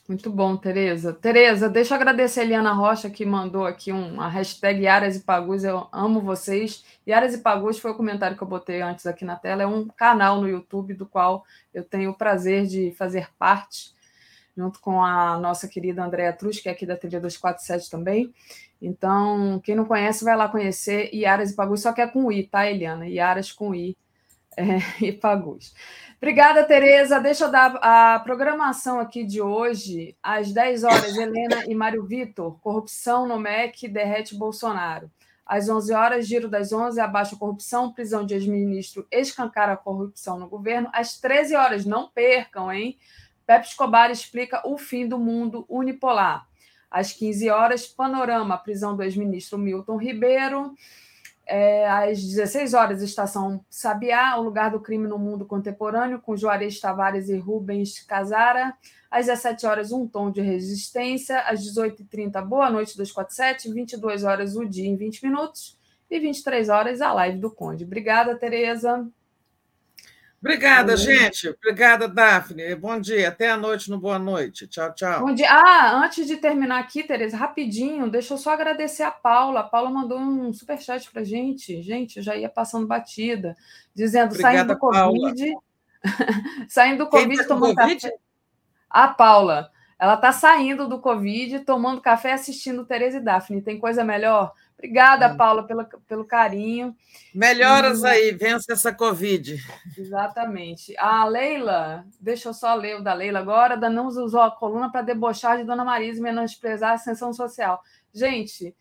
Muito 0.09 0.31
bom, 0.31 0.57
Tereza. 0.57 1.12
Tereza, 1.12 1.69
deixa 1.69 1.95
eu 1.95 1.97
agradecer 1.97 2.41
a 2.41 2.45
Eliana 2.45 2.73
Rocha, 2.73 3.11
que 3.11 3.27
mandou 3.27 3.67
aqui 3.67 3.91
uma 3.91 4.28
hashtag 4.28 4.83
Yaras 4.83 5.17
e 5.17 5.20
Pagus, 5.20 5.65
eu 5.65 5.89
amo 5.91 6.20
vocês. 6.20 6.85
Yaras 7.07 7.35
e 7.35 7.39
Pagus 7.39 7.81
foi 7.81 7.91
o 7.91 7.97
comentário 7.97 8.36
que 8.36 8.43
eu 8.43 8.47
botei 8.47 8.81
antes 8.83 9.05
aqui 9.05 9.25
na 9.25 9.35
tela, 9.35 9.65
é 9.65 9.67
um 9.67 9.89
canal 9.89 10.41
no 10.41 10.49
YouTube 10.49 10.95
do 10.95 11.07
qual 11.07 11.45
eu 11.75 11.83
tenho 11.83 12.11
o 12.11 12.15
prazer 12.15 12.67
de 12.67 12.93
fazer 12.93 13.28
parte, 13.36 13.97
junto 14.57 14.78
com 14.78 15.03
a 15.03 15.41
nossa 15.41 15.67
querida 15.67 16.05
Andréa 16.05 16.33
Truz, 16.33 16.61
que 16.61 16.69
é 16.69 16.73
aqui 16.73 16.86
da 16.86 16.97
TV 16.97 17.19
247 17.19 17.91
também. 17.91 18.33
Então, 18.81 19.61
quem 19.65 19.75
não 19.75 19.85
conhece, 19.85 20.25
vai 20.25 20.37
lá 20.37 20.49
conhecer 20.49 21.13
Iaras 21.15 21.51
e 21.51 21.57
Pagus, 21.57 21.83
só 21.83 21.93
que 21.93 22.01
é 22.01 22.07
com 22.07 22.31
I, 22.31 22.47
tá, 22.47 22.71
Eliana? 22.71 23.09
Iaras 23.09 23.51
com 23.51 23.75
I 23.75 23.97
é, 24.57 24.79
e 25.05 25.13
Pagus. 25.13 25.75
Obrigada, 26.19 26.65
Tereza. 26.65 27.21
Deixa 27.21 27.45
eu 27.45 27.51
dar 27.51 27.77
a 27.83 28.19
programação 28.21 28.99
aqui 28.99 29.25
de 29.25 29.41
hoje. 29.41 30.17
Às 30.23 30.53
10 30.53 30.85
horas, 30.85 31.17
Helena 31.17 31.65
e 31.67 31.75
Mário 31.75 32.05
Vitor, 32.05 32.59
corrupção 32.61 33.27
no 33.29 33.39
MEC 33.39 33.87
derrete 33.89 34.35
Bolsonaro. 34.35 35.11
Às 35.45 35.69
11 35.69 35.93
horas, 35.93 36.27
giro 36.27 36.49
das 36.49 36.73
11, 36.73 36.99
abaixa 37.01 37.37
a 37.37 37.39
corrupção, 37.39 37.93
prisão 37.93 38.27
de 38.27 38.35
ex-ministro 38.35 39.07
escancara 39.13 39.75
a 39.75 39.77
corrupção 39.77 40.39
no 40.39 40.49
governo. 40.49 40.89
Às 40.93 41.21
13 41.21 41.55
horas, 41.55 41.85
não 41.85 42.09
percam, 42.09 42.73
hein? 42.73 42.99
Pepe 43.47 43.69
Escobar 43.69 44.11
explica 44.11 44.61
o 44.69 44.77
fim 44.77 45.07
do 45.07 45.19
mundo 45.19 45.65
unipolar. 45.69 46.45
Às 46.90 47.12
15 47.12 47.50
horas, 47.50 47.86
Panorama, 47.86 48.56
prisão 48.58 48.97
do 48.97 49.02
ex-ministro 49.02 49.58
Milton 49.58 49.97
Ribeiro. 49.97 50.74
É, 51.48 51.89
às 51.89 52.20
16 52.20 52.74
horas, 52.74 53.02
Estação 53.02 53.65
Sabiá, 53.70 54.36
o 54.36 54.42
lugar 54.42 54.70
do 54.70 54.81
crime 54.81 55.06
no 55.06 55.16
mundo 55.16 55.47
contemporâneo, 55.47 56.20
com 56.20 56.36
Juarez 56.36 56.81
Tavares 56.81 57.28
e 57.28 57.39
Rubens 57.39 58.02
Casara. 58.02 58.76
Às 59.08 59.26
17 59.26 59.66
horas, 59.66 59.92
Um 59.92 60.08
Tom 60.08 60.31
de 60.31 60.40
Resistência. 60.40 61.40
Às 61.42 61.60
18h30, 61.60 62.44
Boa 62.44 62.68
Noite 62.68 62.97
247. 62.97 63.73
22 63.73 64.24
horas, 64.24 64.56
O 64.56 64.65
Dia 64.65 64.89
em 64.89 64.97
20 64.97 65.24
Minutos. 65.24 65.78
E 66.10 66.18
23 66.18 66.68
horas, 66.68 67.00
a 67.00 67.12
live 67.12 67.39
do 67.39 67.50
Conde. 67.50 67.84
Obrigada, 67.84 68.36
Tereza. 68.36 69.06
Obrigada, 70.47 70.97
gente. 70.97 71.49
Obrigada, 71.49 72.07
Daphne. 72.07 72.73
Bom 72.76 73.00
dia. 73.00 73.28
Até 73.28 73.50
a 73.50 73.57
noite 73.57 73.91
no 73.91 73.99
Boa 73.99 74.16
Noite. 74.16 74.68
Tchau, 74.68 74.94
tchau. 74.94 75.26
Bom 75.26 75.34
dia. 75.34 75.50
Ah, 75.50 76.00
antes 76.05 76.25
de 76.25 76.36
terminar 76.36 76.78
aqui, 76.78 77.02
Tereza, 77.02 77.36
rapidinho, 77.36 78.08
deixa 78.08 78.34
eu 78.34 78.39
só 78.39 78.52
agradecer 78.52 79.02
a 79.02 79.10
Paula. 79.10 79.60
A 79.60 79.65
Paula 79.65 79.91
mandou 79.91 80.20
um 80.20 80.52
superchat 80.52 81.10
para 81.10 81.25
gente. 81.25 81.83
Gente, 81.83 82.23
já 82.23 82.36
ia 82.36 82.49
passando 82.49 82.86
batida, 82.86 83.57
dizendo, 83.92 84.31
Obrigada, 84.31 84.55
saindo 84.55 84.73
do 84.73 84.78
Covid. 84.78 85.55
saindo 86.68 86.99
do 87.05 87.10
Covid, 87.10 87.36
tá 87.39 87.49
tomando 87.49 87.75
COVID? 87.75 88.00
café. 88.02 88.15
A 88.89 89.08
Paula. 89.08 89.73
Ela 89.99 90.15
está 90.15 90.31
saindo 90.31 90.86
do 90.86 91.00
Covid, 91.00 91.60
tomando 91.60 92.00
café, 92.00 92.34
assistindo 92.34 92.86
Tereza 92.86 93.16
e 93.16 93.20
Daphne. 93.20 93.62
Tem 93.62 93.81
coisa 93.81 94.05
melhor? 94.05 94.52
Obrigada, 94.79 95.33
hum. 95.33 95.37
Paula, 95.37 95.67
pelo, 95.67 95.85
pelo 96.07 96.25
carinho. 96.25 96.95
Melhoras 97.35 98.03
e... 98.03 98.07
aí, 98.07 98.33
vence 98.33 98.71
essa 98.71 98.93
Covid. 98.93 99.59
Exatamente. 99.97 100.95
A 100.99 101.25
Leila, 101.25 102.05
deixa 102.21 102.51
eu 102.51 102.55
só 102.55 102.75
ler 102.75 102.97
o 102.97 103.03
da 103.03 103.15
Leila 103.15 103.39
agora. 103.39 103.77
Danamos 103.77 104.17
usou 104.17 104.43
a 104.43 104.51
coluna 104.51 104.93
para 104.93 105.03
debochar 105.03 105.57
de 105.57 105.65
Dona 105.65 105.85
Marisa 105.85 106.21
e 106.21 106.23
menosprezar 106.23 106.91
a 106.91 106.95
ascensão 106.95 107.33
social. 107.33 107.83
Gente, 108.13 108.77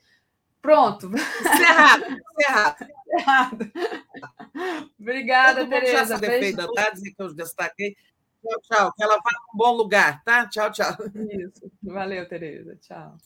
pronto. 0.62 1.10
Encerrado, 1.16 2.06
encerrado. 2.38 2.88
encerrado. 3.08 3.72
Obrigada, 5.00 5.62
Todo 5.62 5.70
Tereza. 5.70 6.06
Já 6.06 6.18
defeito 6.18 6.58
da 6.58 6.68
tarde 6.74 7.02
que 7.02 7.22
eu 7.22 7.34
destaquei. 7.34 7.96
Tchau, 8.42 8.62
tchau. 8.62 8.94
Que 8.94 9.04
ela 9.04 9.16
vá 9.16 9.22
para 9.24 9.40
um 9.54 9.58
bom 9.58 9.72
lugar, 9.72 10.24
tá? 10.24 10.46
Tchau, 10.48 10.72
tchau. 10.72 10.92
Isso. 11.30 11.72
Valeu, 11.82 12.28
Tereza. 12.28 12.76
Tchau. 12.82 13.18